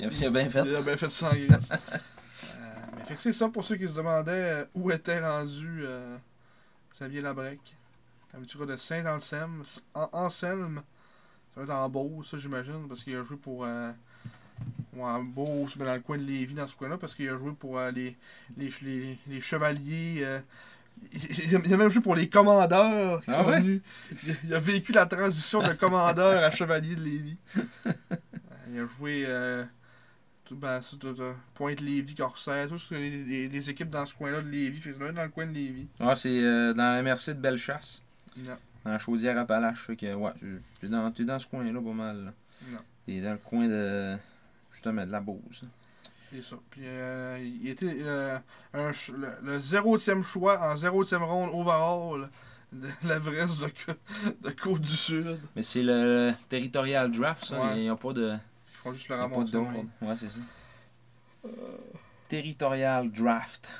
il, 0.00 0.06
a, 0.06 0.08
il 0.10 0.24
a 0.26 0.30
bien 0.30 0.48
fait. 0.48 0.62
Il 0.66 0.74
a 0.74 0.80
bien 0.82 0.96
fait 0.96 1.10
ça 1.10 1.30
en 1.30 1.34
Grèce. 1.34 1.70
Euh, 1.72 1.76
mais 2.96 3.04
fait 3.04 3.14
que 3.14 3.20
c'est 3.20 3.32
ça 3.32 3.48
pour 3.48 3.64
ceux 3.64 3.76
qui 3.76 3.86
se 3.86 3.92
demandaient 3.94 4.32
euh, 4.32 4.64
où 4.74 4.90
était 4.90 5.20
rendu 5.20 5.82
euh, 5.84 6.16
Xavier 6.92 7.20
Labrec. 7.20 7.60
Gars 8.58 8.66
de 8.66 8.76
Saint-Anselme? 8.76 9.62
En- 9.94 10.08
Anselme, 10.12 10.82
ça 11.54 11.60
va 11.60 11.64
être 11.64 11.72
en 11.72 11.88
Beauce, 11.88 12.30
ça 12.30 12.36
j'imagine, 12.38 12.86
parce 12.88 13.02
qu'il 13.02 13.16
a 13.16 13.22
joué 13.22 13.36
pour. 13.36 13.64
Euh, 13.64 13.92
ou 14.94 15.04
en 15.04 15.22
Beauce, 15.22 15.76
mais 15.76 15.84
dans 15.84 15.94
le 15.94 16.00
coin 16.00 16.16
de 16.18 16.22
Lévis, 16.22 16.54
dans 16.54 16.66
ce 16.66 16.74
coin-là, 16.74 16.96
parce 16.98 17.14
qu'il 17.14 17.28
a 17.28 17.36
joué 17.36 17.52
pour 17.52 17.78
euh, 17.78 17.90
les, 17.90 18.16
les, 18.56 18.70
les, 18.82 19.18
les 19.26 19.40
Chevaliers. 19.40 20.16
euh, 20.20 20.40
il, 21.12 21.74
a- 21.74 21.76
même 21.76 21.90
joué 21.90 22.02
pour 22.02 22.14
les 22.14 22.28
commandeurs 22.28 23.22
qui 23.24 23.30
Ah 23.30 23.34
sont 23.42 23.46
ouais? 23.48 23.60
venus. 23.60 23.82
Il, 24.44 24.54
a 24.54 24.60
vécu 24.60 24.92
la 24.92 25.06
transition 25.06 25.62
de 25.62 25.72
commandeur 25.74 26.42
à 26.42 26.50
chevalier 26.50 26.94
de 26.94 27.02
Lévis. 27.02 27.36
Euh, 27.56 27.92
il 28.72 28.80
a 28.80 28.86
joué 28.98 29.24
euh, 29.26 29.64
tout, 30.44 30.56
ben, 30.56 30.80
ça, 30.82 30.96
tout, 30.98 31.12
tout, 31.12 31.22
Pointe-Lévis, 31.54 32.14
Corsair, 32.14 32.68
toutes 32.68 32.90
les, 32.90 33.10
les- 33.24 33.48
les 33.48 33.70
équipes 33.70 33.90
dans 33.90 34.06
ce 34.06 34.14
coin-là 34.14 34.40
de 34.42 34.48
Lévis. 34.48 34.80
Fait 34.80 34.92
dans 35.12 35.22
le 35.22 35.28
coin 35.28 35.46
de 35.46 35.52
Lévis. 35.52 35.88
Ouais, 36.00 36.14
c'est 36.14 36.28
euh, 36.42 36.72
dans 36.74 36.92
la 36.92 37.02
MRC 37.02 37.28
de 37.34 37.40
Bellechasse. 37.40 38.02
Non. 38.36 38.56
Dans 38.84 38.92
la 38.92 38.98
chaudière 38.98 39.38
Appalaches. 39.38 39.86
Fait 39.86 39.96
que, 39.96 40.14
ouais, 40.14 40.32
tu- 40.38 40.60
tu 40.80 40.86
es 40.86 40.88
dans, 40.88 41.10
dans 41.10 41.38
ce 41.38 41.46
coin-là 41.46 41.80
pas 41.80 41.92
mal. 41.92 42.24
là. 42.26 42.32
Non. 42.72 42.78
T'es 43.06 43.20
dans 43.20 43.32
le 43.32 43.38
coin 43.38 43.66
de. 43.68 44.16
Justement, 44.72 45.06
de 45.06 45.10
la 45.12 45.20
Beauce. 45.20 45.64
C'est 46.30 46.42
ça. 46.42 46.56
Puis 46.70 46.82
euh, 46.84 47.38
il 47.40 47.68
était 47.68 47.96
euh, 48.00 48.38
un 48.74 48.90
le, 49.12 49.58
le 49.58 50.22
choix 50.22 50.60
en 50.60 50.76
zérotième 50.76 51.22
ronde 51.22 51.50
overall 51.52 52.28
de 52.72 52.88
l'Everest 53.08 53.62
de, 53.62 53.70
de 54.48 54.50
Côte-du-Sud. 54.50 55.38
Mais 55.54 55.62
c'est 55.62 55.82
le 55.82 56.34
territorial 56.48 57.12
draft, 57.12 57.44
ça. 57.44 57.60
Ouais. 57.60 57.76
Il 57.76 57.82
n'y 57.82 57.88
a 57.88 57.96
pas 57.96 58.12
de. 58.12 58.32
Ils 58.32 58.76
font 58.76 58.92
juste 58.92 59.08
le 59.08 59.14
ramasser. 59.16 59.56
Ouais, 59.56 60.16
c'est 60.16 60.30
ça. 60.30 60.40
Territorial 62.28 63.10
draft. 63.10 63.70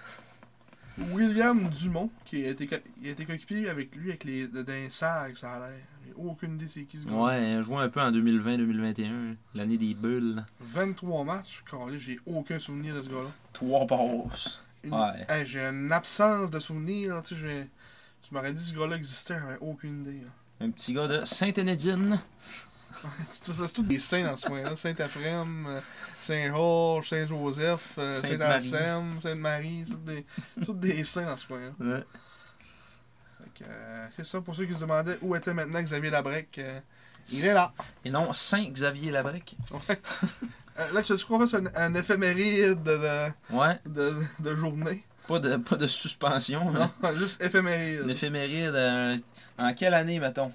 William 1.12 1.68
Dumont, 1.68 2.10
qui 2.24 2.44
a 2.46 2.50
été, 2.50 2.68
il 3.02 3.08
a 3.08 3.10
été 3.10 3.26
coéquipier 3.26 3.68
avec 3.68 3.94
lui 3.94 4.10
avec 4.10 4.24
les 4.24 4.48
d'un 4.48 4.88
SAG, 4.88 5.36
ça 5.36 5.54
a 5.54 5.68
l'air. 5.68 5.80
Aucune 6.16 6.54
idée 6.54 6.66
c'est 6.68 6.84
qui 6.84 6.98
ce 6.98 7.06
gars. 7.06 7.12
Ouais, 7.14 7.54
a 7.54 7.62
joué 7.62 7.76
un 7.76 7.88
peu 7.88 8.00
en 8.00 8.10
2020-2021. 8.12 9.36
L'année 9.54 9.78
des 9.78 9.94
bulles. 9.94 10.44
23 10.60 11.24
matchs. 11.24 11.62
Carré, 11.70 11.98
j'ai 11.98 12.18
aucun 12.26 12.58
souvenir 12.58 12.94
de 12.94 13.02
ce 13.02 13.08
gars-là. 13.08 13.30
Trois 13.52 13.86
passes. 13.86 14.60
Une- 14.84 14.94
Ouais. 14.94 15.26
Hey, 15.28 15.44
j'ai 15.46 15.60
une 15.60 15.90
absence 15.92 16.50
de 16.50 16.58
souvenirs. 16.60 17.22
Tu 17.24 17.34
sais, 17.34 17.40
j'ai- 17.40 17.66
tu 18.22 18.32
m'aurais 18.34 18.52
dit 18.52 18.62
ce 18.64 18.74
gars-là 18.76 18.96
existait, 18.96 19.34
j'avais 19.38 19.58
aucune 19.60 20.02
idée. 20.02 20.20
là. 20.20 20.64
Un 20.66 20.70
petit 20.70 20.92
gars 20.94 21.06
de 21.06 21.24
Sainte-Énédine. 21.24 22.18
C'est 23.42 23.72
tout- 23.74 23.82
des 23.82 23.98
saints 23.98 24.24
dans 24.24 24.36
ce 24.36 24.46
coin-là. 24.46 24.74
Saint-Ephrem, 24.76 25.66
euh, 25.68 25.80
Saint-Georges, 26.22 27.10
Saint-Joseph, 27.10 27.94
euh, 27.98 28.18
Sainte-Marie. 28.20 28.68
Saint-Anselme, 28.68 29.20
Sainte-Marie. 29.20 29.84
C'est 29.86 30.64
tous 30.64 30.72
des, 30.74 30.92
des 30.94 31.04
saints 31.04 31.26
dans 31.26 31.36
ce 31.36 31.46
coin-là. 31.46 31.72
Ouais. 31.78 32.04
Que, 33.58 33.64
euh, 33.64 34.06
c'est 34.16 34.26
ça, 34.26 34.40
pour 34.40 34.54
ceux 34.54 34.66
qui 34.66 34.74
se 34.74 34.80
demandaient 34.80 35.18
où 35.22 35.34
était 35.36 35.54
maintenant 35.54 35.82
Xavier 35.82 36.10
Labrec, 36.10 36.58
euh, 36.58 36.80
il 37.30 37.44
est 37.44 37.54
là. 37.54 37.72
Et 38.04 38.10
non, 38.10 38.32
Saint 38.32 38.64
Xavier 38.70 39.10
Labrec. 39.10 39.56
Ouais. 39.70 39.98
Euh, 40.78 40.92
là, 40.92 41.00
tu 41.02 41.16
sais 41.16 41.24
qu'on 41.24 41.46
fait 41.46 41.56
un, 41.56 41.66
un 41.74 41.94
éphéméride 41.94 42.82
de, 42.82 42.98
de, 42.98 43.56
Ouais, 43.56 43.78
de, 43.86 44.12
de 44.40 44.56
journée? 44.56 45.04
pas 45.26 45.38
de, 45.40 45.56
pas 45.56 45.76
de 45.76 45.86
suspension. 45.86 46.70
Non, 46.70 46.90
juste 47.14 47.42
éphéméride. 47.42 48.02
Une 48.04 48.10
éphéméride, 48.10 48.74
euh, 48.74 49.16
en 49.58 49.72
quelle 49.74 49.94
année, 49.94 50.20
mettons? 50.20 50.52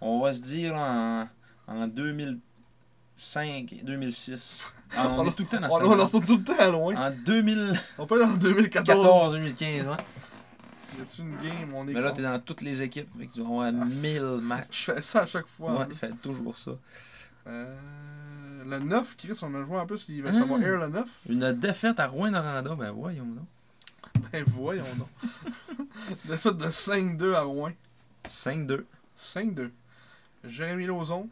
On 0.00 0.20
va 0.20 0.34
se 0.34 0.40
dire 0.40 0.74
en, 0.74 1.26
en 1.68 1.86
2005, 1.86 3.74
2006. 3.82 4.66
Ah, 4.96 5.08
on 5.10 5.26
est 5.26 5.32
tout 5.32 5.42
le 5.44 5.48
temps 5.48 5.60
dans 5.60 5.68
On, 5.68 5.84
on 5.84 6.04
retourne 6.04 6.24
tout 6.26 6.36
le 6.36 6.44
temps 6.44 6.70
loin. 6.70 6.94
En 6.96 7.10
2014, 7.10 7.78
On 7.98 8.06
peut 8.06 8.14
aller 8.22 8.32
en 8.32 8.36
2014. 8.36 9.32
2015, 9.32 9.86
ouais. 9.86 9.96
Y 10.98 11.02
a-tu 11.02 11.20
une 11.22 11.28
game? 11.30 11.74
On 11.74 11.86
est 11.88 11.92
Mais 11.92 12.00
là, 12.00 12.12
t'es 12.12 12.22
dans 12.22 12.38
toutes 12.40 12.62
les 12.62 12.82
équipes, 12.82 13.08
que 13.18 13.24
tu 13.32 13.40
vas 13.42 13.46
avoir 13.46 13.72
1000 13.72 14.20
Je 14.20 14.24
matchs. 14.40 14.86
fais 14.86 15.02
ça 15.02 15.22
à 15.22 15.26
chaque 15.26 15.46
fois. 15.46 15.86
Ouais, 15.86 15.94
fait 15.94 16.12
toujours 16.22 16.56
ça. 16.56 16.72
Euh, 17.46 18.64
le 18.64 18.78
9, 18.80 19.16
Chris, 19.16 19.38
on 19.42 19.54
a 19.54 19.64
joué 19.64 19.78
en 19.78 19.86
plus, 19.86 20.04
il 20.08 20.22
va 20.22 20.30
Ah. 20.32 20.38
savoir 20.38 20.60
Air 20.62 20.78
le 20.78 20.88
9. 20.88 21.08
Une 21.28 21.52
défaite 21.52 22.00
à 22.00 22.08
Rouen-Noranda, 22.08 22.74
ben 22.74 22.90
voyons 22.90 23.24
donc. 23.26 23.46
Ben 24.32 24.44
voyons 24.48 24.84
donc. 24.98 25.08
Défaite 26.24 26.56
de 26.56 26.66
5-2 26.66 27.34
à 27.34 27.42
Rouen. 27.42 27.72
5-2. 28.28 28.84
5-2. 29.18 29.70
Jérémy 30.44 30.86
Lauzon, 30.86 31.28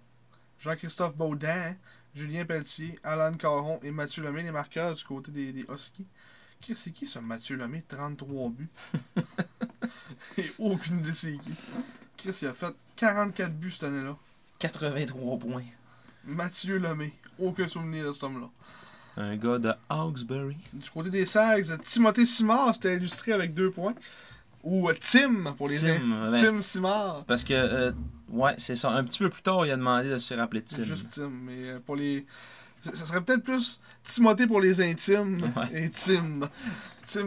Jean-Christophe 0.61 1.17
Baudin, 1.17 1.75
Julien 2.15 2.45
Pelletier, 2.45 2.95
Alan 3.03 3.35
Caron 3.35 3.81
et 3.83 3.91
Mathieu 3.91 4.23
Lemay, 4.23 4.43
les 4.43 4.51
marqueurs 4.53 4.95
du 4.95 5.03
côté 5.05 5.31
des, 5.33 5.53
des 5.53 5.65
Huskies. 5.73 6.07
Chris, 6.61 6.75
c'est 6.77 6.93
qui 6.93 7.07
ce 7.07 7.19
Mathieu 7.19 7.57
Lemay 7.57 7.83
33 7.89 8.51
buts? 8.51 8.69
Et 10.39 10.51
aucune 10.59 11.01
idée 11.01 11.15
c'est 11.15 11.37
qui. 11.39 11.51
Chris, 12.17 12.39
il 12.43 12.49
a 12.49 12.55
fait 12.55 12.75
44 12.97 13.53
buts 13.53 13.71
cette 13.71 13.85
année-là. 13.85 14.17
83 14.59 15.39
points. 15.39 15.63
Mathieu 16.25 16.79
Lemay. 16.79 17.13
Aucun 17.39 17.69
souvenir 17.69 18.07
de 18.09 18.13
cet 18.13 18.23
homme-là. 18.23 18.49
Un 19.17 19.37
gars 19.37 19.59
de 19.59 19.73
Hawkesbury. 19.89 20.57
Du 20.73 20.91
côté 20.91 21.11
des 21.11 21.27
Sags, 21.27 21.79
Timothée 21.83 22.27
Simard, 22.27 22.75
c'était 22.75 22.97
illustré 22.97 23.33
avec 23.33 23.55
deux 23.55 23.71
points. 23.71 23.95
Ou 24.65 24.89
euh, 24.89 24.95
Tim, 24.99 25.53
pour 25.57 25.69
les 25.69 25.79
Tim, 25.79 26.13
in-. 26.13 26.31
Tim 26.33 26.61
Simard. 26.61 27.25
Parce 27.27 27.45
que, 27.45 27.53
euh, 27.53 27.93
ouais, 28.31 28.55
c'est 28.59 28.77
ça. 28.77 28.91
Un 28.91 29.05
petit 29.05 29.19
peu 29.19 29.29
plus 29.29 29.43
tard, 29.43 29.67
il 29.67 29.71
a 29.71 29.77
demandé 29.77 30.09
de 30.09 30.19
se 30.19 30.27
faire 30.27 30.43
appeler 30.43 30.63
Tim. 30.63 30.83
Juste 30.85 31.13
Tim, 31.15 31.29
mais 31.29 31.69
euh, 31.69 31.79
pour 31.85 31.97
les. 31.97 32.27
Ça 32.93 33.07
serait 33.07 33.21
peut-être 33.23 33.43
plus 33.45 33.81
Timothée 34.05 34.47
pour 34.47 34.61
les 34.61 34.81
intimes 34.81 35.41
Ouais. 35.57 35.85
et 35.85 35.91
Tim. 35.91 36.41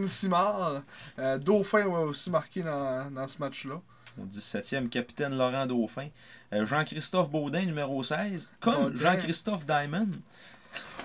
Simard. 0.06 0.82
Euh, 1.18 1.38
Dauphin 1.38 1.84
va 1.88 2.00
aussi 2.00 2.30
marqué 2.30 2.62
dans, 2.62 3.10
dans 3.12 3.26
ce 3.28 3.38
match-là. 3.38 3.80
Au 4.20 4.24
17e, 4.24 4.88
capitaine 4.88 5.36
Laurent 5.36 5.66
Dauphin. 5.66 6.08
Euh, 6.52 6.66
Jean-Christophe 6.66 7.30
Baudin, 7.30 7.64
numéro 7.64 8.02
16. 8.02 8.48
Comme. 8.60 8.96
Jean-Christophe 8.96 9.64
Diamond. 9.66 10.08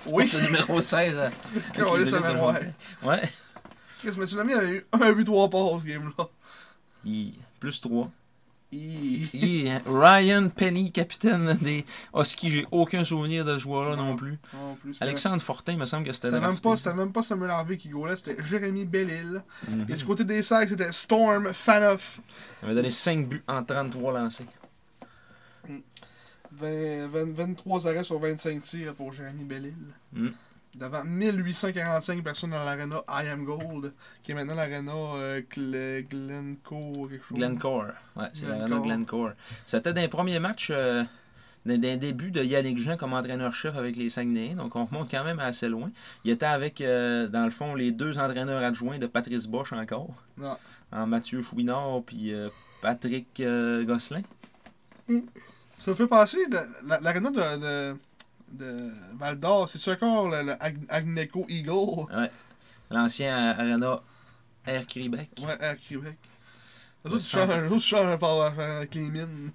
Oui, 0.06 0.28
Le 0.34 0.40
numéro 0.42 0.80
16. 0.80 1.14
euh, 1.18 1.28
avec 1.72 1.86
on 1.88 1.94
les 1.96 2.02
élites 2.02 2.14
de 2.14 2.20
mémoire. 2.28 2.56
Ouais. 3.02 3.22
Chris 4.00 4.18
Mathieu 4.18 4.36
Lamy 4.36 4.52
avait 4.54 4.70
eu 4.72 4.86
un 4.92 5.12
but, 5.12 5.24
trois 5.24 5.48
passes 5.48 5.82
ce 5.82 5.86
game-là. 5.86 6.28
Il- 7.04 7.34
Plus 7.60 7.80
3. 7.80 8.10
Ryan 9.86 10.48
Penny, 10.48 10.92
capitaine 10.92 11.56
des 11.60 11.84
Huskies. 12.14 12.50
J'ai 12.50 12.66
aucun 12.70 13.04
souvenir 13.04 13.44
de 13.44 13.54
ce 13.54 13.58
joueur-là 13.60 13.96
non 13.96 14.16
plus. 14.16 14.38
Non 14.54 14.74
plus. 14.76 14.94
C'était 14.94 15.04
Alexandre 15.04 15.42
Fortin, 15.42 15.72
il 15.72 15.78
me 15.78 15.84
semble 15.84 16.06
que 16.06 16.12
c'était 16.12 16.28
c'était 16.30 16.40
même, 16.40 16.58
pas- 16.58 16.76
c'était 16.76 16.94
même 16.94 17.12
pas 17.12 17.22
Samuel 17.22 17.50
Harvey 17.50 17.76
qui 17.76 17.88
golait, 17.88 18.16
c'était 18.16 18.36
Jérémy 18.42 18.84
Bellil. 18.84 19.42
Mhm. 19.68 19.86
Et 19.88 19.94
du 19.94 20.04
côté 20.04 20.24
des 20.24 20.42
Sags, 20.42 20.68
c'était 20.68 20.92
Storm 20.92 21.52
Fanoff. 21.52 22.20
Il 22.62 22.66
avait 22.66 22.74
donné 22.74 22.90
5 22.90 23.28
buts 23.28 23.42
en 23.48 23.62
33 23.62 24.12
lancés. 24.12 24.46
20 26.52 27.06
20 27.08 27.32
23 27.34 27.88
arrêts 27.88 28.04
sur 28.04 28.18
25 28.18 28.60
tirs 28.62 28.94
pour 28.94 29.12
Jérémy 29.12 29.44
Bellil. 29.44 29.74
Mm. 30.12 30.28
Devant 30.76 31.04
1845 31.04 32.22
personnes 32.24 32.50
dans 32.50 32.64
l'arena 32.64 32.96
I 33.08 33.28
Am 33.28 33.44
Gold, 33.44 33.92
qui 34.22 34.32
est 34.32 34.34
maintenant 34.34 34.54
l'arena 34.56 34.92
euh, 34.92 35.40
Gle- 35.42 36.06
Glencoe 36.08 37.08
quelque 37.08 37.24
chose. 37.28 37.38
Glencore. 37.38 37.84
Ouais, 38.16 38.24
c'est 38.32 38.44
Glencore. 38.46 38.58
l'arena 38.68 38.80
Glencore. 38.80 39.30
C'était 39.66 39.92
dans 39.92 40.00
les 40.00 40.08
premiers 40.08 40.40
matchs, 40.40 40.70
euh, 40.74 41.04
les 41.64 41.96
débuts 41.96 42.32
de 42.32 42.42
Yannick 42.42 42.78
Jean 42.80 42.96
comme 42.96 43.12
entraîneur-chef 43.12 43.76
avec 43.76 43.94
les 43.96 44.08
Saguenayens. 44.10 44.56
Donc 44.56 44.74
on 44.74 44.84
remonte 44.84 45.10
quand 45.10 45.22
même 45.24 45.38
assez 45.38 45.68
loin. 45.68 45.90
Il 46.24 46.32
était 46.32 46.44
avec, 46.46 46.80
euh, 46.80 47.28
dans 47.28 47.44
le 47.44 47.50
fond, 47.50 47.74
les 47.76 47.92
deux 47.92 48.18
entraîneurs 48.18 48.62
adjoints 48.64 48.98
de 48.98 49.06
Patrice 49.06 49.46
Bosch 49.46 49.72
encore. 49.72 50.10
Non. 50.36 50.56
En 50.92 51.06
Mathieu 51.06 51.40
Chouinard 51.40 52.02
puis 52.04 52.34
euh, 52.34 52.48
Patrick 52.82 53.40
Gosselin. 53.40 54.22
Ça 55.78 55.90
me 55.90 55.94
fait 55.94 56.08
la- 56.84 57.00
l'arena 57.00 57.30
de, 57.30 57.92
de, 57.92 57.96
de 58.56 58.90
Val 59.14 59.38
d'Or, 59.38 59.68
c'est 59.68 59.78
encore 59.92 60.28
le, 60.28 60.42
le 60.42 60.52
Ag- 60.62 60.86
Agneco 60.88 61.46
Eagle? 61.48 62.06
L'ancien 62.90 63.36
euh, 63.36 63.52
Arena 63.60 64.00
Air 64.66 64.86
Québec. 64.86 65.30
Ouais, 65.40 65.62
à 65.62 65.74
Québec. 65.76 66.16
Les 67.04 67.10
Le 67.10 67.16
autres, 67.16 67.24
ils 67.24 67.28
changent- 67.28 67.48
centre. 67.50 67.60
les 67.62 67.68
ils 67.76 67.80
avec 68.42 68.94
mines. 69.10 69.50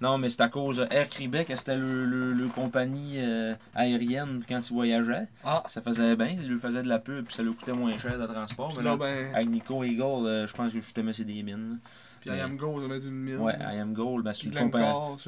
Non, 0.00 0.18
mais 0.18 0.28
c'est 0.28 0.42
à 0.42 0.48
cause 0.48 0.76
de 0.76 0.86
Air 0.90 1.08
Québec, 1.08 1.50
c'était 1.56 1.76
le, 1.76 2.04
le- 2.04 2.32
le 2.34 2.48
compagnie 2.48 3.14
euh, 3.16 3.54
aérienne 3.74 4.44
quand 4.46 4.60
ils 4.68 4.72
voyageaient. 4.74 5.26
Ah, 5.42 5.62
Ça 5.68 5.80
faisait 5.80 6.14
bien, 6.16 6.28
il 6.38 6.46
lui 6.48 6.58
faisait 6.58 6.82
de 6.82 6.88
la 6.88 6.98
pub, 6.98 7.24
puis 7.24 7.34
ça 7.34 7.42
lui 7.42 7.54
coûtait 7.54 7.72
moins 7.72 7.96
cher 7.98 8.18
de 8.18 8.26
transport. 8.26 8.68
puis 8.68 8.78
Mais 8.78 8.84
là, 8.84 8.90
là, 8.90 8.96
ben, 8.98 9.34
avec 9.34 9.48
Nico 9.48 9.82
euh, 10.26 10.46
je 10.46 10.52
pense 10.52 10.72
que 10.74 10.80
je 10.80 10.92
t'aimais 10.92 11.14
c'est 11.14 11.24
des 11.24 11.42
mines. 11.42 11.78
puis 12.20 12.28
I 12.30 12.40
Am 12.40 12.56
Gold, 12.58 12.84
on 12.86 12.90
a 12.90 12.96
une 12.96 13.10
mine. 13.10 13.38
Ouais, 13.38 13.54
I 13.58 13.78
Am 13.80 13.94
Gold, 13.94 14.22
ben, 14.22 14.32
c'est 14.34 14.44
une, 14.44 14.52
compa- 14.52 14.68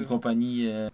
compagnie. 0.06 0.66
euh, 0.68 0.90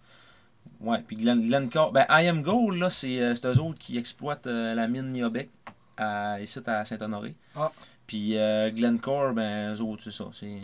ouais, 0.81 0.99
puis 1.05 1.15
Glen, 1.15 1.41
Glencore. 1.41 1.91
Ben, 1.91 2.05
I 2.09 2.27
Am 2.27 2.41
Gold, 2.41 2.77
là, 2.77 2.89
c'est 2.89 3.19
euh, 3.19 3.35
c'est 3.35 3.47
eux 3.47 3.59
autres 3.59 3.79
qui 3.79 3.97
exploitent 3.97 4.47
euh, 4.47 4.73
la 4.73 4.87
mine 4.87 5.11
Niobec 5.11 5.49
à, 5.97 6.39
ici 6.41 6.59
à 6.65 6.85
Saint-Honoré. 6.85 7.35
Ah. 7.55 7.71
Puis 8.07 8.37
euh, 8.37 8.69
Glencore, 8.71 9.33
ben, 9.33 9.73
eux 9.73 9.81
autres, 9.81 10.03
c'est 10.03 10.11
ça. 10.11 10.25
C'est 10.33 10.59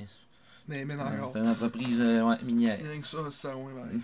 euh, 0.69 1.31
une 1.35 1.47
entreprise 1.49 2.01
euh, 2.01 2.21
ouais, 2.21 2.38
minière. 2.43 2.79
Rien 2.81 2.99
que 3.01 3.07
ça, 3.07 3.17
c'est 3.25 3.47
ça, 3.47 3.55
ouais, 3.55 3.73
ouais. 3.73 3.99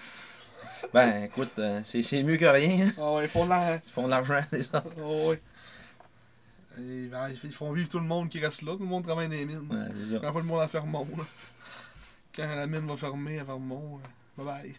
Ben, 0.93 1.23
écoute, 1.23 1.59
c'est 1.84 2.01
c'est 2.01 2.23
mieux 2.23 2.38
que 2.38 2.45
rien. 2.45 2.88
hein. 2.88 2.91
Ah 2.97 3.13
ouais, 3.13 3.25
ils 3.25 3.29
font 3.29 3.45
de 3.45 3.49
la... 3.49 3.75
Ils 3.75 3.91
font 3.91 4.05
de 4.05 4.09
l'argent, 4.09 4.41
c'est 4.51 4.63
ça. 4.63 4.84
Ah 4.85 5.01
ouais. 5.27 5.41
Et, 6.79 7.07
ben, 7.07 7.29
ils 7.43 7.51
font 7.51 7.71
vivre 7.71 7.89
tout 7.89 7.99
le 7.99 8.05
monde 8.05 8.29
qui 8.29 8.39
reste 8.39 8.61
là. 8.63 8.73
Tout 8.73 8.79
le 8.79 8.85
monde 8.85 9.03
travaille 9.03 9.27
dans 9.27 9.34
les 9.35 9.45
mines. 9.45 9.67
Ouais, 9.69 9.88
c'est 9.99 10.13
ça. 10.13 10.19
Quand 10.21 10.34
pas 10.34 10.39
le 10.39 10.45
monde 10.45 10.61
à 10.61 10.67
Fermont, 10.67 11.07
là. 11.17 11.23
Quand 12.35 12.55
la 12.55 12.67
mine 12.67 12.85
va 12.88 12.95
fermer 12.97 13.39
à 13.39 13.45
Fermont, 13.45 13.99
bye 14.38 14.45
bye. 14.45 14.75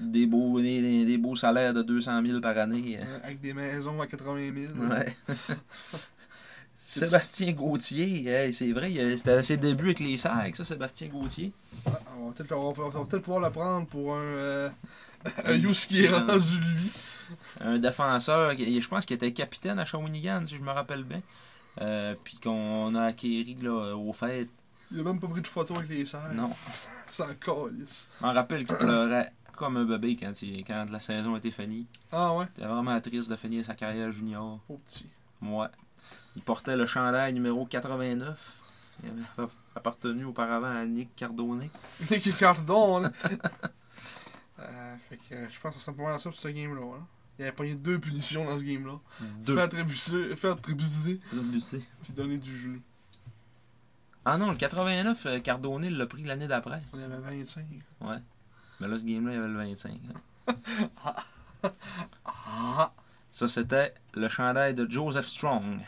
Des 0.00 0.26
beaux, 0.26 0.60
des, 0.60 1.04
des- 1.04 1.18
beaux 1.18 1.36
salaires 1.36 1.72
de 1.72 1.82
200 1.82 2.22
000 2.26 2.40
par 2.40 2.56
année. 2.58 2.98
euh. 3.00 3.18
Avec 3.22 3.40
des 3.40 3.52
maisons 3.54 4.00
à 4.00 4.06
80 4.06 4.52
000. 4.56 4.72
Ouais. 4.90 5.16
Sébastien 6.76 7.52
Gauthier, 7.52 8.28
hey, 8.28 8.52
c'est 8.52 8.70
vrai, 8.72 8.92
c'était 9.16 9.30
à 9.32 9.42
ses 9.42 9.56
débuts 9.56 9.86
avec 9.86 10.00
les 10.00 10.16
sacs, 10.16 10.54
ça, 10.56 10.64
Sébastien 10.64 11.08
Gauthier. 11.08 11.52
Ah, 11.86 11.98
on 12.20 12.28
va 12.28 12.32
peut-être 12.34 13.22
pouvoir 13.22 13.40
le 13.40 13.50
prendre 13.50 13.86
pour 13.86 14.14
un, 14.14 14.20
euh, 14.20 14.68
un 15.44 15.54
Yous 15.54 15.72
qui 15.88 16.04
est 16.04 16.08
rendu 16.10 16.58
lui. 16.60 16.90
Un 17.62 17.78
défenseur, 17.78 18.52
je 18.56 18.86
pense 18.88 19.06
qu'il 19.06 19.16
était 19.16 19.32
capitaine 19.32 19.78
à 19.78 19.86
Shawinigan, 19.86 20.44
si 20.44 20.56
je 20.56 20.60
me 20.62 20.70
rappelle 20.70 21.04
bien. 21.04 21.22
Euh, 21.80 22.14
puis 22.22 22.36
qu'on 22.36 22.94
a 22.94 23.04
acquéri 23.06 23.56
là, 23.62 23.94
au 23.96 24.12
fait. 24.12 24.46
Il 24.92 25.00
a 25.00 25.02
même 25.02 25.18
pas 25.18 25.26
pris 25.26 25.40
de 25.40 25.46
photo 25.46 25.74
avec 25.76 25.88
les 25.88 26.04
serres. 26.06 26.32
Non. 26.34 26.50
Ça 27.10 27.28
en 27.28 27.34
calisse. 27.34 28.08
Je 28.20 28.26
me 28.26 28.32
rappelle 28.32 28.66
qu'il 28.66 28.76
pleurait 28.76 29.32
comme 29.64 29.76
un 29.78 29.84
bébé 29.84 30.16
quand, 30.16 30.42
il- 30.42 30.64
quand 30.64 30.86
la 30.90 31.00
saison 31.00 31.36
était 31.36 31.50
finie. 31.50 31.86
Ah 32.12 32.34
ouais, 32.34 32.46
Il 32.56 32.60
était 32.62 32.68
vraiment 32.70 33.00
triste 33.00 33.30
de 33.30 33.36
finir 33.36 33.64
sa 33.64 33.74
carrière 33.74 34.12
junior. 34.12 34.60
pauvre 34.66 34.80
petit. 34.86 35.06
Ouais. 35.42 35.66
Il 36.36 36.42
portait 36.42 36.76
le 36.76 36.86
chandail 36.86 37.32
numéro 37.32 37.64
89. 37.66 38.60
Il 39.02 39.10
avait 39.10 39.48
appartenu 39.74 40.24
auparavant 40.24 40.74
à 40.76 40.84
Nick 40.84 41.14
Cardone. 41.16 41.68
Nicky 42.10 42.32
Cardon, 42.32 43.00
là. 43.00 43.12
Euh, 44.60 44.96
fait 45.08 45.16
que 45.16 45.34
euh, 45.34 45.48
je 45.50 45.58
pense 45.60 45.74
que 45.74 45.80
ça 45.80 45.92
à 46.06 46.18
ça 46.18 46.30
pour 46.30 46.38
ce 46.38 46.46
game-là. 46.48 46.80
là. 46.80 47.00
Il 47.38 47.42
avait 47.42 47.52
pogné 47.52 47.74
deux 47.74 47.98
punitions 47.98 48.44
dans 48.44 48.56
ce 48.56 48.62
game-là. 48.62 49.00
Deux. 49.44 49.56
Fait 49.56 49.62
attribuer, 49.62 50.36
fait 50.36 50.48
attribuer, 50.48 51.20
Buté. 51.32 51.82
puis 52.04 52.12
donner 52.12 52.38
du 52.38 52.56
genou. 52.56 52.80
Ah 54.24 54.38
non, 54.38 54.50
le 54.50 54.56
89, 54.56 55.26
euh, 55.26 55.40
Cardone 55.40 55.88
l'a 55.88 56.06
pris 56.06 56.22
l'année 56.22 56.46
d'après. 56.46 56.80
On 56.92 57.02
avait 57.02 57.18
25. 57.18 57.64
Ouais. 58.00 58.16
Mais 58.80 58.88
là, 58.88 58.98
ce 58.98 59.04
game-là, 59.04 59.32
il 59.32 59.34
y 59.36 59.38
avait 59.38 59.48
le 59.48 59.56
25. 59.56 59.92
hein. 60.48 61.70
Ah! 62.24 62.92
Ça, 63.32 63.48
c'était 63.48 63.94
le 64.14 64.28
chandail 64.28 64.74
de 64.74 64.88
Joseph 64.88 65.26
Strong. 65.26 65.80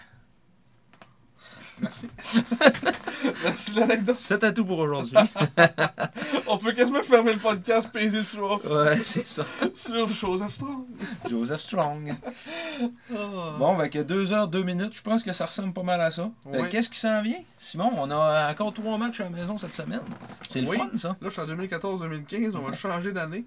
Merci. 1.80 2.08
Merci 3.44 3.78
l'anecdote. 3.78 4.16
C'était 4.16 4.52
tout 4.52 4.64
pour 4.64 4.78
aujourd'hui. 4.78 5.16
On 6.46 6.58
peut 6.58 6.72
quasiment 6.72 7.02
fermer 7.02 7.34
le 7.34 7.38
podcast, 7.38 7.90
peser 7.92 8.22
sur 8.22 8.44
off. 8.50 8.64
ouais, 8.64 9.02
c'est 9.02 9.26
ça. 9.26 9.44
Sur 9.74 10.08
Joseph 10.08 10.52
Strong. 10.52 10.84
Joseph 11.28 11.60
Strong. 11.60 12.14
Ah. 13.14 13.56
Bon, 13.58 13.78
avec 13.78 13.96
2 13.96 14.32
heures, 14.32 14.48
2 14.48 14.62
minutes, 14.62 14.94
je 14.96 15.02
pense 15.02 15.22
que 15.22 15.32
ça 15.32 15.46
ressemble 15.46 15.72
pas 15.72 15.82
mal 15.82 16.00
à 16.00 16.10
ça. 16.10 16.30
Euh. 16.52 16.64
Qu'est-ce 16.70 16.88
qui 16.88 16.98
s'en 16.98 17.20
vient? 17.22 17.40
Simon, 17.58 17.92
on 17.96 18.10
a 18.10 18.50
encore 18.50 18.72
trois 18.72 18.96
matchs 18.98 19.20
à 19.20 19.24
la 19.24 19.30
maison 19.30 19.58
cette 19.58 19.74
semaine. 19.74 20.00
C'est 20.48 20.60
le 20.62 20.68
Oui. 20.68 20.78
fun, 20.78 20.88
ça. 20.96 21.08
Là, 21.20 21.28
je 21.28 21.30
suis 21.30 21.40
en 21.40 21.46
2014-2015, 21.46 22.52
on 22.56 22.60
va 22.62 22.72
changer 22.72 23.12
d'année. 23.12 23.44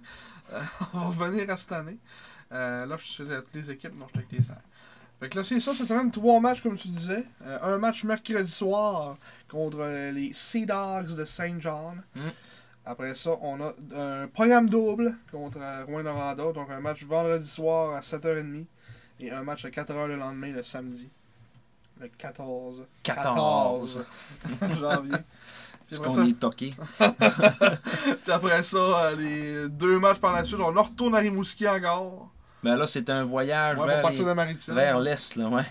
Euh, 0.54 0.60
on 0.94 1.10
va 1.10 1.26
revenir 1.26 1.50
à 1.50 1.58
cette 1.58 1.72
année. 1.72 1.98
Euh, 2.52 2.86
là, 2.86 2.96
je 2.98 3.06
suis 3.06 3.24
avec 3.24 3.46
les 3.54 3.72
équipes, 3.72 3.98
non, 4.00 4.06
je 4.14 4.20
suis 4.22 4.28
avec 4.28 4.32
les. 4.48 4.54
Fait 5.20 5.28
que 5.30 5.38
là, 5.38 5.44
c'est 5.44 5.60
ça, 5.60 5.74
cette 5.74 5.88
semaine, 5.88 6.12
trois 6.12 6.40
matchs, 6.40 6.62
comme 6.62 6.78
tu 6.78 6.88
disais. 6.88 7.26
Euh, 7.46 7.60
un 7.62 7.78
match 7.78 8.04
mercredi 8.06 8.50
soir 8.52 9.18
contre 9.50 9.80
les 10.14 10.32
Sea 10.34 10.66
Dogs 10.66 11.16
de 11.16 11.26
Saint 11.26 11.60
John. 11.60 12.02
Mm. 12.16 12.22
Après 12.86 13.14
ça, 13.16 13.32
on 13.41 13.60
a 13.62 13.74
un 13.96 14.28
programme 14.28 14.70
double 14.70 15.16
contre 15.32 15.58
euh, 15.62 15.84
Rouen-Noranda. 15.86 16.52
Donc, 16.54 16.70
un 16.72 16.80
match 16.80 17.04
vendredi 17.04 17.48
soir 17.50 17.96
à 17.96 18.00
7h30 18.00 18.64
et 19.20 19.30
un 19.32 19.44
match 19.44 19.66
à 19.66 19.70
4h 19.70 20.08
le 20.08 20.16
lendemain, 20.16 20.52
le 20.54 20.64
samedi. 20.64 21.10
Le 22.00 22.08
14. 22.18 22.86
14. 23.04 24.06
janvier. 24.80 25.12
Puis 25.18 25.98
C'est 25.98 26.02
qu'on 26.02 26.16
ça- 26.16 26.24
est 26.26 26.40
toqué. 26.40 26.74
puis 28.24 28.32
après 28.32 28.64
ça, 28.64 28.78
euh, 28.78 29.16
les 29.18 29.70
deux 29.70 30.00
matchs 30.00 30.20
par 30.20 30.32
la 30.32 30.46
suite, 30.46 30.60
on 30.62 30.72
retourne 30.72 31.14
à 31.16 31.20
Rimouski 31.20 31.68
encore. 31.68 32.32
Ben 32.64 32.76
là, 32.76 32.88
c'est 32.88 33.10
un 33.10 33.23
voyage 33.23 33.77
Ouais, 33.77 33.88
vers, 33.88 34.99
les- 34.99 35.10
l'Est, 35.11 35.36
là, 35.36 35.48
ouais. 35.48 35.65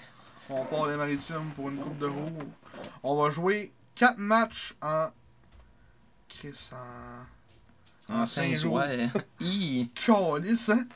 On 0.51 0.65
part 0.65 0.87
des 0.89 0.97
Maritimes 0.97 1.51
pour 1.55 1.69
une 1.69 1.77
coupe 1.77 1.99
de 1.99 2.07
roues. 2.07 2.39
On 3.03 3.23
va 3.23 3.31
jouer 3.31 3.73
quatre 3.95 4.19
matchs 4.19 4.75
en. 4.81 5.09
Chris, 6.29 6.71
en. 6.73 8.15
En 8.21 8.25
Saint-Joie. 8.27 8.87
Hi. 9.41 9.91
Calice, 9.95 10.71
hein? 10.71 10.87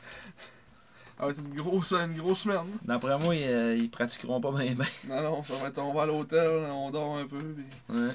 Ça 1.17 1.25
va 1.27 1.31
être 1.31 1.39
une 1.39 1.53
grosse, 1.53 1.93
une 1.93 2.17
grosse 2.17 2.39
semaine. 2.39 2.65
D'après 2.83 3.17
moi, 3.19 3.35
ils, 3.35 3.43
euh, 3.43 3.75
ils 3.77 3.89
pratiqueront 3.89 4.41
pas 4.41 4.51
bien. 4.51 4.75
Non, 5.07 5.21
non, 5.21 5.43
ça 5.43 5.53
va 5.55 5.67
être. 5.67 5.77
On 5.77 5.93
va 5.93 6.03
à 6.03 6.05
l'hôtel, 6.07 6.49
on 6.71 6.89
dort 6.89 7.17
un 7.17 7.27
peu. 7.27 7.37
Puis... 7.39 7.65
Ouais. 7.95 8.11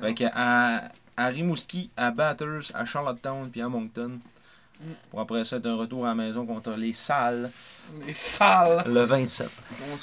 Fait 0.00 0.14
que 0.14 0.24
à, 0.32 0.92
à 1.16 1.26
Rimouski, 1.26 1.90
à 1.96 2.12
Batters, 2.12 2.70
à 2.74 2.84
Charlottetown 2.84 3.50
puis 3.50 3.60
à 3.60 3.68
Moncton. 3.68 4.20
Mm. 4.80 4.92
Pour 5.10 5.20
après 5.20 5.44
ça, 5.44 5.56
être 5.56 5.66
un 5.66 5.76
retour 5.76 6.04
à 6.06 6.08
la 6.08 6.14
maison 6.14 6.46
contre 6.46 6.70
les 6.72 6.92
Salles 6.92 7.50
Les 8.06 8.14
salles! 8.14 8.82
le 8.86 9.02
27. 9.02 9.48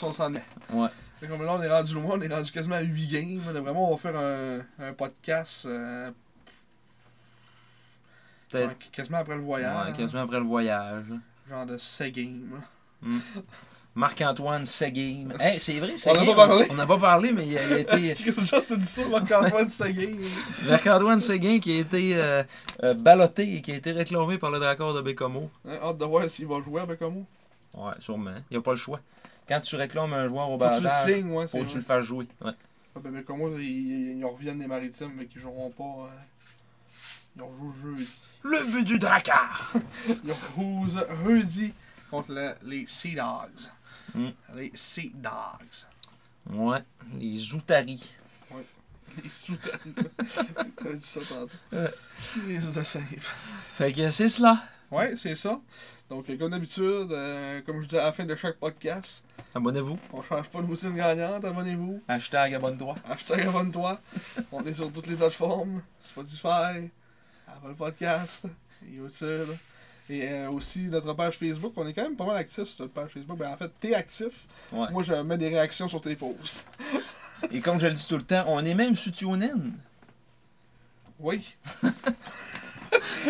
On 0.03 0.13
s'en 0.13 0.35
est. 0.35 0.43
Ouais. 0.71 0.89
Fait 1.19 1.27
Comme 1.27 1.43
là, 1.43 1.53
on 1.57 1.61
est 1.63 1.67
rendu 1.71 1.93
loin, 1.95 2.11
on 2.17 2.21
est 2.21 2.27
rendu 2.33 2.51
quasiment 2.51 2.75
à 2.75 2.81
8 2.81 3.07
games. 3.07 3.41
Là, 3.53 3.59
Vraiment, 3.61 3.91
on 3.91 3.95
va 3.95 3.97
faire 3.97 4.15
un, 4.19 4.59
un 4.85 4.93
podcast 4.93 5.65
euh, 5.65 6.11
Peut-être 8.51 8.67
ouais, 8.69 8.77
quasiment 8.91 9.17
après 9.17 9.35
le 9.35 9.41
voyage. 9.41 9.87
ouais, 9.87 9.93
quasiment 9.97 10.21
après 10.21 10.37
le 10.39 10.45
voyage. 10.45 11.05
Genre 11.49 11.65
de 11.65 11.77
7 11.77 12.13
games. 12.13 12.61
Marc-Antoine 13.97 14.65
Seguin. 14.65 15.29
Hey, 15.39 15.57
c'est 15.59 15.79
vrai, 15.79 15.89
On 16.05 16.13
n'a 16.13 16.19
Seguin, 16.19 16.25
pas 16.35 16.47
parlé. 16.47 16.67
On 16.69 16.73
n'a 16.75 16.85
pas 16.85 16.97
parlé, 16.99 17.31
mais 17.31 17.47
il 17.47 17.57
a, 17.57 17.63
il 17.65 17.73
a 17.73 17.79
été. 17.79 18.15
Juste 18.23 18.81
ça, 18.83 19.07
Marc-Antoine 19.07 19.67
7 19.69 19.91
games. 19.93 20.19
Marc-Antoine 20.67 21.19
Seguin 21.19 21.59
qui 21.59 21.77
a 21.77 21.79
été 21.81 22.15
euh, 22.15 22.43
euh, 22.83 22.93
ballotté 22.93 23.55
et 23.55 23.61
qui 23.61 23.71
a 23.71 23.75
été 23.75 23.91
réclamé 23.91 24.37
par 24.37 24.51
le 24.51 24.59
Dracor 24.59 24.93
de 24.93 25.01
Bécomo. 25.01 25.49
Hein, 25.67 25.77
hâte 25.83 25.97
de 25.97 26.05
voir 26.05 26.29
s'il 26.29 26.45
va 26.45 26.61
jouer 26.61 26.81
avec 26.81 27.01
Homo. 27.01 27.25
Ouais, 27.73 27.93
sûrement. 27.99 28.35
Il 28.51 28.53
n'y 28.53 28.57
a 28.57 28.61
pas 28.61 28.71
le 28.71 28.77
choix. 28.77 28.99
Quand 29.47 29.61
tu 29.61 29.75
réclames 29.75 30.13
un 30.13 30.27
joueur 30.27 30.49
au 30.51 30.59
Faut 30.59 30.65
que 30.69 30.77
tu 30.77 30.83
le 30.83 30.89
signes, 31.15 31.31
ouais. 31.31 31.47
faut 31.47 31.59
que 31.59 31.65
tu 31.65 31.77
le 31.77 31.83
fasses 31.83 32.03
jouer. 32.05 32.27
Ouais. 32.43 32.51
Ah, 32.95 32.99
ben, 33.03 33.23
moi, 33.35 33.49
ils, 33.59 34.17
ils 34.19 34.25
reviennent 34.25 34.59
des 34.59 34.67
maritimes, 34.67 35.11
mais 35.17 35.25
qu'ils 35.25 35.41
joueront 35.41 35.69
pas. 35.71 35.83
euh, 35.83 37.35
Ils 37.35 37.41
rejouent 37.41 37.73
jeudi. 37.81 38.07
Le 38.43 38.63
but 38.71 38.83
du 38.83 38.99
Dracar! 38.99 39.71
Ils 40.07 40.31
rejouent 40.55 40.87
jeudi 41.25 41.73
contre 42.11 42.31
le- 42.31 42.53
les 42.63 42.85
Sea 42.85 43.15
Dogs. 43.15 43.69
Mm. 44.17 44.33
Les 44.55 44.71
Sea 44.75 45.11
Dogs. 45.15 45.87
Ouais, 46.49 46.83
les 47.17 47.37
Zoutaris. 47.37 48.15
Les 49.23 49.29
sous-tarifs. 49.29 49.95
T'as 50.83 50.93
dit 50.93 50.99
ça 51.01 51.19
tantôt. 51.21 51.49
Ouais. 51.71 51.91
Les 52.47 52.59
de 52.59 52.83
save. 52.83 53.03
Fait 53.73 53.91
que 53.91 54.09
c'est 54.11 54.29
cela. 54.29 54.63
Ouais, 54.91 55.15
c'est 55.15 55.35
ça. 55.35 55.59
Donc, 56.07 56.27
comme 56.37 56.51
d'habitude, 56.51 57.11
euh, 57.11 57.61
comme 57.63 57.81
je 57.81 57.87
dis 57.87 57.97
à 57.97 58.03
la 58.03 58.11
fin 58.11 58.25
de 58.25 58.35
chaque 58.35 58.57
podcast, 58.57 59.25
Abonnez-vous. 59.55 59.97
on 60.13 60.21
change 60.21 60.47
pas 60.49 60.61
de 60.61 60.67
routine 60.67 60.95
gagnante. 60.95 61.43
Abonnez-vous. 61.43 62.01
Hashtag 62.07 62.53
abonne-toi. 62.53 62.95
Hashtag 63.09 63.47
abonne-toi. 63.47 63.99
On 64.51 64.63
est 64.65 64.75
sur 64.75 64.91
toutes 64.93 65.07
les 65.07 65.15
plateformes. 65.15 65.81
Spotify, 66.03 66.91
Apple 67.47 67.73
Podcast, 67.75 68.45
YouTube. 68.87 69.49
Et 70.09 70.29
euh, 70.29 70.49
aussi 70.49 70.83
notre 70.83 71.13
page 71.13 71.37
Facebook. 71.37 71.73
On 71.75 71.87
est 71.87 71.93
quand 71.93 72.03
même 72.03 72.15
pas 72.15 72.25
mal 72.25 72.37
actifs 72.37 72.65
sur 72.65 72.83
notre 72.85 72.93
page 72.93 73.11
Facebook. 73.11 73.37
Ben, 73.37 73.51
en 73.51 73.57
fait, 73.57 73.71
t'es 73.79 73.93
actif. 73.93 74.47
Ouais. 74.71 74.87
Moi, 74.91 75.03
je 75.03 75.13
mets 75.13 75.37
des 75.37 75.49
réactions 75.49 75.87
sur 75.87 76.01
tes 76.01 76.15
posts. 76.15 76.67
Et 77.51 77.59
comme 77.59 77.79
je 77.79 77.87
le 77.87 77.93
dis 77.93 78.07
tout 78.07 78.17
le 78.17 78.23
temps, 78.23 78.45
on 78.47 78.63
est 78.65 78.73
même 78.73 78.95
sur 78.95 79.11
TuneIn. 79.11 79.71
Oui. 81.19 81.55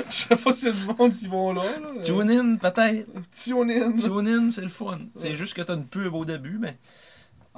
Je 0.09 0.15
sais 0.15 0.35
pas 0.35 0.53
s'il 0.53 0.69
y 0.69 0.71
a 0.71 0.73
du 0.73 0.85
monde 0.85 1.13
qui 1.13 1.27
vont 1.27 1.51
là. 1.51 1.63
là. 1.63 2.01
TuneIn, 2.01 2.55
peut-être. 2.55 3.07
TuneIn. 3.43 3.93
TuneIn, 3.93 4.49
c'est 4.49 4.61
le 4.61 4.69
fun. 4.69 4.99
C'est 5.17 5.33
juste 5.33 5.53
que 5.55 5.61
t'as 5.61 5.75
une 5.75 5.85
pub 5.85 6.13
au 6.13 6.25
début, 6.25 6.57
mais. 6.59 6.77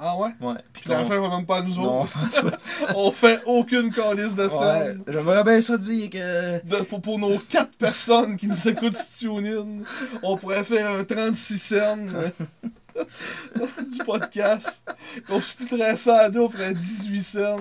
Ah 0.02 0.16
ouais? 0.16 0.30
Ouais. 0.40 0.54
Puis 0.72 0.82
Puis 0.84 0.90
l'argent 0.90 1.20
va 1.20 1.36
même 1.36 1.44
pas 1.44 1.58
à 1.58 1.62
nous 1.62 1.74
Non, 1.74 2.02
autres. 2.04 2.12
pas 2.18 2.40
toi. 2.40 2.50
On 2.96 3.12
fait 3.12 3.42
aucune 3.44 3.92
calice 3.92 4.34
de 4.34 4.46
Ouais. 4.46 4.58
scène. 4.80 5.02
J'aimerais 5.06 5.44
bien 5.44 5.60
ça 5.60 5.76
dire 5.76 6.08
que. 6.08 6.64
De- 6.66 6.82
pour, 6.84 7.02
pour 7.02 7.18
nos 7.18 7.38
4 7.38 7.76
personnes 7.76 8.36
qui 8.38 8.46
nous 8.46 8.68
écoutent 8.68 8.96
sur 8.96 9.36
TuneIn, 9.36 9.82
on 10.22 10.38
pourrait 10.38 10.64
faire 10.64 10.90
un 10.90 11.04
36 11.04 11.58
cents 11.58 11.98
euh, 12.14 13.04
du 13.92 14.02
podcast. 14.04 14.82
On 15.28 15.38
splitterait 15.40 15.96
ça 15.98 16.16
à 16.22 16.30
deux, 16.30 16.40
on 16.40 16.48
ferait 16.50 16.72
18 16.72 17.22
cents. 17.24 17.60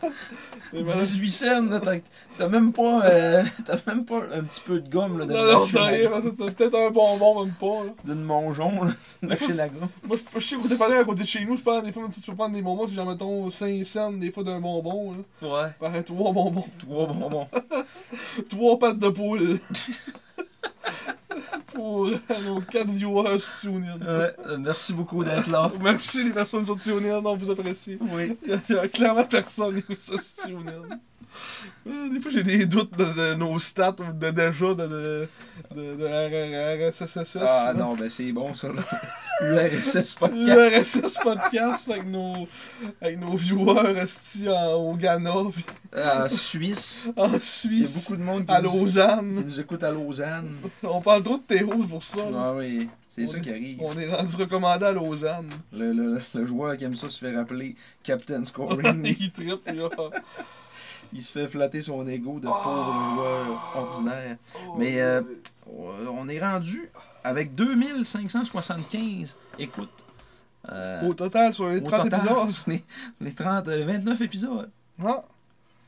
Mais 0.72 0.82
voilà. 0.82 1.00
18 1.00 1.30
cents, 1.30 1.62
là, 1.66 1.80
t'as- 1.80 2.48
même 2.48 2.72
pas. 2.72 3.04
euh, 3.06 3.42
t'as 3.66 3.76
même 3.86 4.04
pas 4.04 4.20
un 4.34 4.42
petit 4.44 4.60
peu 4.64 4.80
de 4.80 4.88
gomme, 4.88 5.18
là, 5.18 5.26
de 5.26 5.32
Non, 5.32 5.60
non, 5.60 5.66
t'as 5.72 5.84
rien, 5.84 6.10
t'as 6.10 6.50
peut-être 6.50 6.78
un 6.78 6.90
bonbon, 6.90 7.44
même 7.44 7.54
pas. 7.54 7.84
Là. 7.84 7.92
d'une 8.04 8.22
mongeon, 8.24 8.84
là. 8.84 8.92
Une 9.22 9.28
machine 9.28 9.60
à 9.60 9.68
gomme. 9.68 9.88
Moi, 10.04 10.16
je, 10.36 10.40
sais 10.40 10.56
qu'au 10.56 10.68
dépanneur 10.68 11.00
à 11.00 11.04
côté 11.04 11.22
de 11.22 11.28
chez 11.28 11.44
nous, 11.44 11.56
je 11.56 11.62
pense, 11.62 11.82
des 11.82 11.92
fois, 11.92 12.08
tu 12.12 12.20
peux 12.20 12.34
prendre 12.34 12.54
des 12.54 12.62
bonbons, 12.62 12.86
si 12.86 12.94
j'en 12.94 13.06
mettons 13.06 13.50
5 13.50 13.84
cents, 13.84 14.12
des 14.12 14.30
fois 14.30 14.44
d'un 14.44 14.60
bonbon. 14.60 15.14
Là. 15.42 15.48
Ouais. 15.48 15.70
Pareil, 15.80 16.04
3 16.04 16.32
bonbons. 16.32 16.64
Trois 16.78 17.06
bonbons. 17.06 17.46
3 18.48 18.78
pattes 18.78 18.98
de 18.98 19.08
poule. 19.08 19.58
Pour 21.72 22.06
euh, 22.06 22.18
nos 22.44 22.60
4 22.60 22.88
viewers 22.88 23.38
sur 23.38 23.60
TuneIn. 23.60 23.98
Ouais. 23.98 24.34
euh, 24.46 24.58
Merci 24.58 24.92
beaucoup 24.92 25.22
d'être 25.22 25.48
là. 25.48 25.70
Merci 25.80 26.24
les 26.24 26.30
personnes 26.30 26.64
sur 26.64 26.78
TuneIn, 26.78 27.22
on 27.24 27.36
vous 27.36 27.50
apprécie. 27.50 27.98
Oui. 28.00 28.36
Il 28.46 28.74
y 28.74 28.78
a, 28.78 28.88
clairement 28.88 29.24
personne 29.24 29.80
qui 29.82 29.94
sur 29.94 30.18
TuneIn. 30.44 30.98
Euh, 31.86 32.08
Des 32.10 32.20
fois, 32.20 32.30
j'ai 32.30 32.42
des 32.42 32.66
doutes 32.66 32.96
de, 32.96 33.34
nos 33.34 33.58
stats 33.58 33.96
ou 34.00 34.12
de 34.12 34.30
déjà 34.30 34.74
de, 34.74 35.28
de, 35.74 36.88
RSSS. 36.90 37.38
Ah 37.40 37.72
non, 37.76 37.94
ben 37.94 38.08
c'est 38.08 38.30
bon 38.32 38.54
ça, 38.54 38.68
là. 38.68 38.82
URSS 39.40 40.16
podcast. 40.16 40.94
L'URSS 41.04 41.18
podcast 41.22 41.88
avec 41.90 42.06
nos, 42.06 42.48
avec 43.00 43.18
nos 43.20 43.36
viewers 43.36 44.04
au 44.74 44.94
Ghana, 44.96 45.32
puis 45.54 45.64
En 45.96 46.28
Suisse. 46.28 47.10
en 47.16 47.28
Il 47.28 47.32
y 47.32 47.36
a 47.36 47.40
Suisse, 47.40 47.94
beaucoup 47.94 48.16
de 48.16 48.24
monde 48.24 48.46
qui, 48.46 48.52
à 48.52 48.60
nous, 48.60 48.72
Lausanne. 48.72 49.42
nous 49.46 49.60
écoute 49.60 49.82
à 49.84 49.90
Lausanne. 49.90 50.56
On 50.82 51.00
parle 51.00 51.22
trop 51.22 51.36
de 51.38 51.42
Théo 51.42 51.68
pour 51.88 52.02
ça. 52.02 52.20
Ah 52.36 52.52
oui, 52.56 52.88
c'est 53.08 53.26
ça 53.28 53.38
qui 53.38 53.50
arrive. 53.50 53.78
On 53.80 53.96
est 53.98 54.08
rendu 54.12 54.34
recommandé 54.36 54.84
à 54.86 54.92
Lausanne. 54.92 55.50
Le, 55.72 55.92
le, 55.92 56.20
le 56.34 56.46
joueur 56.46 56.76
qui 56.76 56.84
aime 56.84 56.96
ça 56.96 57.08
se 57.08 57.18
fait 57.18 57.34
rappeler 57.36 57.76
Captain 58.02 58.42
Scoring. 58.44 59.04
Il 59.20 59.30
trippe, 59.30 59.62
puis 59.64 59.76
là. 59.76 59.88
Il 61.12 61.22
se 61.22 61.32
fait 61.32 61.48
flatter 61.48 61.80
son 61.82 62.06
ego 62.06 62.38
de 62.40 62.46
pauvre 62.46 62.94
Oh. 62.94 63.14
joueur 63.14 63.72
ordinaire. 63.76 64.36
Oh, 64.66 64.74
Mais, 64.78 65.00
euh, 65.00 65.22
On 66.10 66.28
est 66.28 66.40
rendu 66.40 66.90
avec 67.24 67.54
2575 67.54 69.36
écoutes. 69.58 69.88
Euh, 70.70 71.02
Au 71.08 71.14
total, 71.14 71.54
sur 71.54 71.68
les 71.68 71.76
au 71.78 71.80
30 71.80 72.04
total, 72.10 72.20
épisodes. 72.20 72.54
les, 72.66 72.84
les 73.20 73.32
30, 73.34 73.68
euh, 73.68 73.84
29 73.84 74.20
épisodes 74.22 74.70
Ah, 75.04 75.24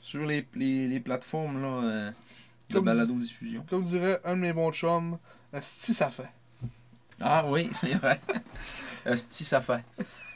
sur 0.00 0.24
les, 0.26 0.46
les, 0.54 0.86
les 0.88 1.00
plateformes 1.00 1.60
là, 1.60 1.68
euh, 1.82 2.10
de 2.70 2.78
balado-diffusion. 2.80 3.64
comme 3.68 3.84
dirait 3.84 4.20
un 4.24 4.36
de 4.36 4.40
mes 4.40 4.52
bons 4.52 4.72
chums, 4.72 5.18
si 5.60 5.92
ça 5.92 6.08
fait. 6.10 6.30
Ah 7.20 7.44
oui, 7.46 7.70
c'est 7.74 7.94
vrai. 7.94 8.20
Esti, 9.04 9.44
ça 9.44 9.60
fait. 9.60 9.84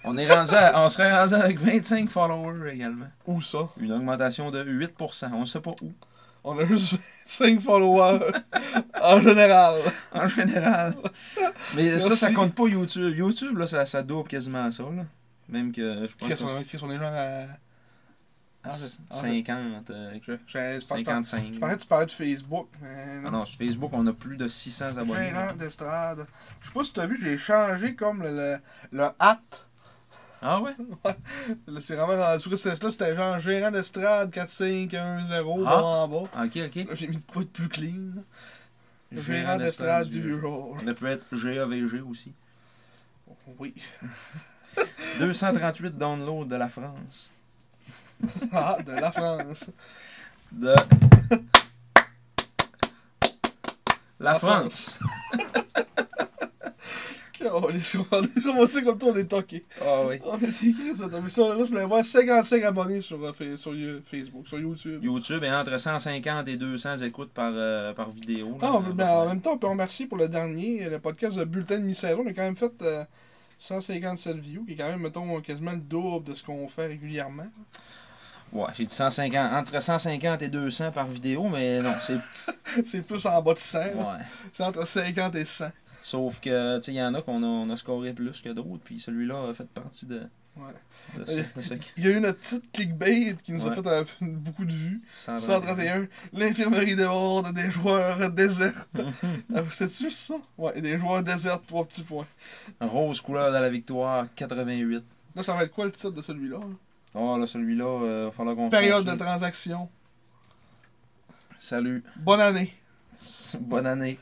On, 0.05 0.17
est 0.19 0.31
rendu 0.31 0.53
à- 0.55 0.81
on 0.83 0.89
serait 0.89 1.13
rendu 1.13 1.35
avec 1.35 1.59
25 1.61 2.11
followers 2.11 2.73
également. 2.75 3.07
Où 3.27 3.41
ça? 3.43 3.69
Une 3.79 3.93
augmentation 3.93 4.51
de 4.51 4.63
8%. 4.63 5.31
On 5.33 5.41
ne 5.41 5.45
sait 5.45 5.61
pas 5.61 5.75
où. 5.83 5.93
On 6.45 6.59
a 6.59 6.67
juste 6.67 6.97
5 7.25 7.61
followers 7.63 8.21
en 9.03 9.21
général. 9.21 9.81
En 10.13 10.27
général. 10.27 10.95
Mais 11.75 11.99
ça, 11.99 12.15
ça 12.17 12.27
Merci. 12.29 12.35
compte 12.35 12.55
pas 12.55 12.67
YouTube. 12.69 13.17
YouTube, 13.17 13.57
là, 13.59 13.67
ça, 13.67 13.87
ça 13.87 14.03
double 14.03 14.29
quasiment 14.29 14.71
ça. 14.71 14.83
Là. 14.83 15.05
Même 15.49 15.73
que 15.73 16.07
je 16.07 16.15
pense 16.17 16.29
Qu'est-ce 16.29 16.43
que 16.45 16.49
qu'on 16.49 16.65
qu'est-ce 16.65 16.83
qu'on 16.83 16.91
est 16.91 16.99
genre 16.99 17.13
à. 17.15 17.45
Ah, 18.67 18.73
c'est 18.73 18.89
c'est- 18.89 18.99
ah, 19.11 19.15
50, 19.17 19.91
euh, 19.91 20.15
Je, 20.27 20.33
je, 20.33 20.37
je, 20.47 20.81
je, 20.81 20.87
parlais- 20.87 21.05
55. 21.05 21.55
je 21.55 21.59
parlais 21.59 21.77
que 21.77 21.83
tu 21.83 21.87
parlais 21.87 22.07
de 22.07 22.13
Facebook, 22.13 22.69
mais 22.81 23.21
non. 23.21 23.29
Ah 23.29 23.31
non, 23.31 23.45
sur 23.45 23.59
Facebook, 23.59 23.91
on 23.93 24.07
a 24.07 24.13
plus 24.13 24.37
de 24.39 24.49
600 24.49 24.97
abonnés. 24.97 25.31
Gérant 25.31 25.53
d'estrade. 25.55 26.27
Je 26.61 26.67
sais 26.69 26.73
pas 26.73 26.85
si 26.85 26.93
tu 26.93 27.01
as 27.01 27.07
vu, 27.07 27.19
j'ai 27.21 27.37
changé 27.37 27.95
comme 27.95 28.23
le, 28.23 28.31
le, 28.31 28.57
le 28.93 29.05
hat. 29.19 29.41
Ah 30.47 30.61
ouais? 30.61 30.75
Là, 31.67 31.81
c'est 31.81 31.95
vraiment 31.97 32.23
rendu. 32.23 32.49
Là, 32.51 32.57
c'était- 32.57 32.83
là, 32.85 32.91
c'était 32.91 33.15
genre 33.17 33.39
gérant 33.39 33.71
d'estrade 33.71 34.31
4510 34.31 35.65
Ah. 35.67 35.83
en 35.83 36.09
bas. 36.09 36.17
Ok, 36.45 36.57
ok. 36.57 36.75
Là, 36.89 36.95
j'ai 36.95 37.09
mis 37.09 37.17
de 37.17 37.23
quoi 37.33 37.43
de 37.43 37.49
plus 37.49 37.69
clean? 37.69 38.13
Gérant 39.13 39.57
d'estrade 39.59 40.09
du 40.09 40.39
jour. 40.41 40.77
On 40.87 40.95
peut 40.95 41.07
être 41.07 41.27
GAVG 41.33 42.01
aussi. 42.01 42.33
Oui. 43.59 43.75
238 45.19 45.97
downloads 45.97 46.47
de 46.47 46.57
la 46.57 46.69
France. 46.69 47.31
Ah, 48.53 48.79
de 48.85 48.93
la 48.93 49.13
France. 49.13 49.71
De. 50.53 50.75
La 54.21 54.39
France. 54.39 54.99
Oh, 57.53 57.69
les 57.71 57.81
on 58.11 58.23
a 58.23 58.41
commencé 58.43 58.83
comme 58.83 58.99
toi, 58.99 59.11
on 59.13 59.17
est 59.17 59.25
toqué. 59.25 59.65
Ah 59.81 60.03
oui. 60.09 60.17
On 60.25 60.39
est 60.39 60.65
écrit 60.65 60.95
ça. 60.97 61.09
T'as 61.11 61.21
vu 61.21 61.29
ça? 61.29 61.49
Là, 61.49 61.57
je 61.59 61.71
voulais 61.71 61.85
voir 61.85 62.05
55 62.05 62.63
abonnés 62.63 63.01
sur, 63.01 63.23
euh, 63.23 63.57
sur 63.57 63.73
euh, 63.73 64.03
Facebook, 64.07 64.49
sur 64.49 64.59
YouTube. 64.59 65.03
YouTube 65.03 65.43
est 65.45 65.53
entre 65.53 65.79
150 65.79 66.49
et 66.49 66.57
200 66.57 66.99
écoutes 66.99 67.33
par, 67.33 67.53
euh, 67.55 67.93
par 67.93 68.11
vidéo. 68.11 68.57
Ah, 68.61 68.67
là. 68.67 68.73
on 68.75 68.95
mais 68.95 69.05
en 69.05 69.27
même 69.27 69.41
temps, 69.41 69.53
on 69.53 69.59
peut 69.59 69.67
remercier 69.67 70.07
pour 70.07 70.19
le 70.19 70.29
dernier, 70.29 70.89
le 70.89 70.99
podcast 70.99 71.37
de 71.37 71.45
Bulletin 71.45 71.79
de 71.79 71.85
mi-saison. 71.85 72.23
On 72.25 72.29
a 72.29 72.33
quand 72.33 72.43
même 72.43 72.57
fait 72.57 72.73
euh, 72.83 73.05
157 73.59 74.37
views, 74.39 74.65
qui 74.65 74.73
est 74.73 74.77
quand 74.77 74.89
même, 74.89 75.01
mettons, 75.01 75.41
quasiment 75.41 75.73
le 75.73 75.79
double 75.79 76.27
de 76.27 76.35
ce 76.35 76.43
qu'on 76.43 76.69
fait 76.69 76.87
régulièrement. 76.87 77.47
Ouais, 78.55 78.67
j'ai 78.75 78.87
dit 78.87 78.95
150, 78.95 79.53
entre 79.53 79.83
150 79.83 80.43
et 80.43 80.49
200 80.49 80.93
par 80.93 81.07
vidéo, 81.09 81.49
mais 81.49 81.83
non, 81.83 81.95
c'est. 82.01 82.19
C'est 82.87 83.03
plus 83.03 83.25
en 83.27 83.41
bas 83.43 83.55
de 83.55 83.59
100. 83.59 83.79
là. 83.79 83.87
Ouais. 83.95 84.25
C'est 84.53 84.63
entre 84.65 84.87
50 84.87 85.35
et 85.37 85.45
100. 85.45 85.67
Sauf 86.03 86.41
que, 86.41 86.77
tu 86.79 86.83
sais, 86.85 86.93
il 86.93 86.97
y 86.97 87.03
en 87.03 87.15
a 87.15 87.23
qu'on 87.23 87.43
a, 87.43 87.47
on 87.47 87.71
a 87.71 87.77
scoré 87.77 88.13
plus 88.13 88.41
que 88.41 88.49
d'autres, 88.51 88.83
puis 88.85 88.99
celui-là 89.01 89.49
a 89.51 89.55
fait 89.55 89.69
partie 89.69 90.07
de. 90.07 90.23
Ouais. 90.57 90.73
de 91.17 91.25
de 91.25 91.79
Il 91.97 92.05
y 92.05 92.09
a 92.09 92.11
eu 92.13 92.21
notre 92.21 92.39
petite 92.39 92.71
clickbait 92.73 93.37
qui 93.43 93.53
nous 93.53 93.67
a 93.67 93.75
fait 93.75 93.87
euh, 93.87 94.05
beaucoup 94.21 94.65
de 94.65 94.73
vues. 94.73 95.03
131. 95.15 95.39
131. 95.61 96.07
L'infirmerie 96.33 96.95
déborde 96.97 97.53
des 97.55 97.71
joueurs 97.71 98.31
désertes. 98.33 99.01
Ah, 99.55 99.61
C'est-tu 99.71 100.11
ça? 100.11 100.35
Ouais, 100.59 100.81
des 100.81 100.99
joueurs 100.99 101.23
désertes, 101.23 101.67
trois 101.67 101.85
petits 101.85 102.05
points. 102.05 102.27
Rose 102.81 103.21
couleur 103.21 103.53
de 103.53 103.59
la 103.59 103.69
victoire, 103.69 104.27
88. 104.37 105.03
Là, 105.35 105.43
ça 105.43 105.55
va 105.55 105.65
être 105.65 105.73
quoi 105.73 105.87
le 105.87 105.93
titre 105.93 106.13
de 106.13 106.23
celui-là? 106.23 106.59
là? 106.59 106.67
Oh 107.15 107.39
là, 107.39 107.47
celui-là, 107.47 107.85
euh, 107.85 108.23
il 108.23 108.25
va 108.27 108.31
falloir 108.33 108.57
qu'on 108.57 108.67
se 108.67 108.71
Période 108.71 109.05
de 109.05 109.15
transaction. 109.15 109.89
Salut. 111.59 112.03
Bonne 112.17 112.41
année. 112.41 112.75
Bonne 113.61 113.87
année. 113.87 114.19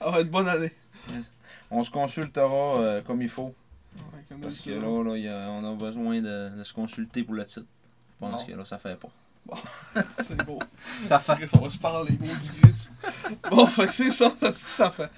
Ça 0.00 0.10
va 0.10 0.20
être 0.20 0.30
bonne 0.30 0.46
année. 0.48 0.70
On 1.70 1.82
se 1.82 1.90
consultera 1.90 2.78
euh, 2.78 3.02
comme 3.02 3.20
il 3.22 3.28
faut. 3.28 3.52
Ouais, 3.96 4.24
comme 4.28 4.40
Parce 4.40 4.60
que 4.60 4.70
là, 4.70 5.02
là, 5.02 5.16
il 5.16 5.24
y 5.24 5.28
a- 5.28 5.50
on 5.50 5.64
a 5.72 5.74
besoin 5.74 6.20
de, 6.20 6.56
de 6.56 6.62
se 6.62 6.72
consulter 6.72 7.24
pour 7.24 7.34
le 7.34 7.44
titre. 7.44 7.66
Je 7.66 8.26
pense 8.26 8.40
Non. 8.42 8.46
que 8.46 8.52
là, 8.58 8.64
ça 8.64 8.78
fait 8.78 8.94
pas. 8.96 9.08
C'est 10.26 10.44
beau. 10.44 10.58
Ça 11.04 11.18
fait. 11.18 11.34
Chris, 11.36 11.50
on 11.54 11.58
va 11.64 11.70
se 11.70 11.78
parler, 11.78 12.10
maudit 12.18 12.50
Chris. 12.62 12.88
Bon, 13.50 13.66
fait 13.66 13.86
que 13.86 13.92
c'est 13.92 14.10
ça, 14.10 14.32
ça, 14.40 14.52
ça 14.52 14.90
fait. 14.90 15.10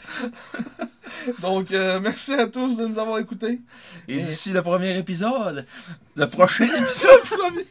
Donc, 1.40 1.70
euh, 1.72 2.00
merci 2.00 2.34
à 2.34 2.46
tous 2.46 2.76
de 2.76 2.86
nous 2.86 2.98
avoir 2.98 3.18
écoutés. 3.18 3.60
Et 4.08 4.16
Et- 4.16 4.20
d'ici 4.20 4.50
le 4.52 4.62
premier 4.62 4.96
épisode, 4.98 5.66
le 6.14 6.28
prochain 6.28 6.64
épisode, 6.76 7.20
Premier. 7.22 7.64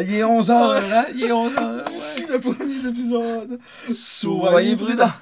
il 0.00 0.14
est 0.14 0.22
11h, 0.22 0.52
hein? 0.52 1.04
Il 1.14 1.24
est 1.24 1.30
11h. 1.30 1.84
D'ici 1.88 2.26
le 2.28 2.40
premier 2.40 2.88
épisode. 2.88 3.58
Soyez 3.88 4.76
prudents. 4.76 5.12